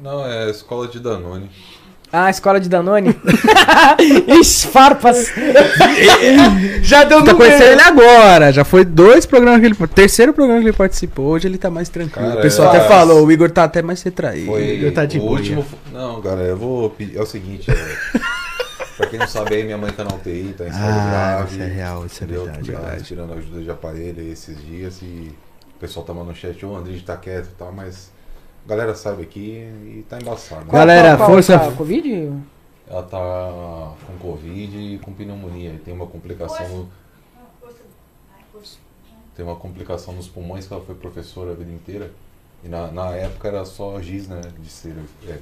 Não, 0.00 0.24
é 0.26 0.44
a 0.46 0.50
escola 0.50 0.86
de 0.88 0.98
Danone. 1.00 1.50
Ah, 2.16 2.30
escola 2.30 2.60
de 2.60 2.68
Danone? 2.68 3.10
Ixi, 4.40 4.68
farpas. 4.68 5.32
Já 6.82 7.02
deu 7.04 7.24
Tá 7.24 7.34
conhecendo 7.34 7.72
ele 7.72 7.80
agora. 7.82 8.52
Já 8.52 8.64
foi 8.64 8.84
dois 8.84 9.26
programas 9.26 9.60
que 9.60 9.66
ele. 9.66 9.74
Terceiro 9.88 10.32
programa 10.32 10.60
que 10.60 10.66
ele 10.66 10.76
participou. 10.76 11.26
Hoje 11.26 11.48
ele 11.48 11.58
tá 11.58 11.70
mais 11.70 11.88
tranquilo. 11.88 12.28
Cara, 12.28 12.38
o 12.38 12.42
pessoal 12.42 12.72
é- 12.72 12.78
até 12.78 12.88
falou, 12.88 13.24
o 13.26 13.32
Igor 13.32 13.50
tá 13.50 13.64
até 13.64 13.82
mais 13.82 14.00
retraído. 14.02 14.46
Foi 14.46 14.90
tá 14.92 15.04
de 15.04 15.18
o 15.18 15.22
boa. 15.22 15.32
último. 15.32 15.64
Não, 15.92 16.20
galera, 16.20 16.48
eu 16.50 16.56
vou 16.56 16.90
pedir. 16.90 17.16
É 17.16 17.20
o 17.22 17.26
seguinte, 17.26 17.70
é, 17.70 18.18
pra 18.96 19.06
quem 19.06 19.18
não 19.18 19.26
sabe 19.26 19.56
aí, 19.56 19.64
minha 19.64 19.78
mãe 19.78 19.90
tá 19.90 20.04
na 20.04 20.14
UTI, 20.14 20.54
tá 20.56 20.64
em 20.66 20.68
estado 20.68 20.84
Ah, 20.88 21.10
grave. 21.36 21.52
isso 21.54 21.62
é 21.62 21.66
real, 21.66 22.06
isso 22.06 22.22
é 22.22 22.26
entendeu? 22.26 22.44
verdade, 22.44 22.72
Tá 22.72 22.78
verdade. 22.80 23.02
tirando 23.04 23.32
ajuda 23.34 23.60
de 23.62 23.70
aparelho 23.70 24.20
aí 24.20 24.30
esses 24.30 24.56
dias 24.64 25.00
e 25.02 25.32
o 25.76 25.78
pessoal 25.80 26.04
tá 26.06 26.12
mandando 26.12 26.30
no 26.30 26.36
chat, 26.36 26.64
ô 26.64 26.76
André 26.76 26.94
tá 27.04 27.16
quieto 27.16 27.46
e 27.46 27.54
tal, 27.58 27.72
mas 27.72 28.10
a 28.64 28.68
galera 28.68 28.94
sabe 28.94 29.22
aqui 29.22 29.58
e 29.84 30.04
tá 30.08 30.18
embaçado. 30.18 30.64
né? 30.66 30.72
Galera, 30.72 31.08
Qual- 31.08 31.18
qual- 31.18 31.30
força- 31.30 31.58
tá, 31.58 31.72
Covid? 31.72 32.32
Ela 32.86 33.02
tá 33.02 33.92
com 34.06 34.18
Covid 34.20 34.76
e 34.76 34.98
com 34.98 35.12
pneumonia. 35.12 35.72
e 35.74 35.78
Tem 35.78 35.92
uma 35.94 36.06
complicação 36.06 36.68
no. 36.68 36.88
Tem 39.34 39.44
uma 39.44 39.56
complicação 39.56 40.14
nos 40.14 40.28
pulmões 40.28 40.66
que 40.66 40.72
ela 40.72 40.82
foi 40.84 40.94
professora 40.94 41.50
a 41.52 41.54
vida 41.54 41.72
inteira. 41.72 42.12
E 42.62 42.68
na, 42.68 42.86
na 42.90 43.10
época 43.10 43.48
era 43.48 43.64
só 43.64 44.00
giz, 44.00 44.28
né? 44.28 44.40
De 44.58 44.68
cera. 44.70 44.96
É, 45.26 45.38